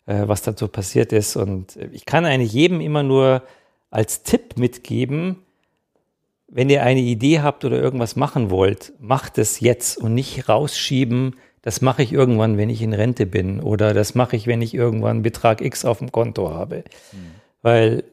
äh, 0.05 0.21
was 0.27 0.43
dazu 0.43 0.67
passiert 0.67 1.13
ist. 1.13 1.35
Und 1.35 1.77
äh, 1.77 1.89
ich 1.93 2.05
kann 2.05 2.25
eigentlich 2.25 2.53
jedem 2.53 2.79
immer 2.79 3.01
nur 3.01 3.41
als 3.89 4.23
Tipp 4.23 4.57
mitgeben, 4.57 5.37
wenn 6.47 6.69
ihr 6.69 6.83
eine 6.83 7.01
Idee 7.01 7.41
habt 7.41 7.65
oder 7.65 7.81
irgendwas 7.81 8.15
machen 8.15 8.49
wollt, 8.49 8.93
macht 8.99 9.37
es 9.37 9.59
jetzt 9.59 9.97
und 9.97 10.13
nicht 10.13 10.47
rausschieben. 10.47 11.35
Das 11.61 11.81
mache 11.81 12.03
ich 12.03 12.13
irgendwann, 12.13 12.57
wenn 12.57 12.69
ich 12.69 12.81
in 12.81 12.93
Rente 12.93 13.25
bin 13.25 13.59
oder 13.59 13.93
das 13.93 14.15
mache 14.15 14.35
ich, 14.35 14.45
wenn 14.47 14.61
ich 14.61 14.73
irgendwann 14.73 15.23
Betrag 15.23 15.61
X 15.61 15.83
auf 15.83 15.97
dem 15.97 16.11
Konto 16.11 16.51
habe. 16.51 16.83
Weil 17.61 18.03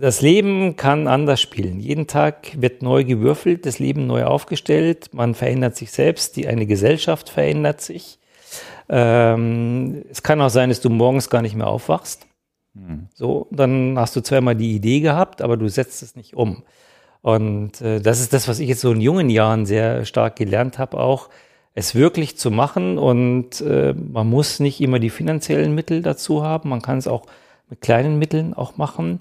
das 0.00 0.22
Leben 0.22 0.76
kann 0.76 1.06
anders 1.06 1.40
spielen. 1.40 1.80
Jeden 1.80 2.06
Tag 2.06 2.60
wird 2.60 2.82
neu 2.82 3.04
gewürfelt, 3.04 3.66
das 3.66 3.78
Leben 3.78 4.06
neu 4.06 4.24
aufgestellt, 4.24 5.10
man 5.12 5.34
verändert 5.34 5.76
sich 5.76 5.92
selbst, 5.92 6.36
die 6.36 6.48
eine 6.48 6.66
Gesellschaft 6.66 7.28
verändert 7.28 7.80
sich. 7.80 8.18
Ähm, 8.88 10.04
es 10.10 10.22
kann 10.22 10.40
auch 10.40 10.50
sein, 10.50 10.68
dass 10.68 10.80
du 10.80 10.90
morgens 10.90 11.30
gar 11.30 11.42
nicht 11.42 11.54
mehr 11.54 11.66
aufwachst. 11.66 12.26
So, 13.14 13.46
dann 13.50 13.98
hast 13.98 14.16
du 14.16 14.20
zweimal 14.20 14.56
die 14.56 14.74
Idee 14.74 15.00
gehabt, 15.00 15.42
aber 15.42 15.56
du 15.56 15.68
setzt 15.68 16.02
es 16.02 16.16
nicht 16.16 16.34
um. 16.34 16.64
Und 17.22 17.80
äh, 17.80 18.00
das 18.00 18.20
ist 18.20 18.32
das, 18.32 18.48
was 18.48 18.58
ich 18.58 18.68
jetzt 18.68 18.80
so 18.80 18.92
in 18.92 19.00
jungen 19.00 19.30
Jahren 19.30 19.64
sehr 19.64 20.04
stark 20.04 20.36
gelernt 20.36 20.78
habe, 20.78 20.98
auch 20.98 21.30
es 21.72 21.94
wirklich 21.94 22.36
zu 22.36 22.50
machen. 22.50 22.98
Und 22.98 23.60
äh, 23.60 23.94
man 23.94 24.28
muss 24.28 24.60
nicht 24.60 24.80
immer 24.80 24.98
die 24.98 25.10
finanziellen 25.10 25.74
Mittel 25.74 26.02
dazu 26.02 26.42
haben. 26.42 26.68
Man 26.68 26.82
kann 26.82 26.98
es 26.98 27.06
auch 27.06 27.26
mit 27.70 27.80
kleinen 27.80 28.18
Mitteln 28.18 28.54
auch 28.54 28.76
machen. 28.76 29.20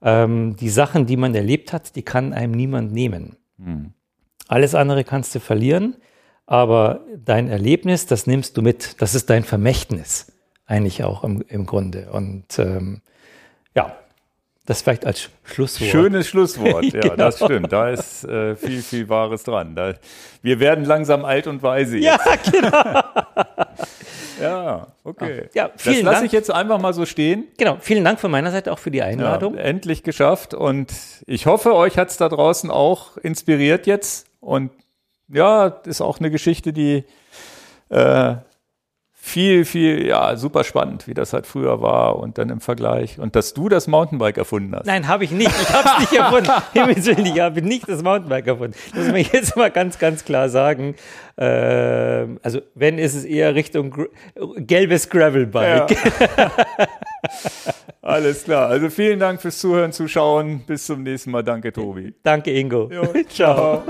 Ähm, 0.00 0.56
die 0.56 0.70
Sachen, 0.70 1.06
die 1.06 1.16
man 1.16 1.34
erlebt 1.34 1.72
hat, 1.72 1.94
die 1.96 2.02
kann 2.02 2.32
einem 2.32 2.52
niemand 2.52 2.92
nehmen. 2.92 3.36
Alles 4.48 4.74
andere 4.74 5.04
kannst 5.04 5.34
du 5.34 5.40
verlieren, 5.40 5.96
aber 6.46 7.00
dein 7.24 7.48
Erlebnis, 7.48 8.06
das 8.06 8.26
nimmst 8.26 8.56
du 8.56 8.62
mit. 8.62 9.00
Das 9.00 9.14
ist 9.14 9.30
dein 9.30 9.44
Vermächtnis 9.44 10.31
eigentlich 10.72 11.04
auch 11.04 11.22
im, 11.24 11.42
im 11.48 11.66
Grunde. 11.66 12.08
Und 12.12 12.58
ähm, 12.58 13.00
ja, 13.74 13.96
das 14.66 14.82
vielleicht 14.82 15.04
als 15.06 15.28
Schlusswort. 15.44 15.90
schönes 15.90 16.28
Schlusswort. 16.28 16.84
Ja, 16.94 17.00
Genau. 17.00 17.16
das 17.16 17.36
stimmt. 17.36 17.72
Da 17.72 17.90
ist 17.90 18.24
äh, 18.24 18.54
viel, 18.56 18.80
viel 18.82 19.08
Wahres 19.08 19.42
dran. 19.44 19.74
Da, 19.74 19.94
wir 20.42 20.60
werden 20.60 20.84
langsam 20.84 21.24
alt 21.24 21.46
und 21.46 21.62
weise 21.62 21.98
jetzt. 21.98 22.24
Ja, 22.26 22.36
genau. 22.52 23.02
Ja, 24.40 24.88
okay. 25.04 25.48
Ja, 25.54 25.68
das 25.68 25.82
vielen 25.82 26.04
lasse 26.04 26.16
Dank. 26.16 26.26
ich 26.26 26.32
jetzt 26.32 26.50
einfach 26.50 26.80
mal 26.80 26.92
so 26.94 27.06
stehen. 27.06 27.44
genau. 27.58 27.76
Vielen 27.80 28.02
Dank 28.04 28.18
von 28.18 28.30
meiner 28.30 28.50
Seite 28.50 28.72
auch 28.72 28.78
für 28.80 28.90
die 28.90 28.98
Ja, 28.98 29.04
Einladung. 29.04 29.56
endlich 29.56 30.02
geschafft. 30.02 30.52
Und 30.52 30.92
ich 31.26 31.46
hoffe, 31.46 31.74
euch 31.76 31.96
hat's 31.96 32.16
da 32.16 32.28
draußen 32.28 32.68
auch 32.70 33.16
inspiriert 33.18 33.86
jetzt. 33.86 34.26
Und 34.40 34.72
ja, 35.28 35.66
ist 35.84 36.00
auch 36.00 36.18
eine 36.18 36.30
Geschichte, 36.30 36.72
die 36.72 37.04
äh, 37.90 38.34
viel, 39.24 39.64
viel, 39.64 40.04
ja, 40.04 40.34
super 40.34 40.64
spannend, 40.64 41.06
wie 41.06 41.14
das 41.14 41.32
halt 41.32 41.46
früher 41.46 41.80
war 41.80 42.16
und 42.16 42.38
dann 42.38 42.50
im 42.50 42.60
Vergleich. 42.60 43.20
Und 43.20 43.36
dass 43.36 43.54
du 43.54 43.68
das 43.68 43.86
Mountainbike 43.86 44.36
erfunden 44.36 44.74
hast. 44.74 44.86
Nein, 44.86 45.06
habe 45.06 45.22
ich 45.22 45.30
nicht. 45.30 45.48
Ich 45.48 45.72
habe 45.72 45.88
es 45.88 46.00
nicht 46.00 46.12
erfunden. 46.12 46.50
Ich 47.32 47.40
habe 47.40 47.62
nicht 47.62 47.88
das 47.88 48.02
Mountainbike 48.02 48.48
erfunden. 48.48 48.74
Das 48.90 49.04
muss 49.04 49.12
man 49.12 49.24
jetzt 49.32 49.56
mal 49.56 49.70
ganz, 49.70 50.00
ganz 50.00 50.24
klar 50.24 50.48
sagen. 50.48 50.96
Ähm, 51.38 52.40
also 52.42 52.60
wenn, 52.74 52.98
ist 52.98 53.14
es 53.14 53.24
eher 53.24 53.54
Richtung 53.54 53.90
gr 53.90 54.06
gelbes 54.56 55.08
Gravelbike. 55.08 55.96
Alles 58.02 58.42
klar. 58.42 58.68
Also 58.68 58.90
vielen 58.90 59.20
Dank 59.20 59.40
fürs 59.40 59.58
Zuhören, 59.58 59.92
Zuschauen. 59.92 60.64
Bis 60.66 60.86
zum 60.86 61.04
nächsten 61.04 61.30
Mal. 61.30 61.44
Danke, 61.44 61.72
Tobi. 61.72 62.12
Danke, 62.24 62.50
Ingo. 62.50 62.90
Jo, 62.92 63.04
ciao. 63.28 63.84